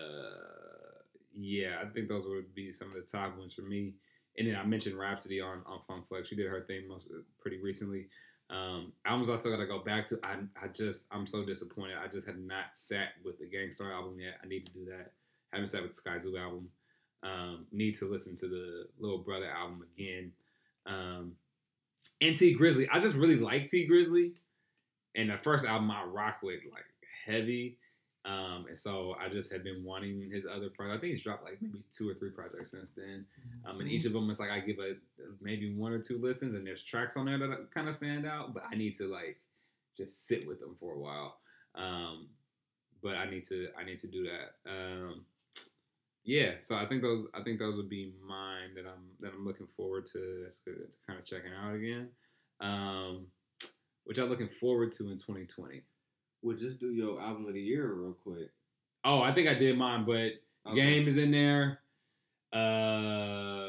yeah, 1.35 1.77
I 1.83 1.87
think 1.87 2.09
those 2.09 2.27
would 2.27 2.55
be 2.55 2.73
some 2.73 2.89
of 2.89 2.95
the 2.95 3.01
top 3.01 3.37
ones 3.39 3.53
for 3.53 3.63
me. 3.63 3.95
And 4.39 4.47
then 4.49 4.57
I 4.57 4.65
mentioned 4.65 4.99
Rapsody 4.99 5.41
on 5.41 5.63
on 5.67 5.81
Funk 5.87 6.09
Flex. 6.09 6.29
She 6.29 6.37
did 6.37 6.47
her 6.47 6.63
thing 6.63 6.89
most 6.89 7.09
pretty 7.41 7.59
recently. 7.59 8.09
Um, 8.49 8.93
albums 9.05 9.29
I 9.29 9.37
still 9.37 9.53
got 9.53 9.59
to 9.59 9.67
go 9.67 9.81
back 9.81 10.05
to. 10.07 10.19
I 10.23 10.37
I 10.63 10.69
just 10.69 11.09
I'm 11.13 11.27
so 11.27 11.45
disappointed. 11.45 11.97
I 12.03 12.09
just 12.09 12.27
have 12.27 12.39
not 12.39 12.75
sat 12.77 13.09
with 13.25 13.39
the 13.39 13.47
Gang 13.47 13.73
Starr 13.73 13.93
album 13.93 14.19
yet. 14.21 14.35
I 14.43 14.47
need 14.47 14.67
to 14.67 14.73
do 14.73 14.85
that. 14.87 15.13
Haven't 15.53 15.69
sat 15.69 15.83
with 15.83 15.93
the 15.93 16.01
Skyzoo 16.01 16.39
album. 16.41 16.69
Um, 17.23 17.67
need 17.73 17.95
to 17.97 18.11
listen 18.11 18.37
to 18.37 18.47
the 18.47 18.87
Little 18.99 19.19
Brother 19.19 19.51
album 19.51 19.85
again. 19.97 20.33
Um, 20.87 21.33
and 22.21 22.37
Tee 22.37 22.57
Grizzley. 22.57 22.89
I 22.93 23.01
just 23.01 23.17
really 23.17 23.37
like 23.37 23.67
Tee 23.67 23.89
Grizzley. 23.89 24.33
And 25.15 25.31
the 25.31 25.37
first 25.39 25.65
album 25.65 25.91
I 25.91 26.05
rock 26.05 26.39
with 26.43 26.61
like 26.71 26.85
heavy. 27.25 27.79
Um, 28.27 28.67
and 28.67 28.77
so 28.77 29.15
I 29.21 29.29
just 29.29 29.53
had 29.53 29.63
been 29.63 29.85
wanting 29.85 30.31
his 30.33 30.47
other 30.47 30.69
projects. 30.69 30.99
I 30.99 31.01
think 31.01 31.13
he's 31.13 31.23
dropped 31.23 31.45
like 31.45 31.59
maybe 31.61 31.85
two 31.97 32.11
or 32.11 32.15
three 32.15 32.31
projects 32.31 32.73
since 32.73 32.91
then. 32.91 33.25
Um, 33.65 33.81
and 33.81 33.89
each 33.89 34.05
of 34.05 34.13
them 34.13 34.29
is 34.31 34.41
like 34.41 34.51
I 34.51 34.59
give 34.59 34.79
a 34.79 34.95
maybe 35.41 35.73
one 35.73 35.93
or 35.93 36.01
two 36.01 36.19
listens, 36.19 36.55
and 36.55 36.67
there's 36.67 36.83
tracks 36.83 37.17
on 37.17 37.27
there 37.27 37.39
that 37.39 37.73
kind 37.73 37.89
of 37.89 37.95
stand 37.95 38.27
out. 38.27 38.53
But 38.53 38.65
I 38.71 38.75
need 38.75 38.97
to 38.97 39.05
like 39.05 39.39
just 39.97 40.27
sit 40.27 40.47
with 40.47 40.59
them 40.59 40.77
for 40.81 40.95
a 40.95 40.99
while. 40.99 41.37
Um, 41.77 42.29
but 43.03 43.15
I 43.15 43.31
need 43.31 43.45
to 43.45 43.69
I 43.79 43.85
need 43.85 43.99
to 44.01 44.09
do 44.09 44.25
that. 44.25 44.71
Um, 44.71 45.25
yeah, 46.25 46.55
so 46.59 46.75
I 46.75 46.87
think 46.87 47.03
those 47.03 47.29
I 47.33 47.43
think 47.43 47.61
those 47.61 47.77
would 47.77 47.89
be 47.89 48.13
mine 48.27 48.75
that 48.75 48.87
I'm 48.87 49.11
that 49.21 49.33
I'm 49.35 49.47
looking 49.47 49.69
forward 49.69 50.07
to, 50.07 50.49
to 50.65 50.75
kind 51.07 51.19
of 51.19 51.25
checking 51.25 51.53
out 51.53 51.75
again. 51.75 52.09
Um, 52.61 53.29
which 54.05 54.19
I'm 54.19 54.29
looking 54.29 54.49
forward 54.61 54.93
to 54.93 55.11
in 55.11 55.19
2020. 55.19 55.83
We'll 56.47 56.57
just 56.57 56.79
do 56.79 56.93
your 56.93 57.21
album 57.21 57.47
of 57.47 57.55
the 57.55 57.61
year 57.61 57.93
real 57.93 58.17
quick. 58.23 58.51
Oh, 59.05 59.21
I 59.21 59.33
think 59.33 59.49
I 59.49 59.55
did 59.55 59.77
mine, 59.77 60.05
but 60.05 60.33
Okay. 60.67 60.77
Game 60.77 61.09
is 61.09 61.17
in 61.17 61.31
there. 61.31 61.81
Uh, 62.53 63.69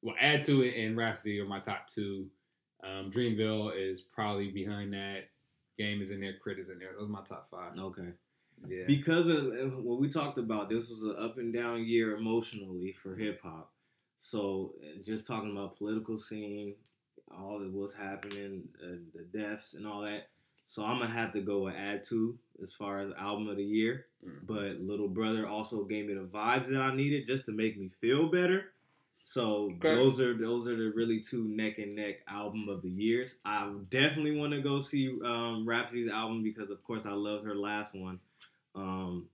well, 0.00 0.16
Add-2 0.20 0.66
it 0.66 0.84
and 0.84 0.96
Rapsody 0.96 1.40
are 1.40 1.46
my 1.46 1.60
top 1.60 1.86
two. 1.88 2.26
Um, 2.82 3.10
Dreamville 3.10 3.72
is 3.76 4.00
probably 4.00 4.50
behind 4.50 4.92
that. 4.94 5.28
Game 5.78 6.00
is 6.00 6.10
in 6.10 6.20
there. 6.20 6.32
K.R.I.T 6.32 6.60
is 6.60 6.70
in 6.70 6.78
there. 6.78 6.90
Those 6.98 7.08
are 7.08 7.12
my 7.12 7.22
top 7.22 7.48
five. 7.50 7.78
Okay. 7.78 8.10
Yeah. 8.68 8.84
Because 8.86 9.28
of 9.28 9.78
what 9.78 10.00
we 10.00 10.08
talked 10.08 10.38
about, 10.38 10.68
this 10.68 10.90
was 10.90 11.02
an 11.02 11.16
up 11.18 11.38
and 11.38 11.52
down 11.52 11.84
year 11.84 12.16
emotionally 12.16 12.92
for 12.92 13.14
hip 13.14 13.40
hop. 13.42 13.72
So 14.18 14.74
just 15.04 15.26
talking 15.26 15.52
about 15.52 15.78
political 15.78 16.18
scene, 16.18 16.74
all 17.36 17.60
of 17.60 17.72
what's 17.72 17.94
happening, 17.94 18.68
uh, 18.82 18.98
the 19.14 19.24
deaths 19.36 19.74
and 19.74 19.86
all 19.86 20.02
that. 20.02 20.28
So 20.66 20.84
I'm 20.84 20.98
gonna 21.00 21.12
have 21.12 21.32
to 21.34 21.40
go 21.40 21.64
with 21.64 21.74
Add-2 21.74 22.34
as 22.62 22.72
far 22.72 23.00
as 23.00 23.12
album 23.18 23.48
of 23.48 23.56
the 23.56 23.64
year. 23.64 24.06
Mm. 24.24 24.46
But 24.46 24.80
Little 24.80 25.08
Brother 25.08 25.46
also 25.46 25.84
gave 25.84 26.06
me 26.06 26.14
the 26.14 26.20
vibes 26.26 26.68
that 26.68 26.80
I 26.80 26.94
needed 26.94 27.26
just 27.26 27.46
to 27.46 27.52
make 27.52 27.78
me 27.78 27.88
feel 28.00 28.28
better. 28.30 28.72
So 29.24 29.68
Okay. 29.76 29.94
those 29.94 30.18
are 30.20 30.34
those 30.34 30.66
are 30.66 30.76
the 30.76 30.90
really 30.94 31.20
two 31.20 31.44
neck 31.46 31.78
and 31.78 31.94
neck 31.94 32.22
album 32.26 32.68
of 32.68 32.82
the 32.82 32.90
years. 32.90 33.36
I 33.44 33.72
definitely 33.90 34.36
want 34.36 34.52
to 34.52 34.60
go 34.60 34.80
see 34.80 35.08
um, 35.24 35.64
Rapsody's 35.66 36.10
album 36.10 36.42
because 36.42 36.70
of 36.70 36.82
course 36.82 37.06
I 37.06 37.12
loved 37.12 37.44
her 37.44 37.54
last 37.54 37.94
one. 37.94 38.18
Um, 38.74 39.28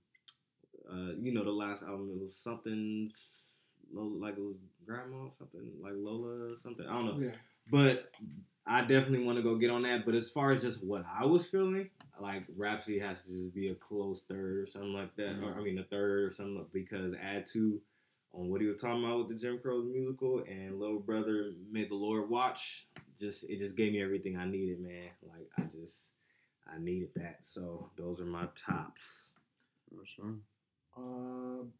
uh, 0.90 1.12
you 1.20 1.32
know 1.32 1.44
the 1.44 1.50
last 1.50 1.82
album 1.82 2.10
it 2.14 2.20
was 2.20 2.34
something 2.36 3.10
like 3.92 4.36
it 4.36 4.40
was 4.42 4.56
grandma 4.84 5.28
something 5.38 5.70
like 5.82 5.94
Lola 5.96 6.50
something. 6.62 6.86
I 6.86 6.92
don't 6.92 7.06
know. 7.20 7.26
Yeah. 7.26 7.34
But 7.70 8.10
I 8.68 8.82
definitely 8.82 9.24
want 9.24 9.38
to 9.38 9.42
go 9.42 9.56
get 9.56 9.70
on 9.70 9.82
that. 9.82 10.04
But 10.04 10.14
as 10.14 10.30
far 10.30 10.52
as 10.52 10.62
just 10.62 10.84
what 10.84 11.04
I 11.10 11.24
was 11.24 11.46
feeling, 11.46 11.88
like 12.20 12.44
Rapsody 12.54 12.98
has 12.98 13.22
to 13.24 13.32
just 13.32 13.54
be 13.54 13.68
a 13.68 13.74
close 13.74 14.22
third 14.28 14.58
or 14.58 14.66
something 14.66 14.92
like 14.92 15.16
that. 15.16 15.40
Or 15.42 15.58
I 15.58 15.62
mean 15.62 15.78
a 15.78 15.84
third 15.84 16.24
or 16.24 16.30
something 16.30 16.66
because 16.72 17.14
Add-2 17.14 17.78
on 18.34 18.50
what 18.50 18.60
he 18.60 18.66
was 18.66 18.76
talking 18.76 19.02
about 19.02 19.18
with 19.18 19.28
the 19.28 19.34
Jim 19.34 19.58
Crow 19.58 19.82
musical 19.82 20.44
and 20.46 20.78
Little 20.78 21.00
Brother 21.00 21.52
May 21.70 21.88
the 21.88 21.94
Lord 21.94 22.28
Watch. 22.28 22.86
Just 23.18 23.44
it 23.44 23.58
just 23.58 23.76
gave 23.76 23.92
me 23.92 24.02
everything 24.02 24.36
I 24.36 24.44
needed, 24.44 24.80
man. 24.80 25.08
Like 25.26 25.48
I 25.58 25.62
just 25.80 26.10
I 26.70 26.78
needed 26.78 27.08
that. 27.16 27.38
So 27.42 27.90
those 27.96 28.20
are 28.20 28.26
my 28.26 28.48
tops. 28.54 29.30
For 29.88 30.04
sure. 30.04 30.34
Um, 30.94 31.72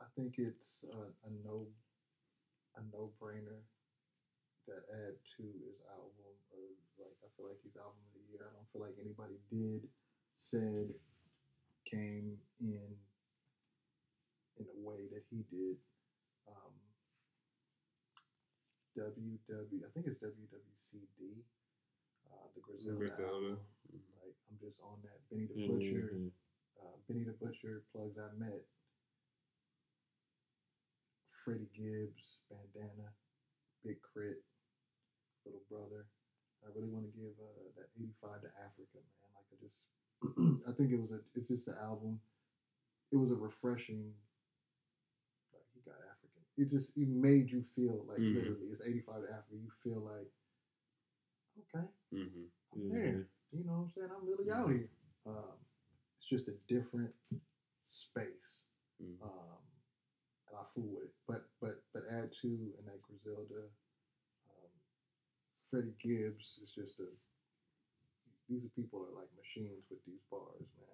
I 0.00 0.04
think 0.16 0.36
it's 0.38 0.84
a, 0.84 1.26
a 1.26 1.30
no, 1.44 1.66
a 2.76 2.80
no 2.90 3.10
brainer 3.20 3.60
that 4.66 4.82
add 4.92 5.14
to 5.38 5.42
his 5.66 5.82
album 5.94 6.26
of 6.52 6.70
like 6.98 7.14
I 7.22 7.28
feel 7.36 7.46
like 7.48 7.62
his 7.62 7.76
album 7.78 7.98
of 8.06 8.12
the 8.14 8.24
year. 8.30 8.42
I 8.46 8.50
don't 8.54 8.68
feel 8.74 8.82
like 8.82 8.98
anybody 8.98 9.38
did, 9.50 9.86
said, 10.34 10.90
came 11.86 12.36
in 12.60 12.90
in 14.58 14.66
a 14.66 14.78
way 14.82 15.06
that 15.12 15.22
he 15.30 15.44
did. 15.52 15.76
Um, 16.48 16.74
WW, 18.96 19.84
I 19.84 19.90
think 19.92 20.06
it's 20.08 20.18
WWCD, 20.24 21.44
uh, 22.32 22.48
the 22.56 22.60
Griselda. 22.64 22.96
Griselda. 22.96 23.52
Like 24.24 24.34
I'm 24.50 24.56
just 24.58 24.80
on 24.82 24.98
that 25.04 25.20
Benny 25.30 25.46
the 25.46 25.66
Butcher 25.68 26.10
Mhm. 26.16 26.30
uh, 26.80 26.96
Benny 27.06 27.24
the 27.24 27.32
Butcher, 27.36 27.82
Plugs 27.92 28.16
I 28.18 28.32
Met, 28.40 28.64
Freddie 31.44 31.68
Gibbs, 31.76 32.40
Bandana, 32.50 33.12
Big 33.84 33.98
K.R.I.T, 34.14 34.40
Little 35.46 35.64
Brother. 35.70 36.06
I 36.64 36.68
really 36.74 36.90
want 36.90 37.06
to 37.06 37.14
give 37.14 37.32
uh, 37.38 37.70
that 37.78 37.88
85 37.96 38.42
to 38.42 38.50
Africa, 38.58 38.98
man. 38.98 39.30
Like 39.38 39.48
I 39.54 39.56
just, 39.62 39.86
I 40.68 40.72
think 40.74 40.92
it 40.92 41.00
was 41.00 41.12
a, 41.12 41.20
it's 41.34 41.48
just 41.48 41.66
the 41.66 41.78
album. 41.78 42.20
It 43.12 43.16
was 43.16 43.30
a 43.30 43.36
refreshing, 43.38 44.10
like 45.54 45.66
he 45.74 45.80
got 45.86 45.96
African. 46.10 46.42
It 46.58 46.70
just, 46.70 46.96
it 46.96 47.08
made 47.08 47.50
you 47.50 47.62
feel 47.62 48.04
like 48.08 48.18
Mhm. 48.18 48.34
literally, 48.34 48.66
it's 48.72 48.82
85 48.82 49.22
to 49.22 49.30
Africa. 49.30 49.56
You 49.62 49.70
feel 49.82 50.00
like, 50.02 50.30
okay, 51.62 51.86
Mm-hmm. 52.12 52.44
I'm 52.74 52.80
Mhm. 52.80 52.90
there. 52.90 53.28
You 53.52 53.64
know 53.64 53.72
what 53.72 53.78
I'm 53.84 53.90
saying? 53.90 54.10
I'm 54.10 54.26
really 54.26 54.50
out 54.50 54.72
here. 54.72 54.90
Um, 55.26 55.56
it's 56.18 56.28
just 56.28 56.48
a 56.48 56.54
different 56.68 57.14
space. 57.84 58.64
Mm. 59.02 59.20
um, 59.22 59.60
and 60.48 60.56
I 60.56 60.64
fool 60.74 60.94
with 60.94 61.04
it. 61.04 61.14
But 61.26 61.48
but 61.60 61.82
but 61.92 62.04
add 62.10 62.32
to 62.42 62.48
and 62.78 62.86
that 62.86 63.02
Griselda, 63.02 63.68
Freddie 65.70 65.94
Gibbs 66.02 66.60
is 66.62 66.70
just 66.74 67.00
a. 67.00 67.04
These 68.48 68.64
are 68.64 68.68
people 68.76 69.00
are 69.00 69.14
like 69.18 69.28
machines 69.36 69.82
with 69.90 69.98
these 70.06 70.20
bars, 70.30 70.66
man. 70.78 70.86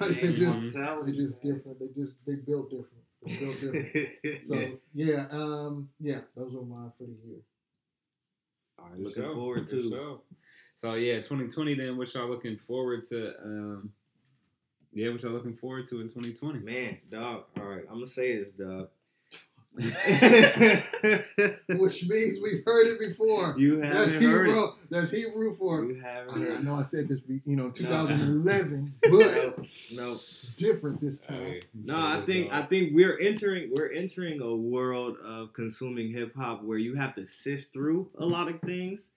Like 0.00 0.20
they 0.20 0.32
just 0.36 0.76
tell 0.76 1.02
they 1.04 1.12
just 1.12 1.42
different. 1.42 1.78
They 1.80 1.88
just 2.00 2.16
they 2.26 2.34
built 2.34 2.70
different. 2.70 3.04
They 3.24 3.36
built 3.36 3.60
different. 3.82 4.46
So 4.46 4.78
yeah, 4.94 5.26
um, 5.30 5.88
yeah, 6.00 6.20
those 6.36 6.54
are 6.54 6.62
mine 6.62 6.92
for 6.98 7.04
the 7.04 7.16
year. 7.26 7.38
All 8.78 8.86
right, 8.86 8.96
For 8.96 9.02
looking 9.02 9.22
sure, 9.22 9.34
forward 9.34 9.68
to. 9.68 9.88
sure. 9.88 10.20
So 10.76 10.94
yeah, 10.94 11.16
2020. 11.16 11.74
Then 11.74 11.96
what 11.96 12.12
y'all 12.12 12.28
looking 12.28 12.56
forward 12.58 13.04
to? 13.04 13.34
Um, 13.42 13.90
yeah, 14.92 15.10
what 15.10 15.22
y'all 15.22 15.32
looking 15.32 15.56
forward 15.56 15.88
to 15.88 16.00
in 16.00 16.08
2020? 16.08 16.60
Man, 16.60 16.98
dog. 17.10 17.44
All 17.58 17.64
right, 17.64 17.84
I'm 17.88 17.94
gonna 17.94 18.06
say 18.06 18.36
this, 18.38 18.50
dog. 18.52 18.88
Which 21.68 22.06
means 22.08 22.38
we've 22.42 22.62
heard 22.64 22.86
it 22.86 23.00
before. 23.00 23.54
you 23.58 23.80
That's 23.80 24.12
haven't 24.12 24.22
heard 24.22 24.46
Hebrew. 24.46 24.64
it. 24.64 24.70
That's 24.90 25.10
Hebrew 25.10 25.56
for. 25.56 25.84
You 25.84 26.00
haven't 26.00 26.34
I, 26.34 26.36
I 26.36 26.50
heard 26.54 26.64
know 26.64 26.74
I 26.76 26.82
said 26.82 27.08
this, 27.08 27.18
you 27.44 27.56
know, 27.56 27.70
2011, 27.74 28.94
it. 29.02 29.10
but 29.10 29.20
No, 29.96 30.04
no. 30.12 30.16
different 30.58 31.00
this 31.00 31.18
time. 31.18 31.44
Hey, 31.44 31.62
No, 31.74 31.94
so 31.94 32.00
I 32.00 32.20
think 32.24 32.50
go. 32.50 32.56
I 32.56 32.62
think 32.62 32.92
we're 32.94 33.18
entering 33.18 33.70
we're 33.74 33.90
entering 33.92 34.40
a 34.40 34.54
world 34.54 35.16
of 35.24 35.52
consuming 35.52 36.12
hip 36.12 36.34
hop 36.36 36.62
where 36.62 36.78
you 36.78 36.94
have 36.94 37.14
to 37.14 37.26
sift 37.26 37.72
through 37.72 38.10
a 38.18 38.24
lot 38.24 38.48
of 38.48 38.60
things, 38.60 39.10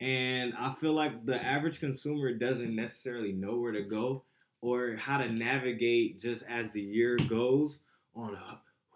and 0.00 0.54
I 0.58 0.70
feel 0.72 0.92
like 0.94 1.26
the 1.26 1.42
average 1.44 1.80
consumer 1.80 2.32
doesn't 2.32 2.74
necessarily 2.74 3.32
know 3.32 3.56
where 3.56 3.72
to 3.72 3.82
go 3.82 4.24
or 4.60 4.96
how 4.96 5.18
to 5.18 5.28
navigate 5.30 6.18
just 6.18 6.44
as 6.48 6.70
the 6.70 6.80
year 6.80 7.16
goes 7.28 7.78
on 8.14 8.34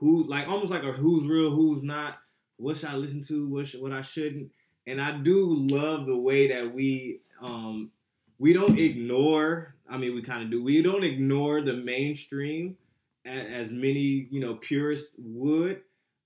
who 0.02 0.24
like 0.24 0.48
almost 0.48 0.70
like 0.72 0.82
a 0.84 0.92
who's 0.92 1.26
real, 1.28 1.50
who's 1.50 1.82
not, 1.82 2.18
what 2.56 2.76
should 2.76 2.90
I 2.90 2.96
listen 2.96 3.22
to, 3.24 3.48
what 3.48 3.68
should, 3.68 3.80
what 3.82 3.92
I 3.92 4.02
shouldn't, 4.02 4.50
and 4.86 5.00
I 5.00 5.12
do 5.18 5.54
love 5.54 6.06
the 6.06 6.16
way 6.16 6.48
that 6.48 6.74
we 6.74 7.20
um 7.40 7.90
we 8.38 8.52
don't 8.52 8.78
ignore 8.78 9.74
i 9.88 9.96
mean 9.98 10.14
we 10.14 10.22
kind 10.22 10.42
of 10.44 10.50
do 10.50 10.62
we 10.62 10.82
don't 10.82 11.04
ignore 11.04 11.60
the 11.60 11.74
mainstream 11.74 12.76
as, 13.24 13.46
as 13.46 13.72
many 13.72 14.28
you 14.30 14.40
know 14.40 14.54
purists 14.54 15.14
would 15.18 15.82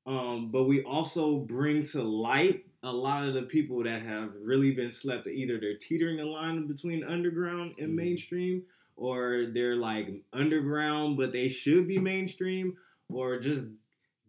um, 0.07 0.51
but 0.53 0.65
we 0.65 0.85
also 0.85 1.39
bring 1.39 1.83
to 1.83 2.03
light 2.03 2.65
a 2.85 2.93
lot 2.93 3.27
of 3.27 3.35
the 3.35 3.43
people 3.43 3.83
that 3.83 4.03
have 4.03 4.31
really 4.41 4.73
been 4.73 4.91
slept 4.93 5.27
either 5.27 5.59
they're 5.59 5.77
teetering 5.77 6.17
the 6.19 6.25
line 6.27 6.67
between 6.67 7.03
underground 7.05 7.75
and 7.79 7.91
Mhm. 7.91 7.97
mainstream 7.97 8.63
or 8.97 9.47
they're 9.53 9.77
like 9.77 10.23
underground 10.33 11.17
but 11.17 11.33
they 11.33 11.49
should 11.49 11.89
be 11.89 11.99
mainstream 11.99 12.77
or 13.09 13.39
just 13.39 13.65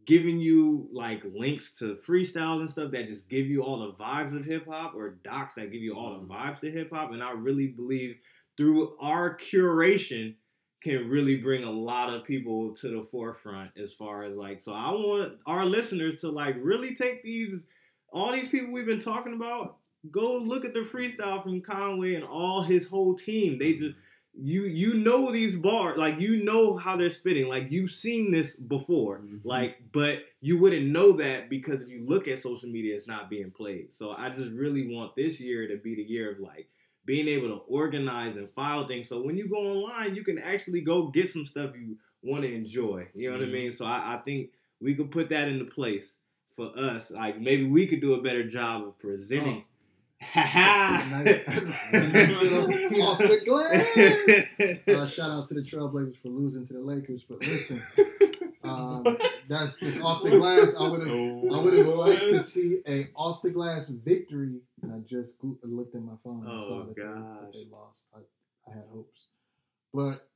giving 0.05 0.39
you 0.39 0.87
like 0.93 1.21
links 1.35 1.77
to 1.79 1.95
freestyles 1.95 2.61
and 2.61 2.69
stuff 2.69 2.91
that 2.91 3.07
just 3.07 3.29
give 3.29 3.45
you 3.45 3.61
all 3.61 3.79
the 3.79 3.91
vibes 3.91 4.35
of 4.35 4.45
hip 4.45 4.65
hop 4.65 4.95
or 4.95 5.17
docs 5.23 5.55
that 5.55 5.71
give 5.71 5.81
you 5.81 5.93
all 5.93 6.13
the 6.13 6.19
mm-hmm. 6.19 6.31
vibes 6.31 6.61
to 6.61 6.71
hip 6.71 6.89
hop. 6.91 7.11
And 7.11 7.21
I 7.21 7.31
really 7.31 7.67
believe 7.67 8.17
through 8.55 8.95
our 8.99 9.37
curation 9.37 10.35
can 10.81 11.09
really 11.09 11.37
bring 11.37 11.63
a 11.63 11.71
lot 11.71 12.13
of 12.13 12.23
people 12.23 12.73
to 12.75 12.89
the 12.89 13.03
forefront 13.03 13.71
as 13.77 13.93
far 13.93 14.23
as 14.23 14.37
like 14.37 14.59
so 14.59 14.73
I 14.73 14.91
want 14.91 15.33
our 15.45 15.65
listeners 15.65 16.21
to 16.21 16.29
like 16.29 16.55
really 16.59 16.93
take 16.93 17.23
these 17.23 17.65
all 18.13 18.31
these 18.31 18.47
people 18.47 18.71
we've 18.71 18.85
been 18.85 18.99
talking 18.99 19.33
about 19.33 19.77
go 20.11 20.37
look 20.37 20.65
at 20.65 20.73
the 20.73 20.81
freestyle 20.81 21.41
from 21.41 21.61
Conway 21.61 22.13
and 22.13 22.23
all 22.23 22.61
his 22.61 22.87
whole 22.87 23.15
team 23.15 23.57
they 23.57 23.73
just 23.73 23.95
you 24.39 24.63
you 24.63 24.93
know 24.95 25.31
these 25.31 25.55
bars 25.55 25.97
like 25.97 26.19
you 26.19 26.43
know 26.43 26.77
how 26.77 26.95
they're 26.95 27.09
spitting. 27.11 27.47
Like 27.47 27.71
you've 27.71 27.91
seen 27.91 28.31
this 28.31 28.55
before. 28.55 29.19
Mhm. 29.19 29.41
like 29.43 29.77
but 29.91 30.23
you 30.41 30.59
wouldn't 30.59 30.87
know 30.87 31.13
that 31.13 31.49
because 31.49 31.83
if 31.83 31.89
you 31.89 32.05
look 32.05 32.27
at 32.27 32.39
social 32.39 32.69
media 32.69 32.95
it's 32.95 33.07
not 33.07 33.29
being 33.29 33.51
played. 33.51 33.91
So 33.93 34.11
i 34.11 34.29
just 34.29 34.51
really 34.51 34.93
want 34.95 35.15
this 35.15 35.41
year 35.41 35.67
to 35.67 35.77
be 35.77 35.95
the 35.95 36.03
year 36.03 36.31
of 36.31 36.39
like 36.39 36.69
being 37.05 37.27
able 37.27 37.47
to 37.47 37.61
organize 37.71 38.35
and 38.37 38.49
file 38.49 38.85
things. 38.87 39.07
So 39.07 39.21
when 39.21 39.37
you 39.37 39.47
go 39.49 39.57
online 39.57 40.15
you 40.15 40.23
can 40.23 40.37
actually 40.37 40.81
go 40.81 41.07
get 41.07 41.29
some 41.29 41.45
stuff 41.45 41.71
you 41.75 41.97
want 42.21 42.43
to 42.43 42.53
enjoy. 42.53 43.07
You 43.15 43.29
know 43.31 43.37
what 43.37 43.43
i 43.45 43.49
Mhm. 43.49 43.53
mean? 43.53 43.71
So 43.71 43.85
I, 43.85 44.15
I 44.15 44.17
think 44.23 44.51
we 44.79 44.93
could 44.95 45.09
put 45.11 45.29
that 45.29 45.47
into 45.47 45.65
place 45.65 46.13
for 46.55 46.71
us. 46.77 47.09
Like 47.11 47.39
maybe 47.41 47.63
we 47.65 47.87
could 47.87 48.01
do 48.01 48.13
a 48.13 48.21
better 48.21 48.43
job 48.47 48.83
of 48.87 48.99
presenting 48.99 49.63
Ha 50.19 50.41
ha 50.41 51.03
off 53.01 53.17
the 53.19 53.41
glass. 53.45 54.87
Uh, 54.87 55.07
shout 55.09 55.29
out 55.31 55.47
to 55.47 55.53
the 55.53 55.61
Trailblazers 55.61 56.17
for 56.21 56.29
losing 56.29 56.65
to 56.67 56.73
the 56.73 56.79
Lakers, 56.79 57.23
but 57.29 57.39
listen, 57.41 57.79
um, 58.63 59.03
that's 59.47 59.75
just 59.79 60.01
off 60.01 60.23
the 60.23 60.31
glass. 60.31 60.73
I 60.79 60.87
would 60.89 61.01
have, 61.07 61.11
I 61.53 61.61
would 61.63 61.73
have 61.75 61.87
liked 61.87 62.19
to 62.21 62.41
see 62.41 62.81
a 62.87 63.07
off 63.15 63.41
the 63.43 63.51
glass 63.51 63.89
victory, 63.89 64.59
and 64.81 64.91
I 64.91 64.97
just 65.07 65.37
go- 65.39 65.57
looked 65.63 65.93
at 65.95 66.01
my 66.01 66.13
phone 66.23 66.39
and 66.45 66.49
Oh, 66.51 66.67
saw 66.67 66.83
that 66.85 66.95
gosh. 66.95 67.53
they 67.53 67.67
lost. 67.71 68.07
I, 68.15 68.19
I 68.71 68.73
had 68.73 68.85
hopes, 68.91 69.27
but 69.93 70.27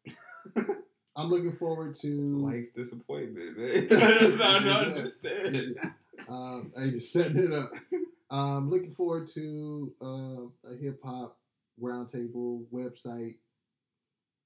I'm 1.15 1.29
looking 1.29 1.53
forward 1.53 1.97
to. 2.01 2.07
Mike's 2.07 2.69
disappointment, 2.71 3.57
man. 3.57 3.87
I 3.91 4.59
don't 4.63 4.93
understand. 4.93 5.77
Um, 6.29 6.71
I 6.79 6.87
just 6.89 7.11
setting 7.11 7.37
it 7.39 7.51
up. 7.53 7.71
Um, 8.31 8.69
looking 8.69 8.93
forward 8.93 9.29
to 9.33 9.93
um 10.01 10.53
a 10.63 10.75
hip 10.77 10.99
hop 11.03 11.37
roundtable 11.81 12.63
website 12.73 13.35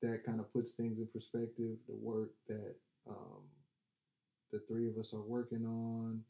that 0.01 0.23
kind 0.25 0.39
of 0.39 0.51
puts 0.51 0.73
things 0.73 0.97
in 0.97 1.07
perspective. 1.13 1.77
The 1.87 1.95
work 2.01 2.31
that 2.47 2.75
um, 3.07 3.43
the 4.51 4.59
three 4.67 4.87
of 4.87 4.97
us 4.97 5.13
are 5.13 5.21
working 5.21 5.65
on, 5.65 6.21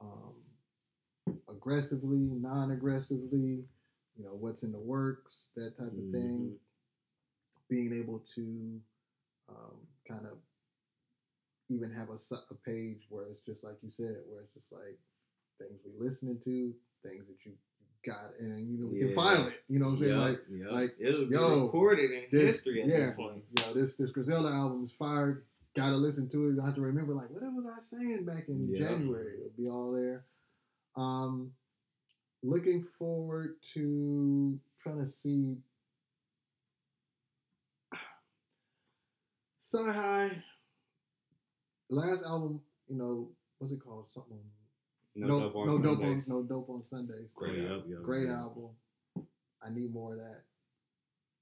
um, 0.00 1.36
aggressively, 1.48 2.18
non-aggressively. 2.18 3.64
You 4.16 4.24
know 4.24 4.34
what's 4.34 4.64
in 4.64 4.72
the 4.72 4.78
works, 4.78 5.46
that 5.56 5.78
type 5.78 5.92
of 5.92 6.10
thing. 6.12 6.56
Being 7.70 7.92
able 7.92 8.24
to 8.34 8.80
um, 9.48 9.76
kind 10.08 10.26
of 10.26 10.38
even 11.68 11.92
have 11.92 12.08
a, 12.08 12.14
a 12.14 12.54
page 12.66 13.06
where 13.10 13.26
it's 13.26 13.44
just 13.44 13.62
like 13.62 13.76
you 13.82 13.90
said, 13.90 14.16
where 14.26 14.40
it's 14.42 14.54
just 14.54 14.72
like 14.72 14.98
things 15.58 15.80
we 15.84 15.92
listening 16.04 16.40
to, 16.44 16.72
things 17.08 17.26
that 17.26 17.44
you 17.44 17.52
got, 18.04 18.32
and 18.38 18.68
you 18.70 18.78
know 18.78 18.86
we 18.88 19.00
Yeah. 19.00 19.06
can 19.06 19.14
file 19.14 19.46
it. 19.48 19.64
You 19.68 19.78
know 19.78 19.86
what 19.86 19.92
I'm 19.92 19.98
saying? 19.98 20.12
Yup, 20.12 20.20
Like, 20.28 20.40
yup. 20.50 20.72
like, 20.72 20.96
it'll 20.98 21.26
be 21.26 21.34
yo, 21.34 21.64
recorded 21.66 22.10
in 22.10 22.24
this, 22.30 22.56
history 22.56 22.82
at 22.82 22.88
yeah, 22.88 22.96
this 22.98 23.14
point 23.14 23.44
yo, 23.58 23.72
this 23.74 23.96
this 23.96 24.10
Griselda 24.10 24.48
album 24.48 24.84
is 24.84 24.92
fired. 24.92 25.44
Got 25.74 25.90
to 25.90 25.96
listen 25.96 26.28
to 26.30 26.48
it. 26.48 26.58
I 26.60 26.66
have 26.66 26.74
to 26.76 26.80
remember 26.80 27.14
like 27.14 27.30
what 27.30 27.42
was 27.42 27.66
I 27.66 27.80
saying 27.80 28.24
back 28.24 28.48
in 28.48 28.68
Yeah. 28.72 28.88
January? 28.88 29.34
It'll 29.38 29.50
be 29.56 29.68
all 29.68 29.92
there. 29.92 30.24
Um, 30.96 31.52
looking 32.42 32.82
forward 32.82 33.56
to 33.74 34.58
trying 34.82 34.98
to 35.00 35.06
see 35.06 35.56
CyHi 39.60 40.42
last 41.90 42.24
album. 42.24 42.60
You 42.88 42.96
know 42.96 43.30
what's 43.58 43.72
it 43.72 43.80
called? 43.84 44.06
Something. 44.12 44.38
No, 45.16 45.40
dope 45.40 45.56
on 45.56 45.66
no 45.66 45.78
dope 45.82 45.98
on 45.98 45.98
Sundays. 46.20 46.28
no 46.28 46.42
dope 46.42 46.70
on 46.70 46.84
Sundays. 46.84 47.28
Great 47.34 47.58
Yup, 47.58 47.70
album. 47.70 47.90
yup, 47.90 48.02
Great 48.02 48.26
yup. 48.28 48.36
album. 48.36 48.68
I 49.62 49.70
need 49.70 49.92
more 49.92 50.12
of 50.14 50.18
that. 50.20 50.42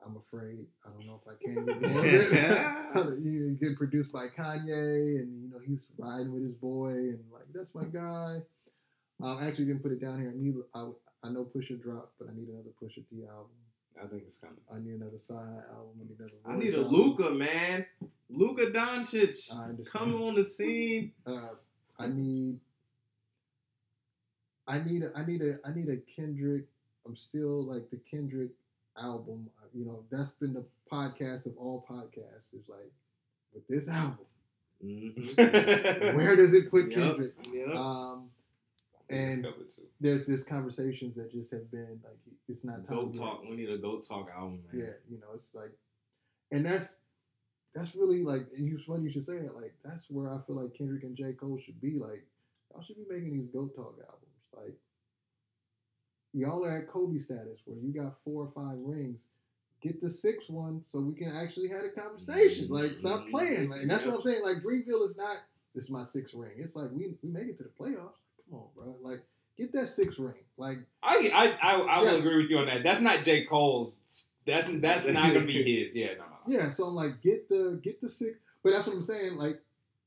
I'm 0.05 0.17
afraid. 0.17 0.67
I 0.85 0.91
don't 0.91 1.07
know 1.07 1.21
if 1.21 1.29
I 1.29 1.35
can 1.43 1.65
get 1.81 1.91
more 1.91 1.99
of 2.01 3.13
it. 3.13 3.19
you 3.25 3.31
know, 3.41 3.57
get 3.61 3.77
produced 3.77 4.13
by 4.13 4.29
Kanye, 4.29 5.21
and 5.21 5.43
you 5.43 5.49
know 5.51 5.59
he's 5.67 5.81
riding 5.99 6.33
with 6.33 6.43
his 6.45 6.55
boy, 6.55 6.89
and 6.91 7.21
like 7.33 7.45
that's 7.53 7.75
my 7.75 7.85
guy. 7.85 8.41
Um, 9.23 9.39
I 9.39 9.47
actually 9.49 9.65
didn't 9.67 9.83
put 9.83 9.93
it 9.93 10.01
down 10.01 10.21
here. 10.21 10.31
I 10.35 10.39
need. 10.41 10.55
I, 10.75 10.89
I 11.25 11.31
know 11.31 11.45
Pusha 11.45 11.81
dropped, 11.83 12.13
but 12.19 12.29
I 12.29 12.35
need 12.35 12.49
another 12.49 12.71
Pusha 12.81 13.03
T 13.09 13.25
album. 13.29 13.51
I 14.03 14.07
think 14.07 14.25
it's 14.27 14.37
coming. 14.39 14.57
I 14.73 14.79
need 14.79 15.01
another 15.01 15.19
side 15.19 15.63
album. 15.73 15.95
I 15.99 16.03
need 16.05 16.19
another. 16.19 16.33
I 16.45 16.53
Royce 16.53 16.65
need 16.65 16.75
a 16.75 16.83
album. 16.85 16.93
Luka, 16.93 17.31
man. 17.31 17.87
Luka 18.29 18.67
Doncic. 18.67 19.51
I 19.55 19.65
understand. 19.71 19.87
Come 19.87 20.23
on 20.23 20.35
the 20.35 20.45
scene. 20.45 21.13
Uh, 21.27 21.49
I 21.99 22.07
need. 22.09 22.61
I 24.69 24.83
need 24.83 25.03
a. 25.03 25.11
I 25.17 25.25
need 25.25 25.43
a. 25.43 25.59
I 25.65 25.73
need 25.73 25.89
a 25.89 25.97
Kendrick. 25.97 26.65
I'm 27.07 27.17
still 27.17 27.65
like 27.65 27.89
the 27.91 27.99
Kendrick 28.11 28.51
album. 29.01 29.49
uh, 29.63 29.67
You 29.73 29.85
know, 29.85 30.05
that's 30.11 30.33
been 30.33 30.53
the 30.55 30.65
podcast 30.91 31.47
of 31.47 31.57
all 31.57 31.87
podcasts. 31.89 32.53
Is 32.53 32.69
like 32.69 32.93
with 33.55 33.67
this 33.69 33.89
album. 34.03 34.27
Mm-hmm. 34.85 36.17
Where 36.17 36.37
does 36.37 36.53
it 36.55 36.71
put 36.71 36.91
Kendrick? 36.91 37.33
Um, 37.75 38.29
I 39.09 39.15
think 39.15 39.47
it's 39.61 39.79
and 39.79 39.87
there's 40.01 40.27
this 40.27 40.43
conversations 40.43 41.15
that 41.17 41.31
just 41.31 41.53
have 41.53 41.71
been 41.71 42.01
like 42.03 42.19
it's 42.49 42.65
not 42.65 42.87
time 42.89 42.97
Goat 42.97 43.15
talk. 43.15 43.43
We 43.49 43.57
need 43.57 43.71
a 43.71 43.79
goat 43.79 44.07
talk 44.07 44.29
album, 44.35 44.63
man. 44.73 44.83
Yeah, 44.85 44.93
you 45.09 45.19
know, 45.19 45.29
it's 45.35 45.51
like, 45.55 45.71
and 46.51 46.67
that's 46.67 46.97
that's 47.75 47.95
really 47.95 48.23
like 48.23 48.43
and 48.57 48.67
you 48.67 48.79
funny 48.79 49.05
you 49.05 49.11
should 49.11 49.25
say 49.25 49.39
that. 49.39 49.55
Like 49.55 49.75
that's 49.85 50.11
where 50.11 50.31
I 50.33 50.39
feel 50.47 50.57
like 50.57 50.75
Kendrick 50.77 51.05
and 51.05 51.17
J 51.17 51.33
Cole 51.33 51.59
should 51.65 51.81
be. 51.81 51.93
Like 51.93 52.27
y'all 52.73 52.83
should 52.83 52.97
be 52.97 53.05
making 53.09 53.33
these 53.39 53.49
Goat 53.49 53.75
Talk 53.77 53.97
albums. 54.01 54.26
Like 54.57 54.75
y'all 56.33 56.65
are 56.65 56.73
at 56.79 56.89
Kobe 56.89 57.19
status 57.19 57.61
where 57.65 57.79
you 57.79 57.93
got 57.93 58.19
four 58.25 58.45
or 58.45 58.51
five 58.51 58.79
rings. 58.79 59.23
get 59.83 60.01
the 60.01 60.11
sixth 60.11 60.51
one 60.51 60.83
so 60.91 60.99
we 60.99 61.15
can 61.15 61.31
actually 61.37 61.69
have 61.69 61.85
a 61.85 61.91
conversation. 61.91 62.67
Like, 62.69 62.97
stop 62.97 63.21
Mhm. 63.27 63.31
playing. 63.31 63.69
Like, 63.69 63.83
that's 63.87 64.05
what 64.07 64.17
I'm 64.17 64.23
saying. 64.23 64.43
Like, 64.43 64.57
Dreamville 64.57 65.05
is 65.05 65.17
not. 65.17 65.37
This 65.75 65.85
is 65.85 65.91
my 65.91 66.03
sixth 66.03 66.35
ring. 66.35 66.53
It's 66.57 66.75
like 66.75 66.91
we 66.91 67.15
we 67.23 67.29
make 67.29 67.47
it 67.47 67.57
to 67.59 67.63
the 67.63 67.69
playoffs. 67.69 68.15
Come 68.49 68.59
on, 68.59 68.69
bro. 68.75 68.97
Like, 69.03 69.21
get 69.57 69.73
that 69.73 69.87
sixth 69.89 70.19
ring. 70.19 70.43
Like, 70.57 70.79
I 71.03 71.31
I 71.63 71.75
I, 71.75 71.79
I 71.79 72.01
will 72.01 72.19
agree 72.19 72.37
with 72.39 72.51
you 72.51 72.59
on 72.59 72.67
that. 72.67 72.83
That's 72.83 73.01
not 73.01 73.23
J 73.23 73.45
Cole's. 73.45 74.31
That's 74.47 74.67
that's 74.81 75.07
not 75.07 75.33
gonna 75.35 75.47
be 75.47 75.63
his. 75.85 75.95
Yeah, 75.95 76.15
no, 76.15 76.25
no. 76.25 76.31
no. 76.31 76.37
yeah. 76.59 76.71
So 76.71 76.85
I'm 76.85 76.95
like, 76.95 77.21
get 77.21 77.49
the 77.49 77.79
get 77.83 78.01
the 78.01 78.09
six. 78.09 78.39
But 78.65 78.73
that's 78.73 78.87
what 78.87 78.97
I'm 78.97 79.03
saying. 79.03 79.37
Like, 79.37 79.61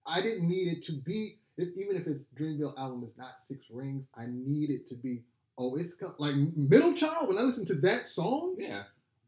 I 0.05 0.21
didn't 0.21 0.49
need 0.49 0.67
it 0.67 0.81
to 0.85 0.93
be. 0.93 1.37
If, 1.59 1.69
even 1.77 1.95
if 1.97 2.07
it's 2.07 2.25
Dreamville 2.39 2.77
album 2.77 3.03
is 3.03 3.17
not 3.17 3.39
six 3.39 3.65
rings, 3.69 4.07
I 4.15 4.25
need 4.27 4.69
it 4.69 4.87
to 4.87 4.95
be. 4.95 5.23
Oh, 5.57 5.75
it's 5.75 5.93
co- 5.93 6.15
like 6.17 6.35
Middle 6.55 6.93
Child. 6.93 7.27
When 7.29 7.37
I 7.37 7.41
listen 7.41 7.65
to 7.67 7.75
that 7.75 8.07
song, 8.09 8.55
Yeah. 8.57 8.83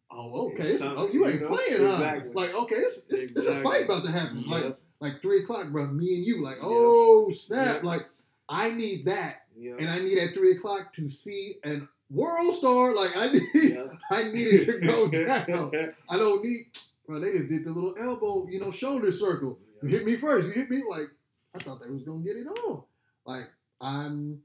Oh, 0.10 0.48
okay. 0.52 0.64
It's- 0.64 0.80
Something, 0.80 0.98
oh, 0.98 1.08
you 1.12 1.26
ain't 1.26 1.36
you 1.36 1.42
know? 1.42 1.48
playing, 1.56 1.90
huh? 1.90 2.20
Like, 2.34 2.54
okay, 2.54 2.76
it's, 2.76 3.04
it's, 3.10 3.32
it's 3.38 3.48
a 3.48 3.62
fight 3.64 3.86
about 3.86 4.04
to 4.06 4.12
happen. 4.12 4.44
Like, 4.46 4.64
Yep. 4.64 4.80
like 5.00 5.22
three 5.22 5.44
o'clock, 5.44 5.70
bro. 5.72 5.88
Me 5.88 6.16
and 6.16 6.26
you, 6.26 6.42
like, 6.44 6.56
Yep. 6.58 6.66
oh 6.66 7.32
snap! 7.32 7.76
Yep. 7.76 7.84
Like, 7.84 8.06
I 8.50 8.72
need 8.72 9.06
that, 9.06 9.44
Yep. 9.58 9.80
and 9.80 9.90
I 9.90 10.00
need 10.00 10.18
at 10.18 10.32
three 10.32 10.52
o'clock 10.54 10.94
to 10.96 11.08
see 11.10 11.56
an 11.64 11.88
world 12.10 12.56
star. 12.56 12.94
Like, 12.96 13.16
I 13.16 13.32
need, 13.34 13.72
Yep. 13.74 13.94
I 14.12 14.24
need 14.32 14.48
it 14.48 14.66
to 14.66 14.80
go 14.80 15.08
down. 15.10 15.94
I 16.10 16.18
don't 16.18 16.44
need. 16.44 16.68
Bro, 17.08 17.20
they 17.22 17.32
just 17.32 17.50
did 17.50 17.66
the 17.66 17.72
little 17.72 17.96
elbow, 18.00 18.48
you 18.50 18.60
know, 18.60 18.72
shoulder 18.72 19.12
circle. 19.14 19.60
You 19.82 19.90
hit 19.90 20.06
me 20.06 20.16
first. 20.18 20.48
You 20.48 20.54
hit 20.54 20.70
me 20.70 20.84
like 20.90 21.08
I 21.56 21.60
thought 21.60 21.82
they 21.82 21.90
was 21.90 22.04
gonna 22.04 22.24
get 22.24 22.36
it 22.38 22.48
on. 22.48 22.84
Like 23.26 23.50
I'm, 23.82 24.42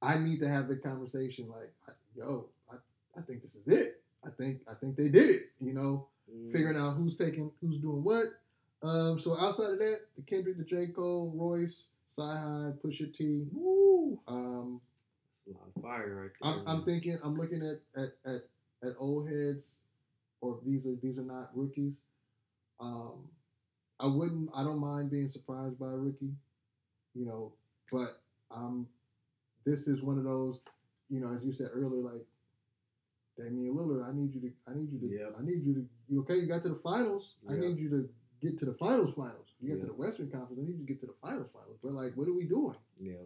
I 0.00 0.18
need 0.18 0.40
to 0.40 0.48
have 0.48 0.68
the 0.68 0.76
conversation. 0.76 1.48
Like, 1.48 1.72
I, 1.88 1.92
yo, 2.16 2.48
I, 2.70 2.76
I 3.18 3.22
think 3.22 3.42
this 3.42 3.54
is 3.54 3.66
it. 3.68 4.00
I 4.24 4.30
think 4.30 4.60
I 4.70 4.74
think 4.74 4.96
they 4.96 5.08
did 5.08 5.30
it. 5.30 5.42
You 5.60 5.72
know, 5.72 6.08
Mm. 6.32 6.52
figuring 6.52 6.78
out 6.78 6.92
who's 6.92 7.16
taking, 7.16 7.50
who's 7.60 7.78
doing 7.78 8.02
what. 8.04 8.26
Um, 8.82 9.18
so 9.20 9.36
outside 9.38 9.72
of 9.72 9.78
that, 9.80 10.00
the 10.16 10.22
Kendrick, 10.22 10.56
the 10.56 10.64
J 10.64 10.86
Cole, 10.86 11.32
Royce, 11.34 11.88
CyHi, 12.16 12.78
Pusha 12.78 13.12
T. 13.14 13.44
Woo. 13.52 14.18
Um, 14.28 14.80
A 15.46 15.50
lot 15.52 15.68
of 15.76 15.82
fire 15.82 16.22
right 16.22 16.30
there. 16.40 16.62
I'm, 16.64 16.78
I'm 16.78 16.84
thinking, 16.84 17.18
I'm 17.22 17.36
looking 17.36 17.62
at, 17.62 17.80
at 18.00 18.12
at 18.24 18.42
at 18.82 18.94
old 18.98 19.28
heads, 19.28 19.80
or 20.40 20.58
these 20.64 20.86
are 20.86 20.94
these 21.02 21.18
are 21.18 21.22
not 21.22 21.50
rookies. 21.54 22.00
Um, 22.80 23.28
I 24.02 24.06
wouldn't, 24.06 24.50
I 24.54 24.64
don't 24.64 24.80
mind 24.80 25.10
being 25.10 25.28
surprised 25.28 25.78
by 25.78 25.86
a 25.86 25.96
rookie, 25.96 26.34
you 27.14 27.24
know, 27.24 27.52
but 27.90 28.20
um, 28.50 28.86
this 29.64 29.86
is 29.86 30.02
one 30.02 30.18
of 30.18 30.24
those, 30.24 30.60
you 31.08 31.20
know, 31.20 31.34
as 31.34 31.44
you 31.44 31.52
said 31.52 31.70
earlier, 31.72 32.02
like 32.02 32.26
Damian 33.38 33.74
Lillard, 33.74 34.08
I 34.08 34.12
need 34.12 34.34
you 34.34 34.40
to, 34.40 34.52
I 34.66 34.74
need 34.74 34.92
you 34.92 34.98
to, 34.98 35.14
Yep. 35.14 35.36
I 35.38 35.44
need 35.44 35.64
you 35.64 35.74
to, 35.74 35.86
you 36.08 36.20
okay? 36.20 36.36
You 36.36 36.46
got 36.46 36.62
to 36.62 36.70
the 36.70 36.80
finals. 36.82 37.34
I 37.48 37.54
need 37.54 37.78
you 37.78 37.88
to 37.90 38.08
get 38.42 38.58
to 38.58 38.66
the 38.66 38.74
finals, 38.74 39.14
finals. 39.14 39.46
You 39.60 39.68
get 39.68 39.80
to 39.80 39.86
the 39.86 39.94
Western 39.94 40.30
Conference. 40.30 40.58
I 40.60 40.66
need 40.66 40.78
you 40.78 40.86
to 40.86 40.92
get 40.92 41.00
to 41.00 41.06
the 41.06 41.14
finals, 41.22 41.48
finals. 41.52 41.78
But 41.82 41.92
like, 41.92 42.12
what 42.16 42.28
are 42.28 42.34
we 42.34 42.44
doing? 42.44 42.76
Yeah. 43.00 43.24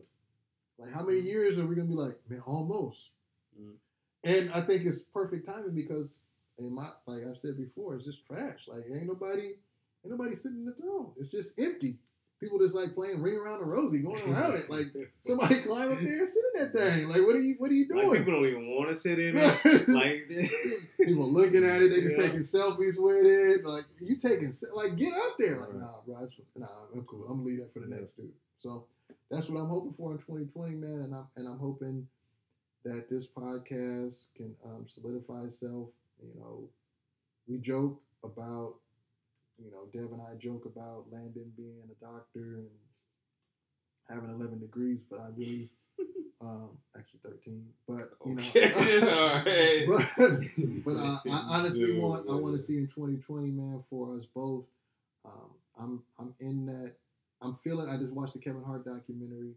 Like, 0.79 0.93
how 0.93 1.05
many 1.05 1.21
years 1.21 1.59
are 1.59 1.67
we 1.67 1.75
gonna 1.75 1.89
be 1.89 1.95
like, 1.95 2.19
man, 2.29 2.43
almost? 2.45 2.99
Mm. 3.59 3.77
And 4.25 4.53
I 4.53 4.61
think 4.61 4.85
it's 4.85 5.01
perfect 5.01 5.47
timing 5.49 5.75
because, 5.75 6.19
in 6.59 6.75
my 6.75 6.89
like 7.07 7.23
I've 7.29 7.39
said 7.39 7.57
before, 7.57 7.95
it's 7.95 8.05
just 8.05 8.27
trash. 8.27 8.61
Like, 8.69 8.83
ain't 8.93 9.07
nobody, 9.07 9.53
ain't 10.11 10.19
nobody 10.19 10.37
sitting 10.37 10.59
in 10.59 10.65
the 10.67 10.73
throne. 10.73 11.13
It's 11.19 11.31
just 11.31 11.59
empty. 11.59 11.99
People 12.39 12.59
just 12.59 12.75
like 12.75 12.95
playing 12.95 13.23
ring 13.23 13.37
around 13.37 13.61
the 13.61 13.65
rosy, 13.65 14.01
going 14.01 14.23
around 14.31 14.55
it. 14.57 14.69
Like 14.69 14.87
somebody 15.23 15.61
climb 15.63 15.91
up 15.93 15.99
there 16.01 16.19
and 16.21 16.29
sit 16.29 16.45
in 16.55 16.63
that 16.63 16.73
thing. 16.73 17.09
Like, 17.09 17.23
what 17.23 17.35
are 17.35 17.41
you, 17.41 17.55
what 17.59 17.71
are 17.71 17.75
you 17.75 17.87
Like 17.91 18.03
doing? 18.03 18.19
people 18.19 18.33
don't 18.35 18.47
even 18.47 18.71
want 18.77 18.91
to 18.91 18.97
sit 18.97 19.19
in 19.19 19.37
it. 19.39 19.89
Like 19.89 20.29
People 21.01 21.33
looking 21.33 21.65
at 21.65 21.81
it, 21.83 21.91
they 21.91 22.03
just 22.03 22.17
Yeah. 22.19 22.25
taking 22.27 22.41
selfies 22.41 22.99
with 22.99 23.25
it. 23.25 23.65
Like 23.65 23.85
you 24.01 24.17
taking, 24.17 24.53
like 24.75 24.97
get 24.97 25.13
up 25.15 25.37
there. 25.39 25.61
Like 25.61 25.75
nah, 25.75 26.01
bro, 26.05 26.17
it's- 26.25 26.33
nah, 26.57 26.67
I'm 26.95 27.05
cool. 27.05 27.25
I'm 27.29 27.39
gonna 27.39 27.49
leave 27.49 27.59
that 27.61 27.73
for 27.73 27.81
the 27.81 27.87
next 27.87 28.15
dude. 28.17 28.31
So 28.59 28.85
that's 29.31 29.49
what 29.49 29.59
I'm 29.61 29.69
hoping 29.69 29.95
for 29.95 30.13
in 30.13 30.19
2020, 30.19 30.75
man. 30.77 31.01
And 31.03 31.15
I'm 31.15 31.27
and 31.37 31.49
I'm 31.49 31.59
hoping 31.59 32.07
that 32.85 33.09
this 33.09 33.27
podcast 33.27 34.27
can 34.37 34.55
um, 34.65 34.85
solidify 34.89 35.45
itself. 35.45 35.89
You 36.23 36.39
know, 36.39 36.69
we 37.49 37.59
joke 37.59 38.01
about, 38.23 38.75
you 39.59 39.71
know, 39.71 39.87
Dev 39.93 40.13
and 40.13 40.21
I 40.23 40.35
joke 40.37 40.65
about 40.67 41.07
Landon 41.11 41.53
being 41.57 41.83
a 41.91 42.05
doctor 42.05 42.59
and 42.61 42.69
having 44.09 44.31
11 44.35 44.61
degrees, 44.61 44.99
but 45.11 45.21
I 45.21 45.29
really, 45.37 45.71
um, 46.41 46.71
actually 46.97 47.21
13. 47.25 47.67
But 47.89 48.05
you 48.25 48.35
know, 48.35 48.43
Okay, 48.43 49.01
all 49.13 49.35
right. 49.35 49.87
but, 50.85 50.85
but 50.85 50.97
uh, 50.97 51.19
I 51.31 51.59
honestly 51.59 51.87
Dude, 51.87 52.03
want 52.03 52.29
I 52.31 52.35
want 52.35 52.57
to 52.57 52.63
see 52.63 52.77
in 52.77 52.87
2020, 52.87 53.51
man, 53.51 53.83
for 53.91 54.17
us 54.17 54.25
both. 54.35 54.65
Um, 55.25 55.51
I'm 55.79 56.03
I'm 56.19 56.35
in 56.41 56.67
that. 56.67 56.93
I'm 57.43 57.55
feeling. 57.57 57.89
I 57.89 57.97
just 57.99 58.13
watched 58.13 58.33
the 58.35 58.39
Kevin 58.39 58.63
Hart 58.63 58.85
documentary, 58.85 59.53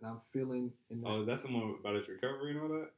and 0.00 0.10
I'm 0.10 0.20
feeling 0.32 0.72
in 0.90 1.00
that. 1.02 1.08
Oh, 1.10 1.20
is 1.20 1.26
that 1.26 1.38
someone 1.38 1.76
about 1.80 1.94
his 1.96 2.08
recovery 2.08 2.52
and 2.52 2.60
all 2.60 2.68
that? 2.68 2.90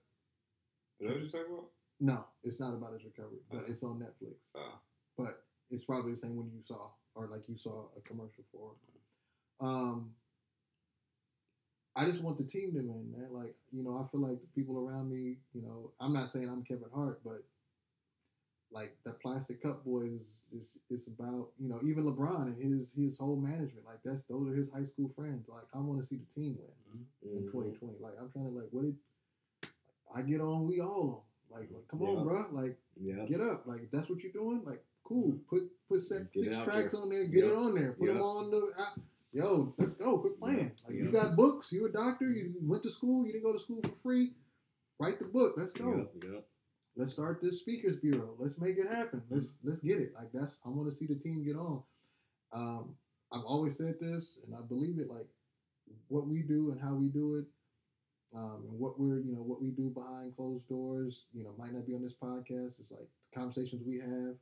Is 1.00 1.06
that 1.06 1.10
what 1.10 1.20
you're 1.20 1.28
talking 1.28 1.52
about? 1.52 1.70
No, 2.00 2.24
it's 2.44 2.58
not 2.60 2.74
about 2.74 2.92
his 2.94 3.04
recovery, 3.04 3.38
but 3.50 3.60
Oh. 3.60 3.70
it's 3.70 3.82
on 3.82 3.98
Netflix. 4.00 4.34
Oh. 4.56 4.78
But 5.16 5.42
it's 5.70 5.84
probably 5.84 6.12
the 6.12 6.18
same 6.18 6.36
one 6.36 6.50
you 6.54 6.62
saw, 6.64 6.90
or 7.14 7.28
like 7.28 7.48
you 7.48 7.56
saw 7.58 7.86
a 7.96 8.00
commercial 8.00 8.44
for. 8.52 8.72
Um, 9.60 10.10
I 11.96 12.04
just 12.04 12.22
want 12.22 12.38
the 12.38 12.44
team 12.44 12.72
to 12.74 12.80
win, 12.80 13.10
man. 13.12 13.28
Like 13.32 13.54
you 13.72 13.82
know, 13.82 13.98
I 13.98 14.06
feel 14.10 14.20
like 14.20 14.40
the 14.40 14.46
people 14.54 14.78
around 14.78 15.10
me. 15.10 15.36
You 15.52 15.62
know, 15.62 15.92
I'm 16.00 16.12
not 16.12 16.30
saying 16.30 16.48
I'm 16.48 16.62
Kevin 16.62 16.88
Hart, 16.94 17.20
but 17.24 17.42
like 18.70 18.96
the 19.04 19.12
plastic 19.12 19.62
cup 19.62 19.84
boys 19.84 20.40
is, 20.52 20.66
it's 20.90 21.06
about 21.06 21.48
you 21.58 21.68
know 21.68 21.80
even 21.84 22.04
LeBron 22.04 22.42
and 22.42 22.56
his 22.80 22.92
his 22.92 23.18
whole 23.18 23.36
management. 23.36 23.84
Like 23.86 24.00
that's 24.04 24.24
those 24.24 24.48
are 24.48 24.54
his 24.54 24.68
high 24.74 24.84
school 24.84 25.10
friends. 25.16 25.48
Like 25.48 25.64
I 25.74 25.78
want 25.78 26.00
to 26.00 26.06
see 26.06 26.16
the 26.16 26.34
team 26.40 26.56
win 26.58 27.06
in 27.34 27.42
Mhm. 27.42 27.50
2020. 27.50 27.98
Like 28.00 28.14
I'm 28.20 28.30
trying 28.30 28.46
to 28.46 28.52
like 28.52 28.68
what 28.70 28.82
did 28.84 28.96
I 30.14 30.22
get 30.22 30.40
on? 30.40 30.66
We 30.66 30.80
all 30.80 31.24
on. 31.50 31.58
Like, 31.58 31.70
like 31.72 31.88
come 31.88 32.02
Yeah. 32.02 32.10
on, 32.10 32.24
bro. 32.24 32.44
Like 32.52 32.78
Yeah. 33.00 33.24
get 33.26 33.40
up. 33.40 33.66
Like 33.66 33.82
if 33.82 33.90
that's 33.90 34.08
what 34.10 34.22
you're 34.22 34.32
doing. 34.32 34.62
Like 34.64 34.84
cool. 35.08 35.38
Put 35.48 35.62
put 35.88 36.02
six, 36.02 36.26
six 36.34 36.56
tracks 36.64 36.92
there. 36.92 37.00
on 37.00 37.08
there. 37.08 37.24
Get 37.24 37.44
Yep. 37.44 37.52
it 37.52 37.56
on 37.56 37.74
there. 37.74 37.92
Put 37.92 38.06
them 38.06 38.16
Yep. 38.16 38.24
on 38.24 38.50
the. 38.50 38.72
app. 38.78 39.00
Yo, 39.32 39.74
let's 39.78 39.94
go. 39.96 40.18
Quit 40.20 40.38
playing. 40.40 40.72
Like 40.86 40.94
you 40.96 41.10
got 41.12 41.36
books. 41.36 41.70
You 41.72 41.86
a 41.86 41.90
doctor. 41.92 42.30
You 42.30 42.54
went 42.62 42.82
to 42.84 42.90
school. 42.90 43.26
You 43.26 43.32
didn't 43.32 43.44
go 43.44 43.52
to 43.52 43.60
school 43.60 43.80
for 43.82 43.94
free. 44.02 44.34
Write 44.98 45.18
the 45.18 45.26
book. 45.26 45.54
Let's 45.56 45.72
go. 45.72 45.96
Yep. 45.96 46.24
Yep. 46.32 46.48
Let's 46.96 47.12
start 47.12 47.40
this 47.40 47.60
speakers 47.60 47.96
bureau. 47.96 48.34
Let's 48.38 48.58
make 48.58 48.76
it 48.78 48.88
happen. 48.90 49.22
Let's 49.30 49.54
let's 49.62 49.80
get 49.82 50.00
it. 50.00 50.12
Like 50.14 50.32
that's 50.32 50.58
I 50.64 50.68
want 50.70 50.90
to 50.90 50.96
see 50.96 51.06
the 51.06 51.14
team 51.14 51.44
get 51.44 51.56
on. 51.56 51.82
Um, 52.52 52.96
I've 53.30 53.44
always 53.44 53.76
said 53.76 54.00
this, 54.00 54.38
and 54.46 54.54
I 54.56 54.62
believe 54.62 54.98
it. 54.98 55.08
Like 55.10 55.28
what 56.08 56.26
we 56.26 56.42
do 56.42 56.70
and 56.72 56.80
how 56.80 56.94
we 56.94 57.08
do 57.08 57.36
it, 57.36 57.44
um, 58.36 58.64
and 58.68 58.78
what 58.78 58.98
we're 58.98 59.20
you 59.20 59.32
know 59.34 59.42
what 59.42 59.60
we 59.62 59.68
do 59.68 59.90
behind 59.90 60.34
closed 60.36 60.66
doors. 60.68 61.24
You 61.34 61.44
know, 61.44 61.54
might 61.58 61.72
not 61.72 61.86
be 61.86 61.94
on 61.94 62.02
this 62.02 62.14
podcast. 62.20 62.80
It's 62.80 62.90
like 62.90 63.06
the 63.30 63.38
conversations 63.38 63.82
we 63.86 63.98
have, 64.00 64.34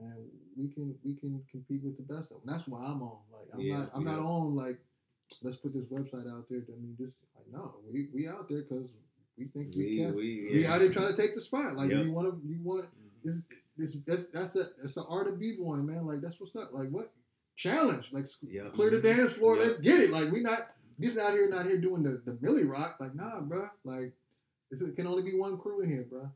and 0.00 0.28
we 0.56 0.68
can 0.68 0.94
we 1.04 1.14
can 1.14 1.42
compete 1.50 1.82
with 1.82 1.96
the 1.96 2.02
best 2.02 2.30
of 2.30 2.40
them. 2.40 2.46
That's 2.46 2.66
what 2.66 2.80
I'm 2.80 3.02
on. 3.02 3.18
Like 3.32 3.48
I'm 3.54 3.60
Yeah, 3.60 3.78
not 3.78 3.90
I'm 3.94 4.04
not 4.04 4.18
on 4.18 4.54
like 4.54 4.78
let's 5.42 5.56
put 5.56 5.72
this 5.72 5.84
website 5.84 6.30
out 6.30 6.46
there. 6.48 6.62
I 6.66 6.80
mean, 6.80 6.96
just 6.98 7.14
like 7.36 7.46
no, 7.52 7.76
we 7.90 8.08
we 8.14 8.28
out 8.28 8.48
there 8.48 8.62
because 8.62 8.86
we 9.36 9.46
think 9.46 9.74
we, 9.76 9.84
We 9.84 9.96
can. 9.98 10.16
we 10.16 10.48
We 10.52 10.62
yeah. 10.62 10.74
out 10.74 10.80
there 10.80 10.92
trying 10.92 11.14
to 11.14 11.16
take 11.16 11.34
the 11.34 11.40
spot. 11.40 11.76
Like 11.76 11.90
Yep. 11.90 12.04
you 12.04 12.12
want 12.12 12.28
to, 12.28 12.48
you 12.48 12.58
want 12.62 12.86
mm-hmm. 12.86 13.28
this, 13.28 13.42
this, 13.76 13.96
that's 14.06 14.26
that's 14.28 14.52
the 14.52 14.72
that's 14.82 14.94
the 14.94 15.04
art 15.04 15.28
of 15.28 15.38
b 15.38 15.56
boying, 15.58 15.86
man. 15.86 16.06
Like 16.06 16.20
that's 16.20 16.40
what's 16.40 16.56
up. 16.56 16.72
Like 16.72 16.90
what 16.90 17.12
challenge? 17.56 18.08
Like 18.12 18.26
Yep. 18.42 18.74
clear 18.74 18.90
the 18.90 18.96
mm-hmm. 18.96 19.18
dance 19.18 19.32
floor. 19.32 19.56
Yep. 19.56 19.64
Let's 19.64 19.78
get 19.80 20.00
it. 20.00 20.10
Like 20.10 20.30
we 20.32 20.40
not 20.40 20.60
just 21.00 21.18
out 21.18 21.32
here, 21.32 21.48
not 21.48 21.66
here 21.66 21.78
doing 21.78 22.02
the 22.02 22.22
the 22.24 22.38
Milly 22.40 22.64
Rock. 22.64 22.96
Like 23.00 23.14
nah, 23.14 23.40
bruh. 23.40 23.70
Like 23.84 24.12
it 24.70 24.96
can 24.96 25.06
only 25.06 25.22
be 25.22 25.38
one 25.38 25.56
crew 25.58 25.82
in 25.82 25.90
here, 25.90 26.06
bruh. 26.10 26.30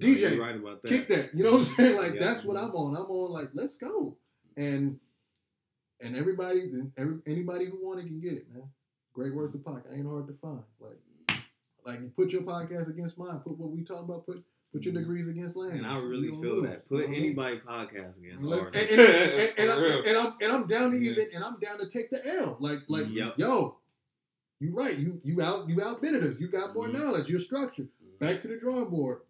DJ, 0.00 0.38
right 0.38 0.56
about 0.56 0.82
that. 0.82 0.88
Kick 0.88 1.08
that. 1.08 1.34
You 1.34 1.44
know 1.44 1.52
what 1.52 1.58
I'm 1.60 1.64
saying? 1.64 1.96
Like 1.96 2.14
Yeah. 2.14 2.20
that's 2.20 2.44
what 2.44 2.56
I'm 2.56 2.70
on. 2.70 2.96
I'm 2.96 3.10
on. 3.10 3.30
Like 3.32 3.50
let's 3.54 3.76
go. 3.76 4.16
And 4.56 4.98
and 6.00 6.16
everybody, 6.16 6.70
every 6.96 7.18
anybody 7.26 7.66
who 7.66 7.84
want 7.84 8.00
it 8.00 8.04
can 8.04 8.20
get 8.20 8.34
it, 8.34 8.46
man. 8.52 8.64
Great 9.12 9.34
words 9.34 9.54
of 9.54 9.62
podcast 9.62 9.92
ain't 9.96 10.06
hard 10.06 10.28
to 10.28 10.34
find. 10.40 10.62
Like 10.80 10.98
like 11.84 12.00
you 12.00 12.12
put 12.14 12.30
your 12.30 12.42
podcast 12.42 12.88
against 12.88 13.18
mine. 13.18 13.38
Put 13.40 13.58
what 13.58 13.70
we 13.70 13.82
talk 13.82 14.00
about. 14.04 14.26
Put 14.26 14.44
put 14.72 14.82
your 14.82 14.92
mm-hmm. 14.92 15.00
degrees 15.02 15.28
against 15.28 15.56
land. 15.56 15.78
And 15.78 15.86
I 15.86 15.96
really 15.98 16.28
feel 16.28 16.56
lose. 16.56 16.62
that. 16.64 16.88
Put 16.88 16.96
You 16.96 17.00
know 17.00 17.06
what 17.08 17.10
mean? 17.10 17.24
anybody 17.24 17.60
podcast 17.66 18.18
against 18.18 18.42
Let's- 18.42 18.64
and, 18.66 18.76
and, 18.76 19.00
and, 19.00 19.54
and, 19.58 19.70
For. 19.70 19.86
I, 19.86 20.02
and 20.08 20.18
I'm 20.18 20.32
and 20.42 20.52
I'm 20.52 20.66
down 20.66 20.90
to 20.92 20.98
Yeah. 20.98 21.10
even 21.12 21.26
and 21.34 21.44
I'm 21.44 21.58
down 21.58 21.78
to 21.80 21.88
take 21.88 22.10
the 22.10 22.20
L. 22.38 22.56
Like 22.60 22.80
like 22.88 23.08
Yep. 23.10 23.34
yo, 23.38 23.78
you 24.60 24.72
right. 24.74 24.96
You 24.96 25.20
you 25.24 25.42
out 25.42 25.68
you 25.68 25.82
outbid 25.82 26.22
us. 26.22 26.38
You 26.38 26.48
got 26.48 26.74
more 26.74 26.88
Mhm. 26.88 26.98
knowledge. 26.98 27.28
You're 27.28 27.40
structured. 27.40 27.88
Back 28.20 28.30
mm-hmm. 28.36 28.42
to 28.42 28.48
the 28.48 28.56
drawing 28.60 28.90
board. 28.90 29.20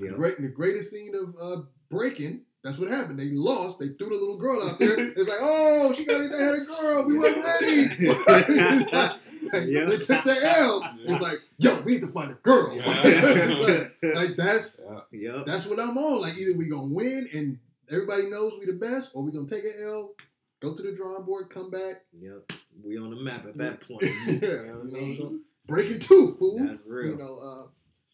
Yep. 0.00 0.14
Great, 0.16 0.40
the 0.40 0.48
greatest 0.48 0.90
scene 0.90 1.14
of 1.14 1.34
uh, 1.40 1.62
breaking. 1.90 2.42
That's 2.64 2.78
what 2.78 2.90
happened. 2.90 3.18
They 3.20 3.30
lost. 3.30 3.78
They 3.78 3.88
threw 3.88 4.08
the 4.08 4.14
little 4.16 4.36
girl 4.38 4.62
out 4.68 4.78
there. 4.78 4.96
It's 5.16 5.28
like, 5.28 5.38
oh, 5.40 5.94
she 5.96 6.04
got 6.04 6.20
it. 6.20 6.32
They 6.32 6.38
had 6.42 6.54
a 6.56 6.60
girl. 6.64 7.06
We 7.06 7.16
wasn't 7.16 7.44
ready. 7.44 8.14
like, 8.26 9.66
Yeah. 9.68 9.84
they 9.84 9.96
took 9.98 10.24
the 10.24 10.38
L. 10.58 10.82
It's 11.04 11.22
like, 11.22 11.38
yo, 11.58 11.80
we 11.82 11.92
need 11.92 12.00
to 12.02 12.08
find 12.08 12.32
a 12.32 12.34
girl. 12.34 12.74
Yeah. 12.74 13.88
Like, 14.02 14.14
like, 14.14 14.36
that's 14.36 14.80
Yeah. 15.12 15.36
Yep. 15.36 15.46
that's 15.46 15.66
what 15.66 15.80
I'm 15.80 15.96
on. 15.96 16.20
Like 16.22 16.36
either 16.36 16.56
we 16.56 16.68
gonna 16.68 16.88
win 16.92 17.28
and 17.32 17.58
everybody 17.90 18.28
knows 18.28 18.54
we 18.58 18.66
the 18.66 18.72
best, 18.72 19.10
or 19.14 19.22
we 19.22 19.30
gonna 19.32 19.48
take 19.48 19.64
an 19.64 19.72
L, 19.84 20.14
go 20.60 20.74
to 20.76 20.82
the 20.82 20.92
drawing 20.96 21.24
board, 21.24 21.48
come 21.50 21.70
back. 21.70 22.02
Yep. 22.18 22.52
We 22.84 22.98
on 22.98 23.10
the 23.10 23.16
map 23.20 23.46
at 23.46 23.56
that 23.58 23.80
point. 23.86 24.02
yeah, 24.02 24.32
You 24.32 24.40
know 24.66 24.80
what 24.84 24.96
I 24.96 25.00
mean? 25.00 25.16
so 25.16 25.38
breaking 25.66 26.00
two, 26.00 26.34
fool. 26.38 26.58
That's 26.66 26.82
real. 26.86 27.12
You 27.12 27.16
know, 27.16 27.38
uh, 27.38 27.66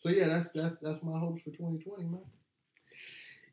so 0.02 0.08
yeah, 0.08 0.26
that's 0.26 0.50
that's 0.50 0.76
that's 0.82 1.00
my 1.04 1.16
hopes 1.16 1.42
for 1.42 1.50
2020, 1.50 2.04
man. 2.04 2.20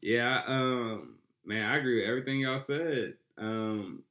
Yeah, 0.01 0.41
um, 0.47 1.17
man, 1.45 1.69
I 1.69 1.77
agree 1.77 2.01
with 2.01 2.09
everything 2.09 2.39
y'all 2.39 2.57
said. 2.57 3.13
Um, 3.37 4.01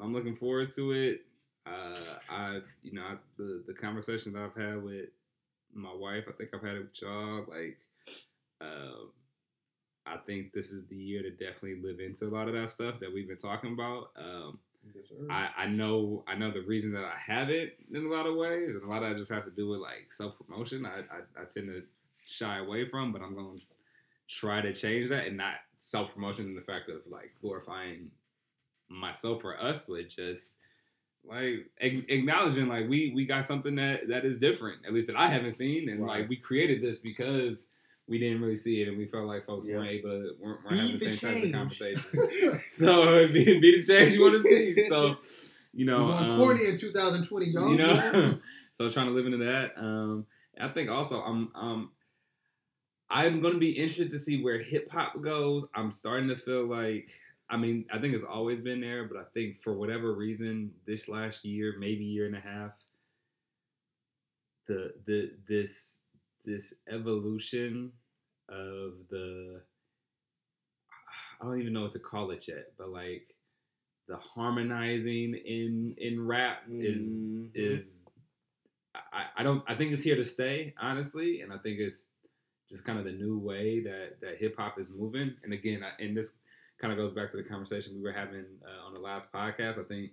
I'm 0.00 0.12
looking 0.12 0.34
forward 0.34 0.70
to 0.70 0.90
it. 0.90 1.20
Uh, 1.64 2.18
I, 2.28 2.60
you 2.82 2.92
know, 2.94 3.02
I, 3.02 3.14
the 3.36 3.62
the 3.64 3.74
conversations 3.74 4.34
I've 4.34 4.60
had 4.60 4.82
with 4.82 5.10
my 5.72 5.94
wife, 5.94 6.24
I 6.28 6.32
think 6.32 6.50
I've 6.52 6.62
had 6.62 6.74
it 6.74 6.80
with 6.80 7.00
y'all. 7.00 7.46
Like, 7.48 7.78
um, 8.60 9.10
I 10.04 10.16
think 10.16 10.52
this 10.52 10.72
is 10.72 10.86
the 10.86 10.96
year 10.96 11.22
to 11.22 11.30
definitely 11.30 11.80
live 11.80 12.00
into 12.00 12.24
a 12.24 12.34
lot 12.34 12.48
of 12.48 12.54
that 12.54 12.70
stuff 12.70 12.98
that 12.98 13.14
we've 13.14 13.28
been 13.28 13.36
talking 13.36 13.72
about. 13.72 14.10
Um, 14.16 14.58
Yes. 14.84 15.04
I, 15.30 15.48
I 15.56 15.66
know 15.66 16.24
I 16.26 16.34
know 16.34 16.50
the 16.50 16.62
reason 16.62 16.92
that 16.92 17.04
I 17.04 17.16
haven't 17.16 17.70
in 17.92 18.06
a 18.06 18.08
lot 18.08 18.26
of 18.26 18.34
ways, 18.36 18.74
and 18.74 18.82
a 18.82 18.86
lot 18.86 19.02
of 19.02 19.10
that 19.10 19.16
just 19.18 19.32
has 19.32 19.44
to 19.44 19.50
do 19.50 19.68
with 19.68 19.80
like 19.80 20.10
self 20.10 20.36
promotion. 20.38 20.84
I, 20.86 21.00
I 21.00 21.42
I 21.42 21.44
tend 21.44 21.68
to 21.68 21.82
shy 22.26 22.58
away 22.58 22.86
from, 22.86 23.12
but 23.12 23.22
I'm 23.22 23.34
going 23.34 23.58
to 23.58 23.64
try 24.28 24.60
to 24.60 24.72
change 24.72 25.08
that 25.10 25.26
and 25.26 25.36
not 25.36 25.54
self 25.80 26.12
promotion 26.14 26.46
in 26.46 26.54
the 26.54 26.60
fact 26.62 26.88
of 26.88 27.02
like 27.08 27.32
glorifying 27.40 28.10
myself 28.88 29.44
or 29.44 29.60
us, 29.60 29.86
but 29.86 30.08
just 30.08 30.58
like 31.24 31.70
ac- 31.80 32.06
acknowledging 32.08 32.68
like 32.68 32.88
we 32.88 33.12
we 33.14 33.24
got 33.26 33.46
something 33.46 33.76
that 33.76 34.08
that 34.08 34.24
is 34.24 34.38
different, 34.38 34.84
at 34.86 34.92
least 34.92 35.06
that 35.08 35.16
I 35.16 35.28
haven't 35.28 35.52
seen, 35.52 35.88
and 35.88 36.00
Right. 36.04 36.20
like 36.20 36.28
we 36.28 36.36
created 36.36 36.82
this 36.82 36.98
because. 36.98 37.68
We 38.08 38.18
didn't 38.18 38.40
really 38.42 38.56
see 38.56 38.82
it, 38.82 38.88
and 38.88 38.98
we 38.98 39.06
felt 39.06 39.26
like 39.26 39.44
folks 39.46 39.68
Yeah. 39.68 39.76
weren't 39.76 39.90
able 39.90 40.10
to 40.10 40.32
weren't, 40.40 40.64
weren't 40.64 40.76
having 40.80 40.98
the 40.98 41.04
the 41.06 41.12
same 41.16 41.16
type 41.16 41.36
of 41.36 41.42
change. 41.42 41.54
conversation. 41.54 42.58
So 42.66 43.28
be, 43.28 43.60
be 43.60 43.80
the 43.80 43.82
change 43.86 44.14
you 44.14 44.22
want 44.22 44.34
to 44.34 44.42
see. 44.42 44.88
So 44.88 45.16
you 45.72 45.86
know, 45.86 46.08
going 46.08 46.30
um, 46.30 46.40
corny 46.40 46.66
in 46.66 46.78
2020, 46.78 47.46
y'all. 47.46 47.70
you 47.70 47.78
know, 47.78 48.38
so 48.74 48.88
trying 48.90 49.06
to 49.06 49.12
live 49.12 49.26
into 49.26 49.38
that. 49.44 49.72
Um, 49.78 50.26
I 50.60 50.68
think 50.68 50.90
also 50.90 51.22
I'm 51.22 51.50
um, 51.54 51.90
I'm 53.08 53.40
going 53.40 53.54
to 53.54 53.60
be 53.60 53.70
interested 53.72 54.10
to 54.10 54.18
see 54.18 54.42
where 54.42 54.58
hip 54.58 54.90
hop 54.90 55.20
goes. 55.22 55.66
I'm 55.74 55.90
starting 55.90 56.28
to 56.28 56.36
feel 56.36 56.66
like. 56.66 57.10
I 57.48 57.58
mean, 57.58 57.84
I 57.92 57.98
think 57.98 58.14
it's 58.14 58.24
always 58.24 58.60
been 58.62 58.80
there, 58.80 59.04
but 59.04 59.18
I 59.18 59.24
think 59.34 59.60
for 59.60 59.74
whatever 59.74 60.14
reason, 60.14 60.72
this 60.86 61.06
last 61.06 61.44
year, 61.44 61.74
maybe 61.78 62.02
year 62.04 62.24
and 62.26 62.34
a 62.34 62.40
half, 62.40 62.70
the 64.66 64.94
the 65.06 65.32
this 65.48 66.04
this 66.44 66.74
evolution 66.88 67.92
of 68.48 68.94
the 69.10 69.62
I 71.40 71.44
don't 71.44 71.60
even 71.60 71.72
know 71.72 71.82
what 71.82 71.90
to 71.92 71.98
call 71.98 72.30
it 72.30 72.46
yet, 72.46 72.72
but 72.78 72.90
like 72.90 73.34
the 74.08 74.16
harmonizing 74.16 75.34
in 75.34 75.94
in 75.98 76.24
rap 76.26 76.64
is 76.68 77.26
Mhm. 77.26 77.50
is 77.54 78.06
I, 78.94 79.26
I 79.36 79.42
don't 79.42 79.64
I 79.66 79.74
think 79.74 79.92
it's 79.92 80.02
here 80.02 80.16
to 80.16 80.24
stay, 80.24 80.74
honestly, 80.80 81.40
and 81.40 81.52
I 81.52 81.58
think 81.58 81.78
it's 81.80 82.10
just 82.68 82.84
kind 82.84 82.98
of 82.98 83.04
the 83.04 83.12
new 83.12 83.38
way 83.38 83.80
that 83.82 84.20
that 84.20 84.38
hip 84.38 84.56
hop 84.56 84.78
is 84.78 84.90
moving. 84.90 85.34
And 85.42 85.52
again, 85.52 85.82
I, 85.82 86.02
and 86.02 86.16
this 86.16 86.38
kind 86.80 86.92
of 86.92 86.98
goes 86.98 87.12
back 87.12 87.30
to 87.30 87.36
the 87.36 87.42
conversation 87.42 87.94
we 87.94 88.02
were 88.02 88.12
having 88.12 88.44
uh, 88.66 88.86
on 88.86 88.92
the 88.94 89.00
last 89.00 89.32
podcast. 89.32 89.78
I 89.78 89.84
think 89.84 90.12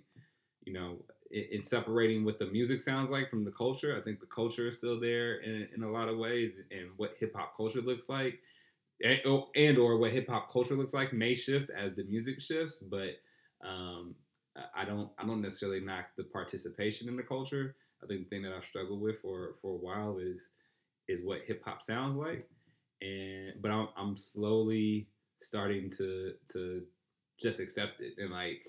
you 0.64 0.72
know 0.72 1.04
in, 1.30 1.44
in 1.52 1.62
separating 1.62 2.24
what 2.24 2.38
the 2.38 2.46
music 2.46 2.80
sounds 2.80 3.10
like 3.10 3.30
from 3.30 3.44
the 3.44 3.50
culture, 3.52 3.96
I 3.96 4.02
think 4.02 4.20
the 4.20 4.26
culture 4.26 4.68
is 4.68 4.78
still 4.78 5.00
there 5.00 5.36
in, 5.40 5.68
in 5.74 5.82
a 5.82 5.90
lot 5.90 6.08
of 6.08 6.18
ways, 6.18 6.54
and 6.70 6.90
what 6.96 7.14
hip 7.18 7.34
hop 7.34 7.56
culture 7.56 7.80
looks 7.82 8.08
like. 8.08 8.40
And, 9.02 9.20
or- 9.24 9.48
and 9.56 9.78
or 9.78 9.96
what 9.96 10.12
hip 10.12 10.28
hop 10.28 10.52
culture 10.52 10.74
looks 10.74 10.92
like 10.94 11.12
may 11.12 11.34
shift 11.34 11.70
as 11.70 11.94
the 11.94 12.04
music 12.04 12.40
shifts, 12.40 12.82
but 12.82 13.16
um, 13.66 14.14
I 14.74 14.84
don't 14.84 15.10
I 15.18 15.26
don't 15.26 15.40
necessarily 15.40 15.80
knock 15.80 16.06
the 16.16 16.24
participation 16.24 17.08
in 17.08 17.16
the 17.16 17.22
culture. 17.22 17.76
I 18.02 18.06
think 18.06 18.24
the 18.24 18.28
thing 18.28 18.42
that 18.42 18.52
I've 18.52 18.64
struggled 18.64 19.00
with 19.00 19.20
for 19.22 19.54
for 19.62 19.74
a 19.74 19.78
while 19.78 20.18
is 20.18 20.48
is 21.08 21.22
what 21.24 21.42
hip 21.46 21.62
hop 21.64 21.82
sounds 21.82 22.16
like, 22.16 22.48
and 23.02 23.54
but 23.62 23.70
I'm 23.70 23.88
I'm 23.96 24.16
slowly 24.16 25.08
starting 25.42 25.90
to 25.98 26.34
to 26.52 26.82
just 27.40 27.60
accept 27.60 28.00
it 28.00 28.14
and 28.18 28.30
like 28.30 28.62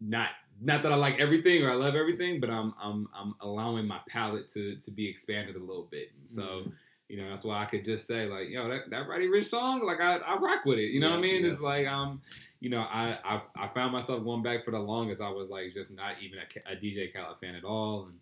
not 0.00 0.30
not 0.60 0.82
that 0.82 0.92
I 0.92 0.96
like 0.96 1.20
everything 1.20 1.62
or 1.64 1.70
I 1.70 1.74
love 1.74 1.94
everything, 1.94 2.40
but 2.40 2.50
I'm 2.50 2.74
I'm 2.82 3.08
I'm 3.14 3.34
allowing 3.40 3.86
my 3.86 4.00
palette 4.08 4.48
to 4.48 4.76
to 4.76 4.90
be 4.90 5.08
expanded 5.08 5.56
a 5.56 5.60
little 5.60 5.88
bit. 5.90 6.10
And 6.18 6.28
so 6.28 6.42
Mhm. 6.42 6.72
you 7.08 7.16
know 7.16 7.28
that's 7.28 7.44
why 7.44 7.62
I 7.62 7.66
could 7.66 7.84
just 7.84 8.06
say 8.06 8.26
like 8.26 8.48
yo 8.48 8.68
that 8.68 8.90
that 8.90 9.08
Roddy 9.08 9.28
Ricch 9.28 9.46
song 9.46 9.84
like 9.86 10.00
I 10.00 10.16
I 10.16 10.36
rock 10.38 10.64
with 10.64 10.78
it. 10.78 10.90
You 10.90 11.00
know 11.00 11.10
what 11.10 11.18
I 11.18 11.22
mean? 11.22 11.42
yeah. 11.42 11.48
It's 11.50 11.60
like 11.60 11.86
um 11.86 12.20
you 12.60 12.70
know 12.70 12.80
I, 12.80 13.18
I 13.24 13.42
I 13.56 13.68
found 13.68 13.92
myself 13.92 14.24
going 14.24 14.42
back 14.42 14.64
for 14.64 14.70
the 14.72 14.80
longest. 14.80 15.22
I 15.22 15.30
was 15.30 15.48
like 15.50 15.72
just 15.74 15.94
not 15.94 16.16
even 16.22 16.38
a, 16.38 16.72
a 16.72 16.76
DJ 16.76 17.12
Khaled 17.12 17.38
fan 17.40 17.54
at 17.54 17.64
all 17.64 18.06
and 18.06 18.18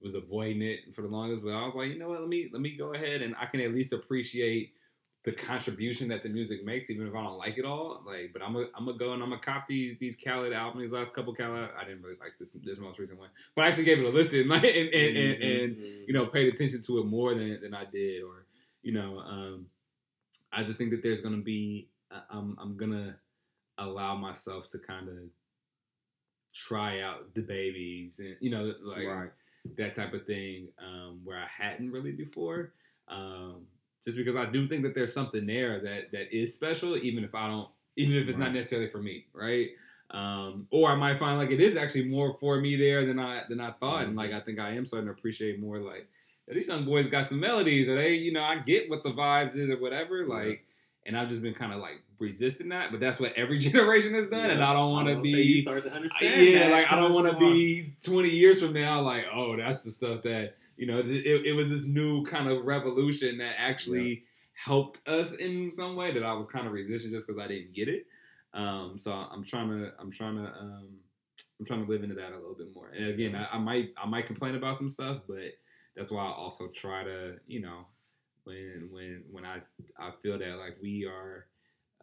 was 0.00 0.14
avoiding 0.14 0.62
it 0.62 0.94
for 0.94 1.02
the 1.02 1.08
longest. 1.08 1.42
But 1.42 1.54
I 1.54 1.64
was 1.64 1.74
like 1.74 1.88
you 1.88 1.98
know 1.98 2.08
what 2.08 2.20
let 2.20 2.28
me 2.28 2.48
let 2.52 2.60
me 2.62 2.76
go 2.76 2.92
ahead 2.94 3.22
and 3.22 3.34
I 3.40 3.46
can 3.46 3.60
at 3.60 3.72
least 3.72 3.92
appreciate 3.92 4.74
the 5.24 5.32
contribution 5.32 6.08
that 6.08 6.22
the 6.22 6.28
music 6.28 6.64
makes, 6.64 6.90
even 6.90 7.06
if 7.06 7.14
I 7.14 7.22
don't 7.22 7.38
like 7.38 7.58
it 7.58 7.64
all. 7.64 8.02
Like, 8.06 8.30
but 8.32 8.42
I'm 8.42 8.52
gonna 8.52 8.66
I'm 8.76 8.86
gonna 8.86 8.98
go 8.98 9.12
and 9.12 9.22
I'm 9.22 9.30
gonna 9.30 9.40
copy 9.40 9.96
these 10.00 10.16
Khaled 10.16 10.52
albums, 10.52 10.82
these 10.84 10.92
last 10.92 11.14
couple 11.14 11.34
Khaled. 11.34 11.70
I 11.78 11.84
didn't 11.84 12.02
really 12.02 12.16
like 12.20 12.32
this 12.38 12.52
this 12.52 12.78
most 12.78 12.98
recent 12.98 13.18
one, 13.18 13.30
but 13.54 13.64
I 13.64 13.68
actually 13.68 13.84
gave 13.84 13.98
it 13.98 14.04
a 14.04 14.08
listen, 14.10 14.48
like, 14.48 14.64
and 14.64 14.88
and, 14.88 15.16
and, 15.16 15.42
and 15.42 15.76
Mhm. 15.76 16.06
you 16.06 16.14
know 16.14 16.26
paid 16.26 16.52
attention 16.52 16.82
to 16.82 16.98
it 16.98 17.06
more 17.06 17.34
than 17.34 17.60
than 17.60 17.74
I 17.74 17.84
did, 17.84 18.22
or 18.22 18.46
you 18.82 18.92
know, 18.92 19.18
um, 19.18 19.66
I 20.52 20.62
just 20.62 20.78
think 20.78 20.90
that 20.92 21.02
there's 21.02 21.20
gonna 21.20 21.38
be 21.38 21.88
I'm 22.30 22.56
I'm 22.60 22.76
gonna 22.76 23.16
allow 23.78 24.16
myself 24.16 24.68
to 24.68 24.78
kind 24.78 25.08
of 25.08 25.16
try 26.52 27.00
out 27.00 27.32
DaBabies 27.34 28.18
and 28.20 28.36
you 28.40 28.50
know 28.50 28.74
like 28.82 29.06
right. 29.06 29.30
that 29.76 29.94
type 29.94 30.14
of 30.14 30.26
thing 30.26 30.68
um, 30.78 31.20
where 31.24 31.38
I 31.38 31.46
hadn't 31.46 31.90
really 31.90 32.12
before. 32.12 32.72
Um, 33.08 33.66
just 34.04 34.16
because 34.16 34.36
I 34.36 34.46
do 34.46 34.66
think 34.68 34.82
that 34.84 34.94
there's 34.94 35.12
something 35.12 35.46
there 35.46 35.80
that 35.80 36.12
that 36.12 36.36
is 36.36 36.54
special, 36.54 36.96
even 36.96 37.24
if 37.24 37.34
I 37.34 37.48
don't, 37.48 37.68
even 37.96 38.14
if 38.16 38.28
it's 38.28 38.38
not 38.38 38.52
necessarily 38.52 38.88
for 38.88 39.02
me, 39.02 39.26
right? 39.32 39.68
Um, 40.10 40.66
or 40.70 40.90
I 40.90 40.94
might 40.94 41.18
find 41.18 41.38
like 41.38 41.50
it 41.50 41.60
is 41.60 41.76
actually 41.76 42.06
more 42.06 42.32
for 42.40 42.60
me 42.60 42.76
there 42.76 43.04
than 43.04 43.18
I 43.18 43.42
than 43.48 43.60
I 43.60 43.72
thought, 43.72 44.04
and 44.04 44.16
like 44.16 44.32
I 44.32 44.40
think 44.40 44.58
I 44.58 44.70
am 44.70 44.86
starting 44.86 45.06
to 45.08 45.12
appreciate 45.12 45.60
more 45.60 45.78
like 45.78 46.08
these 46.46 46.66
young 46.68 46.84
boys 46.86 47.08
got 47.08 47.26
some 47.26 47.40
melodies, 47.40 47.88
or 47.90 47.96
they, 47.96 48.14
you 48.14 48.32
know, 48.32 48.42
I 48.42 48.56
get 48.56 48.88
what 48.88 49.02
the 49.02 49.10
vibes 49.10 49.54
is 49.54 49.68
or 49.68 49.78
whatever, 49.78 50.22
Yeah. 50.22 50.34
like. 50.34 50.64
And 51.06 51.16
I've 51.16 51.28
just 51.28 51.40
been 51.40 51.54
kind 51.54 51.72
of 51.72 51.78
like 51.80 52.02
resisting 52.18 52.68
that, 52.68 52.90
but 52.90 53.00
that's 53.00 53.18
what 53.18 53.32
every 53.34 53.58
generation 53.68 54.12
has 54.12 54.28
done, 54.28 54.50
and 54.50 54.62
I 54.62 54.74
don't 54.74 54.90
want 54.92 55.08
to 55.08 55.14
was 55.14 55.22
gonna 55.24 55.36
say, 55.36 55.42
you 55.42 55.54
be 55.54 55.62
start 55.62 55.84
to 55.84 55.92
understand. 55.92 56.46
yeah, 56.46 56.58
that 56.58 56.70
like 56.72 56.92
I 56.92 56.96
don't 56.96 57.14
want 57.14 57.30
to 57.32 57.38
be 57.38 57.94
20 58.02 58.28
years 58.28 58.60
from 58.62 58.74
now 58.74 59.00
like, 59.00 59.24
oh, 59.32 59.56
that's 59.56 59.80
the 59.80 59.90
stuff 59.90 60.20
that 60.22 60.56
you 60.78 60.86
know. 60.86 60.98
It, 60.98 61.46
it 61.46 61.52
was 61.52 61.68
this 61.68 61.86
new 61.86 62.24
kind 62.24 62.48
of 62.48 62.64
revolution 62.64 63.38
that 63.38 63.56
actually 63.58 64.24
helped 64.54 65.06
us 65.06 65.34
in 65.34 65.70
some 65.70 65.94
way 65.94 66.12
that 66.12 66.22
I 66.22 66.32
was 66.32 66.46
kind 66.46 66.66
of 66.66 66.72
resisting 66.72 67.10
just 67.12 67.26
because 67.26 67.40
I 67.40 67.46
didn't 67.46 67.74
get 67.74 67.88
it. 67.88 68.06
Um, 68.54 68.98
so 68.98 69.12
I'm 69.12 69.44
trying 69.44 69.68
to, 69.68 69.92
I'm 70.00 70.10
trying 70.10 70.36
to, 70.36 70.46
um, 70.46 70.88
I'm 71.60 71.66
trying 71.66 71.84
to 71.84 71.90
live 71.90 72.02
into 72.02 72.16
that 72.16 72.32
a 72.32 72.38
little 72.38 72.56
bit 72.56 72.74
more. 72.74 72.88
And 72.88 73.08
again, 73.08 73.36
I, 73.36 73.56
I 73.56 73.58
might, 73.58 73.90
I 74.02 74.06
might 74.06 74.26
complain 74.26 74.54
about 74.54 74.76
some 74.78 74.90
stuff, 74.90 75.20
but 75.28 75.52
that's 75.94 76.10
why 76.10 76.22
I 76.24 76.32
also 76.32 76.68
try 76.68 77.04
to, 77.04 77.36
you 77.46 77.60
know, 77.60 77.86
when 78.44 78.88
when 78.90 79.24
when 79.30 79.44
I 79.44 79.60
I 79.98 80.12
feel 80.22 80.38
that 80.38 80.58
like 80.58 80.76
we 80.80 81.04
are 81.04 81.46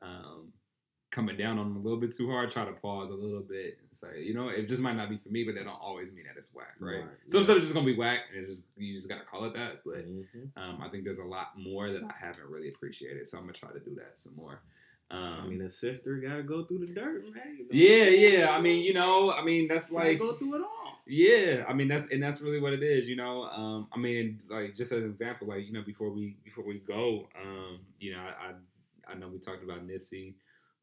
um, 0.02 0.54
coming 1.16 1.38
down 1.38 1.58
on 1.58 1.68
them 1.74 1.78
a 1.78 1.80
little 1.80 2.00
bit 2.00 2.14
too 2.14 2.30
hard, 2.30 2.52
try 2.52 2.66
to 2.66 2.74
pause 2.74 3.10
a 3.10 3.14
little 3.16 3.40
bit 3.40 3.78
and 3.80 3.88
say, 3.94 4.22
you 4.22 4.34
know, 4.34 4.50
it 4.50 4.68
just 4.68 4.82
might 4.82 4.98
not 4.98 5.10
be 5.10 5.18
for 5.18 5.30
me, 5.30 5.46
but 5.46 5.56
that 5.56 5.64
don't 5.64 5.80
always 5.82 6.12
mean 6.12 6.26
that 6.26 6.36
it's 6.38 6.54
whack, 6.54 6.76
right? 6.80 6.98
Right, 6.98 7.06
Some 7.28 7.40
yeah. 7.42 7.46
stuff 7.46 7.58
is 7.58 7.64
just 7.64 7.74
gonna 7.74 7.86
be 7.86 7.96
whack, 7.96 8.20
and 8.36 8.46
it's 8.46 8.58
just 8.58 8.68
you 8.78 8.94
just 8.94 9.08
gotta 9.08 9.24
call 9.24 9.46
it 9.46 9.54
that. 9.54 9.82
But 9.86 10.06
Mhm. 10.08 10.52
um, 10.58 10.82
I 10.82 10.90
think 10.90 11.06
there's 11.06 11.20
a 11.20 11.24
lot 11.24 11.58
more 11.58 11.90
that 11.92 12.04
I 12.04 12.14
haven't 12.20 12.50
really 12.50 12.68
appreciated, 12.70 13.28
so 13.28 13.38
I'm 13.38 13.46
gonna 13.46 13.54
try 13.54 13.72
to 13.72 13.80
do 13.80 13.96
that 13.96 14.20
some 14.20 14.36
more. 14.36 14.62
Um, 15.12 15.20
I 15.22 15.48
mean, 15.48 15.62
a 15.62 15.70
sifter 15.70 16.18
got 16.18 16.38
to 16.38 16.44
go 16.44 16.64
through 16.66 16.80
the 16.88 16.92
dirt, 16.94 17.24
man. 17.34 17.60
Yeah, 17.72 18.06
yeah. 18.06 18.50
I 18.50 18.60
mean, 18.60 18.84
you 18.84 18.94
know, 18.96 19.32
I 19.32 19.44
mean 19.44 19.68
that's 19.68 19.92
like 19.92 20.18
go 20.20 20.34
through 20.34 20.56
it 20.56 20.62
all. 20.64 21.00
yeah, 21.06 21.64
I 21.70 21.74
mean 21.74 21.88
that's 21.88 22.10
and 22.12 22.22
that's 22.24 22.42
really 22.42 22.60
what 22.60 22.74
it 22.74 22.82
is, 22.84 23.08
you 23.08 23.16
know. 23.16 23.44
Um, 23.44 23.88
I 23.94 24.00
mean, 24.00 24.42
like 24.50 24.76
just 24.76 24.92
as 24.92 25.04
an 25.04 25.10
example, 25.12 25.48
like 25.48 25.66
you 25.68 25.74
know, 25.74 25.84
before 25.84 26.10
we 26.10 26.36
before 26.44 26.66
we 26.66 26.80
go, 26.80 27.30
um, 27.42 27.80
you 28.00 28.14
know, 28.14 28.20
I 28.20 28.48
I, 29.08 29.12
I 29.12 29.16
know 29.16 29.28
we 29.28 29.38
talked 29.38 29.64
about 29.64 29.88
Nipsey, 29.88 30.34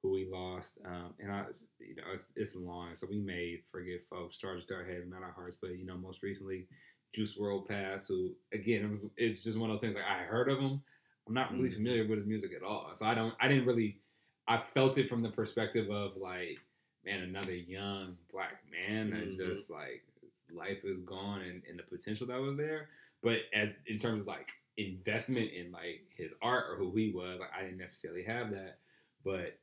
who 0.02 0.10
we 0.10 0.26
lost, 0.30 0.80
um, 0.84 1.14
and 1.20 1.30
I, 1.32 1.44
you 1.78 1.94
know, 1.94 2.02
it's, 2.12 2.32
it's 2.36 2.56
long, 2.56 2.94
so 2.94 3.06
we 3.08 3.18
may 3.18 3.60
forget 3.70 4.00
folks, 4.10 4.36
charged 4.36 4.68
to 4.68 4.74
our 4.74 4.84
head, 4.84 5.08
not 5.08 5.22
our 5.22 5.32
hearts, 5.32 5.56
but 5.60 5.78
you 5.78 5.86
know, 5.86 5.96
most 5.96 6.22
recently, 6.22 6.66
Juice 7.12 7.36
WRLD 7.38 7.68
Pass, 7.68 8.08
who 8.08 8.34
again, 8.52 8.84
it 8.84 8.90
was, 8.90 9.00
it's 9.16 9.44
just 9.44 9.58
one 9.58 9.70
of 9.70 9.76
those 9.76 9.80
things 9.82 9.94
like 9.94 10.04
I 10.04 10.24
heard 10.24 10.48
of 10.48 10.58
him, 10.58 10.82
I'm 11.28 11.34
not 11.34 11.52
really 11.52 11.70
Mhm. 11.70 11.74
familiar 11.74 12.06
with 12.06 12.18
his 12.18 12.26
music 12.26 12.52
at 12.52 12.62
all, 12.64 12.90
so 12.94 13.06
I 13.06 13.14
don't, 13.14 13.34
I 13.40 13.46
didn't 13.48 13.66
really, 13.66 14.00
I 14.48 14.58
felt 14.58 14.98
it 14.98 15.08
from 15.08 15.22
the 15.22 15.30
perspective 15.30 15.88
of 15.90 16.16
like 16.16 16.58
man, 17.04 17.22
another 17.22 17.54
young 17.54 18.16
black 18.32 18.62
man 18.70 19.10
that 19.10 19.36
Mhm. 19.36 19.36
just 19.36 19.70
like 19.70 20.04
life 20.52 20.84
is 20.84 21.00
gone 21.00 21.42
and, 21.42 21.62
and 21.68 21.78
the 21.78 21.82
potential 21.82 22.26
that 22.28 22.40
was 22.40 22.56
there. 22.56 22.88
But 23.22 23.40
as 23.52 23.74
in 23.86 23.98
terms 23.98 24.20
of 24.20 24.26
like 24.26 24.52
investment 24.76 25.52
in 25.52 25.70
like 25.72 26.06
his 26.16 26.34
art 26.42 26.70
or 26.70 26.76
who 26.76 26.94
he 26.94 27.10
was, 27.10 27.40
like 27.40 27.50
I 27.56 27.62
didn't 27.62 27.78
necessarily 27.78 28.22
have 28.24 28.50
that. 28.52 28.78
But 29.24 29.58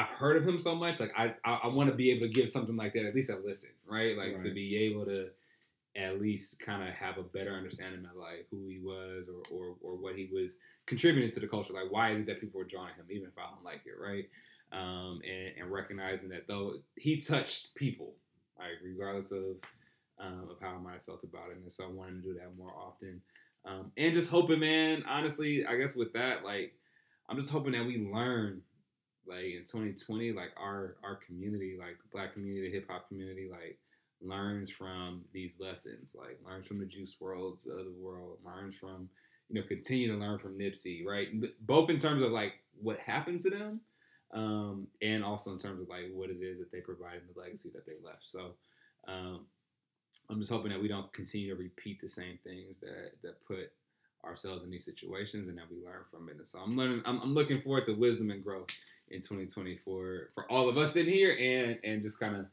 I've 0.00 0.08
heard 0.08 0.36
of 0.36 0.46
him 0.46 0.58
so 0.58 0.74
much, 0.74 1.00
like 1.00 1.12
I 1.16 1.34
I, 1.44 1.60
I 1.64 1.66
want 1.68 1.90
to 1.90 1.96
be 1.96 2.10
able 2.10 2.26
to 2.26 2.32
give 2.32 2.48
something 2.48 2.76
like 2.76 2.94
that 2.94 3.04
at 3.06 3.14
least 3.14 3.30
a 3.30 3.36
listen, 3.36 3.70
right? 3.86 4.16
Like 4.16 4.36
to 4.38 4.50
be 4.50 4.76
able 4.86 5.04
to 5.06 5.28
at 5.96 6.20
least 6.20 6.60
kind 6.60 6.88
of 6.88 6.94
have 6.94 7.18
a 7.18 7.22
better 7.22 7.52
understanding 7.52 8.04
of 8.04 8.16
like 8.16 8.46
who 8.50 8.68
he 8.68 8.78
was 8.78 9.26
or, 9.28 9.42
or 9.56 9.76
or 9.82 9.96
what 9.96 10.14
he 10.16 10.30
was 10.32 10.56
contributing 10.86 11.30
to 11.30 11.40
the 11.40 11.48
culture. 11.48 11.72
Like 11.72 11.90
why 11.90 12.10
is 12.12 12.20
it 12.20 12.26
that 12.26 12.40
people 12.40 12.60
are 12.60 12.64
drawing 12.64 12.94
him, 12.94 13.06
even 13.10 13.28
if 13.28 13.38
I 13.38 13.50
don't 13.50 13.64
like 13.64 13.82
it, 13.86 14.00
right? 14.00 14.28
Um, 14.72 15.20
and, 15.28 15.62
and 15.62 15.72
recognizing 15.72 16.30
that 16.30 16.46
though 16.46 16.74
he 16.96 17.20
touched 17.20 17.74
people, 17.74 18.14
like 18.58 18.78
regardless 18.84 19.32
of 19.32 19.56
um, 20.20 20.48
of 20.50 20.60
how 20.60 20.76
I 20.76 20.78
might 20.78 20.92
have 20.92 21.04
felt 21.04 21.24
about 21.24 21.50
it, 21.50 21.56
and 21.56 21.72
so 21.72 21.84
I 21.84 21.88
wanted 21.88 22.22
to 22.22 22.28
do 22.28 22.34
that 22.34 22.56
more 22.56 22.72
often. 22.72 23.22
Um, 23.64 23.92
and 23.96 24.14
just 24.14 24.30
hoping, 24.30 24.60
man. 24.60 25.04
Honestly, 25.08 25.66
I 25.66 25.76
guess 25.76 25.96
with 25.96 26.12
that, 26.14 26.44
like, 26.44 26.74
I'm 27.28 27.38
just 27.38 27.50
hoping 27.50 27.72
that 27.72 27.86
we 27.86 27.98
learn, 27.98 28.62
like 29.30 29.44
in 29.44 29.60
2020, 29.60 30.32
like 30.32 30.50
our 30.56 30.96
our 31.02 31.16
community, 31.26 31.76
like 31.78 31.96
the 32.02 32.08
Black 32.12 32.34
community, 32.34 32.68
the 32.68 32.74
hip 32.74 32.86
hop 32.90 33.08
community, 33.08 33.48
like 33.50 33.78
learns 34.20 34.70
from 34.70 35.22
these 35.32 35.58
lessons, 35.60 36.16
like 36.18 36.38
learns 36.46 36.66
from 36.66 36.78
the 36.78 36.86
Juice 36.86 37.16
WRLDs 37.20 37.70
of 37.70 37.84
the 37.84 37.94
world, 37.98 38.38
learns 38.44 38.76
from, 38.76 39.08
you 39.48 39.60
know, 39.60 39.66
continue 39.66 40.12
to 40.12 40.18
learn 40.18 40.38
from 40.38 40.58
Nipsey, 40.58 41.06
right? 41.06 41.28
Both 41.60 41.90
in 41.90 41.98
terms 41.98 42.22
of 42.22 42.32
like 42.32 42.54
what 42.80 42.98
happened 42.98 43.40
to 43.40 43.50
them, 43.50 43.80
um, 44.34 44.88
and 45.00 45.24
also 45.24 45.52
in 45.52 45.58
terms 45.58 45.80
of 45.80 45.88
like 45.88 46.10
what 46.12 46.30
it 46.30 46.42
is 46.42 46.58
that 46.58 46.72
they 46.72 46.80
provide 46.80 47.16
and 47.16 47.34
the 47.34 47.40
legacy 47.40 47.70
that 47.74 47.86
they 47.86 47.94
left. 48.04 48.28
So. 48.28 48.54
Um, 49.08 49.46
I'm 50.28 50.40
just 50.40 50.52
hoping 50.52 50.70
that 50.70 50.82
we 50.82 50.88
don't 50.88 51.12
continue 51.12 51.54
to 51.54 51.60
repeat 51.60 52.00
the 52.00 52.08
same 52.08 52.38
things 52.44 52.78
that 52.80 53.12
that 53.22 53.44
put 53.46 53.72
ourselves 54.24 54.62
in 54.62 54.70
these 54.70 54.84
situations 54.84 55.48
and 55.48 55.56
that 55.58 55.70
we 55.70 55.78
learn 55.84 56.04
from 56.10 56.28
it. 56.28 56.36
And 56.36 56.46
so 56.46 56.58
I'm 56.58 56.76
learning. 56.76 57.02
I'm, 57.04 57.20
I'm 57.20 57.34
looking 57.34 57.60
forward 57.60 57.84
to 57.84 57.92
wisdom 57.92 58.30
and 58.30 58.42
growth 58.42 58.68
in 59.10 59.20
2024 59.20 60.30
for 60.34 60.50
all 60.50 60.68
of 60.68 60.76
us 60.78 60.96
in 60.96 61.06
here 61.06 61.36
and 61.40 61.78
and 61.84 62.02
just 62.02 62.20
kind 62.20 62.36
of 62.36 62.46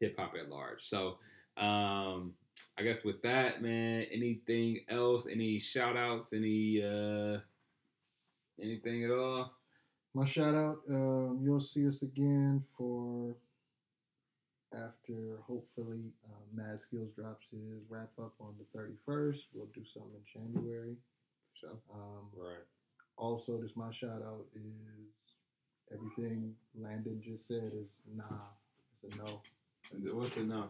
hip 0.00 0.16
hop 0.18 0.34
at 0.38 0.48
large. 0.50 0.82
So 0.88 1.18
um, 1.56 2.34
I 2.78 2.82
guess 2.82 3.04
with 3.04 3.22
that, 3.22 3.62
man. 3.62 4.06
Anything 4.12 4.80
else? 4.88 5.26
Any 5.26 5.58
shout 5.58 5.96
outs? 5.96 6.32
Any 6.32 6.82
uh, 6.82 7.38
anything 8.60 9.04
at 9.04 9.10
all? 9.10 9.52
My 10.14 10.26
shout 10.26 10.54
out, 10.54 10.76
um, 10.90 11.40
you'll 11.42 11.60
see 11.60 11.86
us 11.88 12.02
again 12.02 12.62
for 12.76 13.34
after 14.74 15.38
hopefully 15.46 16.12
um, 16.26 16.44
Mad 16.54 16.78
Skills 16.80 17.10
drops 17.16 17.46
his 17.50 17.82
wrap 17.88 18.10
up 18.18 18.34
on 18.38 18.54
the 18.58 18.78
31st. 18.78 19.38
We'll 19.54 19.70
do 19.74 19.82
something 19.84 20.12
in 20.14 20.52
January. 20.52 20.96
So 21.60 21.68
Um, 21.92 22.28
right. 22.36 22.64
also, 23.16 23.60
just 23.62 23.76
my 23.76 23.90
shout 23.92 24.22
out 24.22 24.46
is 24.54 25.12
everything 25.92 26.54
Landon 26.78 27.20
just 27.24 27.46
said 27.48 27.64
is 27.64 28.00
nah. 28.14 28.24
It's 29.02 29.14
a 29.14 29.18
no. 29.18 29.40
What's 30.14 30.36
it 30.36 30.46
now? 30.46 30.68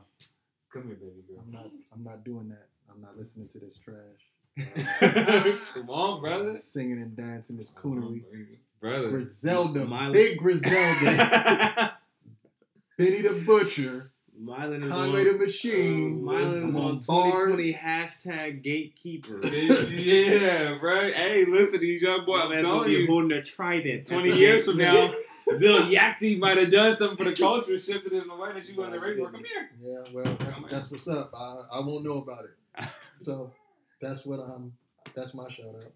Come 0.73 0.87
here, 0.87 0.97
baby 0.97 1.23
girl. 1.29 1.43
I'm 1.45 1.53
not. 1.53 1.71
I'm 1.93 2.05
not 2.05 2.25
doing 2.25 2.49
that. 2.49 2.69
I'm 2.91 3.01
not 3.01 3.17
listening 3.19 3.49
to 3.49 3.59
this 3.59 3.79
trash. 3.79 4.23
Come 5.75 5.89
on, 5.91 6.21
brother. 6.21 6.57
Singing 6.59 7.01
and 7.01 7.17
dancing 7.17 7.57
this 7.57 7.71
coonery. 7.73 8.23
Oh, 8.25 8.57
brother. 8.81 9.09
Griselda, 9.11 9.85
Miley- 9.87 10.13
big 10.13 10.39
Griselda, 10.39 11.97
Benny 12.99 13.23
the 13.23 13.43
Butcher, 13.47 14.13
Mylan 14.41 14.83
is 14.83 14.89
Conway 14.89 15.21
on, 15.21 15.39
the 15.39 15.45
Machine. 15.45 16.25
Oh, 16.27 16.33
Mylan 16.33 16.69
is 16.69 16.75
on 16.75 17.01
bars. 17.07 17.07
2020 17.07 17.75
hashtag 17.75 18.63
gatekeeper. 18.63 19.47
yeah, 19.47 20.79
right. 20.81 21.15
Hey, 21.15 21.45
listen, 21.45 21.81
these 21.81 22.03
young 22.03 22.25
boys. 22.25 22.39
My 22.39 22.43
I'm 22.45 22.51
gonna 22.51 22.63
telling 22.63 22.85
be 22.87 22.93
you, 22.93 23.07
holding 23.07 23.33
a 23.33 23.43
trident. 23.43 24.07
20 24.07 24.33
years 24.33 24.65
from 24.67 24.79
now, 24.79 24.95
Lil 25.47 25.83
Yachty 25.83 26.39
might 26.39 26.57
have 26.57 26.71
done 26.71 26.97
something 26.97 27.19
for 27.19 27.25
the 27.31 27.37
culture, 27.37 27.79
shifted 27.79 28.13
in 28.13 28.27
the 28.27 28.35
way 28.35 28.53
that 28.55 28.69
you 28.69 28.77
wasn't 28.77 29.03
ready 29.03 29.17
for. 29.17 29.31
Come 29.31 29.45
here. 29.45 29.71
Yeah, 29.83 30.03
well, 30.13 30.37
that's, 30.41 30.63
that's 30.71 30.91
what's 30.91 31.09
up. 31.09 31.31
I, 31.37 31.65
I 31.75 31.81
won't 31.81 32.05
know 32.05 32.19
about 32.19 32.45
it. 32.45 32.87
So 33.21 33.53
that's 34.01 34.27
what 34.27 34.41
I'm. 34.41 34.73
That's 35.15 35.33
my 35.33 35.49
shout 35.49 35.67
out. 35.77 35.93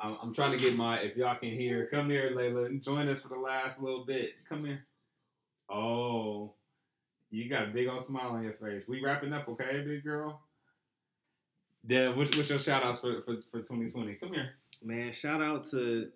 I'm, 0.00 0.16
I'm 0.20 0.34
trying 0.34 0.50
to 0.52 0.58
get 0.58 0.74
my. 0.74 0.98
If 0.98 1.16
y'all 1.16 1.36
can 1.36 1.50
hear, 1.50 1.86
come 1.86 2.10
here, 2.10 2.32
Layla. 2.34 2.82
Join 2.82 3.08
us 3.08 3.22
for 3.22 3.28
the 3.28 3.38
last 3.38 3.80
little 3.80 4.04
bit. 4.04 4.32
Come 4.48 4.64
here. 4.64 4.84
Oh, 5.70 6.54
you 7.30 7.48
got 7.48 7.64
a 7.64 7.70
big 7.70 7.88
old 7.88 8.02
smile 8.02 8.30
on 8.30 8.42
your 8.42 8.54
face. 8.54 8.88
We 8.88 9.02
wrapping 9.02 9.32
up, 9.32 9.48
okay, 9.48 9.82
big 9.86 10.04
girl. 10.04 10.42
Dev, 11.86 12.16
what's, 12.16 12.36
what's 12.36 12.50
your 12.50 12.58
shout 12.58 12.82
outs 12.82 13.00
for, 13.00 13.20
for, 13.22 13.36
for 13.50 13.58
2020? 13.58 14.14
Come 14.14 14.32
here. 14.32 14.50
Man, 14.82 15.12
shout 15.12 15.42
out 15.42 15.64
to, 15.70 16.08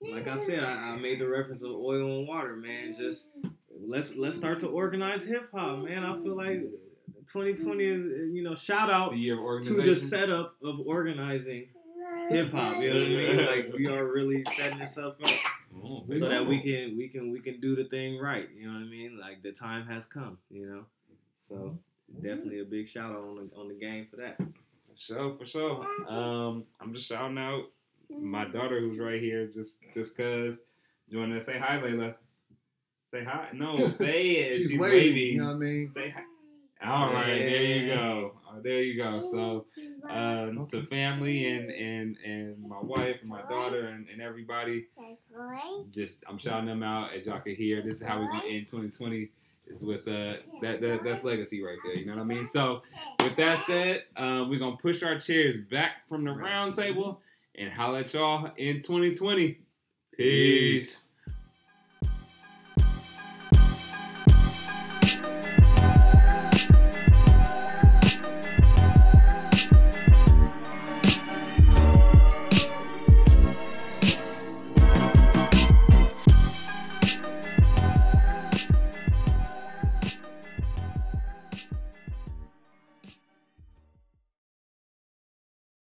like 0.00 0.26
I 0.26 0.38
said, 0.38 0.64
I, 0.64 0.90
I 0.90 0.96
made 0.96 1.20
the 1.20 1.28
reference 1.28 1.62
of 1.62 1.70
oil 1.70 2.18
and 2.18 2.28
water. 2.28 2.56
Man, 2.56 2.94
just 2.96 3.30
let's 3.86 4.14
let's 4.16 4.36
start 4.36 4.60
to 4.60 4.68
organize 4.68 5.26
hip 5.26 5.48
hop. 5.52 5.78
Man, 5.78 6.04
I 6.04 6.16
feel 6.16 6.36
like 6.36 6.60
2020 7.32 7.84
is 7.84 8.34
you 8.34 8.42
know 8.42 8.54
shout 8.54 8.90
out 8.90 9.12
The 9.12 9.18
year 9.18 9.56
of 9.58 9.64
to 9.64 9.74
the 9.74 9.96
setup 9.96 10.56
of 10.62 10.80
organizing 10.80 11.68
hip 12.28 12.52
hop. 12.52 12.80
You 12.80 12.92
know 12.92 13.00
what 13.00 13.06
I 13.06 13.10
mean? 13.10 13.46
Like 13.46 13.72
we 13.76 13.86
are 13.88 14.04
really 14.04 14.44
setting 14.56 14.78
this 14.78 14.98
up 14.98 15.18
so 16.18 16.28
that 16.28 16.46
we 16.46 16.60
can 16.60 16.96
we 16.96 17.08
can 17.08 17.30
we 17.30 17.40
can 17.40 17.60
do 17.60 17.76
the 17.76 17.84
thing 17.84 18.18
right. 18.18 18.48
You 18.56 18.66
know 18.68 18.74
what 18.74 18.86
I 18.86 18.90
mean? 18.90 19.18
Like 19.20 19.42
the 19.42 19.52
time 19.52 19.86
has 19.86 20.06
come. 20.06 20.38
You 20.50 20.66
know, 20.68 20.84
so 21.36 21.78
definitely 22.22 22.60
a 22.60 22.64
big 22.64 22.88
shout 22.88 23.12
out 23.12 23.22
on 23.22 23.36
the 23.36 23.56
on 23.56 23.68
the 23.68 23.74
game 23.74 24.06
for 24.10 24.16
that. 24.16 24.36
For 24.38 24.98
sure, 24.98 25.36
for 25.38 25.46
sure. 25.46 25.86
Um, 26.08 26.64
I'm 26.80 26.94
just 26.94 27.08
shouting 27.08 27.38
out 27.38 27.64
my 28.08 28.44
daughter 28.44 28.80
who's 28.80 28.98
right 28.98 29.20
here, 29.20 29.46
just 29.46 29.84
just 29.92 30.16
cause. 30.16 30.58
You 31.08 31.20
want 31.20 31.32
to 31.32 31.40
Say 31.40 31.58
hi, 31.58 31.78
Layla. 31.78 32.14
Say 33.12 33.22
hi. 33.22 33.48
No, 33.52 33.76
say 33.90 34.22
it. 34.22 34.56
She's, 34.56 34.70
She's, 34.70 34.80
waiting. 34.80 34.98
waiting. 34.98 35.34
You 35.34 35.40
know 35.40 35.46
what 35.46 35.54
I 35.54 35.58
mean? 35.58 35.92
Say 35.94 36.10
hi. 36.10 36.22
All 36.84 37.12
right, 37.12 37.26
there 37.26 37.62
you 37.62 37.94
go. 37.94 38.32
Oh, 38.56 38.60
there 38.62 38.82
you 38.82 38.96
go. 39.02 39.20
So, 39.20 39.66
um, 40.08 40.66
to 40.70 40.82
family 40.82 41.46
and 41.50 41.70
and 41.70 42.16
and 42.24 42.62
my 42.68 42.80
wife 42.80 43.16
and 43.20 43.30
my 43.30 43.42
daughter 43.42 43.86
and, 43.88 44.08
and 44.08 44.22
everybody, 44.22 44.86
just 45.90 46.24
I'm 46.28 46.38
shouting 46.38 46.66
them 46.66 46.82
out 46.82 47.14
as 47.14 47.26
y'all 47.26 47.40
can 47.40 47.54
hear. 47.56 47.82
This 47.82 47.94
is 48.00 48.02
how 48.06 48.18
we're 48.20 48.30
gonna 48.30 48.46
end 48.48 48.68
2020. 48.68 49.30
Is 49.68 49.84
with 49.84 50.06
uh 50.06 50.34
that, 50.62 50.80
that 50.80 51.02
that's 51.04 51.24
legacy 51.24 51.62
right 51.62 51.78
there. 51.84 51.94
You 51.94 52.06
know 52.06 52.14
what 52.14 52.20
I 52.20 52.24
mean? 52.24 52.46
So 52.46 52.82
with 53.20 53.34
that 53.36 53.58
said, 53.66 54.04
um, 54.16 54.48
we're 54.48 54.60
gonna 54.60 54.76
push 54.76 55.02
our 55.02 55.18
chairs 55.18 55.56
back 55.58 56.08
from 56.08 56.22
the 56.24 56.30
round 56.30 56.76
table 56.76 57.20
and 57.56 57.72
holla 57.72 58.00
at 58.00 58.14
y'all 58.14 58.52
in 58.56 58.76
2020. 58.76 59.58
Peace. 60.16 61.05